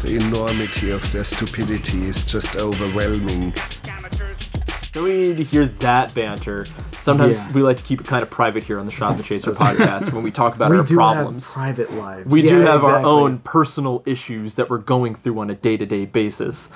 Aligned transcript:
Cut! 0.00 0.02
The 0.02 0.16
enormity 0.16 0.90
of 0.90 1.10
their 1.12 1.24
stupidity 1.24 2.04
is 2.04 2.24
just 2.24 2.56
overwhelming. 2.56 3.52
So 4.94 5.04
we 5.04 5.22
need 5.22 5.36
to 5.36 5.44
hear 5.44 5.66
that 5.66 6.14
banter. 6.14 6.64
Sometimes 6.92 7.38
Yeah. 7.44 7.52
we 7.52 7.62
like 7.62 7.76
to 7.76 7.82
keep 7.82 8.00
it 8.00 8.06
kind 8.06 8.22
of 8.22 8.30
private 8.30 8.64
here 8.64 8.80
on 8.80 8.86
the 8.86 8.92
Shot 8.92 9.10
and 9.12 9.18
the 9.18 9.22
Chaser 9.22 9.52
podcast 9.52 10.12
when 10.12 10.22
we 10.24 10.30
talk 10.30 10.54
about 10.56 10.70
we 10.70 10.78
our 10.78 10.82
do 10.82 10.96
problems. 10.96 11.44
have 11.46 11.54
private 11.54 11.94
lives. 11.94 12.26
we 12.26 12.42
Yeah, 12.42 12.48
do 12.50 12.60
have 12.60 12.84
our 12.84 12.98
own 13.04 13.38
personal 13.38 14.02
issues 14.06 14.54
that 14.56 14.68
we're 14.70 14.78
going 14.78 15.14
through 15.14 15.38
on 15.38 15.50
a 15.50 15.54
day 15.54 15.76
to 15.76 15.86
day 15.86 16.06
basis. 16.06 16.70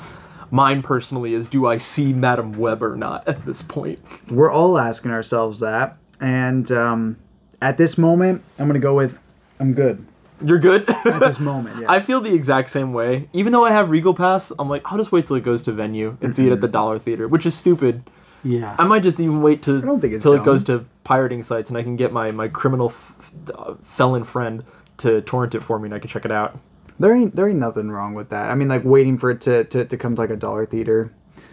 Mine 0.51 0.83
personally 0.83 1.33
is 1.35 1.47
do 1.49 1.67
I 1.67 1.79
see 1.79 2.13
Madame 2.13 2.53
Web 2.53 2.83
or 2.83 2.95
not 2.97 3.27
at 3.27 3.45
this 3.47 3.63
point? 3.63 3.99
We're 4.31 4.53
all 4.53 4.79
asking 4.79 5.11
ourselves 5.11 5.61
that, 5.61 5.97
and 6.21 6.71
um, 6.71 7.17
at 7.63 7.79
this 7.79 7.97
moment, 7.97 8.43
I'm 8.59 8.67
gonna 8.67 8.79
go 8.79 8.95
with 8.95 9.19
I'm 9.59 9.73
good. 9.73 10.05
You're 10.45 10.59
good? 10.59 10.89
At 10.89 11.21
this 11.21 11.39
moment, 11.53 11.77
yes. 11.81 11.87
I 11.89 12.01
feel 12.01 12.21
the 12.21 12.33
exact 12.35 12.71
same 12.71 12.93
way. 12.93 13.29
Even 13.33 13.53
though 13.53 13.65
I 13.65 13.71
have 13.71 13.91
Regal 13.91 14.15
Pass, 14.15 14.53
I'm 14.59 14.69
like, 14.69 14.83
I'll 14.85 14.99
just 14.99 15.13
wait 15.13 15.27
till 15.27 15.37
it 15.37 15.45
goes 15.45 15.63
to 15.65 15.73
venue 15.73 16.17
and 16.21 16.35
see 16.35 16.47
it 16.47 16.53
at 16.53 16.61
the 16.61 16.69
Dollar 16.69 16.99
Theater, 16.99 17.29
which 17.29 17.47
is 17.47 17.55
stupid. 17.55 18.03
yeah. 18.45 18.75
I 18.79 18.85
might 18.85 19.03
just 19.03 19.19
even 19.21 19.41
wait 19.43 19.63
to 19.65 19.81
don't 19.81 20.01
think 20.01 20.15
it's 20.15 20.23
till 20.23 20.33
it 20.35 20.45
goes 20.45 20.65
to 20.65 20.85
pirating 21.05 21.43
sites 21.43 21.69
and 21.69 21.77
I 21.79 21.83
can 21.83 21.97
get 21.97 22.13
my 22.13 22.31
my 22.31 22.49
criminal 22.49 22.89
f- 22.91 23.15
f- 23.19 23.33
uh, 23.57 23.75
felon 23.83 24.25
friend 24.25 24.65
to 24.99 25.21
torrent 25.23 25.55
it 25.55 25.63
for 25.63 25.79
me 25.79 25.87
and 25.87 25.95
I 25.95 25.99
can 25.99 26.09
check 26.09 26.25
it 26.25 26.33
out. 26.33 26.59
There 26.99 27.15
ain't 27.15 27.35
there 27.35 27.49
ain't 27.49 27.59
nothing 27.59 27.91
wrong 27.91 28.15
with 28.15 28.31
that. 28.31 28.51
I 28.51 28.55
mean, 28.55 28.69
like 28.69 28.85
waiting 28.85 29.19
for 29.19 29.31
it 29.31 29.41
to 29.43 29.65
to, 29.65 29.85
to 29.85 29.97
come 29.97 30.15
to 30.17 30.21
like 30.21 30.31
a 30.31 30.37
dollar 30.37 30.67
theater, 30.67 31.13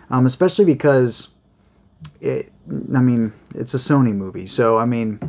um, 0.10 0.26
especially 0.26 0.66
because 0.66 1.30
it. 2.22 2.52
I 2.96 3.00
mean, 3.02 3.34
it's 3.56 3.74
a 3.74 3.78
Sony 3.78 4.14
movie, 4.14 4.46
so 4.48 4.78
I 4.78 4.86
mean, 4.86 5.20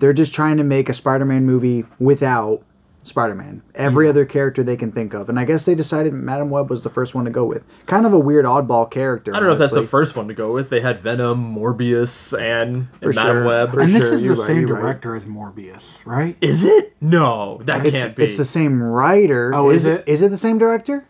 they're 0.00 0.12
just 0.12 0.34
trying 0.34 0.56
to 0.56 0.64
make 0.64 0.88
a 0.88 0.94
Spider-Man 0.94 1.46
movie 1.46 1.84
without 2.00 2.62
Spider-Man. 3.08 3.62
Every 3.74 4.08
other 4.08 4.24
character 4.24 4.62
they 4.62 4.76
can 4.76 4.92
think 4.92 5.14
of, 5.14 5.28
and 5.28 5.38
I 5.38 5.44
guess 5.44 5.64
they 5.64 5.74
decided 5.74 6.12
Madame 6.12 6.50
Web 6.50 6.70
was 6.70 6.84
the 6.84 6.90
first 6.90 7.14
one 7.14 7.24
to 7.24 7.30
go 7.30 7.44
with. 7.44 7.64
Kind 7.86 8.06
of 8.06 8.12
a 8.12 8.18
weird 8.18 8.44
oddball 8.44 8.90
character. 8.90 9.34
I 9.34 9.38
don't 9.40 9.46
know 9.48 9.54
if 9.54 9.58
that's 9.58 9.72
the 9.72 9.86
first 9.86 10.16
one 10.16 10.28
to 10.28 10.34
go 10.34 10.52
with. 10.52 10.70
They 10.70 10.80
had 10.80 11.00
Venom, 11.00 11.54
Morbius, 11.54 12.32
and, 12.38 12.88
For 13.00 13.06
and 13.06 13.14
Madam 13.16 13.36
sure. 13.36 13.44
Web. 13.46 13.72
For 13.72 13.80
and 13.80 13.94
this 13.94 14.04
sure, 14.04 14.14
is 14.14 14.22
you're 14.24 14.34
the 14.36 14.40
right, 14.42 14.46
same 14.46 14.60
you're 14.66 14.76
right. 14.76 14.82
director 14.82 15.16
as 15.16 15.24
Morbius, 15.24 16.04
right? 16.06 16.36
Is 16.40 16.64
it? 16.64 16.94
No, 17.00 17.58
that 17.64 17.86
It's, 17.86 17.96
can't 17.96 18.14
be. 18.16 18.24
it's 18.24 18.36
the 18.36 18.44
same 18.44 18.82
writer. 18.82 19.54
Oh, 19.54 19.70
is 19.70 19.86
it? 19.86 20.04
Is 20.06 20.22
it 20.22 20.30
the 20.30 20.36
same 20.36 20.58
director? 20.58 21.04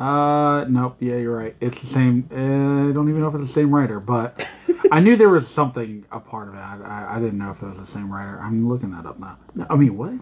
Uh, 0.00 0.64
nope. 0.68 0.96
Yeah, 1.00 1.16
you're 1.16 1.36
right. 1.36 1.54
It's 1.60 1.80
the 1.80 1.86
same. 1.86 2.28
Uh, 2.30 2.90
I 2.90 2.92
don't 2.92 3.08
even 3.08 3.20
know 3.20 3.28
if 3.28 3.34
it's 3.34 3.46
the 3.46 3.52
same 3.52 3.72
writer, 3.74 4.00
but 4.00 4.46
I 4.90 4.98
knew 5.00 5.14
there 5.16 5.28
was 5.28 5.46
something 5.48 6.04
a 6.10 6.18
part 6.18 6.48
of 6.48 6.54
it. 6.54 6.58
I, 6.58 6.80
I, 6.84 7.16
I 7.16 7.20
didn't 7.20 7.38
know 7.38 7.50
if 7.50 7.62
it 7.62 7.66
was 7.66 7.78
the 7.78 7.86
same 7.86 8.12
writer. 8.12 8.38
I'm 8.42 8.68
looking 8.68 8.90
that 8.90 9.06
up 9.06 9.18
now. 9.20 9.38
No, 9.54 9.66
I 9.70 9.76
mean, 9.76 9.96
what? 9.96 10.14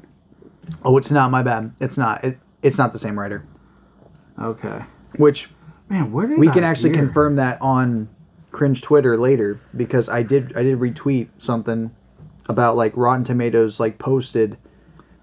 Oh, 0.85 0.97
it's 0.97 1.11
not. 1.11 1.31
My 1.31 1.43
bad. 1.43 1.73
It's 1.81 1.97
not. 1.99 2.25
It, 2.25 2.39
it's 2.63 2.79
not 2.79 2.93
the 2.93 2.99
same 2.99 3.19
writer. 3.19 3.45
Okay. 4.41 4.81
Which 5.17 5.51
Man, 5.89 6.11
where 6.13 6.27
did 6.27 6.39
we 6.39 6.49
I 6.49 6.53
can 6.53 6.65
actually 6.65 6.91
hear? 6.95 7.05
confirm 7.05 7.37
that 7.37 7.61
on 7.61 8.09
cringe 8.51 8.83
twitter 8.83 9.17
later 9.17 9.59
because 9.75 10.11
i 10.11 10.23
did 10.23 10.55
i 10.59 10.63
did 10.63 10.79
retweet 10.79 11.27
something 11.39 11.91
about 12.51 12.77
like 12.77 12.95
rotten 12.97 13.25
tomatoes 13.25 13.81
like 13.81 13.97
posted 13.99 14.59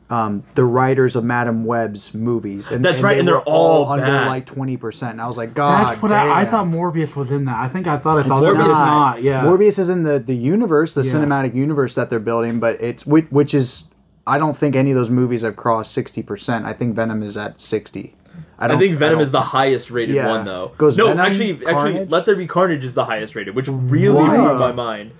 um, 0.10 0.44
the 0.56 0.64
writers 0.66 1.16
of 1.16 1.24
madame 1.24 1.64
web's 1.64 2.16
movies 2.16 2.72
and 2.72 2.84
That's 2.84 2.98
and 2.98 3.04
right, 3.04 3.14
they 3.14 3.20
and 3.20 3.28
they're 3.28 3.36
were 3.36 3.42
all 3.42 3.88
under 3.92 4.26
like 4.26 4.48
20% 4.48 5.12
and 5.12 5.22
i 5.22 5.28
was 5.28 5.38
like 5.38 5.54
god 5.54 5.90
That's 5.90 6.02
what 6.02 6.12
I, 6.12 6.42
I 6.42 6.46
thought. 6.46 6.66
Morbius 6.66 7.16
was 7.16 7.30
in 7.30 7.46
that. 7.46 7.58
I 7.58 7.70
think 7.70 7.86
I 7.86 7.98
thought 8.00 8.18
I 8.18 8.24
saw 8.24 8.32
It's 8.34 8.42
that. 8.42 8.54
but 8.54 8.68
not. 8.68 8.68
not. 8.70 9.22
Yeah. 9.22 9.44
Morbius 9.44 9.78
is 9.78 9.90
in 9.90 10.02
the 10.04 10.18
the 10.18 10.36
universe, 10.36 10.96
the 10.96 11.04
Yeah. 11.04 11.12
cinematic 11.14 11.54
universe 11.54 11.94
that 11.94 12.10
they're 12.10 12.20
building, 12.20 12.60
but 12.60 12.82
it's 12.82 13.06
which, 13.06 13.26
which 13.30 13.54
is 13.54 13.84
I 14.30 14.38
don't 14.38 14.56
think 14.56 14.76
any 14.76 14.92
of 14.92 14.96
those 14.96 15.10
movies 15.10 15.42
have 15.42 15.56
crossed 15.56 15.92
sixty 15.92 16.22
percent. 16.24 16.66
I 16.66 16.74
think 16.74 16.96
Venom 16.96 17.24
is 17.24 17.36
at 17.38 17.60
sixty. 17.60 18.16
I 18.58 18.68
don't- 18.68 18.78
think 18.80 18.96
Venom 18.96 19.16
don't- 19.16 19.24
is 19.24 19.32
the 19.32 19.42
highest 19.42 19.90
rated 19.92 20.16
Yeah. 20.16 20.28
one 20.30 20.46
though. 20.46 20.72
Goes 20.78 20.96
no, 20.98 21.08
Venom, 21.08 21.20
actually, 21.26 21.66
actually, 21.66 22.06
Let 22.06 22.26
There 22.26 22.36
Be 22.36 22.46
Carnage 22.48 22.84
is 22.86 22.94
the 22.94 23.06
highest 23.06 23.36
rated, 23.36 23.56
which 23.56 23.68
really 23.68 24.14
What? 24.16 24.30
blew 24.58 24.60
my 24.60 24.72
mind. 24.72 25.12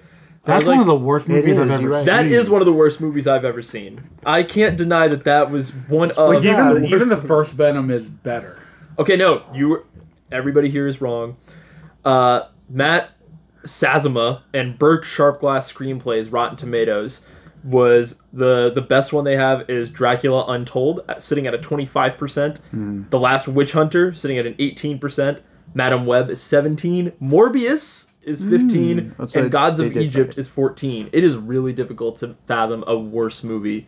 That's 0.46 0.66
was 0.66 0.68
one 0.70 0.80
of 0.80 0.88
the 0.88 0.96
worst 0.96 1.28
It 1.28 1.34
movies 1.34 1.58
I've 1.58 1.70
ever 1.70 1.90
right. 1.90 1.98
seen. 1.98 2.06
That 2.06 2.26
is 2.26 2.50
one 2.50 2.62
of 2.62 2.66
the 2.66 2.74
worst 2.74 3.02
movies 3.02 3.28
I've 3.28 3.44
ever 3.46 3.62
seen. 3.62 4.02
I 4.26 4.44
can't 4.44 4.78
deny 4.78 5.08
that 5.08 5.24
that 5.26 5.52
was 5.52 5.72
one 5.90 6.12
of 6.12 6.18
Like 6.30 6.42
the 6.44 6.52
even, 6.52 6.68
worst- 6.82 6.94
even 6.94 7.10
the 7.10 7.18
first 7.18 7.54
Venom 7.54 7.92
is 7.92 8.06
better. 8.06 8.58
Okay, 8.98 9.16
no, 9.18 9.42
you. 9.54 9.70
were- 9.70 9.84
Everybody 10.32 10.70
here 10.70 10.88
is 10.88 11.02
wrong. 11.02 11.36
Uh, 12.06 12.42
Matt 12.70 13.10
Sazama 13.66 14.42
and 14.54 14.78
Burk 14.80 15.04
Sharpless 15.04 15.72
screenplays 15.72 16.32
Rotten 16.32 16.56
Tomatoes 16.56 17.26
was 17.64 18.22
the 18.32 18.72
the 18.72 18.82
best 18.82 19.12
one 19.14 19.24
they 19.24 19.36
have 19.36 19.70
is 19.70 19.90
Dracula 19.90 20.46
Untold 20.48 21.02
uh, 21.10 21.20
sitting 21.20 21.48
at 21.48 21.54
a 21.54 21.58
25%. 21.58 22.58
Hmm. 22.60 23.04
The 23.10 23.20
Last 23.20 23.48
Witch 23.48 23.74
Hunter 23.74 24.14
sitting 24.14 24.38
at 24.38 24.46
an 24.46 24.54
18%. 24.56 25.42
Madame 25.74 26.06
Web 26.06 26.30
is 26.30 26.42
17. 26.42 27.12
Morbius 27.22 28.08
is 28.24 28.42
hmm, 28.42 28.50
15 28.50 29.16
That's 29.18 29.36
and 29.36 29.52
Gods 29.52 29.80
of 29.80 29.96
Egypt 29.96 30.38
is 30.38 30.48
14. 30.48 31.10
It 31.12 31.24
is 31.24 31.36
really 31.36 31.74
difficult 31.74 32.18
to 32.20 32.36
fathom 32.48 32.84
a 32.88 32.98
worse 32.98 33.44
movie 33.44 33.88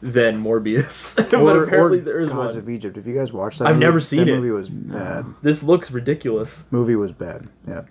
than 0.00 0.42
Morbius. 0.42 1.16
but 1.30 1.34
Or, 1.34 1.64
apparently 1.64 1.98
or 2.00 2.02
there 2.02 2.20
is 2.20 2.28
Gods 2.30 2.54
one. 2.54 2.62
of 2.62 2.68
Egypt. 2.68 2.96
If 2.98 3.06
you 3.06 3.14
guys 3.14 3.32
watched 3.32 3.60
that, 3.60 3.68
I've 3.68 3.76
movie, 3.76 3.86
never 3.86 4.00
seen 4.00 4.26
that 4.26 4.28
it. 4.28 4.36
movie 4.36 4.50
was 4.50 4.68
bad. 4.68 5.26
This 5.42 5.62
looks 5.62 5.90
ridiculous. 5.90 6.66
Movie 6.70 6.96
was 6.96 7.12
bad. 7.12 7.48
Yeah. 7.66 7.82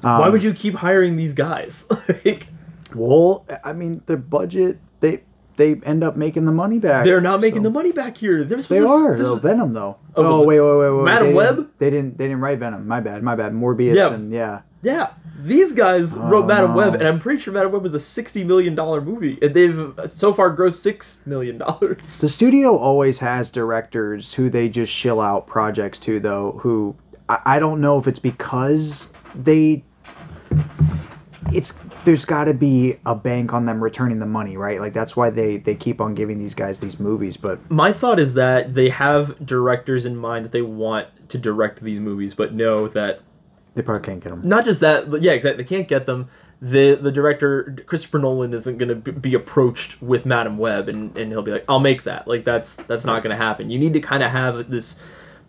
Why 0.00 0.28
would 0.28 0.40
um, 0.40 0.46
you 0.46 0.52
keep 0.52 0.74
hiring 0.74 1.16
these 1.16 1.32
guys? 1.32 1.86
like, 2.24 2.48
Well, 2.96 3.46
I 3.64 3.72
mean, 3.72 4.02
their 4.06 4.16
budget 4.16 4.78
they 5.00 5.22
they 5.56 5.80
end 5.84 6.04
up 6.04 6.16
making 6.16 6.44
the 6.44 6.52
money 6.52 6.78
back. 6.78 7.04
they're 7.04 7.20
not 7.20 7.40
making 7.40 7.62
the 7.62 7.70
money 7.70 7.90
back 7.92 8.18
here. 8.18 8.44
They're 8.44 8.58
They 8.58 8.62
supposed 8.62 8.82
to- 8.82 8.88
are. 8.88 9.16
this 9.16 9.26
though. 9.26 9.32
was- 9.32 9.40
Venom 9.42 9.72
though. 9.72 9.96
Oh, 10.14 10.24
Oh, 10.42 10.44
wait, 10.44 10.60
wait, 10.60 10.78
wait, 10.78 10.90
wait. 10.96 11.04
Madam 11.04 11.28
they 11.28 11.34
Web? 11.34 11.56
Didn't, 11.56 11.78
they 11.78 11.90
didn't. 11.90 12.18
They 12.18 12.24
didn't 12.26 12.40
write 12.40 12.58
Venom. 12.58 12.86
My 12.86 13.00
bad. 13.00 13.22
My 13.22 13.34
bad. 13.36 13.52
Morbius 13.52 13.94
Yeah. 13.94 14.12
and 14.12 14.30
yeah. 14.32 14.60
yeah, 14.82 15.08
these 15.42 15.72
guys 15.72 16.14
wrote 16.14 16.46
Madam 16.46 16.72
no. 16.72 16.76
Web, 16.76 16.94
and 16.94 17.04
I'm 17.08 17.18
pretty 17.18 17.40
sure 17.40 17.52
Madame 17.54 17.72
Web 17.72 17.82
was 17.82 17.94
a 17.94 18.00
sixty 18.00 18.44
million 18.44 18.74
dollar 18.74 19.00
movie, 19.00 19.38
and 19.40 19.54
they've 19.54 19.98
uh, 19.98 20.06
so 20.06 20.32
far 20.34 20.54
grossed 20.54 20.74
six 20.74 21.20
million 21.26 21.56
dollars. 21.58 22.02
The 22.20 22.28
studio 22.28 22.76
always 22.76 23.18
has 23.20 23.50
directors 23.50 24.34
who 24.34 24.50
they 24.50 24.68
just 24.68 24.92
shill 24.92 25.20
out 25.22 25.46
projects 25.46 25.98
to, 26.00 26.20
though. 26.20 26.58
Who 26.62 26.96
I, 27.30 27.38
I 27.46 27.58
don't 27.58 27.80
know 27.80 27.98
if 27.98 28.06
it's 28.06 28.18
because 28.18 29.10
they. 29.34 29.84
It's 31.52 31.78
there's 32.06 32.24
got 32.24 32.44
to 32.44 32.54
be 32.54 32.96
a 33.04 33.14
bank 33.14 33.52
on 33.52 33.66
them 33.66 33.82
returning 33.84 34.18
the 34.20 34.26
money, 34.26 34.56
right? 34.56 34.80
Like 34.80 34.94
that's 34.94 35.14
why 35.14 35.28
they 35.28 35.58
they 35.58 35.74
keep 35.74 36.00
on 36.00 36.14
giving 36.14 36.38
these 36.38 36.54
guys 36.54 36.80
these 36.80 36.98
movies. 36.98 37.36
But 37.36 37.70
My 37.70 37.92
thought 37.92 38.18
is 38.18 38.32
that 38.34 38.74
they 38.74 38.88
have 38.88 39.44
directors 39.44 40.06
in 40.06 40.16
mind 40.16 40.44
that 40.46 40.52
they 40.52 40.62
want 40.62 41.08
to 41.28 41.36
direct 41.38 41.82
these 41.82 42.00
movies, 42.00 42.32
but 42.34 42.54
know 42.54 42.88
that 42.88 43.20
they 43.74 43.82
probably 43.82 44.02
can't 44.04 44.24
get 44.24 44.30
them. 44.30 44.40
not 44.42 44.64
just 44.64 44.80
that 44.80 45.10
but 45.10 45.20
yeah 45.20 45.32
exactly 45.32 45.62
they 45.62 45.68
can't 45.68 45.86
get 45.86 46.06
them 46.06 46.28
the 46.62 46.94
the 46.94 47.12
director 47.12 47.76
christopher 47.84 48.18
nolan 48.18 48.54
isn't 48.54 48.78
going 48.78 48.88
to 48.88 49.12
be 49.12 49.34
approached 49.34 50.00
with 50.00 50.24
madame 50.24 50.56
web 50.56 50.88
and, 50.88 51.14
and 51.14 51.30
he'll 51.30 51.42
be 51.42 51.50
like 51.50 51.62
i'll 51.68 51.78
make 51.78 52.04
that 52.04 52.26
like 52.26 52.42
that's 52.42 52.76
that's 52.88 53.04
not 53.04 53.22
going 53.22 53.36
to 53.36 53.36
happen 53.36 53.68
you 53.68 53.78
need 53.78 53.92
to 53.92 54.00
kind 54.00 54.22
of 54.22 54.30
have 54.30 54.70
this 54.70 54.98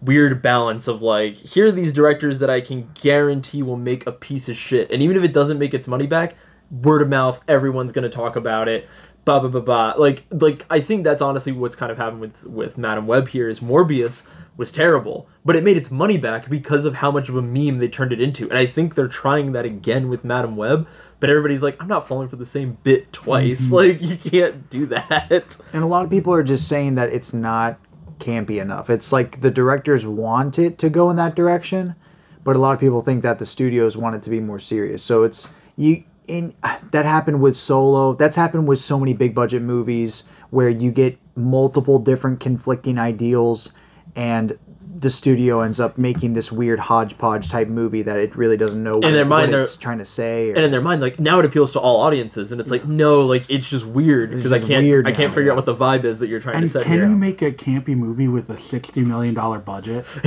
weird 0.02 0.42
balance 0.42 0.90
of 0.90 1.02
like 1.02 1.36
here 1.38 1.68
are 1.68 1.72
these 1.72 1.94
directors 1.94 2.40
that 2.40 2.50
i 2.50 2.60
can 2.60 2.90
guarantee 3.02 3.64
will 3.64 3.78
make 3.78 4.06
a 4.06 4.12
piece 4.12 4.50
of 4.50 4.58
shit 4.58 4.92
and 4.92 5.02
even 5.02 5.16
if 5.16 5.24
it 5.24 5.32
doesn't 5.32 5.58
make 5.58 5.74
its 5.74 5.88
money 5.88 6.06
back 6.06 6.36
word 6.72 7.02
of 7.02 7.10
mouth 7.10 7.42
everyone's 7.48 7.92
going 7.92 8.04
to 8.04 8.10
talk 8.10 8.36
about 8.36 8.68
it 8.68 8.88
blah 9.26 9.40
blah 9.40 9.50
blah 9.50 9.62
blah 9.62 9.94
like 9.98 10.26
like 10.32 10.66
i 10.70 10.80
think 10.80 11.04
that's 11.04 11.22
honestly 11.22 11.52
what's 11.52 11.76
kind 11.76 11.92
of 11.92 11.98
happened 11.98 12.22
with 12.22 12.44
with 12.44 12.78
madame 12.78 13.08
web 13.08 13.28
here 13.28 13.50
is 13.50 13.60
morbius 13.60 14.28
was 14.58 14.72
terrible, 14.72 15.30
but 15.46 15.56
it 15.56 15.64
made 15.64 15.78
its 15.78 15.92
money 15.92 16.18
back 16.18 16.50
because 16.50 16.84
of 16.84 16.96
how 16.96 17.12
much 17.12 17.30
of 17.30 17.38
a 17.38 17.42
meme 17.42 17.78
they 17.78 17.88
turned 17.88 18.12
it 18.12 18.20
into. 18.20 18.50
And 18.50 18.58
I 18.58 18.66
think 18.66 18.96
they're 18.96 19.08
trying 19.08 19.52
that 19.52 19.66
again 19.66 20.10
with 20.10 20.24
Madame 20.24 20.56
Web, 20.56 20.88
but 21.20 21.30
everybody's 21.30 21.62
like, 21.62 21.80
I'm 21.80 21.88
not 21.88 22.08
falling 22.08 22.28
for 22.28 22.36
the 22.36 22.46
same 22.46 22.78
bit 22.84 23.14
twice. 23.14 23.68
Mm-hmm. 23.68 23.76
Like, 23.76 24.02
you 24.02 24.18
can't 24.18 24.70
do 24.70 24.88
that. 24.88 25.58
And 25.72 25.84
a 25.84 25.86
lot 25.86 26.04
of 26.04 26.10
people 26.10 26.34
are 26.34 26.44
just 26.44 26.68
saying 26.68 26.96
that 26.96 27.14
it's 27.14 27.34
not 27.34 27.80
campy 28.18 28.60
enough. 28.60 28.90
It's 28.90 29.12
like 29.12 29.42
the 29.42 29.52
directors 29.52 30.06
want 30.06 30.58
it 30.58 30.80
to 30.80 30.90
go 30.90 31.12
in 31.12 31.16
that 31.18 31.36
direction, 31.36 31.96
but 32.44 32.56
a 32.56 32.60
lot 32.60 32.72
of 32.72 32.80
people 32.80 33.02
think 33.02 33.22
that 33.22 33.38
the 33.38 33.46
studios 33.46 33.96
want 33.96 34.16
it 34.16 34.24
to 34.24 34.32
be 34.32 34.40
more 34.40 34.60
serious. 34.60 35.04
So 35.04 35.24
it's 35.24 35.54
you 35.76 36.04
that 36.28 37.06
happened 37.06 37.42
with 37.42 37.56
Solo. 37.56 38.14
That's 38.14 38.36
happened 38.36 38.68
with 38.68 38.80
so 38.80 39.00
many 39.00 39.14
big 39.14 39.34
budget 39.34 39.62
movies 39.62 40.24
where 40.50 40.70
you 40.70 40.92
get 40.92 41.18
multiple 41.36 42.00
different 42.00 42.40
conflicting 42.40 42.98
ideals 42.98 43.72
and 44.16 44.58
the 45.00 45.10
studio 45.10 45.62
ends 45.62 45.80
up 45.80 45.98
making 45.98 46.34
this 46.34 46.52
weird 46.52 46.80
hodgepodge 46.80 47.50
type 47.50 47.68
movie 47.68 48.02
that 48.02 48.18
it 48.18 48.36
really 48.36 48.58
doesn't 48.58 48.82
know 48.82 48.96
what, 48.98 49.12
their 49.12 49.26
mind, 49.26 49.52
what 49.52 49.60
it's 49.62 49.76
they're- 49.76 49.82
trying 49.82 49.98
to 50.00 50.06
say. 50.06 50.50
Or, 50.52 50.56
and 50.56 50.66
in 50.66 50.72
their 50.72 50.82
mind, 50.82 51.02
like 51.02 51.20
now 51.20 51.40
it 51.40 51.46
appeals 51.46 51.72
to 51.74 51.80
all 51.80 52.02
audiences, 52.02 52.52
and 52.52 52.60
it's 52.60 52.72
like 52.72 52.86
no, 52.86 53.26
like 53.26 53.46
it's 53.50 53.70
just 53.70 53.86
weird 53.86 54.32
because 54.32 54.52
I 54.52 54.60
can't, 54.60 54.84
weird 54.86 55.08
I 55.08 55.12
can't 55.12 55.30
now, 55.30 55.36
figure 55.36 55.44
yeah. 55.46 55.52
out 55.52 55.56
what 55.56 55.66
the 55.66 55.76
vibe 55.76 56.04
is 56.04 56.20
that 56.20 56.28
you're 56.30 56.40
trying 56.40 56.56
to 56.56 56.62
And 56.62 56.72
set 56.72 56.84
can 56.84 56.94
here. 56.94 57.08
you 57.10 57.16
make 57.16 57.42
a 57.42 57.52
campy 57.52 57.96
movie 57.96 58.28
with 58.28 58.50
a 58.50 58.58
sixty 58.58 59.04
million 59.04 59.34
dollar 59.36 59.60
budget? 59.60 60.06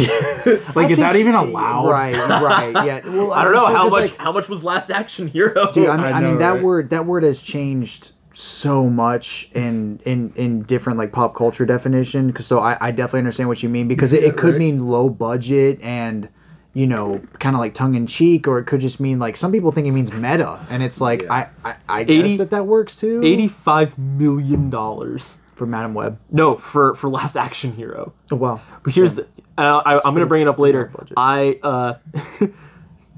like, 0.76 0.90
is 0.90 0.98
that 0.98 1.16
even 1.16 1.34
allowed? 1.34 1.88
Right, 1.88 2.14
right, 2.16 2.86
yeah. 2.86 3.00
Well, 3.04 3.32
I 3.32 3.44
don't 3.44 3.52
know 3.52 3.66
how 3.66 3.84
much. 3.88 3.92
like, 4.10 4.16
how 4.18 4.32
much 4.32 4.48
was 4.48 4.62
Last 4.62 4.90
Action 4.90 5.26
Hero? 5.26 5.72
dude. 5.72 5.88
I 5.88 5.96
mean, 5.96 6.06
I 6.06 6.10
I, 6.12 6.20
mean 6.20 6.32
know, 6.34 6.38
that 6.38 6.50
right? 6.54 6.62
word 6.62 6.90
that 6.90 7.06
word 7.06 7.22
has 7.24 7.40
changed 7.40 8.12
so 8.40 8.88
much 8.88 9.50
in 9.54 10.00
in 10.04 10.32
in 10.36 10.62
different 10.62 10.98
like 10.98 11.12
pop 11.12 11.34
culture 11.34 11.66
definition. 11.66 12.32
'cause 12.32 12.46
so 12.46 12.60
I, 12.60 12.76
I 12.80 12.90
definitely 12.90 13.20
understand 13.20 13.48
what 13.48 13.62
you 13.62 13.68
mean 13.68 13.86
because 13.88 14.12
it, 14.12 14.22
it 14.24 14.36
could 14.36 14.56
mean 14.56 14.86
low 14.86 15.08
budget 15.08 15.78
and 15.82 16.28
you 16.72 16.86
know 16.86 17.20
kind 17.38 17.54
of 17.56 17.60
like 17.60 17.74
tongue 17.74 17.94
in 17.94 18.06
cheek, 18.06 18.46
or 18.48 18.58
it 18.58 18.64
could 18.64 18.80
just 18.80 19.00
mean 19.00 19.18
like 19.18 19.36
some 19.36 19.52
people 19.52 19.72
think 19.72 19.86
it 19.86 19.92
means 19.92 20.12
meta, 20.12 20.58
and 20.70 20.82
it's 20.82 21.00
like 21.00 21.28
I 21.30 21.48
I, 21.64 21.74
I 21.88 22.00
80 22.02 22.22
guess 22.22 22.38
that 22.38 22.50
that 22.50 22.66
works 22.66 22.96
too. 22.96 23.20
Eighty-five 23.24 23.98
million 23.98 24.70
dollars. 24.70 25.36
for 25.56 25.66
Madame 25.66 25.92
Web. 25.94 26.18
No, 26.30 26.54
for 26.54 26.94
for 26.94 27.10
Last 27.10 27.36
Action 27.36 27.72
Hero. 27.74 28.12
Oh 28.32 28.36
wow. 28.36 28.60
But 28.82 28.94
here's 28.94 29.14
the. 29.14 29.26
Uh, 29.58 29.82
I, 29.84 29.96
I'm 29.96 30.14
going 30.14 30.20
to 30.20 30.26
bring 30.26 30.40
it 30.42 30.48
up 30.48 30.58
later. 30.58 30.90
I. 31.16 31.58
uh 31.62 31.94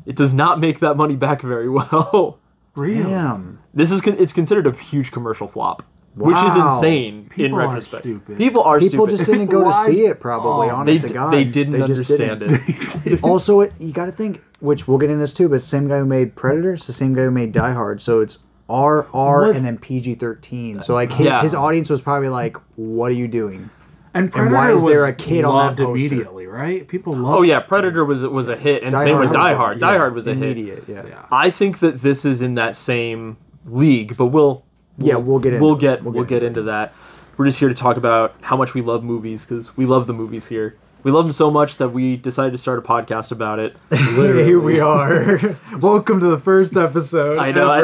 It 0.05 0.17
does 0.17 0.35
not 0.35 0.59
make 0.59 0.81
that 0.81 0.97
money 0.97 1.15
back 1.15 1.43
very 1.43 1.69
well. 1.69 2.41
Really? 2.75 3.03
Damn. 3.03 3.59
This 3.75 3.91
is 3.91 4.01
con- 4.01 4.17
it's 4.19 4.33
considered 4.33 4.67
a 4.67 4.73
huge 4.73 5.13
commercial 5.13 5.47
flop, 5.49 5.83
which 6.15 6.37
is 6.37 6.55
Wow. 6.57 6.75
insane 6.75 7.15
in 7.15 7.29
People 7.29 7.59
are 7.61 7.67
retrospect. 7.69 8.03
stupid. 8.03 8.39
People 8.39 8.63
are 8.63 8.79
People 8.81 9.07
stupid. 9.07 9.19
just 9.19 9.31
didn't 9.31 9.47
go 9.49 9.59
to 9.61 9.65
Why? 9.67 9.87
see 9.87 10.01
it. 10.07 10.21
Probably, 10.21 10.51
Oh, 10.51 10.63
they, 10.63 10.71
honest 10.71 11.07
to 11.09 11.13
God, 11.13 11.33
they 11.33 11.45
didn't 11.45 11.75
just 11.87 11.91
understand 11.91 12.41
didn't. 12.41 13.07
it. 13.07 13.21
also, 13.23 13.61
it, 13.61 13.73
you 13.79 13.93
got 13.93 14.07
to 14.07 14.13
think, 14.13 14.41
which 14.61 14.89
we'll 14.89 14.99
get 14.99 15.11
in 15.11 15.19
this 15.19 15.35
too, 15.35 15.49
but 15.49 15.57
it's 15.57 15.65
the 15.65 15.71
same 15.71 15.89
guy 15.89 15.99
who 15.99 16.07
made 16.07 16.35
Predator, 16.35 16.73
it's 16.75 16.87
the 16.87 16.93
same 16.93 17.15
guy 17.15 17.23
who 17.25 17.31
made 17.31 17.53
Die 17.53 17.73
Hard. 17.73 18.01
So 18.01 18.21
it's 18.21 18.39
R, 18.69 19.07
R, 19.13 19.41
Was- 19.49 19.57
and 19.57 19.67
then 19.67 19.77
PG 19.77 20.15
13. 20.15 20.83
So, 20.83 20.95
like, 20.95 21.13
his, 21.13 21.27
Yeah. 21.27 21.43
his 21.43 21.53
audience 21.55 21.91
was 21.91 22.01
probably 22.01 22.31
like, 22.31 22.57
what 22.77 23.11
are 23.11 23.15
you 23.15 23.29
doing? 23.29 23.69
And, 24.14 24.31
And 24.35 24.53
why 24.53 24.67
Predator 24.67 24.76
is 24.76 24.85
there 24.85 25.06
a 25.06 25.12
kid 25.14 25.44
on 25.44 25.53
that 25.53 25.56
loved 25.56 25.79
poster? 25.79 25.91
immediately, 26.06 26.47
right? 26.47 26.87
People 26.87 27.14
love. 27.14 27.37
Oh 27.37 27.43
yeah, 27.43 27.61
Predator 27.61 28.05
was 28.05 28.23
was 28.25 28.49
a 28.49 28.56
hit, 28.56 28.82
and 28.82 28.93
Die 28.93 29.05
same 29.05 29.19
with 29.19 29.32
Die 29.32 29.55
Hard. 29.55 29.81
yeah, 29.81 29.91
Die 29.91 29.97
Hard 29.97 30.14
was 30.14 30.26
a 30.26 30.35
hit. 30.35 30.59
Yeah. 30.59 31.03
Yeah. 31.06 31.25
I 31.31 31.49
think 31.50 31.79
that 31.79 32.03
this 32.03 32.25
is 32.25 32.43
in 32.43 32.55
that 32.56 32.76
same 32.76 33.38
league, 33.64 34.17
but 34.17 34.26
we'll, 34.26 34.64
Yeah, 34.99 35.17
we'll 35.17 35.38
get 35.38 35.61
we'll 35.61 35.76
get 35.76 36.03
We'll 36.03 36.12
we'll 36.12 36.25
get 36.25 36.41
get 36.41 36.43
into 36.43 36.62
that. 36.62 36.94
We're 37.38 37.47
just 37.47 37.59
here 37.59 37.70
to 37.70 37.75
talk 37.75 37.97
about 37.97 38.35
how 38.43 38.56
much 38.59 38.75
we 38.75 38.82
love 38.82 39.03
movies 39.03 39.47
because 39.47 39.75
we 39.76 39.87
love 39.87 40.06
the 40.06 40.12
movies 40.12 40.47
here. 40.49 40.76
We 41.04 41.10
love 41.10 41.25
them 41.26 41.32
so 41.32 41.50
much 41.50 41.78
that 41.78 41.88
we 41.88 42.16
decided 42.16 42.52
to 42.52 42.58
start 42.58 42.78
a 42.78 42.82
podcast 42.82 43.32
about 43.32 43.58
it. 43.58 43.76
Here 43.93 44.60
we 44.60 44.78
are. 44.78 45.56
Welcome 45.81 46.20
to 46.20 46.26
the 46.26 46.38
first 46.38 46.76
episode. 46.76 47.38
I 47.38 47.50
know. 47.50 47.69
I, 47.69 47.82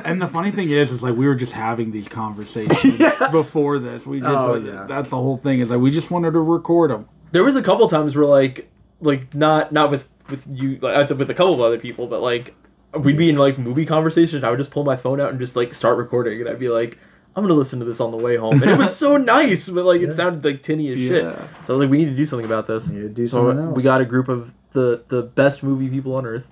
And 0.04 0.20
the 0.20 0.26
funny 0.26 0.50
thing 0.50 0.70
is, 0.70 0.90
is 0.90 1.04
like 1.04 1.14
we 1.14 1.28
were 1.28 1.36
just 1.36 1.52
having 1.52 1.92
these 1.92 2.08
conversations 2.08 2.98
before 3.30 3.78
this. 3.78 4.04
We 4.06 4.18
just 4.18 4.30
Oh, 4.32 4.54
like, 4.54 4.64
yeah. 4.64 4.86
that's 4.88 5.10
the 5.10 5.16
whole 5.18 5.36
thing. 5.36 5.60
Is 5.60 5.70
like 5.70 5.78
we 5.78 5.92
just 5.92 6.10
wanted 6.10 6.32
to 6.32 6.40
record 6.40 6.90
them. 6.90 7.08
there 7.30 7.44
was 7.44 7.54
a 7.54 7.62
couple 7.62 7.88
times 7.88 8.16
where 8.16 8.26
like 8.26 8.68
like 9.00 9.32
not 9.32 9.70
not 9.70 9.92
with 9.92 10.08
with 10.30 10.44
you 10.50 10.78
like 10.80 11.08
with 11.10 11.30
a 11.30 11.34
couple 11.34 11.54
of 11.54 11.60
other 11.60 11.78
people, 11.78 12.08
but 12.08 12.22
like 12.22 12.56
we'd 12.98 13.16
be 13.16 13.30
in 13.30 13.36
like 13.36 13.56
movie 13.56 13.86
conversations. 13.86 14.42
I 14.42 14.50
would 14.50 14.58
just 14.58 14.72
pull 14.72 14.82
my 14.84 14.96
phone 14.96 15.20
out 15.20 15.30
and 15.30 15.38
just 15.38 15.54
like 15.54 15.74
start 15.74 15.96
recording, 15.96 16.40
and 16.40 16.48
I'd 16.50 16.58
be 16.58 16.70
like. 16.70 16.98
I'm 17.36 17.44
gonna 17.44 17.54
listen 17.54 17.78
to 17.78 17.84
this 17.84 18.00
on 18.00 18.10
the 18.10 18.16
way 18.16 18.36
home, 18.36 18.60
and 18.62 18.70
it 18.70 18.78
was 18.78 18.96
so 18.96 19.16
nice, 19.36 19.68
but 19.68 19.84
like 19.84 20.00
it 20.00 20.14
sounded 20.14 20.44
like 20.44 20.62
tinny 20.62 20.92
as 20.92 20.98
shit. 20.98 21.22
Yeah. 21.24 21.36
So 21.64 21.74
I 21.74 21.76
was 21.76 21.80
like, 21.82 21.90
we 21.90 21.98
need 21.98 22.10
to 22.10 22.16
do 22.16 22.24
something 22.24 22.46
about 22.46 22.66
this. 22.66 22.88
Need 22.90 23.14
do 23.14 23.26
so 23.26 23.48
something 23.48 23.66
else. 23.66 23.76
we 23.76 23.82
got 23.82 24.00
a 24.00 24.04
group 24.04 24.28
of 24.28 24.52
the 24.72 25.02
the 25.08 25.22
best 25.22 25.62
movie 25.62 25.88
people 25.88 26.14
on 26.16 26.26
earth, 26.26 26.46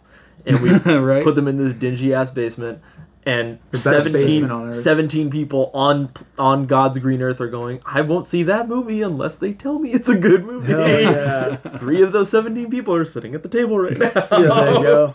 and 0.46 0.60
we 0.60 0.70
Right. 0.98 1.22
put 1.24 1.34
them 1.34 1.48
in 1.48 1.56
this 1.62 1.74
dingy 1.74 2.14
ass 2.14 2.30
basement. 2.30 2.80
And 3.26 3.58
best 3.72 3.84
17, 3.84 4.12
basement 4.12 4.52
on 4.52 4.68
earth. 4.68 4.74
17 4.76 5.28
people 5.28 5.70
on 5.74 6.10
on 6.38 6.64
God's 6.66 6.96
green 6.98 7.20
earth 7.20 7.42
are 7.42 7.48
going. 7.50 7.80
I 7.84 8.00
won't 8.00 8.24
see 8.24 8.42
that 8.44 8.68
movie 8.68 9.02
unless 9.02 9.34
they 9.36 9.52
tell 9.52 9.78
me 9.78 9.90
it's 9.92 10.08
a 10.08 10.16
good 10.16 10.46
movie. 10.46 10.72
Hell 10.72 10.88
yeah. 10.88 11.56
Three 11.78 12.00
of 12.00 12.12
those 12.12 12.30
17 12.30 12.70
people 12.70 12.94
are 12.94 13.04
sitting 13.04 13.34
at 13.34 13.42
the 13.42 13.48
table 13.50 13.78
right 13.78 13.98
now. 13.98 14.12
yeah, 14.14 14.36
there 14.38 14.72
you 14.74 14.82
go. 14.82 15.14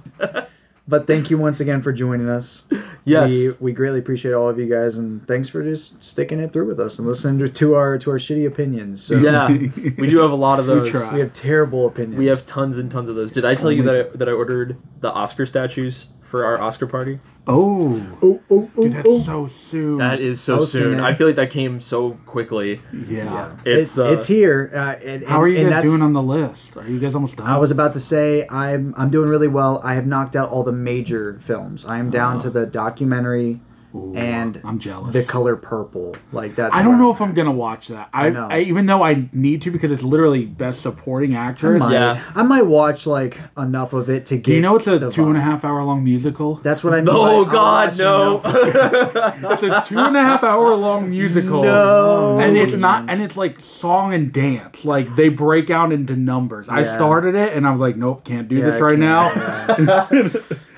But 0.87 1.07
thank 1.07 1.29
you 1.29 1.37
once 1.37 1.59
again 1.61 1.81
for 1.81 1.91
joining 1.93 2.29
us. 2.29 2.63
Yes. 3.05 3.31
we, 3.31 3.51
we 3.59 3.71
greatly 3.73 3.99
appreciate 3.99 4.31
all 4.31 4.47
of 4.47 4.57
you 4.57 4.65
guys, 4.65 4.97
and 4.97 5.27
thanks 5.27 5.49
for 5.49 5.61
just 5.61 6.01
sticking 6.01 6.39
it 6.39 6.53
through 6.53 6.67
with 6.67 6.79
us 6.79 6.97
and 6.99 7.05
listening 7.05 7.37
to, 7.39 7.49
to 7.49 7.75
our 7.75 7.97
to 7.97 8.11
our 8.11 8.17
shitty 8.17 8.47
opinions. 8.47 9.03
So 9.03 9.17
Yeah, 9.17 9.49
we 9.97 10.07
do 10.07 10.19
have 10.19 10.31
a 10.31 10.35
lot 10.35 10.57
of 10.57 10.67
those. 10.67 10.89
try. 10.89 11.13
we 11.13 11.19
have 11.19 11.33
terrible 11.33 11.85
opinions. 11.85 12.17
We 12.17 12.27
have 12.27 12.45
tons 12.45 12.77
and 12.77 12.89
tons 12.89 13.09
of 13.09 13.17
those. 13.17 13.33
Did 13.33 13.43
I 13.43 13.55
tell 13.55 13.73
you 13.73 13.83
that 13.83 13.95
I, 14.13 14.17
that 14.19 14.29
I 14.29 14.31
ordered 14.31 14.77
the 15.01 15.11
Oscar 15.11 15.45
statues 15.45 16.13
for 16.33 16.45
our 16.45 16.59
Oscar 16.59 16.87
party? 16.87 17.19
Oh, 17.45 18.17
oh 18.23 18.41
oh 18.49 18.67
oh, 18.75 18.83
dude, 18.83 18.93
that's 18.93 19.07
oh. 19.07 19.19
so 19.19 19.47
soon. 19.47 19.99
That 19.99 20.19
is 20.19 20.41
so 20.41 20.57
Close, 20.57 20.71
soon. 20.71 20.91
man. 20.93 20.99
I 21.01 21.13
feel 21.13 21.27
like 21.27 21.35
that 21.35 21.51
came 21.51 21.79
so 21.79 22.13
quickly. 22.25 22.81
yeah. 23.07 23.55
It's 23.63 23.91
It's 23.91 23.97
uh, 23.99 24.05
it's 24.05 24.25
here. 24.25 24.71
Uh, 24.73 25.05
and, 25.05 25.23
How 25.27 25.39
are 25.39 25.47
you 25.47 25.59
and 25.59 25.69
guys 25.69 25.83
doing 25.83 26.01
on 26.01 26.13
the 26.13 26.23
list? 26.23 26.75
Are 26.75 26.89
you 26.89 26.99
guys 26.99 27.13
almost 27.13 27.35
done? 27.35 27.45
I 27.45 27.59
was 27.59 27.69
about 27.69 27.93
to 27.93 27.99
say 27.99 28.47
I'm 28.49 28.95
I'm 28.97 29.11
doing 29.11 29.29
really 29.29 29.47
well. 29.47 29.79
I 29.83 29.93
have 29.93 30.07
knocked 30.07 30.35
out 30.35 30.49
all 30.49 30.63
the 30.63 30.71
major 30.71 31.37
films. 31.39 31.85
I 31.85 31.99
am 31.99 32.09
down 32.09 32.39
to 32.39 32.49
the 32.49 32.65
documentary 32.65 33.61
Ooh, 33.95 34.13
and 34.15 34.59
I'm 34.63 34.79
jealous. 34.79 35.13
the 35.13 35.23
color 35.23 35.55
purple. 35.55 36.15
Like 36.31 36.55
that. 36.55 36.73
I 36.73 36.81
don't 36.81 36.97
know 36.97 37.09
I'm 37.09 37.15
if 37.15 37.21
I'm 37.21 37.33
gonna 37.33 37.51
watch 37.51 37.89
that. 37.89 38.09
I, 38.13 38.29
know. 38.29 38.47
I 38.49 38.61
even 38.61 38.87
though 38.87 39.03
I 39.03 39.29
need 39.31 39.61
to 39.63 39.71
because 39.71 39.91
it's 39.91 40.01
literally 40.03 40.45
best 40.45 40.81
supporting 40.81 41.35
I 41.35 41.45
actress. 41.45 41.79
might, 41.79 41.93
Yeah. 41.93 42.23
I 42.33 42.41
might 42.43 42.65
watch 42.65 43.05
like 43.05 43.39
enough 43.57 43.93
of 43.93 44.09
it 44.09 44.25
to 44.27 44.35
get. 44.37 44.45
Do 44.45 44.53
you 44.53 44.61
know 44.61 44.75
it's 44.77 44.87
a 44.87 44.97
the 44.97 45.11
two 45.11 45.27
and 45.27 45.37
a 45.37 45.41
half 45.41 45.63
hour 45.63 45.83
long 45.83 46.03
musical? 46.03 46.55
That's 46.55 46.83
what 46.83 46.93
I 46.93 47.01
mean. 47.01 47.09
Oh 47.15 47.45
by 47.45 47.51
God, 47.53 47.97
no! 47.99 48.39
enough. 48.39 49.53
It's 49.53 49.63
a 49.63 49.83
two 49.87 49.99
and 49.99 50.17
a 50.17 50.21
half 50.21 50.43
hour 50.43 50.73
long 50.75 51.09
musical. 51.11 51.61
No. 51.63 52.39
And 52.39 52.57
it's 52.57 52.73
not 52.75 53.09
and 53.09 53.21
it's 53.21 53.37
like 53.37 53.59
song 53.59 54.13
and 54.13 54.33
dance. 54.33 54.85
Like 54.85 55.15
they 55.15 55.29
break 55.29 55.69
out 55.69 55.91
into 55.91 56.15
numbers. 56.15 56.67
I 56.67 56.83
started 56.83 57.35
it 57.35 57.53
and 57.53 57.67
I 57.67 57.71
was 57.71 57.79
like, 57.79 57.95
nope, 57.95 58.23
can't 58.23 58.47
do 58.47 58.55
Yeah, 58.55 58.65
this 58.71 58.81
right 58.81 58.97
can't, 58.97 59.77
now. 59.79 60.07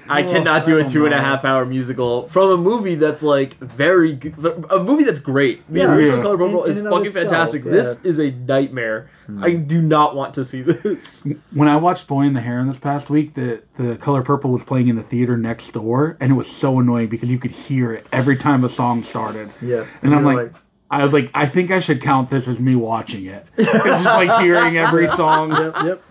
Yeah. 0.08 0.14
I 0.14 0.24
cannot 0.24 0.66
do 0.66 0.78
a 0.78 0.84
oh, 0.84 0.88
two 0.88 1.06
and 1.06 1.14
a 1.14 1.20
half 1.20 1.44
hour 1.46 1.66
musical 1.66 2.28
from 2.28 2.52
a 2.52 2.58
movie 2.58 2.96
that's 2.96 3.22
like 3.24 3.56
very 3.60 4.14
good, 4.14 4.36
a 4.70 4.80
movie 4.84 5.04
that's 5.04 5.20
great. 5.20 5.64
The 5.72 5.80
Yeah. 5.80 5.94
original 5.94 6.18
Yeah. 6.18 6.24
Color 6.24 6.38
Purple 6.38 6.64
In- 6.66 6.72
is 6.72 6.78
in 6.78 6.86
fucking 6.90 7.06
itself, 7.08 7.24
fantastic. 7.30 7.66
yeah. 7.66 7.72
This 7.72 8.00
is 8.04 8.20
a 8.20 8.32
nightmare. 8.32 9.10
Hmm. 9.26 9.44
I 9.44 9.54
do 9.54 9.82
not 9.82 10.16
want 10.16 10.34
to 10.36 10.46
see 10.46 10.62
this. 10.62 11.28
when 11.54 11.68
I 11.68 11.78
watched 11.78 12.08
Boy 12.08 12.22
and 12.22 12.36
the 12.36 12.42
Heron 12.42 12.68
this 12.68 12.78
past 12.78 13.10
week, 13.10 13.34
the 13.34 13.62
the 13.78 13.96
color 13.98 14.22
purple 14.22 14.52
was 14.52 14.64
playing 14.64 14.88
in 14.88 14.96
the 14.96 15.04
theater 15.04 15.36
next 15.38 15.72
door, 15.74 16.18
and 16.20 16.32
it 16.32 16.36
was 16.36 16.48
so 16.48 16.80
annoying 16.80 17.08
because 17.10 17.30
you 17.30 17.40
could 17.40 17.52
hear 17.52 17.92
it 17.94 18.06
every 18.12 18.36
time 18.38 18.64
a 18.64 18.70
song 18.70 19.02
started. 19.04 19.50
Yeah. 19.62 19.86
And 20.04 20.14
I'm 20.14 20.24
you're 20.24 20.44
like, 20.44 20.54
I 20.92 21.04
was 21.04 21.12
like, 21.14 21.32
I 21.34 21.48
think 21.48 21.72
I 21.72 21.80
should 21.80 22.00
count 22.00 22.30
this 22.30 22.48
as 22.48 22.60
me 22.60 22.76
watching 22.76 23.26
it. 23.26 23.46
It's 23.58 23.72
just 23.72 24.06
like 24.06 24.42
hearing 24.44 24.78
every 24.78 25.08
song. 25.08 25.50
yep, 25.52 25.74
yep. 25.84 26.02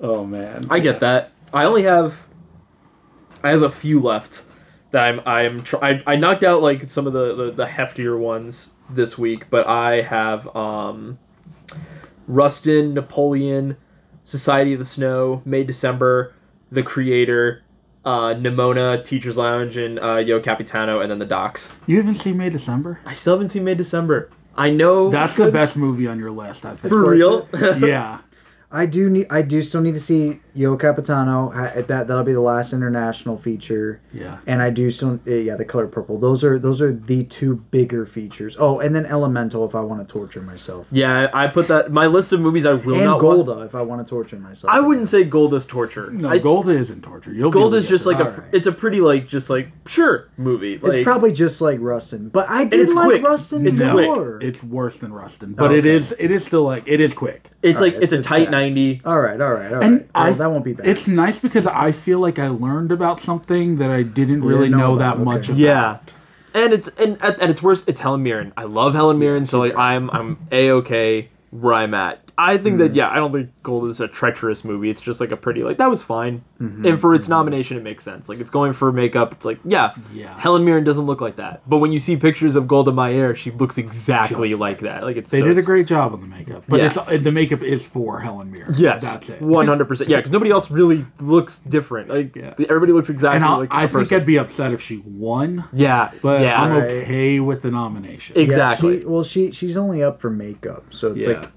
Oh 0.00 0.24
man. 0.24 0.66
I 0.70 0.78
get 0.78 1.00
that. 1.00 1.32
I 1.52 1.64
only 1.64 1.82
have, 1.82 2.24
I 3.42 3.50
have 3.50 3.62
a 3.62 3.70
few 3.70 4.00
left 4.00 4.44
that 4.92 5.04
I'm 5.04 5.20
I'm 5.26 5.62
tr- 5.62 5.82
I, 5.82 6.02
I 6.06 6.16
knocked 6.16 6.44
out 6.44 6.62
like 6.62 6.88
some 6.88 7.06
of 7.06 7.12
the, 7.12 7.34
the 7.34 7.50
the 7.52 7.66
heftier 7.66 8.18
ones 8.18 8.72
this 8.90 9.16
week, 9.18 9.48
but 9.50 9.66
I 9.66 10.02
have 10.02 10.54
um, 10.54 11.18
Rustin, 12.26 12.94
Napoleon, 12.94 13.76
Society 14.24 14.72
of 14.74 14.78
the 14.78 14.84
Snow, 14.84 15.42
May 15.44 15.64
December, 15.64 16.34
The 16.70 16.82
Creator, 16.82 17.62
uh, 18.04 18.34
Nimona, 18.34 19.02
Teachers 19.02 19.36
Lounge, 19.36 19.76
and 19.76 19.98
uh, 19.98 20.16
Io 20.16 20.40
Capitano, 20.40 21.00
and 21.00 21.10
then 21.10 21.18
the 21.18 21.26
Docs. 21.26 21.74
You 21.86 21.96
haven't 21.96 22.14
seen 22.16 22.36
May 22.36 22.50
December? 22.50 23.00
I 23.04 23.12
still 23.12 23.34
haven't 23.34 23.48
seen 23.50 23.64
May 23.64 23.74
December. 23.74 24.30
I 24.54 24.70
know 24.70 25.08
That's 25.08 25.34
the 25.34 25.50
best 25.50 25.76
movie 25.76 26.06
on 26.06 26.18
your 26.18 26.30
list, 26.30 26.66
I 26.66 26.76
think. 26.76 26.92
for 26.92 27.08
real. 27.10 27.48
yeah. 27.80 28.18
I 28.70 28.86
do 28.86 29.10
need. 29.10 29.26
I 29.30 29.42
do 29.42 29.60
still 29.62 29.80
need 29.82 29.94
to 29.94 30.00
see 30.00 30.40
Io 30.54 30.76
Capitano. 30.76 31.50
Ha- 31.50 31.72
That 31.86 32.06
that'll 32.08 32.24
be 32.24 32.32
the 32.32 32.40
last 32.40 32.72
international 32.72 33.36
feature. 33.38 34.00
Yeah. 34.12 34.38
And 34.46 34.60
I 34.60 34.70
do 34.70 34.90
still. 34.90 35.18
uh, 35.26 35.30
Yeah, 35.30 35.56
the 35.56 35.64
color 35.64 35.86
purple. 35.86 36.18
Those 36.18 36.44
are 36.44 36.58
those 36.58 36.80
are 36.82 36.92
the 36.92 37.24
two 37.24 37.56
bigger 37.70 38.04
features. 38.06 38.56
Oh, 38.58 38.78
and 38.80 38.94
then 38.94 39.06
Elemental 39.06 39.64
if 39.66 39.74
I 39.74 39.80
want 39.80 40.06
to 40.06 40.12
torture 40.12 40.42
myself. 40.42 40.86
yeah, 40.90 41.28
I 41.32 41.46
put 41.46 41.68
that 41.68 41.90
my 41.92 42.06
list 42.06 42.32
of 42.32 42.40
movies 42.40 42.66
I 42.66 42.74
will 42.74 42.94
And 42.96 43.04
not 43.04 43.20
Golda 43.20 43.54
Wa- 43.56 43.62
if 43.62 43.74
I 43.74 43.82
want 43.82 44.06
to 44.06 44.10
torture 44.10 44.36
myself. 44.36 44.72
I 44.72 44.80
wouldn't 44.80 45.08
say 45.08 45.24
Golda's 45.24 45.64
torture. 45.64 46.10
No, 46.10 46.28
I, 46.28 46.38
Golda 46.38 46.70
isn't 46.72 47.02
torture. 47.02 47.32
You'll 47.32 47.50
be 47.50 47.54
Gold 47.54 47.72
able 47.74 47.82
is 47.82 47.88
just 47.88 48.04
like 48.06 48.18
through 48.18 48.26
a. 48.26 48.28
it. 48.28 48.34
Alright. 48.34 48.54
It's 48.54 48.66
a 48.66 48.72
pretty 48.72 49.00
like 49.00 49.28
just 49.28 49.48
like 49.50 49.68
sure 49.86 50.28
movie. 50.36 50.78
It's 50.82 51.02
probably 51.04 51.32
just 51.32 51.60
like 51.60 51.78
Rustin, 51.80 52.28
but 52.28 52.48
I 52.48 52.64
did 52.64 52.80
it's 52.80 52.92
like 52.92 53.06
quick. 53.06 53.22
Rustin 53.24 53.66
It's 53.66 53.80
more. 53.80 54.38
It's 54.42 54.62
worse 54.62 54.98
than 54.98 55.12
Rustin, 55.12 55.54
but 55.54 55.72
it 55.72 55.80
Okay. 55.86 55.94
is 55.96 56.14
it 56.18 56.30
is 56.30 56.44
still 56.44 56.64
like 56.64 56.84
it 56.86 57.00
is 57.00 57.14
quick. 57.14 57.50
it's 57.62 57.80
like 57.80 57.94
Alright, 57.94 58.04
it's, 58.04 58.12
a 58.12 58.18
it's 58.18 58.28
tight 58.28 58.44
fast. 58.46 58.50
ninety. 58.50 59.00
All 59.04 59.20
right, 59.20 59.40
all 59.40 59.52
right, 59.52 59.72
all 59.72 59.78
right. 59.78 59.84
And 59.84 59.98
Well, 60.14 60.41
I, 60.41 60.41
that 60.42 60.50
won't 60.50 60.64
be 60.64 60.72
bad. 60.72 60.86
It's 60.86 61.06
nice 61.06 61.38
because 61.38 61.66
I 61.66 61.92
feel 61.92 62.18
like 62.18 62.38
I 62.38 62.48
learned 62.48 62.90
about 62.90 63.20
something 63.20 63.76
that 63.76 63.90
I 63.90 64.02
didn't 64.02 64.42
really 64.42 64.68
know 64.68 64.78
know, 64.78 64.94
about, 64.96 65.18
that 65.18 65.24
much 65.24 65.50
okay. 65.50 65.64
about. 65.64 66.12
Yeah. 66.54 66.62
and 66.62 66.72
it's 66.72 66.88
and 66.98 67.22
at, 67.22 67.40
at 67.40 67.48
its 67.48 67.62
worst, 67.62 67.88
it's 67.88 68.00
Helen 68.00 68.22
Mirren. 68.22 68.52
I 68.56 68.64
love 68.64 68.94
Helen 68.94 69.18
Mirren, 69.18 69.46
so 69.46 69.60
like 69.60 69.76
I'm 69.76 70.10
I'm 70.10 70.38
a 70.50 70.70
okay 70.70 71.28
where 71.50 71.74
I'm 71.74 71.94
at. 71.94 72.31
I 72.44 72.58
think 72.58 72.78
that 72.78 72.94
yeah, 72.94 73.08
I 73.08 73.16
don't 73.16 73.32
think 73.32 73.50
Gold 73.62 73.88
is 73.88 74.00
a 74.00 74.08
treacherous 74.08 74.64
movie. 74.64 74.90
It's 74.90 75.00
just 75.00 75.20
like 75.20 75.30
a 75.30 75.36
pretty 75.36 75.62
like 75.62 75.78
that 75.78 75.88
was 75.90 76.02
fine, 76.02 76.42
Mm-hmm. 76.60 76.86
and 76.86 77.00
for 77.00 77.12
its 77.14 77.28
nomination, 77.28 77.76
it 77.76 77.82
makes 77.82 78.04
sense. 78.04 78.28
Like 78.28 78.38
it's 78.38 78.50
going 78.50 78.72
for 78.72 78.92
makeup. 78.92 79.32
It's 79.32 79.44
like 79.44 79.58
yeah, 79.64 79.94
Yeah. 80.14 80.38
Helen 80.38 80.64
Mirren 80.64 80.84
doesn't 80.84 81.04
look 81.06 81.20
like 81.20 81.36
that, 81.36 81.62
but 81.68 81.78
when 81.78 81.90
you 81.92 81.98
see 81.98 82.16
pictures 82.16 82.54
of 82.56 82.68
Golda 82.68 82.92
Meir, 82.92 83.34
she 83.34 83.50
looks 83.50 83.78
exactly 83.78 84.50
Just 84.50 84.60
like 84.60 84.80
that. 84.80 85.02
Like 85.02 85.16
it's 85.16 85.30
They 85.30 85.40
so 85.40 85.46
did 85.46 85.58
a 85.58 85.62
great 85.62 85.86
job 85.88 86.12
on 86.12 86.20
the 86.20 86.26
makeup, 86.26 86.64
but 86.68 86.78
Yeah. 86.80 86.86
it's 86.86 86.96
uh, 86.96 87.18
the 87.20 87.32
makeup 87.32 87.62
is 87.62 87.84
for 87.84 88.20
Helen 88.20 88.50
Mirren. 88.52 88.74
Yes, 88.76 89.02
that's 89.02 89.28
it. 89.30 89.42
One 89.42 89.66
hundred 89.66 89.86
percent. 89.86 90.08
Yeah, 90.10 90.18
because 90.18 90.30
nobody 90.30 90.50
else 90.50 90.70
really 90.70 91.04
looks 91.20 91.58
different. 91.58 92.08
Like 92.08 92.36
Yeah. 92.36 92.54
everybody 92.68 92.92
looks 92.92 93.10
exactly 93.10 93.36
And 93.36 93.44
I'll, 93.44 93.58
like 93.58 93.72
I 93.74 93.84
a 93.84 93.88
think 93.88 93.92
person. 94.00 94.16
I'd 94.20 94.26
be 94.26 94.38
upset 94.38 94.72
if 94.72 94.80
she 94.80 94.98
won, 95.04 95.64
yeah, 95.72 96.10
but 96.22 96.40
yeah. 96.42 96.60
I'm 96.62 96.72
Right. 96.72 96.90
okay 97.02 97.40
with 97.40 97.62
the 97.62 97.70
nomination. 97.72 98.36
Exactly. 98.38 98.94
Yeah, 98.94 99.00
she, 99.00 99.06
well, 99.06 99.24
she 99.24 99.50
she's 99.52 99.76
only 99.76 100.02
up 100.02 100.20
for 100.20 100.30
makeup, 100.30 100.86
so 100.90 101.12
it's 101.12 101.26
Yeah. 101.26 101.40
like 101.40 101.50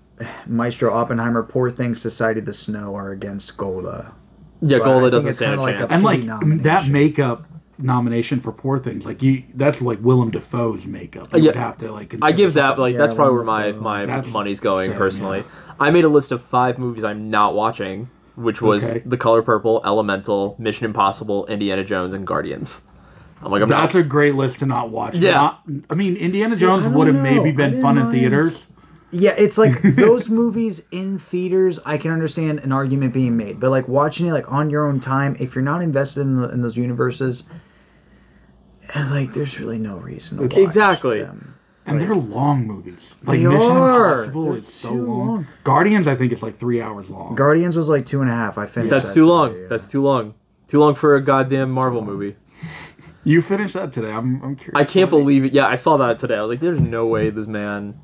Maestro 0.47 0.93
Oppenheimer, 0.93 1.43
Poor 1.43 1.69
Things, 1.71 2.01
Society 2.01 2.39
of 2.39 2.45
the 2.45 2.53
Snow 2.53 2.95
are 2.95 3.11
against 3.11 3.57
Golda. 3.57 4.13
yeah, 4.61 4.77
But 4.79 4.83
I 4.83 4.85
Golda 4.85 5.01
think 5.01 5.11
doesn't 5.11 5.33
stand 5.33 5.59
a 5.59 5.61
like 5.61 5.77
chance. 5.77 5.91
a- 5.91 5.93
and 5.95 6.03
like 6.03 6.23
nomination. 6.23 6.63
that 6.63 6.87
makeup 6.87 7.47
nomination 7.77 8.39
for 8.39 8.51
Poor 8.53 8.79
Things, 8.79 9.05
like 9.05 9.21
you, 9.21 9.43
that's 9.53 9.81
like 9.81 9.99
Willem 10.01 10.31
Dafoe's 10.31 10.85
makeup. 10.85 11.27
Uh, 11.33 11.37
you 11.37 11.43
Yeah. 11.45 11.49
would 11.49 11.55
have 11.57 11.77
to 11.79 11.91
like. 11.91 12.15
I 12.21 12.31
give 12.31 12.53
that 12.53 12.79
like 12.79 12.93
Yeah, 12.93 12.99
that's 12.99 13.13
probably 13.13 13.35
where 13.35 13.43
my 13.43 13.71
my 13.73 14.05
That's 14.05 14.31
money's 14.31 14.59
going 14.61 14.91
same, 14.91 14.97
personally. 14.97 15.39
yeah. 15.39 15.73
I 15.79 15.91
made 15.91 16.05
a 16.05 16.09
list 16.09 16.31
of 16.31 16.41
five 16.41 16.77
movies 16.79 17.03
I'm 17.03 17.29
not 17.29 17.53
watching, 17.53 18.09
which 18.35 18.61
was 18.61 18.85
Okay. 18.85 19.03
The 19.05 19.17
Color 19.17 19.41
Purple, 19.41 19.81
Elemental, 19.85 20.55
Mission 20.57 20.85
Impossible, 20.85 21.45
Indiana 21.47 21.83
Jones, 21.83 22.13
and 22.13 22.25
Guardians. 22.25 22.83
I'm 23.43 23.51
like 23.51 23.61
I'm 23.61 23.67
That's 23.67 23.93
not. 23.93 23.99
a 23.99 24.03
great 24.03 24.35
list 24.35 24.59
to 24.59 24.65
not 24.65 24.89
watch. 24.91 25.17
Yeah. 25.17 25.33
Not- 25.33 25.59
I 25.89 25.95
mean, 25.95 26.15
Indiana 26.15 26.53
See, 26.55 26.61
Jones 26.61 26.87
would 26.87 27.07
have 27.07 27.21
maybe 27.21 27.51
been 27.51 27.81
fun 27.81 27.97
in 27.97 28.05
mind. 28.05 28.65
Theaters. 29.19 29.37
Yeah, 29.37 29.43
it's 29.43 29.57
like 29.57 29.81
those 29.95 30.29
movies 30.29 30.83
in 30.91 31.17
theaters. 31.17 31.79
I 31.85 31.97
can 31.97 32.11
understand 32.11 32.59
an 32.59 32.71
argument 32.71 33.13
being 33.13 33.37
made, 33.37 33.59
but 33.59 33.69
like 33.71 33.87
watching 33.87 34.27
it 34.27 34.33
like 34.33 34.51
on 34.51 34.69
your 34.69 34.85
own 34.87 34.99
time, 34.99 35.35
if 35.39 35.55
you're 35.55 35.63
not 35.63 35.81
invested 35.81 36.21
in, 36.21 36.41
the, 36.41 36.49
in 36.49 36.61
those 36.61 36.77
universes, 36.77 37.43
eh, 38.93 39.09
like 39.09 39.33
there's 39.33 39.59
really 39.59 39.77
no 39.77 39.97
reason. 39.97 40.37
To 40.37 40.43
watch 40.43 40.57
Exactly. 40.57 41.21
them. 41.21 41.51
And 41.87 42.01
they're 42.01 42.15
long 42.15 42.65
movies. 42.65 43.15
Like 43.23 43.39
They 43.39 43.45
Mission 43.45 43.71
are. 43.73 44.13
Impossible 44.23 44.43
They're 44.45 44.57
is 44.57 44.73
so 44.73 44.91
long. 44.91 45.27
long. 45.27 45.47
Guardians, 45.63 46.07
I 46.07 46.15
think, 46.15 46.31
is 46.31 46.41
like 46.41 46.57
three 46.57 46.81
hours 46.81 47.11
long. 47.11 47.35
Guardians 47.35 47.77
was 47.77 47.89
like 47.89 48.07
two 48.07 48.21
and 48.21 48.29
a 48.29 48.33
half. 48.33 48.57
I 48.57 48.65
finished. 48.65 48.89
That's 48.89 49.09
that 49.09 49.13
too 49.13 49.25
long. 49.27 49.49
today, 49.49 49.61
yeah. 49.61 49.67
That's 49.69 49.87
too 49.87 50.01
long. 50.01 50.33
Too 50.67 50.79
long 50.79 50.95
for 50.95 51.15
a 51.15 51.21
goddamn 51.21 51.71
Marvel 51.71 52.01
movie. 52.03 52.37
you 53.23 53.43
finished 53.43 53.75
that 53.75 53.93
today. 53.93 54.11
I'm, 54.11 54.41
I'm 54.41 54.55
curious. 54.55 54.73
I 54.73 54.83
can't 54.83 55.11
believe 55.11 55.45
it. 55.45 55.53
Yeah, 55.53 55.67
I 55.67 55.75
saw 55.75 55.97
that 55.97 56.17
today. 56.17 56.33
I 56.37 56.41
was 56.41 56.49
like, 56.49 56.59
there's 56.59 56.81
no 56.81 57.05
way 57.05 57.29
this 57.29 57.45
man 57.45 57.99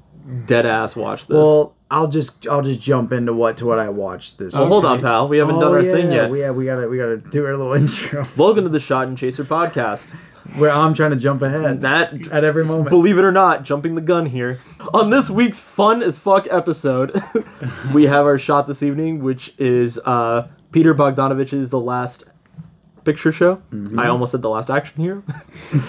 dead 0.45 0.65
ass 0.65 0.95
watched 0.95 1.27
this. 1.27 1.35
Well, 1.35 1.75
I'll 1.89 2.07
just 2.07 2.47
I'll 2.47 2.61
just 2.61 2.79
jump 2.81 3.11
into 3.11 3.33
what 3.33 3.57
to 3.57 3.65
what 3.65 3.79
I 3.79 3.89
watched 3.89 4.37
this. 4.37 4.53
well, 4.53 4.65
hold 4.67 4.85
on, 4.85 5.01
pal. 5.01 5.27
We 5.27 5.37
haven't 5.37 5.55
Oh, 5.55 5.61
done 5.61 5.71
our 5.73 5.81
yeah, 5.81 5.91
thing 5.93 6.11
yet. 6.11 6.29
We, 6.31 6.41
yeah, 6.41 6.51
we 6.51 6.65
gotta 6.65 6.87
we 6.87 6.97
gotta 6.97 7.17
do 7.17 7.45
our 7.45 7.55
little 7.57 7.73
intro. 7.81 8.25
Welcome 8.37 8.63
to 8.63 8.69
the 8.69 8.79
Shot 8.79 9.07
and 9.07 9.17
Chaser 9.17 9.43
podcast. 9.43 10.11
Where 10.57 10.71
I'm 10.71 10.95
trying 10.95 11.11
to 11.11 11.17
jump 11.17 11.43
ahead 11.43 11.81
That 11.81 12.27
at 12.29 12.43
every 12.43 12.65
moment. 12.65 12.89
Believe 12.89 13.17
it 13.19 13.23
or 13.23 13.31
not, 13.31 13.63
jumping 13.63 13.93
the 13.93 14.01
gun 14.01 14.25
here. 14.25 14.59
On 14.93 15.11
this 15.11 15.29
week's 15.29 15.59
fun 15.59 16.01
as 16.01 16.17
fuck 16.17 16.47
episode, 16.49 17.21
we 17.93 18.07
have 18.07 18.25
our 18.25 18.39
shot 18.39 18.67
this 18.67 18.81
evening, 18.81 19.23
which 19.23 19.53
is 19.59 19.99
uh, 19.99 20.47
Peter 20.71 20.95
Bogdanovich's 20.95 21.69
The 21.69 21.79
Last 21.79 22.23
Picture 23.03 23.31
Show. 23.31 23.57
Mm-hmm. 23.71 23.99
I 23.99 24.07
almost 24.07 24.31
said 24.31 24.41
The 24.41 24.49
Last 24.49 24.69
Action 24.69 25.01
Hero 25.01 25.23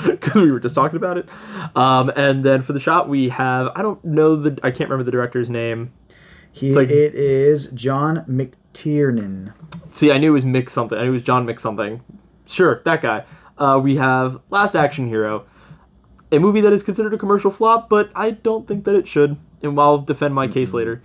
because 0.05 0.35
we 0.43 0.51
were 0.51 0.61
just 0.61 0.75
talking 0.75 0.97
about 0.97 1.19
it. 1.19 1.29
Um, 1.77 2.11
and 2.17 2.45
then 2.45 2.63
for 2.63 2.73
the 2.73 2.81
shot, 2.81 3.09
we 3.09 3.29
have 3.31 3.69
I 3.75 3.83
don't 3.83 4.03
know 4.05 4.37
the 4.37 4.59
I 4.63 4.71
can't 4.71 4.89
remember 4.91 5.05
the 5.05 5.11
director's 5.11 5.51
name. 5.51 5.93
He, 6.51 6.73
like- 6.73 6.91
it 6.91 7.15
is 7.15 7.69
John 7.71 8.25
McTiernan. 8.29 9.55
See, 9.91 10.11
I 10.13 10.19
knew 10.19 10.31
it 10.31 10.35
was 10.35 10.45
Mick 10.45 10.69
something. 10.69 10.99
I 10.99 11.03
knew 11.03 11.09
it 11.11 11.13
was 11.13 11.23
John 11.23 11.47
Mick 11.47 11.59
something. 11.61 12.03
Sure, 12.47 12.83
that 12.85 13.01
guy. 13.01 13.25
Uh, 13.57 13.81
we 13.83 13.97
have 13.97 14.41
Last 14.51 14.75
Action 14.75 15.09
Hero, 15.09 15.47
a 16.31 16.39
movie 16.39 16.61
that 16.61 16.73
is 16.73 16.83
considered 16.83 17.15
a 17.15 17.19
commercial 17.19 17.51
flop, 17.51 17.89
but 17.89 18.11
I 18.15 18.33
don't 18.33 18.67
think 18.69 18.85
that 18.85 18.95
it 18.95 19.07
should. 19.09 19.37
And 19.63 19.79
I'll 19.79 19.99
defend 19.99 20.35
my 20.35 20.49
case 20.49 20.73
later. 20.73 21.03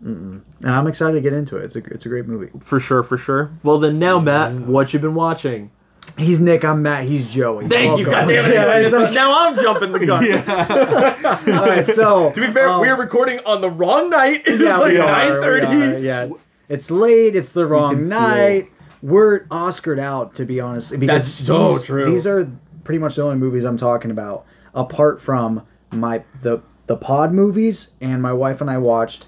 And 0.00 0.42
I'm 0.64 0.86
excited 0.86 1.14
to 1.14 1.20
get 1.20 1.32
into 1.32 1.56
it. 1.56 1.64
It's 1.64 1.76
a 1.76 1.84
it's 1.84 2.04
a 2.06 2.08
great 2.08 2.26
movie. 2.26 2.50
For 2.60 2.78
sure, 2.78 3.02
for 3.02 3.16
sure. 3.16 3.52
Well, 3.62 3.78
then 3.78 3.98
now, 3.98 4.18
Matt, 4.18 4.52
what 4.52 4.92
you 4.92 4.98
been 4.98 5.14
watching? 5.14 5.70
He's 6.18 6.38
Nick. 6.40 6.64
I'm 6.64 6.82
Matt. 6.82 7.04
He's 7.04 7.30
Joey. 7.32 7.66
Thank 7.66 7.98
you, 7.98 8.06
Welcome. 8.06 8.28
goddamn 8.28 8.50
it! 8.50 8.54
Yeah, 8.54 8.76
it's 8.78 9.14
now 9.14 9.32
I'm 9.48 9.56
jumping 9.56 9.92
the 9.92 10.06
gun. 10.06 10.24
all 11.58 11.66
right, 11.66 11.86
so 11.86 12.30
To 12.32 12.40
be 12.40 12.52
fair, 12.52 12.68
um, 12.68 12.80
we're 12.80 12.98
recording 13.00 13.40
on 13.46 13.60
the 13.62 13.70
wrong 13.70 14.10
night. 14.10 14.42
It's 14.46 14.62
yeah, 14.62 14.76
like 14.76 14.92
we 14.92 14.98
are, 14.98 15.06
nine 15.06 15.30
we 15.30 15.36
are, 15.38 15.40
thirty. 15.42 16.02
Yeah, 16.04 16.24
it's, 16.24 16.46
it's 16.68 16.90
late. 16.90 17.34
It's 17.34 17.52
the 17.52 17.66
wrong 17.66 17.94
can 17.94 18.00
feel- 18.10 18.20
night. 18.20 18.70
We're 19.02 19.44
Oscared 19.50 19.98
out, 19.98 20.34
to 20.36 20.44
be 20.46 20.60
honest. 20.60 20.98
Because 20.98 21.22
That's 21.22 21.28
so 21.28 21.74
these, 21.76 21.82
true. 21.84 22.10
These 22.10 22.26
are 22.26 22.50
pretty 22.84 22.98
much 22.98 23.16
the 23.16 23.22
only 23.22 23.36
movies 23.36 23.64
I'm 23.64 23.76
talking 23.76 24.10
about, 24.10 24.46
apart 24.74 25.20
from 25.20 25.66
my 25.90 26.22
the 26.42 26.62
the 26.86 26.96
pod 26.96 27.32
movies. 27.32 27.92
And 28.00 28.22
my 28.22 28.32
wife 28.32 28.60
and 28.60 28.70
I 28.70 28.78
watched 28.78 29.26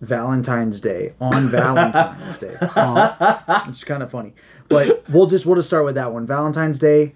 Valentine's 0.00 0.80
Day 0.80 1.14
on 1.20 1.48
Valentine's 1.48 2.38
Day, 2.38 2.56
uh, 2.60 3.62
which 3.66 3.78
is 3.78 3.84
kind 3.84 4.02
of 4.02 4.10
funny. 4.10 4.32
But 4.68 5.08
we'll 5.08 5.26
just 5.26 5.44
we'll 5.46 5.56
just 5.56 5.68
start 5.68 5.84
with 5.84 5.94
that 5.96 6.12
one. 6.12 6.26
Valentine's 6.26 6.78
Day. 6.78 7.14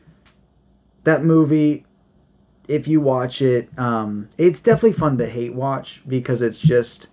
That 1.05 1.25
movie 1.25 1.85
if 2.69 2.87
you 2.87 3.01
watch 3.01 3.43
it, 3.43 3.69
um, 3.77 4.29
it's 4.39 4.61
definitely 4.61 4.93
fun 4.93 5.19
to 5.19 5.29
hate 5.29 5.53
watch 5.53 6.01
because 6.07 6.41
it's 6.41 6.61
just 6.61 7.09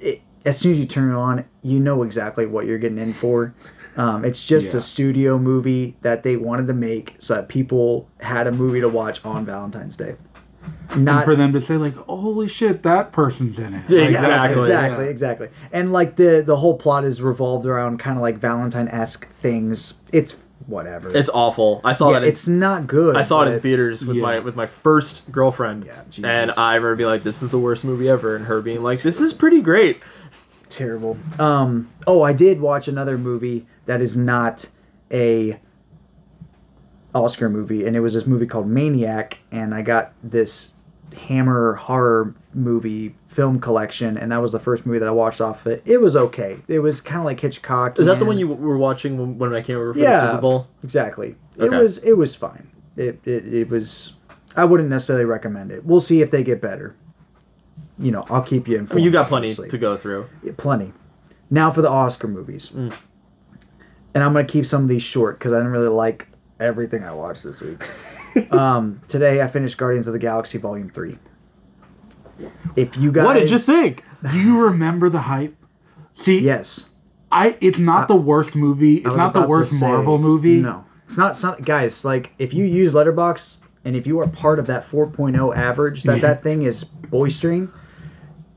it, 0.00 0.22
as 0.44 0.56
soon 0.56 0.72
as 0.72 0.78
you 0.78 0.86
turn 0.86 1.10
it 1.10 1.16
on, 1.16 1.44
you 1.62 1.80
know 1.80 2.02
exactly 2.04 2.46
what 2.46 2.64
you're 2.66 2.78
getting 2.78 2.98
in 2.98 3.12
for. 3.12 3.54
Um, 3.96 4.24
it's 4.24 4.46
just 4.46 4.72
Yeah. 4.72 4.76
a 4.78 4.80
studio 4.80 5.38
movie 5.38 5.96
that 6.02 6.22
they 6.22 6.36
wanted 6.36 6.68
to 6.68 6.74
make 6.74 7.16
so 7.18 7.34
that 7.34 7.48
people 7.48 8.08
had 8.20 8.46
a 8.46 8.52
movie 8.52 8.80
to 8.80 8.88
watch 8.88 9.24
on 9.24 9.44
Valentine's 9.44 9.96
Day. 9.96 10.14
And 10.90 11.04
Not 11.04 11.24
for 11.24 11.34
them 11.36 11.52
to 11.52 11.60
say 11.60 11.76
like, 11.76 11.96
"Holy 11.96 12.48
shit, 12.48 12.82
that 12.84 13.12
person's 13.12 13.58
in 13.58 13.74
it." 13.74 13.88
Yeah, 13.90 14.00
Like, 14.02 14.10
exactly. 14.10 14.62
exactly, 14.62 15.04
yeah. 15.04 15.10
exactly. 15.10 15.48
And 15.72 15.92
like 15.92 16.16
the 16.16 16.42
the 16.46 16.56
whole 16.56 16.76
plot 16.78 17.04
is 17.04 17.20
revolved 17.20 17.66
around 17.66 17.98
kind 17.98 18.16
of 18.16 18.22
like 18.22 18.38
Valentine 18.38 18.88
esque 18.88 19.28
things. 19.28 19.94
It's 20.12 20.36
whatever. 20.66 21.14
It's 21.16 21.30
awful. 21.32 21.80
I 21.84 21.92
saw 21.92 22.08
yeah, 22.08 22.20
that. 22.20 22.22
In, 22.24 22.28
it's 22.30 22.46
not 22.48 22.86
good. 22.86 23.16
I 23.16 23.22
saw 23.22 23.42
it 23.42 23.52
in 23.52 23.60
theaters 23.60 24.04
with 24.04 24.16
Yeah. 24.16 24.22
my 24.22 24.38
with 24.38 24.56
my 24.56 24.66
first 24.66 25.30
girlfriend, 25.32 25.84
Yeah, 25.86 25.92
Jesus. 26.08 26.24
and 26.28 26.52
I 26.56 26.76
remember 26.76 26.96
being 26.96 27.10
like, 27.10 27.22
"This 27.24 27.42
is 27.42 27.50
the 27.50 27.58
worst 27.58 27.84
movie 27.84 28.08
ever," 28.08 28.34
and 28.36 28.46
her 28.46 28.60
being 28.60 28.82
like, 28.82 29.02
"This 29.02 29.20
is 29.20 29.32
pretty 29.32 29.60
great." 29.60 29.98
terrible. 30.68 31.16
Um. 31.38 31.88
Oh, 32.06 32.22
I 32.22 32.32
did 32.32 32.60
watch 32.60 32.88
another 32.88 33.16
movie 33.18 33.66
that 33.86 34.00
is 34.00 34.16
not 34.16 34.66
a 35.12 35.58
Oscar 37.16 37.48
movie, 37.48 37.86
and 37.86 37.96
it 37.96 38.00
was 38.00 38.14
this 38.14 38.26
movie 38.26 38.46
called 38.46 38.66
Maniac, 38.68 39.38
and 39.50 39.74
I 39.74 39.82
got 39.82 40.12
this 40.22 40.72
Hammer 41.28 41.74
horror 41.74 42.34
movie 42.52 43.14
film 43.28 43.58
collection, 43.60 44.16
and 44.18 44.32
that 44.32 44.42
was 44.42 44.52
the 44.52 44.58
first 44.58 44.84
movie 44.84 44.98
that 44.98 45.08
I 45.08 45.12
watched 45.12 45.40
off 45.40 45.64
of 45.64 45.72
it. 45.72 45.82
It 45.86 45.98
was 45.98 46.16
okay. 46.16 46.58
It 46.68 46.80
was 46.80 47.00
kind 47.00 47.20
of 47.20 47.24
like 47.24 47.40
Hitchcock. 47.40 47.98
Is 47.98 48.06
that 48.06 48.18
the 48.18 48.24
one 48.24 48.38
you 48.38 48.48
were 48.48 48.76
watching 48.76 49.16
when, 49.18 49.38
when 49.38 49.54
I 49.54 49.62
came 49.62 49.76
over 49.76 49.94
for 49.94 50.00
the 50.00 50.20
Super 50.20 50.40
Bowl? 50.40 50.68
exactly. 50.82 51.36
Okay. 51.58 51.74
It 51.74 51.78
was. 51.80 51.98
It 51.98 52.14
was 52.14 52.34
fine. 52.34 52.68
It, 52.96 53.20
it 53.24 53.46
it 53.54 53.68
was. 53.70 54.12
I 54.56 54.64
wouldn't 54.64 54.88
necessarily 54.90 55.24
recommend 55.26 55.70
it. 55.70 55.84
We'll 55.84 56.00
see 56.00 56.22
if 56.22 56.30
they 56.30 56.42
get 56.42 56.60
better. 56.60 56.96
You 57.98 58.10
know, 58.10 58.24
I'll 58.28 58.42
keep 58.42 58.68
you 58.68 58.76
I 58.76 58.80
informed. 58.80 58.96
mean, 58.96 59.04
you 59.04 59.10
got 59.10 59.28
plenty 59.28 59.46
obviously. 59.46 59.68
to 59.70 59.78
go 59.78 59.96
through. 59.96 60.28
plenty. 60.58 60.92
Now 61.50 61.70
for 61.70 61.80
the 61.82 61.90
Oscar 61.90 62.26
movies, 62.28 62.70
Mm. 62.70 62.94
and 64.14 64.24
I'm 64.24 64.32
gonna 64.32 64.44
keep 64.44 64.66
some 64.66 64.82
of 64.82 64.88
these 64.88 65.02
short 65.02 65.38
because 65.38 65.52
I 65.52 65.56
didn't 65.58 65.72
really 65.72 65.88
like 65.88 66.28
everything 66.60 67.04
I 67.04 67.12
watched 67.12 67.42
this 67.42 67.60
week. 67.60 68.52
um, 68.52 69.00
today 69.08 69.42
I 69.42 69.48
finished 69.48 69.78
Guardians 69.78 70.06
of 70.06 70.12
the 70.12 70.18
Galaxy 70.18 70.58
Volume 70.58 70.90
Three. 70.90 71.18
If 72.74 72.96
you 72.96 73.10
guys, 73.12 73.24
What 73.24 73.34
did 73.34 73.50
you 73.50 73.58
think? 73.58 74.04
Do 74.30 74.38
you 74.38 74.60
remember 74.60 75.08
the 75.08 75.20
hype? 75.20 75.56
See, 76.14 76.38
Yes, 76.38 76.90
I 77.30 77.56
it's 77.60 77.78
not 77.78 78.08
the 78.08 78.16
worst 78.16 78.54
movie. 78.54 78.96
It's 78.96 79.16
not 79.16 79.32
the 79.32 79.40
about 79.40 79.42
to 79.42 79.48
worst 79.48 79.72
say, 79.80 79.86
Marvel 79.88 80.18
movie. 80.18 80.60
No, 80.60 80.84
it's 81.04 81.16
not. 81.16 81.32
It's 81.32 81.42
not, 81.42 81.64
guys. 81.64 82.04
Like 82.04 82.32
if 82.38 82.54
you 82.54 82.64
use 82.64 82.94
Letterboxd 82.94 83.58
and 83.84 83.94
if 83.96 84.06
you 84.06 84.18
are 84.20 84.26
part 84.28 84.58
of 84.58 84.66
that 84.66 84.84
4.0 84.88 85.54
average 85.56 86.02
that 86.04 86.20
that 86.22 86.42
thing 86.42 86.62
is 86.62 86.84
boistering, 86.84 87.70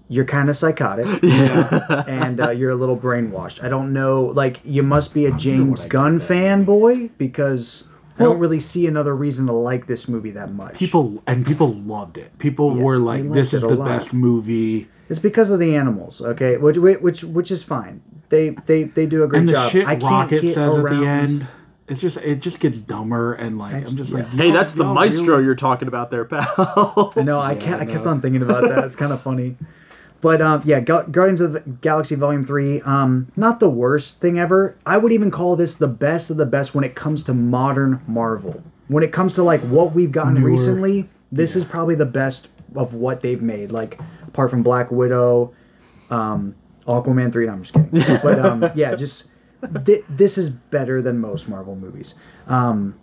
you're 0.08 0.26
kind 0.26 0.50
of 0.50 0.56
psychotic. 0.56 1.06
and 2.08 2.40
uh, 2.40 2.50
you're 2.52 2.72
a 2.72 2.76
little 2.76 2.98
brainwashed. 2.98 3.64
I 3.64 3.70
don't 3.70 3.92
know. 3.94 4.24
Like 4.26 4.60
you 4.64 4.82
must 4.84 5.14
be 5.14 5.26
a 5.26 5.32
James 5.32 5.86
Gunn 5.86 6.20
fanboy 6.20 7.12
because 7.18 7.89
I 8.20 8.24
Well- 8.24 8.34
don't 8.34 8.40
really 8.42 8.60
see 8.60 8.86
another 8.86 9.16
reason 9.16 9.46
to 9.48 9.54
like 9.54 9.88
this 9.88 10.08
movie 10.10 10.32
that 10.32 10.54
much. 10.54 10.76
People 10.78 11.24
and 11.26 11.46
people 11.46 11.74
loved 11.74 12.18
it. 12.18 12.38
People 12.38 12.76
Yeah, 12.78 12.84
were 12.84 12.98
like, 13.00 13.32
"This 13.32 13.54
is 13.54 13.62
the 13.62 13.70
lot. 13.70 13.88
best 13.88 14.14
movie." 14.14 14.88
it's 15.10 15.20
because 15.20 15.50
of 15.50 15.60
the 15.60 15.76
animals, 15.76 16.22
okay? 16.22 16.58
Which 16.58 16.78
which 16.78 17.24
which 17.24 17.50
is 17.52 17.64
fine. 17.64 18.02
They 18.30 18.56
they 18.68 18.84
they 18.84 19.06
do 19.06 19.24
a 19.24 19.28
great 19.28 19.40
And 19.40 19.50
the 19.50 19.54
job. 19.54 19.72
shit 19.72 19.88
I 19.88 19.96
can't 19.96 20.04
Rocket 20.04 20.42
get 20.42 20.54
says 20.54 20.78
around. 20.78 20.96
at 20.96 21.00
the 21.00 21.08
end. 21.08 21.48
It's 21.88 22.00
just 22.02 22.18
it 22.18 22.40
just 22.42 22.60
gets 22.60 22.78
dumber 22.78 23.34
and 23.34 23.58
like 23.58 23.74
I'm 23.88 23.96
just 23.96 24.12
like 24.12 24.28
Hey, 24.28 24.52
that's 24.52 24.74
the 24.76 24.84
maestro 24.84 25.36
really- 25.36 25.46
you're 25.46 25.56
talking 25.56 25.88
about 25.88 26.12
there, 26.12 26.26
pal. 26.26 27.14
I 27.16 27.24
know. 27.24 27.40
I 27.40 27.54
Yeah, 27.54 27.60
kept, 27.60 27.82
I 27.82 27.84
I 27.84 27.86
kept 27.88 28.06
on 28.06 28.22
thinking 28.22 28.44
about 28.44 28.62
that. 28.64 28.84
It's 28.84 28.96
kind 29.04 29.12
of 29.12 29.22
funny. 29.22 29.56
But 30.22 30.42
um, 30.42 30.62
yeah, 30.66 30.80
Gu- 30.82 31.08
Guardians 31.12 31.40
of 31.42 31.54
the 31.54 31.62
Galaxy 31.62 32.16
Volume 32.16 32.46
Three. 32.46 32.82
Um, 32.82 33.32
not 33.38 33.60
the 33.60 33.70
worst 33.70 34.20
thing 34.20 34.38
ever. 34.40 34.76
I 34.86 34.98
would 34.98 35.12
even 35.14 35.32
call 35.32 35.56
this 35.56 35.76
the 35.76 35.88
best 35.88 36.30
of 36.30 36.38
the 36.38 36.46
best 36.46 36.76
when 36.76 36.84
it 36.84 36.96
comes 36.96 37.24
to 37.24 37.34
modern 37.34 38.02
Marvel. 38.08 38.62
When 38.90 39.04
it 39.04 39.14
comes 39.14 39.34
to 39.36 39.44
like 39.44 39.62
what 39.62 39.94
we've 39.94 40.12
gotten 40.12 40.34
Newer. 40.36 40.50
recently, 40.50 41.08
this 41.32 41.56
is 41.56 41.64
probably 41.64 41.96
the 41.96 42.06
best 42.06 42.50
of 42.76 42.94
what 42.94 43.22
they've 43.22 43.42
made. 43.42 43.72
Like 43.72 44.00
apart 44.28 44.50
from 44.50 44.62
Black 44.64 44.92
Widow, 44.92 45.54
um, 46.10 46.56
Aquaman 46.88 47.32
three. 47.32 47.46
No, 47.46 47.54
I'm 47.54 47.64
just 47.64 47.74
kidding. 47.74 48.20
But 48.24 48.40
um, 48.40 48.72
yeah, 48.76 48.96
just 48.96 49.28
th- 49.86 50.04
this 50.10 50.38
is 50.38 50.50
better 50.50 51.02
than 51.02 51.20
most 51.20 51.48
Marvel 51.48 51.76
movies. 51.76 52.16
Um, 52.48 53.00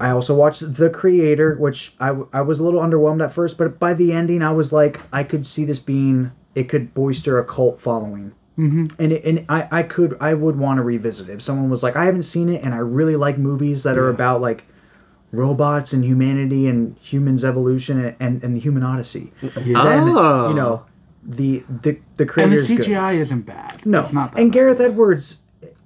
I 0.00 0.10
also 0.10 0.34
watched 0.34 0.76
The 0.76 0.88
Creator, 0.90 1.56
which 1.56 1.94
I, 2.00 2.16
I 2.32 2.40
was 2.40 2.58
a 2.58 2.64
little 2.64 2.80
underwhelmed 2.80 3.22
at 3.22 3.32
first, 3.32 3.58
but 3.58 3.78
by 3.78 3.92
the 3.94 4.12
ending, 4.12 4.42
I 4.42 4.50
was 4.52 4.72
like, 4.72 5.00
I 5.12 5.22
could 5.24 5.44
see 5.46 5.64
this 5.64 5.78
being, 5.78 6.32
it 6.54 6.64
could 6.68 6.94
bolster 6.94 7.38
a 7.38 7.44
cult 7.44 7.80
following. 7.80 8.32
Mm-hmm. 8.58 8.86
And, 8.98 9.12
it, 9.12 9.24
and 9.24 9.46
I, 9.48 9.68
I 9.70 9.82
could, 9.82 10.16
I 10.20 10.34
would 10.34 10.56
want 10.56 10.78
to 10.78 10.82
revisit 10.82 11.28
it. 11.28 11.34
If 11.34 11.42
someone 11.42 11.70
was 11.70 11.82
like, 11.82 11.96
I 11.96 12.04
haven't 12.06 12.24
seen 12.24 12.48
it, 12.48 12.62
and 12.64 12.74
I 12.74 12.78
really 12.78 13.16
like 13.16 13.38
movies 13.38 13.82
that 13.82 13.98
are 13.98 14.08
about 14.08 14.40
like 14.40 14.64
robots 15.32 15.92
and 15.92 16.04
humanity 16.04 16.66
and 16.66 16.96
humans' 16.98 17.44
evolution 17.44 18.02
and, 18.04 18.16
and, 18.20 18.42
and 18.44 18.56
the 18.56 18.60
human 18.60 18.82
odyssey. 18.82 19.32
Then, 19.42 19.76
Ah. 19.76 20.48
you 20.48 20.54
know, 20.54 20.84
the, 21.22 21.62
the, 21.68 22.00
the 22.16 22.24
creator 22.26 22.52
and 22.56 22.58
the 22.58 22.66
creator's 22.66 22.68
good. 22.68 22.80
CGI 22.80 23.16
isn't 23.16 23.42
bad. 23.42 23.84
No, 23.84 24.00
it's 24.00 24.12
not 24.12 24.32
that 24.32 24.40
and 24.40 24.50
bad. 24.50 24.54
Gareth 24.54 24.80
Edwards 24.80 25.39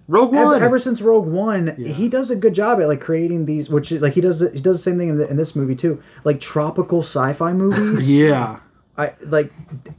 Rogue 0.07 0.35
ever, 0.35 0.45
One. 0.45 0.63
ever 0.63 0.79
since 0.79 1.01
Rogue 1.01 1.27
One, 1.27 1.77
he 1.77 2.09
does 2.09 2.31
a 2.31 2.37
good 2.37 2.55
job 2.55 2.81
at 2.81 2.89
like 2.89 3.01
creating 3.01 3.47
these, 3.47 3.71
which 3.71 3.91
like 3.93 4.15
he 4.15 4.21
does 4.21 4.41
he 4.41 4.61
does 4.61 4.77
the 4.77 4.91
same 4.91 4.99
thing 4.99 5.09
in, 5.09 5.19
the, 5.19 5.29
in 5.29 5.37
this 5.37 5.57
movie 5.57 5.75
too, 5.75 6.03
like 6.25 6.41
tropical 6.41 7.01
sci-fi 7.01 7.53
movies. 7.53 8.11
Yeah. 8.15 8.61
I 8.97 9.15
like, 9.27 9.53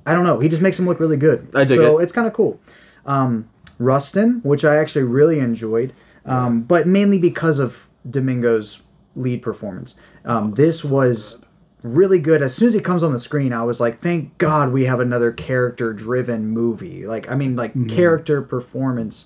I 0.05 0.13
don't 0.13 0.23
know. 0.23 0.39
He 0.39 0.47
just 0.47 0.61
makes 0.61 0.77
them 0.77 0.85
look 0.85 1.01
really 1.01 1.17
good. 1.17 1.49
I 1.53 1.65
dig 1.65 1.77
so 1.77 1.99
it. 1.99 2.03
it's 2.03 2.13
kind 2.13 2.27
of 2.27 2.33
cool. 2.33 2.59
Um, 3.05 3.49
Rustin, 3.77 4.39
which 4.43 4.63
I 4.63 4.77
actually 4.77 5.03
really 5.03 5.39
enjoyed, 5.39 5.91
um, 6.25 6.61
but 6.61 6.87
mainly 6.87 7.19
because 7.19 7.59
of 7.59 7.89
Domingo's 8.09 8.81
lead 9.15 9.41
performance. 9.41 9.95
Um, 10.23 10.53
this 10.53 10.83
was 10.83 11.43
really 11.83 12.19
good. 12.19 12.41
As 12.41 12.55
soon 12.55 12.69
as 12.69 12.73
he 12.73 12.79
comes 12.79 13.03
on 13.03 13.11
the 13.13 13.19
screen, 13.19 13.53
I 13.53 13.63
was 13.63 13.79
like, 13.79 13.99
thank 13.99 14.37
God 14.37 14.71
we 14.71 14.85
have 14.85 14.99
another 14.99 15.31
character-driven 15.31 16.47
movie. 16.47 17.05
Like, 17.05 17.29
I 17.29 17.35
mean, 17.35 17.55
like 17.55 17.73
character 17.89 18.41
performance, 18.41 19.25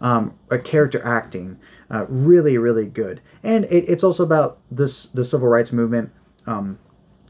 um, 0.00 0.34
a 0.50 0.58
character 0.58 1.04
acting, 1.04 1.58
uh, 1.90 2.06
really, 2.08 2.56
really 2.58 2.86
good. 2.86 3.20
And 3.42 3.64
it, 3.66 3.84
it's 3.88 4.04
also 4.04 4.24
about 4.24 4.58
this 4.70 5.04
the 5.06 5.24
civil 5.24 5.48
rights 5.48 5.72
movement. 5.72 6.10
Um, 6.46 6.78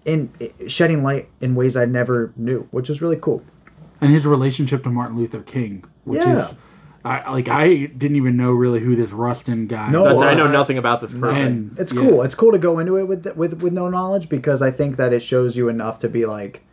in 0.04 0.32
shedding 0.68 1.02
light 1.02 1.28
in 1.40 1.54
ways 1.54 1.76
I 1.76 1.84
never 1.84 2.32
knew, 2.36 2.66
which 2.70 2.88
was 2.88 3.02
really 3.02 3.16
cool. 3.16 3.42
and 4.00 4.10
his 4.12 4.24
relationship 4.24 4.82
to 4.84 4.90
Martin 4.90 5.16
Luther 5.18 5.42
King, 5.42 5.84
which 6.04 6.22
Yeah. 6.24 6.46
is, 6.48 6.54
I 7.04 7.30
like 7.30 7.48
I 7.48 7.86
didn't 7.86 8.16
even 8.16 8.36
know 8.36 8.52
really 8.52 8.80
who 8.80 8.94
this 8.96 9.10
Rustin 9.10 9.66
guy. 9.66 9.90
No, 9.90 10.04
was. 10.04 10.22
I 10.22 10.34
know 10.34 10.46
nothing 10.46 10.78
about 10.78 11.00
this 11.00 11.12
person. 11.14 11.42
And 11.46 11.78
It's 11.78 11.92
yeah. 11.92 12.02
cool. 12.02 12.22
It's 12.22 12.34
cool 12.34 12.52
to 12.52 12.58
go 12.58 12.78
into 12.78 12.96
it 12.96 13.04
with 13.08 13.26
with 13.36 13.60
with 13.62 13.72
no 13.72 13.88
knowledge 13.88 14.28
because 14.28 14.62
I 14.62 14.70
think 14.70 14.96
that 14.96 15.12
it 15.12 15.20
shows 15.20 15.56
you 15.56 15.68
enough 15.68 15.98
to 16.00 16.08
be 16.08 16.26
like, 16.26 16.64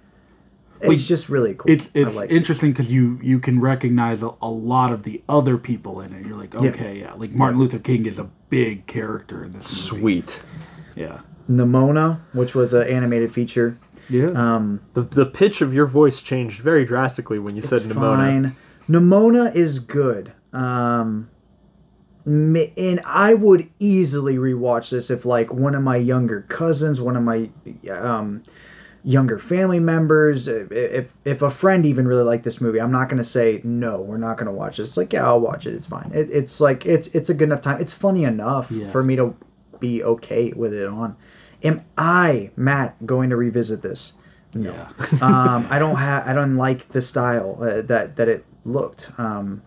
it's 0.85 1.01
Wait, 1.03 1.07
just 1.07 1.29
really 1.29 1.53
cool. 1.53 1.71
It's 1.71 1.89
it's 1.93 2.15
like 2.15 2.29
interesting 2.31 2.71
because 2.71 2.91
you 2.91 3.19
you 3.21 3.39
can 3.39 3.59
recognize 3.59 4.23
a, 4.23 4.31
a 4.41 4.49
lot 4.49 4.91
of 4.91 5.03
the 5.03 5.21
other 5.27 5.57
people 5.57 6.01
in 6.01 6.13
it. 6.13 6.25
You're 6.25 6.37
like, 6.37 6.55
okay, 6.55 6.99
yeah, 6.99 7.13
like 7.13 7.31
Martin 7.31 7.59
Luther 7.59 7.79
King 7.79 8.05
is 8.05 8.17
a 8.19 8.29
big 8.49 8.85
character 8.87 9.43
in 9.43 9.53
this 9.53 9.91
movie. 9.91 9.99
Sweet. 10.21 10.43
Yeah, 10.95 11.19
Nimona, 11.49 12.21
which 12.33 12.55
was 12.55 12.73
an 12.73 12.87
animated 12.87 13.31
feature. 13.33 13.77
yeah. 14.09 14.27
Um, 14.29 14.81
The, 14.93 15.01
the 15.01 15.25
pitch 15.25 15.61
of 15.61 15.73
your 15.73 15.85
voice 15.87 16.21
changed 16.21 16.61
very 16.61 16.85
drastically 16.85 17.39
when 17.39 17.55
you 17.55 17.61
said 17.61 17.81
it's 17.83 17.91
Nimona. 17.93 18.15
fine. 18.15 18.55
Nimona 18.87 19.53
is 19.55 19.79
good. 19.79 20.31
Um, 20.53 21.29
and 22.25 23.01
I 23.05 23.33
would 23.35 23.69
easily 23.79 24.37
rewatch 24.37 24.89
this 24.89 25.11
if 25.11 25.25
like 25.25 25.53
one 25.53 25.75
of 25.75 25.83
my 25.83 25.97
younger 25.97 26.41
cousins, 26.43 26.99
one 26.99 27.15
of 27.15 27.23
my 27.23 27.49
um, 27.91 28.41
younger 29.05 29.37
family 29.37 29.79
members, 29.79 30.47
if 30.49 31.13
if 31.23 31.41
a 31.41 31.51
friend 31.51 31.85
even 31.85 32.07
really 32.07 32.23
liked 32.23 32.43
this 32.43 32.59
movie, 32.59 32.81
I'm 32.81 32.91
not 32.91 33.07
gonna 33.07 33.23
say 33.23 33.61
no, 33.63 34.01
we're 34.01 34.17
not 34.17 34.37
gonna 34.37 34.51
watch 34.51 34.77
this. 34.77 34.97
Like 34.97 35.13
yeah, 35.13 35.25
I'll 35.25 35.39
watch 35.39 35.65
it. 35.67 35.73
It's 35.75 35.85
fine. 35.85 36.11
It, 36.13 36.29
it's 36.31 36.59
like 36.59 36.85
it's 36.85 37.07
it's 37.09 37.29
a 37.29 37.33
good 37.33 37.45
enough 37.49 37.61
time. 37.61 37.79
It's 37.79 37.93
funny 37.93 38.23
enough 38.23 38.71
Yeah. 38.71 38.89
for 38.89 39.03
me 39.03 39.15
to 39.15 39.35
be 39.79 40.03
okay 40.03 40.51
with 40.53 40.73
it 40.73 40.87
on. 40.87 41.15
Am 41.63 41.85
I 41.97 42.49
Matt 42.55 43.05
going 43.05 43.29
to 43.29 43.35
revisit 43.37 43.81
this? 43.81 44.13
No. 44.53 44.71
Yeah. 44.73 44.87
um, 45.21 45.67
I 45.69 45.77
don't 45.79 45.95
have. 46.07 46.27
I 46.27 46.33
don't 46.33 46.57
like 46.57 46.89
the 46.89 47.01
style 47.01 47.57
uh, 47.61 47.81
that 47.83 48.15
that 48.17 48.27
it 48.27 48.43
looked. 48.65 49.11
Um, 49.19 49.61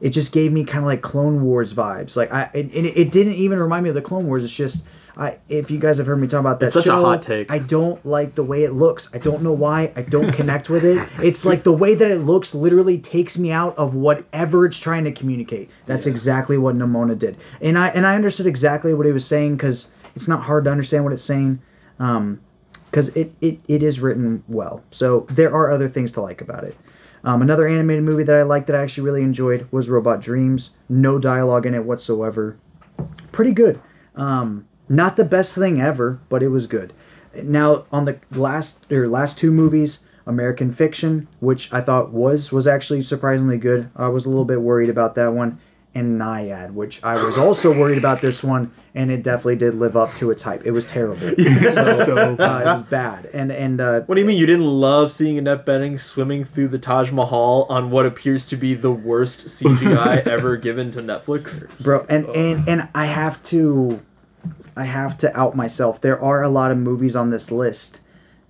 it 0.00 0.10
just 0.10 0.30
gave 0.32 0.52
me 0.52 0.62
kind 0.64 0.78
of 0.78 0.84
like 0.84 1.02
Clone 1.02 1.42
Wars 1.42 1.74
vibes. 1.74 2.14
Like 2.16 2.32
I, 2.32 2.48
it, 2.54 2.72
it, 2.72 2.84
it 2.96 3.10
didn't 3.10 3.34
even 3.34 3.58
remind 3.58 3.82
me 3.82 3.88
of 3.88 3.96
the 3.96 4.02
Clone 4.02 4.28
Wars. 4.28 4.44
It's 4.44 4.52
just, 4.54 4.86
I. 5.18 5.38
If 5.48 5.70
you 5.70 5.78
guys 5.78 5.98
have 5.98 6.06
heard 6.06 6.20
me 6.20 6.28
talk 6.28 6.40
about 6.40 6.60
that 6.60 6.66
It's 6.66 6.74
such 6.74 6.86
a 6.86 6.90
show, 6.90 7.04
hot 7.04 7.22
take. 7.22 7.50
I 7.50 7.58
don't 7.58 8.04
like 8.06 8.36
the 8.36 8.44
way 8.44 8.64
it 8.64 8.72
looks. 8.72 9.08
I 9.12 9.18
don't 9.18 9.42
know 9.42 9.52
why. 9.52 9.92
I 9.96 10.02
don't 10.02 10.32
connect 10.32 10.70
with 10.70 10.84
it. 10.84 11.06
It's 11.22 11.44
like 11.44 11.64
the 11.64 11.72
way 11.72 11.94
that 11.94 12.10
it 12.10 12.20
looks 12.20 12.54
literally 12.54 12.98
takes 12.98 13.36
me 13.36 13.50
out 13.50 13.76
of 13.76 13.94
whatever 13.94 14.64
it's 14.64 14.78
trying 14.78 15.04
to 15.04 15.12
communicate. 15.12 15.68
That's 15.86 16.06
exactly 16.06 16.56
what 16.56 16.76
Nimona 16.76 17.18
did, 17.18 17.36
and 17.60 17.76
I 17.76 17.88
and 17.88 18.06
I 18.06 18.14
understood 18.14 18.46
exactly 18.46 18.94
what 18.94 19.04
he 19.04 19.12
was 19.12 19.26
saying 19.26 19.56
because 19.56 19.90
it's 20.14 20.28
not 20.28 20.44
hard 20.44 20.64
to 20.64 20.70
understand 20.70 21.04
what 21.04 21.12
it's 21.12 21.24
saying. 21.24 21.60
Um, 21.98 22.40
because 22.90 23.08
it, 23.10 23.34
it, 23.40 23.60
it 23.68 23.82
is 23.82 24.00
written 24.00 24.42
well. 24.48 24.82
So 24.90 25.26
there 25.28 25.52
are 25.52 25.70
other 25.70 25.88
things 25.88 26.12
to 26.12 26.22
like 26.22 26.40
about 26.40 26.64
it. 26.64 26.76
Um, 27.24 27.42
another 27.42 27.66
animated 27.66 28.04
movie 28.04 28.22
that 28.22 28.34
I 28.34 28.42
liked 28.42 28.66
that 28.68 28.76
I 28.76 28.82
actually 28.82 29.04
really 29.04 29.22
enjoyed 29.22 29.68
was 29.70 29.88
Robot 29.88 30.20
Dreams. 30.20 30.70
No 30.88 31.18
dialogue 31.18 31.66
in 31.66 31.74
it 31.74 31.84
whatsoever. 31.84 32.56
Pretty 33.32 33.52
good. 33.52 33.80
Um, 34.14 34.67
not 34.88 35.16
the 35.16 35.24
best 35.24 35.54
thing 35.54 35.80
ever, 35.80 36.18
but 36.28 36.42
it 36.42 36.48
was 36.48 36.66
good. 36.66 36.92
Now 37.42 37.84
on 37.92 38.04
the 38.04 38.18
last 38.32 38.90
or 38.90 39.08
last 39.08 39.38
two 39.38 39.50
movies, 39.52 40.00
American 40.26 40.72
Fiction, 40.72 41.26
which 41.40 41.72
I 41.72 41.80
thought 41.80 42.10
was 42.10 42.52
was 42.52 42.66
actually 42.66 43.02
surprisingly 43.02 43.58
good. 43.58 43.90
I 43.96 44.08
was 44.08 44.26
a 44.26 44.28
little 44.28 44.44
bit 44.44 44.60
worried 44.60 44.90
about 44.90 45.14
that 45.14 45.32
one, 45.32 45.58
and 45.94 46.20
Nyad, 46.20 46.72
which 46.72 47.02
I 47.02 47.22
was 47.22 47.38
also 47.38 47.70
worried 47.70 47.98
about 47.98 48.20
this 48.20 48.42
one, 48.42 48.72
and 48.94 49.10
it 49.10 49.22
definitely 49.22 49.56
did 49.56 49.74
live 49.74 49.96
up 49.96 50.14
to 50.16 50.30
its 50.30 50.42
hype. 50.42 50.66
It 50.66 50.72
was 50.72 50.86
terrible. 50.86 51.34
So, 51.38 52.16
uh, 52.16 52.60
it 52.60 52.64
was 52.64 52.82
bad. 52.90 53.26
And 53.32 53.52
and 53.52 53.80
uh, 53.80 54.00
What 54.00 54.16
do 54.16 54.20
you 54.20 54.26
mean 54.26 54.38
you 54.38 54.46
didn't 54.46 54.66
love 54.66 55.12
seeing 55.12 55.38
Annette 55.38 55.64
Bening 55.64 55.98
swimming 56.00 56.44
through 56.44 56.68
the 56.68 56.78
Taj 56.78 57.10
Mahal 57.10 57.66
on 57.68 57.90
what 57.90 58.04
appears 58.06 58.44
to 58.46 58.56
be 58.56 58.74
the 58.74 58.90
worst 58.90 59.46
CGI 59.46 60.26
ever 60.26 60.56
given 60.56 60.90
to 60.92 61.00
Netflix? 61.00 61.68
bro 61.82 62.04
and 62.08 62.26
and 62.26 62.68
and 62.68 62.88
i 62.94 63.06
have 63.06 63.42
to 63.44 64.00
i 64.78 64.84
have 64.84 65.18
to 65.18 65.36
out 65.38 65.56
myself. 65.56 66.00
There 66.00 66.22
are 66.22 66.42
a 66.42 66.48
lot 66.48 66.70
of 66.70 66.78
movies 66.78 67.16
on 67.16 67.30
this 67.30 67.50
list. 67.50 68.00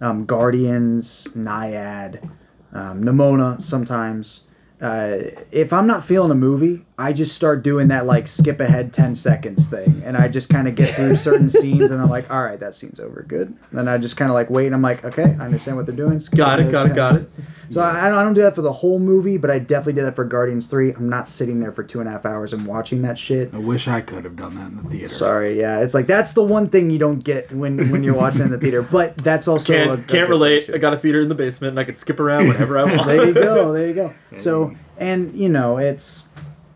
Um, 0.01 0.27
guardians 0.27 1.27
nyad 1.35 2.31
um, 2.73 3.03
nimona 3.03 3.61
sometimes. 3.63 4.45
Uh, 4.81 5.31
if 5.51 5.73
i'm 5.73 5.89
not 5.89 6.05
feeling 6.05 6.31
a 6.31 6.37
movie 6.37 6.87
i 6.97 7.13
just 7.13 7.35
start 7.35 7.65
doing 7.65 7.89
that 7.89 8.07
like 8.07 8.29
skip 8.29 8.61
ahead 8.61 8.93
10 8.93 9.17
seconds 9.17 9.69
thing. 9.69 10.03
And 10.05 10.17
i 10.17 10.29
just 10.29 10.49
kind 10.51 10.69
of 10.69 10.77
get 10.77 10.95
through 10.95 11.17
certain 11.17 11.51
scenes 11.61 11.91
and 11.91 12.01
i'm 12.01 12.09
like 12.09 12.31
all 12.31 12.45
right 12.45 12.61
that 12.61 12.77
scene's 12.77 13.01
over 13.01 13.25
good. 13.27 13.49
And 13.49 13.79
then 13.79 13.89
i 13.89 13.99
just 13.99 14.17
kind 14.17 14.31
of 14.31 14.35
like 14.35 14.51
wait 14.51 14.67
and 14.67 14.77
i'm 14.77 14.83
like 14.83 15.05
okay 15.05 15.35
i 15.41 15.47
understand 15.47 15.77
what 15.79 15.87
they're 15.87 15.97
doing 15.97 16.21
Skip 16.21 16.37
Got 16.37 16.61
it, 16.61 16.71
got 16.71 16.87
it, 16.87 16.95
got 16.95 17.17
it. 17.17 17.31
So 17.71 17.81
I, 17.81 18.07
I 18.07 18.09
don't- 18.09 18.19
I 18.19 18.23
don't 18.25 18.35
do 18.35 18.43
that 18.43 18.55
for 18.55 18.63
the 18.63 18.73
whole 18.73 18.99
movie, 18.99 19.37
but 19.37 19.51
I 19.51 19.59
definitely 19.59 19.95
did 19.95 20.05
that 20.07 20.17
for 20.17 20.25
Guardians 20.25 20.67
Three. 20.67 20.93
I'm 20.93 21.09
not 21.09 21.29
sitting 21.29 21.61
there 21.61 21.73
for 21.73 21.83
two 21.83 22.01
and 22.01 22.09
a 22.09 22.13
half 22.13 22.25
hours 22.27 22.53
and 22.53 22.67
watching 22.67 23.03
that 23.03 23.19
shit. 23.19 23.53
I 23.55 23.59
wish 23.59 23.89
I 23.89 24.01
could 24.01 24.25
have 24.25 24.37
done 24.37 24.55
that 24.57 24.69
in 24.69 24.77
the 24.77 24.83
theater. 24.85 25.15
Sorry, 25.15 25.59
yeah, 25.59 25.81
it's 25.81 25.95
like 25.95 26.07
that's 26.07 26.33
the 26.33 26.43
one 26.43 26.69
thing 26.69 26.91
you 26.91 26.99
don't 26.99 27.23
get 27.23 27.53
when 27.53 27.91
when 27.91 28.03
you're 28.03 28.15
watching 28.15 28.43
in 28.43 28.51
the 28.51 28.59
theater. 28.59 28.83
But 28.91 29.17
that's 29.19 29.47
also 29.49 29.73
a- 29.73 29.77
a 29.77 29.87
Can't 29.87 30.07
good 30.07 30.09
can't 30.09 30.29
relate. 30.29 30.67
thing, 30.67 30.75
I 30.75 30.79
got 30.79 30.95
a 30.95 30.99
theater 30.99 31.21
in 31.21 31.29
the 31.29 31.35
basement 31.35 31.71
and 31.73 31.81
I 31.81 31.85
could 31.85 31.99
skip 31.99 32.19
around 32.21 32.49
whenever 32.49 32.79
I 32.79 32.85
want. 32.97 33.07
There 33.07 33.27
you 33.27 33.35
go, 33.35 33.73
there 33.75 33.87
you 33.89 33.95
go. 33.95 34.15
So 34.39 34.75
and 34.99 35.35
you 35.37 35.49
know 35.49 35.79
it's 35.79 36.25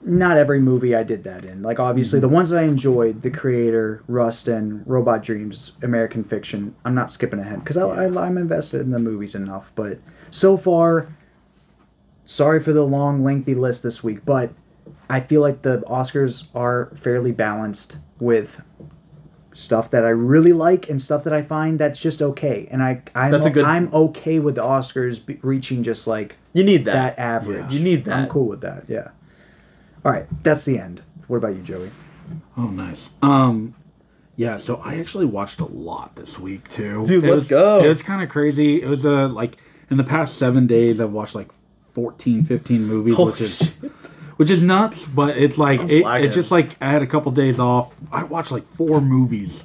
not 0.05 0.37
every 0.37 0.59
movie 0.61 0.97
I 0.97 1.05
did 1.05 1.23
that 1.25 1.45
in. 1.45 1.63
Like 1.63 1.79
obviously 1.79 2.19
the 2.19 2.27
mm-hmm. 2.27 2.35
ones 2.35 2.51
that 2.51 2.59
I 2.59 2.63
enjoyed, 2.65 3.23
The 3.23 3.31
Creator, 3.31 4.03
Rustin, 4.09 4.83
Robot 4.85 5.23
Dreams, 5.23 5.73
American 5.83 6.25
Fiction. 6.25 6.75
I'm 6.85 6.95
not 6.95 7.13
skipping 7.13 7.39
ahead 7.39 7.61
because 7.61 7.77
I, 7.77 7.87
I, 7.87 8.27
I'm 8.27 8.37
invested 8.37 8.81
in 8.81 8.91
the 8.91 8.99
movies 8.99 9.35
enough. 9.37 9.71
But 9.77 10.01
so 10.33 10.57
far, 10.57 11.15
sorry 12.25 12.59
for 12.59 12.73
the 12.73 12.83
long, 12.85 13.23
lengthy 13.23 13.55
list 13.55 13.83
this 13.83 14.03
week, 14.03 14.25
but 14.25 14.51
I 15.09 15.21
feel 15.21 15.41
like 15.41 15.63
the 15.63 15.79
Oscars 15.87 16.47
are 16.55 16.91
fairly 16.97 17.31
balanced 17.33 17.99
with 18.19 18.61
stuff 19.55 19.91
that 19.91 20.05
I 20.05 20.09
really 20.09 20.55
like 20.55 20.89
and 20.89 21.01
stuff 21.01 21.25
that 21.25 21.33
I 21.35 21.43
find 21.43 21.79
that's 21.79 22.01
just 22.01 22.23
okay. 22.23 22.67
And 22.71 22.83
I 22.83 23.03
I'm 23.15 23.31
That's 23.31 23.45
a 23.47 23.51
good- 23.51 23.67
I'm 23.67 23.93
okay 23.93 24.39
with 24.39 24.55
the 24.55 24.63
Oscars 24.63 25.25
be- 25.25 25.39
reaching 25.43 25.83
just 25.83 26.07
like 26.07 26.37
You 26.55 26.65
need 26.65 26.87
that 26.87 27.17
that. 27.17 27.23
average. 27.23 27.73
You 27.75 27.81
need 27.85 28.07
that. 28.07 28.15
I'm 28.15 28.29
cool 28.29 28.47
with 28.47 28.63
that. 28.63 28.85
Yeah. 28.89 29.09
All 30.05 30.11
right, 30.11 30.27
that's 30.43 30.65
the 30.65 30.79
end. 30.79 31.03
What 31.29 31.37
about 31.37 31.55
you, 31.55 31.61
Joey? 31.63 31.91
Oh, 32.57 32.69
nice. 32.69 33.11
Um, 33.21 33.75
yeah. 34.37 34.57
So 34.57 34.77
I 34.77 34.97
actually 34.99 35.27
watched 35.27 35.61
a 35.61 35.67
lot 35.67 36.17
this 36.17 36.39
week 36.39 36.69
too. 36.71 37.05
Dude, 37.07 37.23
It 37.23 37.29
let's 37.31 37.43
was- 37.43 37.49
go. 37.49 37.85
It 37.85 37.89
was 37.89 38.01
kind 38.03 38.23
of 38.23 38.31
crazy. 38.31 38.81
It 38.81 38.87
was 38.89 39.05
uh, 39.05 39.29
like 39.29 39.59
in 39.91 39.97
the 39.97 40.05
past 40.05 40.37
seven 40.37 40.67
days, 40.67 41.01
I've 41.01 41.13
watched 41.13 41.35
like 41.35 41.51
14, 41.93 42.45
15 42.45 42.85
movies, 42.85 43.17
Holy 43.17 43.33
which 43.33 43.41
is 43.41 43.61
which 44.37 44.51
is 44.51 44.63
nuts. 44.63 45.05
But 45.05 45.37
it's 45.37 45.59
like 45.59 45.81
it, 45.91 46.05
it's 46.25 46.35
just 46.35 46.51
like 46.51 46.77
I 46.81 46.91
had 46.91 47.03
a 47.03 47.07
couple 47.07 47.33
days 47.33 47.59
off. 47.59 47.95
I 48.11 48.25
watched 48.25 48.53
like 48.53 48.67
four 48.67 49.01
movies 49.01 49.65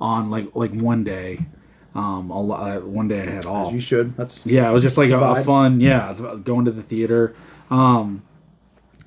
on 0.00 0.30
like 0.30 0.54
like 0.54 0.72
one 0.72 1.04
day. 1.04 1.46
Um, 1.92 2.30
a 2.30 2.40
lot, 2.40 2.76
uh, 2.76 2.80
one 2.80 3.08
day 3.08 3.22
I 3.22 3.26
had 3.26 3.46
off. 3.46 3.72
You 3.72 3.80
should. 3.80 4.16
That's 4.16 4.46
Yeah, 4.46 4.70
it 4.70 4.72
was 4.72 4.82
just 4.84 4.96
like 4.96 5.10
a, 5.10 5.18
a 5.18 5.42
fun. 5.42 5.80
Yeah, 5.80 6.10
it's 6.10 6.20
about 6.20 6.44
going 6.44 6.64
to 6.66 6.70
the 6.70 6.82
theater. 6.84 7.34
Um, 7.68 8.22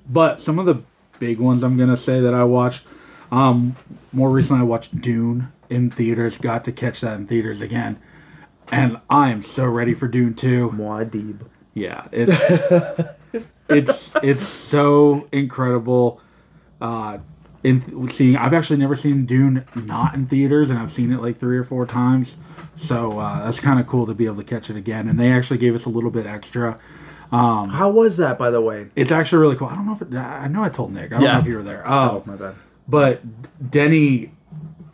but 0.08 0.42
some 0.42 0.60
of 0.60 0.66
the 0.66 0.82
big 1.20 1.40
ones 1.40 1.64
I'm 1.64 1.78
gonna 1.78 1.98
say 1.98 2.20
that 2.20 2.34
I 2.34 2.44
watched. 2.44 2.84
Um, 3.32 3.76
more 4.12 4.30
recently, 4.30 4.62
I 4.62 4.66
watched 4.66 5.00
Dune 5.00 5.52
in 5.70 5.90
theaters. 5.90 6.38
Got 6.38 6.66
to 6.66 6.72
catch 6.72 7.02
that 7.02 7.16
in 7.16 7.26
theaters 7.26 7.62
again, 7.62 8.00
and 8.72 9.00
I 9.10 9.30
am 9.30 9.42
so 9.44 9.66
ready 9.66 9.94
for 9.94 10.08
Dune 10.08 10.34
two. 10.34 10.70
Muad'Dib. 10.72 11.40
Yeah, 11.74 12.08
it's 12.12 13.04
it's 13.70 14.12
it's 14.22 14.48
so 14.48 15.28
incredible. 15.32 16.20
Uh, 16.82 17.20
in 17.64 18.10
seeing, 18.10 18.36
I've 18.36 18.54
actually 18.54 18.78
never 18.78 18.96
seen 18.96 19.26
Dune 19.26 19.66
not 19.74 20.14
in 20.16 20.28
theaters, 20.28 20.70
and 20.70 20.78
I've 20.78 20.92
seen 20.92 21.14
it 21.14 21.22
like 21.22 21.40
three 21.40 21.58
or 21.58 21.64
four 21.64 21.86
times. 21.86 22.36
So 22.76 23.20
uh, 23.20 23.46
that's 23.46 23.60
kind 23.62 23.80
of 23.80 23.88
cool 23.88 24.06
to 24.06 24.14
be 24.14 24.26
able 24.26 24.36
to 24.38 24.44
catch 24.44 24.70
it 24.70 24.76
again. 24.76 25.08
And 25.08 25.18
they 25.20 25.32
actually 25.32 25.60
gave 25.60 25.74
us 25.74 25.86
a 25.86 25.90
little 25.90 26.12
bit 26.12 26.26
extra. 26.26 26.78
How 27.32 27.90
was 27.90 28.18
that, 28.18 28.38
by 28.38 28.50
the 28.52 28.60
way? 28.62 28.88
It's 28.96 29.12
actually 29.12 29.40
really 29.40 29.56
cool. 29.56 29.70
I 29.70 29.76
don't 29.76 29.86
know 29.86 29.94
if 29.94 30.02
it, 30.02 30.14
I 30.14 30.48
know 30.50 30.62
I 30.64 30.70
told 30.70 30.92
Nick. 30.92 31.14
I 31.14 31.16
don't 31.16 31.22
Yeah. 31.24 31.34
know 31.36 31.40
if 31.40 31.46
you 31.48 31.56
were 31.56 31.64
there. 31.64 31.88
Um, 31.88 32.10
Oh, 32.10 32.24
my 32.26 32.36
bad. 32.36 32.56
but 32.88 33.22
Denis 33.72 34.30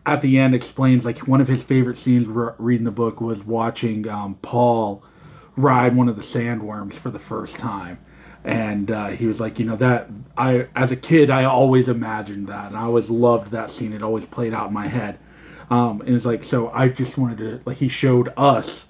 at 0.06 0.22
the 0.22 0.40
end 0.40 0.56
explains 0.56 1.06
like 1.06 1.28
one 1.28 1.42
of 1.42 1.48
his 1.48 1.64
favorite 1.64 1.98
scenes 1.98 2.28
re- 2.28 2.54
reading 2.58 2.86
the 2.86 2.92
book 2.92 3.22
was 3.22 3.44
watching 3.44 4.08
um, 4.08 4.36
Paul 4.42 5.04
ride 5.56 5.96
one 5.96 6.08
of 6.08 6.16
the 6.16 6.22
sandworms 6.22 6.94
for 6.94 7.12
the 7.12 7.20
first 7.20 7.58
time. 7.58 8.00
And 8.44 8.90
uh, 8.90 9.08
he 9.10 9.26
was 9.26 9.40
like, 9.40 9.60
you 9.60 9.66
know, 9.66 9.76
that 9.76 10.10
I, 10.38 10.68
as 10.76 10.92
a 10.92 10.96
kid, 10.96 11.30
I 11.30 11.44
always 11.44 11.90
imagined 11.90 12.48
that. 12.48 12.68
And 12.68 12.78
I 12.78 12.84
always 12.84 13.10
loved 13.10 13.52
that 13.52 13.70
scene. 13.70 13.92
It 13.92 14.02
always 14.02 14.26
played 14.26 14.54
out 14.54 14.70
in 14.70 14.74
my 14.74 14.88
head. 14.88 15.20
Um, 15.70 16.02
and 16.02 16.16
it's 16.16 16.26
like, 16.26 16.44
so 16.44 16.70
I 16.70 16.88
just 16.88 17.18
wanted 17.18 17.38
to, 17.40 17.62
like, 17.66 17.78
he 17.78 17.90
showed 17.90 18.34
us 18.38 18.86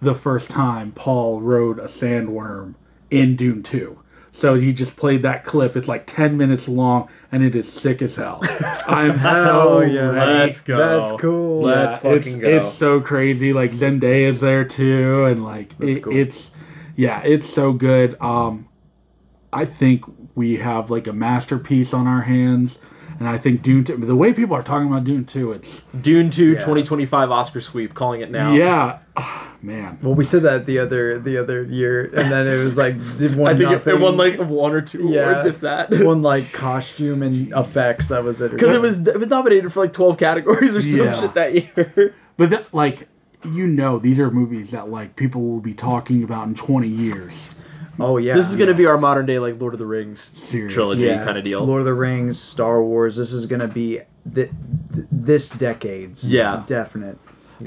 the 0.00 0.14
first 0.14 0.48
time 0.48 0.92
Paul 0.92 1.40
rode 1.40 1.78
a 1.78 1.86
sandworm 1.86 2.74
in 3.10 3.36
Dune 3.36 3.62
2. 3.62 4.01
So 4.34 4.54
he 4.54 4.72
just 4.72 4.96
played 4.96 5.22
that 5.22 5.44
clip. 5.44 5.76
It's 5.76 5.88
like 5.88 6.06
10 6.06 6.38
minutes 6.38 6.66
long 6.66 7.08
and 7.30 7.42
it 7.42 7.54
is 7.54 7.70
sick 7.70 8.00
as 8.00 8.16
hell. 8.16 8.40
I'm 8.88 9.20
so 9.20 9.80
ready. 9.80 9.94
Let's 9.94 10.60
go. 10.60 10.78
That's 10.78 11.20
cool. 11.20 11.62
Let's 11.62 11.98
fucking 11.98 12.16
it's, 12.16 12.36
go. 12.36 12.48
It's 12.48 12.76
so 12.76 13.00
crazy. 13.00 13.52
Like 13.52 13.72
Zendaya 13.72 14.02
Zendaya's 14.02 14.40
there 14.40 14.64
too, 14.64 15.24
and 15.24 15.44
like 15.44 15.72
it, 15.80 16.02
cool. 16.02 16.16
it's 16.16 16.50
yeah, 16.96 17.22
it's 17.22 17.48
so 17.48 17.72
good. 17.72 18.20
Um, 18.20 18.68
I 19.52 19.64
think 19.64 20.04
we 20.34 20.56
have 20.56 20.90
like 20.90 21.06
a 21.06 21.12
masterpiece 21.12 21.92
on 21.92 22.06
our 22.06 22.22
hands, 22.22 22.78
and 23.26 23.28
I 23.36 23.38
think 23.38 23.62
Dune. 23.62 23.84
2, 23.84 23.96
the 23.98 24.16
way 24.16 24.32
people 24.32 24.56
are 24.56 24.62
talking 24.62 24.88
about 24.88 25.04
Dune 25.04 25.24
two, 25.24 25.52
it's 25.52 25.82
Dune 26.00 26.30
2 26.30 26.54
2025 26.54 27.30
Oscar 27.30 27.60
sweep, 27.60 27.94
calling 27.94 28.20
it 28.20 28.30
now. 28.30 28.52
yeah, 28.52 28.98
Ah, 29.16 29.52
man. 29.62 29.98
Well, 30.02 30.14
we 30.14 30.24
said 30.24 30.42
that 30.42 30.66
the 30.66 30.78
other 30.80 31.18
the 31.18 31.36
other 31.38 31.62
year, 31.62 32.04
and 32.14 32.32
then 32.32 32.46
it 32.48 32.56
was 32.56 32.76
like 32.76 32.94
did 33.18 33.36
one 33.36 33.52
I 33.52 33.56
think 33.56 33.70
it, 33.70 33.72
nothing. 33.74 33.94
it 33.94 34.00
won 34.00 34.16
like 34.16 34.40
one 34.40 34.72
or 34.72 34.80
two 34.80 35.08
Yeah. 35.08 35.30
awards, 35.30 35.46
if 35.46 35.60
that. 35.60 35.90
one 35.90 36.22
like 36.22 36.52
costume 36.52 37.22
and 37.22 37.52
effects. 37.52 38.08
That 38.08 38.24
was 38.24 38.40
it. 38.40 38.50
Because 38.52 38.74
it 38.74 38.80
was 38.82 39.06
it 39.06 39.20
was 39.20 39.28
nominated 39.28 39.72
for 39.72 39.80
like 39.84 39.92
12 39.92 40.18
categories 40.18 40.74
or 40.74 40.82
some 40.82 41.00
Yeah. 41.00 41.20
shit 41.20 41.34
that 41.34 41.54
year. 41.54 42.14
But 42.36 42.50
that, 42.50 42.72
like 42.74 43.06
you 43.44 43.66
know, 43.66 43.98
these 43.98 44.18
are 44.18 44.30
movies 44.30 44.70
that 44.70 44.88
like 44.88 45.14
people 45.16 45.42
will 45.42 45.60
be 45.60 45.74
talking 45.74 46.22
about 46.24 46.46
in 46.48 46.54
twenty 46.54 46.88
years. 46.88 47.54
Oh 48.00 48.16
yeah. 48.16 48.34
this 48.34 48.48
is 48.48 48.56
gonna 48.56 48.74
be 48.74 48.86
our 48.86 48.98
modern 48.98 49.26
day 49.26 49.38
like 49.38 49.60
Lord 49.60 49.74
of 49.74 49.78
the 49.78 49.86
Rings 49.86 50.20
Serious. 50.20 50.72
trilogy 50.72 51.02
yeah, 51.02 51.24
kind 51.24 51.36
of 51.38 51.44
deal. 51.44 51.64
Lord 51.64 51.80
of 51.80 51.86
the 51.86 51.94
Rings, 51.94 52.40
Star 52.40 52.82
Wars. 52.82 53.16
This 53.16 53.32
is 53.32 53.46
gonna 53.46 53.68
be 53.68 54.00
th- 54.34 54.50
th- 54.94 55.06
this 55.10 55.50
decade's. 55.50 56.30
Yeah. 56.32 56.62
definite. 56.66 57.18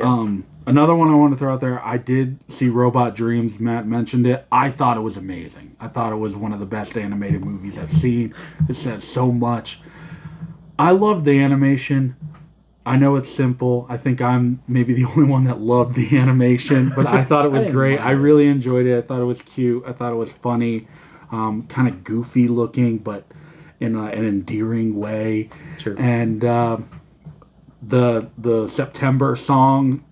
Um, 0.02 0.46
another 0.66 0.94
one 0.96 1.10
I 1.10 1.16
want 1.16 1.34
to 1.34 1.38
throw 1.38 1.54
out 1.54 1.62
there. 1.62 1.82
I 1.86 1.98
did 1.98 2.40
see 2.52 2.68
Robot 2.68 3.16
Dreams. 3.16 3.60
Matt 3.60 3.88
mentioned 3.88 4.28
it. 4.28 4.46
I 4.52 4.70
thought 4.70 4.98
it 4.98 5.02
was 5.02 5.16
amazing. 5.16 5.76
I 5.80 5.88
thought 5.88 6.12
it 6.12 6.18
was 6.18 6.36
one 6.36 6.52
of 6.52 6.60
the 6.60 6.66
best 6.66 6.98
animated 6.98 7.46
movies 7.46 7.78
I've 7.78 7.94
seen. 7.94 8.34
It 8.68 8.76
says 8.76 9.04
so 9.06 9.32
much. 9.32 9.80
I 10.78 10.92
love 10.92 11.24
the 11.24 11.40
animation. 11.42 12.18
I 12.86 12.98
know 12.98 13.16
it's 13.16 13.32
simple. 13.32 13.86
I 13.90 13.98
think 13.98 14.22
I'm 14.22 14.62
maybe 14.68 14.94
the 14.94 15.06
only 15.10 15.24
one 15.24 15.46
that 15.46 15.60
loved 15.60 15.96
the 15.96 16.18
animation, 16.18 16.92
but 16.96 17.08
I 17.08 17.24
thought 17.24 17.46
it 17.46 17.52
was 17.52 17.68
didn't 17.70 17.74
great. 17.74 17.98
I 17.98 18.12
really 18.12 18.48
enjoyed 18.48 18.86
it. 18.86 18.98
I 18.98 19.02
thought 19.02 19.22
it 19.22 19.26
was 19.26 19.42
cute. 19.42 19.84
I 19.86 19.94
thought 19.94 20.12
it 20.12 20.18
was 20.18 20.32
funny, 20.32 20.88
um, 21.32 21.66
kind 21.68 21.88
of 21.88 22.04
goofy 22.04 22.48
looking, 22.48 23.00
but 23.00 23.26
in 23.80 23.96
a, 23.96 24.06
an 24.06 24.26
endearing 24.26 24.98
way. 24.98 25.50
Sure. 25.78 25.96
And 26.00 26.44
um 26.46 26.90
the 27.82 28.30
the 28.38 28.68
September 28.68 29.36
song 29.36 30.04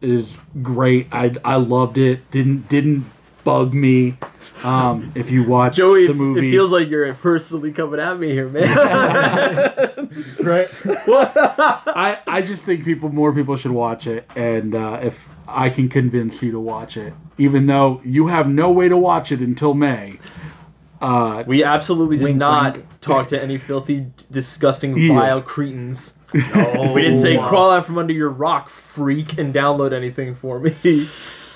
is 0.00 0.38
great. 0.62 1.08
I 1.12 1.34
I 1.44 1.56
loved 1.56 1.98
it. 1.98 2.30
Didn't 2.30 2.68
didn't 2.68 3.04
bug 3.44 3.74
me. 3.74 4.16
Um, 4.64 5.12
if 5.14 5.30
you 5.30 5.44
watch 5.44 5.76
Joey, 5.76 6.06
the 6.06 6.14
movie, 6.14 6.48
it 6.48 6.52
feels 6.52 6.70
like 6.70 6.88
you're 6.88 7.12
personally 7.14 7.72
coming 7.72 8.00
at 8.00 8.18
me 8.18 8.30
here, 8.30 8.48
man. 8.48 8.64
right. 10.42 10.66
Well, 11.06 11.32
I 11.36 12.18
I 12.26 12.42
just 12.42 12.64
think 12.64 12.84
people 12.84 13.08
more 13.10 13.32
people 13.32 13.56
should 13.56 13.70
watch 13.72 14.06
it, 14.06 14.30
and 14.36 14.74
uh, 14.74 15.00
if 15.02 15.28
I 15.48 15.70
can 15.70 15.88
convince 15.88 16.42
you 16.42 16.52
to 16.52 16.60
watch 16.60 16.96
it, 16.96 17.12
even 17.38 17.66
though 17.66 18.00
you 18.04 18.28
have 18.28 18.48
no 18.48 18.70
way 18.70 18.88
to 18.88 18.96
watch 18.96 19.32
it 19.32 19.40
until 19.40 19.74
May. 19.74 20.18
Uh, 21.00 21.42
we 21.48 21.64
absolutely 21.64 22.16
did 22.16 22.22
Wink, 22.26 22.36
not 22.36 22.74
wink. 22.76 22.86
talk 23.00 23.26
to 23.26 23.42
any 23.42 23.58
filthy, 23.58 24.06
disgusting, 24.30 24.96
Yeah. 24.96 25.14
vile 25.14 25.42
cretins. 25.42 26.14
we 26.32 26.40
didn't 27.02 27.18
say 27.18 27.36
crawl 27.38 27.72
out 27.72 27.86
from 27.86 27.98
under 27.98 28.12
your 28.12 28.28
rock, 28.28 28.68
freak, 28.68 29.36
and 29.36 29.52
download 29.52 29.92
anything 29.92 30.36
for 30.36 30.60
me. 30.60 31.08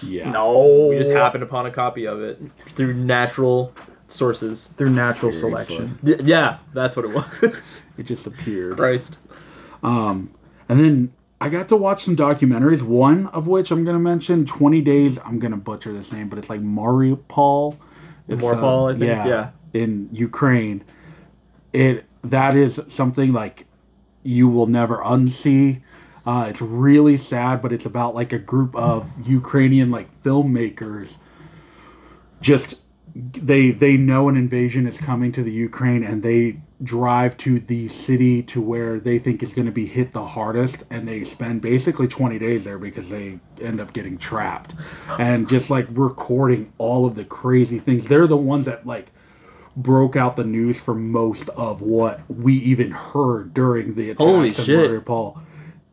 Yeah. 0.03 0.31
No. 0.31 0.89
we 0.89 0.99
just 0.99 1.13
happened 1.13 1.43
upon 1.43 1.67
a 1.67 1.71
copy 1.71 2.07
of 2.07 2.21
it 2.21 2.41
through 2.69 2.95
natural 2.95 3.73
sources. 4.09 4.69
through 4.69 4.91
natural 4.91 5.33
selection. 5.33 5.99
Y- 6.03 6.17
yeah, 6.23 6.59
that's 6.73 6.97
what 6.97 7.05
it 7.05 7.13
was. 7.43 7.87
It 7.99 8.05
just 8.05 8.27
appeared. 8.27 8.77
Christ. 8.77 9.19
Um, 9.83 10.31
and 10.69 10.81
then 10.81 11.13
I 11.41 11.49
got 11.49 11.69
to 11.69 11.77
watch 11.77 12.05
some 12.05 12.17
documentaries, 12.17 12.83
one 12.83 13.27
of 13.29 13.47
which 13.47 13.71
I'm 13.71 13.85
going 13.85 13.97
to 13.97 14.03
mention 14.03 14.47
20 14.47 14.81
Days. 14.81 15.19
I'm 15.25 15.39
going 15.39 15.51
to 15.53 15.57
butcher 15.59 15.93
this 15.93 16.13
name, 16.13 16.29
but 16.29 16.39
it's 16.39 16.49
like 16.49 16.61
Mariupol. 16.61 17.77
It's, 18.29 18.43
uh, 18.43 18.47
Mariupol, 18.47 18.95
I 18.95 18.99
think, 18.99 19.27
yeah. 19.27 19.51
In 19.73 20.09
Ukraine. 20.13 20.83
It 21.73 22.05
That 22.25 22.57
is 22.57 22.81
something 22.89 23.33
like 23.33 23.67
you 24.23 24.49
will 24.49 24.67
never 24.67 24.97
unsee. 24.99 25.83
Uh, 26.27 26.47
it's 26.49 26.61
really 26.61 27.17
sad, 27.17 27.63
but 27.63 27.73
it's 27.73 27.87
about 27.87 28.15
like 28.15 28.33
a 28.33 28.39
group 28.39 28.75
of 28.75 29.13
Ukrainian 29.27 29.93
like 29.93 30.23
filmmakers. 30.25 31.17
Just 32.41 32.77
they 33.15 33.71
they 33.71 33.97
know 33.97 34.29
an 34.29 34.37
invasion 34.37 34.87
is 34.87 34.99
coming 34.99 35.31
to 35.33 35.43
the 35.43 35.53
Ukraine 35.53 36.03
and 36.03 36.23
they 36.23 36.61
drive 36.83 37.37
to 37.39 37.59
the 37.59 37.89
city 37.89 38.43
to 38.43 38.61
where 38.61 39.01
they 39.01 39.19
think 39.19 39.43
is 39.43 39.55
going 39.55 39.65
to 39.65 39.73
be 39.73 39.87
hit 39.87 40.13
the 40.13 40.27
hardest 40.27 40.79
and 40.91 41.09
they 41.09 41.25
spend 41.25 41.63
basically 41.63 42.07
20 42.07 42.39
days 42.39 42.65
there 42.65 42.79
because 42.79 43.09
they 43.09 43.39
end 43.63 43.81
up 43.81 43.95
getting 43.95 44.19
trapped. 44.19 44.75
And 45.19 45.49
just 45.49 45.71
like 45.71 45.87
recording 45.91 46.73
all 46.77 47.07
of 47.07 47.15
the 47.15 47.25
crazy 47.25 47.79
things. 47.79 48.09
They're 48.09 48.27
the 48.27 48.37
ones 48.37 48.67
that 48.67 48.87
like 48.87 49.11
broke 49.77 50.17
out 50.17 50.37
the 50.37 50.45
news 50.45 50.79
for 50.79 50.95
most 50.95 51.49
of 51.51 51.81
what 51.81 52.21
we 52.29 52.55
even 52.55 52.91
heard 52.91 53.55
during 53.55 53.95
the 53.95 54.11
attacks 54.11 54.25
Holy 54.25 54.51
shit. 54.51 54.91
Mariupol 54.91 55.41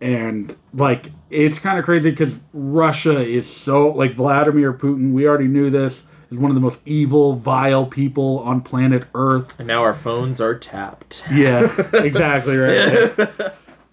and 0.04 0.56
like 0.74 1.12
it's 1.30 1.58
kind 1.60 1.80
of 1.80 1.86
crazy 1.86 2.12
because 2.12 2.40
Russia 2.52 3.22
is 3.22 3.50
so 3.50 3.88
like 3.88 4.14
Vladimir 4.14 4.74
Putin. 4.74 5.14
We 5.14 5.26
already 5.26 5.48
knew 5.48 5.70
this 5.70 6.04
is 6.30 6.38
one 6.38 6.52
of 6.52 6.56
the 6.56 6.62
most 6.62 6.82
evil, 6.86 7.34
vile 7.34 7.86
people 7.86 8.40
on 8.40 8.62
planet 8.62 9.06
Earth. 9.16 9.58
And 9.58 9.68
now 9.68 9.82
our 9.82 9.94
phones 9.94 10.42
are 10.42 10.56
tapped. 10.56 11.24
Yeah, 11.32 11.74
exactly 11.94 12.58
right. 12.58 13.18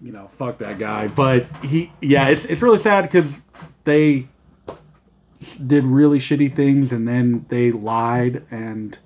you 0.01 0.11
know, 0.11 0.29
fuck 0.37 0.57
that 0.57 0.77
guy. 0.77 1.07
But 1.07 1.47
he, 1.63 1.93
yeah, 2.01 2.27
it's 2.27 2.43
it's 2.43 2.61
really 2.61 2.79
sad 2.79 3.03
because 3.03 3.39
they 3.85 4.27
did 5.65 5.85
really 5.85 6.19
shitty 6.19 6.53
things 6.53 6.91
and 6.91 7.07
then 7.07 7.45
they 7.47 7.71
lied 7.71 8.43
and 8.51 8.99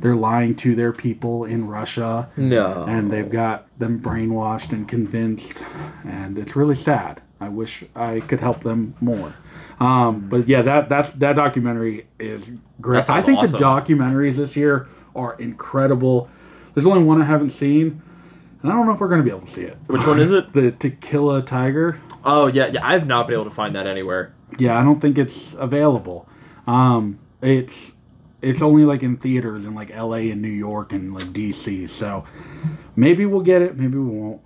they're 0.00 0.16
lying 0.16 0.54
to 0.56 0.74
their 0.74 0.92
people 0.92 1.44
in 1.44 1.66
Russia 1.68 2.28
No. 2.36 2.84
and 2.88 3.10
they've 3.10 3.30
got 3.30 3.66
them 3.78 4.00
brainwashed 4.00 4.72
and 4.72 4.88
convinced, 4.88 5.62
and 6.04 6.38
it's 6.38 6.56
really 6.56 6.74
sad. 6.74 7.20
I 7.40 7.48
wish 7.48 7.84
I 7.96 8.20
could 8.20 8.40
help 8.40 8.60
them 8.62 8.94
more. 9.00 9.34
Um, 9.78 10.28
but 10.28 10.46
yeah, 10.46 10.60
that 10.62 10.88
that's 10.90 11.10
that 11.10 11.36
documentary 11.36 12.06
is 12.18 12.50
great. 12.80 13.08
I 13.08 13.22
think 13.22 13.38
awesome. 13.38 13.58
the 13.58 13.64
documentaries 13.64 14.36
this 14.36 14.54
year 14.56 14.88
are 15.16 15.34
incredible. 15.40 16.28
There's 16.74 16.86
only 16.86 17.02
one 17.02 17.20
I 17.20 17.24
haven't 17.24 17.48
seen, 17.50 18.02
and 18.62 18.70
I 18.70 18.74
don't 18.76 18.84
know 18.86 18.92
if 18.92 19.00
we're 19.00 19.08
gonna 19.08 19.22
be 19.22 19.30
able 19.30 19.40
to 19.40 19.46
see 19.46 19.62
it. 19.62 19.78
Which 19.86 20.06
one 20.06 20.20
is 20.20 20.30
it? 20.30 20.52
The 20.52 20.70
To 20.72 20.90
Kill 20.90 21.34
a 21.34 21.40
Tiger. 21.42 21.98
Oh 22.24 22.46
yeah, 22.46 22.66
yeah. 22.66 22.86
I've 22.86 23.06
not 23.06 23.26
been 23.26 23.34
able 23.34 23.44
to 23.44 23.50
find 23.50 23.74
that 23.74 23.86
anywhere. 23.86 24.34
Yeah, 24.58 24.78
I 24.78 24.82
don't 24.82 25.00
think 25.00 25.16
it's 25.16 25.54
available. 25.54 26.28
Um, 26.66 27.18
it's 27.40 27.92
it's 28.42 28.62
only 28.62 28.84
like 28.84 29.02
in 29.02 29.16
theaters 29.16 29.64
in 29.64 29.74
like 29.74 29.90
L.A. 29.90 30.30
and 30.30 30.40
New 30.40 30.48
York 30.48 30.92
and 30.92 31.12
like 31.14 31.32
D.C. 31.32 31.86
So 31.86 32.24
maybe 32.96 33.26
we'll 33.26 33.42
get 33.42 33.62
it, 33.62 33.76
maybe 33.76 33.98
we 33.98 34.18
won't. 34.18 34.40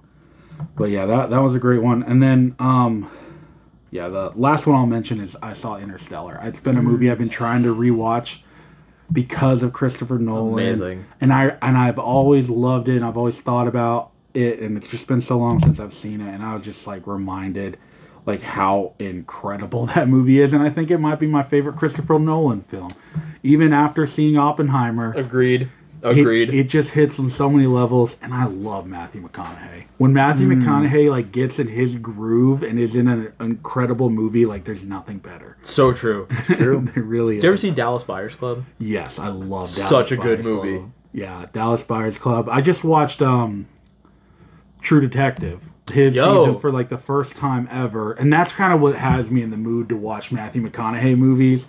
But 0.77 0.91
yeah, 0.91 1.07
that 1.07 1.31
that 1.31 1.39
was 1.43 1.55
a 1.55 1.59
great 1.59 1.83
one. 1.83 2.03
And 2.03 2.23
then 2.23 2.57
um, 2.59 3.11
yeah, 3.91 4.09
the 4.09 4.33
last 4.35 4.67
one 4.67 4.77
I'll 4.77 4.87
mention 4.87 5.21
is 5.21 5.37
I 5.43 5.53
saw 5.53 5.77
Interstellar. 5.77 6.41
It's 6.43 6.61
been 6.61 6.77
a 6.77 6.83
movie 6.83 7.11
I've 7.11 7.19
been 7.19 7.29
trying 7.29 7.63
to 7.63 7.75
rewatch 7.75 8.41
because 9.13 9.63
of 9.63 9.73
Christopher 9.73 10.19
Nolan. 10.19 10.55
Amazing. 10.55 11.07
And 11.21 11.33
I 11.33 11.57
and 11.63 11.77
I've 11.77 11.99
always 11.99 12.49
loved 12.49 12.89
it 12.89 12.97
and 12.97 13.05
I've 13.05 13.17
always 13.17 13.41
thought 13.41 13.69
about 13.69 14.11
it 14.33 14.59
and 14.59 14.77
it's 14.77 14.89
just 14.89 15.07
been 15.07 15.21
so 15.21 15.39
long 15.39 15.61
since 15.61 15.79
I've 15.79 15.95
seen 15.95 16.21
it 16.21 16.33
and 16.33 16.43
I 16.43 16.55
was 16.55 16.65
just 16.65 16.87
like 16.87 17.07
reminded 17.07 17.79
like 18.27 18.43
how 18.43 18.95
incredible 18.99 19.87
that 19.95 20.09
movie 20.09 20.41
is 20.41 20.53
and 20.53 20.63
I 20.63 20.71
think 20.71 20.91
it 20.91 20.99
might 20.99 21.19
be 21.21 21.27
my 21.27 21.43
favorite 21.43 21.77
Christopher 21.77 22.19
Nolan 22.19 22.63
film. 22.63 22.91
Even 23.43 23.73
after 23.73 24.07
seeing 24.07 24.37
Oppenheimer, 24.39 25.13
Agreed. 25.13 25.69
Agreed. 26.03 26.53
It, 26.53 26.65
just 26.65 26.91
hits 26.91 27.19
on 27.19 27.31
so 27.31 27.49
many 27.49 27.67
levels, 27.67 28.19
and 28.21 28.35
I 28.35 28.45
love 28.45 28.87
Matthew 28.87 29.27
McConaughey. 29.27 29.85
When 29.97 30.13
Matthew 30.13 30.47
Hmm. 30.47 30.61
McConaughey 30.61 31.09
like 31.11 31.33
gets 31.33 31.59
in 31.59 31.69
his 31.69 31.97
groove 31.97 32.63
and 32.63 32.79
is 32.79 32.95
in 32.95 33.09
an 33.09 33.33
incredible 33.41 34.11
movie, 34.11 34.45
like 34.45 34.65
there's 34.65 34.85
nothing 34.85 35.17
better. 35.17 35.57
so 35.63 35.95
true. 35.95 36.27
True, 36.45 36.87
it 36.95 37.01
really 37.01 37.37
is. 37.37 37.41
Did 37.41 37.45
you 37.47 37.51
ever 37.53 37.57
see 37.57 37.71
Dallas 37.71 38.03
Buyers 38.05 38.37
Club? 38.37 38.65
Yes, 38.79 39.19
I 39.19 39.29
love 39.29 39.75
Dallas 39.75 39.89
Such 39.89 40.13
a 40.13 40.17
good 40.19 40.45
movie. 40.45 40.77
Club. 40.79 40.91
Yeah, 41.15 41.47
Dallas 41.55 41.83
Buyers 41.85 42.19
Club. 42.19 42.51
I 42.51 42.61
just 42.61 42.85
watched 42.85 43.23
um 43.23 43.67
True 44.83 45.01
Detective. 45.01 45.71
His 45.92 46.14
Yo. 46.14 46.44
season 46.44 46.61
for 46.61 46.73
like 46.73 46.88
the 46.88 46.99
first 46.99 47.37
time 47.37 47.68
ever, 47.70 48.12
and 48.12 48.33
that's 48.33 48.53
kind 48.53 48.73
of 48.73 48.81
what 48.81 48.97
has 48.97 49.31
me 49.31 49.42
in 49.42 49.51
the 49.51 49.57
mood 49.57 49.88
to 49.90 49.97
watch 49.97 50.33
Matthew 50.33 50.66
McConaughey 50.66 51.16
movies. 51.16 51.66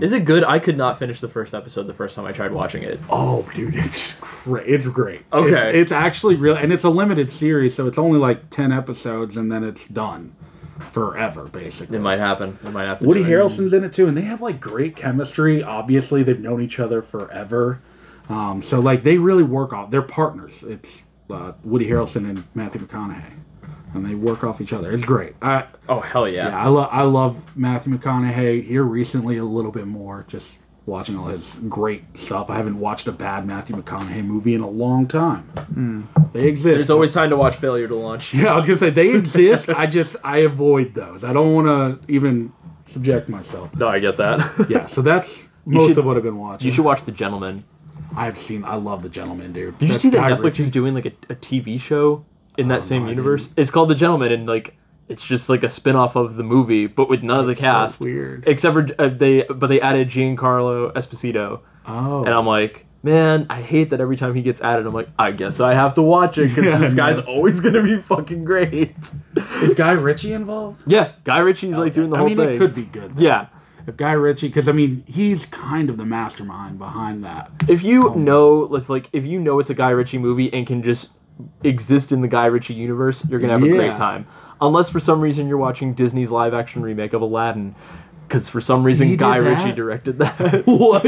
Is 0.00 0.14
it 0.14 0.24
good? 0.24 0.42
I 0.42 0.58
could 0.58 0.78
not 0.78 0.98
finish 0.98 1.20
the 1.20 1.28
first 1.28 1.52
episode 1.52 1.82
the 1.82 1.92
first 1.92 2.16
time 2.16 2.24
I 2.24 2.32
tried 2.32 2.52
watching 2.52 2.82
it. 2.82 2.98
Oh, 3.10 3.46
dude, 3.54 3.74
it's 3.74 4.18
great. 4.20 4.66
It's 4.66 4.86
great. 4.86 5.26
Okay. 5.30 5.68
It's, 5.68 5.76
it's 5.76 5.92
actually 5.92 6.36
real, 6.36 6.56
and 6.56 6.72
it's 6.72 6.82
a 6.82 6.88
limited 6.88 7.30
series, 7.30 7.74
so 7.74 7.86
it's 7.86 7.98
only 7.98 8.18
like 8.18 8.48
ten 8.48 8.72
episodes, 8.72 9.36
and 9.36 9.52
then 9.52 9.62
it's 9.62 9.86
done 9.86 10.34
forever, 10.92 11.44
basically. 11.44 11.98
It 11.98 12.00
might 12.00 12.18
happen. 12.18 12.58
It 12.64 12.70
might 12.70 12.84
have 12.84 13.00
to. 13.00 13.06
Woody. 13.06 13.24
Harrelson's 13.24 13.74
in 13.74 13.84
it 13.84 13.92
too, 13.92 14.08
and 14.08 14.16
they 14.16 14.22
have 14.22 14.40
like 14.40 14.60
great 14.60 14.96
chemistry. 14.96 15.62
Obviously, 15.62 16.22
they've 16.22 16.40
known 16.40 16.62
each 16.62 16.80
other 16.80 17.02
forever, 17.02 17.82
um, 18.30 18.62
so 18.62 18.80
like 18.80 19.02
they 19.02 19.18
really 19.18 19.42
work 19.42 19.74
off. 19.74 19.90
They're 19.90 20.00
partners. 20.00 20.62
It's 20.62 21.02
uh, 21.30 21.52
Woody 21.64 21.88
Harrelson 21.88 22.28
and 22.28 22.44
Matthew 22.54 22.80
McConaughey, 22.86 23.32
and 23.94 24.04
they 24.06 24.14
work 24.14 24.44
off 24.44 24.60
each 24.60 24.72
other. 24.72 24.92
It's 24.92 25.04
great. 25.04 25.34
I, 25.42 25.64
Oh 25.88 26.00
hell 26.00 26.28
yeah! 26.28 26.48
yeah, 26.48 26.58
I 26.58 26.66
love 26.68 26.88
I 26.92 27.02
love 27.02 27.56
Matthew 27.56 27.96
McConaughey 27.96 28.64
here 28.64 28.82
recently 28.82 29.36
a 29.36 29.44
little 29.44 29.70
bit 29.72 29.86
more. 29.86 30.24
Just 30.28 30.58
watching 30.86 31.16
all 31.18 31.26
his 31.26 31.52
great 31.68 32.04
stuff. 32.16 32.48
I 32.48 32.56
haven't 32.56 32.78
watched 32.78 33.08
a 33.08 33.12
bad 33.12 33.44
Matthew 33.44 33.74
McConaughey 33.76 34.24
movie 34.24 34.54
in 34.54 34.60
a 34.60 34.68
long 34.68 35.08
time. 35.08 36.08
They 36.32 36.46
exist. 36.46 36.64
There's 36.74 36.90
always 36.90 37.12
time 37.12 37.30
to 37.30 37.36
watch 37.36 37.56
Failure 37.56 37.88
to 37.88 37.94
Launch. 37.96 38.32
yeah. 38.34 38.52
I 38.52 38.56
was 38.56 38.66
gonna 38.66 38.78
say 38.78 38.90
they 38.90 39.10
exist. 39.16 39.68
I 39.68 39.86
just 39.86 40.14
I 40.22 40.38
avoid 40.38 40.94
those. 40.94 41.24
I 41.24 41.32
don't 41.32 41.54
want 41.54 41.66
to 42.06 42.12
even 42.12 42.52
subject 42.86 43.28
myself. 43.28 43.74
No, 43.74 43.88
I 43.88 43.98
get 43.98 44.16
that. 44.18 44.66
Yeah, 44.68 44.86
so 44.86 45.02
that's 45.02 45.48
most 45.66 45.88
should- 45.90 45.98
of 45.98 46.04
what 46.04 46.16
I've 46.16 46.22
been 46.22 46.38
watching. 46.38 46.66
you 46.66 46.72
should 46.72 46.84
watch 46.84 47.04
The 47.04 47.10
Gentlemen. 47.12 47.64
I've 48.16 48.36
seen. 48.38 48.64
I 48.64 48.74
love 48.76 49.02
the 49.02 49.08
gentlemen, 49.08 49.52
dude. 49.52 49.78
Did 49.78 49.86
you 49.86 49.92
That's 49.92 50.02
see 50.02 50.10
that 50.10 50.18
Guy 50.18 50.30
Netflix 50.32 50.42
Ritchie. 50.44 50.62
is 50.64 50.70
doing 50.70 50.94
like 50.94 51.06
a, 51.06 51.12
a 51.30 51.34
TV 51.36 51.80
show 51.80 52.24
in 52.58 52.68
that 52.68 52.82
same 52.82 53.02
no, 53.02 53.06
I 53.08 53.10
universe? 53.10 53.50
It's 53.56 53.70
called 53.70 53.88
The 53.90 53.94
Gentlemen, 53.94 54.32
and 54.32 54.46
like 54.46 54.76
it's 55.08 55.24
just 55.24 55.48
like 55.48 55.62
a 55.62 55.68
spin 55.68 55.96
off 55.96 56.16
of 56.16 56.36
the 56.36 56.42
movie, 56.42 56.86
but 56.86 57.08
with 57.08 57.22
none 57.22 57.40
of 57.40 57.46
the 57.46 57.54
so 57.54 57.60
cast. 57.60 58.00
weird. 58.00 58.44
Except 58.46 58.72
for 58.74 58.88
uh, 59.00 59.08
they, 59.08 59.42
but 59.44 59.68
they 59.68 59.80
added 59.80 60.08
Giancarlo 60.08 60.92
Esposito, 60.94 61.60
Oh, 61.86 62.24
and 62.24 62.34
I'm 62.34 62.46
like, 62.46 62.84
man, 63.04 63.46
I 63.48 63.60
hate 63.62 63.90
that 63.90 64.00
every 64.00 64.16
time 64.16 64.34
he 64.34 64.42
gets 64.42 64.60
added, 64.60 64.84
I'm 64.86 64.92
like, 64.94 65.08
I 65.16 65.30
guess 65.30 65.60
I 65.60 65.74
have 65.74 65.94
to 65.94 66.02
watch 66.02 66.38
it 66.38 66.48
because 66.48 66.64
Yeah, 66.64 66.78
this 66.78 66.94
guy's 66.94 67.18
no. 67.18 67.22
always 67.24 67.60
gonna 67.60 67.82
be 67.84 67.98
fucking 67.98 68.42
great. 68.44 68.96
is 69.62 69.74
Guy 69.74 69.92
Ritchie 69.92 70.32
involved? 70.32 70.82
yeah, 70.86 71.12
Guy 71.22 71.38
Ritchie's 71.38 71.76
like 71.76 71.94
doing 71.94 72.10
the 72.10 72.16
I 72.16 72.18
whole 72.20 72.28
mean, 72.28 72.38
thing. 72.38 72.48
it 72.48 72.58
could 72.58 72.74
be 72.74 72.84
good. 72.84 73.14
though. 73.16 73.22
Yeah. 73.22 73.46
If 73.86 73.96
Guy 73.96 74.12
Ritchie, 74.12 74.48
because 74.48 74.68
I 74.68 74.72
mean, 74.72 75.04
he's 75.06 75.46
kind 75.46 75.88
of 75.90 75.96
the 75.96 76.04
mastermind 76.04 76.78
behind 76.78 77.22
that. 77.24 77.50
If 77.68 77.82
you 77.84 78.14
know, 78.16 78.74
if 78.74 78.88
like, 78.88 79.08
if 79.12 79.24
you 79.24 79.38
know 79.38 79.60
it's 79.60 79.70
a 79.70 79.74
Guy 79.74 79.90
Ritchie 79.90 80.18
movie 80.18 80.52
and 80.52 80.66
can 80.66 80.82
just 80.82 81.10
exist 81.62 82.12
in 82.12 82.20
the 82.20 82.28
Guy 82.28 82.46
Ritchie 82.46 82.74
universe, 82.74 83.24
you're 83.28 83.38
gonna 83.40 83.52
have 83.52 83.62
a 83.62 83.68
great 83.68 83.94
time. 83.96 84.26
Unless 84.60 84.88
for 84.90 85.00
some 85.00 85.20
reason 85.20 85.46
you're 85.48 85.58
watching 85.58 85.94
Disney's 85.94 86.30
live 86.30 86.54
action 86.54 86.82
remake 86.82 87.12
of 87.12 87.22
Aladdin, 87.22 87.74
because 88.26 88.48
for 88.48 88.60
some 88.60 88.82
reason 88.82 89.06
He 89.08 89.16
Guy 89.16 89.40
that? 89.40 89.62
Ritchie 89.64 89.72
directed 89.76 90.18
that. 90.18 90.64
What? 90.66 91.04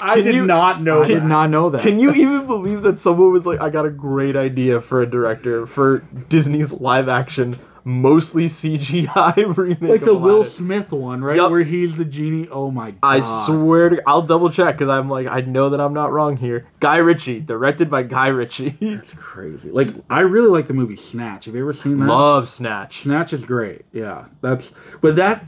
I 0.00 0.16
Can 0.16 0.24
did 0.24 0.34
you- 0.34 0.44
not 0.44 0.82
know. 0.82 1.02
I 1.02 1.06
did 1.06 1.24
not 1.24 1.50
know 1.50 1.70
that. 1.70 1.82
Can 1.82 2.00
you 2.00 2.12
even 2.12 2.46
believe 2.46 2.82
that 2.82 2.98
someone 2.98 3.32
was 3.32 3.46
like, 3.46 3.60
I 3.60 3.70
got 3.70 3.86
a 3.86 3.90
great 3.90 4.36
idea 4.36 4.80
for 4.80 5.00
a 5.02 5.06
director 5.08 5.66
for 5.66 5.98
Disney's 6.28 6.72
live 6.72 7.08
action, 7.08 7.56
mostly 7.84 8.46
CGI 8.46 9.36
remake? 9.56 9.80
Like 9.80 10.04
the 10.04 10.14
Will 10.14 10.44
Smith 10.44 10.92
one, 10.92 11.22
right? 11.22 11.36
Yup. 11.36 11.50
Where 11.50 11.62
he's 11.62 11.96
the 11.96 12.04
genie. 12.04 12.48
Oh 12.50 12.70
my 12.70 12.92
god. 12.92 12.98
I 13.02 13.20
swear 13.46 13.88
to 13.90 14.02
I'll 14.06 14.22
double 14.22 14.50
check 14.50 14.76
because 14.76 14.88
I'm 14.88 15.08
like, 15.08 15.26
I 15.26 15.40
know 15.40 15.70
that 15.70 15.80
I'm 15.80 15.94
not 15.94 16.12
wrong 16.12 16.36
here. 16.36 16.66
Guy 16.80 16.96
Ritchie, 16.98 17.40
directed 17.40 17.90
by 17.90 18.02
Guy 18.02 18.28
Ritchie. 18.28 18.70
That's 18.80 19.14
crazy. 19.14 19.70
Like 19.70 19.88
I 20.10 20.20
really 20.20 20.48
like 20.48 20.66
the 20.68 20.74
movie 20.74 20.96
Snatch. 20.96 21.46
Have 21.46 21.54
you 21.54 21.62
ever 21.62 21.72
seen 21.72 21.98
that? 22.00 22.06
Love 22.06 22.48
Snatch. 22.48 23.02
Snatch 23.02 23.32
is 23.32 23.44
great. 23.44 23.84
Yeah, 23.92 24.26
that's. 24.40 24.72
But 25.00 25.16
that 25.16 25.44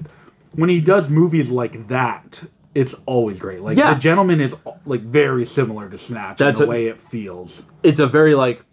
when 0.52 0.68
he 0.68 0.80
does 0.80 1.08
movies 1.08 1.48
like 1.50 1.88
that, 1.88 2.42
it's 2.74 2.94
always 3.06 3.38
great. 3.38 3.60
Like 3.62 3.76
Yeah. 3.76 3.94
the 3.94 4.00
Gentlemen 4.00 4.40
is 4.40 4.54
like 4.86 5.00
very 5.02 5.44
similar 5.44 5.88
to 5.88 5.98
Snatch 5.98 6.38
That's 6.38 6.60
in 6.60 6.66
the 6.66 6.70
a- 6.70 6.74
way 6.74 6.86
it 6.86 7.00
feels. 7.00 7.62
It's 7.82 8.00
a 8.00 8.06
very 8.06 8.34
like 8.34 8.64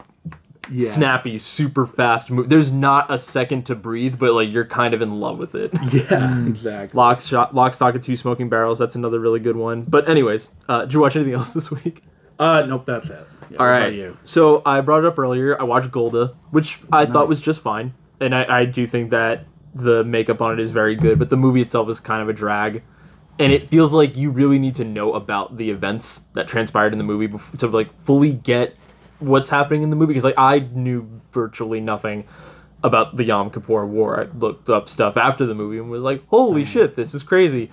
Yeah. 0.71 0.89
snappy, 0.89 1.37
super 1.37 1.85
fast 1.85 2.29
move. 2.31 2.49
There's 2.49 2.71
not 2.71 3.11
a 3.11 3.17
second 3.17 3.65
to 3.67 3.75
breathe, 3.75 4.17
but 4.19 4.33
like 4.33 4.49
you're 4.49 4.65
kind 4.65 4.93
of 4.93 5.01
in 5.01 5.19
love 5.19 5.37
with 5.37 5.55
it. 5.55 5.71
Yeah, 5.93 6.45
exactly. 6.47 6.97
Lock, 6.97 7.21
shot, 7.21 7.55
Lock, 7.55 7.73
Stock, 7.73 7.95
and 7.95 8.03
Two 8.03 8.15
Smoking 8.15 8.49
Barrels. 8.49 8.77
That's 8.79 8.95
another 8.95 9.19
really 9.19 9.39
good 9.39 9.55
one. 9.55 9.83
But 9.83 10.09
anyways, 10.09 10.51
uh, 10.67 10.81
did 10.81 10.93
you 10.93 10.99
watch 10.99 11.15
anything 11.15 11.33
else 11.33 11.53
this 11.53 11.71
week? 11.71 12.03
Uh, 12.39 12.61
nope, 12.67 12.85
that's 12.85 13.09
it. 13.09 13.27
Yeah, 13.49 13.57
All 13.59 13.65
what 13.67 13.77
about 13.77 13.93
you. 13.93 14.17
So 14.25 14.61
I 14.65 14.81
brought 14.81 14.99
it 14.99 15.05
up 15.05 15.17
earlier. 15.17 15.59
I 15.59 15.63
watched 15.63 15.89
Golda, 15.91 16.35
which 16.51 16.79
I 16.91 17.05
thought 17.05 17.27
was 17.27 17.39
just 17.41 17.61
fine, 17.61 17.93
and 18.19 18.35
I, 18.35 18.59
I 18.61 18.65
do 18.65 18.85
think 18.85 19.11
that 19.11 19.45
the 19.73 20.03
makeup 20.03 20.41
on 20.41 20.53
it 20.53 20.59
is 20.59 20.71
very 20.71 20.95
good, 20.95 21.17
but 21.19 21.29
the 21.29 21.37
movie 21.37 21.61
itself 21.61 21.87
is 21.89 21.99
kind 21.99 22.21
of 22.21 22.29
a 22.29 22.33
drag, 22.33 22.83
and 23.39 23.51
it 23.53 23.69
feels 23.69 23.93
like 23.93 24.15
you 24.17 24.29
really 24.29 24.59
need 24.59 24.75
to 24.75 24.83
know 24.83 25.13
about 25.13 25.57
the 25.57 25.69
events 25.69 26.25
that 26.33 26.47
transpired 26.47 26.91
in 26.91 26.97
the 26.97 27.03
movie 27.03 27.33
to 27.57 27.67
like 27.67 27.89
fully 28.05 28.33
get 28.33 28.75
what's 29.19 29.49
happening 29.49 29.83
in 29.83 29.89
the 29.89 29.95
movie. 29.95 30.13
Because 30.13 30.23
like 30.23 30.37
I 30.37 30.59
knew 30.59 31.07
virtually 31.31 31.79
nothing 31.79 32.25
about 32.83 33.17
the 33.17 33.23
Yom 33.23 33.49
Kippur 33.49 33.85
War. 33.85 34.21
I 34.21 34.37
looked 34.37 34.69
up 34.69 34.87
stuff 34.89 35.17
after 35.17 35.45
the 35.45 35.55
movie 35.55 35.77
and 35.79 35.89
was 35.89 36.03
like, 36.03 36.23
"Holy 36.27 36.63
shit, 36.65 36.95
this 36.95 37.13
is 37.13 37.23
crazy." 37.23 37.69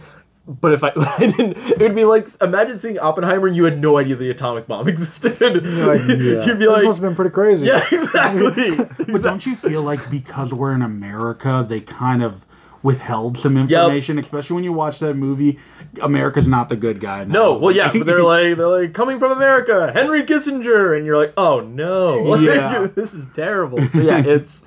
But 0.46 0.72
if 0.74 0.84
I, 0.84 0.92
I 0.96 1.18
didn't, 1.20 1.56
it 1.56 1.78
would 1.80 1.94
be 1.94 2.04
like 2.04 2.28
imagine 2.42 2.78
seeing 2.78 2.98
Oppenheimer 2.98 3.46
and 3.46 3.56
you 3.56 3.64
had 3.64 3.80
no 3.80 3.96
idea 3.96 4.16
the 4.16 4.30
atomic 4.30 4.66
bomb 4.66 4.88
existed. 4.94 5.38
You'd 5.40 5.62
be 5.62 5.68
This 5.70 6.68
like, 6.68 6.84
must 6.84 6.98
have 6.98 7.00
been 7.00 7.14
pretty 7.16 7.30
crazy. 7.30 7.66
yeah, 7.66 7.82
exactly. 7.90 8.76
But 9.10 9.22
don't 9.22 9.44
you 9.46 9.56
feel 9.56 9.82
like 9.82 10.10
because 10.10 10.52
we're 10.52 10.72
in 10.74 10.82
America, 10.82 11.64
they 11.66 11.80
kind 11.80 12.22
of 12.22 12.43
withheld 12.84 13.36
some 13.36 13.56
information, 13.56 14.18
especially 14.20 14.54
when 14.54 14.62
you 14.62 14.72
watch 14.72 15.00
that 15.00 15.14
movie? 15.14 15.58
America's 16.00 16.46
not 16.46 16.68
the 16.68 16.76
good 16.76 17.00
guy. 17.00 17.24
now. 17.24 17.32
No, 17.32 17.52
well, 17.54 17.74
yeah, 17.74 17.90
but 17.92 18.06
they're 18.06 18.22
like 18.34 18.56
they're 18.56 18.68
like 18.68 18.92
coming 18.92 19.18
from 19.18 19.32
America, 19.32 19.90
Henry 19.92 20.22
Kissinger, 20.24 20.96
and 20.96 21.04
you're 21.04 21.16
like, 21.16 21.32
oh 21.36 21.58
no, 21.60 22.22
Like, 22.22 22.42
Yeah. 22.42 22.86
this 22.94 23.12
is 23.14 23.24
terrible. 23.34 23.88
So 23.88 24.00
yeah, 24.00 24.22
it's 24.24 24.66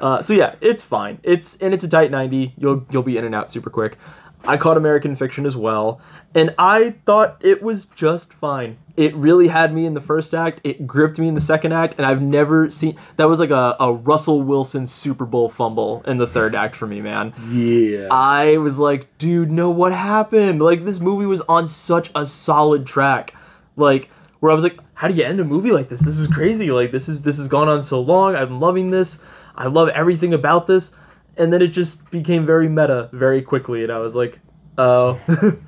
uh, 0.00 0.20
so 0.20 0.34
yeah, 0.34 0.56
it's 0.60 0.82
fine. 0.82 1.20
It's 1.22 1.56
and 1.58 1.72
it's 1.72 1.84
a 1.84 1.88
tight 1.88 2.10
ninety. 2.10 2.52
You'll 2.58 2.84
you'll 2.90 3.04
be 3.04 3.16
in 3.16 3.24
and 3.24 3.34
out 3.34 3.52
super 3.52 3.70
quick. 3.70 3.96
I 4.44 4.56
caught 4.56 4.76
American 4.76 5.14
Fiction 5.16 5.46
as 5.46 5.56
well, 5.56 6.00
and 6.34 6.54
I 6.58 6.96
thought 7.04 7.36
it 7.40 7.62
was 7.62 7.86
just 7.86 8.32
fine. 8.32 8.78
It 8.96 9.14
really 9.14 9.48
had 9.48 9.72
me 9.72 9.86
in 9.86 9.94
the 9.94 10.00
first 10.00 10.34
act. 10.34 10.60
It 10.64 10.86
gripped 10.86 11.18
me 11.18 11.28
in 11.28 11.34
the 11.34 11.40
second 11.40 11.72
act, 11.72 11.94
and 11.96 12.04
I've 12.04 12.20
never 12.20 12.70
seen 12.70 12.96
that 13.16 13.28
was 13.28 13.38
like 13.38 13.50
a, 13.50 13.76
a 13.78 13.92
Russell 13.92 14.42
Wilson 14.42 14.86
Super 14.86 15.24
Bowl 15.24 15.48
fumble 15.48 16.02
in 16.06 16.18
the 16.18 16.26
third 16.26 16.54
act 16.54 16.74
for 16.76 16.86
me, 16.86 17.00
man. 17.00 17.32
yeah, 17.50 18.08
I 18.10 18.58
was 18.58 18.78
like, 18.78 19.16
dude, 19.18 19.50
no, 19.50 19.70
what 19.70 19.92
happened? 19.92 20.60
Like, 20.60 20.84
this 20.84 21.00
movie 21.00 21.26
was 21.26 21.40
on 21.42 21.68
such 21.68 22.10
a 22.14 22.26
solid 22.26 22.86
track. 22.86 23.34
Like, 23.76 24.10
where 24.40 24.50
I 24.50 24.54
was 24.54 24.64
like, 24.64 24.78
how 24.94 25.08
do 25.08 25.14
you 25.14 25.24
end 25.24 25.40
a 25.40 25.44
movie 25.44 25.70
like 25.70 25.88
this? 25.88 26.00
This 26.00 26.18
is 26.18 26.26
crazy. 26.28 26.70
Like, 26.70 26.90
this 26.90 27.08
is 27.08 27.22
this 27.22 27.38
has 27.38 27.48
gone 27.48 27.68
on 27.68 27.82
so 27.82 28.00
long. 28.00 28.34
I'm 28.34 28.60
loving 28.60 28.90
this. 28.90 29.22
I 29.54 29.66
love 29.68 29.88
everything 29.90 30.34
about 30.34 30.66
this. 30.66 30.92
And 31.36 31.52
then 31.52 31.62
it 31.62 31.68
just 31.68 32.10
became 32.10 32.44
very 32.44 32.68
meta 32.68 33.08
very 33.12 33.40
quickly, 33.42 33.82
and 33.82 33.90
I 33.92 33.98
was 33.98 34.14
like, 34.14 34.38
oh, 34.78 35.18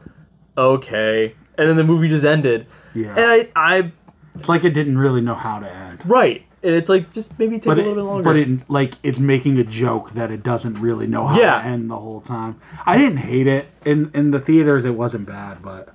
okay. 0.58 1.34
And 1.56 1.68
then 1.68 1.76
the 1.76 1.84
movie 1.84 2.08
just 2.08 2.24
ended. 2.24 2.66
Yeah. 2.94 3.14
And 3.16 3.20
I, 3.20 3.48
I 3.56 3.92
it's 4.38 4.48
like 4.48 4.64
it 4.64 4.70
didn't 4.70 4.98
really 4.98 5.20
know 5.20 5.34
how 5.34 5.60
to 5.60 5.70
end. 5.70 6.02
Right. 6.04 6.44
and 6.62 6.74
it's 6.74 6.88
like 6.88 7.12
just 7.12 7.38
maybe 7.38 7.56
take 7.56 7.66
but 7.66 7.78
a 7.78 7.82
it, 7.82 7.86
little 7.86 7.94
bit 7.94 8.02
longer. 8.08 8.24
but 8.24 8.36
it 8.36 8.68
like 8.70 8.94
it's 9.02 9.18
making 9.18 9.58
a 9.58 9.64
joke 9.64 10.12
that 10.12 10.30
it 10.32 10.42
doesn't 10.42 10.74
really 10.80 11.06
know 11.06 11.26
how 11.28 11.38
Yeah. 11.38 11.62
to 11.62 11.68
end 11.68 11.90
the 11.90 11.96
whole 11.98 12.20
time. 12.20 12.60
I 12.84 12.98
didn't 12.98 13.18
hate 13.18 13.46
it 13.46 13.68
in 13.84 14.10
in 14.14 14.32
the 14.32 14.40
theaters. 14.40 14.84
It 14.84 14.90
wasn't 14.96 15.26
bad, 15.26 15.62
but 15.62 15.93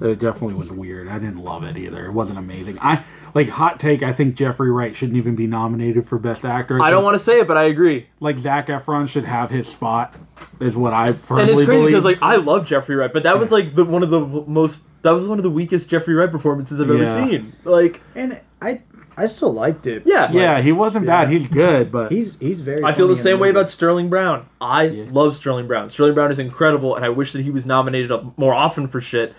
it 0.00 0.18
definitely 0.18 0.54
was 0.54 0.70
weird. 0.70 1.08
I 1.08 1.18
didn't 1.18 1.38
love 1.42 1.62
it 1.64 1.76
either. 1.76 2.06
It 2.06 2.12
wasn't 2.12 2.38
amazing. 2.38 2.78
I 2.80 3.04
like 3.34 3.48
hot 3.48 3.78
take. 3.78 4.02
I 4.02 4.12
think 4.12 4.34
Jeffrey 4.34 4.70
Wright 4.70 4.94
shouldn't 4.96 5.16
even 5.16 5.34
be 5.36 5.46
nominated 5.46 6.06
for 6.06 6.18
best 6.18 6.44
actor. 6.44 6.80
I 6.82 6.90
don't 6.90 7.04
want 7.04 7.14
to 7.14 7.18
say 7.18 7.40
it, 7.40 7.48
but 7.48 7.56
I 7.56 7.64
agree. 7.64 8.06
like 8.20 8.38
Zac 8.38 8.68
Efron 8.68 9.08
should 9.08 9.24
have 9.24 9.50
his 9.50 9.68
spot. 9.68 10.14
Is 10.60 10.76
what 10.76 10.92
I 10.92 11.12
firmly 11.12 11.42
And 11.42 11.50
it's 11.52 11.58
crazy 11.64 11.72
believe. 11.80 11.86
because 11.90 12.04
like 12.04 12.18
I 12.20 12.36
love 12.36 12.66
Jeffrey 12.66 12.96
Wright, 12.96 13.12
but 13.12 13.22
that 13.22 13.38
was 13.38 13.52
like 13.52 13.74
the 13.74 13.84
one 13.84 14.02
of 14.02 14.10
the 14.10 14.20
most 14.20 14.82
that 15.02 15.12
was 15.12 15.28
one 15.28 15.38
of 15.38 15.42
the 15.44 15.50
weakest 15.50 15.88
Jeffrey 15.88 16.14
Wright 16.14 16.30
performances 16.30 16.80
I've 16.80 16.90
ever 16.90 17.02
Yeah. 17.04 17.24
seen. 17.26 17.52
Like 17.64 18.00
And 18.16 18.40
I 18.60 18.82
I 19.16 19.26
still 19.26 19.52
liked 19.52 19.86
it. 19.86 20.02
yeah, 20.06 20.32
yeah, 20.32 20.60
he 20.62 20.72
wasn't 20.72 21.04
bad. 21.06 21.28
He's 21.28 21.46
good, 21.46 21.92
but 21.92 22.10
He's 22.10 22.38
he's 22.38 22.60
very. 22.60 22.82
I 22.82 22.92
feel 22.92 23.06
the 23.08 23.14
funny 23.14 23.20
in 23.20 23.22
same 23.34 23.40
way 23.40 23.50
about 23.50 23.68
Sterling 23.70 24.08
Brown. 24.08 24.46
I 24.60 24.86
love 25.10 25.34
Sterling 25.36 25.66
Brown. 25.68 25.90
Sterling 25.90 26.14
Brown 26.14 26.30
is 26.30 26.38
incredible, 26.38 26.96
and 26.96 27.04
I 27.04 27.10
wish 27.10 27.32
that 27.34 27.42
he 27.42 27.50
was 27.50 27.66
nominated 27.66 28.10
up 28.10 28.36
more 28.38 28.54
often 28.54 28.88
for 28.88 29.00
shit. 29.02 29.34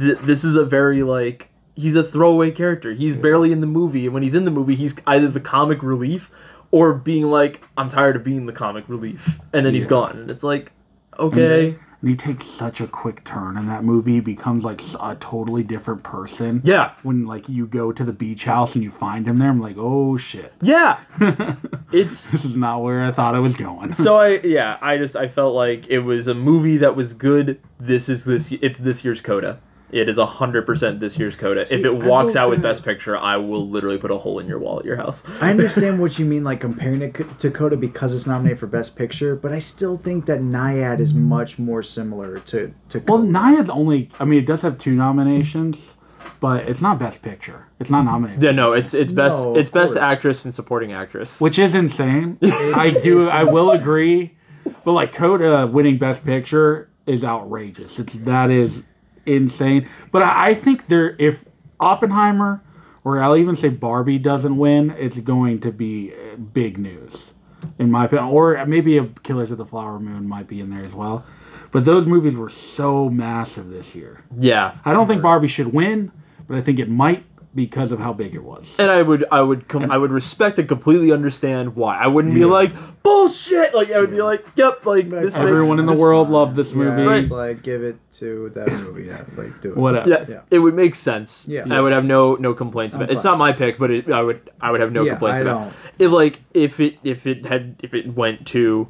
Th- 0.00 0.18
this 0.18 0.42
is 0.44 0.56
a 0.56 0.64
very 0.64 1.02
like 1.02 1.50
he's 1.76 1.94
a 1.94 2.02
throwaway 2.02 2.50
character. 2.50 2.92
He's 2.92 3.14
barely 3.16 3.52
in 3.52 3.60
the 3.60 3.66
movie, 3.66 4.06
and 4.06 4.14
when 4.14 4.22
he's 4.22 4.34
in 4.34 4.44
the 4.44 4.50
movie, 4.50 4.74
he's 4.74 4.94
either 5.06 5.28
the 5.28 5.40
comic 5.40 5.82
relief 5.82 6.30
or 6.72 6.92
being 6.94 7.30
like, 7.30 7.60
"I'm 7.76 7.88
tired 7.88 8.16
of 8.16 8.24
being 8.24 8.46
the 8.46 8.52
comic 8.52 8.84
relief," 8.88 9.38
and 9.52 9.64
then 9.66 9.74
he's 9.74 9.86
gone. 9.86 10.18
And 10.18 10.30
it's 10.30 10.42
like, 10.42 10.72
okay, 11.18 11.76
and 12.00 12.08
he 12.08 12.16
takes 12.16 12.46
such 12.46 12.80
a 12.80 12.86
quick 12.86 13.24
turn 13.24 13.56
in 13.58 13.66
that 13.66 13.84
movie. 13.84 14.14
He 14.14 14.20
becomes 14.20 14.64
like 14.64 14.80
a 15.00 15.16
totally 15.16 15.62
different 15.62 16.02
person. 16.02 16.62
yeah, 16.64 16.92
When 17.02 17.26
like 17.26 17.48
you 17.48 17.66
go 17.66 17.92
to 17.92 18.04
the 18.04 18.12
beach 18.12 18.44
house 18.44 18.74
and 18.74 18.82
you 18.82 18.90
find 18.90 19.26
him 19.26 19.36
there, 19.38 19.50
I'm 19.50 19.60
like, 19.60 19.76
oh 19.78 20.16
shit, 20.16 20.54
yeah. 20.62 21.00
it's 21.92 22.30
this 22.32 22.44
is 22.44 22.56
not 22.56 22.82
where 22.82 23.04
I 23.04 23.12
thought 23.12 23.34
I 23.34 23.38
was 23.40 23.54
going. 23.54 23.92
so 23.92 24.16
I 24.16 24.38
yeah 24.40 24.78
I 24.80 24.96
just 24.96 25.16
I 25.16 25.28
felt 25.28 25.54
like 25.54 25.88
it 25.88 26.00
was 26.00 26.26
a 26.26 26.34
movie 26.34 26.76
that 26.78 26.94
was 26.96 27.12
good. 27.14 27.60
This 27.78 28.08
is 28.08 28.24
this 28.24 28.52
it's 28.52 28.78
this 28.78 29.04
year's 29.04 29.20
Coda. 29.20 29.60
It 29.92 30.08
is 30.08 30.18
hundred 30.18 30.66
percent 30.66 31.00
this 31.00 31.18
year's 31.18 31.36
Coda. 31.36 31.62
if 31.62 31.84
it 31.84 31.94
walks 31.94 32.36
out 32.36 32.50
with 32.50 32.62
Best 32.62 32.84
Picture, 32.84 33.16
I 33.16 33.36
will 33.36 33.66
literally 33.68 33.98
put 33.98 34.10
a 34.10 34.18
hole 34.18 34.38
in 34.38 34.46
your 34.46 34.58
wall 34.58 34.78
at 34.78 34.84
your 34.84 34.96
house. 34.96 35.22
I 35.42 35.50
understand 35.50 36.00
what 36.02 36.18
you 36.18 36.24
mean, 36.24 36.44
like 36.44 36.60
comparing 36.60 37.02
it 37.02 37.38
to 37.40 37.50
Coda 37.50 37.76
because 37.76 38.14
it's 38.14 38.26
nominated 38.26 38.58
for 38.60 38.66
Best 38.66 38.96
Picture, 38.96 39.34
but 39.36 39.52
I 39.52 39.58
still 39.58 39.96
think 39.96 40.26
that 40.26 40.40
Nyad 40.40 41.00
is 41.00 41.12
much 41.14 41.58
more 41.58 41.82
similar 41.82 42.38
to 42.38 42.72
to. 42.90 42.98
well, 43.00 43.18
Coda. 43.18 43.32
Nyad's 43.32 43.70
only. 43.70 44.10
I 44.20 44.24
mean, 44.24 44.38
it 44.38 44.46
does 44.46 44.62
have 44.62 44.78
two 44.78 44.94
nominations, 44.94 45.94
but 46.40 46.68
it's 46.68 46.80
not 46.80 46.98
Best 46.98 47.22
Picture. 47.22 47.66
It's 47.78 47.90
not 47.90 48.02
nominated. 48.04 48.42
Yeah, 48.42 48.52
no, 48.52 48.72
it's 48.72 48.94
it's 48.94 49.12
best 49.12 49.38
No, 49.42 49.56
it's 49.56 49.70
best 49.70 49.94
course. 49.94 50.02
actress 50.02 50.44
and 50.44 50.54
supporting 50.54 50.92
actress. 50.92 51.40
which 51.40 51.58
is 51.58 51.74
insane. 51.74 52.38
I 52.42 52.90
do. 53.02 53.28
I 53.28 53.44
will 53.44 53.70
agree, 53.70 54.36
but 54.84 54.92
like 54.92 55.12
Coda 55.12 55.66
winning 55.66 55.98
Best 55.98 56.24
Picture 56.24 56.88
is 57.06 57.24
outrageous. 57.24 57.98
It's 57.98 58.12
that 58.12 58.50
is 58.50 58.82
insane. 59.26 59.88
But 60.12 60.22
I, 60.22 60.50
I 60.50 60.54
think 60.54 60.88
there, 60.88 61.16
if 61.18 61.44
Oppenheimer 61.78 62.62
or 63.04 63.22
I'll 63.22 63.36
even 63.36 63.56
say 63.56 63.68
Barbie 63.68 64.18
doesn't 64.18 64.56
win, 64.56 64.90
it's 64.98 65.18
going 65.18 65.60
to 65.60 65.72
be 65.72 66.12
uh, 66.12 66.36
big 66.36 66.78
news, 66.78 67.32
in 67.78 67.90
my 67.90 68.04
opinion. 68.04 68.28
Or 68.28 68.64
maybe 68.66 68.98
a 68.98 69.06
Killers 69.22 69.50
of 69.50 69.58
the 69.58 69.64
Flower 69.64 69.98
Moon 69.98 70.28
might 70.28 70.48
be 70.48 70.60
in 70.60 70.70
there 70.70 70.84
as 70.84 70.92
well. 70.92 71.24
But 71.72 71.84
those 71.84 72.04
movies 72.04 72.34
were 72.34 72.48
so 72.48 73.08
massive 73.08 73.70
this 73.70 73.94
year. 73.94 74.24
yeah, 74.36 74.78
I 74.84 74.92
don't 74.92 75.06
think 75.06 75.22
Barbie 75.22 75.48
should 75.48 75.72
win, 75.72 76.10
but 76.48 76.56
I 76.56 76.60
think 76.60 76.78
it 76.80 76.88
might 76.88 77.24
because 77.54 77.90
of 77.90 77.98
how 77.98 78.12
big 78.12 78.34
it 78.34 78.44
was. 78.44 78.74
and 78.78 78.90
I 78.90 79.02
would 79.02 79.24
I 79.32 79.40
would 79.42 79.66
com- 79.68 79.90
I 79.90 79.98
would 79.98 80.12
respect 80.12 80.58
and 80.58 80.68
completely 80.68 81.10
understand 81.12 81.74
why. 81.74 81.96
I 81.98 82.06
wouldn't 82.06 82.34
be 82.34 82.44
like 82.44 82.72
bullshit. 83.02 83.74
Like 83.74 83.90
I 83.90 83.98
would 84.00 84.10
be 84.10 84.22
like, 84.22 84.44
yep, 84.56 84.86
like 84.86 85.10
this. 85.10 85.36
Everyone 85.36 85.62
makes, 85.76 85.80
in 85.80 85.86
the 85.86 85.92
this- 85.92 86.00
world 86.00 86.30
loved 86.30 86.54
this 86.56 86.70
yeah, 86.70 86.76
movie. 86.76 87.18
it's 87.22 87.30
like 87.30 87.62
give 87.62 87.82
it 87.82 87.96
to 88.14 88.50
that 88.54 88.68
movie. 88.70 89.04
Yeah, 89.04 89.24
like 89.36 89.60
do 89.60 89.70
it. 89.72 89.76
Whatever. 89.76 90.08
Yeah, 90.08 90.24
Yeah. 90.28 90.40
it 90.50 90.58
would 90.60 90.74
make 90.74 90.94
sense. 90.94 91.46
Yeah. 91.48 91.64
I 91.70 91.80
would 91.80 91.92
have 91.92 92.04
no 92.04 92.36
no 92.36 92.54
complaints 92.54 92.94
about. 92.96 93.10
it. 93.10 93.14
It's 93.16 93.24
not 93.24 93.38
my 93.38 93.52
pick, 93.52 93.78
but 93.78 93.90
it, 93.90 94.10
I 94.10 94.22
would 94.22 94.48
I 94.60 94.70
would 94.70 94.80
have 94.80 94.92
no 94.92 95.02
Yeah, 95.02 95.12
complaints 95.12 95.42
I 95.42 95.44
about. 95.46 95.60
don't. 95.64 95.74
If 95.98 96.10
like 96.12 96.40
if 96.54 96.78
it 96.80 96.98
if 97.02 97.26
it 97.26 97.46
had 97.46 97.76
if 97.82 97.94
it 97.94 98.14
went 98.14 98.46
to, 98.48 98.88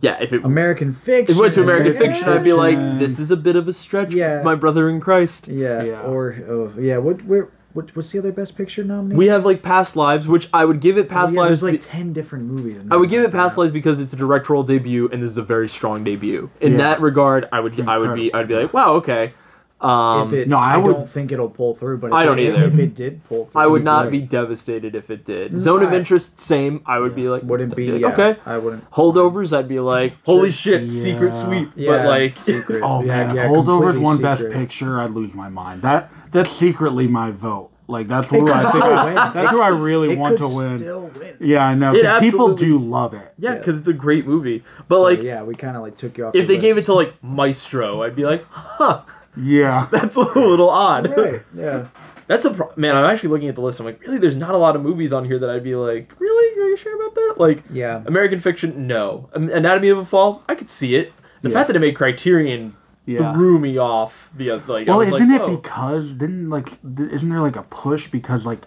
yeah, 0.00 0.18
if 0.20 0.32
it 0.32 0.44
American 0.44 0.92
Fiction. 0.92 1.30
if 1.32 1.36
it 1.36 1.40
went 1.40 1.54
to 1.54 1.62
American 1.62 1.92
Yeah. 1.92 1.98
Fiction, 1.98 2.28
I'd 2.28 2.44
be 2.44 2.52
like, 2.52 2.78
this 2.98 3.18
is 3.18 3.30
a 3.30 3.36
bit 3.36 3.56
of 3.56 3.66
a 3.68 3.72
stretch, 3.72 4.14
Yeah. 4.14 4.42
my 4.42 4.54
brother 4.54 4.88
in 4.88 5.00
Christ. 5.00 5.48
Yeah, 5.48 5.82
Yeah. 5.82 6.00
or 6.02 6.36
oh, 6.48 6.72
yeah. 6.78 6.98
What 6.98 7.24
where 7.24 7.48
what, 7.72 7.94
what's 7.94 8.10
the 8.10 8.18
other 8.18 8.32
Best 8.32 8.56
Picture 8.56 8.82
nomination? 8.82 9.16
We 9.16 9.28
have 9.28 9.44
like 9.44 9.62
Past 9.62 9.94
Lives, 9.94 10.26
which 10.26 10.48
I 10.52 10.64
would 10.64 10.80
give 10.80 10.98
it 10.98 11.06
Oh, 11.06 11.08
Past 11.08 11.34
yeah, 11.34 11.40
Lives. 11.42 11.60
There's 11.60 11.72
like 11.72 11.80
be- 11.80 11.86
ten 11.86 12.12
different 12.12 12.46
movies. 12.46 12.82
I 12.90 12.96
would 12.96 13.08
give 13.10 13.22
it 13.22 13.30
Past 13.30 13.56
Lives 13.56 13.70
because 13.70 14.00
it's 14.00 14.12
a 14.12 14.16
directorial 14.16 14.64
debut, 14.64 15.08
and 15.12 15.22
this 15.22 15.30
is 15.30 15.38
a 15.38 15.42
very 15.42 15.68
strong 15.68 16.02
debut. 16.02 16.50
In 16.60 16.72
Yeah. 16.72 16.78
that 16.78 17.00
regard, 17.00 17.48
I 17.52 17.60
would 17.60 17.78
I 17.88 17.98
would 17.98 18.16
be 18.16 18.32
I'd 18.34 18.48
be 18.48 18.54
like, 18.56 18.74
wow, 18.74 18.94
okay. 18.94 19.34
Um, 19.80 20.28
If 20.28 20.34
it, 20.34 20.48
no, 20.48 20.58
I 20.58 20.74
I, 20.74 20.76
would- 20.76 20.92
don't 20.92 21.08
think 21.08 21.32
it'll 21.32 21.48
pull 21.48 21.74
through. 21.74 21.98
But 21.98 22.08
if 22.08 22.12
I 22.12 22.24
don't 22.26 22.38
it, 22.38 22.48
either. 22.54 22.64
If 22.64 22.78
it 22.78 22.94
did 22.94 23.24
pull 23.24 23.46
through, 23.46 23.60
I 23.62 23.66
would 23.66 23.82
not 23.82 24.08
great. 24.08 24.20
be 24.20 24.26
devastated 24.26 24.94
if 24.94 25.10
it 25.10 25.24
did. 25.24 25.58
Zone 25.58 25.82
of 25.82 25.92
interest, 25.94 26.38
same. 26.38 26.82
I 26.84 26.98
would 26.98 27.14
be 27.14 27.28
like, 27.28 27.42
Wouldn't 27.44 27.72
I'd 27.72 27.76
be. 27.76 27.90
like, 27.92 28.00
yeah, 28.02 28.08
okay. 28.08 28.40
I 28.44 28.58
wouldn't. 28.58 28.90
Holdovers, 28.90 29.56
I'd 29.56 29.68
be 29.68 29.80
like, 29.80 30.14
holy 30.24 30.50
shit, 30.50 30.90
secret 30.90 31.32
sweep. 31.32 31.70
Yeah, 31.76 31.90
But 31.92 32.06
like, 32.06 32.36
secret. 32.52 32.82
Oh 32.82 33.00
man, 33.02 33.34
yeah, 33.34 33.48
Holdovers 33.48 33.92
completely 33.94 34.00
won 34.02 34.20
Best. 34.22 34.50
Picture. 34.50 35.00
I'd 35.00 35.12
lose 35.12 35.32
my 35.34 35.48
mind. 35.48 35.80
That 35.82 36.10
that's 36.30 36.50
secretly 36.50 37.06
my 37.08 37.30
vote. 37.30 37.70
Like 37.88 38.06
that's 38.06 38.28
who 38.28 38.46
I 38.52 38.60
think. 38.70 38.84
I, 38.84 39.04
win. 39.06 39.14
that's 39.34 39.50
who 39.50 39.60
I 39.62 39.68
really 39.68 40.12
It 40.12 40.18
want 40.18 40.36
could 40.38 40.48
to 40.50 40.56
win. 40.56 40.78
Still 40.78 41.06
win. 41.18 41.36
Yeah, 41.40 41.64
I 41.66 41.74
know. 41.74 41.92
It 41.94 42.04
'cause 42.04 42.20
People 42.20 42.54
do 42.54 42.78
love 42.78 43.14
it. 43.14 43.32
yeah, 43.38 43.52
Yeah. 43.52 43.58
because 43.58 43.78
it's 43.78 43.88
a 43.88 43.92
great 43.92 44.26
movie. 44.28 44.62
But 44.86 44.96
So, 44.96 45.02
like, 45.02 45.22
yeah, 45.22 45.42
we 45.42 45.54
kind 45.56 45.74
of 45.76 45.82
like 45.82 45.96
took 45.96 46.16
you 46.18 46.26
off. 46.26 46.34
if 46.36 46.46
the 46.46 46.54
they 46.54 46.60
gave 46.60 46.76
it 46.78 46.84
to 46.84 46.94
like 46.94 47.14
Maestro, 47.22 48.02
I'd 48.02 48.14
be 48.14 48.24
like, 48.24 48.44
huh, 48.50 49.02
Yeah. 49.40 49.86
that's 49.92 50.16
a 50.16 50.20
little 50.20 50.70
odd. 50.70 51.08
Right, 51.16 51.42
yeah. 51.54 51.86
That's 52.26 52.44
a 52.44 52.50
pro- 52.54 52.72
man. 52.76 52.94
I'm 52.94 53.04
actually 53.06 53.30
looking 53.30 53.48
at 53.48 53.54
the 53.56 53.60
list. 53.60 53.80
I'm 53.80 53.86
like, 53.86 54.00
really? 54.02 54.18
There's 54.18 54.36
not 54.36 54.54
a 54.54 54.58
lot 54.58 54.76
of 54.76 54.82
movies 54.82 55.12
on 55.12 55.24
here 55.24 55.38
that 55.40 55.50
I'd 55.50 55.64
be 55.64 55.74
like, 55.74 56.12
really? 56.20 56.60
Are 56.62 56.68
you 56.68 56.76
sure 56.76 56.94
about 56.94 57.14
that? 57.16 57.34
Like, 57.38 57.62
Yeah. 57.72 58.02
American 58.06 58.38
Fiction, 58.38 58.86
no. 58.86 59.28
Anatomy 59.34 59.88
of 59.88 59.98
a 59.98 60.04
Fall, 60.04 60.42
I 60.48 60.54
could 60.54 60.70
see 60.70 60.94
it. 60.94 61.12
The 61.42 61.48
Yeah. 61.48 61.54
fact 61.54 61.66
that 61.68 61.76
it 61.76 61.80
made 61.80 61.96
Criterion 61.96 62.74
Yeah. 63.06 63.32
threw 63.32 63.58
me 63.58 63.78
off. 63.78 64.30
The 64.36 64.52
oth- 64.52 64.68
like, 64.68 64.88
I 64.88 64.90
Well, 64.92 65.00
isn't 65.00 65.28
like, 65.28 65.40
it 65.40 65.42
whoa. 65.44 65.56
because 65.56 66.14
didn't 66.14 66.50
like 66.50 66.66
th- 66.96 67.10
isn't 67.10 67.28
there 67.28 67.40
like 67.40 67.56
a 67.56 67.62
push 67.64 68.08
because 68.08 68.46
like 68.46 68.60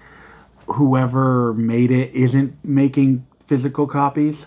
whoever 0.68 1.54
made 1.54 1.92
it 1.92 2.12
isn't 2.14 2.56
making 2.64 3.26
physical 3.48 3.88
copies? 3.88 4.46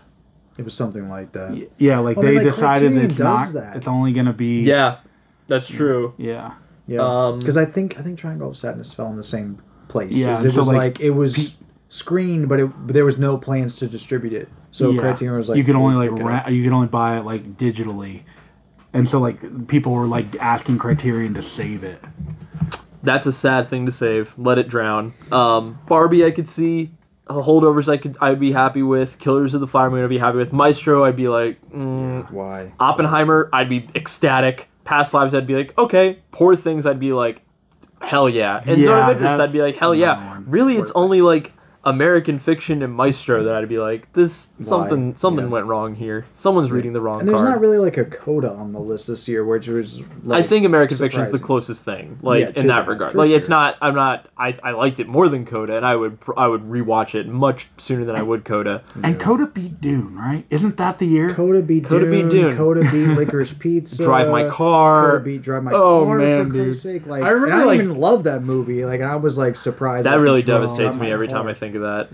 It 0.58 0.64
was 0.64 0.74
something 0.74 1.08
like 1.08 1.32
that. 1.32 1.50
Y- 1.52 1.66
Yeah, 1.78 1.98
like 1.98 2.16
Well, 2.16 2.26
I 2.26 2.28
they 2.30 2.36
mean, 2.36 2.44
like, 2.46 2.54
decided 2.54 2.96
it's 2.96 3.18
not. 3.18 3.52
that. 3.52 3.76
It's 3.76 3.86
only 3.88 4.12
gonna 4.12 4.32
be. 4.32 4.62
Yeah, 4.62 4.96
that's 5.48 5.68
true. 5.68 6.14
Yeah. 6.18 6.54
Yeah, 6.88 7.00
Um, 7.00 7.40
because 7.40 7.56
I 7.56 7.64
think 7.64 7.98
I 7.98 8.02
think 8.02 8.18
Triangle 8.18 8.50
of 8.50 8.56
Sadness 8.56 8.92
fell 8.92 9.08
in 9.08 9.16
the 9.16 9.22
same 9.22 9.60
place. 9.88 10.14
Yeah, 10.14 10.34
it 10.34 10.50
so, 10.52 10.58
was 10.60 10.68
like, 10.68 10.76
like, 10.76 11.00
it 11.00 11.10
was 11.10 11.56
screened, 11.88 12.48
but 12.48 12.60
it 12.60 12.66
but 12.86 12.92
there 12.92 13.04
was 13.04 13.18
no 13.18 13.36
plans 13.36 13.76
to 13.76 13.88
distribute 13.88 14.32
it. 14.32 14.48
So 14.70 14.90
yeah. 14.90 15.00
Criterion 15.00 15.36
was 15.36 15.48
like, 15.48 15.58
you 15.58 15.64
could 15.64 15.74
only 15.74 15.96
like 15.96 16.10
pick 16.10 16.20
it 16.20 16.22
up. 16.22 16.28
rent, 16.28 16.54
you 16.54 16.62
could 16.62 16.72
only 16.72 16.86
buy 16.86 17.18
it 17.18 17.24
like 17.24 17.56
digitally, 17.56 18.22
and 18.92 19.08
so 19.08 19.18
like 19.18 19.66
people 19.66 19.92
were 19.92 20.06
like 20.06 20.36
asking 20.36 20.78
Criterion 20.78 21.34
to 21.34 21.42
save 21.42 21.82
it. 21.82 22.00
That's 23.02 23.26
a 23.26 23.32
sad 23.32 23.68
thing 23.68 23.86
to 23.86 23.92
save. 23.92 24.34
Let 24.38 24.58
it 24.58 24.68
drown. 24.68 25.12
Um, 25.32 25.78
Barbie, 25.88 26.24
I 26.24 26.30
could 26.30 26.48
see. 26.48 26.92
Uh, 27.28 27.42
Holdovers, 27.42 27.88
I 27.88 27.96
could. 27.96 28.16
I'd 28.20 28.38
be 28.38 28.52
happy 28.52 28.82
with. 28.82 29.18
Killers 29.18 29.54
of 29.54 29.60
the 29.60 29.66
Flower 29.66 29.90
Moon, 29.90 30.04
I'd 30.04 30.08
be 30.08 30.18
happy 30.18 30.38
with. 30.38 30.52
Maestro, 30.52 31.04
I'd 31.04 31.16
be 31.16 31.28
like. 31.28 31.60
Mm. 31.70 32.30
Why? 32.30 32.72
Oppenheimer, 32.78 33.48
I'd 33.52 33.68
be 33.68 33.88
ecstatic. 33.96 34.68
Past 34.86 35.12
Lives, 35.12 35.34
I'd 35.34 35.46
be 35.46 35.54
like, 35.56 35.76
okay. 35.76 36.20
Poor 36.30 36.56
Things, 36.56 36.86
I'd 36.86 37.00
be 37.00 37.12
like, 37.12 37.42
hell 38.00 38.28
yeah. 38.28 38.58
And 38.64 38.82
Zone 38.82 38.98
Yeah, 38.98 39.10
of 39.10 39.16
Interest, 39.16 39.40
I'd 39.40 39.52
be 39.52 39.60
like, 39.60 39.76
hell 39.76 39.94
yeah. 39.94 40.40
Really, 40.46 40.76
it's 40.76 40.92
only 40.92 41.20
like 41.20 41.52
American 41.86 42.38
Fiction 42.38 42.82
and 42.82 42.92
Maestro 42.92 43.44
that 43.44 43.54
I'd 43.54 43.68
be 43.68 43.78
like, 43.78 44.12
this 44.12 44.48
something 44.60 45.14
something 45.16 45.46
Yeah. 45.46 45.50
went 45.52 45.66
wrong 45.66 45.94
here. 45.94 46.26
Someone's 46.34 46.70
reading 46.70 46.92
the 46.92 47.00
wrong 47.00 47.20
And 47.20 47.28
there's 47.28 47.38
card. 47.38 47.48
not 47.48 47.60
really 47.60 47.78
like 47.78 47.96
a 47.96 48.04
coda 48.04 48.50
on 48.52 48.72
the 48.72 48.78
list 48.80 49.06
this 49.06 49.28
year, 49.28 49.44
which 49.44 49.68
was. 49.68 50.02
Like, 50.24 50.44
I 50.44 50.46
think 50.46 50.66
American 50.66 50.96
Fiction 50.96 51.20
is 51.22 51.30
the 51.30 51.38
closest 51.38 51.84
thing, 51.84 52.18
like 52.22 52.40
Yeah, 52.40 52.46
in 52.48 52.66
that 52.66 52.82
that, 52.84 52.88
regard. 52.88 53.12
for 53.12 53.18
Like 53.18 53.30
it's 53.30 53.48
not. 53.48 53.76
I'm 53.80 53.94
not. 53.94 54.28
I, 54.36 54.58
I 54.64 54.72
liked 54.72 54.98
it 55.00 55.06
more 55.08 55.28
than 55.28 55.46
Coda, 55.46 55.76
and 55.76 55.86
I 55.86 55.94
would 55.96 56.18
I 56.36 56.48
would 56.48 56.62
rewatch 56.62 57.14
it 57.14 57.28
much 57.28 57.68
sooner 57.78 58.04
than 58.04 58.16
I 58.16 58.22
would 58.22 58.44
Coda. 58.44 58.82
And 59.02 59.18
Coda 59.20 59.46
beat 59.46 59.80
Dune, 59.80 60.16
right? 60.16 60.44
Isn't 60.50 60.76
that 60.78 60.98
the 60.98 61.06
year? 61.06 61.32
Coda 61.32 61.62
beat 61.62 61.84
Coda 61.84 62.04
Dune, 62.04 62.28
beat 62.28 62.30
Dune. 62.30 62.56
Coda 62.56 62.80
beat 62.80 63.06
Licorice 63.16 63.54
Pizza. 63.58 64.02
Drive 64.02 64.28
My 64.30 64.48
Car. 64.48 65.12
Coda 65.12 65.24
beat 65.24 65.42
Drive 65.42 65.62
My 65.62 65.72
Oh, 65.72 66.04
Car. 66.04 66.18
man, 66.18 66.46
for 66.48 66.52
dude. 66.52 66.74
Sake, 66.76 67.06
like 67.06 67.22
I 67.22 67.28
remember, 67.28 67.52
and 67.54 67.62
I 67.62 67.64
like- 67.66 67.80
even 67.80 67.94
love 67.94 68.24
that 68.24 68.42
movie. 68.42 68.84
Like 68.84 69.00
I 69.02 69.14
was 69.14 69.38
like 69.38 69.54
surprised. 69.54 70.06
That 70.06 70.18
really 70.18 70.42
devastates 70.42 70.94
Drive 70.96 71.00
me 71.00 71.06
My 71.06 71.12
every 71.12 71.28
Car. 71.28 71.38
time 71.38 71.46
I 71.48 71.54
think 71.54 71.75
of 71.76 71.82
that. 71.82 72.08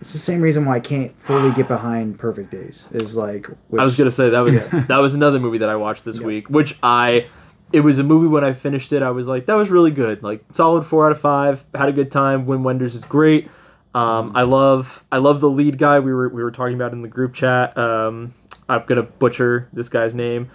It's 0.00 0.12
the 0.12 0.18
same 0.18 0.40
reason 0.40 0.64
why 0.64 0.76
I 0.76 0.80
can't 0.80 1.18
fully 1.20 1.52
get 1.52 1.68
behind 1.68 2.18
Perfect 2.18 2.50
Days. 2.50 2.86
Is 2.92 3.16
like 3.16 3.46
which, 3.68 3.80
I 3.80 3.84
was 3.84 3.96
gonna 3.96 4.10
say 4.10 4.30
that 4.30 4.40
was 4.40 4.68
that 4.88 4.98
was 4.98 5.14
another 5.14 5.40
movie 5.40 5.58
that 5.58 5.68
I 5.68 5.76
watched 5.76 6.04
this 6.04 6.20
week, 6.20 6.48
which 6.48 6.78
I 6.82 7.26
it 7.72 7.80
was 7.80 7.98
a 7.98 8.02
movie 8.02 8.28
when 8.28 8.44
I 8.44 8.52
finished 8.52 8.92
it. 8.92 9.02
I 9.02 9.10
was 9.10 9.26
like, 9.26 9.46
that 9.46 9.54
was 9.54 9.70
really 9.70 9.90
good, 9.90 10.22
like 10.22 10.44
solid 10.52 10.86
four 10.86 11.06
out 11.06 11.12
of 11.12 11.20
five. 11.20 11.64
Had 11.74 11.88
a 11.88 11.92
good 11.92 12.10
time. 12.10 12.46
Wim 12.46 12.62
Wenders 12.62 12.94
is 12.94 13.04
great. 13.04 13.48
Um, 13.94 14.32
I 14.34 14.42
love 14.42 15.04
I 15.10 15.18
love 15.18 15.40
the 15.40 15.50
lead 15.50 15.78
guy 15.78 15.98
we 15.98 16.12
were 16.12 16.28
we 16.28 16.42
were 16.42 16.50
talking 16.50 16.74
about 16.74 16.92
in 16.92 17.02
the 17.02 17.08
group 17.08 17.34
chat. 17.34 17.76
Um, 17.76 18.34
I'm 18.68 18.84
gonna 18.86 19.02
butcher 19.02 19.68
this 19.72 19.88
guy's 19.88 20.14
name, 20.14 20.50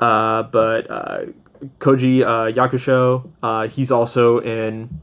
uh, 0.00 0.42
but 0.44 0.90
uh, 0.90 1.18
Koji 1.78 2.22
uh, 2.22 2.52
Yakusho. 2.52 3.30
Uh, 3.42 3.68
he's 3.68 3.90
also 3.90 4.40
in 4.40 5.00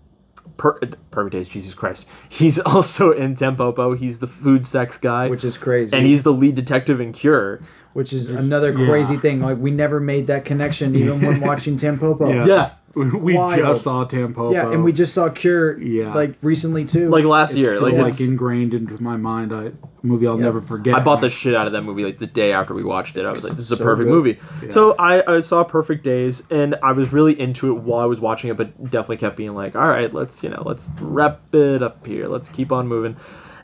per- 0.59 0.77
Perfect 1.09 1.31
Days. 1.33 1.47
Jesus 1.47 1.73
Christ, 1.73 2.05
he's 2.29 2.59
also 2.73 3.11
in 3.11 3.35
Tampopo. 3.35 3.97
He's 3.97 4.19
the 4.19 4.27
food 4.27 4.63
sex 4.65 4.99
guy, 4.99 5.27
which 5.29 5.43
is 5.43 5.57
crazy. 5.57 5.97
and 5.97 6.05
he's 6.05 6.21
the 6.21 6.31
lead 6.33 6.53
detective 6.53 7.01
in 7.01 7.13
Cure. 7.13 7.61
which 7.93 8.13
is 8.13 8.29
another 8.29 8.71
crazy 8.73 9.17
thing. 9.17 9.41
Like 9.41 9.57
we 9.57 9.71
never 9.71 9.99
made 9.99 10.27
that 10.27 10.45
connection 10.45 10.93
even 10.95 11.19
when 11.21 11.39
watching 11.49 11.75
Tampopo. 11.77 12.29
Yeah. 12.45 12.45
Yeah, 12.45 12.71
We 12.95 13.33
Wild. 13.35 13.57
just 13.57 13.83
saw 13.83 14.05
Tampopo. 14.05 14.53
Yeah, 14.53 14.71
and 14.71 14.83
we 14.83 14.91
just 14.93 15.13
saw 15.13 15.29
Cure 15.29 15.79
Yeah. 15.81 16.13
like 16.13 16.35
recently 16.43 16.85
too. 16.85 17.09
like 17.09 17.25
last 17.25 17.51
It's 17.51 17.59
year. 17.59 17.75
still, 17.77 17.89
Like, 17.89 17.97
like, 17.97 18.11
it's, 18.11 18.19
ingrained 18.21 18.73
into 18.75 19.01
my 19.01 19.17
mind. 19.17 19.51
I, 19.53 19.71
a 20.03 20.07
movie 20.07 20.27
I'll 20.27 20.37
never 20.37 20.61
forget. 20.61 20.95
I 20.95 20.99
bought 20.99 21.21
the 21.21 21.29
shit 21.29 21.55
out 21.55 21.67
of 21.67 21.73
that 21.73 21.81
movie 21.81 22.03
like 22.03 22.19
the 22.19 22.27
day 22.27 22.51
after 22.51 22.73
we 22.73 22.83
watched 22.83 23.17
it. 23.17 23.25
I 23.25 23.31
was 23.31 23.43
like, 23.43 23.53
"This 23.53 23.71
is 23.71 23.71
a 23.71 23.77
perfect 23.77 24.07
good. 24.07 24.13
movie." 24.13 24.39
So 24.69 24.95
I, 24.97 25.37
I 25.37 25.39
saw 25.41 25.63
Perfect 25.63 26.03
Days, 26.03 26.43
and 26.49 26.75
I 26.83 26.91
was 26.91 27.11
really 27.13 27.39
into 27.39 27.69
it 27.75 27.81
while 27.81 27.99
I 27.99 28.05
was 28.05 28.19
watching 28.19 28.49
it, 28.49 28.57
but 28.57 28.83
definitely 28.85 29.17
kept 29.17 29.37
being 29.37 29.55
like, 29.55 29.75
"All 29.75 29.87
right, 29.87 30.13
let's 30.13 30.43
you 30.43 30.49
know, 30.49 30.63
let's 30.65 30.89
wrap 30.99 31.53
it 31.53 31.83
up 31.83 32.05
here. 32.05 32.27
Let's 32.27 32.49
keep 32.49 32.71
on 32.71 32.87
moving." 32.87 33.17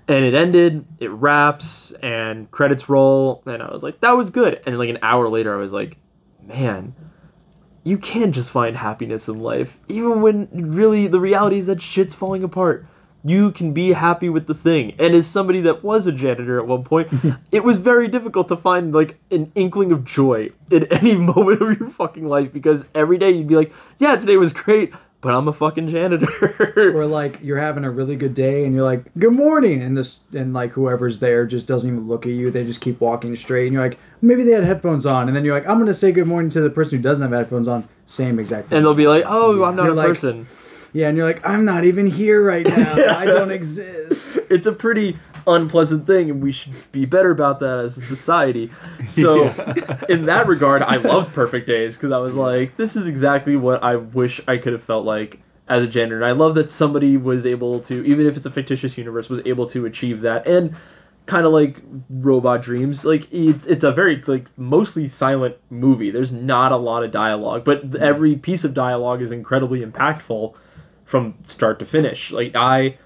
And 0.08 0.24
it 0.24 0.34
ended. 0.34 0.86
It 1.00 1.10
wraps, 1.12 1.92
and 2.04 2.50
credits 2.52 2.90
roll, 2.90 3.42
and 3.46 3.62
I 3.64 3.72
was 3.72 3.84
like, 3.84 4.02
"That 4.02 4.12
was 4.12 4.30
good." 4.30 4.62
And 4.66 4.78
like 4.78 4.90
an 4.90 5.00
hour 5.02 5.30
later, 5.30 5.54
I 5.54 5.58
was 5.58 5.74
like, 5.74 5.98
"Man." 6.42 6.96
You 7.88 8.00
can 8.00 8.32
just 8.32 8.50
find 8.50 8.78
happiness 8.78 9.28
in 9.28 9.40
life, 9.40 9.78
even 9.88 10.24
when 10.24 10.50
really 10.52 11.06
the 11.06 11.20
reality 11.20 11.60
is 11.60 11.68
that 11.68 11.84
shit's 11.84 12.16
falling 12.16 12.44
apart 12.44 12.88
you 13.26 13.52
can 13.52 13.74
be 13.74 13.94
happy 13.94 14.30
with 14.30 14.46
the 14.46 14.54
thing. 14.54 14.94
And 15.00 15.16
as 15.16 15.26
somebody 15.26 15.60
that 15.62 15.84
was 15.84 16.06
a 16.06 16.12
janitor 16.12 16.60
at 16.60 16.68
one 16.68 16.84
point, 16.84 17.10
it 17.52 17.64
was 17.64 17.78
very 17.78 18.08
difficult 18.08 18.48
to 18.50 18.56
find 18.56 18.94
like 18.94 19.18
an 19.32 19.52
inkling 19.56 19.92
of 19.92 20.06
joy 20.06 20.52
in 20.70 20.84
any 20.92 21.16
moment 21.16 21.62
of 21.62 21.80
your 21.80 21.90
fucking 21.90 22.28
life 22.28 22.54
because 22.54 22.88
every 22.94 23.18
day 23.18 23.32
you'd 23.32 23.48
be 23.48 23.56
like, 23.56 23.74
yeah, 23.98 24.16
today 24.16 24.38
was 24.38 24.54
great, 24.54 24.94
but 25.22 25.34
I'm 25.34 25.48
a 25.48 25.54
fucking 25.54 25.90
janitor. 25.90 26.92
or 26.96 27.08
like 27.08 27.40
you're 27.42 27.58
having 27.58 27.84
a 27.84 27.90
really 27.90 28.16
good 28.16 28.36
day 28.36 28.64
and 28.64 28.76
you're 28.76 28.84
like 28.84 29.06
good 29.18 29.34
morning 29.34 29.82
and 29.82 29.98
this 29.98 30.20
and 30.36 30.54
like 30.54 30.72
whoever's 30.74 31.20
there 31.20 31.48
just 31.48 31.66
doesn't 31.66 31.90
even 31.90 32.08
look 32.08 32.28
at 32.28 32.32
you 32.34 32.52
they 32.52 32.64
just 32.64 32.80
keep 32.82 33.02
walking 33.02 33.36
straight 33.36 33.66
and 33.66 33.74
you're 33.74 33.82
like 33.82 33.98
maybe 34.22 34.44
they 34.44 34.52
had 34.52 34.64
headphones 34.64 35.06
on 35.06 35.28
and 35.28 35.36
then 35.36 35.44
you're 35.44 35.56
like 35.56 35.68
i'm 35.68 35.80
gonna 35.80 35.94
say 35.94 36.12
good 36.12 36.28
morning 36.28 36.50
to 36.52 36.62
the 36.62 36.70
person 36.70 36.98
who 36.98 37.02
doesn't 37.02 37.24
have 37.32 37.38
headphones 37.40 37.68
on 37.68 37.88
same 38.06 38.38
exact 38.40 38.68
thing 38.68 38.78
and 38.78 38.86
they'll 38.86 38.94
be 38.94 39.08
like, 39.08 39.24
oh, 39.26 39.64
I'm 39.64 39.76
not 39.76 39.84
You're 39.86 39.94
a 39.94 39.96
like- 39.96 40.08
person. 40.10 40.48
Yeah 40.96 41.08
and 41.08 41.18
you're 41.18 41.28
like 41.28 41.46
i'm 41.48 41.64
not 41.66 41.86
even 41.86 42.08
here 42.08 42.44
right 42.44 42.66
now 42.66 42.94
i 43.18 43.26
don't 43.26 43.52
exist 43.52 44.40
It's 44.50 44.68
a 44.68 44.74
pretty 44.74 45.18
unpleasant 45.48 46.08
thing, 46.08 46.30
and 46.30 46.42
we 46.42 46.52
should 46.52 46.74
be 46.92 47.06
better 47.06 47.32
about 47.32 47.60
that 47.60 47.80
as 47.80 47.98
a 47.98 48.02
society. 48.02 48.70
So, 49.08 49.44
in 50.10 50.26
that 50.26 50.48
regard, 50.48 50.82
I 50.82 50.98
loved 50.98 51.34
Perfect 51.34 51.68
Days 51.68 51.96
because 51.96 52.12
I 52.12 52.18
was 52.18 52.34
like, 52.34 52.78
this 52.78 52.96
is 52.96 53.08
exactly 53.08 53.56
what 53.56 53.84
I 53.84 53.96
wish 53.96 54.42
I 54.48 54.58
could 54.58 54.74
have 54.74 54.84
felt 54.84 55.06
like 55.06 55.40
as 55.68 55.84
a 55.84 55.88
janitor. 55.88 56.18
And 56.18 56.26
I 56.26 56.32
love 56.32 56.56
that 56.56 56.70
somebody 56.70 57.18
was 57.18 57.46
able 57.46 57.80
to, 57.82 58.06
even 58.06 58.26
if 58.28 58.38
it's 58.38 58.46
a 58.46 58.52
fictitious 58.52 58.98
universe, 58.98 59.30
was 59.30 59.42
able 59.46 59.68
to 59.70 59.86
achieve 59.86 60.22
that. 60.22 60.48
And 60.48 60.76
kind 61.26 61.46
of 61.46 61.52
like 61.52 61.82
Robot 62.10 62.62
Dreams, 62.62 63.04
like 63.04 63.28
it's 63.32 63.66
it's 63.66 63.84
a 63.84 63.92
very 63.92 64.22
like 64.28 64.46
mostly 64.58 65.08
silent 65.08 65.58
movie. 65.72 66.12
There's 66.12 66.32
not 66.32 66.72
a 66.72 66.78
lot 66.78 67.04
of 67.04 67.12
dialogue, 67.12 67.64
but 67.64 67.90
mm. 67.90 68.00
every 68.00 68.36
piece 68.36 68.64
of 68.64 68.74
dialogue 68.76 69.22
is 69.22 69.32
incredibly 69.32 69.84
impactful 69.84 70.54
from 71.06 71.36
start 71.46 71.80
to 71.80 71.86
finish. 71.86 72.32
Like 72.32 72.52
I 72.56 72.98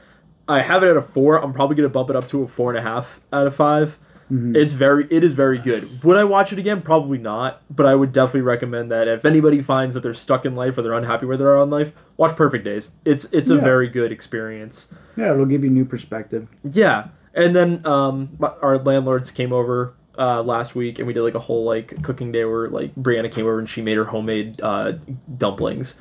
I 0.47 0.63
have 0.63 0.81
it 0.83 0.89
at 0.89 0.97
a 0.97 1.01
four. 1.01 1.37
I'm 1.43 1.53
probably 1.53 1.75
gonna 1.75 1.89
bump 1.89 2.09
it 2.09 2.15
up 2.15 2.27
to 2.29 2.41
a 2.43 2.47
four 2.47 2.71
and 2.71 2.79
a 2.79 2.81
half 2.81 3.21
out 3.31 3.45
of 3.45 3.55
5 3.55 3.99
It's 4.31 4.73
very, 4.73 5.07
it 5.09 5.23
is 5.23 5.33
very 5.33 5.57
good. 5.57 6.03
Would 6.03 6.15
I 6.17 6.23
watch 6.23 6.53
it 6.53 6.59
again? 6.59 6.81
Probably 6.83 7.17
not. 7.17 7.61
But 7.69 7.85
I 7.87 7.95
would 7.95 8.11
definitely 8.11 8.41
recommend 8.41 8.91
that 8.91 9.07
if 9.07 9.25
anybody 9.25 9.59
finds 9.61 9.95
that 9.95 10.01
they're 10.01 10.13
stuck 10.13 10.45
in 10.45 10.53
life 10.55 10.77
or 10.77 10.83
they're 10.83 10.93
unhappy 10.93 11.25
where 11.25 11.35
they 11.37 11.43
are 11.45 11.61
in 11.63 11.69
life, 11.71 11.93
watch 12.17 12.35
Perfect 12.35 12.63
Days. 12.63 12.91
It's 13.05 13.25
it's 13.31 13.49
a 13.49 13.57
very 13.57 13.89
good 13.89 14.11
experience. 14.11 14.93
yeah 15.17 15.31
it'll 15.31 15.45
give 15.45 15.63
you 15.63 15.69
new 15.71 15.85
perspective 15.85 16.47
Yeah, 16.63 17.07
and 17.33 17.55
then 17.55 17.85
um, 17.85 18.37
our 18.61 18.77
landlords 18.77 19.31
came 19.31 19.51
over 19.53 19.93
uh, 20.20 20.43
last 20.43 20.76
week, 20.76 20.99
and 20.99 21.07
we 21.07 21.13
did 21.13 21.22
like 21.22 21.34
a 21.34 21.39
whole 21.39 21.63
like 21.63 22.03
cooking 22.03 22.32
day 22.32 22.43
where 22.43 22.67
like 22.67 22.93
Brianna 22.95 23.32
came 23.32 23.45
over 23.45 23.57
and 23.57 23.70
she 23.70 23.82
made 23.82 23.97
her 23.97 24.05
homemade 24.05 24.61
uh, 24.61 24.93
dumplings. 25.38 25.99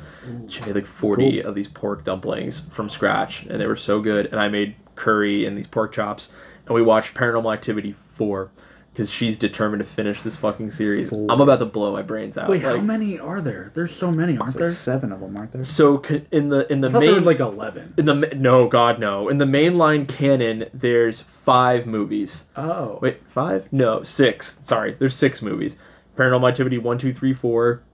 She 0.49 0.61
made 0.62 0.75
like 0.75 0.87
forty 0.87 1.41
of 1.41 1.55
these 1.55 1.69
pork 1.69 2.05
dumplings 2.05 2.69
from 2.71 2.89
scratch, 2.89 3.45
and 3.47 3.61
they 3.61 3.66
were 3.66 3.77
so 3.77 4.01
good. 4.01 4.27
And 4.27 4.41
I 4.41 4.49
made 4.49 4.75
curry 4.97 5.47
and 5.47 5.57
these 5.57 5.69
pork 5.69 5.93
chops, 5.93 6.33
and 6.66 6.75
we 6.75 6.83
watched 6.83 7.14
Paranormal 7.14 7.55
Activity 7.55 7.95
four 8.12 8.51
because 8.99 9.12
she's 9.12 9.38
determined 9.38 9.78
to 9.78 9.84
finish 9.88 10.22
this 10.22 10.34
fucking 10.34 10.72
series. 10.72 11.12
I'm 11.12 11.40
about 11.40 11.61
to 11.61 11.66
blow 11.66 11.92
my 11.92 12.03
brains 12.03 12.36
out. 12.36 12.51
Wait, 12.51 12.62
how 12.62 12.78
many 12.78 13.16
are 13.16 13.40
there? 13.40 13.70
There's 13.72 13.94
so 13.94 14.11
many, 14.11 14.36
aren't 14.36 14.55
there? 14.55 14.62
There's 14.66 14.76
seven 14.76 15.12
of 15.12 15.20
them 15.20 15.36
aren't 15.36 15.53
there 15.53 15.62
So 15.62 16.03
in 16.32 16.49
the 16.49 16.70
in 16.72 16.80
the 16.80 16.88
I 16.88 16.92
main 16.94 17.01
there 17.03 17.14
was 17.14 17.24
like 17.24 17.38
eleven. 17.38 17.94
in 17.96 18.07
the 18.07 18.14
no 18.14 18.66
god 18.66 18.99
no 18.99 19.28
in 19.28 19.38
the 19.38 19.44
mainline 19.44 20.09
canon 20.09 20.64
there's 20.74 21.22
five 21.22 21.86
movies 21.86 22.46
Oh, 22.57 22.99
Wait, 23.01 23.20
five? 23.28 23.72
No, 23.72 24.03
six. 24.03 24.59
Sorry, 24.64 24.96
there's 24.99 25.14
six 25.14 25.42
movies. 25.42 25.76
Paranormal 26.16 26.49
Activity 26.49 26.78
one, 26.78 26.99
two, 26.99 27.14
three, 27.14 27.32
four, 27.32 27.84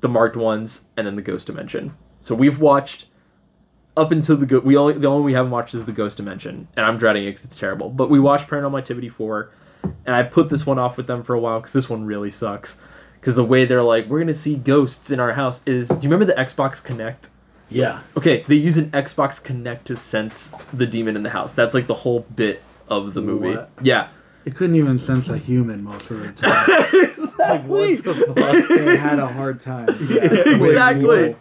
the 0.00 0.08
marked 0.08 0.36
ones, 0.36 0.84
and 0.96 1.08
then 1.08 1.16
the 1.16 1.22
Ghost 1.22 1.48
Dimension. 1.48 1.92
So 2.20 2.36
we've 2.36 2.60
watched 2.60 3.06
up 3.96 4.12
until 4.12 4.36
the 4.36 4.46
go- 4.46 4.60
we 4.60 4.76
only 4.76 4.92
the 4.94 5.08
only 5.08 5.24
we 5.24 5.32
haven't 5.32 5.50
watched 5.50 5.74
is 5.74 5.86
the 5.86 5.92
Ghost 5.92 6.16
Dimension, 6.18 6.68
and 6.76 6.86
I'm 6.86 6.98
dreading 6.98 7.24
it 7.24 7.30
because 7.30 7.46
it's 7.46 7.58
terrible. 7.58 7.88
But 7.90 8.10
we 8.10 8.20
watched 8.20 8.46
Paranormal 8.48 8.78
Activity 8.78 9.08
four, 9.08 9.50
and 10.06 10.14
I 10.14 10.22
put 10.22 10.48
this 10.48 10.66
one 10.66 10.78
off 10.78 10.96
with 10.96 11.06
them 11.06 11.22
for 11.22 11.34
a 11.34 11.40
while 11.40 11.60
because 11.60 11.72
this 11.72 11.88
one 11.90 12.04
really 12.06 12.30
sucks. 12.30 12.78
Because 13.20 13.34
the 13.36 13.44
way 13.44 13.64
they're 13.64 13.82
like, 13.82 14.06
we're 14.06 14.20
gonna 14.20 14.34
see 14.34 14.56
ghosts 14.56 15.10
in 15.10 15.18
our 15.20 15.32
house 15.32 15.60
is. 15.66 15.88
Do 15.88 15.94
you 15.96 16.02
remember 16.10 16.24
the 16.24 16.34
Xbox 16.40 16.82
Kinect? 16.82 17.28
yeah. 17.68 18.00
Okay, 18.16 18.44
they 18.46 18.54
use 18.54 18.76
an 18.76 18.90
Xbox 18.92 19.42
Kinect 19.42 19.84
to 19.84 19.96
sense 19.96 20.54
the 20.72 20.86
demon 20.86 21.16
in 21.16 21.22
the 21.24 21.30
house. 21.30 21.52
That's 21.52 21.74
like 21.74 21.86
the 21.88 21.94
whole 21.94 22.20
bit 22.20 22.62
of 22.88 23.14
the 23.14 23.20
movie. 23.22 23.56
What? 23.56 23.70
Yeah. 23.82 24.08
It 24.44 24.54
couldn't 24.54 24.76
even 24.76 25.00
sense 25.00 25.28
a 25.28 25.36
human 25.38 25.82
most 25.82 26.08
of 26.08 26.20
the 26.20 26.32
time. 26.32 27.10
exactly. 27.10 27.96
they 27.96 28.96
had 28.96 29.18
a 29.18 29.26
hard 29.26 29.60
time 29.60 29.88
exactly. 29.90 31.34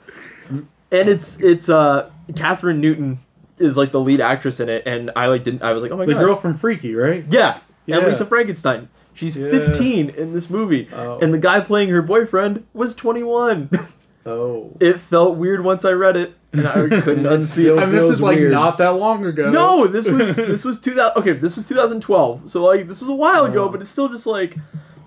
And 0.49 1.09
it's 1.09 1.39
it's 1.39 1.69
uh 1.69 2.09
Kathryn 2.31 2.79
Newton 2.79 3.19
is 3.59 3.77
like 3.77 3.91
the 3.91 3.99
lead 3.99 4.21
actress 4.21 4.59
in 4.59 4.69
it, 4.69 4.83
and 4.85 5.11
I 5.15 5.27
like 5.27 5.43
didn't 5.43 5.61
I 5.61 5.71
was 5.71 5.83
like 5.83 5.91
oh 5.91 5.97
my 5.97 6.05
the 6.05 6.13
god 6.13 6.19
the 6.19 6.25
girl 6.25 6.35
from 6.35 6.55
Freaky, 6.55 6.95
right? 6.95 7.23
yeah 7.29 7.59
Yeah. 7.85 7.99
Lisa 7.99 8.25
Frankenstein 8.25 8.89
she's 9.13 9.37
Yeah. 9.37 9.49
15 9.51 10.09
in 10.09 10.33
this 10.33 10.49
movie 10.49 10.87
Oh. 10.93 11.19
and 11.21 11.33
the 11.33 11.37
guy 11.37 11.59
playing 11.61 11.89
her 11.89 12.01
boyfriend 12.01 12.65
was 12.73 12.93
21 12.95 13.69
Oh. 14.27 14.75
it 14.79 14.99
felt 14.99 15.37
weird 15.37 15.63
once 15.63 15.85
I 15.85 15.91
read 15.91 16.17
it 16.17 16.33
and 16.51 16.67
I 16.67 16.73
couldn't 17.01 17.23
unsee 17.25 17.43
still- 17.61 17.77
it 17.77 17.83
And 17.83 17.93
this 17.93 18.03
is 18.11 18.21
like 18.21 18.37
weird. 18.37 18.51
not 18.51 18.77
that 18.79 18.95
long 18.95 19.25
ago. 19.25 19.51
no 19.51 19.87
this 19.87 20.07
was 20.07 20.35
this 20.53 20.65
was 20.65 20.79
2000 20.79 21.17
okay 21.21 21.33
this 21.33 21.55
was 21.55 21.65
2012 21.67 22.49
so 22.49 22.65
like 22.65 22.87
this 22.87 22.99
was 22.99 23.09
a 23.09 23.13
while 23.13 23.43
Oh. 23.43 23.45
ago 23.45 23.69
but 23.69 23.81
it's 23.81 23.89
still 23.89 24.09
just 24.09 24.25
like 24.25 24.55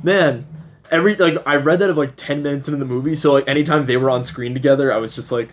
man 0.02 0.46
every 0.90 1.16
like 1.16 1.36
i 1.46 1.56
read 1.56 1.80
that 1.80 1.90
of 1.90 1.96
like 1.98 2.12
10 2.16 2.42
minutes 2.42 2.68
into 2.68 2.78
the 2.78 2.84
movie 2.86 3.14
so 3.16 3.32
like 3.32 3.48
anytime 3.48 3.84
they 3.86 3.96
were 3.96 4.08
on 4.08 4.22
screen 4.24 4.54
together 4.54 4.92
i 4.92 4.96
was 4.98 5.14
just 5.14 5.30
like 5.32 5.48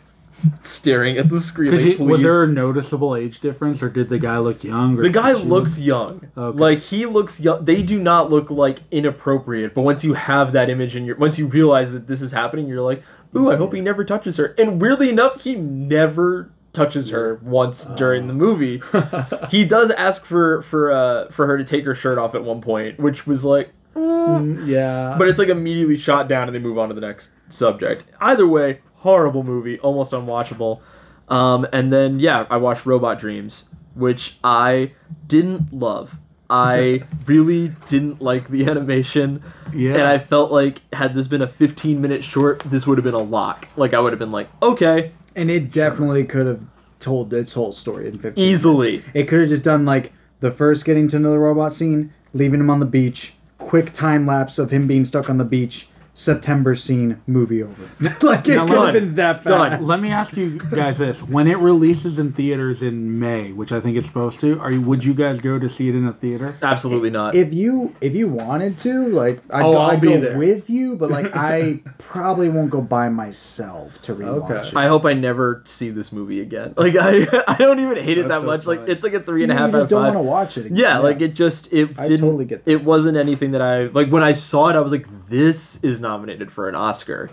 staring 0.63 1.17
at 1.17 1.29
the 1.29 1.39
screen 1.39 1.71
like, 1.71 1.99
you, 1.99 2.03
was 2.05 2.21
there 2.21 2.43
a 2.43 2.47
noticeable 2.47 3.15
age 3.15 3.39
difference, 3.39 3.81
or 3.83 3.89
did 3.89 4.09
the 4.09 4.19
guy 4.19 4.37
look 4.37 4.63
younger? 4.63 5.03
The 5.03 5.09
guy 5.09 5.33
looks 5.33 5.79
young 5.79 6.29
Okay. 6.37 6.57
like 6.59 6.79
he 6.79 7.05
looks 7.05 7.39
young 7.39 7.63
they 7.65 7.81
do 7.81 7.99
not 7.99 8.29
look 8.29 8.49
like 8.49 8.79
inappropriate 8.91 9.73
but 9.73 9.81
once 9.81 10.03
you 10.03 10.13
have 10.13 10.51
that 10.53 10.69
image 10.69 10.95
and 10.95 11.05
you're 11.05 11.15
once 11.17 11.37
you 11.37 11.47
realize 11.47 11.93
that 11.93 12.07
this 12.07 12.21
is 12.21 12.31
happening 12.31 12.67
you're 12.67 12.81
like 12.81 13.01
ooh 13.35 13.49
i 13.51 13.55
hope 13.55 13.73
he 13.73 13.81
never 13.81 14.03
touches 14.03 14.37
her 14.37 14.53
and 14.57 14.81
weirdly 14.81 15.09
enough 15.09 15.43
he 15.43 15.55
never 15.55 16.51
touches 16.73 17.09
her 17.09 17.39
once 17.41 17.85
during 17.85 18.27
the 18.27 18.33
movie 18.33 18.81
he 19.49 19.65
does 19.65 19.91
ask 19.91 20.25
for 20.25 20.61
for 20.61 20.91
uh 20.91 21.29
for 21.31 21.47
her 21.47 21.57
to 21.57 21.63
take 21.63 21.85
her 21.85 21.95
shirt 21.95 22.17
off 22.17 22.35
at 22.35 22.43
one 22.43 22.61
point 22.61 22.99
which 22.99 23.25
was 23.27 23.43
like 23.45 23.71
Mm, 23.95 24.67
Yeah. 24.67 25.15
but 25.17 25.29
it's 25.29 25.39
like 25.39 25.47
immediately 25.47 25.97
shot 25.97 26.27
down 26.27 26.49
and 26.49 26.53
they 26.55 26.59
move 26.59 26.77
on 26.77 26.89
to 26.89 26.95
the 26.95 26.99
next 26.99 27.29
subject 27.47 28.03
either 28.19 28.45
way 28.45 28.79
horrible 29.05 29.43
movie 29.43 29.77
almost 29.79 30.11
unwatchable 30.11 30.81
um 31.29 31.65
and 31.71 31.93
then 31.93 32.19
yeah 32.19 32.45
i 32.49 32.57
watched 32.57 32.85
robot 32.85 33.19
dreams 33.19 33.69
which 33.93 34.37
i 34.43 34.91
didn't 35.27 35.71
love 35.71 36.19
i 36.49 37.01
really 37.27 37.71
didn't 37.87 38.21
like 38.21 38.47
the 38.49 38.65
animation 38.71 39.41
Yeah. 39.73 39.93
and 39.93 40.01
i 40.03 40.17
felt 40.17 40.51
like 40.51 40.81
had 40.93 41.13
this 41.13 41.27
been 41.27 41.41
a 41.41 41.47
15 41.47 42.01
minute 42.01 42.23
short 42.23 42.59
this 42.61 42.85
would 42.87 42.97
have 42.97 43.05
been 43.05 43.13
a 43.13 43.19
lock 43.37 43.67
like 43.75 43.93
i 43.93 43.99
would 43.99 44.11
have 44.11 44.19
been 44.19 44.31
like 44.31 44.49
okay 44.61 45.11
and 45.35 45.49
it 45.51 45.71
definitely 45.71 46.23
could 46.25 46.47
have 46.47 46.61
told 46.99 47.31
its 47.33 47.53
whole 47.53 47.73
story 47.73 48.07
in 48.07 48.17
15 48.17 48.43
Easily. 48.43 48.91
minutes. 48.97 49.09
It 49.13 49.27
could 49.27 49.41
have 49.41 49.49
just 49.49 49.63
done 49.65 49.85
like 49.85 50.13
the 50.39 50.49
first 50.49 50.85
getting 50.85 51.07
to 51.09 51.19
know 51.19 51.29
the 51.31 51.37
robot 51.39 51.73
scene, 51.73 52.13
leaving 52.33 52.59
him 52.61 52.69
on 52.69 52.79
the 52.79 52.85
beach, 52.85 53.33
quick 53.57 53.91
time 53.91 54.25
lapse 54.25 54.57
of 54.57 54.71
him 54.71 54.87
being 54.87 55.03
stuck 55.03 55.29
on 55.29 55.37
the 55.37 55.43
beach, 55.43 55.89
September 56.17 56.75
scene, 56.75 57.21
movie 57.27 57.61
over. 57.61 57.89
like 58.21 58.47
it 58.47 58.55
Now, 58.55 58.65
could 58.65 58.77
let- 58.79 58.85
have 58.85 58.93
been 58.93 59.15
that 59.15 59.43
fast. 59.43 59.47
Done. 59.47 59.85
Let 59.85 59.99
me 59.99 60.09
ask 60.11 60.35
you 60.37 60.57
guys 60.59 60.97
this: 60.97 61.21
When 61.21 61.45
it 61.45 61.57
releases 61.57 62.17
in 62.19 62.31
theaters 62.31 62.81
in 62.81 63.19
May, 63.19 63.51
which 63.51 63.73
I 63.73 63.81
think 63.81 63.97
it's 63.97 64.07
supposed 64.07 64.39
to, 64.39 64.57
are 64.61 64.71
you? 64.71 64.79
Would 64.81 65.03
you 65.03 65.13
guys 65.13 65.41
go 65.41 65.59
to 65.59 65.67
see 65.67 65.89
it 65.89 65.95
in 65.95 66.05
a 66.07 66.13
theater? 66.13 66.57
Absolutely 66.61 67.09
not. 67.09 67.35
If 67.35 67.53
you 67.53 67.93
if 67.99 68.15
you 68.15 68.29
wanted 68.29 68.77
to, 68.79 69.09
like, 69.09 69.41
I'd, 69.49 69.61
Oh, 69.61 69.73
go, 69.73 69.77
I'll 69.77 69.91
I'd 69.91 70.01
be 70.01 70.07
go 70.07 70.21
there. 70.21 70.37
with 70.37 70.69
you, 70.69 70.95
but 70.95 71.11
like, 71.11 71.35
I 71.35 71.81
probably 71.97 72.47
won't 72.47 72.69
go 72.71 72.79
by 72.81 73.09
myself 73.09 74.01
to 74.03 74.15
rewatch 74.15 74.49
Okay. 74.49 74.67
it. 74.69 74.75
I 74.75 74.87
hope 74.87 75.03
I 75.05 75.11
never 75.13 75.61
see 75.65 75.89
this 75.89 76.11
movie 76.11 76.39
again. 76.41 76.73
Like 76.85 76.95
I, 76.97 77.25
I 77.47 77.55
don't 77.57 77.79
even 77.79 77.97
hate 77.97 78.17
it 78.19 78.27
That's 78.27 78.35
that 78.35 78.41
so 78.41 78.45
much. 78.45 78.65
Like 78.67 78.87
it's 78.87 79.03
like 79.03 79.13
a 79.13 79.19
three 79.19 79.43
and 79.43 79.51
you 79.51 79.57
a 79.57 79.59
half 79.59 79.71
just 79.71 79.85
out 79.85 79.89
don't 79.89 80.01
want 80.03 80.15
to 80.15 80.19
watch 80.21 80.57
it. 80.57 80.67
Again. 80.67 80.77
yeah, 80.77 80.97
like 80.99 81.19
it 81.19 81.33
just 81.33 81.73
it 81.73 81.99
I 81.99 82.03
didn't. 82.05 82.19
totally 82.21 82.45
get 82.45 82.63
that. 82.63 82.71
It 82.71 82.83
wasn't 82.85 83.17
anything 83.17 83.51
that 83.51 83.61
I 83.61 83.85
like 83.87 84.09
when 84.09 84.21
I 84.23 84.33
saw 84.33 84.69
it. 84.69 84.75
I 84.75 84.79
was 84.81 84.91
like, 84.91 85.07
this 85.29 85.83
is 85.83 85.99
nominated 86.05 86.51
for 86.51 86.69
an 86.69 86.75
Oscar. 86.75 87.29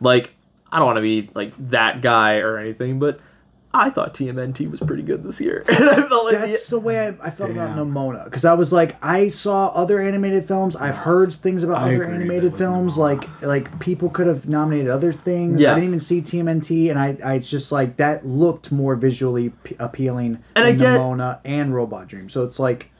Like 0.00 0.34
I 0.72 0.78
don't 0.78 0.86
want 0.86 0.96
to 0.96 1.02
be 1.02 1.30
like 1.34 1.52
that 1.70 2.00
guy 2.02 2.38
or 2.38 2.58
anything, 2.58 2.98
but 2.98 3.20
I 3.76 3.90
thought 3.90 4.14
TMNT 4.14 4.70
was 4.70 4.78
pretty 4.78 5.02
good 5.02 5.24
this 5.24 5.40
year, 5.40 5.64
and 5.68 5.88
I 5.88 6.02
felt 6.08 6.26
like 6.26 6.34
That's 6.38 6.68
the 6.68 6.78
way 6.78 7.08
I, 7.08 7.08
I 7.20 7.30
felt 7.30 7.50
about 7.50 7.76
Nimona 7.76 8.24
because 8.24 8.44
I 8.44 8.54
was 8.54 8.72
like, 8.72 8.94
I 9.04 9.26
saw 9.26 9.66
other 9.68 10.00
animated 10.00 10.46
films. 10.46 10.76
I've 10.76 10.96
heard 10.96 11.32
things 11.32 11.64
about 11.64 11.78
I 11.82 11.92
other 11.94 12.04
animated 12.04 12.54
films. 12.54 12.94
Nimona. 12.96 12.98
Like, 12.98 13.42
like 13.42 13.80
people 13.80 14.10
could 14.10 14.28
have 14.28 14.48
nominated 14.48 14.90
other 14.90 15.12
things. 15.12 15.60
Yeah. 15.60 15.72
I 15.72 15.74
didn't 15.74 15.88
even 15.88 15.98
see 16.00 16.22
TMNT, 16.22 16.88
and 16.90 16.98
I, 17.00 17.18
I 17.24 17.38
just 17.40 17.72
like 17.72 17.96
that 17.96 18.24
looked 18.24 18.70
more 18.70 18.94
visually 18.94 19.50
p- 19.50 19.74
appealing. 19.80 20.38
And 20.54 20.66
than 20.66 20.66
I 20.66 20.72
get- 20.72 21.00
Nimona 21.00 21.40
and 21.44 21.74
Robot 21.74 22.06
Dream. 22.06 22.28
So 22.28 22.44
it's 22.44 22.60
like, 22.60 22.90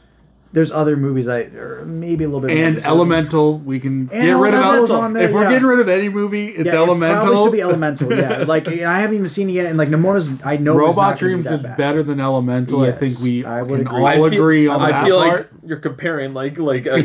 there's 0.55 0.70
other 0.70 0.96
movies 0.96 1.26
I 1.28 1.40
or 1.42 1.84
maybe 1.84 2.24
a 2.24 2.28
little 2.28 2.40
bit. 2.40 2.57
And 2.57 2.76
deserving. 2.76 2.90
Elemental, 2.90 3.59
we 3.59 3.80
can 3.80 3.92
And 3.92 4.11
get 4.11 4.32
rid 4.36 4.55
of 4.55 4.61
Elemental's 4.61 4.90
Elemental. 4.90 4.96
on 5.00 5.12
there, 5.12 5.28
if 5.28 5.32
we're 5.34 5.42
yeah. 5.42 5.50
getting 5.50 5.66
rid 5.66 5.80
of 5.80 5.88
any 5.88 6.09
movie, 6.09 6.48
it's 6.48 6.66
Yeah, 6.66 6.74
Elemental. 6.74 7.16
It 7.18 7.20
probably 7.24 7.44
should 7.44 7.52
be 7.52 7.61
Elemental. 7.62 8.16
Yeah, 8.16 8.44
like 8.48 8.68
I 8.68 9.00
haven't 9.00 9.16
even 9.16 9.28
seen 9.28 9.50
it 9.50 9.55
yet, 9.55 9.66
and 9.66 9.76
like 9.76 9.88
Nimona's, 9.88 10.30
I 10.44 10.57
know. 10.57 10.72
is 10.72 10.76
not 10.76 10.76
Robot 10.76 11.14
be 11.16 11.18
Dreams 11.20 11.44
that 11.44 11.55
is 11.55 11.62
bad. 11.64 11.76
better 11.76 12.02
than 12.02 12.20
Elemental. 12.20 12.86
Yes, 12.86 12.96
I 12.96 12.98
think 12.98 13.18
we 13.18 13.44
I 13.44 13.62
would 13.62 13.78
can 13.80 13.86
agree. 13.88 13.98
all 14.00 14.07
I 14.07 14.14
feel- 14.14 14.24
agree 14.26 14.68
on 14.68 14.80
I 14.80 14.90
that 14.92 15.05
feel 15.07 15.22
part. 15.22 15.40
like 15.40 15.50
you're 15.66 15.80
comparing 15.80 16.34
like 16.34 16.57
like 16.59 16.86
a 16.86 16.96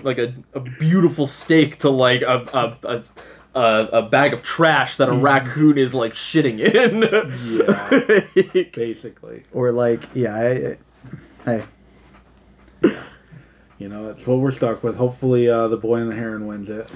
like 0.02 0.18
a, 0.18 0.34
a 0.54 0.60
beautiful 0.60 1.26
steak 1.26 1.78
to 1.78 1.90
like 1.90 2.22
a 2.22 2.44
a, 2.52 2.88
a 2.88 3.04
a, 3.56 3.88
a 3.92 4.02
bag 4.02 4.34
of 4.34 4.42
trash 4.42 4.96
that 4.98 5.08
a 5.08 5.12
mm. 5.12 5.22
raccoon 5.22 5.78
is 5.78 5.94
like 5.94 6.12
shitting 6.12 6.58
in. 6.60 7.02
Yeah. 8.52 8.64
Basically, 8.74 9.44
Or 9.52 9.72
like, 9.72 10.02
yeah, 10.14 10.34
I, 10.34 11.50
I, 11.50 11.62
hey, 12.82 12.96
you 13.78 13.88
know, 13.88 14.06
that's 14.06 14.26
what 14.26 14.38
we're 14.38 14.50
stuck 14.50 14.82
with. 14.82 14.96
Hopefully, 14.96 15.48
uh, 15.48 15.68
the 15.68 15.76
Boy 15.76 15.96
and 15.96 16.10
the 16.10 16.14
Heron 16.16 16.46
wins 16.46 16.68
it, 16.68 16.90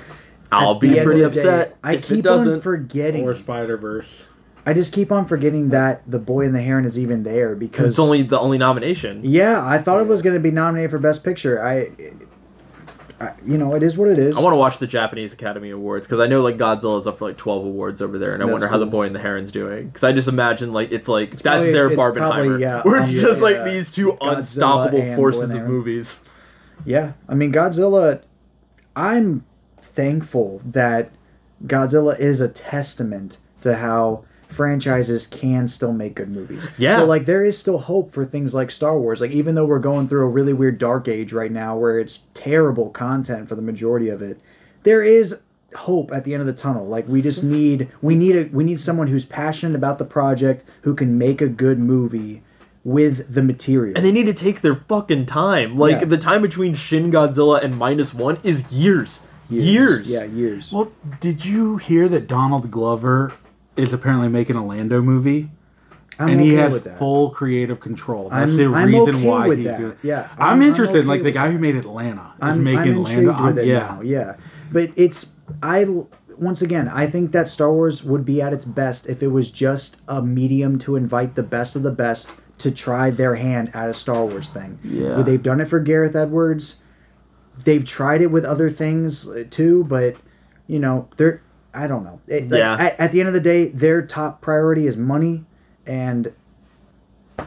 I'll 0.52 0.74
At 0.74 0.80
be 0.80 1.00
pretty 1.00 1.22
of 1.22 1.34
the 1.34 1.42
day, 1.42 1.48
upset 1.48 1.76
I 1.84 1.92
if 1.94 2.04
it 2.10 2.14
keep 2.16 2.26
on 2.26 2.38
doesn't. 2.38 2.60
forgetting. 2.62 3.24
or 3.24 3.34
Spider 3.34 3.76
Verse. 3.76 4.24
I 4.66 4.74
just 4.74 4.92
keep 4.92 5.10
on 5.10 5.26
forgetting 5.26 5.70
that 5.70 6.02
the 6.10 6.18
boy 6.18 6.44
and 6.44 6.54
the 6.54 6.60
heron 6.60 6.84
is 6.84 6.98
even 6.98 7.22
there 7.22 7.54
Because 7.54 7.70
because 7.70 7.90
it's 7.90 7.98
only 7.98 8.22
the 8.22 8.38
only 8.38 8.58
nomination. 8.58 9.22
yeah, 9.24 9.64
I 9.66 9.78
thought 9.78 10.00
it 10.00 10.06
was 10.06 10.20
going 10.20 10.34
to 10.34 10.40
be 10.40 10.50
nominated 10.50 10.90
for 10.90 10.98
best 10.98 11.24
picture. 11.24 11.64
I, 11.64 11.90
I, 13.20 13.34
you 13.44 13.58
know, 13.58 13.74
it 13.74 13.82
is 13.82 13.98
what 13.98 14.08
it 14.08 14.18
is. 14.18 14.36
I 14.36 14.40
want 14.40 14.54
to 14.54 14.56
watch 14.56 14.78
the 14.78 14.86
Japanese 14.86 15.34
Academy 15.34 15.70
Awards 15.70 16.06
because 16.06 16.20
I 16.20 16.26
know 16.26 16.40
like 16.40 16.56
Godzilla's 16.56 17.06
up 17.06 17.18
for 17.18 17.28
like 17.28 17.36
twelve 17.36 17.64
awards 17.64 18.00
over 18.00 18.16
there, 18.18 18.32
and 18.32 18.42
I 18.42 18.46
That's 18.46 18.52
wonder 18.52 18.68
how 18.68 18.78
the. 18.78 18.86
Boy 18.86 19.06
and 19.06 19.14
the 19.14 19.20
Heron's 19.20 19.52
doing. 19.52 19.86
Because 19.88 20.04
I 20.04 20.12
just 20.12 20.26
imagine 20.26 20.72
like 20.72 20.90
it's 20.90 21.06
like 21.06 21.30
that's 21.30 21.42
probably- 21.42 21.72
their 21.72 21.90
Barbenheimer, 21.90 22.14
probably, 22.14 22.60
yeah, 22.62 22.82
where 22.82 23.02
it's 23.02 23.12
um, 23.12 23.18
just 23.18 23.36
yeah, 23.36 23.42
like 23.42 23.56
yeah. 23.56 23.64
these 23.64 23.90
two 23.90 24.12
Godzilla 24.12 24.36
unstoppable 24.36 25.16
forces 25.16 25.54
of 25.54 25.66
movies. 25.66 26.22
Yeah, 26.84 27.12
I 27.28 27.34
mean 27.34 27.52
Godzilla. 27.52 28.22
I'm 28.96 29.44
thankful 29.80 30.60
that 30.64 31.10
Godzilla 31.66 32.18
is 32.18 32.40
a 32.40 32.48
testament 32.48 33.36
to 33.60 33.76
how 33.76 34.24
franchises 34.50 35.26
can 35.26 35.68
still 35.68 35.92
make 35.92 36.14
good 36.14 36.30
movies. 36.30 36.68
Yeah. 36.78 36.96
So 36.96 37.04
like 37.06 37.24
there 37.26 37.44
is 37.44 37.56
still 37.58 37.78
hope 37.78 38.12
for 38.12 38.24
things 38.24 38.54
like 38.54 38.70
Star 38.70 38.98
Wars. 38.98 39.20
Like 39.20 39.30
even 39.30 39.54
though 39.54 39.64
we're 39.64 39.78
going 39.78 40.08
through 40.08 40.22
a 40.22 40.28
really 40.28 40.52
weird 40.52 40.78
dark 40.78 41.08
age 41.08 41.32
right 41.32 41.52
now 41.52 41.76
where 41.76 41.98
it's 41.98 42.20
terrible 42.34 42.90
content 42.90 43.48
for 43.48 43.54
the 43.54 43.62
majority 43.62 44.08
of 44.08 44.22
it, 44.22 44.40
there 44.82 45.02
is 45.02 45.40
hope 45.76 46.10
at 46.12 46.24
the 46.24 46.34
end 46.34 46.40
of 46.40 46.46
the 46.46 46.52
tunnel. 46.52 46.86
Like 46.86 47.06
we 47.06 47.22
just 47.22 47.44
need 47.44 47.88
we 48.02 48.14
need 48.16 48.36
a 48.36 48.44
we 48.52 48.64
need 48.64 48.80
someone 48.80 49.06
who's 49.06 49.24
passionate 49.24 49.76
about 49.76 49.98
the 49.98 50.04
project 50.04 50.64
who 50.82 50.94
can 50.94 51.16
make 51.16 51.40
a 51.40 51.46
good 51.48 51.78
movie 51.78 52.42
with 52.82 53.32
the 53.32 53.42
material. 53.42 53.92
And 53.96 54.04
they 54.04 54.10
need 54.12 54.26
to 54.26 54.34
take 54.34 54.62
their 54.62 54.76
fucking 54.88 55.26
time. 55.26 55.76
Like 55.78 56.00
Yeah. 56.00 56.06
the 56.06 56.18
time 56.18 56.42
between 56.42 56.74
Shin 56.74 57.10
Godzilla 57.12 57.62
and 57.62 57.76
minus 57.76 58.14
one 58.14 58.38
is 58.42 58.72
years. 58.72 59.26
Years. 59.50 60.08
Yeah, 60.10 60.24
years. 60.24 60.70
Well, 60.72 60.92
did 61.20 61.44
you 61.44 61.76
hear 61.76 62.08
that 62.08 62.26
Donald 62.28 62.70
Glover 62.70 63.32
is 63.80 63.92
apparently 63.92 64.28
making 64.28 64.56
a 64.56 64.64
Lando 64.64 65.00
movie? 65.02 65.50
I'm 66.18 66.28
and 66.28 66.40
he 66.40 66.52
has 66.54 66.86
full 66.98 67.30
creative 67.30 67.80
control. 67.80 68.28
That's 68.28 68.50
I'm- 68.50 68.56
the 68.56 68.68
reason 68.68 69.14
okay 69.16 69.26
why 69.26 69.54
he's 69.56 69.64
that. 69.64 69.78
doing. 69.78 69.96
Yeah, 70.02 70.28
I'm, 70.38 70.60
I'm- 70.60 70.62
interested. 70.62 70.98
okay 70.98 71.06
like 71.06 71.22
the 71.22 71.30
guy 71.30 71.50
who 71.50 71.58
made 71.58 71.76
Atlanta 71.76 72.32
is 72.36 72.42
I'm, 72.42 72.62
making 72.62 72.80
I'm 72.80 72.88
intrigued 72.98 73.26
Lando. 73.28 73.44
with 73.46 73.58
I'm- 73.58 73.58
it 73.58 73.66
yeah, 73.66 73.78
now. 73.78 74.00
Yeah, 74.02 74.36
but 74.70 74.90
it's 74.96 75.32
I 75.62 75.86
once 76.36 76.60
again 76.62 76.88
I 76.88 77.06
think 77.06 77.32
that 77.32 77.48
Star 77.48 77.72
Wars 77.72 78.04
would 78.04 78.24
be 78.26 78.42
at 78.42 78.52
its 78.52 78.64
best 78.66 79.08
if 79.08 79.22
it 79.22 79.28
was 79.28 79.50
just 79.50 80.00
a 80.08 80.20
medium 80.20 80.78
to 80.80 80.96
invite 80.96 81.36
the 81.36 81.42
best 81.42 81.74
of 81.74 81.82
the 81.82 81.90
best 81.90 82.34
to 82.58 82.70
try 82.70 83.08
their 83.10 83.36
hand 83.36 83.70
at 83.72 83.88
a 83.88 83.94
Star 83.94 84.24
Wars 84.26 84.50
thing. 84.50 84.78
Yeah. 84.84 85.14
Well, 85.14 85.22
they've 85.24 85.42
done 85.42 85.60
it 85.60 85.68
for 85.68 85.80
Gareth 85.80 86.14
Edwards. 86.14 86.82
They've 87.64 87.84
tried 87.84 88.20
it 88.20 88.26
with 88.30 88.44
other 88.44 88.68
things 88.70 89.26
uh, 89.28 89.44
too, 89.50 89.84
but 89.84 90.16
you 90.66 90.78
know 90.78 91.08
they're 91.16 91.40
I 91.72 91.86
don't 91.86 92.04
know. 92.04 92.20
It, 92.26 92.50
like, 92.50 92.58
Yeah. 92.58 92.74
At, 92.74 93.00
at 93.00 93.12
the 93.12 93.20
end 93.20 93.28
of 93.28 93.34
the 93.34 93.40
day, 93.40 93.68
their 93.68 94.02
top 94.02 94.40
priority 94.40 94.86
is 94.86 94.96
money, 94.96 95.44
and 95.86 96.32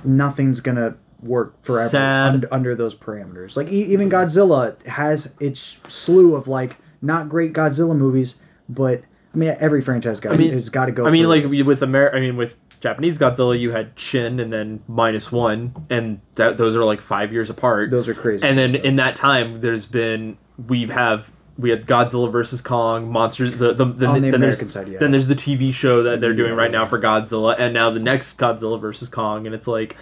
nothing's 0.03 0.59
gonna 0.59 0.95
work 1.21 1.63
forever 1.63 1.97
under, 1.97 2.53
under 2.53 2.75
those 2.75 2.95
parameters. 2.95 3.55
Like 3.55 3.71
e- 3.71 3.85
even 3.93 4.09
Godzilla 4.09 4.81
has 4.85 5.33
its 5.39 5.79
slew 5.87 6.35
of 6.35 6.47
like 6.47 6.77
not 7.01 7.29
great 7.29 7.53
Godzilla 7.53 7.95
movies, 7.95 8.37
but 8.67 9.03
I 9.33 9.37
mean 9.37 9.55
every 9.59 9.81
franchise 9.81 10.19
got 10.19 10.33
I 10.33 10.37
mean- 10.37 10.53
has 10.53 10.69
got 10.69 10.85
to 10.87 10.91
go. 10.91 11.05
I 11.05 11.11
mean, 11.11 11.27
like 11.27 11.43
it. 11.43 11.63
with 11.63 11.81
Amer, 11.83 12.11
I 12.13 12.19
mean 12.19 12.35
with 12.37 12.57
Japanese 12.81 13.17
Godzilla, 13.17 13.57
you 13.57 13.71
had 13.71 13.91
Shin 13.97 14.39
and 14.39 14.51
then 14.51 14.83
minus 14.87 15.31
one, 15.31 15.73
and 15.89 16.19
that 16.35 16.57
those 16.57 16.75
are 16.75 16.83
like 16.83 16.99
five 17.01 17.31
years 17.31 17.49
apart. 17.49 17.91
those 17.91 18.09
are 18.09 18.13
crazy. 18.13 18.45
and 18.45 18.57
then 18.57 18.75
in 18.75 18.97
that 18.97 19.15
time, 19.15 19.61
there's 19.61 19.85
been 19.85 20.37
we 20.67 20.85
have 20.87 21.31
we 21.57 21.69
had 21.69 21.85
Godzilla 21.85 22.31
versus 22.31 22.61
Kong, 22.61 23.11
monsters. 23.11 23.57
The 23.57 23.73
the, 23.73 23.85
the 23.85 24.07
On 24.07 24.21
the 24.21 24.31
then 24.31 24.41
there's- 24.41 24.55
American 24.55 24.67
side, 24.67 24.87
yeah. 24.87 24.99
Then 24.99 25.11
there's 25.11 25.27
the 25.27 25.35
TV 25.35 25.73
show 25.73 26.03
that 26.03 26.19
they're 26.21 26.33
doing 26.33 26.53
right 26.53 26.71
now 26.71 26.85
for 26.85 26.99
Godzilla, 26.99 27.55
and 27.57 27.73
now 27.73 27.89
the 27.89 27.99
next 27.99 28.37
Godzilla 28.37 28.79
versus 28.79 29.09
Kong, 29.09 29.45
and 29.45 29.53
it's 29.55 29.67
like. 29.67 29.97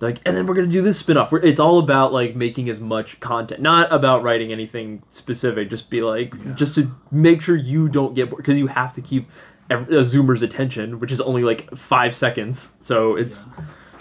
Like 0.00 0.20
and 0.24 0.36
then 0.36 0.46
we're 0.46 0.54
gonna 0.54 0.68
do 0.68 0.80
this 0.80 0.96
spin-off. 1.00 1.32
We're- 1.32 1.44
It's 1.48 1.58
all 1.58 1.80
about 1.80 2.12
like 2.12 2.36
making 2.36 2.68
as 2.68 2.78
much 2.78 3.18
content, 3.18 3.60
not 3.60 3.92
about 3.92 4.22
writing 4.22 4.52
anything 4.52 5.02
specific. 5.10 5.68
Just 5.70 5.90
be 5.90 6.02
like, 6.02 6.54
just 6.54 6.76
to 6.76 6.92
make 7.10 7.42
sure 7.42 7.56
you 7.56 7.88
don't 7.88 8.14
get 8.14 8.30
bored, 8.30 8.36
because 8.36 8.56
you 8.58 8.68
have 8.68 8.92
to 8.92 9.00
keep 9.02 9.28
ev- 9.68 9.88
a 9.90 10.02
zoomer's 10.04 10.40
attention, 10.40 11.00
which 11.00 11.10
is 11.10 11.20
only 11.20 11.42
like 11.42 11.68
five 11.76 12.14
seconds. 12.14 12.76
So 12.78 13.16
it's 13.16 13.48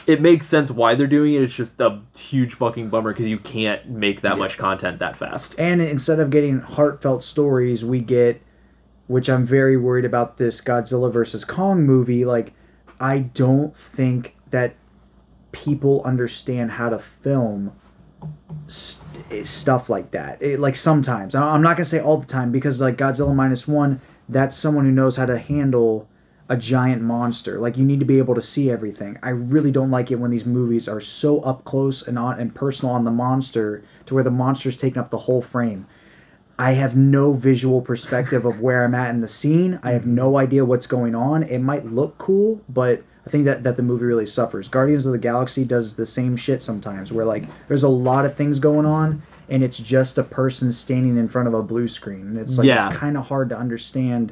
it 0.08 0.22
makes 0.22 0.48
sense 0.48 0.72
why 0.72 0.96
they're 0.96 1.06
doing 1.06 1.34
it. 1.34 1.44
It's 1.44 1.54
just 1.54 1.80
a 1.82 2.00
huge 2.18 2.54
fucking 2.54 2.90
bummer 2.90 3.12
because 3.12 3.28
you 3.28 3.38
can't 3.38 3.88
make 3.90 4.22
that 4.22 4.38
much 4.38 4.58
content 4.58 5.00
that 5.00 5.18
fast. 5.18 5.60
and 5.60 5.82
instead 5.82 6.20
of 6.20 6.30
getting 6.30 6.60
heartfelt 6.62 7.26
stories, 7.26 7.84
we 7.84 8.00
get, 8.00 8.42
which 9.08 9.30
I'm 9.30 9.46
very 9.46 9.76
worried 9.76 10.06
about 10.06 10.38
this 10.38 10.62
Godzilla 10.62 11.12
versus 11.12 11.44
Kong 11.44 11.86
movie. 11.86 12.24
Like, 12.24 12.54
I 13.02 13.20
don't 13.20 13.76
think 13.76 14.38
that 14.50 14.76
people 15.52 16.02
understand 16.04 16.72
how 16.72 16.90
to 16.90 17.00
film 17.00 17.74
st- 18.68 19.46
stuff 19.46 19.90
like 19.90 20.12
that. 20.12 20.42
It, 20.42 20.62
like 20.62 20.78
sometimes, 20.78 21.36
I'm 21.36 21.62
not 21.62 21.76
gonna 21.76 21.84
say 21.86 22.00
all 22.00 22.18
the 22.18 22.26
time 22.26 22.54
because 22.54 22.80
like 22.80 22.96
Godzilla 22.96 23.36
minus 23.36 23.68
one, 23.68 24.00
that's 24.30 24.56
someone 24.56 24.86
who 24.86 24.92
knows 24.92 25.18
how 25.18 25.26
to 25.26 25.38
handle 25.38 26.08
a 26.50 26.56
giant 26.58 27.02
monster. 27.02 27.60
Like 27.60 27.78
you 27.78 27.84
need 27.84 28.00
to 28.00 28.06
be 28.06 28.18
able 28.20 28.36
to 28.36 28.42
see 28.42 28.72
everything. 28.72 29.18
I 29.22 29.30
really 29.30 29.72
don't 29.72 29.92
like 29.92 30.12
it 30.12 30.16
when 30.16 30.32
these 30.32 30.46
movies 30.46 30.88
are 30.88 31.02
so 31.02 31.42
up 31.42 31.66
close 31.66 32.08
and 32.08 32.18
on 32.18 32.40
and 32.40 32.56
personal 32.56 32.94
on 32.94 33.04
the 33.04 33.12
monster 33.12 33.84
to 34.06 34.14
where 34.14 34.24
the 34.24 34.32
monster's 34.32 34.78
taking 34.78 35.00
up 35.00 35.10
the 35.10 35.18
whole 35.20 35.42
frame. 35.42 35.88
I 36.60 36.72
have 36.72 36.96
no 36.96 37.34
visual 37.34 37.82
perspective 37.82 38.46
of 38.46 38.62
where 38.62 38.84
I'm 38.84 38.96
at 38.96 39.12
in 39.12 39.22
the 39.22 39.28
scene. 39.28 39.80
I 39.84 39.92
have 39.92 40.08
no 40.08 40.38
idea 40.38 40.66
what's 40.66 40.88
going 40.88 41.14
on. 41.14 41.44
It 41.44 41.60
might 41.60 41.86
look 41.86 42.18
cool, 42.18 42.62
but 42.68 43.04
I 43.28 43.30
think 43.30 43.46
that, 43.46 43.64
that 43.64 43.78
the 43.78 43.84
movie 43.84 44.06
really 44.06 44.26
suffers. 44.26 44.68
Guardians 44.68 45.06
of 45.06 45.12
the 45.12 45.20
Galaxy 45.20 45.66
does 45.66 45.98
the 45.98 46.06
same 46.06 46.36
shit 46.36 46.64
sometimes, 46.64 47.12
where 47.12 47.26
like 47.26 47.44
there's 47.68 47.84
a 47.84 47.90
lot 47.90 48.26
of 48.26 48.36
things 48.36 48.58
going 48.58 48.86
on, 48.88 49.22
and 49.50 49.64
it's 49.64 49.78
just 49.78 50.18
a 50.18 50.24
person 50.24 50.72
standing 50.72 51.18
in 51.18 51.28
front 51.28 51.48
of 51.48 51.54
a 51.54 51.62
blue 51.62 51.88
screen. 51.88 52.22
And 52.22 52.38
it's 52.40 52.58
like 52.58 52.66
Yeah. 52.66 52.88
it's 52.88 52.98
kind 52.98 53.18
of 53.18 53.28
hard 53.28 53.50
to 53.50 53.58
understand 53.58 54.32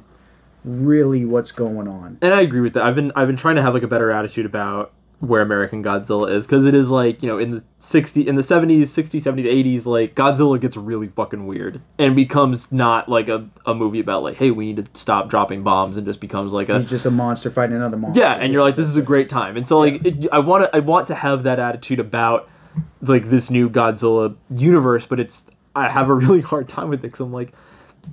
really 0.65 1.23
what's 1.25 1.51
going 1.51 1.87
on. 1.87 2.17
And 2.21 2.33
I 2.33 2.41
agree 2.41 2.61
with 2.61 2.73
that. 2.73 2.83
I've 2.83 2.95
been 2.95 3.11
I've 3.15 3.27
been 3.27 3.37
trying 3.37 3.55
to 3.55 3.61
have 3.61 3.73
like 3.73 3.83
a 3.83 3.87
better 3.87 4.11
attitude 4.11 4.45
about 4.45 4.91
where 5.19 5.41
American 5.41 5.81
Godzilla 5.81 6.29
is 6.29 6.45
because 6.45 6.65
it 6.65 6.75
is 6.75 6.89
like 6.89 7.23
you 7.23 7.29
know 7.29 7.37
in 7.39 7.51
the 7.51 7.63
60 7.79 8.27
in 8.27 8.35
the 8.35 8.41
70s 8.41 8.81
60s 8.81 9.21
70s 9.23 9.45
80s 9.45 9.85
like 9.85 10.13
Godzilla 10.13 10.59
gets 10.59 10.75
really 10.75 11.07
fucking 11.07 11.47
weird 11.47 11.81
and 11.97 12.15
becomes 12.17 12.69
not 12.71 13.07
like 13.07 13.29
a, 13.29 13.47
a 13.65 13.73
movie 13.73 14.01
about 14.01 14.23
like 14.23 14.35
hey 14.35 14.51
we 14.51 14.73
need 14.73 14.85
to 14.85 14.99
stop 14.99 15.29
dropping 15.29 15.63
bombs 15.63 15.95
and 15.95 16.05
just 16.05 16.19
becomes 16.19 16.51
like 16.51 16.67
a 16.67 16.81
He's 16.81 16.89
just 16.89 17.05
a 17.05 17.11
monster 17.11 17.49
fighting 17.49 17.77
another 17.77 17.95
monster. 17.95 18.19
yeah 18.19 18.33
and 18.33 18.51
you're 18.51 18.61
like 18.61 18.75
this 18.75 18.87
is 18.87 18.97
a 18.97 19.01
great 19.01 19.29
time 19.29 19.55
and 19.55 19.65
so 19.65 19.79
like 19.79 20.05
it, 20.05 20.27
I 20.33 20.39
want 20.39 20.65
to 20.65 20.75
I 20.75 20.79
want 20.79 21.07
to 21.07 21.15
have 21.15 21.43
that 21.43 21.59
attitude 21.59 22.01
about 22.01 22.49
like 23.01 23.29
this 23.29 23.49
new 23.49 23.69
Godzilla 23.69 24.35
universe 24.49 25.05
but 25.05 25.21
it's 25.21 25.45
I 25.75 25.87
have 25.87 26.09
a 26.09 26.13
really 26.25 26.41
hard 26.41 26.67
time 26.67 26.89
with 26.89 26.99
it 26.99 27.03
because 27.03 27.21
I'm 27.21 27.31
like 27.31 27.53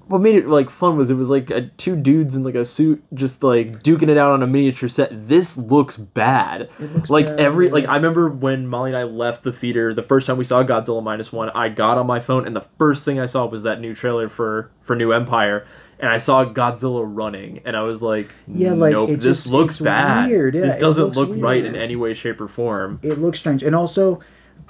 what 0.06 0.20
made 0.20 0.36
it 0.36 0.48
like 0.48 0.70
fun 0.70 0.96
was 0.96 1.10
it 1.10 1.14
was 1.14 1.28
like 1.28 1.50
a, 1.50 1.62
two 1.76 1.96
dudes 1.96 2.34
in 2.34 2.42
like 2.42 2.54
a 2.54 2.64
suit 2.64 3.02
just 3.14 3.42
like 3.42 3.82
duking 3.82 4.08
it 4.08 4.18
out 4.18 4.32
on 4.32 4.42
a 4.42 4.46
miniature 4.46 4.88
set. 4.88 5.28
This 5.28 5.56
looks 5.56 5.96
bad. 5.96 6.68
like 7.08 7.26
bad, 7.26 7.40
every 7.40 7.66
yeah. 7.66 7.72
like 7.72 7.86
I 7.88 7.96
remember 7.96 8.28
when 8.28 8.66
Molly 8.66 8.90
and 8.90 8.96
I 8.96 9.04
left 9.04 9.42
the 9.44 9.52
theater 9.52 9.94
the 9.94 10.02
first 10.02 10.26
time 10.26 10.36
we 10.36 10.44
saw 10.44 10.62
Godzilla 10.62 11.02
minus 11.02 11.32
one. 11.32 11.50
I 11.50 11.68
got 11.68 11.98
on 11.98 12.06
my 12.06 12.20
phone 12.20 12.46
and 12.46 12.54
the 12.54 12.66
first 12.78 13.04
thing 13.04 13.18
I 13.18 13.26
saw 13.26 13.46
was 13.46 13.62
that 13.62 13.80
new 13.80 13.94
trailer 13.94 14.28
for 14.28 14.70
for 14.82 14.96
New 14.96 15.12
Empire. 15.12 15.66
And 15.98 16.10
I 16.10 16.18
saw 16.18 16.44
Godzilla 16.44 17.04
running, 17.06 17.60
and 17.64 17.76
I 17.76 17.82
was 17.82 18.02
like, 18.02 18.28
Yeah, 18.48 18.72
like, 18.72 18.90
nope, 18.90 19.10
this 19.10 19.18
just- 19.20 19.46
looks 19.46 19.78
bad. 19.78 20.28
weird, 20.28 20.52
yeah, 20.56 20.62
this 20.62 20.76
doesn't 20.76 21.04
looks 21.04 21.16
look 21.16 21.30
right 21.36 21.64
in 21.64 21.76
any 21.76 21.94
way, 21.94 22.12
shape, 22.12 22.40
or 22.40 22.48
form." 22.48 22.98
it 23.04 23.18
looks 23.20 23.38
strange. 23.38 23.62
And 23.62 23.72
also, 23.76 24.18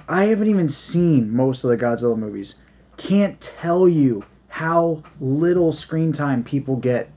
I 0.07 0.25
haven't 0.25 0.49
even 0.49 0.69
seen 0.69 1.35
most 1.35 1.65
of 1.65 1.71
the 1.71 1.79
Godzilla 1.79 2.19
movies. 2.19 2.57
Can't 2.99 3.41
tell 3.41 3.89
you 3.89 4.25
how 4.53 5.03
little 5.19 5.73
screen 5.73 6.13
time 6.13 6.45
people 6.45 6.77
get 6.77 7.11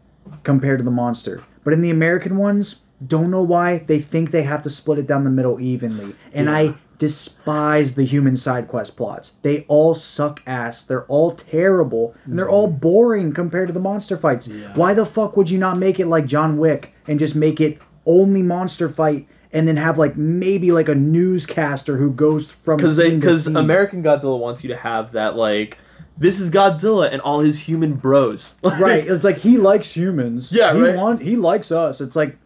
compared 0.43 0.79
to 0.79 0.85
the 0.85 0.91
monster. 0.91 1.43
But 1.65 1.73
in 1.73 1.81
the 1.81 1.89
American 1.89 2.37
ones, 2.37 2.81
don't 3.05 3.29
know 3.29 3.41
why 3.41 3.79
they 3.79 3.99
think 3.99 4.31
they 4.31 4.43
have 4.43 4.61
to 4.61 4.69
split 4.69 4.99
it 4.99 5.05
down 5.05 5.25
the 5.25 5.29
middle 5.29 5.59
evenly. 5.59 6.15
And 6.33 6.49
I 6.49 6.75
despise 6.97 7.95
the 7.95 8.05
human 8.05 8.37
side 8.37 8.69
quest 8.69 8.95
plots. 8.95 9.31
They 9.41 9.65
all 9.67 9.95
suck 9.95 10.41
ass. 10.47 10.85
They're 10.85 11.03
all 11.07 11.33
terrible. 11.33 12.15
And 12.23 12.39
they're 12.39 12.49
all 12.49 12.69
mm. 12.69 12.79
boring 12.79 13.33
compared 13.33 13.67
to 13.67 13.73
the 13.73 13.81
monster 13.81 14.15
fights. 14.15 14.47
Why 14.73 14.93
the 14.93 15.05
fuck 15.05 15.35
would 15.35 15.49
you 15.49 15.57
not 15.57 15.77
make 15.77 15.99
it 15.99 16.07
like 16.07 16.25
John 16.25 16.57
Wick 16.57 16.93
and 17.05 17.19
just 17.19 17.35
make 17.35 17.59
it 17.59 17.81
only 18.05 18.43
monster 18.43 18.87
fight 18.87 19.27
and 19.51 19.67
then 19.67 19.75
have 19.75 19.97
like 19.97 20.15
maybe 20.15 20.71
like 20.71 20.87
a 20.87 20.95
newscaster 20.95 21.97
who 21.97 22.11
goes 22.11 22.49
from 22.49 22.77
because 22.77 22.95
they 22.95 23.09
scene 23.09 23.19
to 23.19 23.27
because. 23.27 23.47
American 23.47 24.01
Godzilla 24.01 24.39
wants 24.39 24.63
you 24.63 24.69
to 24.69 24.77
have 24.77 25.11
that 25.11 25.35
like 25.35 25.79
this 26.17 26.39
is 26.39 26.49
Godzilla 26.51 27.11
and 27.11 27.21
all 27.21 27.39
his 27.41 27.59
human 27.59 27.93
bros. 27.93 28.55
Right 28.63 29.05
it's 29.07 29.23
like 29.23 29.37
he 29.37 29.57
likes 29.57 29.91
humans 29.95 30.51
Yeah, 30.51 30.73
he 30.73 30.81
right. 30.81 30.95
want 30.95 31.21
he 31.21 31.35
likes 31.35 31.71
us 31.71 32.01
it's 32.01 32.15
like 32.15 32.37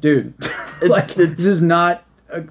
dude 0.00 0.34
like 0.82 1.10
it's- 1.18 1.36
this 1.36 1.46
is 1.46 1.62
not 1.62 2.03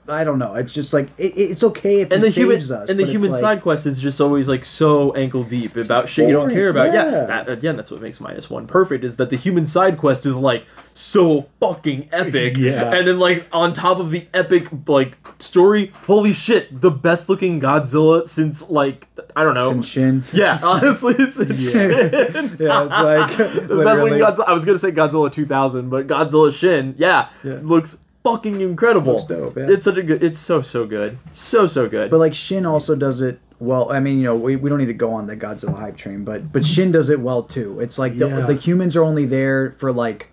I 0.08 0.24
don't 0.24 0.40
know 0.40 0.54
it's 0.56 0.74
just 0.74 0.94
like 0.94 1.08
it, 1.18 1.34
it's 1.36 1.64
okay 1.64 2.02
if 2.02 2.12
And 2.12 2.22
he 2.24 2.30
the 2.30 2.34
human 2.34 2.58
us 2.58 2.72
and 2.72 3.00
the 3.00 3.06
human 3.06 3.32
like- 3.32 3.42
side 3.42 3.62
quest 3.62 3.86
is 3.86 4.00
just 4.00 4.20
always 4.22 4.48
like 4.48 4.66
so 4.66 5.14
ankle 5.16 5.44
deep 5.44 5.76
about 5.76 6.10
shit 6.10 6.28
you 6.28 6.34
don't 6.34 6.50
care 6.52 6.70
about. 6.70 6.94
Yeah, 6.94 7.12
yeah. 7.12 7.26
that 7.26 7.50
again, 7.50 7.76
that's 7.78 7.92
what 7.92 8.02
makes 8.02 8.20
minus 8.20 8.50
one 8.50 8.68
perfect. 8.68 9.04
Is 9.04 9.18
that 9.18 9.30
the 9.30 9.36
human 9.38 9.66
side 9.66 9.98
quest 9.98 10.26
is 10.26 10.36
like 10.36 10.66
so 10.94 11.50
fucking 11.60 12.10
epic. 12.12 12.58
Yeah. 12.64 12.94
and 12.94 13.08
then 13.08 13.20
like 13.20 13.48
on 13.52 13.74
top 13.74 14.00
of 14.00 14.12
the 14.12 14.28
epic 14.34 14.68
like 14.88 15.18
story, 15.40 15.92
holy 16.06 16.34
shit, 16.34 16.82
the 16.82 16.92
best 16.92 17.28
looking 17.30 17.60
Godzilla 17.60 18.28
since 18.28 18.70
like 18.70 19.08
I 19.36 19.44
don't 19.44 19.56
know. 19.56 19.72
Shin 19.82 20.22
Shin. 20.22 20.24
Yeah, 20.40 20.60
honestly, 20.64 21.16
it's 21.18 21.36
Shin. 21.38 21.90
yeah 22.60 22.84
it's 22.84 22.94
like 22.94 23.38
the 23.38 23.84
best 23.84 24.00
looking 24.00 24.20
Godzilla. 24.20 24.44
I 24.48 24.54
was 24.54 24.66
gonna 24.66 24.80
say 24.80 24.92
Godzilla 24.92 25.32
2000, 25.32 25.90
but 25.90 26.08
Godzilla 26.08 26.54
Shin, 26.58 26.96
yeah, 26.98 27.30
Yeah. 27.44 27.60
looks 27.62 27.98
fucking 28.24 28.62
incredible. 28.62 29.14
Looks 29.14 29.26
dope, 29.26 29.58
yeah. 29.58 29.68
It's 29.70 29.84
such 29.86 29.98
a 29.98 30.04
good. 30.04 30.24
It's 30.24 30.40
so 30.40 30.62
so 30.62 30.86
good, 30.86 31.18
so 31.32 31.68
so 31.68 31.88
good. 31.88 32.10
But 32.12 32.18
like 32.20 32.34
Shin 32.34 32.66
also 32.66 32.96
does 32.96 33.22
it 33.22 33.40
well. 33.60 33.92
I 33.92 34.00
mean, 34.00 34.18
you 34.20 34.24
know, 34.26 34.36
we, 34.36 34.56
we 34.56 34.70
don't 34.70 34.80
need 34.80 34.86
to 34.88 34.94
go 34.94 35.12
on 35.14 35.28
the 35.28 35.38
Godzilla 35.38 35.78
hype 35.78 35.98
train, 35.98 36.24
but 36.24 36.52
but 36.52 36.66
Shin 36.66 36.92
does 36.92 37.10
it 37.10 37.20
well 37.20 37.44
too. 37.44 37.80
It's 37.80 37.98
like 38.00 38.18
the, 38.18 38.28
Yeah. 38.28 38.42
the 38.42 38.56
humans 38.56 38.96
are 38.96 39.04
only 39.04 39.26
there 39.26 39.76
for 39.78 39.92
like 39.92 40.30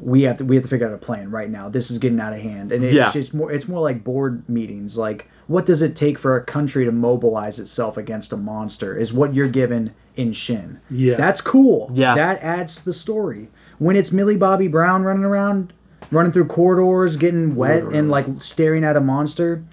we 0.00 0.22
have 0.22 0.38
to 0.38 0.44
we 0.44 0.56
have 0.56 0.64
to 0.64 0.68
figure 0.68 0.86
out 0.86 0.92
a 0.92 0.98
plan 0.98 1.30
right 1.30 1.48
now. 1.50 1.68
This 1.68 1.90
is 1.90 1.98
getting 1.98 2.20
out 2.20 2.32
of 2.32 2.40
hand, 2.40 2.72
and 2.72 2.84
it's 2.84 2.94
Yeah. 2.94 3.10
just 3.12 3.32
more 3.34 3.50
it's 3.50 3.68
more 3.68 3.80
like 3.80 4.04
board 4.04 4.46
meetings. 4.48 4.98
Like, 4.98 5.28
what 5.46 5.66
does 5.66 5.82
it 5.82 5.94
take 5.96 6.18
for 6.18 6.36
a 6.36 6.44
country 6.44 6.84
to 6.84 6.92
mobilize 6.92 7.58
itself 7.58 7.96
against 7.96 8.32
a 8.32 8.36
monster? 8.36 8.96
Is 8.96 9.12
what 9.12 9.34
you're 9.34 9.48
given 9.48 9.94
in 10.16 10.32
Shin. 10.32 10.80
Yeah. 10.90 11.16
that's 11.16 11.40
cool. 11.40 11.90
Yeah. 11.94 12.14
that 12.14 12.40
adds 12.42 12.76
to 12.76 12.84
the 12.84 12.92
story. 12.92 13.48
When 13.78 13.96
it's 13.96 14.12
Millie 14.12 14.36
Bobby 14.36 14.68
Brown 14.68 15.02
running 15.02 15.24
around, 15.24 15.72
running 16.10 16.32
through 16.32 16.46
corridors, 16.46 17.16
getting 17.16 17.54
wet, 17.56 17.82
and 17.84 18.10
like 18.10 18.26
staring 18.42 18.84
at 18.84 18.96
a 18.96 19.00
monster. 19.00 19.64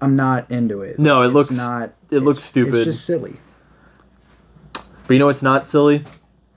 I'm 0.00 0.16
not 0.16 0.50
into 0.50 0.80
it. 0.82 0.98
No, 0.98 1.22
it 1.22 1.26
It's 1.26 1.34
looks- 1.34 1.50
not. 1.56 1.92
it 2.10 2.20
looks 2.20 2.42
stupid. 2.44 2.74
It's 2.74 2.84
just 2.84 3.04
silly. 3.04 3.36
but 4.72 5.14
you 5.14 5.18
know 5.18 5.28
it's 5.28 5.42
not 5.42 5.66
silly? 5.66 6.04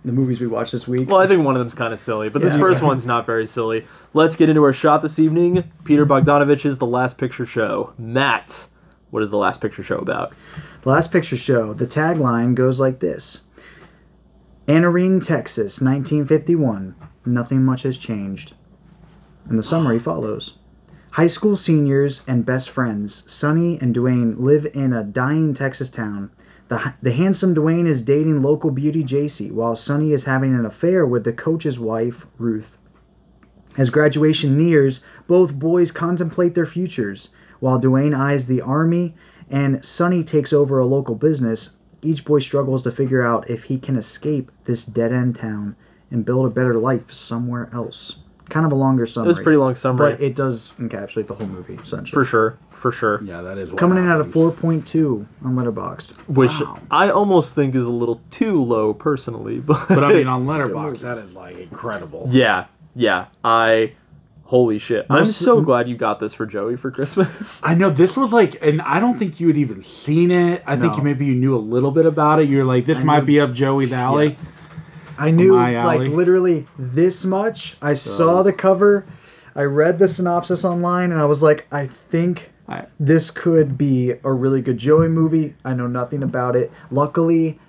The 0.05 0.11
movies 0.11 0.39
we 0.41 0.47
watched 0.47 0.73
this 0.73 0.87
week. 0.87 1.09
Well, 1.09 1.19
I 1.19 1.27
think 1.27 1.43
one 1.45 1.55
of 1.55 1.59
them's 1.59 1.73
kind 1.73 1.93
of 1.93 1.99
silly, 1.99 2.29
but 2.29 2.41
this 2.41 2.55
first 2.55 2.81
one's 2.83 3.05
not 3.05 3.25
very 3.25 3.45
silly. 3.45 3.85
Let's 4.13 4.35
get 4.35 4.49
into 4.49 4.61
our 4.63 4.73
shot 4.73 5.01
this 5.01 5.17
evening. 5.17 5.71
Peter 5.85 6.05
Bogdanovich's 6.05 6.77
The 6.77 6.85
Last 6.85 7.17
Picture 7.17 7.45
Show. 7.45 7.93
Matt, 7.97 8.67
what 9.11 9.23
is 9.23 9.29
The 9.29 9.37
Last 9.37 9.61
Picture 9.61 9.81
Show 9.81 9.97
about? 9.97 10.33
The 10.83 10.89
Last 10.89 11.11
Picture 11.11 11.37
Show. 11.37 11.73
The 11.73 11.87
tagline 11.87 12.53
goes 12.53 12.79
like 12.81 12.99
this: 12.99 13.41
Anarene, 14.67 15.25
Texas, 15.25 15.79
1951. 15.81 16.95
Nothing 17.25 17.63
much 17.63 17.83
has 17.83 17.97
changed. 17.97 18.53
And 19.47 19.57
the 19.57 19.63
summary 19.63 19.99
follows. 19.99 20.57
High 21.11 21.27
school 21.27 21.55
seniors 21.55 22.23
and 22.27 22.45
best 22.45 22.69
friends, 22.69 23.31
Sonny 23.31 23.77
and 23.79 23.93
Duane, 23.93 24.35
live 24.37 24.65
in 24.73 24.93
a 24.93 25.03
dying 25.03 25.53
Texas 25.53 25.91
town. 25.91 26.31
The, 26.69 26.95
the 27.03 27.11
handsome 27.11 27.53
Duane 27.53 27.85
is 27.85 28.01
dating 28.01 28.41
local 28.41 28.71
beauty 28.71 29.03
Jacy, 29.03 29.51
while 29.51 29.75
Sonny 29.75 30.11
is 30.11 30.25
having 30.25 30.55
an 30.55 30.65
affair 30.65 31.05
with 31.05 31.23
the 31.23 31.33
coach's 31.33 31.79
wife, 31.79 32.25
Ruth. 32.39 32.77
As 33.77 33.89
graduation 33.89 34.57
nears, 34.57 35.01
both 35.27 35.59
boys 35.59 35.91
contemplate 35.91 36.55
their 36.55 36.65
futures. 36.65 37.29
While 37.59 37.79
Duane 37.79 38.13
eyes 38.13 38.47
the 38.47 38.61
army 38.61 39.13
and 39.49 39.85
Sonny 39.85 40.23
takes 40.23 40.51
over 40.51 40.79
a 40.79 40.85
local 40.85 41.15
business, 41.15 41.75
each 42.01 42.25
boy 42.25 42.39
struggles 42.39 42.81
to 42.83 42.91
figure 42.91 43.23
out 43.23 43.49
if 43.49 43.65
he 43.65 43.77
can 43.77 43.97
escape 43.97 44.51
this 44.65 44.83
dead 44.83 45.13
end 45.13 45.35
town 45.35 45.75
and 46.09 46.25
build 46.25 46.45
a 46.45 46.49
better 46.49 46.75
life 46.75 47.11
somewhere 47.13 47.69
else. 47.71 48.22
Kind 48.53 48.65
of 48.67 48.71
a 48.71 48.75
longer 48.75 49.05
summary. 49.07 49.25
It 49.25 49.29
was 49.29 49.39
a 49.39 49.41
pretty 49.43 49.57
long 49.57 49.73
summary. 49.75 50.11
But 50.11 50.21
it 50.21 50.35
does 50.35 50.71
encapsulate 50.79 51.25
the 51.27 51.33
whole 51.33 51.47
movie, 51.47 51.73
essentially. 51.81 52.11
For 52.11 52.23
sure, 52.23 52.57
for 52.71 52.91
sure. 52.91 53.19
Yeah, 53.23 53.41
that 53.41 53.57
is 53.57 53.71
what 53.71 53.79
Coming 53.79 53.97
in 53.97 54.07
at 54.07 54.21
a 54.21 54.23
4.2 54.23 55.25
on 55.43 55.55
Letterboxd. 55.55 56.11
Which 56.27 56.51
Wow. 56.59 56.77
I 56.91 57.09
almost 57.09 57.55
think 57.55 57.73
is 57.73 57.85
a 57.87 57.89
little 57.91 58.21
too 58.29 58.61
low 58.63 58.93
personally, 58.93 59.59
but 59.59 59.87
But 59.87 60.03
I 60.03 60.13
mean, 60.13 60.27
on 60.27 60.45
Letterboxd, 60.45 60.99
that 60.99 61.17
is 61.17 61.33
like 61.33 61.57
incredible. 61.57 62.27
yeah, 62.31 62.65
yeah. 62.95 63.25
I 63.43 63.93
holy 64.45 64.77
shit. 64.77 65.07
I'm 65.09 65.25
so 65.25 65.61
glad 65.61 65.89
you 65.89 65.97
got 65.97 66.19
this 66.19 66.35
for 66.35 66.45
Joey 66.45 66.75
for 66.77 66.91
Christmas. 66.91 67.63
I 67.65 67.73
know 67.73 67.89
this 67.89 68.15
was 68.15 68.31
like, 68.31 68.55
and 68.61 68.83
I 68.83 68.99
don't 68.99 69.17
think 69.17 69.39
you 69.39 69.47
had 69.47 69.57
even 69.57 69.81
seen 69.81 70.29
it. 70.29 70.61
I 70.67 70.75
think 70.77 70.95
you 70.95 71.01
maybe 71.01 71.25
you 71.25 71.33
knew 71.33 71.55
a 71.55 71.57
little 71.57 71.89
bit 71.89 72.05
about 72.05 72.39
it. 72.39 72.47
You're 72.49 72.65
like, 72.65 72.85
this 72.85 73.01
might 73.03 73.21
knew- 73.21 73.25
be 73.25 73.39
up 73.39 73.53
Joey's 73.53 73.91
alley. 73.91 74.37
I 75.17 75.31
knew 75.31 75.55
like 75.85 75.99
literally 76.09 76.67
this 76.77 77.25
much. 77.25 77.77
I 77.81 77.93
saw 77.93 78.41
the 78.43 78.53
cover, 78.53 79.05
I 79.55 79.63
read 79.63 79.99
the 79.99 80.07
synopsis 80.07 80.65
online, 80.65 81.11
and 81.11 81.19
I 81.19 81.25
was 81.25 81.43
like, 81.43 81.67
I 81.71 81.87
think 81.87 82.51
I- 82.67 82.85
this 82.99 83.29
could 83.29 83.77
be 83.77 84.13
a 84.23 84.31
really 84.31 84.61
good 84.61 84.77
Joey 84.77 85.09
movie. 85.09 85.55
I 85.65 85.73
know 85.73 85.87
nothing 85.87 86.23
about 86.23 86.55
it. 86.55 86.71
Luckily, 86.89 87.59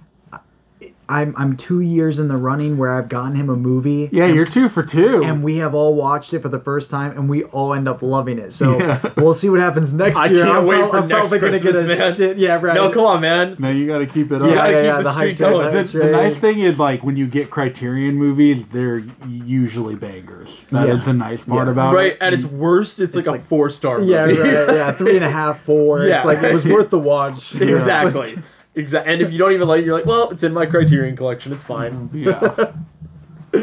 I'm 1.08 1.34
I'm 1.36 1.56
two 1.56 1.80
years 1.80 2.18
in 2.18 2.28
the 2.28 2.36
running 2.36 2.78
where 2.78 2.92
I've 2.92 3.08
gotten 3.08 3.34
him 3.34 3.50
a 3.50 3.56
movie. 3.56 4.08
Yeah, 4.10 4.26
you're 4.26 4.46
two 4.46 4.68
for 4.68 4.82
two. 4.82 5.22
And 5.22 5.42
we 5.44 5.58
have 5.58 5.74
all 5.74 5.94
watched 5.94 6.32
it 6.32 6.40
for 6.40 6.48
the 6.48 6.58
first 6.58 6.90
time, 6.90 7.10
and 7.16 7.28
we 7.28 7.44
all 7.44 7.74
end 7.74 7.88
up 7.88 8.00
loving 8.02 8.38
it. 8.38 8.52
So 8.52 8.78
Yeah. 8.78 9.00
we'll 9.16 9.34
see 9.34 9.50
what 9.50 9.60
happens 9.60 9.92
next 9.92 10.16
I 10.16 10.26
year. 10.26 10.44
can't 10.44 10.58
I'm 10.58 10.66
wait 10.66 10.78
prob- 10.78 10.90
for 10.90 10.98
I'm 10.98 11.08
next 11.08 11.20
probably 11.28 11.38
gonna 11.40 11.52
get 11.52 11.62
Christmas, 11.62 11.98
a 11.98 11.98
man. 11.98 12.14
shit. 12.14 12.36
Yeah, 12.38 12.60
right. 12.60 12.74
no, 12.74 12.90
come 12.90 13.04
on, 13.04 13.20
man. 13.20 13.56
no, 13.58 13.70
you 13.70 13.86
got 13.86 13.98
to 13.98 14.06
keep 14.06 14.32
it 14.32 14.40
up. 14.40 14.48
Yeah, 14.48 14.54
Yeah, 14.54 14.56
gotta 14.56 14.72
yeah, 14.72 14.78
keep 14.80 14.84
yeah, 14.86 14.96
the 14.96 15.02
the 15.02 15.12
streak 15.12 15.38
going. 15.38 15.52
the 15.52 15.70
the, 15.70 15.76
hype 15.78 15.86
the 15.90 15.98
train. 16.00 16.12
nice 16.12 16.36
thing 16.36 16.60
is 16.60 16.78
like 16.78 17.04
when 17.04 17.16
you 17.16 17.26
get 17.26 17.50
Criterion 17.50 18.14
movies, 18.16 18.66
they're 18.68 19.02
usually 19.28 19.94
bangers. 19.96 20.64
That 20.70 20.88
is 20.88 21.00
Yeah. 21.00 21.04
the 21.04 21.12
nice 21.12 21.42
part 21.44 21.66
Yeah. 21.66 21.72
about 21.72 21.94
Right, 21.94 22.06
it. 22.06 22.08
Right, 22.12 22.22
at 22.22 22.32
its 22.32 22.44
mm. 22.44 22.52
worst, 22.52 23.00
it's, 23.00 23.14
like, 23.14 23.26
like- 23.26 23.40
a 23.40 23.44
four 23.44 23.68
star 23.70 23.98
movie. 23.98 24.12
Yeah, 24.12 24.22
right, 24.24 24.74
yeah, 24.74 24.92
three 24.92 25.16
and 25.16 25.24
a 25.24 25.30
half, 25.30 25.60
four. 25.62 26.04
Yeah. 26.04 26.16
It's 26.16 26.24
like 26.24 26.42
it 26.42 26.54
was 26.54 26.64
worth 26.64 26.90
the 26.90 26.98
watch. 26.98 27.54
exactly. 27.60 28.38
Exactly. 28.74 29.12
And 29.12 29.22
if 29.22 29.30
you 29.30 29.38
don't 29.38 29.52
even 29.52 29.68
like, 29.68 29.80
it, 29.82 29.84
you're 29.86 29.94
like, 29.94 30.06
well, 30.06 30.30
it's 30.30 30.42
in 30.42 30.52
my 30.52 30.66
Criterion 30.66 31.16
collection. 31.16 31.52
It's 31.52 31.62
fine. 31.62 32.10
Yeah. 32.12 32.72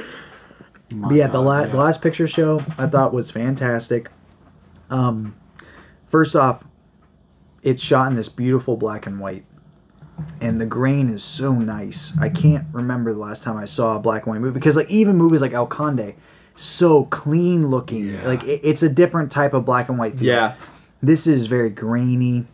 But 0.93 1.16
yeah, 1.16 1.28
the, 1.28 1.39
la- 1.39 1.66
the 1.68 1.78
last 1.78 2.01
picture 2.01 2.28
show 2.28 2.59
I 2.78 2.86
thought 2.86 3.14
was 3.14 3.32
fantastic. 3.32 4.09
Um, 4.89 5.36
first 6.07 6.36
off, 6.36 6.64
it's 7.64 7.82
shot 7.82 8.12
in 8.12 8.18
this 8.18 8.28
beautiful 8.28 8.76
black 8.76 9.07
and 9.07 9.20
white, 9.20 9.45
and 10.41 10.59
the 10.59 10.66
grain 10.66 11.09
is 11.09 11.24
so 11.24 11.53
nice. 11.53 12.12
I 12.20 12.28
can't 12.28 12.66
remember 12.74 13.14
the 13.14 13.20
last 13.20 13.43
time 13.43 13.55
I 13.55 13.66
saw 13.66 13.95
a 13.95 13.99
black 13.99 14.24
and 14.26 14.32
white 14.34 14.41
movie 14.41 14.53
because 14.53 14.76
like 14.76 14.89
even 14.89 15.16
movies 15.16 15.39
like 15.41 15.53
El 15.53 15.68
Conde, 15.68 16.14
so 16.57 17.05
clean 17.05 17.70
looking. 17.70 18.09
Yeah. 18.14 18.28
Like 18.28 18.43
it, 18.43 18.59
it's 18.62 18.84
a 18.84 18.89
different 18.89 19.32
type 19.32 19.53
of 19.53 19.64
black 19.66 19.88
and 19.88 19.97
white. 19.97 20.18
Theater. 20.18 20.26
Yeah. 20.26 20.55
This 21.01 21.26
is 21.26 21.45
very 21.45 21.70
grainy. 21.70 22.47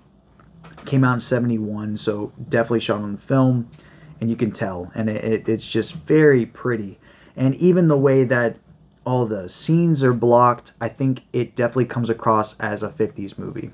Came 0.87 1.03
out 1.03 1.15
in 1.15 1.19
'71, 1.19 1.97
so 1.97 2.31
definitely 2.49 2.79
shot 2.79 3.01
on 3.01 3.17
film, 3.17 3.69
and 4.21 4.29
you 4.29 4.35
can 4.35 4.51
tell, 4.51 4.89
and 4.95 5.09
it, 5.09 5.23
it, 5.23 5.49
it's 5.49 5.69
just 5.71 5.93
very 5.93 6.45
pretty. 6.45 6.97
And 7.35 7.53
even 7.55 7.87
the 7.89 7.97
way 7.97 8.23
that 8.23 8.57
all 9.05 9.25
the 9.25 9.47
scenes 9.49 10.01
are 10.03 10.13
blocked, 10.13 10.71
I 10.81 10.87
think 10.89 11.23
it 11.33 11.55
definitely 11.55 11.85
comes 11.85 12.09
across 12.09 12.57
as 12.59 12.83
a 12.83 12.89
'50s 12.89 13.37
movie, 13.37 13.71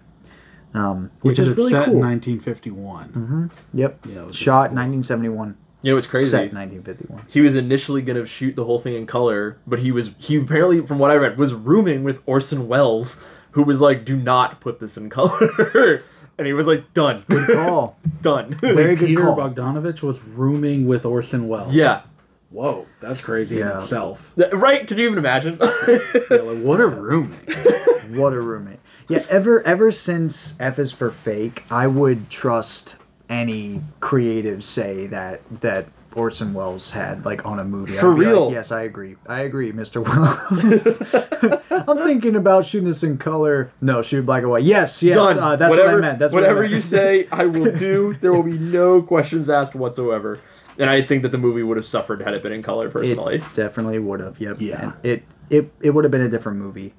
um, 0.74 1.12
which 1.22 1.38
Because 1.38 1.48
is 1.48 1.52
it's 1.52 1.58
really 1.60 1.72
set 1.72 1.86
cool. 1.86 1.94
in 1.96 2.00
1951. 2.02 3.52
Yep, 3.74 4.06
Yeah, 4.08 4.22
it 4.22 4.28
was 4.28 4.36
shot 4.36 4.70
cool. 4.70 4.78
1971, 4.78 5.56
You 5.84 5.92
know 5.92 5.96
what's 5.96 6.08
crazy? 6.08 6.30
set 6.30 6.52
1951. 6.54 7.26
he 7.30 7.42
was 7.42 7.56
initially 7.56 8.02
gonna 8.02 8.26
shoot 8.26 8.56
the 8.56 8.66
whole 8.66 8.80
thing 8.80 8.96
in 8.96 9.06
color, 9.06 9.58
but 9.68 9.80
he 9.80 9.92
was 9.92 10.12
he 10.18 10.36
apparently, 10.38 10.82
from 10.86 10.98
what 11.00 11.12
I 11.12 11.16
read, 11.16 11.38
was 11.38 11.54
rooming 11.54 12.04
with 12.04 12.22
Orson 12.26 12.68
Welles, 12.68 13.24
who 13.52 13.62
was 13.64 13.80
like, 13.82 14.04
"Do 14.04 14.16
not 14.18 14.60
put 14.62 14.80
this 14.80 14.98
in 14.98 15.10
color," 15.12 16.02
and 16.38 16.48
he 16.48 16.54
was 16.54 16.66
like, 16.68 16.94
"Done, 16.94 17.24
Good 17.30 17.50
Call. 17.56 17.98
done." 18.22 18.54
Very 18.56 18.96
good 18.96 19.08
Peter 19.08 19.22
call. 19.24 19.36
Bogdanovich 19.38 20.02
was 20.02 20.22
rooming 20.24 20.88
with 20.88 21.06
Orson 21.06 21.48
Welles. 21.48 21.74
yeah, 21.74 22.02
Whoa, 22.50 22.86
that's 23.02 23.20
crazy 23.22 23.58
Yeah. 23.58 23.72
in 23.72 23.78
itself. 23.78 24.32
Th- 24.36 24.52
right? 24.54 24.88
Could 24.88 24.98
you 25.00 25.06
even 25.08 25.18
imagine? 25.18 25.58
Yeah, 25.88 26.38
like, 26.38 26.60
what 26.64 26.80
a 26.80 26.88
roommate. 26.88 27.50
What 28.10 28.34
a 28.34 28.42
roommate. 28.42 28.80
Yeah, 29.08 29.26
ever 29.30 29.66
ever 29.66 29.92
since 29.92 30.60
F 30.60 30.78
is 30.78 30.92
for 30.92 31.10
fake, 31.10 31.64
I 31.72 31.88
would 31.88 32.30
trust 32.30 32.98
any 33.30 33.82
creative 34.02 34.64
say 34.64 35.08
that 35.08 35.42
that 35.62 35.88
Orson 36.16 36.54
Welles 36.54 36.92
had 36.92 37.26
like 37.26 37.46
on 37.46 37.60
a 37.60 37.64
movie. 37.64 37.94
For 37.94 38.14
be 38.14 38.22
like, 38.22 38.28
real? 38.28 38.52
yes, 38.52 38.72
I 38.72 38.84
agree. 38.84 39.16
I 39.28 39.42
agree, 39.42 39.72
Mr. 39.72 40.04
Welles. 40.04 41.60
I'm 41.88 42.04
thinking 42.04 42.36
about 42.36 42.66
shooting 42.66 42.88
this 42.88 43.04
in 43.04 43.18
color. 43.18 43.72
No, 43.82 44.02
shoot 44.02 44.26
black 44.26 44.44
and 44.44 44.52
white. 44.52 44.64
Yes, 44.64 45.02
yes. 45.04 45.16
Done. 45.16 45.40
Uh, 45.40 45.56
that's 45.56 45.70
whatever, 45.70 45.96
what 45.96 45.98
I 45.98 46.02
meant. 46.08 46.20
That's 46.20 46.34
what 46.34 46.42
whatever 46.44 46.62
meant. 46.62 46.74
you 46.74 46.82
say, 46.82 47.28
I 47.32 47.46
will 47.46 47.76
do. 47.76 48.16
There 48.22 48.34
will 48.34 48.44
be 48.44 48.58
no 48.58 49.02
questions 49.02 49.50
asked 49.50 49.76
whatsoever. 49.76 50.40
And 50.78 50.90
I 50.90 51.02
think 51.02 51.22
that 51.24 51.32
the 51.32 51.38
movie 51.38 51.62
would 51.64 51.78
have 51.78 51.86
suffered 51.86 52.22
had 52.22 52.34
it 52.34 52.42
been 52.42 52.52
in 52.52 52.64
color. 52.64 52.90
Personally, 52.90 53.36
It 53.36 53.44
definitely 53.54 54.00
would 54.00 54.20
have. 54.20 54.40
Yep. 54.40 54.62
Yeah. 54.62 54.94
It 55.04 55.24
it 55.50 55.72
it 55.82 55.90
would 55.92 56.04
have 56.04 56.12
been 56.12 56.22
a 56.22 56.30
different 56.30 56.58
movie. 56.60 56.94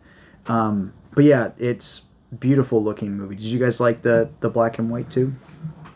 Um, 0.46 0.92
but 1.12 1.24
yeah, 1.24 1.50
it's 1.58 2.02
beautiful 2.38 2.82
looking 2.82 3.16
movie. 3.16 3.36
Did 3.36 3.46
you 3.46 3.58
guys 3.58 3.80
like 3.80 4.02
the 4.02 4.28
the 4.40 4.48
black 4.50 4.78
and 4.78 4.90
white 4.90 5.10
too? 5.10 5.34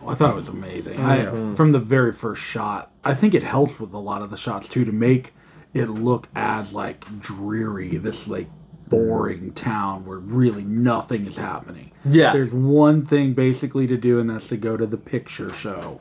I 0.09 0.15
thought 0.15 0.31
it 0.31 0.37
was 0.37 0.49
amazing. 0.49 0.99
I, 1.01 1.55
from 1.55 1.73
the 1.73 1.79
very 1.79 2.13
first 2.13 2.43
shot, 2.43 2.91
I 3.05 3.15
think 3.15 3.35
it 3.35 3.43
helps 3.43 3.79
with 3.79 3.93
a 3.93 3.99
lot 3.99 4.23
of 4.23 4.31
the 4.31 4.37
shots 4.37 4.69
too 4.69 4.85
to 4.85 4.93
make 4.93 5.33
it 5.75 5.87
look 5.89 6.29
as 6.35 6.73
like 6.73 7.05
dreary, 7.21 7.97
this 7.99 8.27
like 8.29 8.49
boring 8.89 9.53
town 9.53 10.07
where 10.07 10.19
really 10.19 10.65
nothing 10.65 11.27
is 11.27 11.37
happening. 11.37 11.93
Yeah. 12.07 12.33
there's 12.33 12.53
one 12.53 13.05
thing 13.05 13.35
basically 13.35 13.87
to 13.87 13.97
do, 13.99 14.19
and 14.19 14.31
that's 14.31 14.49
to 14.49 14.57
go 14.57 14.77
to 14.77 14.87
the 14.87 14.97
picture 14.97 15.53
show, 15.53 16.01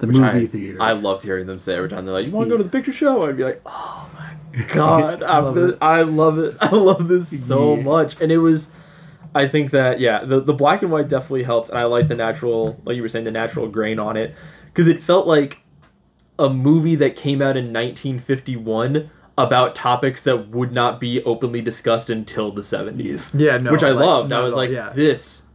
the 0.00 0.06
Which 0.06 0.16
movie 0.18 0.44
I, 0.44 0.46
theater. 0.46 0.82
I 0.82 0.92
loved 0.92 1.22
hearing 1.24 1.46
them 1.46 1.60
say 1.60 1.76
every 1.76 1.88
time 1.88 2.04
they're 2.04 2.12
like, 2.14 2.26
"You 2.26 2.32
want 2.32 2.46
to 2.48 2.50
go 2.50 2.58
to 2.58 2.62
the 2.64 2.68
picture 2.70 2.92
show?" 2.92 3.22
I'd 3.22 3.36
be 3.38 3.44
like, 3.44 3.62
"Oh 3.64 4.10
my 4.14 4.64
god, 4.74 5.22
I 5.22 5.38
love 5.38 5.56
it! 5.56 5.78
I 5.80 6.02
love 6.02 6.38
it! 6.38 6.56
I 6.60 6.70
love 6.74 7.08
this 7.08 7.44
so 7.46 7.76
Yeah. 7.76 7.82
much!" 7.84 8.20
And 8.20 8.30
it 8.30 8.38
was, 8.38 8.70
I 9.34 9.46
think 9.48 9.70
that 9.70 10.00
yeah, 10.00 10.24
the 10.24 10.40
the 10.40 10.54
black 10.54 10.82
and 10.82 10.90
white 10.90 11.08
definitely 11.08 11.44
helped, 11.44 11.68
and 11.68 11.78
I 11.78 11.84
like 11.84 12.08
the 12.08 12.14
natural, 12.14 12.80
like 12.84 12.96
you 12.96 13.02
were 13.02 13.08
saying, 13.08 13.24
the 13.24 13.30
natural 13.30 13.68
grain 13.68 13.98
on 13.98 14.16
it, 14.16 14.34
because 14.66 14.88
it 14.88 15.02
felt 15.02 15.26
like 15.26 15.62
a 16.38 16.48
movie 16.48 16.96
that 16.96 17.16
came 17.16 17.42
out 17.42 17.56
in 17.56 17.66
1951 17.66 19.10
about 19.38 19.74
topics 19.74 20.22
that 20.24 20.48
would 20.48 20.72
not 20.72 20.98
be 21.00 21.22
openly 21.24 21.60
discussed 21.62 22.10
until 22.10 22.50
the 22.50 22.62
70s. 22.62 23.30
Yeah, 23.38 23.58
no, 23.58 23.72
which 23.72 23.82
I 23.82 23.90
like, 23.90 24.04
loved. 24.06 24.32
I 24.32 24.40
was 24.40 24.52
all, 24.52 24.58
like, 24.58 24.70
yeah. 24.70 24.90
this 24.94 25.46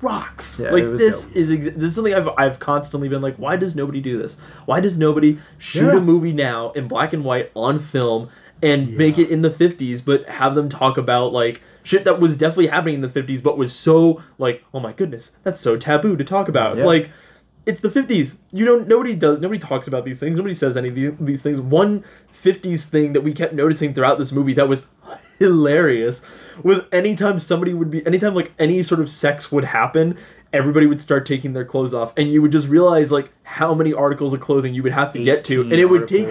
rocks. 0.00 0.60
Yeah, 0.60 0.70
like 0.70 0.84
this 0.96 1.24
dope. 1.24 1.36
is 1.36 1.50
ex- 1.50 1.64
this 1.76 1.84
is 1.90 1.94
something 1.94 2.14
I've 2.14 2.28
I've 2.36 2.58
constantly 2.58 3.08
been 3.08 3.22
like, 3.22 3.36
why 3.36 3.56
does 3.56 3.74
nobody 3.74 4.00
do 4.00 4.18
this? 4.18 4.36
Why 4.66 4.80
does 4.80 4.98
nobody 4.98 5.38
shoot 5.58 5.92
Yeah. 5.92 5.98
a 5.98 6.00
movie 6.00 6.32
now 6.32 6.72
in 6.72 6.88
black 6.88 7.12
and 7.12 7.24
white 7.24 7.50
on 7.54 7.78
film 7.78 8.28
and 8.62 8.96
make 8.96 9.18
it 9.18 9.28
in 9.30 9.42
the 9.42 9.50
50s, 9.50 10.04
but 10.04 10.28
have 10.28 10.54
them 10.54 10.68
talk 10.68 10.96
about 10.96 11.32
like 11.32 11.62
shit 11.82 12.04
that 12.04 12.20
was 12.20 12.36
definitely 12.36 12.68
happening 12.68 12.94
in 12.94 13.00
the 13.00 13.08
50s, 13.08 13.42
but 13.42 13.56
was 13.58 13.74
so 13.74 14.22
like, 14.38 14.64
oh 14.72 14.80
my 14.80 14.92
goodness, 14.92 15.32
that's 15.42 15.60
so 15.60 15.76
taboo 15.76 16.16
to 16.16 16.24
talk 16.24 16.48
about. 16.48 16.76
Yeah. 16.76 16.84
Like 16.84 17.10
it's 17.64 17.80
the 17.80 17.88
50s. 17.88 18.38
You 18.52 18.64
don't 18.64 18.88
nobody 18.88 19.14
does 19.14 19.38
nobody 19.40 19.58
talks 19.58 19.86
about 19.86 20.04
these 20.04 20.18
things. 20.18 20.36
Nobody 20.36 20.54
says 20.54 20.76
any 20.76 20.88
of 20.88 20.94
the- 20.94 21.14
these 21.20 21.42
things. 21.42 21.60
One 21.60 22.04
50s 22.32 22.84
thing 22.86 23.12
that 23.12 23.20
we 23.22 23.32
kept 23.32 23.52
noticing 23.54 23.94
throughout 23.94 24.18
this 24.18 24.32
movie 24.32 24.52
that 24.54 24.68
was 24.68 24.86
hilarious 25.38 26.22
was 26.62 26.84
anytime 26.92 27.38
somebody 27.38 27.72
would 27.74 27.90
be 27.90 28.04
anytime 28.06 28.34
like 28.34 28.52
any 28.58 28.82
sort 28.82 29.00
of 29.00 29.10
sex 29.10 29.50
would 29.52 29.64
happen, 29.64 30.16
everybody 30.52 30.86
would 30.86 31.00
start 31.00 31.24
taking 31.26 31.52
their 31.52 31.64
clothes 31.64 31.94
off 31.94 32.12
and 32.16 32.30
you 32.32 32.42
would 32.42 32.52
just 32.52 32.68
realize 32.68 33.10
like 33.10 33.30
how 33.42 33.74
many 33.74 33.92
articles 33.92 34.32
of 34.34 34.40
clothing 34.40 34.74
you 34.74 34.82
would 34.82 34.92
have 34.92 35.12
to 35.12 35.22
get 35.22 35.44
to 35.46 35.62
and 35.62 35.72
it 35.72 35.86
would 35.86 36.06
take 36.06 36.28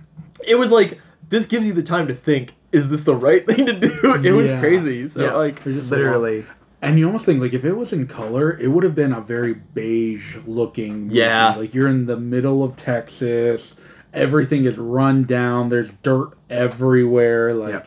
it 0.48 0.56
was 0.56 0.72
like 0.72 0.98
this 1.28 1.46
gives 1.46 1.66
you 1.66 1.72
the 1.72 1.82
time 1.82 2.08
to 2.08 2.14
think 2.14 2.54
is 2.72 2.88
this 2.88 3.02
the 3.02 3.14
right 3.16 3.46
thing 3.46 3.66
to 3.66 3.72
do? 3.72 4.14
It 4.24 4.32
was 4.32 4.50
Yeah. 4.50 4.60
crazy. 4.60 5.08
So 5.08 5.22
Yeah. 5.22 5.34
like 5.34 5.62
There's 5.64 5.76
just 5.76 5.90
Literally. 5.90 6.44
And 6.82 6.98
you 6.98 7.06
almost 7.06 7.26
think 7.26 7.40
like 7.42 7.52
if 7.52 7.64
it 7.64 7.74
was 7.74 7.92
in 7.92 8.06
color, 8.06 8.56
it 8.58 8.68
would 8.68 8.84
have 8.84 8.94
been 8.94 9.12
a 9.12 9.20
very 9.20 9.54
beige 9.54 10.36
looking. 10.46 11.04
movie. 11.04 11.16
Yeah. 11.16 11.54
like 11.56 11.74
you're 11.74 11.88
in 11.88 12.06
the 12.06 12.16
middle 12.16 12.62
of 12.64 12.76
Texas. 12.76 13.74
Everything 14.14 14.64
is 14.64 14.78
run 14.78 15.24
down. 15.24 15.68
There's 15.68 15.90
dirt 16.02 16.30
everywhere. 16.48 17.54
Like, 17.54 17.72
Yep. 17.72 17.86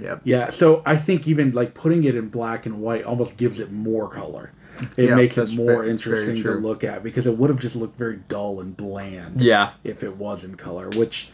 Yep. 0.00 0.20
yeah. 0.24 0.50
So 0.50 0.82
I 0.86 0.96
think 0.96 1.28
even 1.28 1.50
like 1.50 1.74
putting 1.74 2.04
it 2.04 2.14
in 2.14 2.28
black 2.28 2.64
and 2.66 2.80
white 2.80 3.04
almost 3.04 3.36
gives 3.36 3.58
it 3.60 3.70
more 3.72 4.08
color. 4.08 4.52
It 4.96 5.10
Yeah, 5.10 5.14
makes 5.16 5.36
it 5.36 5.52
more 5.52 5.66
very 5.82 5.90
interesting 5.90 6.36
to 6.42 6.52
look 6.54 6.82
at 6.84 7.02
because 7.02 7.26
it 7.26 7.36
would 7.36 7.50
have 7.50 7.58
just 7.58 7.76
looked 7.76 7.98
very 7.98 8.18
dull 8.28 8.60
and 8.60 8.74
bland. 8.74 9.42
yeah. 9.42 9.70
if 9.84 10.02
it 10.02 10.16
was 10.16 10.42
in 10.44 10.54
color, 10.54 10.88
which 10.96 11.30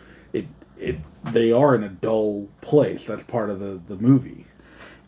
it 0.78 0.98
they 1.24 1.50
are 1.52 1.74
in 1.74 1.82
a 1.82 1.88
dull 1.88 2.48
place. 2.60 3.04
That's 3.04 3.22
part 3.22 3.50
of 3.50 3.60
the 3.60 3.80
the 3.86 3.96
movie. 3.96 4.46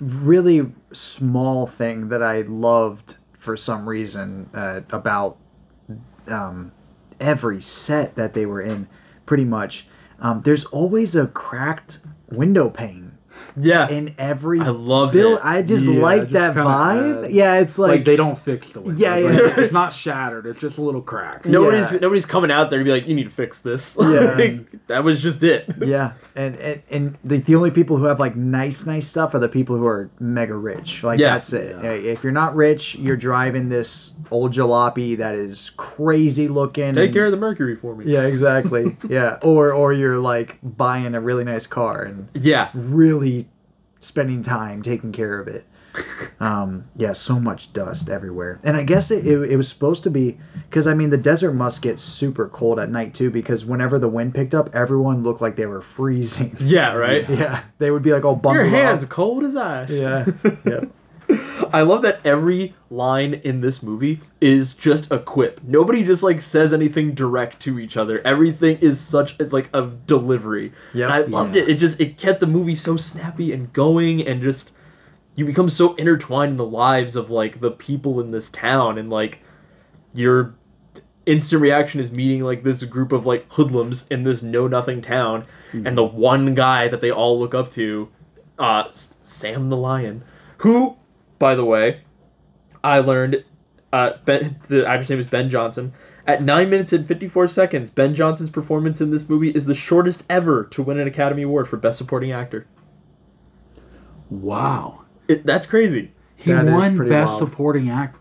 really 0.01 0.73
small 0.93 1.67
thing 1.67 2.09
that 2.09 2.23
I 2.23 2.43
loved 2.43 3.17
for 3.39 3.57
some 3.57 3.89
reason 3.89 4.49
uh, 4.55 4.81
about 4.91 5.39
um, 6.29 6.73
every 7.21 7.61
set 7.61 8.15
that 8.17 8.35
they 8.35 8.47
were 8.47 8.61
in, 8.61 8.89
pretty 9.27 9.45
much. 9.45 9.87
Um, 10.21 10.43
there's 10.43 10.65
always 10.67 11.15
a 11.15 11.29
cracked 11.29 12.01
window 12.31 12.69
pane 12.71 13.08
Yeah. 13.61 13.89
in 13.89 14.15
every 14.19 14.61
I 14.61 14.69
love 14.69 15.13
build. 15.13 15.39
it. 15.39 15.45
I 15.45 15.63
just 15.63 15.87
Yeah, 15.87 16.01
like 16.01 16.23
just 16.23 16.35
that 16.35 16.55
vibe. 16.55 17.25
adds- 17.25 17.33
yeah, 17.35 17.55
it's 17.61 17.79
Like, 17.79 17.91
like, 17.91 18.05
they 18.05 18.17
don't 18.17 18.39
fix 18.39 18.71
the 18.71 18.81
window. 18.81 19.01
Yeah, 19.01 19.15
Like, 19.29 19.39
yeah. 19.39 19.61
it's 19.61 19.73
not 19.73 19.93
shattered. 19.93 20.47
It's 20.47 20.61
just 20.61 20.79
a 20.79 20.83
little 20.83 21.03
crack. 21.03 21.45
Nobody's 21.47 21.93
Yeah. 21.93 21.99
nobody's 22.01 22.27
coming 22.27 22.51
out 22.51 22.71
there 22.71 22.79
to 22.79 22.85
be 22.85 22.91
like, 22.91 23.07
you 23.07 23.15
need 23.15 23.25
to 23.25 23.31
fix 23.31 23.59
this. 23.59 23.97
Yeah. 24.09 24.35
Like, 24.39 24.87
that 24.89 25.05
was 25.05 25.21
just 25.21 25.43
it. 25.43 25.67
yeah, 25.85 26.13
and 26.35 26.57
and, 26.57 26.83
and 26.91 27.19
the, 27.25 27.39
the 27.39 27.55
only 27.57 27.71
people 27.71 27.97
who 27.99 28.05
have 28.05 28.19
like 28.21 28.37
nice 28.37 28.87
nice 28.87 29.07
stuff 29.07 29.35
are 29.35 29.39
the 29.39 29.49
people 29.49 29.77
who 29.77 29.87
are 29.87 30.11
mega 30.21 30.55
rich. 30.55 31.03
Like 31.05 31.19
Yeah. 31.21 31.35
that's 31.35 31.53
it. 31.53 31.77
Yeah. 31.83 31.91
If 31.91 32.23
you're 32.25 32.33
not 32.33 32.55
rich, 32.57 32.95
you're 32.97 33.17
driving 33.17 33.69
this 33.69 34.15
old 34.31 34.53
jalopy 34.53 35.17
that 35.19 35.35
is 35.35 35.71
crazy 35.77 36.49
looking. 36.49 36.95
Take 36.95 37.07
and- 37.07 37.15
care 37.15 37.25
of 37.27 37.31
the 37.33 37.37
mercury 37.37 37.77
for 37.77 37.95
me. 37.95 38.07
Yeah, 38.07 38.23
exactly. 38.23 38.97
yeah, 39.09 39.39
or 39.43 39.73
or 39.73 39.93
you're 39.93 40.19
like 40.19 40.59
buying 40.63 41.15
a 41.15 41.21
really 41.21 41.45
nice 41.45 41.67
car 41.67 42.03
and 42.03 42.29
Yeah. 42.35 42.69
really 42.75 43.48
spending 44.01 44.43
time 44.43 44.83
taking 44.83 45.13
care 45.13 45.39
of 45.41 45.49
it. 45.49 45.67
Um, 46.39 46.85
yeah, 46.95 47.13
so 47.13 47.41
much 47.41 47.73
dust 47.73 48.09
everywhere, 48.09 48.61
and 48.63 48.77
I 48.77 48.85
guess 48.85 49.11
it, 49.11 49.27
it, 49.27 49.51
it 49.51 49.57
was 49.57 49.69
supposed 49.69 50.05
to 50.05 50.11
be 50.11 50.39
because 50.69 50.87
I 50.87 50.95
mean 50.95 51.11
the 51.11 51.17
desert 51.17 51.55
must 51.55 51.83
get 51.83 51.99
super 51.99 52.49
cold 52.49 52.79
at 52.79 52.89
night 52.89 53.15
too 53.15 53.31
because 53.31 53.65
whenever 53.65 53.99
the 53.99 54.09
wind 54.09 54.33
picked 54.35 54.55
up, 54.55 54.73
everyone 54.75 55.25
looked 55.25 55.41
like 55.41 55.57
they 55.57 55.67
were 55.67 55.81
freezing. 55.81 56.57
Yeah, 56.61 56.95
right? 56.95 57.29
yeah, 57.31 57.65
they 57.79 57.91
would 57.91 58.03
be 58.03 58.13
like 58.13 58.25
all 58.25 58.35
Your 58.35 58.41
bundled 58.43 58.69
hands 58.69 59.05
up. 59.05 59.11
cold 59.11 59.43
as 59.45 59.57
ice. 59.57 60.01
Yeah, 60.01 60.27
yeah. 60.65 60.81
I 61.73 61.83
love 61.83 62.03
that 62.03 62.21
every 62.25 62.75
line 62.91 63.35
in 63.35 63.61
this 63.61 63.83
movie 63.83 64.21
is 64.41 64.75
just 64.75 65.11
a 65.13 65.19
quip. 65.19 65.61
Nobody 65.63 66.03
just 66.05 66.23
like 66.23 66.41
says 66.41 66.73
anything 66.73 67.13
direct 67.15 67.61
to 67.61 67.79
each 67.79 67.97
other. 67.97 68.21
Everything 68.27 68.79
is 68.79 69.01
such 69.01 69.39
like 69.39 69.69
a 69.75 69.83
delivery. 70.07 70.73
Yep. 70.95 71.05
And 71.05 71.13
I 71.13 71.21
loved 71.23 71.55
Yeah. 71.57 71.63
it. 71.63 71.69
It 71.69 71.75
just 71.75 72.01
it 72.01 72.17
kept 72.17 72.41
the 72.41 72.47
movie 72.47 72.75
so 72.75 72.97
snappy 72.97 73.53
and 73.53 73.71
going 73.75 74.27
and 74.27 74.41
just 74.43 74.73
you 75.35 75.45
become 75.45 75.69
so 75.69 75.95
intertwined 75.97 76.53
in 76.53 76.57
the 76.57 76.65
lives 76.65 77.15
of 77.17 77.31
like 77.31 77.61
the 77.61 77.71
people 77.71 78.21
in 78.21 78.31
this 78.31 78.49
town 78.49 78.97
and 78.99 79.11
like 79.11 79.41
your 80.15 80.55
instant 81.27 81.61
reaction 81.61 82.01
is 82.01 82.11
meeting 82.11 82.43
like 82.43 82.63
this 82.63 82.83
group 82.85 83.13
of 83.13 83.27
like 83.27 83.45
hoodlums 83.53 84.09
in 84.09 84.23
this 84.25 84.43
know 84.43 84.67
nothing 84.67 85.03
town 85.03 85.45
and 85.75 85.97
the 85.99 86.03
one 86.05 86.55
guy 86.55 86.89
that 86.89 87.03
they 87.03 87.11
all 87.11 87.39
look 87.39 87.55
up 87.55 87.71
to 87.71 88.09
uh 88.59 88.85
Sam 89.23 89.69
the 89.69 89.77
Lion 89.77 90.25
who 90.59 90.97
by 91.39 91.55
the 91.55 91.65
way 91.65 92.01
I 92.85 92.99
learned 93.01 93.45
uh 93.93 94.13
ben, 94.25 94.59
the 94.69 94.87
actor's 94.87 95.09
name 95.11 95.19
is 95.19 95.27
Ben 95.27 95.49
Johnson 95.51 95.93
at 96.27 96.43
9 96.43 96.69
minutes 96.69 96.93
and 96.93 97.07
54 97.09 97.49
seconds 97.49 97.91
Ben 97.91 98.15
Johnson's 98.15 98.51
performance 98.51 99.01
in 99.01 99.11
this 99.11 99.29
movie 99.29 99.51
is 99.51 99.67
the 99.67 99.75
shortest 99.75 100.25
ever 100.29 100.65
to 100.65 100.83
win 100.83 100.99
an 100.99 101.09
Academy 101.09 101.43
Award 101.43 101.69
for 101.69 101.77
best 101.77 101.99
supporting 101.99 102.33
actor 102.33 102.67
Wow. 104.31 105.05
It, 105.27 105.45
that's 105.47 105.67
crazy. 105.67 106.13
He 106.37 106.53
That 106.53 106.67
is 106.67 106.73
won 106.73 107.09
best 107.09 107.31
wild. 107.33 107.39
supporting 107.39 107.91
Actor. 107.91 108.19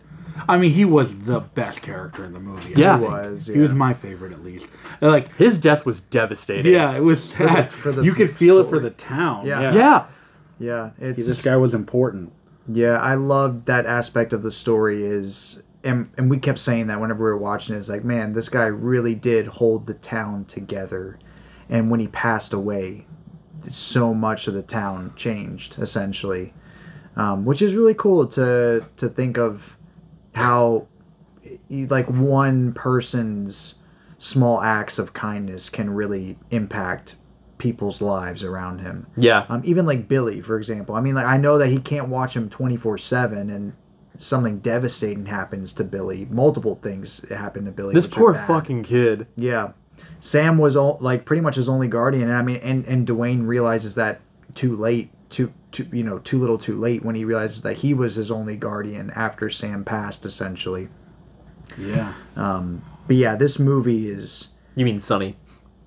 I 0.47 0.57
mean, 0.57 0.71
he 0.71 0.85
was 0.85 1.23
the 1.25 1.39
best 1.39 1.81
character 1.81 2.23
in 2.23 2.33
the 2.33 2.39
movie. 2.39 2.73
Yeah. 2.75 2.97
He 2.99 3.03
was, 3.05 3.47
He 3.47 3.57
was 3.59 3.73
my 3.73 3.93
favorite, 3.93 4.31
at 4.31 4.43
least. 4.43 4.67
Like, 5.01 5.35
His 5.35 5.59
death 5.59 5.85
was 5.85 5.99
devastating. 6.01 6.71
yeah, 6.73 6.95
it 6.95 7.01
was 7.01 7.23
sad. 7.23 7.71
for 7.71 7.91
the 7.91 8.03
you 8.03 8.13
could 8.13 8.31
feel 8.31 8.59
it 8.59 8.69
for 8.69 8.79
the 8.79 8.89
town. 8.91 9.45
Yeah. 9.47 9.73
Yeah. 9.73 10.05
Yeah, 10.59 10.89
it's 10.99 11.27
This 11.27 11.41
guy 11.43 11.55
was 11.57 11.73
important. 11.73 12.33
Yeah, 12.67 12.97
I 12.97 13.15
love 13.15 13.65
that 13.65 13.85
aspect 13.85 14.33
of 14.33 14.41
the 14.41 14.51
story 14.51 15.03
is 15.03 15.63
and 15.83 16.09
and 16.17 16.29
we 16.29 16.37
kept 16.37 16.59
saying 16.59 16.87
that 16.87 16.99
whenever 16.99 17.23
we 17.23 17.29
were 17.29 17.37
watching 17.37 17.75
it, 17.75 17.79
it's 17.79 17.89
like, 17.89 18.03
man, 18.03 18.33
this 18.33 18.49
guy 18.49 18.65
really 18.65 19.15
did 19.15 19.47
hold 19.47 19.87
the 19.87 19.93
town 19.93 20.45
together. 20.45 21.17
And 21.69 21.89
when 21.89 21.99
he 21.99 22.07
passed 22.07 22.53
away, 22.53 23.05
so 23.69 24.13
much 24.13 24.47
of 24.47 24.53
the 24.53 24.61
town 24.61 25.13
changed 25.15 25.79
essentially. 25.79 26.53
Um, 27.15 27.45
which 27.45 27.61
is 27.63 27.73
really 27.73 27.95
cool 27.95 28.27
to 28.27 28.85
to 28.97 29.09
think 29.09 29.37
of 29.37 29.77
how 30.35 30.87
like 31.69 32.07
one 32.09 32.73
person's 32.73 33.75
small 34.17 34.61
acts 34.61 34.99
of 34.99 35.13
kindness 35.13 35.69
can 35.69 35.89
really 35.89 36.37
impact 36.51 37.15
people's 37.57 38.01
lives 38.01 38.43
around 38.43 38.79
him. 38.79 39.07
Yeah. 39.17 39.45
Um, 39.49 39.61
even 39.65 39.85
like 39.85 40.07
Billy, 40.07 40.41
for 40.41 40.57
example. 40.57 40.95
I 40.95 41.01
mean, 41.01 41.15
like 41.15 41.25
I 41.25 41.37
know 41.37 41.57
that 41.57 41.67
he 41.67 41.79
can't 41.79 42.09
watch 42.09 42.35
him 42.35 42.49
twenty 42.49 42.77
four 42.77 42.97
seven, 42.97 43.49
and 43.49 43.73
something 44.17 44.59
devastating 44.59 45.25
happens 45.27 45.73
to 45.73 45.83
Billy. 45.83 46.27
Multiple 46.29 46.79
things 46.81 47.27
happen 47.29 47.65
to 47.65 47.71
Billy. 47.71 47.93
This 47.93 48.05
which 48.05 48.15
poor 48.15 48.33
fucking 48.33 48.83
kid. 48.83 49.27
Yeah, 49.35 49.71
Sam 50.19 50.57
was 50.57 50.75
all, 50.75 50.97
like 51.01 51.25
pretty 51.25 51.41
much 51.41 51.55
his 51.55 51.69
only 51.69 51.87
guardian. 51.87 52.29
I 52.31 52.41
mean, 52.41 52.57
and 52.57 52.85
and 52.85 53.05
Duane 53.07 53.43
realizes 53.43 53.95
that 53.95 54.21
too 54.53 54.75
late, 54.75 55.09
too 55.29 55.53
too 55.71 55.87
you 55.91 56.03
know 56.03 56.19
too 56.19 56.39
little, 56.39 56.57
too 56.57 56.79
late 56.79 57.03
when 57.03 57.15
he 57.15 57.25
realizes 57.25 57.61
that 57.63 57.77
he 57.77 57.93
was 57.93 58.15
his 58.15 58.31
only 58.31 58.55
guardian 58.55 59.11
after 59.11 59.49
Sam 59.49 59.83
passed, 59.83 60.25
essentially. 60.25 60.89
Yeah. 61.77 62.13
Um. 62.35 62.83
But 63.07 63.15
yeah, 63.15 63.35
this 63.35 63.57
movie 63.57 64.09
is 64.09 64.49
You 64.75 64.85
mean 64.85 64.99
Sonny? 64.99 65.37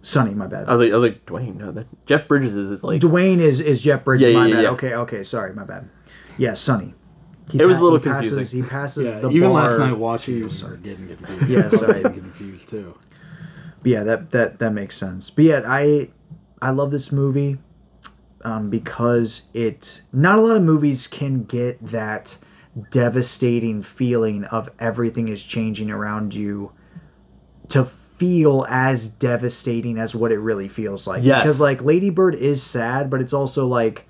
Sonny. 0.03 0.34
My 0.34 0.46
bad. 0.46 0.68
I 0.68 0.72
was 0.72 0.80
like, 0.80 0.92
I 0.92 0.94
was 0.94 1.03
like, 1.03 1.26
Duane. 1.26 1.59
No, 1.59 1.72
that 1.72 1.86
Jeff 2.07 2.26
Bridges 2.28 2.57
is, 2.57 2.70
is 2.72 2.82
like. 2.84 3.01
Duane 3.01 3.40
is 3.40 3.61
is 3.61 3.82
Jeff 3.82 4.05
Bridges. 4.05 4.28
Yeah, 4.28 4.38
my 4.38 4.46
yeah, 4.46 4.55
bad. 4.57 4.62
yeah. 4.62 4.70
Okay, 4.70 4.94
okay, 4.94 5.22
sorry, 5.24 5.53
my 5.55 5.64
bad. 5.64 5.88
Yeah, 6.38 6.55
Sonny. 6.55 6.94
He 7.51 7.59
It 7.59 7.64
was 7.64 7.78
a 7.78 7.82
little 7.82 7.98
he 7.98 8.05
passes, 8.05 8.30
confusing. 8.30 8.62
He 8.62 8.68
passes 8.68 9.07
Yeah, 9.07 9.18
the 9.20 9.30
even 9.30 9.51
bar. 9.51 9.68
last 9.70 9.78
night 9.78 9.98
watching, 9.98 10.36
you 10.36 10.44
were 10.44 10.76
getting 10.76 11.09
confused. 11.09 11.48
Yeah, 11.48 11.61
I 11.62 11.66
was 11.66 11.80
sorry. 11.80 12.03
getting 12.03 12.20
confused 12.22 12.68
too. 12.68 12.94
But 13.82 13.90
yeah, 13.90 14.03
that 14.05 14.30
that 14.30 14.59
that 14.59 14.72
makes 14.72 14.96
sense. 14.96 15.30
But 15.30 15.44
yeah, 15.44 15.62
I 15.66 16.11
I 16.62 16.70
love 16.70 16.90
this 16.90 17.11
movie 17.11 17.59
um, 18.44 18.70
because 18.70 19.42
it 19.53 20.03
not 20.12 20.38
a 20.38 20.40
lot 20.42 20.57
of 20.57 20.62
movies 20.62 21.07
can 21.07 21.44
get 21.44 21.84
that 21.88 22.38
devastating 22.90 23.82
feeling 23.82 24.44
of 24.44 24.70
everything 24.78 25.28
is 25.28 25.42
changing 25.42 25.90
around 25.90 26.34
you 26.34 26.72
to 27.68 27.84
feel 28.21 28.66
as 28.68 29.09
devastating 29.09 29.97
as 29.97 30.14
what 30.14 30.31
it 30.31 30.39
really 30.39 30.68
feels 30.68 31.07
like. 31.07 31.25
Yes. 31.25 31.43
Because 31.43 31.59
like 31.59 31.83
Lady 31.83 32.11
Bird 32.11 32.35
is 32.35 32.62
sad, 32.62 33.09
but 33.09 33.23
it's 33.23 33.33
also 33.33 33.66
like 33.66 34.07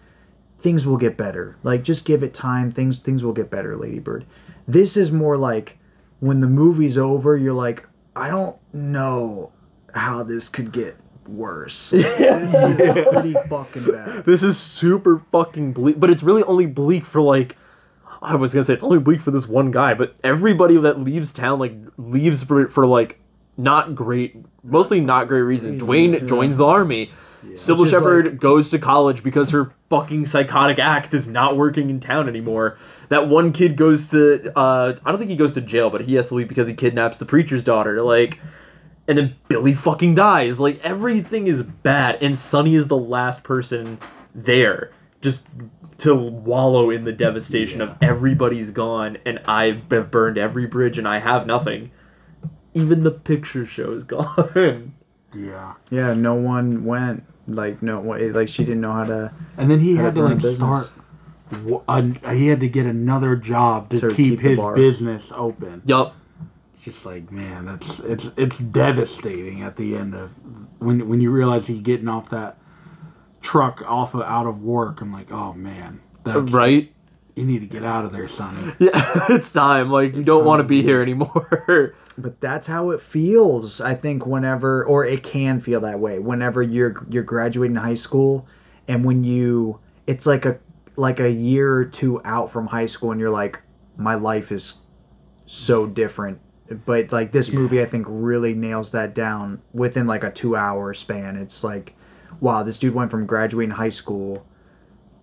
things 0.59 0.85
will 0.85 0.97
get 0.97 1.17
better. 1.17 1.57
Like 1.63 1.85
just 1.85 2.05
give 2.05 2.25
it 2.25 2.35
time. 2.35 2.73
Things 2.73 2.99
things 2.99 3.23
will 3.23 3.33
get 3.33 3.51
better, 3.51 3.77
Lady 3.77 4.01
Bird. 4.01 4.27
This 4.67 4.97
is 4.97 5.13
more 5.13 5.37
like 5.37 5.79
when 6.19 6.41
the 6.41 6.49
movie's 6.49 6.99
over, 6.99 7.37
you're 7.37 7.53
like, 7.53 7.87
I 8.17 8.31
don't 8.31 8.57
know 8.73 9.53
how 9.95 10.25
this 10.25 10.49
could 10.49 10.73
get 10.73 10.97
worse. 11.29 11.91
this 11.91 12.53
is 12.53 13.07
pretty 13.13 13.35
fucking 13.49 13.93
bad. 13.93 14.25
This 14.25 14.43
is 14.43 14.59
super 14.59 15.23
fucking 15.31 15.73
bleak, 15.73 16.01
but 16.01 16.11
it's 16.11 16.25
really 16.25 16.43
only 16.43 16.67
bleak 16.67 17.07
for 17.07 17.21
like. 17.21 17.57
I 18.21 18.35
was 18.35 18.53
gonna 18.53 18.65
say 18.65 18.75
it's 18.75 18.83
only 18.83 18.99
bleak 18.99 19.21
for 19.21 19.31
this 19.31 19.47
one 19.47 19.71
guy, 19.71 19.95
but 19.95 20.17
everybody 20.25 20.77
that 20.79 20.99
leaves 20.99 21.33
town 21.33 21.61
like 21.61 21.75
leaves 21.97 22.43
for 22.43 22.67
for 22.69 22.89
like 22.89 23.20
not 23.63 23.95
great, 23.95 24.37
mostly 24.63 25.01
not 25.01 25.29
great 25.29 25.43
reason. 25.43 25.79
Duane 25.79 26.27
joins 26.27 26.57
the 26.57 26.67
army. 26.67 27.11
Cybill 27.55 27.79
Which 27.81 27.87
is 27.87 27.91
Shepherd 27.93 28.27
like- 28.27 28.39
goes 28.39 28.71
to 28.71 28.79
college 28.79 29.23
because 29.23 29.51
her 29.51 29.73
fucking 29.89 30.27
psychotic 30.27 30.79
act 30.79 31.15
is 31.15 31.27
not 31.27 31.57
working 31.57 31.89
in 31.89 31.99
town 31.99 32.29
anymore. 32.29 32.77
That 33.09 33.29
one 33.29 33.53
kid 33.53 33.77
goes 33.77 34.11
to 34.11 34.53
uh 34.57 34.95
I 35.05 35.11
don't 35.11 35.19
think 35.19 35.31
he 35.31 35.37
goes 35.37 35.55
to 35.55 35.61
jail, 35.61 35.89
but 35.91 36.03
he 36.03 36.15
has 36.15 36.29
to 36.29 36.35
leave 36.35 36.49
because 36.49 36.69
he 36.69 36.75
kidnaps 36.75 37.19
the 37.19 37.25
preacher's 37.25 37.65
daughter. 37.65 38.03
Like 38.03 38.41
and 39.09 39.17
then 39.19 39.37
Billy 39.49 39.75
fucking 39.75 40.15
dies. 40.15 40.61
Like 40.61 40.79
everything 40.85 41.47
is 41.47 41.63
bad, 41.63 42.23
and 42.23 42.39
Sonny 42.39 42.75
is 42.75 42.89
the 42.89 42.97
last 42.97 43.43
person 43.43 43.99
there, 44.35 44.93
just 45.21 45.49
to 45.99 46.15
wallow 46.15 46.91
in 46.91 47.05
the 47.05 47.13
devastation 47.13 47.81
of 47.81 47.97
everybody's 48.01 48.71
gone, 48.71 49.19
and 49.27 49.41
I 49.47 49.83
have 49.91 50.11
burned 50.11 50.39
every 50.39 50.67
bridge, 50.67 50.97
and 50.97 51.09
I 51.09 51.19
have 51.19 51.47
nothing. 51.47 51.91
Even 52.75 53.03
the 53.05 53.11
picture 53.11 53.67
show 53.67 53.93
is 53.93 54.05
gone. 54.15 54.95
Yeah. 55.35 55.75
Yeah, 55.91 56.15
no 56.15 56.35
one 56.35 56.85
went. 56.85 57.25
Like 57.47 57.83
no, 57.83 58.01
one- 58.01 58.33
like 58.33 58.49
she 58.49 58.65
didn't 58.65 58.81
know 58.81 58.93
how 58.93 59.05
to. 59.05 59.33
And 59.57 59.71
then 59.71 59.81
he 59.81 59.97
Had 59.97 60.05
had 60.07 60.15
to 60.15 60.21
to 60.21 60.23
run 60.23 60.33
a 60.33 60.47
like 60.47 60.57
start. 60.57 60.91
w- 61.51 61.83
a- 61.89 62.35
He 62.35 62.47
had 62.49 62.61
to 62.61 62.69
get 62.69 62.87
another 62.87 63.35
job 63.37 63.91
to, 63.91 63.97
To 63.99 64.09
keep, 64.15 64.39
keep 64.39 64.41
his 64.41 64.59
business 64.77 65.33
open. 65.35 65.83
yup. 65.85 66.15
It's 66.75 66.85
just 66.85 67.05
like 67.05 67.31
man, 67.33 67.67
that's 67.67 67.99
it's 68.01 68.31
it's 68.37 68.59
devastating 68.59 69.63
at 69.63 69.77
the 69.77 69.97
end 69.97 70.15
of 70.15 70.31
when 70.79 71.09
when 71.09 71.21
you 71.21 71.31
realize 71.31 71.67
he's 71.67 71.81
getting 71.81 72.09
off 72.09 72.31
that 72.31 72.57
truck 73.41 73.83
off 73.87 74.15
of 74.15 74.23
out 74.23 74.47
of 74.47 74.63
work. 74.63 75.01
I'm 75.01 75.13
like, 75.13 75.31
oh 75.33 75.53
man, 75.55 76.01
that's, 76.25 76.51
Right? 76.53 76.93
You 77.41 77.47
need 77.47 77.61
to 77.61 77.67
get 77.67 77.83
out 77.83 78.05
of 78.05 78.13
there, 78.13 78.29
Sonny. 78.29 78.75
Yeah, 78.79 78.91
it's 79.31 79.51
time. 79.51 79.91
Like 79.91 80.15
you 80.15 80.23
don't 80.23 80.45
want 80.45 80.61
to 80.61 80.65
be 80.65 80.83
here 80.83 81.01
anymore. 81.01 81.95
But 82.19 82.39
that's 82.39 82.67
how 82.67 82.91
it 82.91 83.01
feels. 83.01 83.81
I 83.81 83.95
think 83.95 84.27
whenever, 84.27 84.85
or 84.85 85.07
it 85.07 85.23
can 85.23 85.59
feel 85.59 85.81
that 85.81 86.01
way 86.01 86.19
whenever 86.19 86.63
you're 86.63 87.07
you're 87.09 87.23
graduating 87.23 87.77
high 87.77 87.95
school, 87.95 88.47
and 88.87 89.07
when 89.07 89.25
you, 89.25 89.81
it's 90.07 90.27
like 90.27 90.45
a 90.45 90.59
like 90.97 91.19
a 91.19 91.31
year 91.31 91.73
or 91.73 91.87
two 91.87 92.21
out 92.27 92.53
from 92.53 92.67
high 92.67 92.85
school, 92.85 93.11
and 93.11 93.19
you're 93.19 93.31
like, 93.31 93.61
my 93.97 94.17
life 94.17 94.53
is 94.53 94.75
so 95.47 95.87
different. 95.87 96.41
But 96.85 97.11
like 97.11 97.33
this 97.33 97.53
movie, 97.53 97.81
I 97.81 97.87
think 97.87 98.05
really 98.07 98.53
nails 98.53 98.93
that 98.93 99.15
down 99.15 99.63
within 99.73 100.07
like 100.07 100.25
a 100.25 100.31
two 100.31 100.57
hour 100.57 100.93
span. 100.93 101.37
It's 101.39 101.65
like, 101.65 101.95
wow, 102.41 102.65
this 102.65 102.79
dude 102.79 102.95
went 102.95 103.11
from 103.11 103.25
graduating 103.25 103.77
high 103.77 103.89
school 103.89 104.47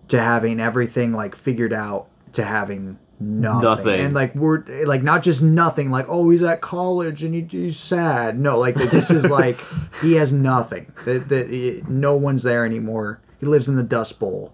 to 0.08 0.20
having 0.20 0.58
everything 0.58 1.12
like 1.12 1.36
figured 1.36 1.72
out 1.72 2.07
to 2.32 2.44
having 2.44 2.98
nothing. 3.20 3.60
Nothing. 3.62 4.00
And 4.00 4.14
like 4.14 4.34
we're 4.34 4.62
like 4.86 5.02
not 5.02 5.22
just 5.22 5.42
nothing, 5.42 5.90
like, 5.90 6.06
oh 6.08 6.30
he's 6.30 6.42
at 6.42 6.60
college 6.60 7.22
and 7.24 7.34
he, 7.34 7.42
he's 7.42 7.78
sad. 7.78 8.38
No, 8.38 8.58
like 8.58 8.74
this 8.76 9.10
is 9.10 9.24
like 9.30 9.58
he 10.02 10.14
has 10.14 10.32
nothing. 10.32 10.92
The, 11.04 11.18
the, 11.18 11.82
no 11.88 12.14
one's 12.16 12.42
there 12.44 12.64
anymore. 12.64 13.20
He 13.40 13.46
lives 13.46 13.68
in 13.68 13.76
the 13.76 13.82
Dust 13.82 14.18
Bowl. 14.18 14.52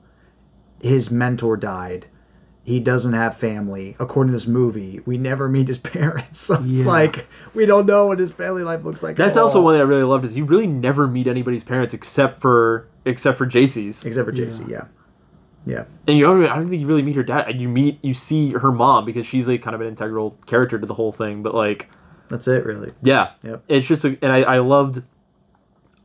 His 0.81 1.11
mentor 1.11 1.57
died. 1.57 2.07
He 2.63 2.81
doesn't 2.81 3.13
have 3.13 3.37
family. 3.37 3.95
According 3.99 4.33
to 4.33 4.37
this 4.37 4.47
movie, 4.47 5.01
we 5.05 5.19
never 5.19 5.49
meet 5.51 5.69
his 5.69 5.77
parents. 5.93 6.41
So 6.41 6.55
it's 6.65 6.79
Yeah. 6.81 6.87
like 6.87 7.27
we 7.55 7.67
don't 7.67 7.85
know 7.87 8.07
what 8.07 8.19
his 8.19 8.33
family 8.33 8.63
life 8.63 8.85
looks 8.85 9.03
like. 9.03 9.13
at 9.13 9.17
That's 9.19 9.37
also 9.37 9.61
one 9.61 9.75
thing 9.75 9.83
I 9.83 9.85
really 9.85 10.03
loved 10.05 10.25
is 10.25 10.37
you 10.37 10.45
really 10.47 10.67
never 10.67 11.07
meet 11.07 11.27
anybody's 11.27 11.65
parents 11.65 11.93
except 11.93 12.41
for 12.41 12.89
except 13.05 13.37
for 13.37 13.45
Jacy's. 13.45 14.05
except 14.07 14.27
for 14.27 14.33
JC. 14.33 14.61
Yeah, 14.61 14.67
yeah. 14.69 14.85
And 15.67 16.19
you 16.19 16.25
don't 16.25 16.45
I 16.47 16.57
don't 16.57 16.69
think 16.69 16.81
you 16.81 16.87
really 16.87 17.03
meet 17.03 17.17
her 17.17 17.23
dad. 17.23 17.61
You 17.61 17.69
meet 17.69 17.99
you 18.03 18.15
see 18.15 18.51
her 18.53 18.71
mom 18.73 19.05
because 19.05 19.27
she's 19.27 19.49
like 19.49 19.63
kind 19.63 19.75
of 19.75 19.81
an 19.81 19.87
integral 19.89 20.37
character 20.47 20.79
to 20.79 20.87
the 20.87 20.95
whole 20.95 21.13
thing. 21.13 21.43
But 21.43 21.55
like 21.55 21.91
That's 22.29 22.47
it, 22.49 22.65
really. 22.67 22.93
yeah, 23.03 23.31
Yep. 23.43 23.65
it's 23.69 23.87
just 23.87 24.05
a, 24.05 24.19
and 24.23 24.33
I, 24.33 24.43
I 24.43 24.59
loved 24.59 25.03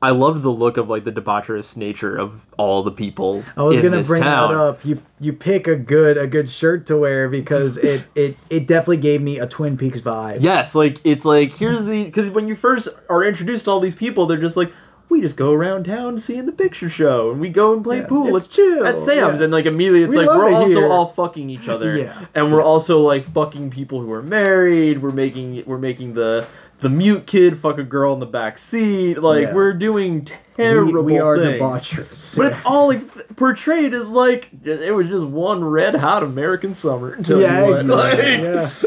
I 0.01 0.11
loved 0.11 0.43
the 0.43 0.49
look 0.49 0.77
of 0.77 0.87
like 0.89 1.03
the 1.03 1.11
debaucherous 1.11 1.75
nature 1.75 2.17
of 2.17 2.45
all 2.57 2.83
the 2.83 2.91
people. 2.91 3.43
I 3.57 3.63
was 3.63 3.81
gonna 3.81 4.01
bring 4.01 4.23
town. 4.23 4.51
that 4.53 4.57
up. 4.57 4.85
You 4.85 5.01
you 5.19 5.33
pick 5.33 5.67
a 5.67 5.75
good 5.75 6.17
a 6.17 6.25
good 6.25 6.49
shirt 6.49 6.87
to 6.87 6.97
wear 6.97 7.27
because 7.27 7.77
it 7.83 8.05
it 8.15 8.37
it 8.49 8.65
definitely 8.65 8.97
gave 8.97 9.21
me 9.21 9.39
a 9.39 9.45
Twin 9.45 9.77
Peaks 9.77 9.99
vibe. 9.99 10.37
Yes, 10.39 10.73
like 10.73 11.01
it's 11.03 11.25
like 11.25 11.51
here's 11.51 11.83
the 11.83 12.05
because 12.05 12.29
when 12.29 12.47
you 12.47 12.55
first 12.55 12.87
are 13.09 13.25
introduced 13.25 13.65
to 13.65 13.71
all 13.71 13.81
these 13.81 13.95
people, 13.95 14.25
they're 14.25 14.37
just 14.39 14.55
like 14.55 14.71
we 15.09 15.21
just 15.21 15.35
go 15.35 15.51
around 15.51 15.85
town 15.85 16.19
seeing 16.19 16.45
the 16.45 16.51
picture 16.51 16.89
show 16.89 17.31
and 17.31 17.41
we 17.41 17.49
go 17.49 17.73
and 17.73 17.83
play 17.83 17.97
Yeah, 17.99 18.05
pool 18.05 18.37
at, 18.37 18.47
chill, 18.49 18.85
at 18.85 18.99
Sam's 18.99 19.39
yeah. 19.39 19.43
and 19.45 19.51
like 19.51 19.65
immediately 19.65 20.03
it's 20.03 20.11
We 20.11 20.17
like 20.25 20.37
we're 20.37 20.49
it 20.49 20.53
also 20.53 20.81
here. 20.81 20.87
all 20.87 21.07
fucking 21.07 21.49
each 21.49 21.67
other 21.67 21.97
Yeah. 21.97 22.25
and 22.35 22.53
we're 22.53 22.61
also 22.63 22.99
like 23.01 23.23
fucking 23.33 23.71
people 23.71 24.01
who 24.01 24.11
are 24.11 24.21
married. 24.21 25.01
We're 25.01 25.09
making 25.11 25.63
we're 25.65 25.77
making 25.79 26.13
the 26.13 26.45
the 26.79 26.89
mute 26.89 27.25
kid 27.27 27.59
fuck 27.59 27.77
a 27.77 27.83
girl 27.83 28.13
in 28.13 28.19
the 28.21 28.25
back 28.25 28.57
seat. 28.57 29.15
Like 29.21 29.47
Yeah. 29.47 29.53
we're 29.53 29.73
doing 29.73 30.25
terrible 30.55 31.03
we 31.03 31.19
are 31.19 31.37
things. 31.37 31.59
debaucherous. 31.61 32.37
But 32.37 32.45
it's 32.47 32.57
all 32.63 32.87
like 32.87 33.35
portrayed 33.35 33.93
as 33.93 34.07
like 34.07 34.49
it 34.63 34.93
was 34.93 35.07
just 35.09 35.25
one 35.25 35.63
red 35.63 35.95
hot 35.95 36.23
American 36.23 36.73
summer. 36.73 37.17
Yeah, 37.25 37.65
exactly. 37.79 37.85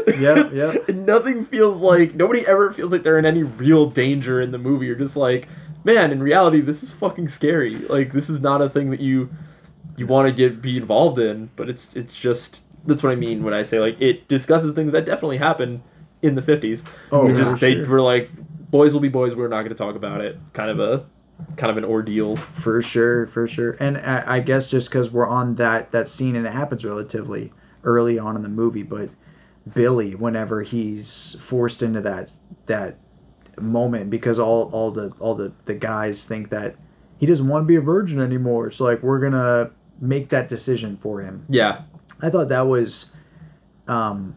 Like- 0.07 0.19
yeah, 0.19 0.49
yep. 0.51 0.89
and 0.89 1.05
nothing 1.13 1.45
feels 1.45 1.77
like 1.77 2.15
nobody 2.15 2.45
ever 2.47 2.71
feels 2.71 2.91
like 2.91 3.03
they're 3.03 3.19
in 3.19 3.25
any 3.25 3.43
real 3.43 3.87
danger 3.87 4.39
in 4.41 4.51
the 4.51 4.57
movie. 4.57 4.85
You're 4.87 4.95
just 4.95 5.15
like, 5.17 5.47
man, 5.83 6.11
in 6.11 6.21
reality, 6.21 6.61
this 6.61 6.83
is 6.83 6.91
fucking 6.91 7.29
scary. 7.29 7.75
Like 7.75 8.13
this 8.13 8.29
is 8.29 8.41
not 8.41 8.61
a 8.61 8.69
thing 8.69 8.89
that 8.91 8.99
you 8.99 9.29
you 9.97 10.07
want 10.07 10.27
to 10.27 10.33
get 10.33 10.61
be 10.61 10.77
involved 10.77 11.19
in, 11.19 11.49
but 11.55 11.69
it's 11.69 11.95
it's 11.95 12.17
just 12.17 12.63
that's 12.85 13.03
what 13.03 13.11
I 13.11 13.15
mean 13.15 13.43
when 13.43 13.53
I 13.53 13.63
say 13.63 13.79
like 13.79 13.99
it 14.01 14.27
discusses 14.27 14.73
things 14.73 14.91
that 14.91 15.05
definitely 15.05 15.37
happened 15.37 15.81
in 16.21 16.35
the 16.35 16.41
50s. 16.41 16.83
Oh, 17.11 17.27
for 17.27 17.35
just 17.35 17.59
they 17.59 17.73
sure. 17.73 17.87
were 17.87 18.01
like 18.01 18.29
boys 18.71 18.93
will 18.93 19.01
be 19.01 19.09
boys, 19.09 19.35
we're 19.35 19.47
not 19.47 19.59
going 19.61 19.69
to 19.69 19.75
talk 19.75 19.95
about 19.95 20.21
it. 20.21 20.37
Kind 20.53 20.71
of 20.71 20.79
a 20.79 21.05
kind 21.57 21.69
of 21.69 21.77
an 21.77 21.85
ordeal. 21.85 22.35
For 22.35 22.81
sure, 22.81 23.27
for 23.27 23.47
sure. 23.47 23.71
And 23.79 23.97
I, 23.97 24.35
I 24.35 24.39
guess 24.39 24.67
just 24.67 24.89
because 24.89 25.11
we're 25.11 25.27
on 25.27 25.55
that 25.55 25.91
that 25.91 26.07
scene 26.07 26.35
and 26.35 26.45
it 26.45 26.53
happens 26.53 26.83
relatively 26.83 27.51
early 27.83 28.17
on 28.17 28.35
in 28.35 28.41
the 28.41 28.49
movie, 28.49 28.83
but 28.83 29.09
Billy, 29.71 30.15
whenever 30.15 30.63
he's 30.63 31.35
forced 31.39 31.81
into 31.81 32.01
that 32.01 32.31
that 32.65 32.97
moment, 33.61 34.09
because 34.09 34.39
all 34.39 34.69
all 34.71 34.91
the 34.91 35.11
all 35.19 35.35
the 35.35 35.51
the 35.65 35.73
guys 35.73 36.25
think 36.25 36.49
that 36.49 36.75
he 37.17 37.25
doesn't 37.25 37.47
want 37.47 37.63
to 37.63 37.67
be 37.67 37.75
a 37.75 37.81
virgin 37.81 38.19
anymore, 38.19 38.71
so 38.71 38.85
like 38.85 39.01
we're 39.01 39.19
gonna 39.19 39.71
make 39.99 40.29
that 40.29 40.49
decision 40.49 40.97
for 40.97 41.21
him. 41.21 41.45
Yeah. 41.47 41.83
I 42.21 42.29
thought 42.29 42.49
that 42.49 42.67
was 42.67 43.13
um, 43.87 44.35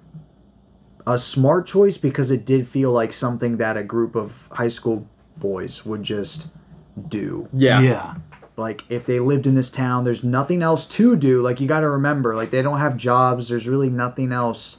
a 1.06 1.18
smart 1.18 1.66
choice 1.66 1.96
because 1.96 2.30
it 2.30 2.44
did 2.44 2.66
feel 2.66 2.92
like 2.92 3.12
something 3.12 3.56
that 3.58 3.76
a 3.76 3.82
group 3.82 4.14
of 4.14 4.48
high 4.50 4.68
school 4.68 5.06
boys 5.36 5.84
would 5.84 6.02
just 6.02 6.48
do. 7.08 7.48
Yeah. 7.52 7.80
Yeah. 7.80 8.14
Like 8.56 8.84
if 8.88 9.04
they 9.04 9.20
lived 9.20 9.46
in 9.46 9.54
this 9.54 9.70
town, 9.70 10.04
there's 10.04 10.24
nothing 10.24 10.62
else 10.62 10.86
to 10.86 11.14
do. 11.14 11.42
Like 11.42 11.60
you 11.60 11.68
got 11.68 11.80
to 11.80 11.90
remember, 11.90 12.34
like 12.34 12.50
they 12.50 12.62
don't 12.62 12.78
have 12.78 12.96
jobs. 12.96 13.48
There's 13.48 13.68
really 13.68 13.90
nothing 13.90 14.32
else. 14.32 14.78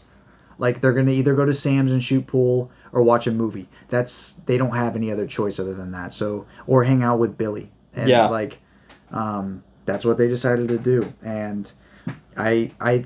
Like 0.57 0.81
they're 0.81 0.93
gonna 0.93 1.11
either 1.11 1.35
go 1.35 1.45
to 1.45 1.53
Sam's 1.53 1.91
and 1.91 2.03
shoot 2.03 2.25
pool 2.25 2.71
or 2.91 3.01
watch 3.03 3.27
a 3.27 3.31
movie. 3.31 3.67
That's 3.89 4.33
they 4.45 4.57
don't 4.57 4.75
have 4.75 4.95
any 4.95 5.11
other 5.11 5.27
choice 5.27 5.59
other 5.59 5.73
than 5.73 5.91
that. 5.91 6.13
So 6.13 6.45
or 6.67 6.83
hang 6.83 7.03
out 7.03 7.19
with 7.19 7.37
Billy. 7.37 7.71
And 7.93 8.09
Yeah. 8.09 8.27
like 8.27 8.59
um, 9.11 9.63
that's 9.85 10.03
what 10.05 10.17
they 10.17 10.27
decided 10.27 10.67
to 10.69 10.77
do. 10.77 11.13
And 11.23 11.71
I 12.35 12.71
I 12.79 13.05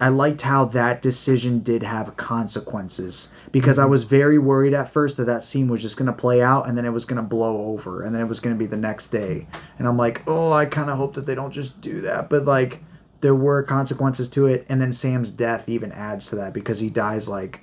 I 0.00 0.08
liked 0.08 0.42
how 0.42 0.64
that 0.66 1.02
decision 1.02 1.60
did 1.60 1.84
have 1.84 2.16
consequences 2.16 3.28
because 3.52 3.78
I 3.78 3.84
was 3.84 4.02
very 4.02 4.38
worried 4.40 4.74
at 4.74 4.90
first 4.92 5.16
that 5.18 5.26
that 5.26 5.44
scene 5.44 5.68
was 5.68 5.80
just 5.80 5.96
going 5.96 6.06
to 6.06 6.12
play 6.12 6.42
out 6.42 6.66
and 6.68 6.76
then 6.76 6.84
it 6.84 6.90
was 6.90 7.04
going 7.04 7.18
to 7.18 7.22
blow 7.22 7.66
over 7.68 8.02
and 8.02 8.12
then 8.12 8.20
it 8.20 8.26
was 8.26 8.40
going 8.40 8.54
to 8.54 8.58
be 8.58 8.66
the 8.66 8.76
next 8.76 9.08
day. 9.08 9.46
And 9.78 9.86
I'm 9.86 9.96
like, 9.96 10.22
"Oh, 10.26 10.52
I 10.52 10.66
kind 10.66 10.90
of 10.90 10.96
hope 10.96 11.14
that 11.14 11.26
they 11.26 11.36
don't 11.36 11.52
just 11.52 11.80
do 11.80 12.00
that." 12.02 12.28
But 12.28 12.44
like 12.44 12.82
there 13.20 13.34
were 13.36 13.62
consequences 13.62 14.28
to 14.30 14.46
it 14.46 14.66
and 14.68 14.80
then 14.82 14.92
Sam's 14.92 15.30
death 15.30 15.68
even 15.68 15.92
adds 15.92 16.26
to 16.30 16.36
that 16.36 16.52
because 16.52 16.80
he 16.80 16.90
dies 16.90 17.28
like 17.28 17.60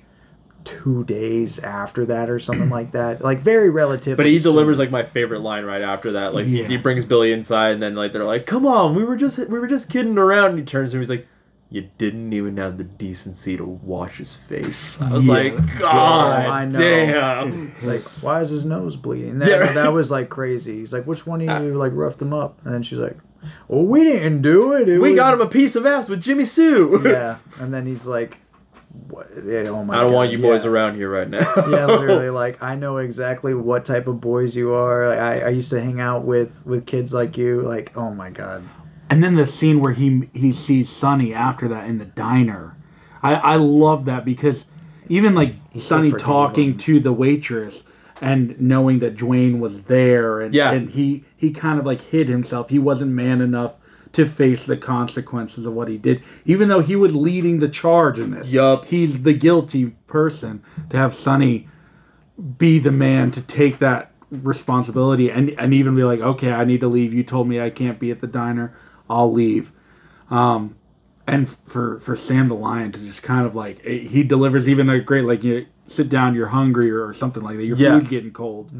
2 0.64 1.04
days 1.04 1.58
after 1.58 2.06
that 2.06 2.28
or 2.30 2.38
something 2.38 2.70
like 2.70 2.92
that. 2.92 3.22
Like 3.22 3.40
very 3.42 3.70
relative. 3.70 4.16
But 4.16 4.26
he 4.26 4.38
delivers 4.38 4.78
like 4.78 4.90
my 4.90 5.02
favorite 5.04 5.40
line 5.40 5.64
right 5.64 5.82
after 5.82 6.12
that. 6.12 6.34
Like 6.34 6.46
Yeah. 6.46 6.64
he 6.64 6.76
brings 6.76 7.04
Billy 7.04 7.32
inside, 7.32 7.70
and 7.72 7.82
then 7.82 7.94
like 7.94 8.12
they're 8.12 8.24
like, 8.24 8.46
"Come 8.46 8.66
on, 8.66 8.94
we 8.94 9.04
were 9.04 9.16
just 9.16 9.38
we 9.38 9.58
were 9.58 9.66
just 9.68 9.88
kidding 9.90 10.18
around." 10.18 10.50
And 10.50 10.58
he 10.58 10.64
turns 10.64 10.90
to 10.92 10.96
him, 10.96 11.02
he's 11.02 11.10
like, 11.10 11.26
"You 11.70 11.88
didn't 11.98 12.32
even 12.32 12.56
have 12.58 12.78
the 12.78 12.84
decency 12.84 13.56
to 13.56 13.64
wash 13.64 14.18
his 14.18 14.34
face." 14.34 15.00
I 15.02 15.12
was 15.12 15.24
Yeah. 15.24 15.32
like, 15.32 15.78
"God, 15.78 16.46
I 16.46 16.64
know. 16.66 16.78
damn." 16.78 17.72
like 17.82 18.02
why 18.22 18.40
is 18.40 18.50
his 18.50 18.64
nose 18.64 18.96
bleeding 18.96 19.38
that, 19.40 19.48
Yeah, 19.48 19.56
right. 19.56 19.74
that 19.74 19.92
was 19.92 20.10
like 20.10 20.28
crazy 20.28 20.78
he's 20.80 20.92
like 20.92 21.04
which 21.06 21.26
one 21.26 21.40
of 21.46 21.62
you 21.62 21.74
like 21.74 21.92
roughed 21.94 22.22
him 22.22 22.32
up 22.32 22.58
and 22.64 22.72
then 22.74 22.82
she's 22.82 22.98
like 22.98 23.16
well 23.66 23.84
we 23.84 24.04
didn't 24.04 24.40
do 24.42 24.72
it, 24.74 24.88
it 24.88 25.00
We 25.00 25.10
was- 25.10 25.16
got 25.16 25.34
him 25.34 25.40
a 25.40 25.46
piece 25.46 25.74
of 25.74 25.84
ass 25.84 26.08
with 26.08 26.20
Jimmy 26.20 26.44
Sue. 26.44 27.02
yeah 27.04 27.36
and 27.60 27.74
then 27.74 27.86
he's 27.86 28.06
like 28.06 28.38
what 29.08 29.28
oh 29.36 29.84
my 29.84 29.96
I 29.96 30.00
don't 30.00 30.10
God, 30.10 30.12
want 30.12 30.30
you 30.32 30.38
boys 30.38 30.64
yeah. 30.64 30.70
around 30.70 30.96
here 30.96 31.10
right 31.10 31.28
now. 31.28 31.38
yeah 31.70 31.86
literally 31.86 32.30
like 32.42 32.62
i 32.62 32.74
know 32.74 32.98
exactly 32.98 33.54
what 33.54 33.84
type 33.84 34.06
of 34.06 34.20
boys 34.20 34.54
you 34.54 34.72
are 34.74 35.08
like, 35.08 35.18
I, 35.18 35.46
I 35.46 35.48
used 35.48 35.70
to 35.70 35.80
hang 35.80 36.00
out 36.00 36.24
with 36.24 36.64
with 36.66 36.86
kids 36.86 37.12
like 37.14 37.36
you 37.36 37.62
like 37.62 37.96
oh 37.96 38.10
my 38.12 38.30
god 38.30 38.62
And 39.10 39.22
then 39.22 39.36
the 39.36 39.46
scene 39.46 39.80
where 39.80 39.92
he 39.92 40.28
he 40.32 40.52
sees 40.52 40.88
Sonny 40.88 41.34
after 41.34 41.68
that 41.68 41.84
in 41.86 41.98
the 41.98 42.06
diner, 42.06 42.76
I 43.22 43.34
I 43.34 43.56
love 43.56 44.04
that 44.06 44.24
because 44.24 44.64
even 45.08 45.34
like 45.34 45.56
still 45.72 45.80
Sonny 45.82 46.12
talking 46.12 46.78
to 46.78 46.98
the 47.00 47.12
waitress 47.12 47.84
and 48.22 48.58
knowing 48.60 49.00
that 49.00 49.16
Duane 49.16 49.60
was 49.60 49.82
there 49.82 50.40
and 50.40 50.54
Yeah. 50.54 50.72
and 50.72 50.90
he 50.90 51.24
he 51.36 51.50
kind 51.50 51.78
of 51.78 51.84
like 51.84 52.00
hid 52.00 52.28
himself. 52.28 52.70
He 52.70 52.78
wasn't 52.78 53.10
man 53.12 53.40
enough 53.42 53.76
to 54.12 54.26
face 54.26 54.64
the 54.66 54.76
consequences 54.76 55.64
of 55.66 55.72
what 55.72 55.88
he 55.88 55.96
did, 55.98 56.22
even 56.44 56.68
though 56.68 56.80
he 56.80 56.94
was 56.96 57.14
leading 57.14 57.58
the 57.60 57.68
charge 57.68 58.18
in 58.18 58.30
this. 58.30 58.48
Yup. 58.50 58.84
he's 58.86 59.22
the 59.22 59.32
guilty 59.32 59.86
person 60.06 60.62
to 60.90 60.96
have 60.96 61.14
Sonny 61.14 61.68
be 62.58 62.78
the 62.78 62.90
man 62.92 63.30
to 63.30 63.40
take 63.42 63.78
that 63.78 64.10
responsibility 64.30 65.30
and 65.30 65.50
and 65.58 65.72
even 65.74 65.94
be 65.94 66.04
like, 66.04 66.20
okay, 66.20 66.52
I 66.52 66.64
need 66.64 66.80
to 66.80 66.88
leave. 66.88 67.12
You 67.14 67.22
told 67.22 67.48
me 67.48 67.60
I 67.60 67.70
can't 67.70 67.98
be 67.98 68.10
at 68.10 68.20
the 68.20 68.26
diner. 68.26 68.74
I'll 69.08 69.32
leave. 69.32 69.72
Um, 70.30 70.76
and 71.26 71.48
for 71.66 71.98
for 72.00 72.16
Sam 72.16 72.48
the 72.48 72.54
Lion 72.54 72.92
to 72.92 72.98
just 72.98 73.22
kind 73.22 73.46
of 73.46 73.54
like 73.54 73.80
eh, 73.84 73.98
he 73.98 74.22
delivers 74.22 74.68
even 74.68 74.88
a 74.90 75.00
great 75.00 75.24
like 75.24 75.44
you 75.44 75.66
sit 75.86 76.08
down, 76.08 76.34
you're 76.34 76.48
hungry 76.48 76.90
or, 76.90 77.06
or 77.06 77.12
something 77.14 77.42
like 77.42 77.56
that. 77.58 77.64
Your 77.64 77.76
Yeah. 77.76 77.98
food's 77.98 78.08
getting 78.08 78.32
cold. 78.32 78.72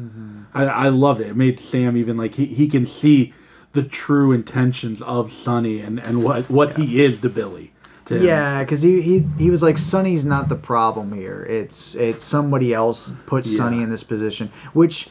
I, 0.53 0.63
I 0.65 0.89
loved 0.89 1.21
it. 1.21 1.27
It 1.27 1.35
made 1.37 1.59
Sam 1.59 1.95
even 1.95 2.17
like 2.17 2.35
he, 2.35 2.45
he 2.47 2.67
can 2.67 2.85
see 2.85 3.33
the 3.73 3.83
true 3.83 4.31
intentions 4.31 5.01
of 5.01 5.31
Sonny 5.31 5.79
and 5.79 5.99
and 5.99 6.23
what 6.23 6.49
what 6.49 6.77
he 6.77 7.03
is 7.03 7.19
to 7.19 7.29
Billy. 7.29 7.71
To 8.05 8.21
yeah 8.21 8.63
because 8.63 8.81
he, 8.81 9.01
he 9.01 9.25
he 9.37 9.49
was 9.49 9.63
like 9.63 9.77
sonny's 9.77 10.25
not 10.25 10.49
the 10.49 10.57
problem 10.57 11.13
here 11.13 11.41
it's 11.49 11.95
it's 11.95 12.25
somebody 12.25 12.73
else 12.73 13.13
put 13.27 13.45
sonny 13.45 13.81
in 13.81 13.89
this 13.89 14.03
position 14.03 14.51
which 14.73 15.07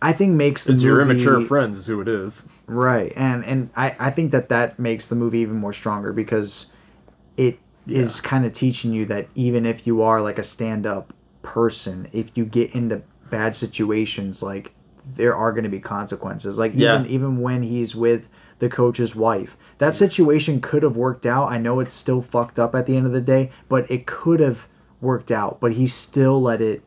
i 0.00 0.12
think 0.12 0.34
makes 0.34 0.62
the 0.62 0.74
it's 0.74 0.82
your 0.84 1.00
immature 1.00 1.40
friends 1.40 1.76
is 1.76 1.86
who 1.88 2.00
it 2.00 2.06
is. 2.06 2.46
Right, 2.66 3.12
and 3.16 3.44
and 3.44 3.70
I 3.76 3.94
I 3.98 4.10
think 4.10 4.32
that 4.32 4.48
that 4.48 4.78
makes 4.78 5.08
the 5.08 5.14
movie 5.14 5.38
even 5.38 5.56
more 5.56 5.72
stronger 5.72 6.12
because 6.12 6.72
it 7.36 7.58
is 7.86 8.20
kind 8.20 8.44
of 8.44 8.52
teaching 8.52 8.92
you 8.92 9.06
that 9.06 9.28
even 9.36 9.64
if 9.64 9.86
you 9.86 10.02
are 10.02 10.20
like 10.20 10.38
a 10.38 10.42
stand 10.42 10.86
up 10.86 11.12
person, 11.42 12.08
if 12.12 12.36
you 12.36 12.44
get 12.44 12.74
into 12.74 13.02
bad 13.30 13.54
situations, 13.54 14.42
like 14.42 14.72
there 15.14 15.36
are 15.36 15.52
going 15.52 15.64
to 15.64 15.70
be 15.70 15.80
consequences. 15.80 16.58
Like 16.58 16.72
Yeah. 16.74 17.00
even 17.00 17.10
even 17.10 17.40
when 17.40 17.62
he's 17.62 17.94
with 17.94 18.28
the 18.58 18.68
coach's 18.68 19.14
wife, 19.14 19.56
that 19.78 19.94
situation 19.94 20.60
could 20.60 20.82
have 20.82 20.96
worked 20.96 21.26
out. 21.26 21.50
I 21.50 21.58
know 21.58 21.80
it's 21.80 21.94
still 21.94 22.22
fucked 22.22 22.58
up 22.58 22.74
at 22.74 22.86
the 22.86 22.96
end 22.96 23.06
of 23.06 23.12
the 23.12 23.20
day, 23.20 23.50
but 23.68 23.90
it 23.90 24.06
could 24.06 24.40
have 24.40 24.66
worked 25.00 25.30
out. 25.30 25.60
But 25.60 25.72
he 25.74 25.86
still 25.86 26.40
let 26.40 26.60
it 26.60 26.82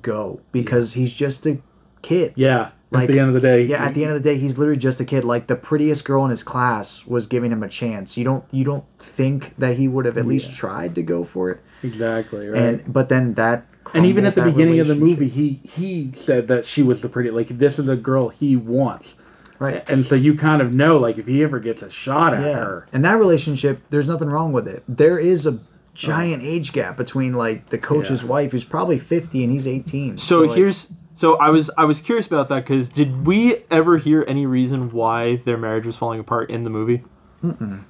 go 0.00 0.40
because 0.52 0.94
he's 0.94 1.12
just 1.12 1.46
a 1.46 1.58
kid. 2.02 2.32
Yeah. 2.36 2.70
Like 2.90 3.10
at 3.10 3.12
the 3.12 3.18
end 3.18 3.28
of 3.28 3.34
the 3.34 3.40
day. 3.40 3.64
Yeah, 3.64 3.84
at 3.84 3.92
the 3.92 4.02
end 4.02 4.12
of 4.12 4.22
the 4.22 4.26
day, 4.26 4.38
he's 4.38 4.56
literally 4.56 4.78
just 4.78 4.98
a 4.98 5.04
kid. 5.04 5.22
Like 5.22 5.46
the 5.46 5.56
prettiest 5.56 6.06
girl 6.06 6.24
in 6.24 6.30
his 6.30 6.42
class 6.42 7.04
was 7.04 7.26
giving 7.26 7.52
him 7.52 7.62
a 7.62 7.68
chance. 7.68 8.16
You 8.16 8.24
don't 8.24 8.44
you 8.50 8.64
don't 8.64 8.84
think 8.98 9.54
that 9.58 9.76
he 9.76 9.88
would 9.88 10.06
have 10.06 10.16
at 10.16 10.26
least 10.26 10.54
tried 10.54 10.94
to 10.94 11.02
go 11.02 11.22
for 11.22 11.50
it? 11.50 11.60
Exactly. 11.82 12.48
Right. 12.48 12.62
And 12.62 12.90
but 12.92 13.10
then 13.10 13.34
that 13.34 13.66
and 13.94 14.06
even 14.06 14.26
at 14.26 14.34
the 14.34 14.42
beginning 14.42 14.80
of 14.80 14.86
the 14.86 14.94
movie, 14.94 15.28
he 15.28 15.60
he 15.64 16.12
said 16.12 16.48
that 16.48 16.64
she 16.66 16.82
was 16.82 17.00
the 17.02 17.08
pretty. 17.08 17.30
Like 17.30 17.48
this 17.48 17.78
is 17.78 17.88
a 17.88 17.96
girl 17.96 18.28
he 18.28 18.56
wants. 18.56 19.14
right? 19.58 19.88
And 19.88 20.04
so 20.06 20.14
you 20.14 20.34
kind 20.34 20.62
of 20.62 20.72
know, 20.72 20.98
like, 20.98 21.18
if 21.18 21.26
he 21.26 21.42
ever 21.42 21.58
gets 21.58 21.82
a 21.82 21.90
shot 21.90 22.34
at 22.34 22.44
Yeah, 22.44 22.64
her, 22.64 22.86
and 22.92 23.04
that 23.04 23.18
relationship, 23.18 23.80
there's 23.90 24.06
nothing 24.08 24.28
wrong 24.28 24.52
with 24.52 24.68
it. 24.68 24.84
There 24.88 25.18
is 25.18 25.46
a 25.46 25.58
giant 25.94 26.42
oh. 26.42 26.46
age 26.46 26.72
gap 26.72 26.96
between 26.96 27.34
like 27.34 27.70
the 27.70 27.78
coach's 27.78 28.22
Yeah. 28.22 28.28
wife, 28.28 28.52
who's 28.52 28.64
probably 28.64 28.98
50 28.98 29.42
and 29.42 29.52
he's 29.52 29.66
18. 29.66 30.18
So, 30.18 30.42
like, 30.42 30.56
here's 30.56 30.92
so 31.14 31.36
I 31.38 31.48
was 31.50 31.70
I 31.76 31.84
was 31.84 32.00
curious 32.00 32.26
about 32.28 32.48
that 32.50 32.64
because 32.64 32.88
did 32.88 33.26
we 33.26 33.64
ever 33.70 33.98
hear 33.98 34.24
any 34.28 34.46
reason 34.46 34.90
why 34.90 35.36
their 35.36 35.56
marriage 35.58 35.86
was 35.86 35.96
falling 35.96 36.20
apart 36.20 36.50
in 36.50 36.62
the 36.62 36.70
movie? 36.70 37.02
Mm-mm. 37.42 37.82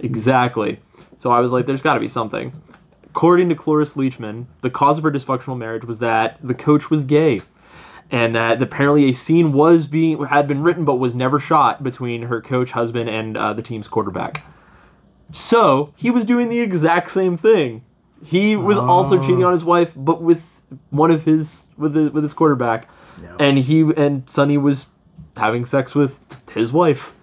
Exactly. 0.00 0.80
So 1.18 1.30
I 1.30 1.38
was 1.40 1.52
like, 1.52 1.66
there's 1.66 1.82
got 1.82 1.94
to 1.94 2.00
be 2.00 2.08
something. 2.08 2.52
According 3.14 3.50
to 3.50 3.54
Cloris 3.54 3.92
Leachman, 3.92 4.46
the 4.62 4.70
cause 4.70 4.96
of 4.96 5.04
her 5.04 5.10
dysfunctional 5.10 5.58
marriage 5.58 5.84
was 5.84 5.98
that 5.98 6.38
the 6.42 6.54
coach 6.54 6.88
was 6.90 7.04
gay, 7.04 7.42
and 8.10 8.34
that 8.34 8.62
apparently 8.62 9.10
a 9.10 9.12
scene 9.12 9.52
was 9.52 9.86
being 9.86 10.24
had 10.24 10.48
been 10.48 10.62
written 10.62 10.86
but 10.86 10.94
was 10.94 11.14
never 11.14 11.38
shot 11.38 11.82
between 11.82 12.22
her 12.22 12.40
coach 12.40 12.70
husband 12.70 13.10
and 13.10 13.36
uh, 13.36 13.52
the 13.52 13.60
team's 13.60 13.86
quarterback. 13.86 14.44
So 15.30 15.92
he 15.94 16.10
was 16.10 16.24
doing 16.24 16.48
the 16.48 16.60
exact 16.60 17.10
same 17.10 17.36
thing. 17.36 17.84
He 18.24 18.56
was 18.56 18.78
also 18.78 19.16
cheating 19.20 19.44
on 19.44 19.52
his 19.52 19.64
wife, 19.64 19.92
but 19.94 20.22
with 20.22 20.60
one 20.88 21.10
of 21.10 21.24
his 21.24 21.66
with 21.76 21.92
the, 21.92 22.10
with 22.10 22.22
his 22.22 22.32
quarterback, 22.32 22.88
and 23.38 23.58
he 23.58 23.80
and 23.94 24.28
Sonny 24.28 24.56
was 24.56 24.86
having 25.36 25.66
sex 25.66 25.94
with 25.94 26.18
his 26.54 26.72
wife. 26.72 27.14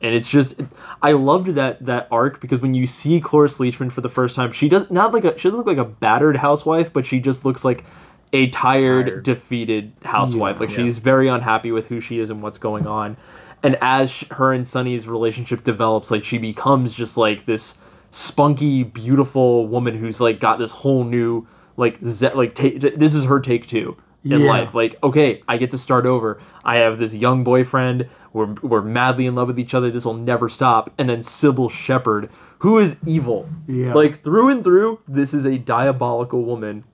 And 0.00 0.14
it's 0.14 0.28
just, 0.28 0.54
I 1.02 1.12
loved 1.12 1.48
that 1.56 1.84
that 1.86 2.06
arc 2.10 2.40
because 2.40 2.60
when 2.60 2.72
you 2.74 2.86
see 2.86 3.20
Cloris 3.20 3.58
Leachman 3.58 3.90
for 3.90 4.00
the 4.00 4.08
first 4.08 4.36
time, 4.36 4.52
she 4.52 4.68
does 4.68 4.88
not 4.90 5.12
like 5.12 5.24
a 5.24 5.36
she 5.36 5.48
doesn't 5.48 5.58
look 5.58 5.66
like 5.66 5.76
a 5.78 5.84
battered 5.84 6.36
housewife, 6.36 6.92
but 6.92 7.04
she 7.04 7.18
just 7.18 7.44
looks 7.44 7.64
like 7.64 7.84
a 8.32 8.48
tired, 8.50 9.06
Tired. 9.06 9.22
defeated 9.24 9.92
housewife. 10.04 10.60
like 10.60 10.70
she's 10.70 10.98
very 10.98 11.28
unhappy 11.28 11.72
with 11.72 11.88
who 11.88 12.00
she 12.00 12.20
is 12.20 12.30
and 12.30 12.42
what's 12.42 12.58
going 12.58 12.86
on. 12.86 13.16
And 13.62 13.76
as 13.80 14.10
sh- 14.12 14.24
her 14.30 14.52
and 14.52 14.64
Sonny's 14.66 15.08
relationship 15.08 15.64
develops, 15.64 16.10
like 16.12 16.22
she 16.22 16.38
becomes 16.38 16.94
just 16.94 17.16
like 17.16 17.44
this 17.46 17.78
spunky, 18.12 18.82
beautiful 18.84 19.66
woman 19.66 19.96
who's 19.96 20.20
like 20.20 20.40
got 20.40 20.58
this 20.58 20.70
whole 20.70 21.04
new 21.04 21.46
like 21.76 21.98
ze- 22.04 22.32
like 22.34 22.54
ta- 22.54 22.90
this 22.96 23.14
is 23.14 23.24
her 23.24 23.40
take 23.40 23.66
two 23.66 23.96
in 24.24 24.40
Yeah. 24.42 24.48
life. 24.48 24.74
Like, 24.74 24.96
okay, 25.02 25.42
I 25.48 25.56
get 25.56 25.70
to 25.72 25.78
start 25.78 26.06
over. 26.06 26.40
I 26.64 26.76
have 26.76 26.98
this 26.98 27.14
young 27.14 27.44
boyfriend. 27.44 28.08
We're 28.32 28.52
we're 28.62 28.82
madly 28.82 29.26
in 29.26 29.34
love 29.34 29.48
with 29.48 29.58
each 29.58 29.74
other. 29.74 29.90
This 29.90 30.04
will 30.04 30.14
never 30.14 30.48
stop. 30.48 30.90
And 30.98 31.08
then 31.08 31.20
Cybill 31.20 31.70
Shepherd, 31.70 32.30
who 32.58 32.78
is 32.78 32.98
evil. 33.06 33.48
Yeah. 33.66 33.94
Like 33.94 34.22
through 34.22 34.50
and 34.50 34.62
through, 34.62 35.00
this 35.08 35.32
is 35.32 35.44
a 35.46 35.58
diabolical 35.58 36.44
woman. 36.44 36.84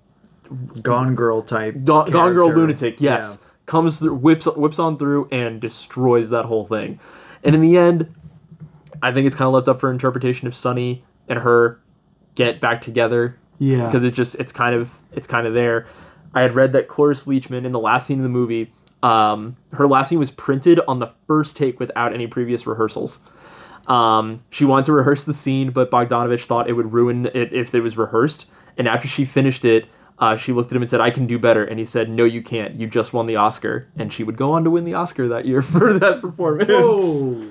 Gone 0.82 1.14
Girl 1.14 1.42
type. 1.42 1.84
Gone, 1.84 2.10
Gone 2.10 2.34
Girl 2.34 2.52
lunatic. 2.52 3.00
Yes, 3.00 3.40
comes 3.66 3.98
through, 3.98 4.14
whips 4.16 4.44
whips 4.46 4.78
on 4.78 4.98
through 4.98 5.28
and 5.32 5.60
destroys 5.60 6.30
that 6.30 6.44
whole 6.44 6.66
thing. 6.66 7.00
And 7.42 7.54
in 7.54 7.60
the 7.60 7.76
end, 7.76 8.14
I 9.02 9.12
think 9.12 9.26
it's 9.26 9.34
kind 9.36 9.48
of 9.48 9.54
left 9.54 9.68
up 9.68 9.80
for 9.80 9.90
interpretation 9.90 10.46
if 10.46 10.54
Sonny 10.54 11.04
and 11.28 11.38
her 11.40 11.80
get 12.34 12.60
back 12.60 12.80
together 12.80 13.38
Yeah. 13.58 13.86
because 13.86 14.04
it 14.04 14.12
just 14.12 14.34
it's 14.36 14.52
kind 14.52 14.74
of 14.74 14.92
it's 15.12 15.26
kind 15.26 15.46
of 15.46 15.54
there. 15.54 15.86
I 16.34 16.42
had 16.42 16.54
read 16.54 16.72
that 16.72 16.88
Cloris 16.88 17.26
Leachman 17.26 17.64
in 17.64 17.72
the 17.72 17.78
last 17.80 18.06
scene 18.06 18.18
of 18.18 18.22
the 18.24 18.28
movie, 18.28 18.72
um, 19.04 19.56
her 19.74 19.86
last 19.86 20.08
scene 20.08 20.18
was 20.18 20.30
printed 20.30 20.80
on 20.88 20.98
the 20.98 21.12
first 21.26 21.56
take 21.56 21.78
without 21.78 22.14
any 22.14 22.26
previous 22.26 22.66
rehearsals. 22.66 23.20
Um, 23.86 24.42
she 24.48 24.64
wanted 24.64 24.86
to 24.86 24.94
rehearse 24.94 25.24
the 25.24 25.34
scene, 25.34 25.72
but 25.72 25.90
Bogdanovich 25.90 26.46
thought 26.46 26.70
it 26.70 26.72
would 26.72 26.94
ruin 26.94 27.26
it 27.26 27.52
if 27.52 27.74
it 27.74 27.82
was 27.82 27.98
rehearsed. 27.98 28.48
And 28.78 28.88
after 28.88 29.06
she 29.06 29.26
finished 29.26 29.66
it, 29.66 29.86
uh, 30.18 30.36
she 30.36 30.52
looked 30.52 30.72
at 30.72 30.76
him 30.76 30.82
and 30.82 30.90
said, 30.90 31.02
"I 31.02 31.10
can 31.10 31.26
do 31.26 31.38
better." 31.38 31.62
And 31.62 31.78
he 31.78 31.84
said, 31.84 32.08
"No, 32.08 32.24
you 32.24 32.40
can't. 32.40 32.76
You 32.76 32.86
just 32.86 33.12
won 33.12 33.26
the 33.26 33.36
Oscar." 33.36 33.88
And 33.94 34.10
she 34.10 34.24
would 34.24 34.38
go 34.38 34.52
on 34.52 34.64
to 34.64 34.70
win 34.70 34.84
the 34.84 34.94
Oscar 34.94 35.28
that 35.28 35.44
year 35.44 35.60
for 35.74 35.92
that 35.98 36.22
performance. 36.22 36.70
Whoa. 36.70 37.50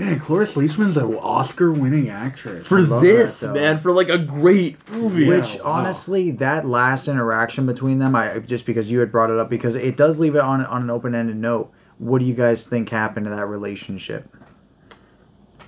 Damn. 0.00 0.08
Man, 0.08 0.20
Cloris 0.20 0.54
Leachman's 0.54 0.96
an 0.96 1.14
Oscar-winning 1.14 2.08
actress. 2.08 2.66
For 2.66 2.80
this 2.82 3.40
that, 3.40 3.52
man, 3.52 3.78
for 3.78 3.92
like 3.92 4.08
a 4.08 4.16
great 4.16 4.88
movie. 4.90 5.28
Which 5.28 5.56
Yeah, 5.56 5.62
wow. 5.62 5.72
honestly, 5.72 6.30
that 6.32 6.66
last 6.66 7.06
interaction 7.06 7.66
between 7.66 7.98
them, 7.98 8.16
I 8.16 8.38
just 8.38 8.64
because 8.64 8.90
you 8.90 9.00
had 9.00 9.12
brought 9.12 9.28
it 9.28 9.38
up, 9.38 9.50
because 9.50 9.74
it 9.74 9.98
does 9.98 10.18
leave 10.18 10.36
it 10.36 10.40
on 10.40 10.64
on 10.64 10.82
an 10.82 10.90
open 10.90 11.14
ended 11.14 11.36
note. 11.36 11.70
What 11.98 12.20
do 12.20 12.24
you 12.24 12.32
guys 12.32 12.66
think 12.66 12.88
happened 12.88 13.26
to 13.26 13.30
that 13.30 13.46
relationship? 13.46 14.34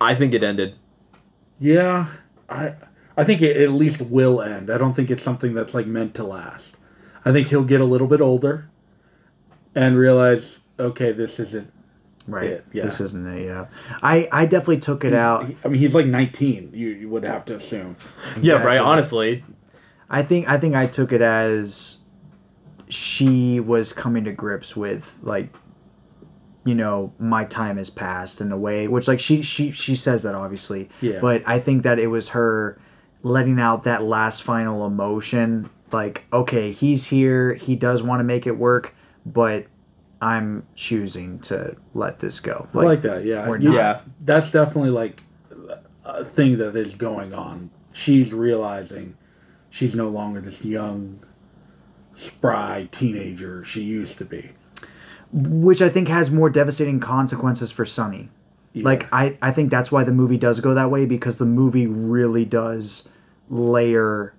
I 0.01 0.15
think 0.15 0.33
it 0.33 0.43
ended. 0.43 0.77
Yeah, 1.61 2.07
I 2.49 2.75
I 3.19 3.25
think 3.25 3.43
it 3.43 3.59
at 3.59 3.73
least 3.73 4.01
will 4.01 4.41
end. 4.41 4.71
I 4.71 4.79
don't 4.79 4.95
think 4.95 5.11
it's 5.11 5.23
something 5.23 5.53
that's 5.53 5.75
like 5.75 5.87
meant 5.87 6.15
to 6.15 6.25
last. 6.25 6.77
I 7.23 7.33
think 7.33 7.49
he'll 7.49 7.65
get 7.65 7.83
a 7.83 7.85
little 7.85 8.09
bit 8.09 8.23
older 8.23 8.71
and 9.75 9.99
realize, 9.99 10.61
okay, 10.79 11.13
this 11.13 11.39
isn't. 11.39 11.71
Right. 12.29 12.51
Yeah, 12.51 12.59
yeah. 12.73 12.85
This 12.85 13.01
isn't 13.01 13.27
a. 13.27 13.49
Uh, 13.61 13.67
I 14.03 14.29
I 14.33 14.47
definitely 14.47 14.81
took 14.81 15.05
it 15.05 15.15
out. 15.15 15.47
I 15.65 15.69
mean, 15.69 15.81
he's 15.81 15.95
like 15.95 16.07
19. 16.07 16.71
You 16.73 16.89
you 16.89 17.09
would 17.09 17.25
have 17.25 17.45
to 17.47 17.57
assume. 17.57 17.97
Yeah, 18.41 18.63
right. 18.63 18.79
Honestly, 18.79 19.45
I 20.09 20.23
think 20.23 20.49
I 20.49 20.59
think 20.59 20.75
I 20.75 20.87
took 20.87 21.13
it 21.13 21.21
as 21.23 21.99
she 22.89 23.59
was 23.61 23.93
coming 23.93 24.25
to 24.25 24.33
grips 24.33 24.77
with 24.77 25.19
like 25.23 25.53
you 26.65 26.75
know 26.75 27.13
my 27.19 27.45
time 27.45 27.77
has 27.79 27.89
passed 27.91 28.41
in 28.41 28.53
a 28.53 28.57
way 28.57 28.87
which 28.87 29.09
like 29.09 29.19
she 29.19 29.41
she 29.43 29.71
she 29.71 29.97
says 29.97 30.23
that 30.25 30.35
obviously 30.35 30.91
Yeah. 31.01 31.19
but 31.21 31.43
I 31.47 31.59
think 31.59 31.85
that 31.85 31.99
it 31.99 32.09
was 32.09 32.29
her 32.31 32.79
letting 33.23 33.59
out 33.59 33.85
that 33.85 34.03
last 34.03 34.43
final 34.43 34.87
emotion 34.87 35.71
like 35.91 36.25
okay 36.33 36.71
he's 36.73 37.07
here 37.07 37.55
he 37.55 37.75
does 37.75 38.03
want 38.03 38.21
to 38.21 38.25
make 38.25 38.47
it 38.47 38.57
work 38.59 38.95
but 39.25 39.67
I'm 40.23 40.65
choosing 40.77 41.41
to 41.41 41.75
let 41.95 42.21
this 42.21 42.39
go 42.39 42.69
I 42.73 42.79
like 42.79 43.03
that. 43.03 43.25
Yeah, 43.25 43.49
we're 43.49 43.59
You- 43.59 43.71
not- 43.71 43.75
Yeah. 43.75 44.01
That's 44.25 44.51
definitely 44.53 44.91
like 44.91 45.21
a 46.05 46.25
thing 46.25 46.59
that 46.59 46.77
is 46.77 46.95
going 46.95 47.35
on. 47.35 47.71
She's 47.93 48.33
realizing 48.33 49.15
she's 49.69 49.95
no 49.97 50.09
longer 50.09 50.41
this 50.41 50.65
young, 50.65 51.19
spry 52.15 52.89
teenager 52.93 53.65
she 53.65 53.83
used 53.83 54.19
to 54.19 54.25
be. 54.25 54.51
which 55.35 55.81
I 55.81 55.89
think 55.89 56.09
has 56.09 56.31
more 56.31 56.51
devastating 56.51 57.01
consequences 57.01 57.73
for 57.73 57.87
Sonny. 57.87 58.29
Like 58.75 59.09
I, 59.13 59.39
I 59.43 59.51
think 59.51 59.71
that's 59.71 59.91
why 59.91 60.05
the 60.05 60.13
movie 60.13 60.37
does 60.39 60.61
go 60.61 60.75
that 60.75 60.91
way 60.91 61.05
because 61.07 61.39
the 61.39 61.47
movie 61.47 61.87
really 61.87 62.45
does 62.45 63.09
layer 63.49 64.35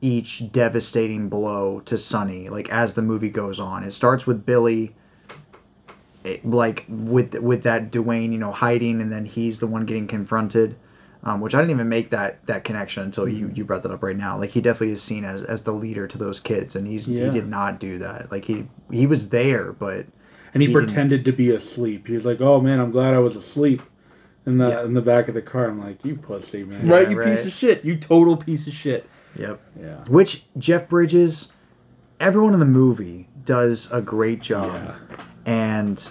each 0.00 0.50
devastating 0.52 1.28
blow 1.28 1.80
to 1.86 1.96
Sonny 1.98 2.48
like 2.48 2.68
as 2.68 2.94
the 2.94 3.02
movie 3.02 3.28
goes 3.30 3.58
on. 3.60 3.84
It 3.84 3.92
starts 3.92 4.26
with 4.26 4.44
Billy 4.44 4.94
it- 6.24 6.44
like 6.44 6.84
with 6.88 7.34
with 7.34 7.62
that 7.62 7.90
Duane, 7.90 8.32
you 8.32 8.38
know, 8.38 8.52
hiding 8.52 9.00
and 9.00 9.12
then 9.12 9.24
he's 9.26 9.60
the 9.60 9.66
one 9.66 9.84
getting 9.86 10.06
confronted. 10.06 10.76
Um, 11.26 11.40
which 11.40 11.54
I 11.54 11.58
didn't 11.60 11.70
even 11.70 11.88
make 11.88 12.10
that 12.10 12.46
that 12.48 12.64
connection 12.64 13.02
until 13.02 13.26
you, 13.26 13.50
you 13.54 13.64
brought 13.64 13.82
that 13.84 13.90
up 13.90 14.02
right 14.02 14.16
now. 14.16 14.36
Like 14.38 14.50
he 14.50 14.60
definitely 14.60 14.92
is 14.92 15.02
seen 15.02 15.24
as, 15.24 15.42
as 15.42 15.64
the 15.64 15.72
leader 15.72 16.06
to 16.06 16.18
those 16.18 16.38
kids, 16.38 16.76
and 16.76 16.86
he's 16.86 17.08
Yeah. 17.08 17.24
he 17.26 17.30
did 17.30 17.48
not 17.48 17.80
do 17.80 17.98
that. 18.00 18.30
Like 18.30 18.44
he 18.44 18.66
he 18.90 19.06
was 19.06 19.30
there, 19.30 19.72
but 19.72 20.04
And 20.52 20.62
he, 20.62 20.68
He 20.68 20.74
didn't- 20.74 20.86
pretended 20.88 21.24
to 21.24 21.32
be 21.32 21.50
asleep. 21.50 22.06
He 22.08 22.12
was 22.14 22.26
like, 22.26 22.40
"Oh 22.42 22.60
man, 22.60 22.78
I'm 22.78 22.90
glad 22.90 23.14
I 23.14 23.20
was 23.20 23.36
asleep." 23.36 23.80
In 24.46 24.58
the 24.58 24.68
Yeah. 24.68 24.84
in 24.84 24.92
the 24.92 25.00
back 25.00 25.28
of 25.28 25.34
the 25.34 25.40
car, 25.40 25.66
I'm 25.68 25.80
like, 25.80 26.04
"You 26.04 26.14
pussy, 26.16 26.62
man!" 26.62 26.86
right? 26.88 27.08
Yeah, 27.10 27.16
You 27.16 27.22
piece 27.24 27.46
of 27.46 27.52
shit. 27.52 27.82
You 27.86 27.96
total 27.96 28.36
piece 28.36 28.66
of 28.66 28.74
shit. 28.74 29.06
Yep. 29.38 29.60
Yeah. 29.80 30.04
Which 30.08 30.44
Jeff 30.58 30.90
Bridges, 30.90 31.54
everyone 32.20 32.52
in 32.52 32.60
the 32.60 32.66
movie 32.66 33.28
does 33.46 33.90
a 33.90 34.02
great 34.02 34.42
job, 34.42 34.92
and 35.46 36.10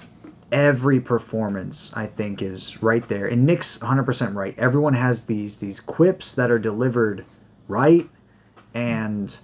every 0.51 0.99
performance 0.99 1.91
I 1.95 2.05
think 2.05 2.41
is 2.41 2.81
right 2.83 3.07
there. 3.09 3.25
And 3.27 3.45
Nick's 3.45 3.79
100% 3.79 4.35
right. 4.35 4.53
Everyone 4.59 4.93
has 4.93 5.25
these 5.25 5.59
these 5.59 5.79
quips 5.79 6.35
that 6.35 6.51
are 6.51 6.59
delivered 6.59 7.25
right, 7.67 8.07
and 8.73 9.35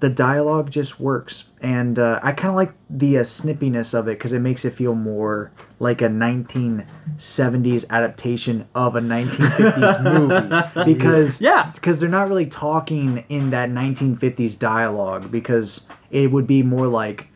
the 0.00 0.08
dialogue 0.08 0.70
just 0.70 1.00
works. 1.00 1.48
And 1.60 1.98
uh, 1.98 2.20
I 2.22 2.30
kind 2.30 2.50
of 2.50 2.54
like 2.54 2.72
the 2.88 3.18
uh, 3.18 3.22
snippiness 3.22 3.98
of 3.98 4.06
it 4.06 4.12
because 4.18 4.32
it 4.32 4.38
makes 4.38 4.64
it 4.64 4.72
feel 4.74 4.94
more 4.94 5.50
like 5.80 6.00
a 6.02 6.08
1970s 6.08 7.88
adaptation 7.90 8.68
of 8.74 8.96
a 8.96 9.00
1950s 9.00 10.02
movie 10.84 10.84
because 10.94 11.40
Yeah. 11.40 11.70
because 11.74 11.98
they're 12.00 12.08
not 12.08 12.28
really 12.28 12.46
talking 12.46 13.24
in 13.28 13.50
that 13.50 13.70
1950s 13.70 14.58
dialogue 14.58 15.30
because 15.30 15.88
it 16.10 16.30
would 16.30 16.46
be 16.46 16.62
more 16.62 16.86
like 16.86 17.28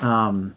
um 0.00 0.54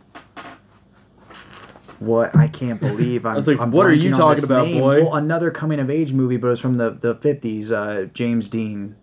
what 2.06 2.36
I 2.36 2.48
can't 2.48 2.80
believe 2.80 3.26
I'm, 3.28 3.36
was 3.36 3.48
like, 3.48 3.60
I'm 3.60 3.72
what 3.72 3.86
are 3.86 3.94
you 3.94 4.14
talking 4.14 4.44
about, 4.44 4.68
name. 4.68 4.80
boy? 4.80 5.04
Well, 5.04 5.16
another 5.16 5.52
coming 5.52 5.80
of 5.80 5.90
age 5.90 6.14
movie 6.14 6.38
but 6.38 6.48
it 6.48 6.52
was 6.52 6.60
from 6.60 6.78
the 6.78 6.92
the 6.92 7.16
50s 7.16 7.72
uh 7.72 8.06
James 8.14 8.50
Dean 8.50 8.96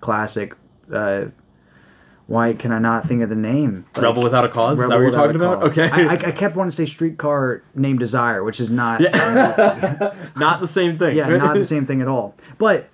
classic 0.00 0.54
uh 0.92 1.26
why 2.26 2.52
can 2.52 2.72
I 2.72 2.78
not 2.78 3.06
think 3.08 3.22
of 3.22 3.30
the 3.30 3.36
name? 3.36 3.86
Like, 3.96 4.02
Rebel 4.04 4.22
without 4.22 4.44
a 4.44 4.50
cause. 4.50 4.78
Is 4.78 4.86
that 4.86 4.98
Rebel 4.98 4.98
what 4.98 5.12
you're 5.12 5.26
talking 5.26 5.36
about? 5.36 5.60
Cause. 5.62 5.78
Okay. 5.78 5.88
I, 5.90 6.08
I, 6.10 6.12
I 6.12 6.30
kept 6.32 6.56
wanting 6.56 6.70
to 6.72 6.76
say 6.76 6.84
Streetcar 6.84 7.62
Named 7.74 7.98
Desire, 7.98 8.44
which 8.44 8.60
is 8.60 8.68
not 8.70 9.00
not 10.36 10.60
the 10.60 10.68
same 10.68 10.98
thing. 10.98 11.16
yeah, 11.16 11.26
not 11.28 11.54
the 11.54 11.64
same 11.64 11.86
thing 11.86 12.02
at 12.02 12.08
all. 12.08 12.34
But 12.58 12.90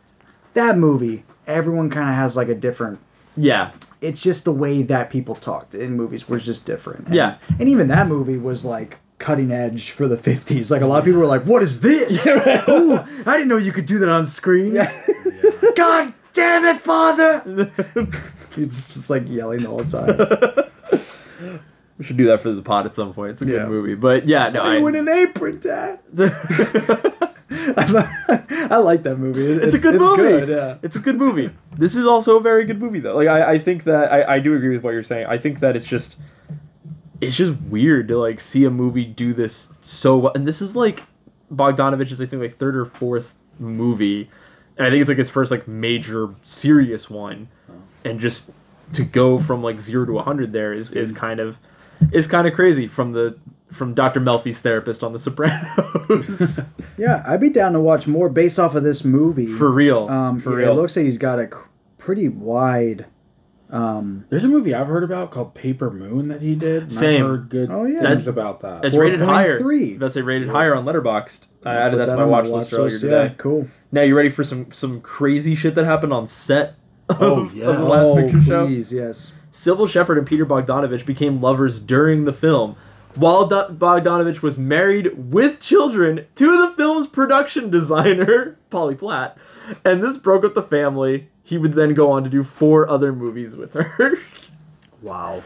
that 0.55 0.79
movie, 0.79 1.25
everyone 1.49 1.91
kind 1.91 2.09
of 2.09 2.15
has 2.15 2.37
like 2.37 2.49
a 2.49 2.55
different. 2.55 3.01
yeah. 3.37 3.73
It's 4.01 4.21
just 4.23 4.45
the 4.45 4.53
way 4.53 4.83
that 4.83 5.09
people 5.09 5.35
talked 5.35 5.75
in 5.75 5.97
movies 5.97 6.29
was 6.29 6.45
just 6.45 6.67
different. 6.67 7.07
And, 7.07 7.15
Yeah. 7.15 7.39
and 7.59 7.71
even 7.71 7.89
that 7.89 8.07
movie 8.07 8.37
was 8.37 8.63
like 8.63 8.99
cutting 9.19 9.51
edge 9.53 9.91
for 9.91 10.09
the 10.09 10.17
50s. 10.17 10.71
Like 10.71 10.83
a 10.83 10.87
lot 10.87 10.99
of 10.99 11.05
people 11.05 11.21
were 11.21 11.27
like, 11.27 11.45
"What 11.45 11.63
is 11.63 11.81
this? 11.81 12.27
Ooh, 12.69 12.97
I 12.99 13.33
didn't 13.37 13.49
know 13.49 13.57
you 13.57 13.73
could 13.73 13.87
do 13.87 13.99
that 14.01 14.09
on 14.09 14.27
screen." 14.27 14.75
God 15.77 16.13
damn 16.33 16.65
it, 16.65 16.81
father! 16.83 17.43
You're 18.57 18.67
just, 18.67 18.93
just 18.93 19.11
like 19.11 19.29
yelling 19.29 19.59
the 19.63 19.69
whole 19.69 19.85
time. 19.85 20.71
We 21.97 22.05
should 22.05 22.17
do 22.17 22.25
that 22.27 22.41
for 22.41 22.51
the 22.53 22.61
pod 22.61 22.87
at 22.87 22.95
some 22.97 23.15
point. 23.15 23.31
It's 23.31 23.43
a 23.43 23.47
Yeah. 23.47 23.53
good 23.61 23.69
movie. 23.69 23.95
But 23.95 24.27
yeah, 24.27 24.49
no, 24.49 24.63
I, 24.65 24.79
you 24.79 24.87
in 24.89 24.97
an 24.97 25.09
apron, 25.09 25.61
Dad. 25.61 26.01
I 26.19 27.87
li- 27.87 28.67
I 28.71 28.77
like 28.79 29.05
that 29.05 29.17
movie. 29.17 29.47
It- 29.47 29.63
it's, 29.63 29.75
a 29.75 29.79
good 29.79 30.01
movie. 30.01 30.23
good, 30.23 30.49
yeah. 30.49 30.77
It's 30.83 30.97
a 30.97 30.99
good 30.99 31.17
movie. 31.17 31.51
This 31.79 31.95
is 31.95 32.05
also 32.05 32.37
a 32.37 32.41
very 32.41 32.65
good 32.65 32.81
movie 32.81 32.99
though. 32.99 33.15
Like 33.15 33.29
I, 33.29 33.53
I 33.53 33.59
think 33.61 33.85
that 33.85 34.13
I, 34.13 34.35
I 34.35 34.39
do 34.41 34.57
agree 34.57 34.75
with 34.75 34.83
what 34.83 34.91
you're 34.91 35.05
saying. 35.05 35.27
I 35.29 35.39
think 35.39 35.61
that 35.61 35.77
it's 35.77 35.87
just 35.87 36.19
it's 37.21 37.37
just 37.37 37.55
weird 37.63 38.09
to 38.09 38.19
like 38.19 38.41
see 38.41 38.65
a 38.65 38.71
movie 38.71 39.05
do 39.05 39.33
this 39.33 39.73
so 39.83 40.19
well. 40.19 40.33
And 40.35 40.47
this 40.47 40.61
is 40.61 40.75
like 40.77 41.05
Bogdanovich's 41.53 42.21
I 42.21 42.27
think 42.27 42.43
like 42.43 42.57
third 42.57 42.77
or 42.77 42.85
fourth 42.85 43.35
movie. 43.59 44.31
And 44.77 44.87
I 44.87 44.91
think 44.91 45.03
it's 45.03 45.09
like 45.09 45.19
his 45.19 45.31
first 45.31 45.51
like 45.51 45.69
major 45.69 46.35
serious 46.43 47.09
one. 47.09 47.49
And 48.05 48.19
just 48.21 48.53
to 48.93 49.05
go 49.05 49.39
from 49.39 49.63
like 49.63 49.81
zero 49.81 50.05
to 50.07 50.19
hundred 50.19 50.53
there 50.53 50.73
is, 50.73 50.93
is 50.93 51.13
kind 51.13 51.41
of 51.41 51.59
is 52.13 52.27
kind 52.27 52.47
of 52.47 52.55
crazy 52.55 52.87
from 52.89 53.13
the 53.13 53.39
from 53.73 53.93
Dr. 53.95 54.21
Melfi's 54.21 54.61
therapist 54.61 55.03
on 55.03 55.13
The 55.13 55.19
Sopranos. 55.19 56.61
Yeah, 56.97 57.25
I'd 57.27 57.41
be 57.41 57.49
down 57.51 57.73
to 57.73 57.81
watch 57.81 58.07
more 58.07 58.29
based 58.29 58.57
off 58.61 58.77
of 58.77 58.85
this 58.85 59.05
movie. 59.05 59.47
For 59.47 59.69
real. 59.73 60.09
Um, 60.09 60.39
For 60.39 60.53
yeah, 60.53 60.67
real. 60.69 60.79
It 60.79 60.83
looks 60.83 60.97
like 60.97 61.07
he's 61.07 61.19
got 61.19 61.41
a 61.41 61.47
c- 61.47 61.57
pretty 61.99 62.29
wide. 62.29 63.07
Um, 63.71 64.25
There's 64.29 64.45
a 64.45 64.49
movie 64.49 64.75
I've 64.75 64.87
heard 64.87 65.03
about 65.05 65.31
called 65.31 65.55
Paper 65.55 65.91
Moon 65.91 66.29
that 66.29 66.43
he 66.43 66.55
did. 66.55 66.93
Same. 66.93 67.23
I've 67.25 67.31
heard 67.31 67.49
good 67.49 67.71
Oh, 67.71 67.85
yeah. 67.85 68.03
things 68.03 68.25
That- 68.25 68.31
about 68.31 68.61
that. 68.61 68.85
It's 68.85 68.95
rated 68.97 69.21
higher. 69.21 69.59
4.3. 69.61 69.99
That's 69.99 70.17
a 70.17 70.23
rated 70.23 70.49
higher 70.51 70.75
on 70.75 70.85
Letterboxd. 70.85 71.47
I 71.65 71.75
added 71.75 71.99
that 71.99 72.07
to 72.07 72.17
my 72.17 72.25
watch 72.25 72.45
my 72.45 72.51
list 72.51 72.73
earlier 72.73 72.99
today. 72.99 73.23
yeah, 73.25 73.29
cool. 73.39 73.69
Now 73.91 74.03
you 74.03 74.15
ready 74.17 74.29
for 74.29 74.45
some 74.45 74.71
some 74.73 75.01
crazy 75.01 75.55
shit 75.55 75.75
that 75.77 75.85
happened 75.87 76.13
on 76.13 76.27
set 76.27 76.75
of, 77.09 77.17
Oh, 77.23 77.51
yeah. 77.55 77.67
of 77.67 77.79
the 77.79 77.85
last 77.85 78.07
oh, 78.09 78.17
picture 78.17 78.41
show? 78.43 78.67
please, 78.67 78.93
yes. 78.93 79.33
Cybill 79.53 79.89
Shepherd 79.89 80.19
and 80.19 80.27
Peter 80.27 80.45
Bogdanovich 80.45 81.07
became 81.07 81.41
lovers 81.41 81.79
during 81.79 82.25
the 82.27 82.33
film. 82.33 82.77
While 83.15 83.47
Do- 83.47 83.69
Bogdanovich 83.73 84.43
was 84.43 84.59
married 84.59 85.31
with 85.33 85.61
children 85.61 86.27
to 86.35 86.61
the 86.61 86.75
film's 86.77 87.07
production 87.07 87.71
designer, 87.71 88.57
Polly 88.71 88.97
Platt, 88.97 89.39
and 89.85 90.03
this 90.03 90.19
broke 90.19 90.45
up 90.45 90.55
the 90.55 90.63
family. 90.63 91.29
He 91.45 91.59
would 91.59 91.75
then 91.75 91.93
go 91.95 92.11
on 92.11 92.25
to 92.25 92.31
do 92.31 92.43
four 92.43 92.89
other 92.89 93.13
movies 93.13 93.55
with 93.55 93.75
her. 93.75 94.19
Wow. 95.03 95.43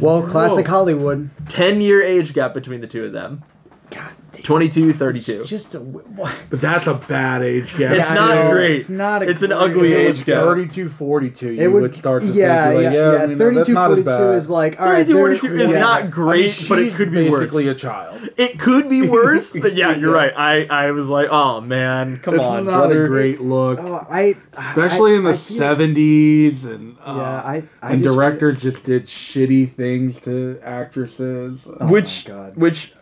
Well, 0.00 0.22
classic 0.22 0.66
Hollywood. 0.66 1.28
10 1.50 1.82
year 1.82 2.02
age 2.02 2.32
gap 2.32 2.54
between 2.54 2.80
the 2.80 2.86
two 2.86 3.04
of 3.04 3.12
them. 3.12 3.44
God 3.90 4.08
damn. 4.08 4.21
22, 4.42 4.92
32. 4.92 5.44
Just 5.44 5.74
a 5.74 5.80
what? 5.80 6.34
But 6.50 6.60
that's 6.60 6.86
a 6.86 6.94
bad 6.94 7.42
age 7.42 7.76
gap. 7.76 7.92
It's 7.92 8.10
I 8.10 8.14
not 8.14 8.34
know, 8.34 8.50
great. 8.52 8.72
it's 8.78 8.88
not 8.88 9.22
a 9.22 9.28
It's 9.28 9.42
an 9.42 9.52
ugly 9.52 9.92
If 9.92 9.98
it 9.98 10.00
age 10.02 10.08
was 10.16 10.24
gap. 10.24 10.36
32, 10.44 10.88
42, 10.88 11.50
you 11.50 11.60
It 11.60 11.66
would, 11.68 11.82
would 11.82 11.94
start 11.94 12.22
to 12.22 12.28
yeah, 12.28 12.68
think, 12.70 12.82
yeah, 12.82 12.88
like, 12.88 12.94
yeah, 12.94 13.12
yeah. 13.12 13.22
you 13.22 13.28
know, 13.28 13.36
32, 13.38 13.54
that's 13.54 13.68
42 13.88 14.04
bad. 14.04 14.34
is 14.34 14.50
like 14.50 14.80
all 14.80 14.86
right. 14.86 15.06
32, 15.06 15.12
there- 15.14 15.22
42 15.22 15.56
is 15.60 15.70
yeah. 15.72 15.78
not 15.78 16.10
great, 16.10 16.54
I 16.56 16.58
mean, 16.60 16.68
but 16.68 16.78
it 16.80 16.94
could 16.94 17.10
be 17.12 17.28
worse. 17.30 17.40
basically 17.40 17.68
a 17.68 17.74
child. 17.74 18.28
It 18.36 18.58
could 18.58 18.88
be 18.88 19.02
worse, 19.08 19.52
but 19.52 19.74
yeah, 19.74 19.94
you're 19.96 20.12
right. 20.14 20.32
I, 20.36 20.64
I 20.64 20.90
was 20.92 21.06
like, 21.08 21.28
oh 21.30 21.60
man, 21.60 22.18
come 22.18 22.34
It's 22.34 22.44
on, 22.44 22.64
not 22.64 22.78
brother. 22.78 23.04
a 23.04 23.08
great 23.08 23.40
look. 23.40 23.78
Oh, 23.80 24.06
I 24.08 24.34
Especially 24.56 25.12
I- 25.12 25.16
in 25.18 25.24
the 25.24 25.30
I 25.30 25.36
feel- 25.36 25.58
70s 25.62 26.64
and 26.64 26.96
uh, 27.04 27.14
Yeah, 27.16 27.22
I- 27.22 27.62
I 27.82 27.90
and 27.92 28.00
just 28.00 28.04
feel- 28.04 28.14
directors 28.14 28.58
just 28.58 28.82
did 28.84 29.06
shitty 29.06 29.74
things 29.74 30.20
to 30.20 30.58
actresses. 30.62 31.66
Oh 31.80 31.86
which, 31.90 32.28
my 32.28 32.34
God. 32.34 32.56
which, 32.56 32.92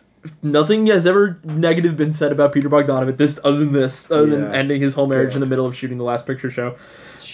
nothing 0.43 0.87
has 0.87 1.05
ever 1.05 1.39
negative 1.43 1.97
been 1.97 2.13
said 2.13 2.31
about 2.31 2.51
Peter 2.53 2.69
Bogdanovich. 2.69 3.17
This, 3.17 3.39
other 3.43 3.57
than 3.59 3.73
this, 3.73 4.09
other 4.11 4.27
than 4.27 4.53
ending 4.53 4.81
his 4.81 4.93
whole 4.95 5.07
marriage 5.07 5.33
in 5.33 5.39
the 5.39 5.45
middle 5.45 5.65
of 5.65 5.75
shooting 5.75 5.97
the 5.97 6.03
Last 6.03 6.25
Picture 6.25 6.49
Show. 6.49 6.75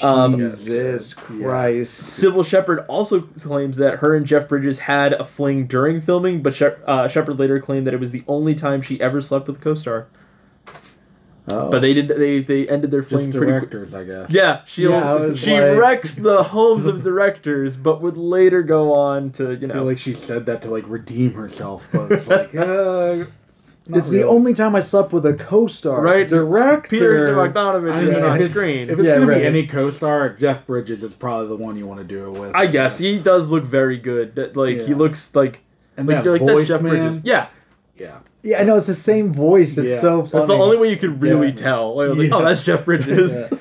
Um, 0.02 0.38
Jesus 0.38 1.14
Christ. 1.14 2.02
Cybill 2.02 2.46
Shepherd 2.46 2.80
also 2.88 3.22
claims 3.22 3.78
that 3.78 3.96
her 4.00 4.16
and 4.16 4.26
Jeff 4.26 4.48
Bridges 4.48 4.80
had 4.80 5.14
a 5.14 5.24
fling 5.24 5.66
during 5.66 6.02
filming, 6.02 6.42
but 6.42 6.54
Shep- 6.54 6.82
uh, 6.86 7.08
Shepherd 7.08 7.40
later 7.40 7.60
claimed 7.60 7.88
that 7.88 7.94
it 7.94 8.00
was 8.00 8.12
the 8.12 8.24
only 8.28 8.54
time 8.54 8.82
she 8.82 9.00
ever 9.02 9.22
slept 9.22 9.48
with 9.48 9.58
a 9.58 9.60
co-star. 9.60 10.08
Oh, 11.50 11.70
But 11.70 11.80
they 11.80 11.94
did 11.94 12.10
they 12.10 12.42
they 12.42 12.68
ended 12.68 12.92
their 12.92 13.04
flame. 13.04 13.28
just 13.28 13.38
pretty 13.38 13.54
directors, 13.54 13.94
I 13.94 14.04
guess. 14.04 14.30
Yeah, 14.30 14.62
she 14.66 14.84
Yeah, 14.84 15.34
she 15.34 15.54
like- 15.60 15.80
wrecks 15.80 16.16
the 16.16 16.44
homes 16.44 16.86
of 16.86 17.02
directors, 17.04 17.76
but 17.78 18.02
would 18.02 18.18
later 18.18 18.64
go 18.64 18.92
on 18.94 19.32
to 19.34 19.44
you 19.52 19.56
I 19.56 19.60
feel 19.60 19.68
know 19.70 19.84
like 19.86 19.98
she 19.98 20.14
said 20.14 20.46
that 20.48 20.62
to 20.64 20.70
like 20.70 20.84
redeem 20.88 21.34
herself, 21.36 21.88
but 21.94 22.12
it's 22.12 22.28
like, 22.28 22.54
uh, 22.56 23.26
not 23.90 24.00
It's 24.00 24.10
the 24.10 24.24
only 24.24 24.54
time 24.54 24.76
I 24.76 24.82
slept 24.82 25.14
with 25.14 25.26
a 25.26 25.34
co-star. 25.34 26.02
Right. 26.02 26.28
Director. 26.28 26.90
Peter 26.90 27.34
Bogdanovich 27.34 27.94
I 27.94 28.02
is 28.04 28.14
mean, 28.16 28.24
on 28.26 28.36
if 28.36 28.42
it's, 28.42 28.54
screen. 28.54 28.90
if 28.90 29.00
it's 29.00 29.08
Yeah, 29.08 29.14
gonna 29.20 29.28
right. 29.28 29.38
be 29.40 29.46
any 29.46 29.66
co-star, 29.66 30.28
Jeff 30.32 30.68
Bridges 30.68 31.02
is 31.04 31.14
probably 31.14 31.48
the 31.48 31.56
one 31.64 31.78
you 31.78 31.88
want 31.88 32.02
to 32.02 32.06
do 32.06 32.26
it 32.26 32.38
with. 32.38 32.52
I 32.54 32.66
guess 32.68 32.98
he 32.98 33.18
does 33.20 33.48
look 33.48 33.64
very 33.64 33.98
good. 33.98 34.36
That- 34.36 34.58
Like 34.58 34.82
he 34.82 34.94
looks 34.94 35.34
like 35.34 35.62
and 35.96 36.06
like, 36.06 36.18
that 36.18 36.24
you're 36.26 36.34
like 36.34 36.42
voice, 36.42 36.56
that's 36.58 36.68
Jeff 36.68 36.82
man. 36.82 36.92
Bridges. 37.04 37.22
Yeah, 37.24 37.48
Yeah, 37.98 38.20
Yeah, 38.44 38.60
I 38.60 38.64
know 38.64 38.76
it's 38.76 38.86
the 38.86 38.94
same 38.94 39.34
voice. 39.34 39.78
It's 39.78 39.96
Yeah. 39.96 40.00
so 40.00 40.18
funny. 40.22 40.32
that's 40.34 40.48
the 40.48 40.54
only 40.54 40.78
way 40.78 40.90
you 40.92 40.98
could 40.98 41.22
really 41.22 41.48
Yeah. 41.48 41.56
tell. 41.56 42.00
I 42.00 42.08
was 42.08 42.18
like, 42.18 42.32
oh, 42.32 42.44
that's 42.44 42.64
Jeff 42.64 42.86
Bridges. 42.86 43.52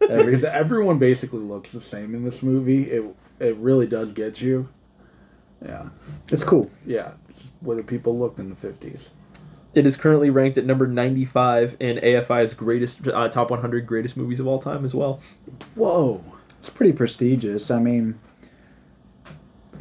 because 0.00 0.44
everyone 0.44 0.98
basically 0.98 1.40
looks 1.40 1.70
the 1.72 1.80
same 1.80 2.14
in 2.14 2.24
this 2.24 2.42
movie. 2.42 2.84
It 2.90 3.04
it 3.40 3.56
really 3.56 3.86
does 3.86 4.12
get 4.12 4.40
you. 4.40 4.68
Yeah, 5.64 5.86
It's 6.30 6.42
cool. 6.44 6.70
yeah. 6.86 7.12
Whether 7.60 7.82
people 7.84 8.18
looked 8.18 8.38
in 8.40 8.50
the 8.50 8.56
fifties. 8.56 9.10
It 9.74 9.86
is 9.86 9.96
currently 9.96 10.28
ranked 10.28 10.58
at 10.58 10.66
number 10.66 10.86
95 10.86 11.76
in 11.80 11.96
AFI's 11.98 12.52
greatest 12.52 13.08
uh, 13.08 13.28
top 13.28 13.50
100 13.50 13.86
greatest 13.86 14.16
movies 14.18 14.38
of 14.38 14.46
all 14.46 14.58
time 14.60 14.84
as 14.84 14.94
well. 14.94 15.18
Whoa. 15.76 16.22
It's 16.58 16.68
pretty 16.68 16.92
prestigious. 16.92 17.70
I 17.70 17.80
mean, 17.80 18.18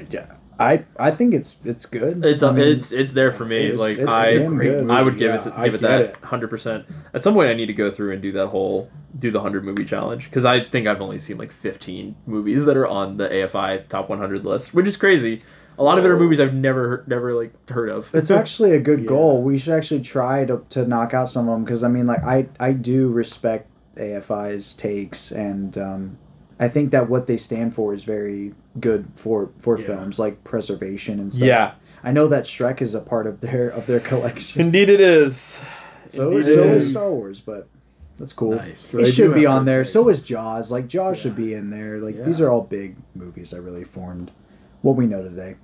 yeah, 0.09 0.27
I 0.61 0.85
I 0.99 1.11
think 1.11 1.33
it's 1.33 1.55
it's 1.65 1.85
good. 1.85 2.23
It's 2.23 2.43
I 2.43 2.49
uh, 2.49 2.53
mean, 2.53 2.67
it's 2.67 2.91
it's 2.91 3.13
there 3.13 3.31
for 3.31 3.45
me. 3.45 3.57
it's- 3.65 3.79
like 3.79 3.97
it's 3.97 4.07
I. 4.07 4.35
I 4.35 5.01
would 5.01 5.17
give 5.17 5.33
Yeah, 5.33 5.47
it 5.47 5.63
give 5.65 5.73
it 5.75 5.81
that 5.81 6.17
hundred 6.17 6.49
percent. 6.49 6.85
At 7.13 7.23
some 7.23 7.33
point, 7.33 7.49
I 7.49 7.53
need 7.53 7.67
to 7.67 7.73
go 7.73 7.91
through 7.91 8.13
and 8.13 8.21
do 8.21 8.31
that 8.33 8.47
whole 8.47 8.89
do 9.17 9.29
the 9.31 9.41
hundred 9.41 9.63
movie 9.65 9.83
challenge 9.85 10.25
because 10.25 10.45
I 10.45 10.61
think 10.63 10.88
I've 10.88 11.01
only 11.01 11.17
seen 11.17 11.38
like 11.38 11.51
fifteen 11.51 12.15
movies 12.25 12.65
that 12.65 12.77
are 12.77 12.88
on 12.88 13.17
the 13.17 13.27
AFI 13.27 13.88
top 13.89 14.09
one 14.09 14.19
hundred 14.19 14.45
list, 14.45 14.73
which 14.73 14.88
is 14.88 14.97
crazy. 14.97 15.41
A 15.79 15.83
lot 15.83 15.97
of 15.97 16.05
it 16.05 16.11
are 16.11 16.17
movies 16.19 16.39
I've 16.39 16.53
never 16.53 17.03
never 17.07 17.33
like 17.33 17.53
heard 17.69 17.89
of. 17.89 18.13
It's 18.13 18.29
actually 18.29 18.71
a 18.71 18.79
good 18.79 18.99
Yeah. 19.03 19.07
goal. 19.07 19.41
We 19.41 19.57
should 19.57 19.73
actually 19.73 20.01
try 20.01 20.45
to, 20.45 20.63
to 20.71 20.85
knock 20.85 21.13
out 21.13 21.29
some 21.29 21.47
of 21.49 21.53
them 21.55 21.63
because 21.63 21.83
I 21.83 21.88
mean, 21.88 22.05
like 22.05 22.23
I 22.23 22.47
I 22.59 22.73
do 22.73 23.07
respect 23.09 23.67
AFI's 23.97 24.73
takes, 24.73 25.31
and 25.31 25.75
um, 25.77 26.17
I 26.61 26.67
think 26.69 26.91
that 26.91 27.09
what 27.09 27.25
they 27.27 27.35
stand 27.38 27.73
for 27.75 27.93
is 27.93 28.03
very 28.03 28.53
good 28.79 29.07
for 29.15 29.49
for 29.59 29.77
Yeah. 29.77 29.88
films 29.88 30.19
like 30.19 30.43
preservation 30.45 31.19
and 31.19 31.33
stuff. 31.33 31.45
yeah, 31.45 31.71
I 32.03 32.11
know 32.11 32.27
that 32.29 32.45
Shrek 32.45 32.81
is 32.81 32.93
a 32.95 33.01
part 33.01 33.27
of 33.27 33.41
their 33.41 33.67
of 33.69 33.88
their 33.88 33.99
collection. 34.11 34.61
indeed 34.61 34.88
it 34.89 35.01
is. 35.01 35.65
so 36.07 36.31
Indeed 36.31 36.45
so 36.45 36.63
it 36.63 36.69
is 36.77 36.85
is. 36.85 36.91
Star 36.91 37.13
Wars, 37.13 37.41
but 37.41 37.67
that's 38.19 38.31
cool. 38.33 38.55
Nice. 38.55 38.93
It 38.93 38.97
They 38.97 39.11
should 39.11 39.33
be 39.33 39.45
on 39.47 39.65
there. 39.65 39.81
taste. 39.83 39.93
So 39.93 40.07
is 40.09 40.21
Jaws. 40.21 40.71
Like 40.71 40.88
Jaws 40.88 41.17
Yeah. 41.17 41.21
should 41.23 41.35
be 41.35 41.53
in 41.55 41.71
there. 41.71 41.97
Like 41.97 42.15
Yeah. 42.17 42.23
these 42.25 42.39
are 42.39 42.49
all 42.51 42.61
big 42.61 42.95
movies 43.15 43.49
that 43.51 43.61
really 43.61 43.83
formed 43.83 44.29
what 44.83 44.95
we 44.95 45.07
know 45.07 45.23
today. 45.23 45.55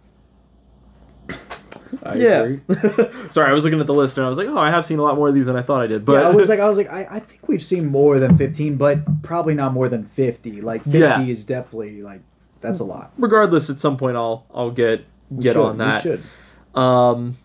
I 2.04 2.16
yeah. 2.16 2.40
agree. 2.42 2.62
Sorry, 3.30 3.50
I 3.50 3.54
was 3.54 3.64
looking 3.64 3.80
at 3.80 3.88
the 3.88 3.94
list 3.94 4.18
and 4.18 4.26
I 4.26 4.30
was 4.30 4.38
like, 4.38 4.48
oh, 4.48 4.58
I 4.58 4.70
have 4.70 4.86
seen 4.86 5.00
a 5.00 5.04
lot 5.04 5.16
more 5.16 5.28
of 5.30 5.36
these 5.36 5.46
than 5.46 5.56
I 5.56 5.62
thought 5.62 5.82
I 5.82 5.88
did. 5.88 6.06
But 6.06 6.22
yeah, 6.22 6.28
I 6.28 6.32
was 6.32 6.50
like, 6.50 6.60
I 6.60 6.68
was 6.68 6.78
like, 6.78 6.90
I, 6.92 7.08
I 7.10 7.20
think 7.20 7.48
we've 7.48 7.64
seen 7.64 7.86
more 7.86 8.20
than 8.20 8.38
fifteen, 8.38 8.76
but 8.78 9.24
probably 9.24 9.54
not 9.54 9.74
more 9.74 9.90
than 9.90 10.06
fifty. 10.06 10.62
Like 10.62 10.84
fifty 10.84 11.00
Yeah. 11.00 11.22
is 11.22 11.44
definitely 11.44 12.02
like 12.02 12.22
that's 12.62 12.80
a 12.80 12.84
lot. 12.84 13.14
regardless, 13.18 13.70
at 13.70 13.80
some 13.80 13.98
point 13.98 14.18
I'll 14.18 14.46
I'll 14.54 14.72
get 14.72 15.06
We 15.30 15.44
get 15.44 15.54
should, 15.54 15.66
on 15.66 15.78
that. 15.78 16.04
We 16.04 16.12
should. 16.12 16.24
Um, 16.80 17.38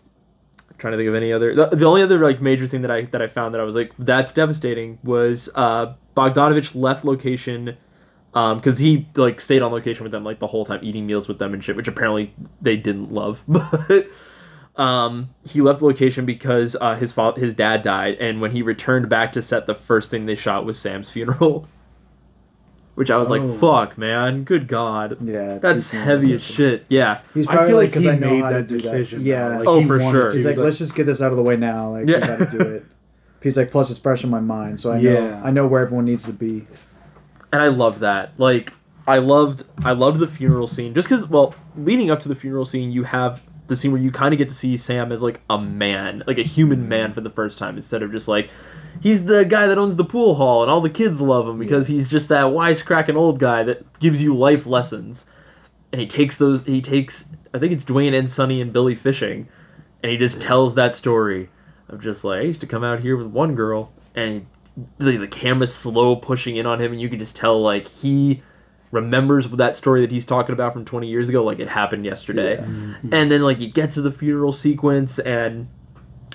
trying 0.77 0.91
to 0.93 0.97
think 0.97 1.07
of 1.07 1.15
any 1.15 1.31
other. 1.31 1.55
The, 1.55 1.67
the 1.75 1.85
only 1.85 2.01
other 2.01 2.19
like 2.19 2.41
major 2.41 2.67
thing 2.67 2.81
that 2.81 2.91
I 2.91 3.03
that 3.03 3.21
I 3.21 3.27
found 3.27 3.53
that 3.53 3.61
I 3.61 3.63
was 3.63 3.75
like 3.75 3.91
that's 3.97 4.31
devastating 4.33 4.99
was 5.03 5.49
uh, 5.55 5.93
Bogdanovich 6.15 6.75
left 6.75 7.05
location 7.05 7.77
because 8.33 8.79
he 8.79 9.07
like 9.15 9.39
stayed 9.39 9.61
on 9.61 9.71
location 9.71 10.03
with 10.03 10.11
them 10.11 10.23
like 10.23 10.39
the 10.39 10.47
whole 10.47 10.65
time 10.65 10.79
eating 10.81 11.05
meals 11.05 11.27
with 11.27 11.37
them 11.39 11.53
and 11.53 11.63
shit, 11.63 11.75
which 11.75 11.87
apparently 11.87 12.33
they 12.61 12.75
didn't 12.75 13.11
love. 13.11 13.43
But 13.47 14.07
um, 14.75 15.29
he 15.47 15.61
left 15.61 15.79
the 15.79 15.85
location 15.85 16.25
because 16.25 16.75
uh, 16.81 16.95
his 16.95 17.11
fa- 17.11 17.33
his 17.37 17.53
dad 17.53 17.81
died, 17.83 18.15
and 18.19 18.41
when 18.41 18.51
he 18.51 18.61
returned 18.61 19.07
back 19.09 19.31
to 19.33 19.41
set, 19.41 19.65
the 19.67 19.75
first 19.75 20.09
thing 20.09 20.25
they 20.25 20.35
shot 20.35 20.65
was 20.65 20.79
Sam's 20.79 21.09
funeral. 21.09 21.67
Which 22.95 23.09
I 23.09 23.17
was 23.17 23.27
Oh. 23.29 23.31
like, 23.31 23.59
"Fuck, 23.59 23.97
man! 23.97 24.43
Good 24.43 24.67
God, 24.67 25.17
Yeah, 25.27 25.57
that's 25.57 25.89
heavy 25.89 26.31
as 26.35 26.43
shit." 26.43 26.85
Yeah, 26.89 27.21
He's 27.33 27.47
I 27.47 27.65
feel 27.65 27.77
like 27.77 27.85
like 27.85 27.89
because 27.89 28.03
he 28.03 28.09
I 28.11 28.15
made 28.17 28.43
how 28.43 28.51
that 28.51 28.67
decision. 28.67 29.23
That. 29.23 29.25
Yeah. 29.29 29.57
Like, 29.57 29.67
Oh, 29.67 29.79
he 29.79 29.87
for 29.87 29.99
sure. 29.99 30.27
to. 30.29 30.35
he's 30.35 30.45
like, 30.45 30.57
let's 30.57 30.77
just 30.77 30.93
get 30.93 31.07
this 31.07 31.19
out 31.19 31.31
of 31.31 31.37
the 31.37 31.41
way 31.43 31.55
now. 31.57 31.89
Like 31.93 32.07
Yeah. 32.07 32.19
we 32.19 32.27
got 32.45 32.51
to 32.51 32.57
do 32.57 32.63
it. 32.63 32.85
He's 33.41 33.57
like, 33.57 33.71
plus 33.71 33.89
it's 33.89 33.99
fresh 33.99 34.23
in 34.23 34.29
my 34.29 34.39
mind, 34.41 34.79
so 34.79 34.91
I 34.91 35.01
know 35.01 35.41
I 35.43 35.49
know 35.49 35.65
where 35.65 35.81
everyone 35.81 36.05
needs 36.05 36.23
to 36.25 36.33
be. 36.33 36.67
and 37.51 37.61
I 37.63 37.67
loved 37.69 38.01
that. 38.01 38.33
Like 38.39 38.71
I 39.07 39.17
loved 39.17 39.63
I 39.83 39.93
loved 39.93 40.19
the 40.19 40.27
funeral 40.27 40.67
scene 40.67 40.93
just 40.93 41.09
because 41.09 41.27
well, 41.27 41.55
leading 41.75 42.11
up 42.11 42.19
to 42.19 42.29
the 42.29 42.35
funeral 42.35 42.63
scene, 42.63 42.91
you 42.91 43.03
have 43.05 43.41
the 43.67 43.75
scene 43.75 43.91
where 43.91 44.01
you 44.01 44.11
kind 44.11 44.33
of 44.33 44.37
get 44.37 44.49
to 44.49 44.55
see 44.55 44.75
Sam 44.77 45.11
as 45.11 45.21
like 45.21 45.41
a 45.49 45.57
man, 45.57 46.23
like 46.27 46.37
a 46.37 46.43
human 46.43 46.79
mm-hmm. 46.79 46.89
man 46.89 47.13
for 47.13 47.21
the 47.21 47.29
first 47.29 47.57
time, 47.57 47.75
instead 47.75 48.03
of 48.03 48.11
just 48.11 48.27
like 48.27 48.49
he's 49.01 49.25
the 49.25 49.45
guy 49.45 49.67
that 49.67 49.77
owns 49.77 49.95
the 49.95 50.05
pool 50.05 50.35
hall 50.35 50.61
and 50.61 50.71
all 50.71 50.81
the 50.81 50.89
kids 50.89 51.21
love 51.21 51.47
him 51.47 51.57
because 51.57 51.87
he's 51.87 52.09
just 52.09 52.29
that 52.29 52.45
wisecracking 52.45 53.15
old 53.15 53.39
guy 53.39 53.63
that 53.63 53.99
gives 53.99 54.21
you 54.21 54.35
life 54.35 54.65
lessons. 54.65 55.25
And 55.91 56.01
he 56.01 56.07
takes 56.07 56.37
those. 56.37 56.65
He 56.65 56.81
takes. 56.81 57.25
I 57.53 57.59
think 57.59 57.71
it's 57.71 57.85
Duane 57.85 58.15
and 58.15 58.31
Sonny 58.31 58.59
and 58.61 58.73
Billy 58.73 58.95
fishing, 58.95 59.47
and 60.01 60.11
he 60.11 60.17
just 60.17 60.41
tells 60.41 60.73
that 60.75 60.95
story 60.95 61.49
of 61.87 62.01
just 62.01 62.23
like 62.23 62.39
I 62.39 62.43
used 62.43 62.61
to 62.61 62.67
come 62.67 62.83
out 62.83 63.01
here 63.01 63.15
with 63.15 63.27
one 63.27 63.53
girl, 63.53 63.93
and 64.15 64.47
the, 64.97 65.17
the 65.17 65.27
camera's 65.27 65.73
slow 65.73 66.15
pushing 66.15 66.57
in 66.57 66.65
on 66.65 66.81
him, 66.81 66.93
and 66.93 66.99
you 66.99 67.09
can 67.09 67.19
just 67.19 67.35
tell 67.35 67.61
like 67.61 67.87
he 67.87 68.41
remembers 68.93 69.47
that 69.49 69.75
story 69.75 70.01
that 70.01 70.11
he's 70.11 70.23
talking 70.25 70.53
about 70.53 70.71
from 70.71 70.85
20 70.85 71.07
years 71.07 71.27
ago 71.27 71.43
like 71.43 71.59
it 71.59 71.67
happened 71.67 72.05
yesterday. 72.05 72.57
And 73.11 73.31
then 73.31 73.41
like 73.41 73.59
you 73.59 73.67
get 73.67 73.91
to 73.93 74.01
the 74.01 74.11
funeral 74.11 74.53
sequence 74.53 75.17
and 75.17 75.67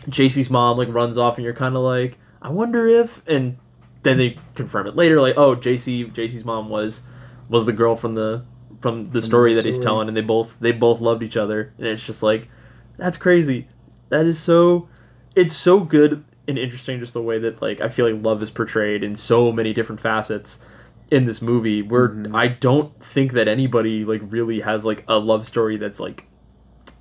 Jacy's 0.08 0.50
mom 0.50 0.76
like 0.76 0.88
runs 0.88 1.16
off 1.16 1.36
and 1.36 1.44
you're 1.44 1.54
kind 1.54 1.76
of 1.76 1.82
like 1.82 2.18
I 2.42 2.50
wonder 2.50 2.86
if 2.88 3.22
and 3.28 3.58
then 4.02 4.18
they 4.18 4.36
confirm 4.56 4.88
it 4.88 4.96
later 4.96 5.20
like 5.20 5.34
oh 5.36 5.54
Jacy 5.54 6.04
Jacy's 6.04 6.44
mom 6.44 6.68
was 6.68 7.02
was 7.48 7.64
the 7.64 7.72
girl 7.72 7.94
from 7.94 8.14
the 8.14 8.44
from 8.80 9.10
the 9.10 9.22
story 9.22 9.54
that 9.54 9.64
he's 9.64 9.78
telling 9.78 10.08
and 10.08 10.16
they 10.16 10.20
both 10.20 10.56
they 10.60 10.72
both 10.72 11.00
loved 11.00 11.22
each 11.22 11.36
other 11.36 11.72
and 11.78 11.86
it's 11.86 12.04
just 12.04 12.22
like 12.24 12.48
that's 12.96 13.16
crazy. 13.16 13.68
That 14.08 14.26
is 14.26 14.38
so 14.40 14.88
it's 15.36 15.54
so 15.54 15.78
good 15.80 16.24
and 16.48 16.58
interesting 16.58 16.98
just 16.98 17.14
the 17.14 17.22
way 17.22 17.38
that 17.38 17.62
like 17.62 17.80
I 17.80 17.88
feel 17.88 18.10
like 18.10 18.24
love 18.24 18.42
is 18.42 18.50
portrayed 18.50 19.04
in 19.04 19.14
so 19.14 19.52
many 19.52 19.72
different 19.72 20.00
facets 20.00 20.64
in 21.10 21.24
this 21.24 21.40
movie 21.42 21.82
where 21.82 22.08
Mm-hmm. 22.08 22.34
I 22.36 22.48
don't 22.48 23.02
think 23.04 23.32
that 23.32 23.48
anybody 23.48 24.04
like 24.04 24.20
really 24.24 24.60
has 24.60 24.84
like 24.84 25.04
a 25.08 25.18
love 25.18 25.46
story 25.46 25.76
that's 25.76 25.98
like 26.00 26.26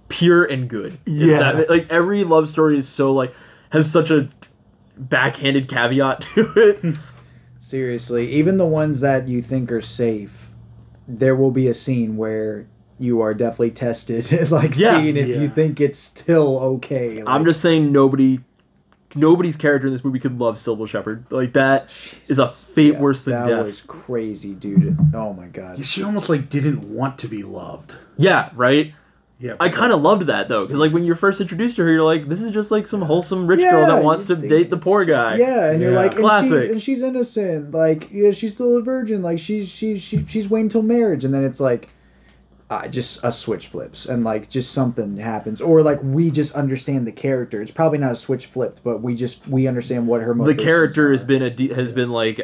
pure 0.09 0.45
and 0.45 0.69
good. 0.69 0.97
Yeah. 1.05 1.51
That- 1.53 1.69
like 1.69 1.87
every 1.89 2.23
love 2.23 2.49
story 2.49 2.77
is 2.77 2.87
so 2.87 3.13
like 3.13 3.33
has 3.71 3.91
such 3.91 4.09
a 4.09 4.29
backhanded 4.97 5.67
caveat 5.69 6.21
to 6.35 6.53
it. 6.55 6.97
Seriously, 7.59 8.31
even 8.31 8.57
the 8.57 8.65
ones 8.65 9.01
that 9.01 9.27
you 9.27 9.41
think 9.41 9.71
are 9.71 9.81
safe, 9.81 10.51
there 11.07 11.35
will 11.35 11.51
be 11.51 11.67
a 11.67 11.73
scene 11.73 12.15
where 12.15 12.67
you 12.99 13.21
are 13.21 13.33
definitely 13.33 13.71
tested, 13.71 14.31
like 14.51 14.77
Yeah. 14.77 14.99
seeing 15.01 15.17
if 15.17 15.27
Yeah. 15.27 15.37
you 15.41 15.49
think 15.49 15.81
it's 15.81 15.99
still 15.99 16.59
okay. 16.59 17.21
I'm 17.25 17.43
just 17.45 17.61
saying 17.61 17.91
nobody 17.91 18.39
nobody's 19.15 19.55
character 19.55 19.87
in 19.87 19.93
this 19.93 20.03
movie 20.03 20.19
could 20.19 20.39
love 20.39 20.55
Cybill 20.55 20.87
Shepherd. 20.87 21.25
Like 21.29 21.53
that 21.53 21.85
is 22.27 22.39
a 22.39 22.47
fate 22.47 22.93
yeah, 22.93 22.99
worse 22.99 23.23
than 23.23 23.33
that 23.35 23.47
death. 23.47 23.57
That 23.57 23.65
was 23.65 23.81
crazy, 23.81 24.53
dude. 24.53 24.97
Oh 25.13 25.33
my 25.33 25.47
god. 25.47 25.83
She 25.85 26.03
almost 26.03 26.29
like 26.29 26.49
didn't 26.49 26.89
want 26.89 27.17
to 27.19 27.27
be 27.27 27.43
loved. 27.43 27.95
Yeah, 28.17 28.49
right? 28.55 28.93
Yeah, 29.39 29.53
I 29.59 29.69
kind 29.69 29.93
of 29.93 30.01
loved 30.01 30.23
that 30.27 30.49
though, 30.49 30.65
because 30.65 30.79
like 30.79 30.91
when 30.91 31.03
you're 31.03 31.15
first 31.15 31.39
introduced 31.39 31.75
to 31.75 31.83
her, 31.83 31.91
you're 31.91 32.01
like, 32.01 32.27
this 32.27 32.41
is 32.41 32.49
just 32.49 32.71
like 32.71 32.87
some 32.87 33.03
wholesome 33.03 33.45
rich 33.45 33.59
girl 33.59 33.85
that 33.85 34.03
wants 34.03 34.25
to 34.25 34.35
date 34.35 34.71
the 34.71 34.77
poor 34.77 35.05
guy. 35.05 35.35
Yeah, 35.35 35.69
and 35.69 35.79
you're 35.79 35.91
Yeah. 35.91 35.99
like, 35.99 36.11
and 36.13 36.21
Classic. 36.21 36.61
she's, 36.63 36.71
and 36.71 36.81
she's 36.81 37.03
innocent. 37.03 37.71
Like, 37.71 38.09
yeah, 38.11 38.31
she's 38.31 38.53
still 38.53 38.75
a 38.77 38.81
virgin. 38.81 39.21
Like, 39.21 39.37
she's 39.37 39.69
she's 39.69 40.01
she, 40.01 40.25
she's 40.25 40.49
waiting 40.49 40.69
till 40.69 40.81
marriage, 40.81 41.23
and 41.23 41.31
then 41.35 41.43
it's 41.43 41.59
like, 41.59 41.89
uh, 42.69 42.85
just 42.85 43.23
a 43.23 43.31
switch 43.31 43.67
flips, 43.67 44.05
and 44.05 44.25
like 44.25 44.49
just 44.49 44.73
something 44.73 45.15
happens, 45.17 45.61
or 45.61 45.81
like 45.81 45.99
we 46.03 46.29
just 46.29 46.53
understand 46.53 47.07
the 47.07 47.13
character. 47.13 47.61
It's 47.61 47.71
probably 47.71 47.97
not 47.97 48.11
a 48.11 48.15
switch 48.15 48.45
flipped, 48.47 48.83
but 48.83 49.01
we 49.01 49.15
just 49.15 49.47
we 49.47 49.67
understand 49.67 50.05
what 50.05 50.19
her 50.21 50.33
The 50.33 50.35
motivations 50.35 50.65
character 50.65 51.07
are. 51.07 51.11
has 51.11 51.23
been 51.23 51.41
a 51.43 51.49
de- 51.49 51.73
has 51.73 51.93
been 51.93 52.09
like 52.09 52.39
a, 52.39 52.43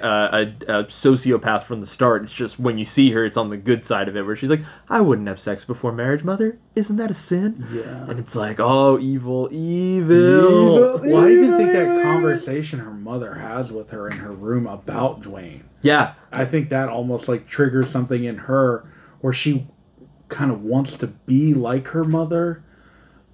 a, 0.67 0.79
a 0.79 0.83
sociopath 0.85 1.63
from 1.63 1.81
the 1.81 1.85
start. 1.85 2.23
It's 2.23 2.33
just 2.33 2.57
when 2.57 2.77
you 2.77 2.85
see 2.85 3.11
her, 3.11 3.25
it's 3.25 3.35
on 3.35 3.49
the 3.49 3.57
good 3.57 3.83
side 3.83 4.07
of 4.07 4.15
it, 4.15 4.25
where 4.25 4.37
she's 4.37 4.49
like, 4.49 4.63
"I 4.89 5.01
wouldn't 5.01 5.27
have 5.27 5.41
sex 5.41 5.65
before 5.65 5.91
marriage, 5.91 6.23
mother. 6.23 6.57
Isn't 6.73 6.95
that 6.95 7.11
a 7.11 7.13
sin?" 7.13 7.67
Yeah. 7.73 8.05
And 8.09 8.17
it's 8.17 8.35
like, 8.35 8.61
"Oh, 8.61 8.97
evil, 8.99 9.49
evil." 9.51 10.03
Evil. 10.03 10.99
Well, 11.03 11.25
I 11.25 11.31
even 11.31 11.57
think 11.57 11.73
that 11.73 12.01
conversation 12.01 12.79
her 12.79 12.91
mother 12.93 13.33
has 13.35 13.71
with 13.73 13.89
her 13.91 14.07
in 14.09 14.17
her 14.19 14.31
room 14.31 14.67
about 14.67 15.21
Duane. 15.21 15.65
Yeah, 15.81 16.13
I 16.31 16.45
think 16.45 16.69
that 16.69 16.87
almost 16.87 17.27
like 17.27 17.45
triggers 17.45 17.89
something 17.89 18.23
in 18.23 18.37
her 18.37 18.85
where 19.19 19.33
she 19.33 19.67
kind 20.33 20.51
of 20.51 20.63
wants 20.63 20.97
to 20.97 21.07
be 21.07 21.53
like 21.53 21.87
her 21.89 22.03
mother, 22.03 22.63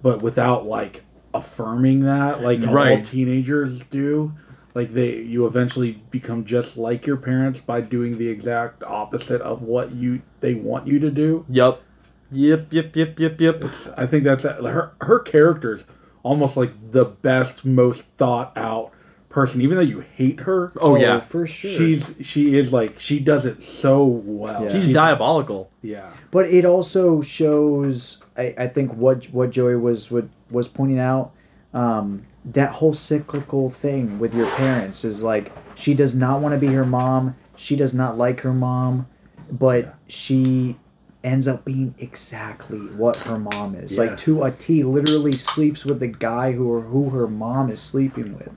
but 0.02 0.22
without 0.22 0.66
like 0.66 1.02
affirming 1.34 2.04
that, 2.04 2.42
like 2.42 2.60
all 2.66 3.02
teenagers 3.02 3.80
do. 3.90 4.32
Like 4.74 4.94
they, 4.94 5.16
you 5.16 5.46
eventually 5.46 6.00
become 6.12 6.44
just 6.44 6.76
like 6.76 7.04
your 7.04 7.16
parents 7.16 7.58
by 7.58 7.80
doing 7.80 8.18
the 8.18 8.28
exact 8.28 8.84
opposite 8.84 9.40
of 9.40 9.62
what 9.62 9.92
you 9.92 10.22
they 10.40 10.54
want 10.54 10.86
you 10.86 11.00
to 11.00 11.10
do. 11.10 11.44
Yep. 11.48 11.82
Yep. 12.30 12.72
Yep. 12.72 12.94
Yep. 12.94 13.18
Yep. 13.18 13.40
Yep. 13.40 13.64
I 13.96 14.06
think 14.06 14.22
that's 14.22 14.44
her. 14.44 14.92
Her 15.00 15.18
character's 15.18 15.84
almost 16.22 16.56
like 16.56 16.92
the 16.92 17.04
best, 17.04 17.64
most 17.64 18.04
thought 18.16 18.56
out 18.56 18.92
person. 19.30 19.62
Even 19.62 19.76
though 19.76 19.82
you 19.82 20.00
hate 20.00 20.40
her, 20.40 20.72
Oh, 20.80 20.96
yeah. 20.96 21.20
for 21.20 21.46
sure. 21.46 21.70
she's 21.70 22.04
she 22.20 22.58
is 22.58 22.72
like 22.72 22.98
she 23.00 23.18
does 23.20 23.46
it 23.46 23.62
so 23.62 24.04
well. 24.04 24.64
Yeah. 24.64 24.68
She's 24.70 24.88
diabolical. 24.92 25.70
Yeah. 25.82 26.10
but 26.30 26.46
it 26.46 26.64
also 26.66 27.22
shows 27.22 28.22
I, 28.36 28.54
I 28.58 28.66
think 28.68 28.92
what 28.94 29.24
what 29.26 29.50
Joey 29.50 29.76
was 29.76 30.10
what 30.10 30.26
was 30.50 30.68
pointing 30.68 30.98
out 30.98 31.32
um, 31.72 32.26
that 32.44 32.72
whole 32.72 32.92
cyclical 32.92 33.70
thing 33.70 34.18
with 34.18 34.34
your 34.34 34.50
parents 34.56 35.04
is 35.04 35.22
like 35.22 35.52
she 35.74 35.94
does 35.94 36.14
not 36.14 36.40
want 36.42 36.52
to 36.54 36.58
be 36.58 36.66
her 36.74 36.84
mom 36.84 37.36
she 37.56 37.76
does 37.76 37.94
not 37.94 38.18
like 38.18 38.40
her 38.40 38.52
mom 38.52 39.06
but 39.50 39.94
she 40.08 40.76
ends 41.22 41.46
up 41.46 41.64
being 41.64 41.94
exactly 41.98 42.78
what 42.78 43.16
her 43.18 43.38
mom 43.38 43.74
is 43.74 43.96
Yeah. 43.96 44.02
like 44.04 44.16
to 44.18 44.42
a 44.42 44.50
T 44.50 44.82
literally 44.82 45.32
sleeps 45.32 45.84
with 45.84 46.00
the 46.00 46.06
guy 46.08 46.52
who 46.52 46.80
who 46.80 47.10
her 47.10 47.26
mom 47.28 47.70
is 47.70 47.80
sleeping 47.80 48.36
with 48.36 48.56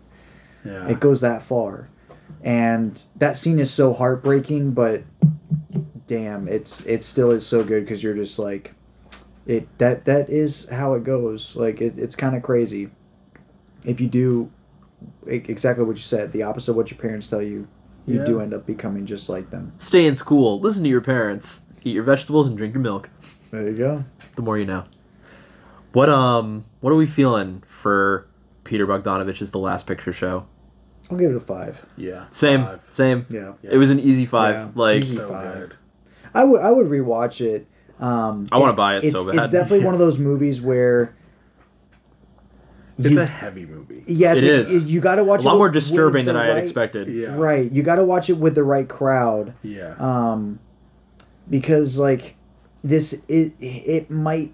Yeah. 0.65 0.87
it 0.87 0.99
goes 0.99 1.21
that 1.21 1.41
far 1.43 1.89
and 2.43 3.01
that 3.17 3.37
scene 3.37 3.59
is 3.59 3.71
so 3.71 3.93
heartbreaking 3.93 4.71
but 4.71 5.03
damn 6.07 6.47
it's 6.47 6.81
it 6.85 7.03
still 7.03 7.31
is 7.31 7.45
so 7.45 7.63
good 7.63 7.83
because 7.85 8.03
you're 8.03 8.13
just 8.15 8.37
like 8.39 8.73
it 9.45 9.67
that 9.77 10.05
that 10.05 10.29
is 10.29 10.67
how 10.69 10.93
it 10.93 11.03
goes 11.03 11.55
like 11.55 11.81
it, 11.81 11.97
it's 11.97 12.15
kind 12.15 12.35
of 12.35 12.43
crazy 12.43 12.89
if 13.85 13.99
you 13.99 14.07
do 14.07 14.51
e- 15.29 15.35
exactly 15.47 15.83
what 15.83 15.95
you 15.97 16.01
said 16.01 16.31
the 16.31 16.43
opposite 16.43 16.71
of 16.71 16.77
what 16.77 16.89
your 16.91 16.97
parents 16.99 17.27
tell 17.27 17.41
you 17.41 17.67
you 18.05 18.19
Yeah. 18.19 18.25
do 18.25 18.39
end 18.41 18.53
up 18.53 18.65
becoming 18.65 19.05
just 19.05 19.29
like 19.29 19.49
them 19.49 19.71
Stay 19.77 20.05
in 20.05 20.15
school. 20.17 20.59
Listen 20.59 20.83
to 20.83 20.89
your 20.89 20.99
parents. 20.99 21.61
Eat 21.85 21.95
your 21.95 22.03
vegetables 22.03 22.47
and 22.47 22.57
drink 22.57 22.73
your 22.73 22.83
milk. 22.83 23.09
there 23.51 23.69
you 23.69 23.77
go 23.77 24.03
The 24.35 24.41
more 24.41 24.57
you 24.57 24.65
know. 24.65 24.83
What 25.93 26.09
um 26.09 26.65
what 26.81 26.91
are 26.91 26.95
we 26.97 27.05
feeling 27.05 27.63
for 27.65 28.27
Peter 28.65 28.85
Bogdanovich's 28.85 29.51
The 29.51 29.57
Last 29.59 29.87
Picture 29.87 30.11
Show? 30.11 30.45
I'll 31.11 31.17
give 31.17 31.31
it 31.31 31.35
a 31.35 31.39
five 31.39 31.85
yeah. 31.97 32.25
Same, 32.29 32.63
Five. 32.65 32.81
same. 32.89 33.25
yeah 33.29 33.53
It 33.61 33.77
was 33.77 33.89
an 33.91 33.99
easy 33.99 34.25
five. 34.25 34.55
Yeah. 34.55 34.67
Like 34.75 35.01
Easy. 35.03 35.15
So 35.17 35.29
Five. 35.29 35.53
good. 35.53 35.73
i 36.33 36.43
would 36.43 36.61
i 36.61 36.69
would 36.71 36.87
rewatch 36.87 37.41
it 37.41 37.67
um 37.99 38.47
I 38.51 38.57
wanna 38.57 38.73
buy 38.73 38.97
it 38.97 39.03
it's, 39.05 39.13
so 39.13 39.27
it's 39.29 39.37
bad. 39.37 39.51
definitely 39.51 39.85
one 39.85 39.93
of 39.93 39.99
those 39.99 40.17
movies 40.19 40.59
where 40.61 41.13
It's 42.97 43.17
a 43.17 43.25
heavy 43.25 43.65
movie. 43.65 44.03
yeah 44.07 44.33
it's 44.33 44.43
It 44.43 44.49
a- 44.49 44.61
is. 44.61 44.87
you 44.91 45.01
got 45.01 45.15
to 45.15 45.23
watch 45.23 45.39
a 45.39 45.43
it 45.43 45.45
lot 45.47 45.53
with- 45.53 45.59
more 45.59 45.69
disturbing 45.69 46.25
the 46.25 46.33
than 46.33 46.41
I 46.41 46.47
had 46.47 46.57
expected. 46.57 47.07
Yeah. 47.07 47.35
Right. 47.35 47.71
You 47.71 47.81
got 47.83 47.95
to 47.95 48.03
watch 48.03 48.29
it 48.29 48.37
with 48.37 48.53
the 48.55 48.63
right 48.63 48.87
crowd. 48.87 49.53
Yeah. 49.63 49.95
Um, 49.99 50.59
because 51.49 51.97
like 51.99 52.35
this, 52.83 53.25
it 53.27 53.53
it 53.59 54.09
might, 54.11 54.53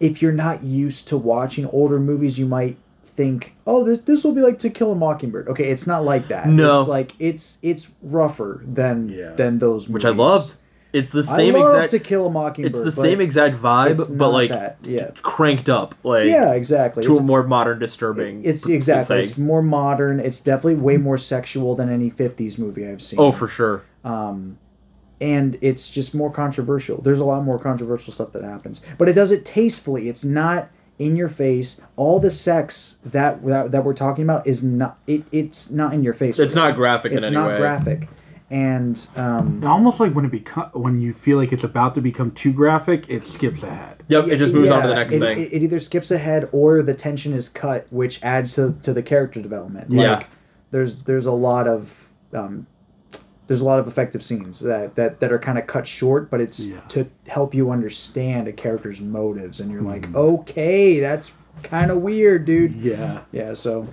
if 0.00 0.22
you're 0.22 0.32
not 0.32 0.62
used 0.62 1.08
to 1.08 1.18
watching 1.18 1.66
older 1.66 2.00
movies, 2.00 2.38
you 2.38 2.46
might 2.46 2.78
think, 3.16 3.54
oh, 3.66 3.84
this 3.84 4.00
this 4.00 4.24
will 4.24 4.34
be 4.34 4.40
like 4.40 4.58
To 4.60 4.70
Kill 4.70 4.92
a 4.92 4.94
Mockingbird. 4.94 5.48
Okay, 5.48 5.70
it's 5.70 5.86
not 5.86 6.04
like 6.04 6.28
that. 6.28 6.48
No. 6.48 6.80
it's 6.80 6.88
like 6.88 7.12
it's 7.18 7.58
it's 7.62 7.88
rougher 8.02 8.62
than 8.66 9.08
Yeah. 9.08 9.32
than 9.34 9.58
those 9.58 9.88
movies. 9.88 9.94
Which 9.94 10.04
I 10.04 10.10
loved. 10.10 10.56
It's 10.92 11.10
the 11.10 11.20
I 11.20 11.36
same 11.36 11.54
love 11.54 11.74
exact 11.74 11.90
To 11.92 11.98
Kill 12.00 12.26
a 12.26 12.30
Mockingbird. 12.30 12.74
It's 12.74 12.84
the 12.84 12.92
same 12.92 13.20
exact 13.20 13.56
vibe, 13.56 13.92
it's 13.92 14.04
but 14.04 14.28
like 14.30 14.52
that. 14.52 14.76
yeah. 14.82 15.10
cranked 15.22 15.70
up. 15.70 15.94
Like 16.04 16.26
Yeah, 16.26 16.52
exactly. 16.52 17.02
to 17.02 17.08
It's- 17.08 17.20
a 17.20 17.24
more 17.24 17.42
modern 17.42 17.78
disturbing 17.78 18.42
It's 18.44 18.66
exactly. 18.68 19.16
thing. 19.16 19.22
It's 19.24 19.38
more 19.38 19.62
modern. 19.62 20.20
It's 20.20 20.40
definitely 20.40 20.74
way 20.74 20.98
more 20.98 21.16
sexual 21.16 21.74
than 21.74 21.90
any 21.90 22.10
'50s 22.10 22.58
movie 22.58 22.86
I've 22.86 23.00
seen. 23.02 23.18
Oh, 23.20 23.32
for 23.32 23.48
sure. 23.48 23.82
Um, 24.04 24.58
and 25.20 25.56
it's 25.60 25.88
just 25.88 26.14
more 26.14 26.30
controversial. 26.30 27.00
There's 27.00 27.20
a 27.20 27.24
lot 27.24 27.42
more 27.44 27.58
controversial 27.58 28.12
stuff 28.12 28.32
that 28.32 28.42
happens, 28.44 28.82
but 28.98 29.08
it 29.08 29.12
does 29.14 29.30
it 29.30 29.44
tastefully. 29.46 30.08
It's 30.08 30.24
not 30.24 30.68
in 30.98 31.16
your 31.16 31.28
face. 31.28 31.80
All 31.96 32.20
the 32.20 32.30
sex 32.30 32.98
that 33.04 33.44
that, 33.44 33.72
that 33.72 33.84
we're 33.84 33.94
talking 33.94 34.24
about 34.24 34.46
is 34.46 34.62
not. 34.62 34.98
It, 35.06 35.24
it's 35.32 35.70
not 35.70 35.94
in 35.94 36.02
your 36.02 36.14
face. 36.14 36.38
It's 36.38 36.54
not 36.54 36.74
graphic 36.74 37.12
in 37.12 37.18
It's 37.18 37.26
any 37.26 37.36
not 37.36 37.52
way. 37.52 37.58
graphic, 37.58 38.08
and 38.50 39.08
um, 39.16 39.64
Almost 39.64 39.98
like 39.98 40.14
when 40.14 40.24
it 40.24 40.30
become 40.30 40.70
when 40.72 41.00
you 41.00 41.12
feel 41.12 41.38
like 41.38 41.52
it's 41.52 41.64
about 41.64 41.94
to 41.94 42.00
become 42.00 42.30
too 42.32 42.52
graphic, 42.52 43.06
it 43.08 43.24
skips 43.24 43.62
ahead. 43.62 44.02
Yep, 44.08 44.28
it 44.28 44.36
just 44.36 44.52
moves 44.52 44.70
on 44.70 44.82
to 44.82 44.88
the 44.88 44.94
next 44.94 45.14
it, 45.14 45.20
thing. 45.20 45.38
It, 45.40 45.52
it 45.52 45.62
either 45.62 45.80
skips 45.80 46.10
ahead 46.10 46.48
or 46.52 46.82
the 46.82 46.94
tension 46.94 47.32
is 47.32 47.48
cut, 47.48 47.86
which 47.90 48.22
adds 48.22 48.54
to, 48.56 48.76
to 48.82 48.92
the 48.92 49.02
character 49.02 49.40
development. 49.40 49.90
Yeah. 49.90 50.24
There's 50.70 51.02
there's 51.02 51.26
a 51.26 51.32
lot 51.32 51.66
of 51.66 52.10
um, 52.34 52.66
there's 53.48 53.60
a 53.60 53.64
lot 53.64 53.78
of 53.78 53.86
effective 53.88 54.22
scenes 54.22 54.60
that 54.60 54.94
that, 54.96 55.20
that 55.20 55.32
are 55.32 55.38
kind 55.38 55.58
of 55.58 55.66
cut 55.66 55.86
short, 55.86 56.30
but 56.30 56.40
it's 56.40 56.60
Yeah. 56.60 56.80
to 56.90 57.08
help 57.26 57.54
you 57.54 57.70
understand 57.70 58.48
a 58.48 58.52
character's 58.52 59.00
motives, 59.00 59.60
and 59.60 59.70
you're 59.70 59.82
like, 59.82 60.02
mm-hmm. 60.02 60.16
okay, 60.16 61.00
that's 61.00 61.32
kind 61.62 61.90
of 61.90 61.98
weird, 61.98 62.44
dude. 62.44 62.72
Yeah. 62.76 63.20
Yeah. 63.32 63.54
So 63.54 63.88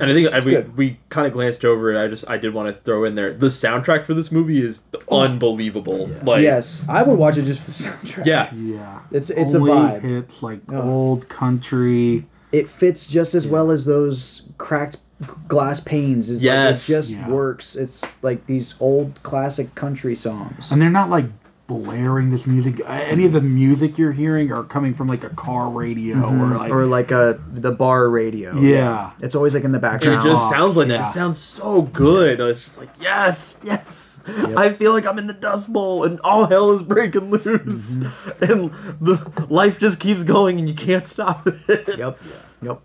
And 0.00 0.10
I 0.10 0.14
think 0.14 0.32
I, 0.32 0.38
we, 0.40 0.50
good. 0.52 0.76
we 0.76 0.98
kind 1.10 1.26
of 1.26 1.32
glanced 1.32 1.64
over 1.64 1.92
it. 1.92 2.02
I 2.02 2.08
just 2.08 2.28
I 2.28 2.36
did 2.38 2.54
want 2.54 2.74
to 2.74 2.82
throw 2.82 3.04
in 3.04 3.14
there 3.14 3.32
the 3.32 3.46
soundtrack 3.48 4.04
for 4.04 4.14
this 4.14 4.32
movie 4.32 4.64
is 4.64 4.82
unbelievable. 5.10 6.10
Like 6.22 6.42
yes, 6.42 6.84
I 6.88 7.02
would 7.02 7.18
watch 7.18 7.36
it 7.36 7.42
just 7.44 7.60
for 7.60 7.70
the 7.70 7.90
soundtrack. 7.90 8.26
yeah, 8.26 8.52
Yeah. 8.54 9.00
It's- 9.10 9.30
it's 9.30 9.54
a 9.54 9.58
vibe. 9.58 10.00
Hits 10.02 10.42
like 10.42 10.60
uh-huh. 10.68 10.82
old 10.82 11.28
country. 11.28 12.26
it 12.52 12.68
fits 12.68 13.06
just 13.06 13.34
as 13.34 13.46
well 13.46 13.70
as 13.70 13.84
those 13.84 14.42
cracked 14.58 14.94
g- 14.96 15.00
glass 15.48 15.80
panes. 15.80 16.28
Is 16.30 16.42
Yes. 16.42 16.88
like, 16.88 16.94
it 16.96 16.98
just 16.98 17.10
Yeah. 17.10 17.28
works. 17.28 17.76
It's 17.76 18.22
like 18.22 18.46
these 18.46 18.74
old 18.80 19.22
classic 19.22 19.74
country 19.74 20.14
songs. 20.14 20.70
And 20.72 20.80
they're 20.82 20.90
not 20.90 21.10
like 21.10 21.26
blaring 21.66 22.30
this 22.30 22.46
music. 22.46 22.78
Any 22.86 23.24
of 23.24 23.32
the 23.32 23.40
music 23.40 23.96
you're 23.96 24.12
hearing 24.12 24.52
are 24.52 24.62
coming 24.64 24.92
from 24.92 25.08
like 25.08 25.24
a 25.24 25.30
car 25.30 25.70
radio 25.70 26.18
or 26.22 26.48
like 26.58 26.70
or 26.70 26.84
like 26.84 27.10
a 27.10 27.40
the 27.54 27.70
bar 27.72 28.10
radio. 28.10 28.54
Yeah. 28.58 29.12
it's 29.22 29.34
always 29.34 29.54
like 29.54 29.64
in 29.64 29.72
the 29.72 29.78
background. 29.78 30.26
it 30.26 30.30
just 30.30 30.50
sounds 30.50 30.76
like 30.76 30.88
that. 30.88 30.94
yeah. 31.00 31.08
It 31.08 31.12
sounds 31.12 31.38
so 31.38 31.80
good. 31.82 32.38
It's 32.38 32.64
just 32.64 32.78
like 32.78 32.90
yes, 33.00 33.58
yes. 33.62 34.20
I 34.26 34.74
feel 34.74 34.92
like 34.92 35.06
I'm 35.06 35.18
in 35.18 35.26
the 35.26 35.32
Dust 35.32 35.72
Bowl 35.72 36.04
and 36.04 36.20
all 36.20 36.46
hell 36.46 36.70
is 36.72 36.82
breaking 36.82 37.30
loose, 37.30 37.94
Mm-hmm. 37.96 38.44
and 38.52 38.70
the 39.00 39.46
life 39.48 39.78
just 39.78 40.00
keeps 40.00 40.22
going 40.22 40.58
and 40.58 40.68
you 40.68 40.74
can't 40.74 41.06
stop 41.06 41.46
it. 41.46 41.96
Yep, 41.98 42.20
yep. 42.62 42.80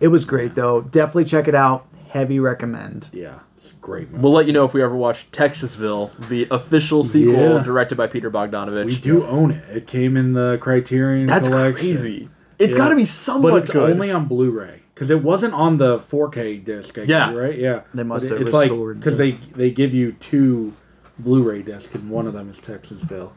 It 0.00 0.08
was 0.08 0.24
great 0.24 0.54
though. 0.54 0.80
Definitely 0.82 1.24
check 1.26 1.48
it 1.48 1.54
out. 1.54 1.86
Heavy 2.08 2.38
recommend. 2.40 3.08
yeah, 3.12 3.40
it's 3.56 3.70
a 3.70 3.74
great. 3.74 4.10
Movie. 4.10 4.22
We'll 4.22 4.32
let 4.32 4.46
you 4.46 4.52
know 4.52 4.64
if 4.64 4.72
we 4.74 4.82
ever 4.82 4.94
watch 4.96 5.30
Texasville, 5.32 6.28
the 6.28 6.46
official 6.50 7.02
sequel 7.04 7.34
Yeah. 7.56 7.62
directed 7.62 7.96
by 7.96 8.06
Peter 8.06 8.30
Bogdanovich. 8.30 8.86
we 8.86 8.96
do 8.96 9.24
own 9.26 9.50
it. 9.50 9.64
It 9.76 9.86
came 9.86 10.16
in 10.16 10.32
the 10.32 10.56
Criterion 10.60 11.26
That's 11.26 11.48
collection. 11.48 11.74
crazy. 11.86 12.28
It's 12.58 12.72
Yeah. 12.72 12.78
got 12.78 12.88
to 12.90 12.96
be 12.96 13.04
somewhat 13.04 13.50
but 13.50 13.62
it's 13.64 13.70
good. 13.70 13.90
only 13.90 14.10
on 14.10 14.26
Blu-ray 14.26 14.80
because 14.94 15.10
it 15.10 15.22
wasn't 15.22 15.52
on 15.52 15.76
the 15.76 15.98
4K 15.98 16.56
disc. 16.56 16.96
I 16.96 17.02
Yeah. 17.02 17.26
think, 17.26 17.38
right. 17.38 17.58
Yeah, 17.58 17.80
They 17.92 18.02
must 18.02 18.28
But 18.28 18.38
have 18.38 18.46
it's 18.46 18.54
like 18.54 18.70
restored 18.70 19.00
because 19.00 19.18
they 19.18 19.38
they 19.54 19.70
give 19.70 19.92
you 19.92 20.12
two 20.12 20.72
Blu-ray 21.18 21.62
discs 21.62 21.94
and 21.94 22.08
one 22.08 22.26
of 22.26 22.32
them 22.32 22.48
is 22.48 22.58
Texasville. 22.58 23.30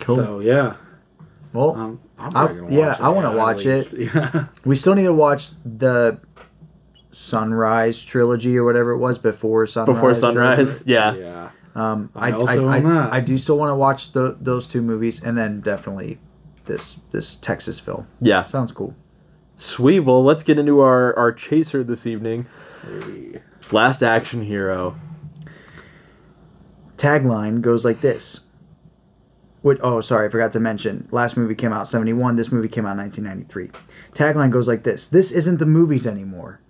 Cool. 0.00 0.16
So 0.16 0.40
yeah, 0.40 0.74
Well, 1.52 1.74
um, 1.76 2.00
I'm 2.18 2.28
I- 2.28 2.30
probably 2.46 2.60
gonna 2.62 2.76
yeah, 2.76 2.94
it, 2.94 3.00
I 3.00 3.08
wanna 3.08 3.30
at 3.30 3.36
watch 3.36 3.66
it. 3.66 3.92
Yeah. 4.14 4.46
we 4.64 4.76
still 4.76 4.94
need 4.94 5.04
to 5.04 5.12
watch 5.12 5.50
the 5.64 6.20
Sunrise 7.12 8.02
trilogy 8.02 8.56
or 8.56 8.64
whatever 8.64 8.92
it 8.92 8.98
was 8.98 9.18
before 9.18 9.66
Sunrise. 9.66 9.94
Before 9.94 10.14
Sunrise, 10.14 10.84
yeah. 10.86 11.14
yeah. 11.14 11.50
Um, 11.74 12.10
I 12.14 12.28
I, 12.28 12.32
also 12.32 12.68
I, 12.68 12.78
own 12.78 12.86
I, 12.86 12.94
that. 12.94 13.12
I 13.12 13.20
do 13.20 13.36
still 13.38 13.58
want 13.58 13.70
to 13.70 13.74
watch 13.74 14.12
the 14.12 14.36
those 14.40 14.66
two 14.66 14.80
movies, 14.82 15.22
and 15.22 15.36
then 15.36 15.60
definitely 15.60 16.18
this 16.66 17.00
this 17.10 17.36
Texasville. 17.36 18.06
Yeah. 18.20 18.46
Sounds 18.46 18.70
cool. 18.72 18.94
Sweet. 19.56 20.00
Well, 20.00 20.24
let's 20.24 20.42
get 20.42 20.58
into 20.58 20.80
our, 20.80 21.14
our 21.18 21.32
chaser 21.32 21.84
this 21.84 22.06
evening. 22.06 22.46
Last 23.72 24.02
Action 24.02 24.42
Hero. 24.42 24.98
Tagline 26.96 27.60
goes 27.60 27.84
like 27.84 28.00
this. 28.00 28.40
Which, 29.62 29.78
oh, 29.82 30.00
sorry, 30.00 30.26
I 30.26 30.30
forgot 30.30 30.52
to 30.54 30.60
mention. 30.60 31.06
Last 31.10 31.36
movie 31.36 31.54
came 31.54 31.72
out 31.72 31.86
71. 31.86 32.36
This 32.36 32.50
movie 32.50 32.68
came 32.68 32.86
out 32.86 32.96
1993. 32.96 33.70
Tagline 34.14 34.50
goes 34.50 34.66
like 34.66 34.84
this. 34.84 35.08
This 35.08 35.32
isn't 35.32 35.58
the 35.58 35.66
movies 35.66 36.06
anymore. 36.06 36.60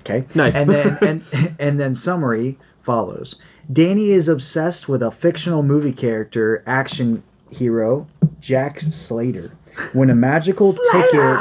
Okay. 0.00 0.24
Nice. 0.34 0.54
And 0.54 0.68
then 0.70 0.98
and 1.02 1.54
and 1.58 1.80
then 1.80 1.94
summary 1.94 2.58
follows. 2.82 3.36
Danny 3.72 4.10
is 4.10 4.26
obsessed 4.28 4.88
with 4.88 5.02
a 5.02 5.10
fictional 5.10 5.62
movie 5.62 5.92
character, 5.92 6.64
action 6.66 7.22
hero, 7.50 8.08
Jack 8.40 8.80
Slater. 8.80 9.52
When 9.92 10.10
a 10.10 10.14
magical 10.14 10.74
ticket 10.92 11.38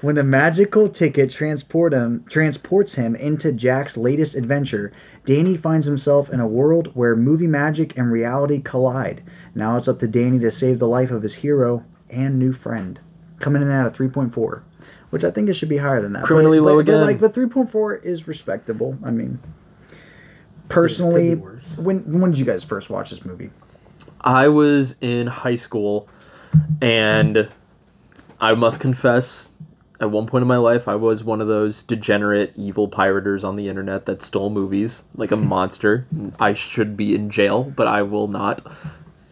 when 0.00 0.18
a 0.18 0.22
magical 0.22 0.88
ticket 0.88 1.30
transport 1.30 1.92
him 1.92 2.24
transports 2.28 2.94
him 2.94 3.16
into 3.16 3.52
Jack's 3.52 3.96
latest 3.96 4.34
adventure, 4.34 4.92
Danny 5.24 5.56
finds 5.56 5.86
himself 5.86 6.30
in 6.30 6.40
a 6.40 6.46
world 6.46 6.90
where 6.94 7.16
movie 7.16 7.46
magic 7.46 7.96
and 7.96 8.12
reality 8.12 8.60
collide. 8.60 9.22
Now 9.56 9.76
it's 9.76 9.88
up 9.88 9.98
to 10.00 10.06
Danny 10.06 10.38
to 10.40 10.50
save 10.50 10.78
the 10.78 10.86
life 10.86 11.10
of 11.10 11.22
his 11.22 11.36
hero 11.36 11.82
and 12.10 12.38
new 12.38 12.52
friend. 12.52 13.00
Coming 13.40 13.62
in 13.62 13.70
at 13.70 13.86
a 13.86 13.90
3.4, 13.90 14.62
which 15.10 15.24
I 15.24 15.30
think 15.30 15.48
it 15.48 15.54
should 15.54 15.68
be 15.70 15.78
higher 15.78 16.00
than 16.00 16.12
that. 16.12 16.20
But- 16.20 16.26
Criminally 16.26 16.58
but, 16.58 16.64
low 16.66 16.74
but, 16.76 16.80
again. 16.80 17.00
like, 17.00 17.18
but 17.20 17.34
3.4 17.34 18.04
is 18.04 18.28
respectable. 18.28 18.98
I 19.02 19.10
mean, 19.10 19.38
personally, 20.68 21.30
Could 21.30 21.38
be 21.38 21.42
worse. 21.42 21.78
when 21.78 22.20
when 22.20 22.30
did 22.30 22.38
you 22.38 22.44
guys 22.44 22.64
first 22.64 22.90
watch 22.90 23.10
this 23.10 23.24
movie? 23.24 23.50
I 24.20 24.48
was 24.48 24.96
in 25.00 25.26
high 25.26 25.56
school, 25.56 26.08
and 26.80 27.48
I 28.40 28.54
must 28.54 28.80
confess, 28.80 29.52
at 30.00 30.10
one 30.10 30.26
point 30.26 30.42
in 30.42 30.48
my 30.48 30.56
life, 30.56 30.88
I 30.88 30.96
was 30.96 31.22
one 31.24 31.40
of 31.40 31.48
those 31.48 31.82
degenerate, 31.82 32.52
evil 32.56 32.88
pirators 32.88 33.44
on 33.44 33.56
the 33.56 33.68
internet 33.68 34.06
that 34.06 34.22
stole 34.22 34.50
movies 34.50 35.04
like 35.14 35.30
a 35.30 35.36
monster. 35.54 36.06
I 36.40 36.52
should 36.52 36.96
be 36.96 37.14
in 37.14 37.30
jail, 37.30 37.64
but 37.64 37.86
I 37.86 38.02
will 38.02 38.26
not, 38.28 38.66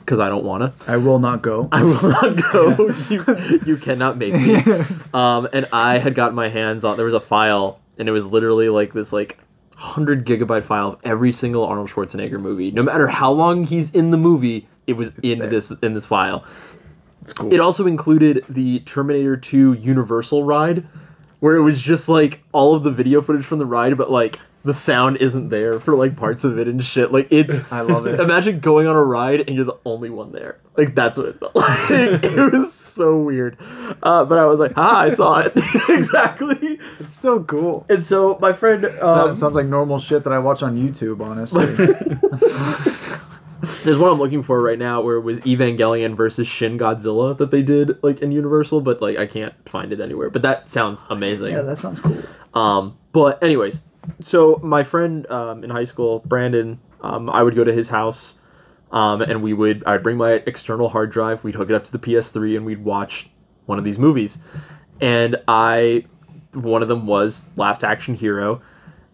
because 0.05 0.18
I 0.20 0.28
don't 0.28 0.44
want 0.44 0.62
to. 0.62 0.90
I 0.90 0.98
will 0.98 1.18
not 1.18 1.40
go. 1.43 1.68
I 1.72 1.82
will 1.82 2.02
not 2.02 2.36
go. 2.52 2.94
you, 3.09 3.60
you 3.64 3.76
cannot 3.76 4.18
make 4.18 4.35
me. 4.35 4.62
Um, 5.14 5.48
and 5.52 5.66
I 5.72 5.98
had 5.98 6.16
gotten 6.16 6.35
my 6.35 6.48
hands 6.48 6.85
on. 6.85 6.97
There 6.97 7.06
was 7.06 7.14
a 7.14 7.20
file, 7.20 7.78
and 7.98 8.09
it 8.09 8.12
was 8.12 8.26
literally 8.26 8.68
like 8.68 8.93
this, 8.93 9.12
like 9.12 9.39
hundred 9.76 10.26
gigabyte 10.26 10.64
file 10.64 10.89
of 10.89 10.98
every 11.05 11.31
single 11.31 11.64
Arnold 11.64 11.89
Schwarzenegger 11.89 12.40
movie. 12.40 12.72
No 12.72 12.82
matter 12.82 13.06
how 13.06 13.31
long 13.31 13.62
he's 13.64 13.93
in 13.93 14.10
the 14.10 14.16
movie, 14.16 14.66
it 14.89 14.94
was 14.94 15.12
in 15.22 15.39
there. 15.39 15.48
this 15.48 15.70
in 15.82 15.94
this 15.94 16.05
file. 16.06 16.44
It's 17.22 17.32
cool. 17.32 17.52
It 17.55 17.60
also 17.60 17.86
included 17.86 18.44
the 18.48 18.81
Terminator 18.81 19.36
2 19.36 19.74
Universal 19.74 20.44
ride, 20.44 20.85
where 21.40 21.55
it 21.56 21.62
was 21.62 21.81
just 21.81 22.09
like 22.09 22.43
all 22.52 22.74
of 22.74 22.82
the 22.82 22.90
video 22.90 23.22
footage 23.22 23.44
from 23.44 23.59
the 23.60 23.66
ride, 23.66 23.97
but 23.97 24.10
like 24.10 24.40
the 24.65 24.73
sound 24.73 25.19
isn't 25.19 25.51
there 25.51 25.78
for 25.78 25.95
like 25.95 26.16
parts 26.16 26.43
of 26.43 26.59
it 26.59 26.66
and 26.66 26.82
shit. 26.82 27.12
Like 27.12 27.28
it's 27.31 27.61
I 27.70 27.82
love 27.82 28.07
it. 28.07 28.19
Imagine 28.19 28.61
going 28.61 28.86
on 28.86 28.97
a 28.97 29.05
ride 29.05 29.41
and 29.41 29.55
you're 29.55 29.66
the 29.66 29.78
only 29.85 30.09
one 30.11 30.32
there. 30.32 30.59
Like 30.77 30.95
that's 30.95 31.19
what 31.19 31.28
it 31.28 31.39
felt 31.39 31.55
like. 31.55 31.91
it 31.91 32.53
was 32.53 32.73
so 32.73 33.19
weird. 33.19 33.59
Uh, 34.03 34.24
but 34.24 34.39
I 34.39 34.47
was 34.47 34.59
like, 34.59 34.73
ah, 34.77 35.01
I 35.01 35.15
saw 35.15 35.41
it. 35.41 35.53
exactly. 35.89 36.81
It's 36.99 37.15
still 37.15 37.45
cool. 37.45 37.85
And 37.91 38.05
so 38.05 38.39
my 38.41 38.55
friend 38.55 38.86
um, 38.86 39.31
it 39.31 39.36
sounds 39.36 39.55
like 39.55 39.66
normal 39.66 39.99
shit 39.99 40.24
that 40.24 40.32
I 40.32 40.39
watch 40.39 40.62
on 40.62 40.77
YouTube, 40.77 41.20
honestly. 41.20 41.66
There's 43.82 43.99
one 43.99 44.12
I'm 44.12 44.19
looking 44.19 44.43
for 44.43 44.61
right 44.61 44.78
now 44.78 45.01
where 45.01 45.16
it 45.16 45.23
was 45.23 45.41
Evangelion 45.43 46.16
versus 46.16 46.47
Shin 46.47 46.78
Godzilla 46.78 47.36
that 47.39 47.51
they 47.51 47.62
did 47.62 48.03
like 48.03 48.20
in 48.20 48.32
Universal, 48.32 48.81
but 48.82 49.01
like 49.01 49.16
I 49.19 49.27
can't 49.27 49.55
find 49.69 49.93
it 49.93 50.01
anywhere. 50.01 50.31
But 50.31 50.43
that 50.43 50.69
sounds 50.70 51.07
amazing. 51.11 51.55
yeah, 51.55 51.62
that 51.62 51.77
sounds 51.77 52.01
cool. 52.01 52.16
Um, 52.55 52.99
but 53.12 53.43
anyways, 53.43 53.81
so 54.20 54.60
my 54.62 54.82
friend 54.82 55.31
um, 55.31 55.64
in 55.64 55.70
high 55.70 55.85
school, 55.85 56.20
Brandon, 56.20 56.81
um, 57.01 57.28
I 57.31 57.43
would 57.43 57.55
go 57.55 57.64
to 57.64 57.72
his 57.72 57.89
house, 57.89 58.39
um, 58.90 59.20
and 59.22 59.43
we 59.43 59.52
would 59.52 59.85
I'd 59.85 60.02
bring 60.02 60.16
my 60.16 60.32
external 60.47 60.89
hard 60.89 61.10
drive, 61.10 61.44
we'd 61.44 61.55
hook 61.55 61.70
it 61.70 61.74
up 61.74 61.85
to 61.85 61.93
the 61.93 61.98
PS3, 61.98 62.56
and 62.56 62.66
we'd 62.66 62.85
watch 62.85 63.28
one 63.66 63.78
of 63.78 63.85
these 63.85 63.98
movies. 63.98 64.39
And 65.01 65.36
I, 65.48 66.05
one 66.52 66.82
of 66.82 66.89
them 66.89 67.06
was 67.06 67.48
Last 67.56 67.85
Action 67.85 68.14
Hero, 68.14 68.62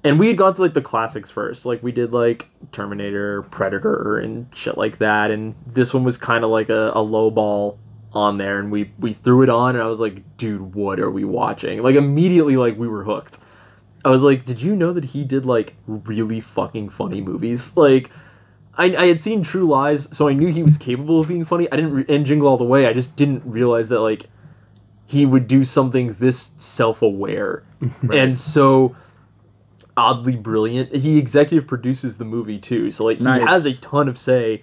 and 0.04 0.18
we 0.18 0.28
had 0.28 0.36
gone 0.36 0.54
through 0.54 0.66
like 0.66 0.74
the 0.74 0.82
classics 0.82 1.30
first, 1.30 1.66
like 1.66 1.82
we 1.82 1.92
did 1.92 2.12
like 2.12 2.48
Terminator, 2.72 3.42
Predator, 3.42 4.18
and 4.18 4.46
shit 4.54 4.78
like 4.78 4.98
that. 4.98 5.30
And 5.30 5.54
this 5.66 5.92
one 5.92 6.04
was 6.04 6.16
kind 6.16 6.44
of 6.44 6.50
like 6.50 6.68
a, 6.68 6.92
a 6.94 7.02
low 7.02 7.30
ball 7.30 7.78
on 8.12 8.38
there, 8.38 8.58
and 8.58 8.70
we 8.70 8.92
we 8.98 9.12
threw 9.12 9.42
it 9.42 9.48
on, 9.48 9.74
and 9.74 9.82
I 9.82 9.86
was 9.86 10.00
like, 10.00 10.36
dude, 10.36 10.74
what 10.74 10.98
are 11.00 11.10
we 11.10 11.24
watching? 11.24 11.82
Like 11.82 11.96
immediately, 11.96 12.56
like 12.56 12.78
we 12.78 12.88
were 12.88 13.04
hooked. 13.04 13.38
I 14.04 14.10
was 14.10 14.22
like, 14.22 14.44
did 14.44 14.62
you 14.62 14.74
know 14.74 14.92
that 14.92 15.06
he 15.06 15.24
did 15.24 15.44
like 15.44 15.74
really 15.86 16.40
fucking 16.40 16.90
funny 16.90 17.20
movies? 17.20 17.76
Like, 17.76 18.10
I, 18.74 18.96
I 18.96 19.06
had 19.08 19.22
seen 19.22 19.42
True 19.42 19.66
Lies, 19.66 20.08
so 20.16 20.28
I 20.28 20.32
knew 20.32 20.48
he 20.48 20.62
was 20.62 20.78
capable 20.78 21.20
of 21.20 21.28
being 21.28 21.44
funny. 21.44 21.70
I 21.70 21.76
didn't, 21.76 21.92
re- 21.92 22.04
and 22.08 22.24
Jingle 22.24 22.48
All 22.48 22.56
the 22.56 22.64
Way, 22.64 22.86
I 22.86 22.92
just 22.92 23.16
didn't 23.16 23.42
realize 23.44 23.88
that 23.90 24.00
like 24.00 24.26
he 25.06 25.26
would 25.26 25.48
do 25.48 25.64
something 25.64 26.14
this 26.14 26.52
self-aware 26.56 27.64
and 28.12 28.38
so 28.38 28.96
oddly 29.96 30.36
brilliant. 30.36 30.94
He 30.94 31.18
executive 31.18 31.66
produces 31.66 32.16
the 32.16 32.24
movie 32.24 32.58
too, 32.58 32.90
so 32.90 33.04
like 33.04 33.18
he 33.18 33.24
has 33.24 33.66
a 33.66 33.74
ton 33.74 34.08
of 34.08 34.18
say 34.18 34.62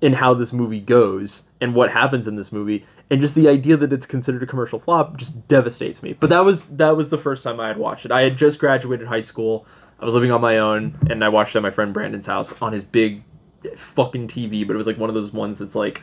in 0.00 0.14
how 0.14 0.32
this 0.32 0.52
movie 0.52 0.80
goes 0.80 1.48
and 1.60 1.74
what 1.74 1.90
happens 1.90 2.26
in 2.26 2.36
this 2.36 2.52
movie 2.52 2.86
and 3.10 3.20
just 3.20 3.34
the 3.34 3.48
idea 3.48 3.76
that 3.76 3.92
it's 3.92 4.06
considered 4.06 4.42
a 4.42 4.46
commercial 4.46 4.78
flop 4.78 5.16
just 5.16 5.48
devastates 5.48 6.02
me. 6.02 6.12
But 6.12 6.30
that 6.30 6.44
was 6.44 6.64
that 6.64 6.96
was 6.96 7.10
the 7.10 7.18
first 7.18 7.42
time 7.42 7.60
i 7.60 7.68
had 7.68 7.76
watched 7.76 8.04
it. 8.04 8.12
I 8.12 8.22
had 8.22 8.36
just 8.36 8.58
graduated 8.58 9.08
high 9.08 9.20
school. 9.20 9.66
I 9.98 10.04
was 10.04 10.14
living 10.14 10.30
on 10.30 10.40
my 10.40 10.58
own 10.58 10.98
and 11.10 11.22
i 11.22 11.28
watched 11.28 11.54
it 11.54 11.58
at 11.58 11.62
my 11.62 11.70
friend 11.70 11.92
brandon's 11.92 12.24
house 12.24 12.58
on 12.62 12.72
his 12.72 12.84
big 12.84 13.22
fucking 13.76 14.28
tv 14.28 14.66
but 14.66 14.72
it 14.72 14.78
was 14.78 14.86
like 14.86 14.96
one 14.96 15.10
of 15.10 15.14
those 15.14 15.30
ones 15.30 15.58
that's 15.58 15.74
like 15.74 16.00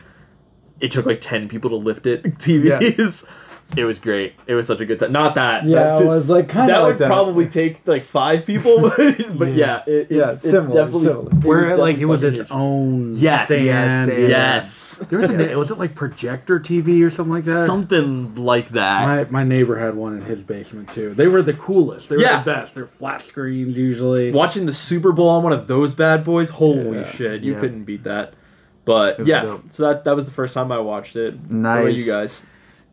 it 0.80 0.92
took 0.92 1.08
like 1.08 1.22
10 1.22 1.48
people 1.50 1.72
to 1.72 1.76
lift 1.76 2.06
it. 2.06 2.24
Tvs 2.38 3.28
it 3.76 3.84
was 3.84 4.00
great 4.00 4.34
it 4.48 4.54
was 4.54 4.66
such 4.66 4.80
a 4.80 4.86
good 4.86 4.98
time 4.98 5.12
not 5.12 5.36
that 5.36 5.66
Yeah, 5.66 5.94
that, 5.94 6.02
it 6.02 6.06
was 6.08 6.30
like 6.30 6.48
kind 6.48 6.70
that 6.70 6.78
of 6.78 6.84
would 6.84 6.90
like 6.92 6.98
that. 7.00 7.10
Would 7.10 7.14
probably 7.16 7.48
take 7.48 7.86
like 7.86 8.06
five 8.06 8.46
people 8.46 8.80
but, 8.98 9.38
but 9.38 9.54
yeah, 9.54 9.84
it, 9.86 10.10
Yeah, 10.10 10.28
it's, 10.32 10.36
it's 10.46 10.52
similar, 10.52 10.74
definitely 10.86 11.02
similar. 11.08 11.32
it 11.32 11.44
Where 11.44 11.70
was 11.72 11.80
like 11.80 11.98
it 11.98 12.06
was 12.06 12.24
its 12.24 12.38
huge. 12.38 12.48
own 12.50 13.14
Yes. 13.16 13.48
stand. 13.48 13.66
Yes, 13.66 14.06
stand. 14.08 14.30
Yes. 14.30 14.96
There 15.10 15.20
was 15.20 15.30
a 15.30 15.34
na- 15.34 15.58
was 15.58 15.70
it 15.70 15.78
like 15.78 15.96
projector 15.96 16.60
TV 16.62 17.04
or 17.06 17.10
something 17.10 17.34
like 17.34 17.44
that? 17.44 17.66
Something 17.68 18.36
like 18.36 18.70
that. 18.70 19.06
My, 19.06 19.42
my 19.42 19.44
neighbor 19.44 19.78
had 19.78 19.96
one 19.96 20.16
in 20.16 20.22
his 20.22 20.42
basement 20.44 20.90
too. 20.94 21.14
They 21.14 21.28
were 21.28 21.42
the 21.42 21.54
coolest. 21.54 22.08
They 22.08 22.16
were 22.16 22.22
Yeah. 22.22 22.40
the 22.44 22.46
best. 22.52 22.74
They're 22.74 22.88
flat 22.88 23.22
screens 23.24 23.76
usually. 23.78 24.32
Watching 24.32 24.66
the 24.66 24.74
Super 24.74 25.12
Bowl 25.12 25.28
on 25.30 25.44
one 25.44 25.52
of 25.54 25.68
those 25.68 25.94
bad 25.94 26.24
boys, 26.24 26.52
holy 26.52 27.00
Yeah. 27.00 27.12
shit, 27.12 27.42
you 27.44 27.54
Yeah. 27.54 27.60
couldn't 27.60 27.84
beat 27.84 28.04
that. 28.06 28.34
But 28.86 29.28
yeah, 29.28 29.42
dope. 29.42 29.64
so 29.72 29.84
that 29.84 30.06
that 30.06 30.16
was 30.16 30.24
the 30.26 30.32
first 30.32 30.54
time 30.54 30.72
I 30.72 30.80
watched 30.80 31.18
it. 31.18 31.34
What 31.36 31.60
about 31.60 31.84
Nice. 31.84 31.98
you 31.98 32.06
guys? 32.10 32.46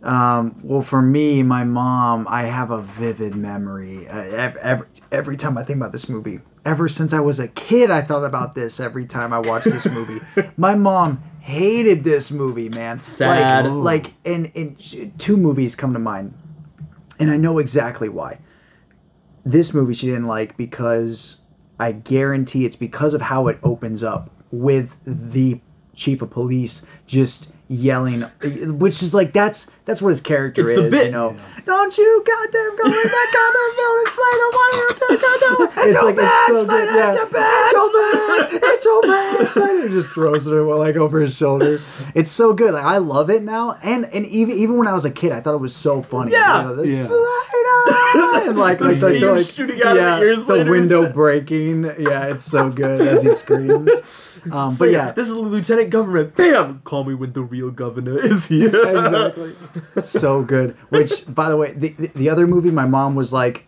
Um, 0.05 0.60
well, 0.62 0.82
for 0.82 1.01
me, 1.01 1.43
my 1.43 1.64
mom, 1.64 2.26
I 2.28 2.43
have 2.43 2.70
a 2.70 2.82
vivid 2.82 3.35
memory. 3.35 4.06
Uh, 4.06 4.18
every, 4.60 4.86
every 5.10 5.36
time 5.36 5.56
I 5.56 5.64
think 5.64 5.78
about 5.78 5.93
this 5.93 6.10
movie, 6.10 6.40
ever 6.64 6.89
since 6.89 7.14
I 7.14 7.20
was 7.20 7.40
a 7.40 7.48
kid, 7.48 7.90
I 7.90 8.02
thought 8.02 8.22
about 8.22 8.55
this 8.55 8.81
every 8.81 9.06
time 9.06 9.32
I 9.32 9.39
watched 9.39 9.64
this 9.64 9.86
movie. 9.86 10.20
my 10.59 10.74
mom 10.74 11.22
hated 11.40 12.05
this 12.05 12.31
movie, 12.31 12.68
man. 12.68 13.02
Sad. 13.02 13.66
Like, 13.66 14.05
like 14.05 14.14
and, 14.26 14.52
and 14.55 15.18
two 15.18 15.39
movies 15.39 15.74
come 15.74 15.94
to 15.94 15.98
mind, 15.98 16.35
and 17.18 17.31
I 17.31 17.39
know 17.39 17.59
exactly 17.59 18.10
why. 18.10 18.40
This 19.43 19.72
movie 19.72 19.94
she 19.94 20.06
didn't 20.06 20.26
like 20.26 20.56
because 20.59 21.40
I 21.78 21.93
guarantee 21.93 22.66
it's 22.66 22.76
because 22.76 23.14
of 23.14 23.22
how 23.22 23.48
it 23.48 23.59
opens 23.62 24.02
up 24.02 24.31
with 24.51 24.97
the 25.06 25.60
chief 25.94 26.22
of 26.22 26.31
police 26.31 26.85
just 27.06 27.48
yelling 27.69 28.20
which 28.78 29.03
is 29.03 29.15
like 29.15 29.32
that's 29.32 29.70
that's 29.86 30.03
what 30.03 30.11
his 30.11 30.20
character 30.20 30.62
It's 30.62 30.73
is 30.73 30.85
the 30.85 30.91
bit. 30.91 31.07
you 31.07 31.12
know 31.12 31.35
don't 31.65 31.97
you 31.97 32.23
goddamn 32.27 32.77
go 32.77 32.85
in 32.85 32.93
that 32.93 33.28
goddamn 33.32 33.73
building 33.77 34.11
Slater 34.12 34.49
what 34.53 34.74
are 34.74 34.78
you 34.78 34.89
doing 35.01 35.20
goddamn 35.20 35.89
it's 35.89 36.03
like 36.03 36.16
it's 36.19 36.66
so 36.66 36.77
good 36.77 36.95
yeah 36.95 37.11
it's 38.74 38.85
your 38.85 39.07
man. 39.07 39.82
And 39.85 39.91
just 39.91 40.12
throws 40.12 40.47
it 40.47 40.51
like 40.51 40.97
over 40.97 41.20
his 41.20 41.36
shoulder. 41.36 41.78
It's 42.15 42.31
so 42.31 42.53
good. 42.53 42.74
Like 42.74 42.85
I 42.85 42.99
love 42.99 43.31
it 43.31 43.43
now. 43.43 43.78
And 43.82 44.05
and 44.07 44.27
even 44.27 44.57
even 44.59 44.77
when 44.77 44.86
I 44.89 44.93
was 44.93 45.05
a 45.05 45.11
kid, 45.11 45.32
I 45.32 45.41
thought 45.41 45.55
it 45.55 45.61
was 45.61 45.74
so 45.74 46.03
funny. 46.03 46.32
Yeah. 46.32 46.70
You 46.70 46.77
know, 46.77 46.82
Yeah. 46.82 47.03
Slater! 47.05 48.49
and 48.49 48.59
like 48.59 48.78
The 48.78 48.85
like, 48.86 49.03
like, 49.03 49.23
like 49.23 49.47
shooting 49.47 49.82
out 49.82 49.97
of 49.97 50.03
the 50.20 50.20
ears 50.20 50.47
the 50.47 50.65
window 50.69 51.11
breaking. 51.11 51.85
Yeah, 51.99 52.27
it's 52.27 52.45
so 52.45 52.70
good 52.70 53.01
as 53.01 53.23
he 53.23 53.31
screams. 53.31 53.91
Um, 54.54 54.76
but 54.76 54.90
yeah, 54.90 55.10
this 55.10 55.28
is 55.28 55.34
the 55.34 55.40
Lieutenant 55.40 55.90
Government. 55.90 56.36
Bam! 56.36 56.80
Call 56.84 57.04
me 57.04 57.14
when 57.14 57.32
the 57.32 57.42
real 57.42 57.70
governor 57.70 58.18
is 58.18 58.46
here. 58.46 58.68
exactly. 58.68 59.54
so 60.02 60.42
good. 60.42 60.76
Which, 60.90 61.24
by 61.26 61.48
the 61.48 61.56
way, 61.56 61.72
the, 61.72 61.88
the, 61.90 62.06
the 62.08 62.28
other 62.30 62.46
movie, 62.46 62.70
my 62.70 62.86
mom 62.86 63.14
was 63.14 63.32
like, 63.32 63.66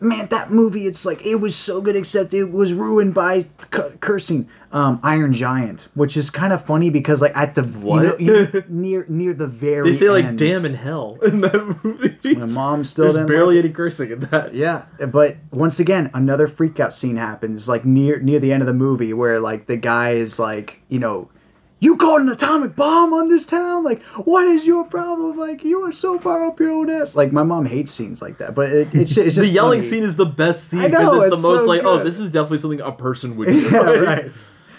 "Man, 0.00 0.26
that 0.28 0.50
movie, 0.50 0.86
it's 0.86 1.04
like 1.04 1.24
it 1.24 1.36
was 1.36 1.54
so 1.54 1.80
good, 1.80 1.96
except 1.96 2.34
it 2.34 2.50
was 2.52 2.72
ruined 2.72 3.14
by 3.14 3.46
cu- 3.70 3.96
cursing." 4.00 4.48
Um, 4.72 5.00
Iron 5.02 5.32
Giant, 5.32 5.88
which 5.94 6.16
is 6.16 6.28
kind 6.28 6.52
of 6.52 6.62
funny 6.64 6.90
because 6.90 7.22
like 7.22 7.34
at 7.36 7.54
the 7.54 7.62
What? 7.62 8.20
You 8.20 8.32
know, 8.32 8.40
you- 8.52 8.64
near 8.68 9.06
near 9.08 9.32
the 9.32 9.46
very 9.46 9.90
They 9.90 9.96
say 9.96 10.10
like 10.10 10.24
end, 10.24 10.38
"damn" 10.38 10.66
in 10.66 10.74
hell 10.74 11.18
in 11.22 11.40
that 11.40 11.84
movie. 11.84 12.34
My 12.34 12.46
mom 12.46 12.84
still 12.84 13.12
There's 13.12 13.26
barely 13.26 13.56
like 13.56 13.64
any 13.64 13.72
cursing 13.72 14.10
in 14.10 14.20
that. 14.20 14.54
Yeah, 14.54 14.82
but 15.08 15.36
once 15.50 15.80
again, 15.80 16.10
another 16.12 16.46
freak 16.46 16.78
out 16.80 16.94
scene 16.94 17.16
happens 17.16 17.68
like 17.68 17.84
near 17.84 18.18
near 18.20 18.38
the 18.38 18.52
end 18.52 18.62
of 18.62 18.66
the 18.66 18.74
movie 18.74 19.12
where 19.12 19.40
like 19.40 19.66
the 19.66 19.76
guy 19.76 20.10
is 20.10 20.38
like, 20.38 20.80
you 20.88 20.98
know, 20.98 21.30
you 21.78 21.96
called 21.96 22.22
an 22.22 22.28
atomic 22.30 22.74
bomb 22.74 23.12
on 23.12 23.28
this 23.28 23.44
town. 23.44 23.84
Like, 23.84 24.02
what 24.02 24.46
is 24.46 24.66
your 24.66 24.84
problem? 24.84 25.36
Like, 25.36 25.62
you 25.62 25.82
are 25.84 25.92
so 25.92 26.18
far 26.18 26.46
up 26.46 26.58
your 26.58 26.72
own 26.72 26.88
ass. 26.88 27.14
Like, 27.14 27.32
my 27.32 27.42
mom 27.42 27.66
hates 27.66 27.92
scenes 27.92 28.22
like 28.22 28.38
that, 28.38 28.54
but 28.54 28.70
it, 28.70 28.94
it's, 28.94 29.10
it's 29.10 29.14
just 29.14 29.36
the 29.36 29.46
yelling 29.46 29.80
funny. 29.80 29.90
scene 29.90 30.02
is 30.02 30.16
the 30.16 30.24
best 30.26 30.68
scene 30.68 30.80
because 30.82 31.16
it's, 31.16 31.34
it's 31.34 31.42
the 31.42 31.48
most 31.48 31.60
so 31.62 31.66
like, 31.66 31.82
oh, 31.84 32.02
this 32.02 32.18
is 32.18 32.30
definitely 32.30 32.58
something 32.58 32.80
a 32.80 32.92
person 32.92 33.36
would 33.36 33.48
do. 33.48 33.60
Yeah, 33.60 33.80
Like, 33.80 34.00
right. 34.00 34.32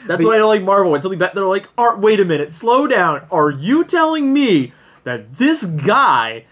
That's 0.08 0.24
why 0.24 0.36
I 0.36 0.38
don't 0.38 0.48
like 0.48 0.64
Marvel. 0.64 0.92
When 0.92 1.02
something 1.02 1.20
bad, 1.20 1.32
they're 1.36 1.44
like, 1.46 1.68
"Are 1.78 1.98
wait 1.98 2.22
a 2.22 2.26
minute, 2.26 2.50
slow 2.50 2.88
down. 2.88 3.28
Are 3.30 3.52
you 3.52 3.84
telling 3.84 4.32
me 4.32 4.72
that 5.04 5.36
this 5.36 5.66
guy 5.66 6.46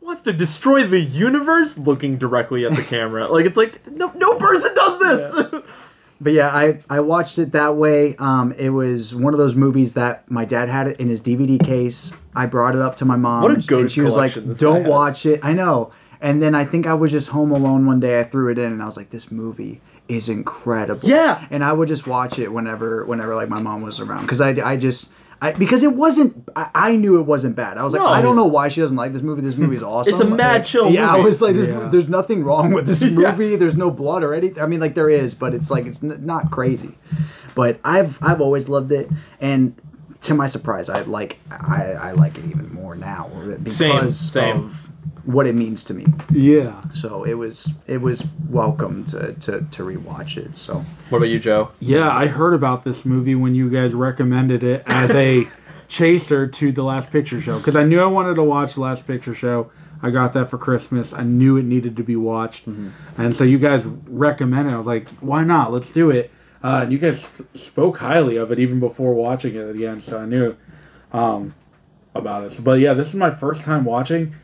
wants 0.00 0.22
to 0.22 0.32
destroy 0.32 0.86
the 0.86 0.98
universe?" 1.00 1.76
Looking 1.76 2.16
directly 2.16 2.64
at 2.64 2.74
the 2.74 2.82
camera, 2.82 3.28
like 3.28 3.44
it's 3.44 3.56
like 3.58 3.86
no, 3.86 4.10
no 4.16 4.38
person 4.38 4.74
does 4.74 4.98
this. 4.98 5.62
But 6.20 6.32
yeah, 6.32 6.48
I, 6.48 6.82
I 6.88 7.00
watched 7.00 7.38
it 7.38 7.52
that 7.52 7.76
way. 7.76 8.16
Um, 8.16 8.52
it 8.52 8.70
was 8.70 9.14
one 9.14 9.34
of 9.34 9.38
those 9.38 9.54
movies 9.54 9.94
that 9.94 10.30
my 10.30 10.44
dad 10.44 10.68
had 10.68 10.88
it 10.88 10.98
in 10.98 11.08
his 11.08 11.20
DVD 11.20 11.62
case. 11.62 12.12
I 12.34 12.46
brought 12.46 12.74
it 12.74 12.80
up 12.80 12.96
to 12.96 13.04
my 13.04 13.16
mom. 13.16 13.42
What 13.42 13.52
a 13.52 13.60
goat 13.66 13.80
and 13.82 13.92
she 13.92 14.00
was 14.00 14.16
like, 14.16 14.32
collection 14.32 14.48
this 14.48 14.58
"Don't 14.58 14.82
has." 14.82 14.90
watch 14.90 15.26
it." 15.26 15.40
I 15.42 15.52
know. 15.52 15.92
And 16.20 16.42
then 16.42 16.54
I 16.54 16.64
think 16.64 16.86
I 16.86 16.94
was 16.94 17.12
just 17.12 17.28
home 17.28 17.50
alone 17.50 17.86
one 17.86 18.00
day. 18.00 18.18
I 18.18 18.24
threw 18.24 18.50
it 18.50 18.58
in, 18.58 18.72
and 18.72 18.82
I 18.82 18.86
was 18.86 18.96
like, 18.96 19.10
"This 19.10 19.30
movie 19.30 19.82
is 20.08 20.28
incredible." 20.30 21.06
Yeah. 21.06 21.46
And 21.50 21.62
I 21.62 21.72
would 21.72 21.88
just 21.88 22.06
watch 22.06 22.38
it 22.38 22.48
whenever, 22.48 23.04
whenever 23.04 23.34
like 23.34 23.50
my 23.50 23.60
mom 23.60 23.82
was 23.82 24.00
around, 24.00 24.22
because 24.22 24.40
I, 24.40 24.50
I 24.50 24.76
just. 24.76 25.12
I, 25.42 25.52
because 25.52 25.82
it 25.82 25.92
wasn't, 25.94 26.48
I, 26.56 26.70
I 26.74 26.96
knew 26.96 27.18
it 27.18 27.22
wasn't 27.26 27.56
bad. 27.56 27.76
I 27.76 27.84
was 27.84 27.92
like, 27.92 28.00
No. 28.00 28.08
I 28.08 28.22
don't 28.22 28.36
know 28.36 28.46
why 28.46 28.68
she 28.68 28.80
doesn't 28.80 28.96
like 28.96 29.12
this 29.12 29.20
movie. 29.22 29.42
This 29.42 29.56
movie 29.56 29.76
is 29.76 29.82
awesome. 29.82 30.12
It's 30.14 30.22
a 30.22 30.24
mad 30.28 30.64
chill 30.64 30.90
Yeah, 30.90 31.12
I 31.14 31.18
was 31.20 31.42
like, 31.42 31.54
this, 31.54 31.68
Yeah. 31.68 31.88
there's 31.88 32.08
nothing 32.08 32.42
wrong 32.42 32.72
with 32.72 32.86
this 32.86 33.02
Yeah. 33.02 33.10
movie. 33.10 33.56
There's 33.56 33.76
no 33.76 33.90
blood 33.90 34.22
or 34.22 34.32
anything. 34.34 34.62
I 34.62 34.66
mean, 34.66 34.80
like 34.80 34.94
there 34.94 35.10
is, 35.10 35.34
but 35.34 35.54
it's 35.54 35.70
like 35.70 35.84
it's 35.86 36.02
n- 36.02 36.20
not 36.24 36.50
crazy. 36.50 36.96
But 37.54 37.78
I've 37.84 38.18
I've 38.22 38.40
always 38.40 38.68
loved 38.68 38.92
it, 38.92 39.08
and 39.40 39.74
to 40.22 40.34
my 40.34 40.46
surprise, 40.46 40.88
I 40.88 41.00
like 41.02 41.38
I, 41.50 41.92
I 41.92 42.12
like 42.12 42.36
it 42.38 42.44
even 42.46 42.72
more 42.72 42.94
now 42.96 43.30
because 43.62 43.76
Same, 43.76 44.10
same. 44.10 44.56
of 44.66 44.85
what 45.26 45.46
it 45.46 45.54
means 45.54 45.84
to 45.84 45.94
me. 45.94 46.06
Yeah. 46.32 46.82
So 46.94 47.24
it 47.24 47.34
was 47.34 47.72
it 47.86 48.00
was 48.00 48.24
welcome 48.48 49.04
to 49.06 49.34
to 49.34 49.60
to 49.62 49.82
rewatch 49.82 50.36
it. 50.36 50.54
So 50.54 50.84
what 51.10 51.18
about 51.18 51.28
you, 51.28 51.38
Joe? 51.38 51.72
Yeah, 51.80 52.08
I 52.08 52.26
heard 52.28 52.54
about 52.54 52.84
this 52.84 53.04
movie 53.04 53.34
when 53.34 53.54
you 53.54 53.68
guys 53.68 53.92
recommended 53.92 54.62
it 54.62 54.84
as 54.86 55.10
a 55.10 55.48
chaser 55.88 56.46
to 56.46 56.72
the 56.72 56.82
Last 56.82 57.10
Picture 57.10 57.40
Show 57.40 57.58
because 57.58 57.76
I 57.76 57.84
knew 57.84 58.00
I 58.00 58.06
wanted 58.06 58.34
to 58.36 58.42
watch 58.42 58.74
the 58.74 58.80
Last 58.80 59.06
Picture 59.06 59.34
Show. 59.34 59.70
I 60.02 60.10
got 60.10 60.32
that 60.34 60.48
for 60.50 60.58
Christmas. 60.58 61.12
I 61.12 61.22
knew 61.22 61.56
it 61.56 61.64
needed 61.64 61.96
to 61.96 62.02
be 62.04 62.16
watched, 62.16 62.66
and 62.66 63.34
so 63.34 63.44
you 63.44 63.58
guys 63.58 63.84
recommended. 63.84 64.70
it. 64.70 64.74
I 64.74 64.78
was 64.78 64.86
like, 64.86 65.08
why 65.20 65.42
not? 65.42 65.72
Let's 65.72 65.90
do 65.90 66.10
it. 66.10 66.30
Uh, 66.62 66.80
and 66.82 66.92
you 66.92 66.98
guys 66.98 67.22
sp- 67.24 67.48
spoke 67.54 67.98
highly 67.98 68.36
of 68.36 68.50
it 68.52 68.58
even 68.58 68.78
before 68.80 69.14
watching 69.14 69.54
it 69.54 69.70
again, 69.70 70.00
so 70.00 70.18
I 70.18 70.26
knew 70.26 70.56
um, 71.12 71.54
about 72.14 72.44
it. 72.50 72.62
But 72.62 72.80
yeah, 72.80 72.92
this 72.94 73.08
is 73.08 73.14
my 73.14 73.30
first 73.30 73.62
time 73.62 73.84
watching. 73.84 74.34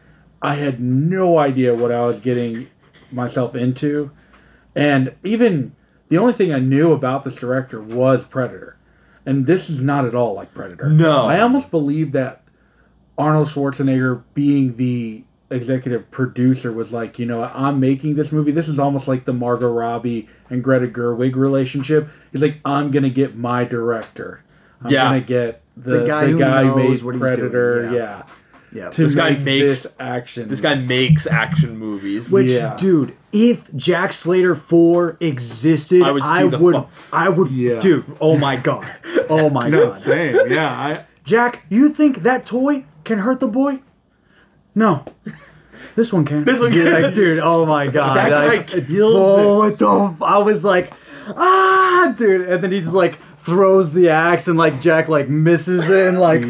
I 0.42 0.54
had 0.56 0.80
no 0.80 1.38
idea 1.38 1.74
what 1.74 1.92
I 1.92 2.02
was 2.06 2.18
getting 2.20 2.68
myself 3.10 3.54
into. 3.54 4.10
And 4.74 5.14
even 5.22 5.72
the 6.08 6.18
only 6.18 6.32
thing 6.32 6.52
I 6.52 6.58
knew 6.58 6.92
about 6.92 7.24
this 7.24 7.36
director 7.36 7.80
was 7.80 8.24
Predator. 8.24 8.76
And 9.24 9.46
this 9.46 9.70
is 9.70 9.80
not 9.80 10.04
at 10.04 10.14
all 10.14 10.34
like 10.34 10.52
Predator. 10.52 10.88
No. 10.90 11.26
I 11.26 11.40
almost 11.40 11.70
believe 11.70 12.12
that 12.12 12.42
Arnold 13.16 13.48
Schwarzenegger 13.48 14.22
being 14.34 14.76
the 14.76 15.22
executive 15.50 16.10
producer 16.10 16.72
was 16.72 16.92
like, 16.92 17.18
you 17.18 17.26
know, 17.26 17.44
I'm 17.44 17.78
making 17.78 18.16
this 18.16 18.32
movie. 18.32 18.50
This 18.52 18.68
is 18.68 18.78
almost 18.78 19.06
like 19.06 19.26
the 19.26 19.32
Margot 19.34 19.70
Robbie 19.70 20.28
and 20.50 20.64
Greta 20.64 20.88
Gerwig 20.88 21.36
relationship. 21.36 22.08
He's 22.32 22.40
like, 22.42 22.56
I'm 22.64 22.90
gonna 22.90 23.10
get 23.10 23.36
my 23.36 23.64
director. 23.64 24.42
I'm 24.82 24.90
Yeah. 24.90 25.04
gonna 25.04 25.20
get 25.20 25.62
the, 25.76 25.98
The 26.00 26.06
guy 26.06 26.26
who 26.26 26.38
guy 26.38 26.62
knows 26.64 26.72
who 26.72 26.76
made 26.78 27.02
what 27.02 27.14
he's 27.14 27.20
Predator. 27.20 27.82
doing, 27.82 27.94
yeah. 27.94 27.98
yeah. 28.00 28.22
Yeah. 28.72 28.88
To 28.90 29.02
This 29.04 29.14
guy 29.14 29.30
makes- 29.36 29.82
this 29.82 29.94
action. 30.00 30.48
This 30.48 30.60
guy 30.60 30.74
makes 30.74 31.26
action 31.26 31.78
movies. 31.78 32.30
Which, 32.30 32.50
Yeah. 32.52 32.76
dude, 32.76 33.14
if 33.32 33.62
Jack 33.76 34.12
Slater 34.12 34.54
four 34.54 35.16
existed, 35.20 36.02
I 36.02 36.08
I 36.08 36.12
would 36.12 36.22
would, 36.60 36.74
see 36.74 36.80
the 36.80 36.86
fu- 36.90 37.16
I 37.16 37.28
would, 37.28 37.50
Yeah. 37.50 37.78
dude. 37.80 38.04
Oh 38.20 38.36
my 38.36 38.56
god, 38.56 38.86
oh 39.28 39.48
my 39.50 39.68
No, 39.74 39.90
god. 39.90 40.00
same. 40.02 40.36
Yeah, 40.50 40.68
I 40.70 41.00
Jack, 41.24 41.64
you 41.68 41.88
think 41.88 42.22
that 42.22 42.46
toy 42.46 42.84
can 43.04 43.18
hurt 43.20 43.40
the 43.40 43.46
boy? 43.48 43.80
No. 44.74 45.04
This 45.94 46.12
one 46.12 46.24
can. 46.24 46.44
This 46.44 46.58
one 46.58 46.70
can. 46.72 46.90
like, 47.02 47.14
dude, 47.14 47.38
oh 47.40 47.66
my 47.66 47.86
god. 47.86 48.16
That 48.16 48.30
guy 48.30 48.46
like, 48.48 48.66
kills 48.68 49.14
oh, 49.16 49.58
what 49.58 49.78
the 49.78 50.24
I 50.24 50.38
was 50.38 50.64
like, 50.64 50.92
ah, 51.36 52.14
dude. 52.16 52.48
And 52.48 52.64
then 52.64 52.72
he 52.72 52.80
just 52.80 52.94
like 52.94 53.18
throws 53.44 53.92
the 53.92 54.08
axe 54.08 54.48
and 54.48 54.56
like 54.56 54.80
Jack 54.80 55.08
like 55.08 55.28
misses 55.28 55.90
it 55.90 56.08
and 56.08 56.18
like 56.20 56.40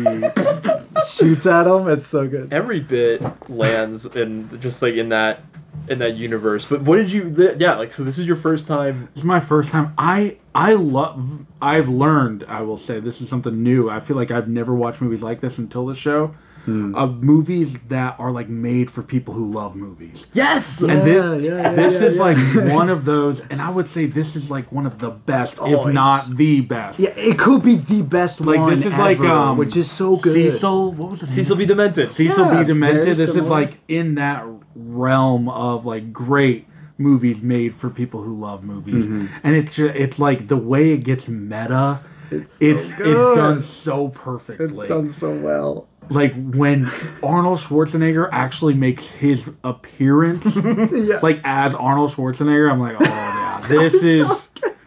shoots 1.06 1.46
at 1.46 1.66
him. 1.66 1.88
It's 1.88 2.06
so 2.06 2.28
good. 2.28 2.52
every 2.52 2.80
bit 2.80 3.22
lands 3.50 4.06
in 4.06 4.60
just 4.60 4.82
like 4.82 4.94
in 4.94 5.08
that 5.10 5.40
in 5.88 5.98
that 5.98 6.14
universe. 6.16 6.66
But 6.66 6.82
what 6.82 6.96
did 6.96 7.10
you? 7.10 7.34
th- 7.34 7.58
yeah, 7.58 7.74
like 7.74 7.92
so. 7.92 8.04
This 8.04 8.18
is 8.18 8.26
your 8.26 8.36
first 8.36 8.66
time. 8.68 9.08
This 9.14 9.22
is 9.22 9.24
my 9.24 9.40
first 9.40 9.70
time. 9.70 9.94
I 9.98 10.36
I 10.54 10.74
love. 10.74 11.46
I've 11.60 11.88
learned. 11.88 12.44
I 12.48 12.62
will 12.62 12.78
say 12.78 13.00
this 13.00 13.20
is 13.20 13.28
something 13.28 13.62
new. 13.62 13.88
I 13.90 14.00
feel 14.00 14.16
like 14.16 14.30
I've 14.30 14.48
never 14.48 14.74
watched 14.74 15.00
movies 15.00 15.22
like 15.22 15.40
this 15.40 15.58
until 15.58 15.86
the 15.86 15.94
show. 15.94 16.34
Hmm. 16.64 16.94
Of 16.94 17.24
movies 17.24 17.76
that 17.88 18.14
are 18.20 18.30
like 18.30 18.48
made 18.48 18.88
for 18.88 19.02
people 19.02 19.34
who 19.34 19.50
love 19.50 19.74
movies. 19.74 20.28
Yes. 20.32 20.80
And 20.80 21.02
this, 21.02 21.44
yeah, 21.44 21.54
yeah, 21.60 21.72
this 21.72 22.00
yeah, 22.00 22.06
is 22.08 22.16
yeah. 22.16 22.22
like 22.22 22.36
one 22.72 22.88
of 22.88 23.04
those, 23.04 23.40
and 23.50 23.60
I 23.60 23.68
would 23.68 23.88
say 23.88 24.06
this 24.06 24.36
is 24.36 24.48
like 24.48 24.70
one 24.70 24.86
of 24.86 25.00
the 25.00 25.10
best, 25.10 25.56
Oh, 25.58 25.88
if 25.88 25.92
not 25.92 26.36
the 26.36 26.60
best. 26.60 27.00
Yeah, 27.00 27.10
it 27.16 27.36
could 27.36 27.64
be 27.64 27.74
the 27.74 28.02
best 28.02 28.40
Like 28.40 28.58
one 28.60 28.68
Like 28.68 28.76
this 28.76 28.86
is 28.86 28.92
ever, 28.94 29.02
like 29.02 29.18
um, 29.20 29.56
which 29.56 29.76
is 29.76 29.90
so 29.90 30.16
good. 30.16 30.34
Cecil, 30.52 30.92
what 30.92 31.10
was 31.10 31.20
the? 31.20 31.26
Cecil 31.26 31.56
B. 31.56 31.66
Demented. 31.66 32.12
Cecil 32.12 32.46
Yeah, 32.46 32.60
B. 32.60 32.64
Demented. 32.64 33.02
very 33.04 33.14
This 33.16 33.34
is 33.34 33.48
like 33.48 33.78
in 33.88 34.14
that 34.14 34.44
realm 34.76 35.48
of 35.48 35.84
like 35.84 36.12
great 36.12 36.68
movies 36.96 37.42
made 37.42 37.74
for 37.74 37.90
people 37.90 38.22
who 38.22 38.38
love 38.38 38.62
movies, 38.62 39.04
Mm-hmm. 39.04 39.26
and 39.42 39.56
it's 39.56 39.74
ju- 39.74 39.88
it's 39.92 40.20
like 40.20 40.46
the 40.46 40.56
way 40.56 40.90
it 40.92 40.98
gets 40.98 41.26
meta. 41.26 42.02
It's 42.30 42.54
so 42.60 42.64
It's 42.64 42.92
good. 42.92 43.06
it's 43.08 43.36
done 43.36 43.62
so 43.62 44.08
perfectly. 44.08 44.86
It's 44.86 44.88
done 44.88 45.08
so 45.08 45.34
well. 45.34 45.88
Like 46.10 46.34
when 46.34 46.90
Arnold 47.22 47.58
Schwarzenegger 47.58 48.28
actually 48.32 48.74
makes 48.74 49.06
his 49.06 49.48
appearance, 49.64 50.44
Yeah. 50.92 51.20
like 51.22 51.40
as 51.44 51.74
Arnold 51.74 52.10
Schwarzenegger, 52.10 52.70
I'm 52.70 52.80
like, 52.80 52.96
oh 53.00 53.04
yeah, 53.04 53.64
this 53.68 53.94
is 53.94 54.28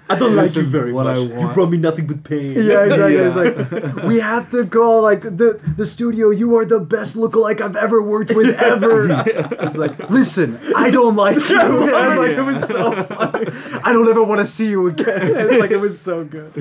I 0.08 0.20
don't 0.20 0.36
like 0.36 0.56
you 0.56 0.62
very 0.62 0.94
much. 0.94 1.18
You 1.18 1.50
brought 1.54 1.72
me 1.72 1.78
nothing 1.78 2.06
but 2.06 2.24
pain. 2.24 2.54
Yeah, 2.54 2.84
exactly. 2.84 3.16
Yeah. 3.16 3.28
It's 3.28 3.36
like 3.96 4.04
we 4.06 4.20
have 4.20 4.52
to 4.52 4.66
call 4.68 5.02
like 5.02 5.22
the 5.24 5.60
the 5.78 5.86
studio. 5.88 6.30
You 6.30 6.56
are 6.58 6.66
the 6.66 6.80
best 6.80 7.16
lookalike 7.16 7.60
I've 7.60 7.76
ever 7.76 8.04
worked 8.04 8.36
with 8.36 8.54
ever. 8.60 9.08
It's 9.66 9.78
like, 9.78 10.12
listen, 10.12 10.60
I 10.76 10.92
don't 10.92 11.16
like 11.16 11.38
you. 11.50 11.60
I 11.60 12.10
was 12.10 12.18
like, 12.20 12.38
it 12.38 12.42
was 12.44 12.68
so 12.68 13.04
funny. 13.04 13.48
I 13.84 13.92
don't 13.94 14.08
ever 14.08 14.24
want 14.24 14.42
to 14.42 14.48
see 14.48 14.70
you 14.70 14.86
again. 14.88 15.08
It's 15.50 15.60
like 15.60 15.72
it 15.72 15.78
was 15.82 16.00
so 16.00 16.24
good. 16.24 16.52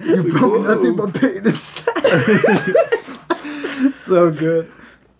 You 0.00 0.22
me 0.22 0.58
nothing 0.62 0.96
but 0.96 1.14
pain 1.14 1.38
and 1.38 1.54
sadness. 1.54 2.74
so 3.96 4.30
good. 4.30 4.70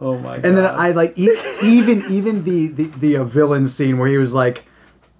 oh 0.01 0.19
my 0.19 0.36
god. 0.36 0.47
And 0.47 0.57
then 0.57 0.66
I 0.66 0.90
like 0.90 1.19
e- 1.19 1.36
even 1.62 2.05
even 2.11 2.44
the 2.44 2.69
the 2.69 2.85
the 2.98 3.16
uh, 3.16 3.24
villain 3.24 3.66
scene 3.66 3.98
where 3.98 4.09
he 4.09 4.19
was 4.19 4.35
like, 4.35 4.65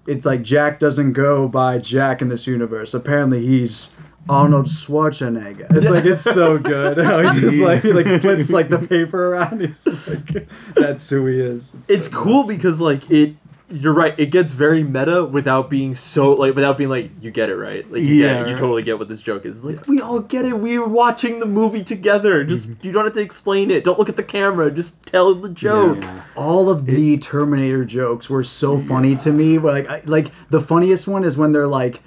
it's 0.05 0.25
like 0.25 0.41
Jack 0.43 0.79
doesn't 0.79 1.13
go 1.13 1.47
by 1.47 1.77
Jack 1.79 2.21
in 2.21 2.29
this 2.29 2.47
universe. 2.47 2.93
Apparently 2.93 3.45
he's 3.45 3.91
Arnold 4.29 4.65
Schwarzenegger. 4.65 5.67
It's 5.75 5.89
like 5.89 6.05
it's 6.05 6.21
so 6.23 6.57
good. 6.57 6.97
How 6.97 7.21
he 7.21 7.39
just 7.39 7.57
like 7.59 7.81
he 7.81 7.93
like 7.93 8.21
flips 8.21 8.49
like 8.49 8.69
the 8.69 8.79
paper 8.79 9.33
around. 9.33 9.61
He's 9.61 9.85
like, 10.07 10.47
that's 10.75 11.09
who 11.09 11.25
he 11.27 11.39
is. 11.39 11.73
It's 11.87 12.07
so 12.09 12.13
cool 12.17 12.43
because 12.43 12.79
like 12.81 13.09
it 13.09 13.35
you're 13.69 13.93
right. 13.93 14.15
It 14.17 14.27
gets 14.27 14.53
very 14.53 14.81
meta 14.81 15.25
without 15.25 15.69
being 15.69 15.93
so 15.93 16.31
like 16.33 16.55
without 16.55 16.77
being 16.77 16.89
like 16.89 17.11
you 17.21 17.31
get 17.31 17.49
it 17.49 17.55
right. 17.57 17.89
Like 17.91 18.01
you 18.01 18.21
get 18.21 18.31
Yeah, 18.31 18.35
it. 18.35 18.39
You 18.39 18.45
right. 18.53 18.57
totally 18.57 18.81
get 18.83 18.97
what 18.97 19.09
this 19.09 19.21
joke 19.21 19.45
is. 19.45 19.57
It's 19.57 19.65
like 19.65 19.87
we 19.87 19.99
all 19.99 20.19
get 20.19 20.45
it. 20.45 20.57
We 20.57 20.79
were 20.79 20.87
watching 20.87 21.39
the 21.39 21.45
movie 21.45 21.83
together. 21.83 22.43
Just 22.45 22.69
Mm-hmm. 22.69 22.85
you 22.87 22.91
don't 22.93 23.03
have 23.03 23.13
to 23.15 23.19
explain 23.19 23.69
it. 23.69 23.83
Don't 23.83 23.99
look 23.99 24.07
at 24.09 24.15
the 24.15 24.23
camera. 24.23 24.71
Just 24.71 25.03
tell 25.05 25.35
the 25.35 25.49
joke. 25.49 26.01
Yeah. 26.01 26.21
all 26.35 26.69
of 26.69 26.85
the 26.85 27.17
Terminator 27.17 27.83
jokes 27.83 28.29
were 28.29 28.43
so 28.43 28.79
funny 28.79 29.15
to 29.17 29.31
me. 29.33 29.57
Where 29.57 29.73
like, 29.73 29.89
I, 29.89 30.01
like 30.05 30.31
the 30.49 30.61
funniest 30.61 31.07
one 31.07 31.23
is 31.25 31.35
when 31.35 31.51
they're 31.51 31.67
like, 31.67 32.01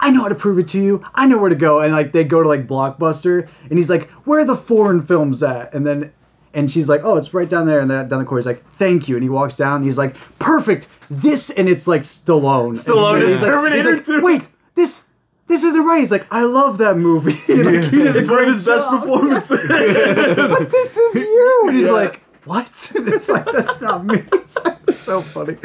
"I 0.00 0.10
know 0.10 0.22
how 0.22 0.28
to 0.28 0.34
prove 0.34 0.58
it 0.58 0.66
to 0.68 0.80
you. 0.82 1.04
I 1.14 1.26
know 1.26 1.38
where 1.38 1.50
to 1.50 1.56
go," 1.56 1.80
and 1.80 1.92
like 1.92 2.12
they 2.12 2.24
go 2.24 2.42
to 2.42 2.48
like 2.48 2.66
Blockbuster, 2.66 3.48
and 3.68 3.78
he's 3.78 3.90
like, 3.90 4.10
"Where 4.24 4.40
are 4.40 4.44
the 4.44 4.56
foreign 4.56 5.02
films 5.02 5.42
at?" 5.42 5.72
And 5.74 5.86
then, 5.86 6.12
and 6.54 6.70
she's 6.70 6.88
like, 6.88 7.02
"Oh, 7.04 7.16
it's 7.16 7.32
right 7.34 7.48
down 7.48 7.66
there." 7.66 7.80
And 7.80 7.90
then 7.90 8.08
down 8.08 8.18
the 8.18 8.24
corner, 8.24 8.40
he's 8.40 8.46
like, 8.46 8.64
"Thank 8.72 9.08
you," 9.08 9.16
and 9.16 9.22
he 9.22 9.28
walks 9.28 9.56
down, 9.56 9.76
and 9.76 9.84
he's 9.84 9.98
like, 9.98 10.14
"Perfect." 10.38 10.86
This, 11.10 11.50
and 11.50 11.68
it's 11.68 11.86
like 11.86 12.02
Stallone. 12.02 12.76
Stallone 12.82 13.22
is 13.22 13.40
like, 13.42 13.50
Terminator 13.50 13.96
he's 13.96 14.08
like, 14.08 14.22
Wait, 14.22 14.48
this. 14.74 15.02
This 15.46 15.62
isn't 15.62 15.82
right. 15.86 16.00
He's 16.00 16.10
like, 16.10 16.26
I 16.30 16.42
love 16.42 16.76
that 16.76 16.98
movie. 16.98 17.30
Like, 17.48 17.90
It's 17.90 18.28
one 18.28 18.40
of 18.44 18.48
his 18.48 18.66
best 18.66 18.84
job. 18.84 19.00
performances. 19.00 19.64
Like, 19.70 20.70
this 20.70 20.94
is 20.98 21.14
you. 21.22 21.64
And 21.68 21.76
he's 21.78 21.86
Yeah. 21.86 21.92
like, 21.92 22.20
what? 22.44 22.92
And 22.94 23.08
it's 23.14 23.30
like, 23.30 23.46
that's 23.46 23.80
not 23.80 24.04
me. 24.04 24.24
It's, 24.30 24.62
like, 24.62 24.90
so 24.90 25.22
funny. 25.22 25.56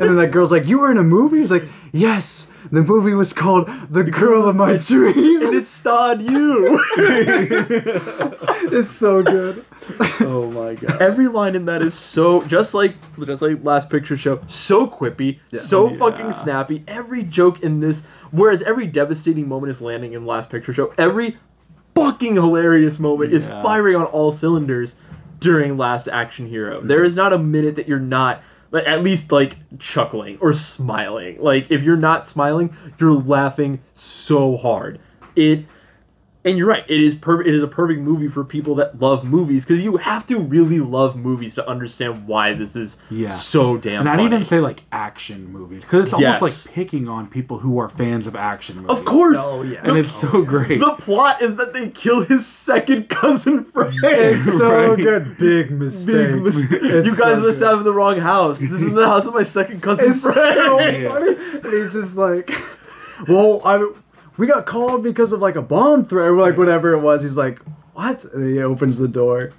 And 0.00 0.10
then 0.10 0.16
that 0.16 0.30
girl's 0.30 0.50
like, 0.50 0.66
you 0.66 0.78
were 0.78 0.90
in 0.90 0.98
a 0.98 1.02
movie? 1.02 1.38
He's 1.38 1.50
like, 1.50 1.64
yes. 1.92 2.50
The 2.72 2.82
movie 2.82 3.12
was 3.12 3.32
called 3.32 3.68
The 3.90 4.04
Girl 4.04 4.48
of 4.48 4.56
My 4.56 4.78
Dreams. 4.78 5.44
and 5.44 5.54
it 5.54 5.66
starred 5.66 6.20
you. 6.20 6.82
It's 8.72 8.92
so 8.92 9.22
good. 9.22 9.64
oh 10.20 10.50
my 10.50 10.74
god! 10.74 11.00
Every 11.00 11.28
line 11.28 11.54
in 11.54 11.66
that 11.66 11.82
is 11.82 11.94
so 11.94 12.42
just 12.44 12.72
like 12.72 12.96
just 13.24 13.42
like 13.42 13.62
last 13.62 13.90
picture 13.90 14.16
show, 14.16 14.40
so 14.46 14.86
quippy, 14.86 15.38
so 15.52 15.90
oh, 15.90 15.96
fucking 15.96 16.32
snappy. 16.32 16.82
Every 16.88 17.22
joke 17.22 17.60
in 17.62 17.80
this, 17.80 18.04
whereas 18.30 18.62
every 18.62 18.86
devastating 18.86 19.46
moment 19.46 19.70
is 19.70 19.80
landing 19.80 20.14
in 20.14 20.24
last 20.24 20.50
picture 20.50 20.72
show, 20.72 20.94
every 20.96 21.36
fucking 21.94 22.34
hilarious 22.34 22.98
moment 22.98 23.32
is 23.32 23.44
firing 23.44 23.96
on 23.96 24.06
all 24.06 24.32
cylinders 24.32 24.96
during 25.38 25.76
Last 25.76 26.08
Action 26.08 26.48
Hero. 26.48 26.80
There 26.80 27.04
is 27.04 27.14
not 27.14 27.32
a 27.32 27.38
minute 27.38 27.76
that 27.76 27.86
you're 27.86 27.98
not 28.00 28.42
like 28.74 28.88
at 28.88 29.04
least 29.04 29.30
like 29.30 29.56
chuckling 29.78 30.36
or 30.40 30.52
smiling. 30.52 31.40
Like 31.40 31.70
if 31.70 31.82
you're 31.82 31.96
not 31.96 32.26
smiling, 32.26 32.76
you're 32.98 33.14
laughing 33.14 33.80
so 33.94 34.56
hard. 34.56 34.98
It 35.36 35.66
and 36.44 36.58
you're 36.58 36.66
right. 36.66 36.84
It 36.88 37.00
is 37.00 37.14
perfect. 37.14 37.48
It 37.48 37.54
is 37.54 37.62
a 37.62 37.66
perfect 37.68 38.00
movie 38.00 38.28
for 38.28 38.44
people 38.44 38.74
that 38.76 39.00
love 39.00 39.24
movies 39.24 39.64
because 39.64 39.82
you 39.82 39.96
have 39.96 40.26
to 40.26 40.38
really 40.38 40.78
love 40.80 41.16
movies 41.16 41.54
to 41.54 41.66
understand 41.68 42.26
why 42.26 42.52
this 42.52 42.76
is 42.76 42.98
Yeah. 43.10 43.30
so 43.30 43.76
damn. 43.78 44.00
And 44.00 44.08
I'd 44.08 44.16
funny. 44.16 44.26
even 44.26 44.42
say 44.42 44.60
like 44.60 44.82
action 44.92 45.50
movies 45.50 45.82
because 45.84 46.12
it's 46.12 46.20
Yes. 46.20 46.40
almost 46.42 46.66
like 46.66 46.74
picking 46.74 47.08
on 47.08 47.28
people 47.28 47.58
who 47.60 47.78
are 47.78 47.88
fans 47.88 48.26
of 48.26 48.36
action 48.36 48.76
movies. 48.76 48.90
of 48.98 49.04
course. 49.04 49.38
Oh, 49.40 49.62
yeah. 49.62 49.80
and 49.84 49.96
it's 49.96 50.12
so 50.12 50.28
oh, 50.32 50.42
great. 50.42 50.80
The 50.80 50.94
plot 50.98 51.40
is 51.40 51.56
that 51.56 51.72
they 51.72 51.88
kill 51.88 52.22
his 52.24 52.46
second 52.46 53.08
cousin 53.08 53.64
Frank. 53.72 53.94
It's 54.02 54.44
so 54.44 54.88
Right. 54.90 54.96
good. 54.98 55.38
Big 55.38 55.70
mistake. 55.70 56.14
Big 56.32 56.42
mis- 56.42 56.70
you 56.70 57.02
guys 57.04 57.16
so 57.16 57.40
must 57.40 57.58
good. 57.60 57.68
have 57.68 57.84
the 57.84 57.92
wrong 57.94 58.18
house. 58.18 58.58
This 58.60 58.70
is 58.70 58.92
the 58.92 59.06
house 59.08 59.26
of 59.26 59.34
my 59.34 59.42
second 59.44 59.80
cousin 59.82 60.10
It's 60.12 60.20
Frank. 60.20 60.36
so 60.58 60.78
Yeah. 60.80 61.08
funny. 61.08 61.36
And 61.64 61.72
he's 61.72 61.92
just 61.94 62.16
like, 62.16 62.52
well, 63.28 63.62
I 63.64 63.88
we 64.36 64.46
got 64.46 64.66
called 64.66 65.02
because 65.02 65.32
of 65.32 65.40
like 65.40 65.56
a 65.56 65.62
bomb 65.62 66.04
threat 66.04 66.28
or 66.28 66.36
like 66.36 66.56
whatever 66.56 66.92
it 66.92 67.00
was. 67.00 67.22
He's 67.22 67.36
like, 67.36 67.60
what? 67.94 68.24
And 68.24 68.54
he 68.54 68.60
opens 68.62 68.98
the 68.98 69.08
door. 69.08 69.52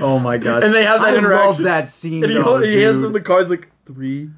Oh 0.00 0.18
my 0.18 0.36
gosh. 0.38 0.62
And 0.64 0.74
they 0.74 0.84
have 0.84 1.00
that 1.00 1.14
I 1.14 1.18
interaction. 1.18 1.48
love 1.48 1.58
that 1.64 1.88
scene. 1.88 2.22
And 2.24 2.32
he, 2.32 2.38
though, 2.38 2.58
he 2.60 2.80
hands 2.82 2.96
dude. 2.98 3.06
him 3.06 3.12
the 3.12 3.20
cards 3.20 3.50
like 3.50 3.68
three, 3.86 4.30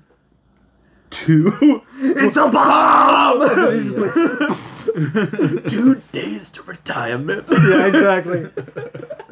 two. 1.10 1.82
It's 2.02 2.36
a 2.36 2.48
bomb. 2.48 3.40
He's 3.74 3.90
like, 3.92 5.68
Two 5.68 6.00
days 6.12 6.48
to 6.50 6.62
retirement. 6.62 7.44
yeah, 7.50 7.86
exactly. 7.86 8.48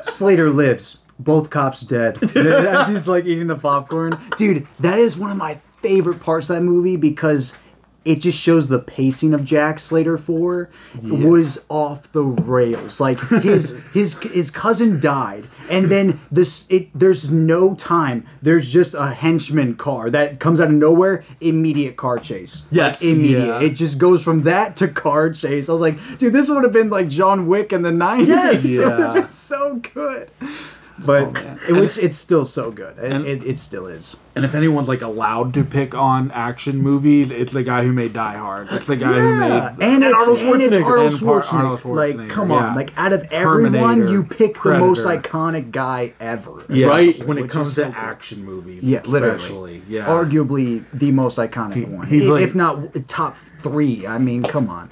Slater 0.03 0.51
lives. 0.51 0.99
Both 1.19 1.49
cops 1.51 1.81
dead. 1.81 2.23
As 2.37 2.89
he's 2.89 3.09
like 3.09 3.25
eating 3.25 3.47
the 3.49 3.57
popcorn. 3.57 4.21
Dude, 4.37 4.69
that 4.81 4.99
is 4.99 5.17
one 5.17 5.31
of 5.31 5.37
my 5.39 5.61
favorite 5.81 6.21
parts 6.21 6.51
of 6.51 6.57
that 6.57 6.63
movie 6.63 6.97
because 6.97 7.59
it 8.09 8.17
just 8.21 8.39
shows 8.41 8.69
the 8.69 8.79
pacing 8.79 9.35
of 9.35 9.45
Jack 9.45 9.79
Slater 9.79 10.17
4 10.17 10.71
was 11.03 11.65
off 11.69 12.11
the 12.13 12.23
rails. 12.23 13.01
Like 13.01 13.21
his 13.43 13.79
his 13.93 14.19
his 14.19 14.51
cousin 14.51 14.99
died 14.99 15.45
and 15.69 15.91
then 15.91 16.19
this 16.31 16.67
it 16.71 16.89
there's 16.99 17.31
no 17.31 17.75
time. 17.75 18.27
There's 18.41 18.73
just 18.73 18.95
a 18.95 19.09
henchman 19.11 19.77
car 19.77 20.09
that 20.11 20.41
comes 20.41 20.61
out 20.61 20.69
of 20.69 20.75
nowhere, 20.75 21.25
immediate 21.41 21.97
car 21.97 22.19
chase. 22.19 22.65
Yes. 22.71 23.03
Like, 23.03 23.13
immediate. 23.17 23.47
Yeah. 23.47 23.61
It 23.61 23.71
just 23.71 23.99
goes 23.99 24.23
from 24.23 24.43
that 24.45 24.77
to 24.77 24.89
car 24.89 25.31
chase. 25.31 25.69
I 25.69 25.73
was 25.73 25.81
like, 25.83 25.99
dude, 26.19 26.33
this 26.33 26.49
would 26.49 26.65
have 26.65 26.73
been 26.73 26.91
like 26.91 27.09
John 27.09 27.47
Wick 27.47 27.73
in 27.73 27.83
the 27.83 27.91
90s. 27.91 28.27
Yes. 28.27 28.65
It 28.79 28.79
would 28.85 28.99
have 29.01 29.17
Yeah. 29.17 29.29
so 29.29 29.77
good. 29.95 30.31
But 31.05 31.37
oh, 31.37 31.59
it, 31.69 31.81
which 31.81 31.97
it's 31.99 32.17
still 32.17 32.45
so 32.45 32.71
good. 32.71 32.99
It, 32.99 33.13
And- 33.13 33.25
it, 33.27 33.45
it 33.45 33.59
still 33.59 33.87
is. 33.87 34.17
And 34.35 34.45
if 34.45 34.55
anyone's 34.55 34.87
like 34.89 35.03
allowed 35.03 35.53
to 35.55 35.65
pick 35.65 35.95
on 35.97 36.31
action 36.31 36.79
movies, 36.79 37.31
it's 37.33 37.53
the 37.53 37.63
guy 37.65 37.83
who 37.83 37.93
made 37.93 38.13
Die 38.13 38.37
Hard. 38.37 38.69
It's 38.71 38.87
the 38.87 38.95
guy 38.97 39.13
who 39.15 39.35
made 39.41 39.51
and, 39.81 40.05
it's 40.05 40.15
Arnold 40.17 40.39
and 40.39 40.63
it's 40.63 40.75
Schwarzenegger. 40.77 40.85
Arnold 40.85 41.81
Schwarzenegger. 41.81 41.95
Like, 41.97 42.17
Schwarzenegger, 42.17 42.31
come 42.31 42.51
yeah. 42.51 42.57
on! 42.57 42.75
Like, 42.77 42.93
out 42.97 43.13
of 43.13 43.25
everyone, 43.33 44.09
you 44.09 44.23
pick 44.25 44.63
the 44.63 44.79
most 44.79 45.05
iconic 45.07 45.73
guy 45.73 46.13
ever. 46.21 46.65
yeah, 46.69 46.87
Right, 46.87 47.19
when 47.25 47.39
it 47.39 47.43
which 47.43 47.51
comes 47.51 47.69
to 47.71 47.75
so 47.75 47.85
action 47.97 48.45
movies. 48.45 48.85
Yeah, 48.85 49.03
literally. 49.07 49.37
especially. 49.37 49.83
Yeah, 49.89 50.07
Arguably 50.07 50.85
the 50.93 51.11
most 51.11 51.39
iconic 51.39 51.89
one, 51.89 52.07
he's 52.07 52.27
I- 52.29 52.31
like- 52.33 52.43
if 52.45 52.55
not 52.55 53.09
top 53.09 53.37
three. 53.63 54.07
I 54.07 54.19
mean, 54.19 54.45
come 54.45 54.69
on, 54.69 54.91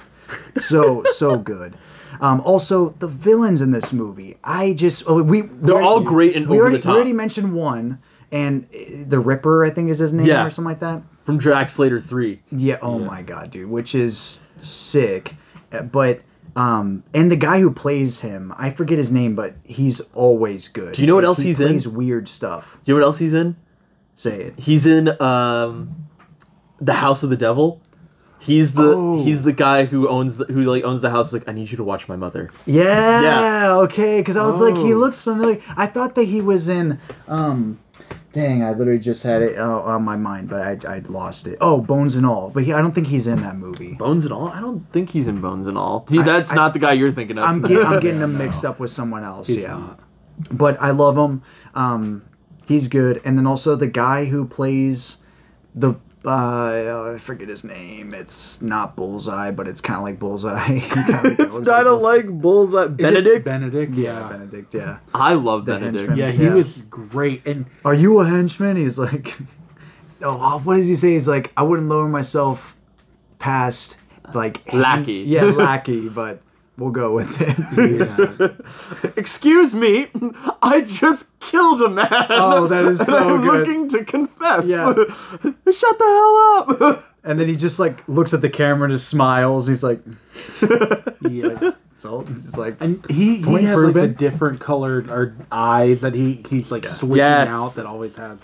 so 0.57 1.03
so 1.13 1.37
good. 1.37 1.75
Um, 2.21 2.41
also, 2.41 2.89
the 2.99 3.07
villains 3.07 3.61
in 3.61 3.71
this 3.71 3.93
movie, 3.93 4.37
I 4.43 4.73
just 4.73 5.03
oh, 5.07 5.21
we 5.21 5.41
They're 5.41 5.81
all 5.81 6.01
great 6.01 6.35
and 6.35 6.47
we 6.47 6.55
over 6.57 6.63
already, 6.63 6.77
the 6.77 6.83
top. 6.83 6.91
We 6.93 6.95
already 6.97 7.13
mentioned 7.13 7.53
one, 7.53 7.99
and 8.31 8.65
uh, 8.73 8.77
the 9.07 9.19
Ripper, 9.19 9.63
I 9.65 9.69
think 9.69 9.89
is 9.89 9.99
his 9.99 10.13
name 10.13 10.25
Yeah. 10.25 10.45
or 10.45 10.49
something 10.49 10.69
like 10.69 10.79
that. 10.79 11.01
From 11.25 11.39
Jack 11.39 11.69
Slater 11.69 11.99
3. 11.99 12.41
Yeah. 12.51 12.77
Oh 12.81 12.99
my 12.99 13.21
god, 13.21 13.51
dude, 13.51 13.69
which 13.69 13.93
is 13.95 14.39
sick. 14.57 15.35
Uh, 15.71 15.81
But 15.83 16.21
um, 16.55 17.03
and 17.13 17.29
the 17.31 17.35
guy 17.35 17.59
who 17.59 17.69
plays 17.69 18.21
him, 18.21 18.51
I 18.57 18.71
forget 18.71 18.97
his 18.97 19.11
name, 19.11 19.35
but 19.35 19.53
he's 19.63 19.99
always 20.15 20.67
good. 20.69 20.93
Do 20.93 21.01
you 21.01 21.07
know 21.07 21.13
what 21.15 21.23
Like, 21.23 21.27
else 21.29 21.37
he 21.39 21.49
he's 21.49 21.59
in? 21.59 21.67
plays 21.67 21.87
weird 21.87 22.27
stuff. 22.27 22.77
Do 22.83 22.91
you 22.91 22.95
know 22.97 23.01
what 23.01 23.05
else 23.05 23.19
he's 23.19 23.33
in? 23.35 23.55
Say 24.15 24.41
it. 24.45 24.53
He's 24.57 24.87
in 24.87 25.09
um, 25.21 26.07
The 26.81 26.93
House 26.93 27.21
of 27.21 27.29
the 27.29 27.37
Devil. 27.37 27.79
He's 28.39 28.73
the 28.75 28.93
Oh. 28.95 29.23
he's 29.23 29.41
the 29.41 29.51
guy 29.53 29.85
who 29.85 30.07
owns 30.07 30.37
the, 30.37 30.45
who 30.45 30.63
like 30.63 30.83
owns 30.83 31.01
the 31.01 31.09
house. 31.09 31.33
Like 31.33 31.47
I 31.49 31.51
need 31.53 31.71
you 31.71 31.77
to 31.77 31.83
watch 31.83 32.07
my 32.07 32.15
mother. 32.15 32.49
Yeah. 32.65 33.21
Yeah. 33.21 33.73
Okay. 33.77 34.19
Because 34.21 34.37
I 34.37 34.45
was 34.45 34.61
like, 34.61 34.75
he 34.75 34.93
Oh. 34.93 34.97
looks 34.97 35.21
familiar. 35.21 35.59
I 35.75 35.87
thought 35.87 36.15
that 36.15 36.25
he 36.25 36.39
was 36.41 36.69
in. 36.69 36.99
Um, 37.27 37.79
dang, 38.31 38.63
I 38.63 38.73
literally 38.73 38.99
just 38.99 39.23
had 39.23 39.41
it 39.41 39.57
uh, 39.57 39.81
on 39.81 40.03
my 40.03 40.15
mind, 40.17 40.49
but 40.49 40.61
I 40.61 40.95
I 40.97 40.99
lost 41.07 41.47
it. 41.47 41.57
Oh, 41.61 41.81
Bones 41.81 42.15
and 42.15 42.25
All. 42.25 42.51
But 42.53 42.63
he, 42.63 42.73
I 42.73 42.81
don't 42.81 42.93
think 42.93 43.07
he's 43.07 43.25
in 43.25 43.41
that 43.41 43.57
movie. 43.57 43.93
Bones 43.95 44.23
and 44.25 44.33
all. 44.33 44.49
I 44.49 44.61
don't 44.61 44.85
think 44.93 45.09
he's 45.09 45.27
in 45.27 45.41
Bones 45.41 45.65
and 45.67 45.77
all. 45.77 46.05
See, 46.07 46.19
I- 46.19 46.23
that's 46.23 46.51
I- 46.51 46.55
not 46.55 46.73
the 46.73 46.79
guy 46.79 46.93
you're 46.93 47.11
thinking 47.11 47.37
of. 47.39 47.43
I'm, 47.43 47.61
get, 47.63 47.83
I'm 47.85 47.99
getting 47.99 48.19
him 48.21 48.37
mixed 48.43 48.63
up 48.63 48.79
with 48.79 48.91
someone 48.91 49.23
else. 49.23 49.49
yeah. 49.49 49.95
But 50.51 50.79
I 50.79 50.91
love 50.91 51.17
him. 51.17 51.41
Um, 51.73 52.21
he's 52.67 52.87
good. 52.87 53.19
And 53.25 53.35
then 53.39 53.47
also 53.47 53.75
the 53.75 53.87
guy 53.87 54.25
who 54.25 54.45
plays 54.45 55.17
the 55.73 55.95
uh, 56.25 57.13
I 57.13 57.17
forget 57.19 57.47
his 57.47 57.63
name. 57.63 58.13
It's 58.13 58.61
not 58.61 58.95
Bullseye, 58.95 59.51
but 59.51 59.67
it's 59.67 59.81
kind 59.81 59.97
of 59.99 60.03
like 60.09 60.19
Bullseye. 60.19 60.79
it's 60.83 61.59
kind 61.59 61.87
of 61.87 62.01
like 62.01 62.27
Bullseye. 62.27 62.87
Benedict. 62.87 63.45
Benedict. 63.45 63.93
yeah, 63.93 64.19
Yeah, 64.21 64.29
Benedict. 64.29 64.73
Yeah. 64.73 64.97
I 65.13 65.33
love 65.33 65.65
The 65.65 65.73
Benedict. 65.79 66.09
henchman. 66.09 66.17
yeah, 66.17 66.31
he 66.31 66.43
Yeah. 66.45 66.53
was 66.53 66.77
great. 66.89 67.45
And 67.45 67.65
Are 67.85 67.93
you 67.93 68.19
a 68.19 68.25
henchman? 68.25 68.75
He's 68.77 68.97
like, 68.99 69.35
oh, 70.21 70.59
what 70.59 70.77
does 70.77 70.87
he 70.87 70.95
say? 70.95 71.13
He's 71.13 71.27
like, 71.27 71.51
I 71.55 71.63
wouldn't 71.63 71.87
lower 71.87 72.07
myself 72.09 72.75
past 73.39 73.97
like 74.33 74.67
hen- 74.67 74.81
Lackey. 74.81 75.23
Yeah, 75.25 75.43
lackey, 75.43 76.09
but 76.09 76.41
we'll 76.77 76.91
go 76.91 77.13
with 77.13 77.35
it. 77.41 77.57
yeah, 79.03 79.11
Excuse 79.17 79.73
me, 79.75 80.07
I 80.61 80.81
just 80.81 81.37
killed 81.39 81.81
a 81.81 81.89
man. 81.89 82.07
Oh, 82.29 82.67
that 82.67 82.85
is 82.85 82.99
and 83.01 83.07
so 83.09 83.35
I'm 83.35 83.41
good. 83.41 83.67
looking 83.67 83.89
to 83.89 84.05
confess. 84.05 84.65
Yeah. 84.65 84.93
Shut 84.93 85.97
the 85.97 86.65
hell 86.77 86.85
up. 86.93 87.03
and 87.23 87.39
then 87.39 87.47
he 87.47 87.55
just 87.55 87.79
like 87.79 88.07
looks 88.07 88.33
at 88.33 88.41
the 88.41 88.49
camera 88.49 88.85
and 88.85 88.93
just 88.93 89.09
smiles. 89.09 89.67
He's 89.67 89.83
like, 89.83 90.01
yeah. 91.29 91.71
so 91.97 92.21
he's 92.21 92.55
like, 92.57 92.77
And 92.79 93.03
he, 93.09 93.37
he 93.37 93.43
Point 93.43 93.63
has 93.65 93.77
like 93.79 93.93
the 93.93 94.07
different 94.07 94.59
colored 94.59 95.09
or 95.09 95.35
eyes 95.51 96.01
that 96.01 96.13
he 96.13 96.43
he's 96.49 96.71
like 96.71 96.85
switching 96.85 97.17
Yes. 97.17 97.49
out 97.49 97.69
that 97.75 97.85
always 97.85 98.15
has. 98.15 98.39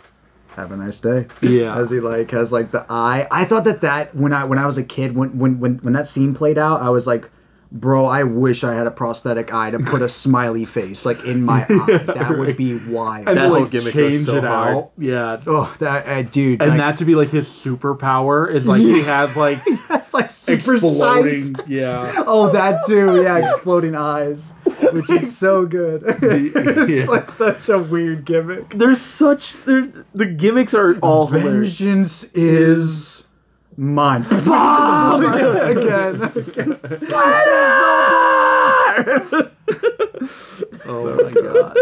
have 0.55 0.71
a 0.71 0.77
nice 0.77 0.99
day. 0.99 1.27
Yeah. 1.41 1.77
As 1.77 1.89
he 1.89 1.99
like 1.99 2.31
has 2.31 2.51
like 2.51 2.71
the 2.71 2.85
eye. 2.89 3.27
I 3.31 3.45
thought 3.45 3.63
that 3.65 3.81
that 3.81 4.15
when 4.15 4.33
I 4.33 4.43
when 4.45 4.59
I 4.59 4.65
was 4.65 4.77
a 4.77 4.83
kid 4.83 5.15
when 5.15 5.37
when 5.37 5.59
when 5.59 5.77
when 5.77 5.93
that 5.93 6.07
scene 6.07 6.33
played 6.35 6.57
out, 6.57 6.81
I 6.81 6.89
was 6.89 7.07
like, 7.07 7.29
Bro, 7.75 8.05
I 8.05 8.21
wish 8.21 8.63
I 8.63 8.75
had 8.75 8.85
a 8.85 8.91
prosthetic 8.91 9.51
eye 9.51 9.71
to 9.71 9.79
put 9.79 10.03
a 10.03 10.07
smiley 10.07 10.63
face 10.63 11.07
like 11.07 11.25
in 11.25 11.43
my 11.43 11.61
eye. 11.69 11.97
That 12.05 12.35
would 12.37 12.55
be 12.55 12.77
wild. 12.77 13.27
and 13.27 13.35
That 13.35 13.49
whole 13.49 13.61
like 13.61 13.71
gimmick 13.71 13.95
was 13.95 14.25
so 14.25 14.37
it 14.37 14.43
hard. 14.43 14.77
out. 14.77 14.91
Yeah. 14.99 15.41
oh, 15.47 15.75
that 15.79 16.07
uh, 16.07 16.21
dude. 16.21 16.61
And 16.61 16.71
like, 16.71 16.77
that 16.77 16.97
to 16.97 17.05
be 17.05 17.15
like 17.15 17.29
his 17.29 17.47
superpower 17.47 18.47
is 18.53 18.67
like 18.67 18.79
he 18.79 19.01
has 19.01 19.35
like 19.35 19.59
that's 19.89 20.13
like 20.13 20.29
super 20.29 20.77
sight. 20.77 21.45
Yeah. 21.67 22.23
Oh, 22.27 22.51
that 22.51 22.85
too. 22.85 23.23
Yeah, 23.23 23.37
exploding 23.37 23.95
eyes, 23.95 24.53
which 24.91 25.09
is 25.09 25.35
so 25.35 25.65
good. 25.65 26.03
it's 26.21 26.99
yeah. 26.99 27.05
like 27.05 27.31
such 27.31 27.69
a 27.69 27.79
weird 27.79 28.23
gimmick. 28.23 28.69
There's 28.69 29.01
such 29.01 29.55
there 29.65 29.91
the 30.13 30.27
gimmicks 30.27 30.75
are 30.75 30.99
all 30.99 31.25
hilarious. 31.25 32.23
Is 32.35 33.22
mine. 33.77 34.23
Bomb 34.45 35.25
again. 35.25 36.19
Oh 40.85 41.23
my 41.23 41.31
god. 41.41 41.77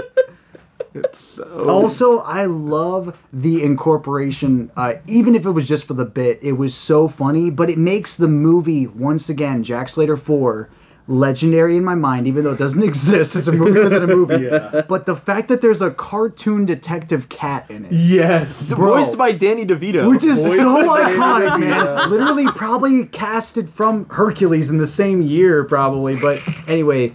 It's 0.93 1.25
so... 1.25 1.69
Also, 1.69 2.19
I 2.19 2.45
love 2.45 3.17
the 3.31 3.63
incorporation. 3.63 4.71
Uh, 4.75 4.95
even 5.07 5.35
if 5.35 5.45
it 5.45 5.51
was 5.51 5.67
just 5.67 5.85
for 5.85 5.93
the 5.93 6.05
bit, 6.05 6.39
it 6.41 6.53
was 6.53 6.75
so 6.75 7.07
funny. 7.07 7.49
But 7.49 7.69
it 7.69 7.77
makes 7.77 8.17
the 8.17 8.27
movie 8.27 8.87
once 8.87 9.29
again, 9.29 9.63
Jack 9.63 9.87
Slater 9.89 10.17
Four, 10.17 10.69
legendary 11.07 11.77
in 11.77 11.83
my 11.83 11.95
mind. 11.95 12.27
Even 12.27 12.43
though 12.43 12.51
it 12.51 12.57
doesn't 12.57 12.83
exist, 12.91 13.35
it's 13.35 13.47
a 13.47 13.51
movie 13.51 13.79
within 13.83 14.03
a 14.03 14.07
movie. 14.07 14.49
But 14.87 15.05
the 15.05 15.15
fact 15.15 15.47
that 15.47 15.61
there's 15.61 15.81
a 15.81 15.91
cartoon 15.91 16.65
detective 16.65 17.29
cat 17.29 17.69
in 17.69 17.85
it. 17.85 17.91
Yes. 17.91 18.69
Bro. 18.69 18.95
Voiced 18.95 19.17
by 19.17 19.31
Danny 19.31 19.65
DeVito. 19.65 20.09
Which 20.09 20.23
is 20.23 20.39
Boy, 20.39 20.57
so 20.57 20.95
iconic, 20.95 21.59
man. 21.59 22.09
Literally, 22.09 22.45
probably 22.47 23.05
casted 23.05 23.69
from 23.69 24.05
Hercules 24.09 24.69
in 24.69 24.77
the 24.77 24.87
same 24.87 25.21
year, 25.21 25.63
probably. 25.63 26.15
But 26.15 26.41
anyway, 26.67 27.13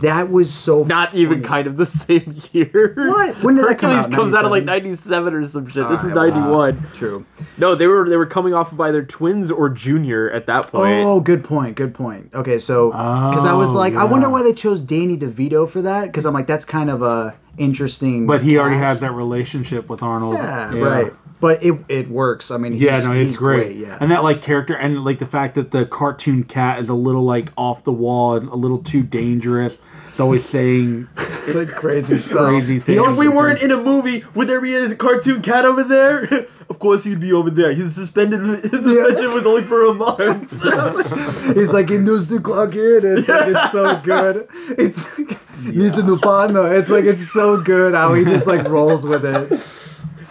that 0.00 0.30
was 0.30 0.52
so. 0.52 0.82
not 0.84 1.14
even 1.14 1.42
kind 1.42 1.66
of 1.66 1.76
the 1.76 1.86
same 1.86 2.32
year. 2.52 2.94
What? 2.96 3.42
When 3.42 3.54
did 3.56 3.66
that 3.66 3.78
come 3.78 3.90
Hercules 3.90 4.06
out? 4.06 4.12
comes 4.12 4.34
out 4.34 4.44
of 4.44 4.50
like 4.50 4.64
97? 4.64 5.32
97 5.32 5.34
or 5.34 5.46
some 5.48 5.66
shit. 5.68 5.88
This 5.88 6.04
is 6.04 6.10
Alright, 6.12 6.32
wow. 6.32 6.70
91. 6.70 6.88
True. 6.94 7.26
No, 7.58 7.74
they 7.74 7.86
were 7.86 8.08
they 8.08 8.16
were 8.16 8.26
coming 8.26 8.54
off 8.54 8.72
of 8.72 8.80
either 8.80 9.02
twins 9.04 9.50
or 9.50 9.68
junior 9.68 10.30
at 10.30 10.46
that 10.46 10.68
point. 10.68 11.04
Oh, 11.04 11.20
good 11.20 11.44
point. 11.44 11.76
Good 11.76 11.94
point. 11.94 12.30
Okay, 12.34 12.58
so 12.58 12.90
because 12.90 13.44
I 13.46 13.52
was 13.52 13.70
Oh, 13.70 13.78
like, 13.78 13.94
I 13.94 14.04
wonder 14.04 14.28
why 14.28 14.42
they 14.42 14.54
chose 14.54 14.80
Danny 14.80 15.16
DeVito 15.16 15.68
for 15.68 15.82
that. 15.82 16.06
Because 16.06 16.24
I'm 16.26 16.34
like, 16.34 16.46
that's 16.46 16.64
kind 16.64 16.88
of 16.90 17.02
a 17.02 17.34
interesting. 17.58 18.26
But 18.26 18.42
he 18.42 18.58
already 18.58 18.76
has 18.78 19.00
that 19.00 19.12
relationship 19.12 19.88
with 19.88 20.02
Arnold. 20.02 20.34
Yeah, 20.34 20.74
right. 20.74 21.12
But 21.44 21.62
it 21.62 21.74
it 21.88 22.08
works. 22.08 22.50
I 22.50 22.56
mean, 22.56 22.72
he's, 22.72 22.80
Yeah, 22.80 23.00
no, 23.00 23.12
it's 23.12 23.28
he's 23.28 23.36
great. 23.36 23.76
Yeah. 23.76 23.98
And 24.00 24.10
that 24.10 24.22
like 24.22 24.40
character 24.40 24.72
and 24.72 25.04
like 25.04 25.18
the 25.18 25.26
fact 25.26 25.56
that 25.56 25.72
the 25.72 25.84
cartoon 25.84 26.44
cat 26.44 26.78
is 26.78 26.88
a 26.88 26.94
little 26.94 27.22
like 27.22 27.52
off 27.54 27.84
the 27.84 27.92
wall 27.92 28.34
and 28.34 28.48
a 28.48 28.54
little 28.54 28.78
too 28.78 29.02
dangerous. 29.02 29.78
It's 30.08 30.18
always 30.18 30.48
saying 30.48 31.06
like 31.48 31.68
crazy 31.68 32.16
stuff. 32.16 32.48
crazy 32.48 32.80
things. 32.80 32.98
If 33.06 33.18
we 33.18 33.28
weren't 33.28 33.60
in 33.60 33.72
a 33.72 33.76
movie, 33.76 34.24
would 34.34 34.48
there 34.48 34.62
be 34.62 34.74
a 34.74 34.96
cartoon 34.96 35.42
cat 35.42 35.66
over 35.66 35.84
there? 35.84 36.24
of 36.70 36.78
course 36.78 37.04
he'd 37.04 37.20
be 37.20 37.34
over 37.34 37.50
there. 37.50 37.74
He's 37.74 37.94
suspended. 37.94 38.40
His 38.40 38.82
suspension 38.82 39.34
was 39.34 39.44
only 39.44 39.64
for 39.64 39.84
a 39.84 39.92
month. 39.92 40.50
He's 41.54 41.74
like, 41.74 41.90
he 41.90 41.98
knows 41.98 42.30
to 42.30 42.40
clock 42.40 42.74
in. 42.74 43.00
It's 43.04 43.28
like, 43.28 43.48
it's 43.48 43.70
so 43.70 44.00
good. 44.00 44.48
It's 44.78 45.18
like, 45.18 45.62
Nisa 45.62 46.00
Nupano. 46.00 46.74
It's 46.74 46.88
like, 46.88 47.04
it's 47.04 47.30
so 47.30 47.60
good 47.60 47.92
how 47.92 48.14
he 48.14 48.24
just 48.24 48.46
like 48.46 48.66
rolls 48.66 49.04
with 49.04 49.26
it. 49.26 49.60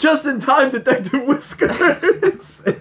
Just 0.04 0.26
in 0.26 0.40
time, 0.40 0.70
Detective 0.72 1.24
Whiskers. 1.26 2.62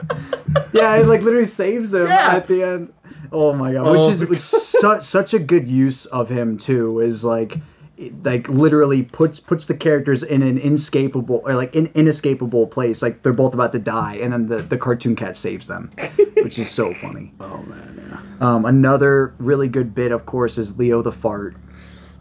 Yeah, 0.74 0.96
it 0.96 1.06
like 1.06 1.22
literally 1.22 1.44
saves 1.46 1.94
him 1.94 2.06
Yeah. 2.06 2.34
at 2.36 2.46
the 2.48 2.62
end. 2.62 2.92
Oh 3.30 3.52
my 3.52 3.72
god, 3.72 3.86
Oh 3.86 3.92
which 4.06 4.12
is 4.12 4.22
my 4.22 4.28
which 4.30 4.38
such 4.40 5.04
such 5.04 5.32
a 5.34 5.38
good 5.38 5.68
use 5.68 6.04
of 6.06 6.28
him 6.28 6.58
too. 6.58 6.98
Is 7.00 7.24
like 7.24 7.58
it- 7.96 8.22
like 8.24 8.48
literally 8.48 9.02
puts 9.02 9.38
puts 9.40 9.66
the 9.66 9.74
characters 9.74 10.22
in 10.22 10.42
an 10.42 10.58
inescapable 10.58 11.42
or 11.44 11.54
like 11.54 11.74
in 11.74 11.90
inescapable 11.94 12.66
place. 12.66 13.00
Like 13.02 13.22
they're 13.22 13.32
both 13.32 13.54
about 13.54 13.72
to 13.72 13.78
die, 13.78 14.14
and 14.16 14.32
then 14.32 14.48
the 14.48 14.56
the 14.58 14.76
cartoon 14.78 15.14
cat 15.16 15.36
saves 15.36 15.68
them, 15.68 15.90
which 16.42 16.58
is 16.58 16.70
so 16.70 16.92
funny. 16.94 17.32
Oh 17.40 17.62
man, 17.68 18.00
yeah. 18.10 18.46
Um, 18.54 18.64
another 18.64 19.34
really 19.38 19.68
good 19.68 19.94
bit, 19.94 20.10
of 20.12 20.26
course, 20.26 20.58
is 20.58 20.78
Leo 20.78 21.00
the 21.02 21.12
fart. 21.12 21.54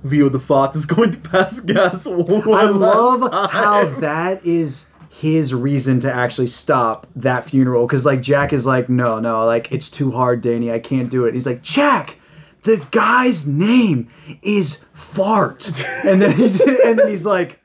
Leo 0.03 0.29
the 0.29 0.39
Fart 0.39 0.75
is 0.75 0.85
going 0.87 1.11
to 1.11 1.17
pass 1.19 1.59
gas 1.59 2.05
one 2.07 2.41
I 2.53 2.63
last 2.65 2.75
love 2.75 3.31
time. 3.31 3.49
how 3.49 3.85
that 3.99 4.43
is 4.45 4.87
his 5.21 5.53
reason 5.53 5.99
to 5.99 6.11
actually 6.11 6.47
stop 6.47 7.05
that 7.15 7.45
funeral 7.45 7.85
because 7.85 8.07
like 8.07 8.21
Jack 8.21 8.51
is 8.51 8.65
like 8.65 8.89
no 8.89 9.19
no 9.19 9.45
like 9.45 9.71
it's 9.71 9.89
too 9.89 10.09
hard 10.09 10.41
Danny 10.41 10.71
I 10.71 10.79
can't 10.79 11.11
do 11.11 11.25
it. 11.25 11.35
He's 11.35 11.45
like 11.45 11.61
Jack 11.61 12.17
the 12.63 12.85
guy's 12.91 13.47
name 13.47 14.09
is 14.41 14.83
fart. 14.93 15.71
And 16.03 16.21
then 16.21 16.31
he's 16.31 16.61
and 16.85 16.99
then 16.99 17.07
he's 17.07 17.25
like 17.25 17.59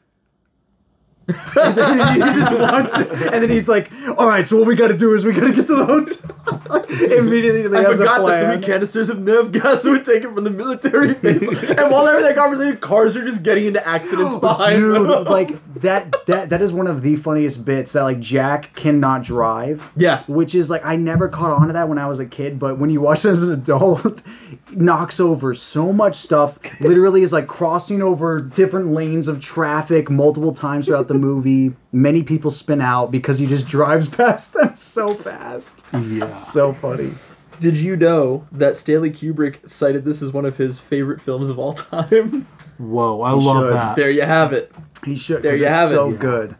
and 1.28 1.74
then 1.76 2.12
he 2.14 2.40
just 2.40 2.52
wants 2.56 2.96
it 2.98 3.10
and 3.10 3.42
then 3.42 3.50
he's 3.50 3.66
like 3.68 3.90
all 4.16 4.28
right 4.28 4.46
so 4.46 4.56
what 4.56 4.66
we 4.66 4.76
got 4.76 4.88
to 4.88 4.96
do 4.96 5.12
is 5.14 5.24
we 5.24 5.32
got 5.32 5.44
to 5.46 5.52
get 5.52 5.66
to 5.66 5.74
the 5.74 5.84
hotel 5.84 6.84
immediately 7.18 7.64
I 7.76 7.84
forgot 7.84 7.98
that 7.98 8.20
plan. 8.20 8.58
three 8.58 8.66
canisters 8.66 9.08
of 9.08 9.18
nerve 9.20 9.50
gas 9.52 9.84
were 9.84 9.98
taken 9.98 10.34
from 10.34 10.44
the 10.44 10.50
military 10.50 11.14
base, 11.14 11.42
and 11.42 11.90
while 11.90 12.04
they're 12.04 12.18
in 12.18 12.22
that 12.22 12.36
conversation, 12.36 12.76
cars 12.78 13.16
are 13.16 13.24
just 13.24 13.42
getting 13.42 13.66
into 13.66 13.86
accidents 13.86 14.36
behind 14.40 14.76
Dude, 14.76 15.08
them. 15.10 15.24
like 15.24 15.74
that 15.80 16.14
that 16.26 16.48
that 16.50 16.62
is 16.62 16.72
one 16.72 16.86
of 16.86 17.02
the 17.02 17.16
funniest 17.16 17.64
bits 17.64 17.92
that 17.92 18.02
like 18.02 18.20
Jack 18.20 18.74
cannot 18.74 19.22
drive. 19.24 19.90
Yeah. 19.96 20.22
Which 20.28 20.54
is 20.54 20.70
like 20.70 20.84
I 20.84 20.96
never 20.96 21.28
caught 21.28 21.50
on 21.50 21.66
to 21.66 21.72
that 21.72 21.88
when 21.88 21.98
I 21.98 22.06
was 22.06 22.20
a 22.20 22.26
kid, 22.26 22.58
but 22.58 22.78
when 22.78 22.88
you 22.90 23.00
watch 23.00 23.24
it 23.24 23.30
as 23.30 23.42
an 23.42 23.52
adult, 23.52 24.22
knocks 24.70 25.18
over 25.20 25.54
so 25.54 25.92
much 25.92 26.14
stuff. 26.16 26.58
Literally 26.80 27.22
is 27.22 27.32
like 27.32 27.46
crossing 27.48 28.00
over 28.02 28.40
different 28.40 28.92
lanes 28.92 29.28
of 29.28 29.40
traffic 29.40 30.08
multiple 30.08 30.54
times 30.54 30.86
throughout 30.86 31.08
the 31.08 31.14
movie. 31.18 31.74
Many 31.92 32.22
people 32.22 32.50
spin 32.50 32.80
out 32.80 33.10
because 33.10 33.38
he 33.38 33.46
just 33.46 33.66
drives 33.68 34.08
past 34.08 34.52
them 34.54 34.76
so 34.76 35.14
fast. 35.14 35.86
Yeah. 35.92 36.36
So 36.36 36.72
funny. 36.74 37.12
Did 37.58 37.78
you 37.78 37.96
know 37.96 38.46
that 38.52 38.76
Stanley 38.76 39.10
Kubrick 39.10 39.66
cited 39.68 40.04
this 40.04 40.20
as 40.22 40.30
one 40.32 40.44
of 40.44 40.58
his 40.58 40.78
favorite 40.78 41.20
films 41.22 41.48
of 41.48 41.58
all 41.58 41.72
time? 41.72 42.46
Whoa, 42.78 43.22
I 43.22 43.30
love 43.32 43.64
should. 43.64 43.72
that. 43.72 43.96
there 43.96 44.10
you 44.10 44.22
have 44.22 44.52
it. 44.52 44.70
He 45.04 45.16
should. 45.16 45.42
There 45.42 45.52
'cause 45.52 45.60
you 45.60 45.66
it's 45.66 45.74
have 45.74 45.90
it. 45.90 45.94
So 45.94 46.10
good. 46.12 46.56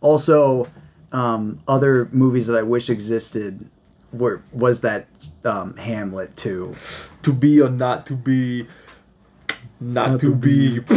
Also, 0.00 0.66
um, 1.12 1.60
other 1.68 2.08
movies 2.12 2.46
that 2.48 2.56
I 2.56 2.62
wish 2.62 2.90
existed 2.90 3.68
were 4.12 4.42
was 4.52 4.80
that 4.80 5.06
um, 5.44 5.76
Hamlet 5.76 6.36
too. 6.36 6.74
To 7.22 7.32
be 7.32 7.60
or 7.60 7.70
not 7.70 8.06
to 8.06 8.14
be. 8.14 8.66
Not, 9.82 10.20
to, 10.20 10.34
be. 10.34 10.78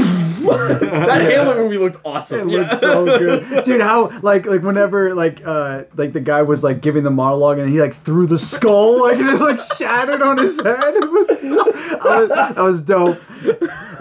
that 0.43 1.21
Hamlet 1.21 1.57
movie 1.57 1.77
looked 1.77 2.01
awesome. 2.03 2.49
It 2.49 2.57
looks 2.57 2.79
so 2.81 3.05
good, 3.17 3.63
dude. 3.63 3.79
How 3.79 4.09
like 4.19 4.45
like 4.45 4.61
whenever 4.61 5.15
like 5.15 5.41
uh 5.45 5.83
like 5.95 6.11
the 6.11 6.19
guy 6.19 6.41
was 6.41 6.65
like 6.65 6.81
giving 6.81 7.03
the 7.03 7.09
monologue 7.09 7.59
and 7.59 7.71
he 7.71 7.79
like 7.79 7.95
threw 8.03 8.25
the 8.25 8.37
skull 8.37 9.03
like 9.03 9.17
and 9.19 9.29
it 9.29 9.39
like 9.39 9.61
shattered 9.61 10.21
on 10.21 10.37
his 10.37 10.61
head. 10.61 10.95
It 10.95 11.09
was 11.09 11.39
so 11.39 11.63
that 11.63 12.19
was, 12.19 12.29
that 12.29 12.57
was 12.57 12.81
dope. 12.81 13.21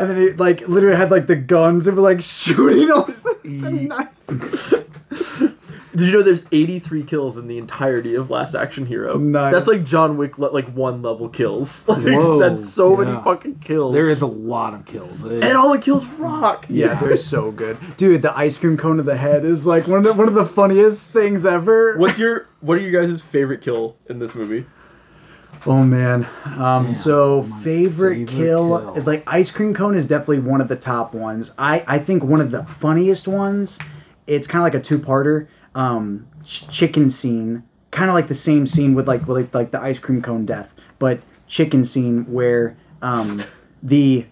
And 0.00 0.10
then 0.10 0.16
he 0.20 0.30
like 0.32 0.66
literally 0.66 0.96
had 0.96 1.12
like 1.12 1.28
the 1.28 1.36
guns 1.36 1.86
and 1.86 1.96
were 1.96 2.02
like 2.02 2.20
shooting 2.20 2.90
off 2.90 3.22
the 3.44 3.70
knife. 3.70 5.48
Did 5.94 6.06
you 6.06 6.12
know 6.12 6.22
there's 6.22 6.42
83 6.50 7.02
kills 7.04 7.36
in 7.36 7.48
the 7.48 7.58
entirety 7.58 8.14
of 8.14 8.30
Last 8.30 8.54
Action 8.54 8.86
Hero? 8.86 9.18
Nice. 9.18 9.52
That's 9.52 9.68
like 9.68 9.84
John 9.84 10.16
Wick 10.16 10.38
le- 10.38 10.46
like 10.46 10.66
one 10.72 11.02
level 11.02 11.28
kills. 11.28 11.84
Like, 11.92 12.02
Whoa, 12.04 12.38
that's 12.38 12.66
so 12.66 12.96
many 12.96 13.12
fucking 13.22 13.58
kills. 13.60 13.92
There 13.92 14.08
is 14.08 14.22
a 14.22 14.26
lot 14.26 14.72
of 14.72 14.86
kills. 14.86 15.22
and 15.22 15.44
all 15.56 15.70
the 15.72 15.78
kills 15.78 16.06
rock. 16.06 16.64
Yeah, 16.68 16.94
they're 17.00 17.16
so 17.18 17.50
good, 17.50 17.76
dude. 17.98 18.22
The 18.22 18.34
ice 18.36 18.56
cream 18.56 18.76
cone 18.78 18.96
to 18.96 19.02
the 19.02 19.16
head 19.16 19.44
is 19.44 19.66
like 19.66 19.86
one 19.86 19.98
of 19.98 20.04
the 20.04 20.14
one 20.14 20.28
of 20.28 20.34
the 20.34 20.46
funniest 20.46 21.10
things 21.10 21.44
ever. 21.44 21.96
What's 21.98 22.18
your 22.18 22.48
what 22.60 22.78
are 22.78 22.80
you 22.80 22.90
guys' 22.90 23.20
favorite 23.20 23.60
kill 23.60 23.96
in 24.08 24.18
this 24.18 24.34
movie? 24.34 24.64
Oh 25.66 25.82
man. 25.84 26.26
Um, 26.44 26.94
so 26.94 27.42
favorite, 27.62 28.16
favorite 28.16 28.28
kill, 28.28 28.94
kill. 28.94 29.02
like 29.04 29.22
ice 29.26 29.50
cream 29.50 29.74
cone 29.74 29.94
is 29.94 30.06
definitely 30.06 30.40
one 30.40 30.60
of 30.60 30.68
the 30.68 30.76
top 30.76 31.14
ones. 31.14 31.52
I 31.58 31.84
I 31.86 31.98
think 31.98 32.24
one 32.24 32.40
of 32.40 32.50
the 32.50 32.64
funniest 32.64 33.28
ones. 33.28 33.78
It's 34.26 34.46
kind 34.46 34.60
of 34.60 34.72
like 34.72 34.80
a 34.80 34.84
two 34.84 34.98
parter. 34.98 35.48
Um, 35.74 36.26
ch- 36.44 36.68
chicken 36.68 37.08
scene, 37.10 37.62
kind 37.90 38.08
of 38.10 38.14
like 38.14 38.28
the 38.28 38.34
same 38.34 38.66
scene 38.66 38.94
with 38.94 39.08
like 39.08 39.26
with 39.26 39.36
like, 39.36 39.54
like 39.54 39.70
the 39.70 39.80
ice 39.80 39.98
cream 39.98 40.20
cone 40.22 40.44
death, 40.46 40.72
but 40.98 41.20
chicken 41.46 41.84
scene 41.84 42.24
where 42.32 42.76
um 43.00 43.42
the 43.82 44.26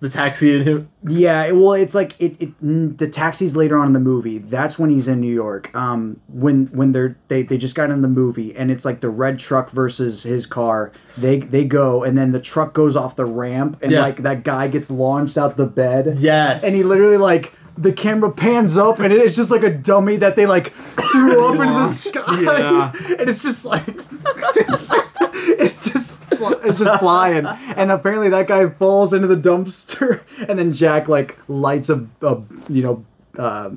The 0.00 0.10
taxi 0.10 0.56
and 0.56 0.66
him. 0.68 0.88
yeah, 1.06 1.44
it- 1.44 1.56
well, 1.56 1.72
it's 1.74 1.94
like 1.94 2.14
it, 2.18 2.36
it. 2.42 2.98
The 2.98 3.08
taxi's 3.08 3.54
later 3.56 3.78
on 3.78 3.86
in 3.86 3.92
the 3.92 4.00
movie. 4.00 4.38
That's 4.38 4.78
when 4.78 4.90
he's 4.90 5.06
in 5.08 5.20
New 5.20 5.32
York. 5.32 5.74
Um, 5.76 6.20
when 6.28 6.66
when 6.66 6.90
they're 6.92 7.16
they, 7.28 7.42
they 7.42 7.56
just 7.56 7.74
got 7.76 7.90
in 7.90 8.02
the 8.02 8.08
movie, 8.08 8.54
and 8.56 8.70
it's 8.70 8.84
like 8.84 9.00
the 9.00 9.08
red 9.10 9.38
truck 9.38 9.70
versus 9.70 10.24
his 10.24 10.44
car. 10.44 10.90
They 11.16 11.38
they 11.38 11.64
go, 11.64 12.02
and 12.02 12.18
then 12.18 12.32
the 12.32 12.40
truck 12.40 12.74
goes 12.74 12.96
off 12.96 13.14
the 13.16 13.24
ramp, 13.26 13.78
and 13.80 13.92
Yeah. 13.92 14.02
like 14.02 14.18
that 14.24 14.42
guy 14.42 14.66
gets 14.68 14.90
launched 14.90 15.38
out 15.38 15.56
the 15.56 15.66
bed. 15.66 16.16
Yes. 16.18 16.64
and 16.64 16.74
he 16.74 16.82
literally 16.82 17.16
like 17.16 17.52
the 17.76 17.92
camera 17.92 18.30
pans 18.30 18.76
up, 18.76 18.98
and 19.00 19.12
it's 19.12 19.34
just 19.36 19.50
like 19.50 19.62
a 19.62 19.70
dummy 19.72 20.16
that 20.16 20.36
they 20.36 20.46
like 20.46 20.72
threw 20.72 21.46
up 21.48 21.54
into 21.54 21.72
the 21.72 21.88
sky, 21.88 22.40
Yeah. 22.42 22.92
and 23.18 23.28
it's 23.28 23.42
just 23.42 23.64
like 23.64 23.84
it's, 23.88 24.90
it's 25.34 25.90
just 25.92 26.16
it's 26.30 26.78
just 26.78 27.00
flying, 27.00 27.46
and 27.46 27.90
apparently 27.90 28.28
that 28.30 28.46
guy 28.46 28.68
falls 28.68 29.12
into 29.12 29.26
the 29.26 29.36
dumpster, 29.36 30.20
and 30.48 30.58
then 30.58 30.72
Jack 30.72 31.08
like 31.08 31.36
lights 31.48 31.90
a, 31.90 32.06
a 32.22 32.40
you 32.68 32.82
know. 32.82 33.04
Uh, 33.36 33.70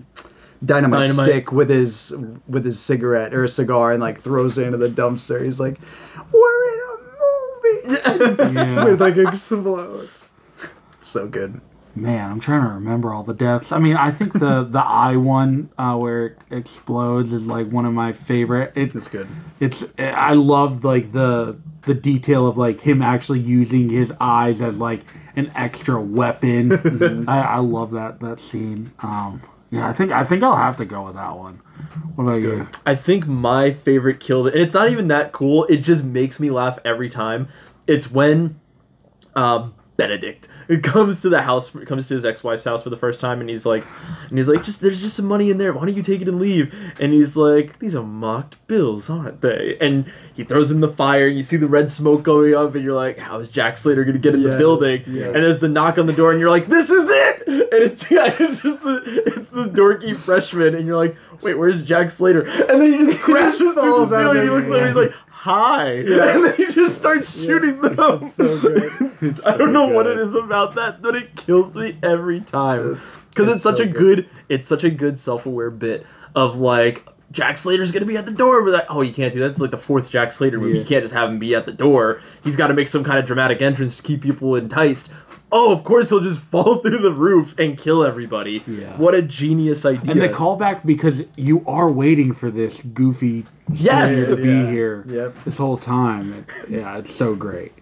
Dynamite, 0.65 1.03
Dynamite. 1.03 1.26
stick 1.28 1.52
with 1.52 1.69
his 1.69 2.15
with 2.48 2.65
his 2.65 2.80
cigarette 2.80 3.32
or 3.32 3.44
a 3.44 3.48
cigar 3.49 3.91
and 3.91 4.02
like 4.02 4.22
throws 4.22 4.57
it 4.57 4.65
into 4.65 4.80
the 4.80 4.90
dumpster. 4.90 5.45
He's 5.45 5.60
like, 5.60 5.78
"We're 6.34 6.74
in 6.74 6.80
a 6.80 7.94
movie." 7.94 8.56
Yeah. 8.56 8.88
It 8.88 8.99
like 8.99 9.18
explodes. 9.18 10.32
It's 10.99 11.10
so 11.10 11.28
good. 11.28 11.61
Man, 12.02 12.30
I'm 12.32 12.40
trying 12.40 12.61
to 12.61 12.69
remember 12.69 13.11
all 13.14 13.24
the 13.24 13.34
deaths. 13.34 13.72
I 13.72 13.80
mean, 13.80 13.95
I 13.95 14.11
think 14.11 14.34
the 14.34 14.64
the 14.69 14.84
eye 14.84 15.15
one 15.15 15.69
uh, 15.78 15.95
where 15.95 16.26
it 16.28 16.38
explodes 16.52 17.34
is 17.34 17.48
like 17.48 17.69
one 17.69 17.86
of 17.86 17.94
my 17.94 18.14
favorite. 18.14 18.72
It, 18.76 18.95
It's 18.95 19.07
good. 19.07 19.28
it's 19.60 19.84
I 19.98 20.34
loved 20.34 20.84
like 20.84 21.11
the 21.11 21.57
the 21.84 21.94
detail 21.94 22.45
of 22.48 22.57
like 22.57 22.82
him 22.82 23.02
actually 23.02 23.40
using 23.40 23.90
his 23.90 24.14
eyes 24.19 24.61
as 24.61 24.78
like 24.78 25.02
an 25.36 25.52
extra 25.56 25.99
weapon. 25.99 26.72
I, 27.28 27.41
I 27.41 27.57
love 27.57 27.91
that 27.91 28.19
that 28.19 28.40
scene. 28.40 28.91
Um, 28.99 29.41
yeah, 29.72 29.90
I 29.90 29.94
think 29.94 30.11
I 30.11 30.24
think 30.24 30.44
I'll 30.44 30.56
have 30.56 30.78
to 30.78 30.86
go 30.86 31.06
with 31.06 31.15
that 31.15 31.36
one. 31.36 31.61
What 32.15 32.26
about 32.28 32.41
you? 32.41 32.68
I 32.86 32.95
think 32.95 33.26
my 33.28 33.72
favorite 33.72 34.19
kill, 34.19 34.45
and 34.48 34.56
it's 34.56 34.74
not 34.74 34.90
even 34.90 35.07
that 35.07 35.32
cool. 35.32 35.65
It 35.65 35.78
just 35.78 36.03
makes 36.03 36.40
me 36.40 36.52
laugh 36.52 36.78
every 36.86 37.10
time. 37.10 37.48
It's 37.88 38.11
when 38.11 38.60
um, 39.36 39.74
Benedict 39.95 40.48
comes 40.84 41.22
to 41.22 41.30
the 41.30 41.41
house, 41.41 41.69
comes 41.85 42.07
to 42.07 42.14
his 42.14 42.26
ex-wife's 42.26 42.65
house 42.65 42.84
for 42.84 42.89
the 42.89 42.98
first 42.98 43.19
time, 43.19 43.39
and 43.39 43.49
he's 43.49 43.65
like, 43.65 43.85
and 44.30 44.38
he's 44.38 44.48
like, 44.48 44.64
just 44.64 44.81
there's 44.81 45.02
just 45.02 45.15
some 45.15 45.26
money 45.26 45.49
in 45.49 45.57
there. 45.57 45.73
Why 45.73 45.85
don't 45.85 45.95
you 45.95 46.03
take 46.03 46.22
it 46.22 46.27
and 46.27 46.39
leave? 46.39 46.73
And 46.99 47.14
he's 47.14 47.35
like, 47.38 47.80
these 47.80 47.95
are 47.95 48.03
mocked 48.03 48.65
bills, 48.68 49.10
aren't 49.10 49.41
they? 49.41 49.77
And 49.80 50.11
he 50.34 50.44
throws 50.44 50.72
in 50.72 50.81
the 50.81 50.89
fire, 50.89 51.27
and 51.27 51.38
you 51.38 51.44
see 51.44 51.57
the 51.57 51.68
red 51.68 51.91
smoke 51.91 52.23
going 52.23 52.53
up, 52.53 52.76
and 52.76 52.84
you're 52.84 52.95
like, 52.95 53.18
how 53.18 53.39
is 53.39 53.49
Jack 53.49 53.77
Slater 53.77 54.03
gonna 54.03 54.18
get 54.18 54.35
in 54.35 54.44
the 54.44 54.57
building? 54.57 55.02
yes. 55.07 55.27
And 55.27 55.44
there's 55.44 55.60
the 55.60 55.69
knock 55.69 55.98
on 55.98 56.06
the 56.06 56.14
door, 56.14 56.31
and 56.31 56.39
you're 56.39 56.49
like, 56.49 56.68
this 56.68 56.89
is 56.89 57.07
it. 57.10 57.48
And 57.48 57.73
it's, 57.73 58.11
yeah, 58.11 58.35
it's 58.39 58.57
just 58.57 58.84
the 58.84 59.23
it's 59.26 59.49
the 59.49 59.65
dorky 59.65 60.15
freshman, 60.15 60.76
and 60.76 60.85
you're 60.85 60.98
like, 60.98 61.15
wait, 61.41 61.56
where's 61.56 61.84
Jack 61.84 62.10
Slater? 62.10 62.41
And 62.41 62.81
then 62.81 62.91
he 62.91 62.98
just 63.06 63.19
crashes 63.23 63.73
through 63.73 63.73
the 63.73 64.07
ceiling. 64.07 64.44
He 64.44 64.49
looks 64.49 64.65
he's 64.65 64.95
like, 64.95 65.14
hi. 65.38 65.92
And 65.98 66.46
then 66.46 66.56
he 66.56 66.68
just 66.68 66.98
starts 66.98 67.40
shooting 67.40 67.82
them. 67.82 68.28
So 68.28 68.60
good. 68.60 69.40
I 69.46 69.58
don't 69.58 69.74
know 69.74 69.88
what 69.88 70.08
it 70.08 70.18
is 70.18 70.36
about 70.36 70.76
that, 70.76 71.02
but 71.02 71.16
it 71.16 71.36
kills 71.36 71.76
me 71.76 71.98
every 72.04 72.42
time. 72.42 72.94
Because 72.94 73.48
it's, 73.48 73.56
it's 73.56 73.64
such 73.64 73.78
so 73.78 73.84
a 73.84 73.88
good, 73.88 74.30
it's 74.50 74.68
such 74.68 74.84
a 74.84 74.90
good 74.90 75.20
self-aware 75.20 75.72
bit 75.72 76.06
of 76.36 76.58
like 76.58 77.08
Jack 77.32 77.58
Slater's 77.58 77.92
gonna 77.92 78.06
be 78.06 78.18
at 78.18 78.26
the 78.26 78.32
door, 78.32 78.64
but 78.64 78.74
like, 78.74 78.86
oh, 78.90 79.02
you 79.02 79.14
can't 79.14 79.34
do 79.34 79.40
that. 79.40 79.50
That's 79.50 79.60
like 79.60 79.72
the 79.72 79.78
fourth 79.78 80.10
Jack 80.10 80.32
Slater 80.32 80.60
movie. 80.60 80.74
Yeah. 80.74 80.80
You 80.82 80.86
can't 80.86 81.04
just 81.04 81.14
have 81.14 81.30
him 81.30 81.40
be 81.40 81.56
at 81.56 81.66
the 81.66 81.74
door. 81.74 82.22
He's 82.44 82.56
got 82.56 82.68
to 82.68 82.74
make 82.74 82.88
some 82.88 83.04
kind 83.04 83.20
of 83.20 83.26
dramatic 83.26 83.62
entrance 83.62 83.98
to 83.98 84.04
keep 84.04 84.22
people 84.22 84.56
enticed. 84.56 85.10
Oh, 85.52 85.72
of 85.72 85.84
course 85.84 86.10
he'll 86.10 86.19
just 86.19 86.40
fall 86.52 86.78
through 86.78 86.98
the 86.99 87.11
roof 87.14 87.57
and 87.57 87.78
kill 87.78 88.03
everybody. 88.03 88.64
Yeah. 88.68 88.98
What 88.98 89.14
a 89.15 89.22
genius 89.22 89.86
idea! 89.86 90.11
And 90.11 90.22
the 90.22 90.30
callback 90.30 90.86
because 90.86 91.24
you 91.36 91.64
are 91.65 91.90
waiting 91.91 92.34
for 92.34 92.52
this 92.52 92.82
goofy 92.82 93.45
Yes! 93.72 94.28
To 94.28 94.36
be 94.36 94.65
here 94.72 95.03
Yep. 95.07 95.36
this 95.45 95.57
whole 95.57 95.78
time. 95.78 96.34
It, 96.34 96.69
yeah, 96.69 96.98
it's 96.98 97.14
so 97.14 97.36
great. 97.36 97.74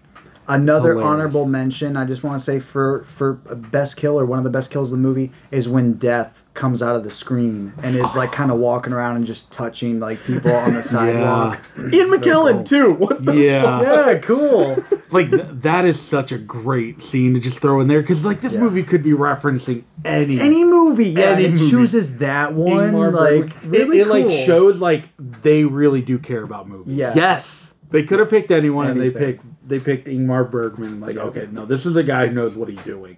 Another 0.48 0.90
Hilarious. 0.90 1.08
honorable 1.12 1.44
mention 1.46 1.96
I 1.96 2.04
just 2.04 2.22
want 2.22 2.38
to 2.38 2.44
say 2.44 2.60
for 2.60 3.02
for 3.04 3.34
best 3.34 3.96
kill 3.96 4.18
or 4.18 4.24
one 4.24 4.38
of 4.38 4.44
the 4.44 4.50
best 4.50 4.70
kills 4.70 4.92
of 4.92 4.98
the 4.98 5.02
movie 5.02 5.32
is 5.50 5.68
when 5.68 5.94
Death 5.94 6.44
comes 6.54 6.82
out 6.82 6.94
of 6.96 7.04
the 7.04 7.10
screen 7.10 7.72
and 7.82 7.96
is 7.96 8.16
like 8.16 8.32
kind 8.32 8.50
of 8.50 8.58
walking 8.58 8.92
around 8.92 9.16
and 9.16 9.26
just 9.26 9.50
touching 9.52 9.98
like 10.00 10.22
people 10.24 10.52
on 10.54 10.72
the 10.74 10.82
sidewalk. 10.84 11.60
Ian 11.78 12.08
McKellen 12.10 12.64
too. 12.66 12.92
What 12.92 13.24
the 13.24 13.34
Yeah. 13.36 13.80
Yeah, 13.82 14.18
cool. 14.20 14.82
like 15.10 15.30
th- 15.30 15.42
that 15.50 15.84
is 15.84 16.00
such 16.00 16.30
a 16.32 16.38
great 16.38 17.02
scene 17.02 17.34
to 17.34 17.40
just 17.40 17.58
throw 17.58 17.80
in 17.80 17.88
there 17.88 18.00
because 18.00 18.24
like 18.24 18.40
this 18.40 18.52
Yeah. 18.54 18.60
movie 18.60 18.82
could 18.84 19.02
be 19.02 19.10
referencing 19.12 19.82
any 20.04 20.38
Any 20.40 20.64
movie, 20.64 21.08
yeah, 21.10 21.30
Any 21.30 21.46
it 21.46 21.50
movie. 21.54 21.70
chooses 21.70 22.18
that 22.18 22.54
one. 22.54 22.92
Ingmar 22.92 23.12
like 23.12 23.52
Bergman. 23.52 23.70
really 23.70 23.98
it, 24.00 24.06
it 24.06 24.08
like 24.10 24.30
shows 24.46 24.80
like 24.80 25.08
they 25.18 25.64
really 25.64 26.02
do 26.02 26.18
care 26.18 26.42
about 26.44 26.68
movies. 26.68 26.94
Yeah. 26.94 27.12
Yes. 27.16 27.74
They 27.90 28.02
could 28.02 28.18
have 28.18 28.28
picked 28.28 28.50
anyone, 28.50 28.88
and 28.88 29.00
they 29.00 29.04
Anything. 29.06 29.22
picked 29.34 29.55
they 29.66 29.80
picked 29.80 30.06
Ingmar 30.08 30.50
Bergman. 30.50 31.00
Like, 31.00 31.16
okay, 31.16 31.48
no, 31.50 31.64
this 31.66 31.84
is 31.86 31.96
a 31.96 32.02
guy 32.02 32.26
who 32.28 32.34
knows 32.34 32.54
what 32.54 32.68
he's 32.68 32.82
doing. 32.82 33.16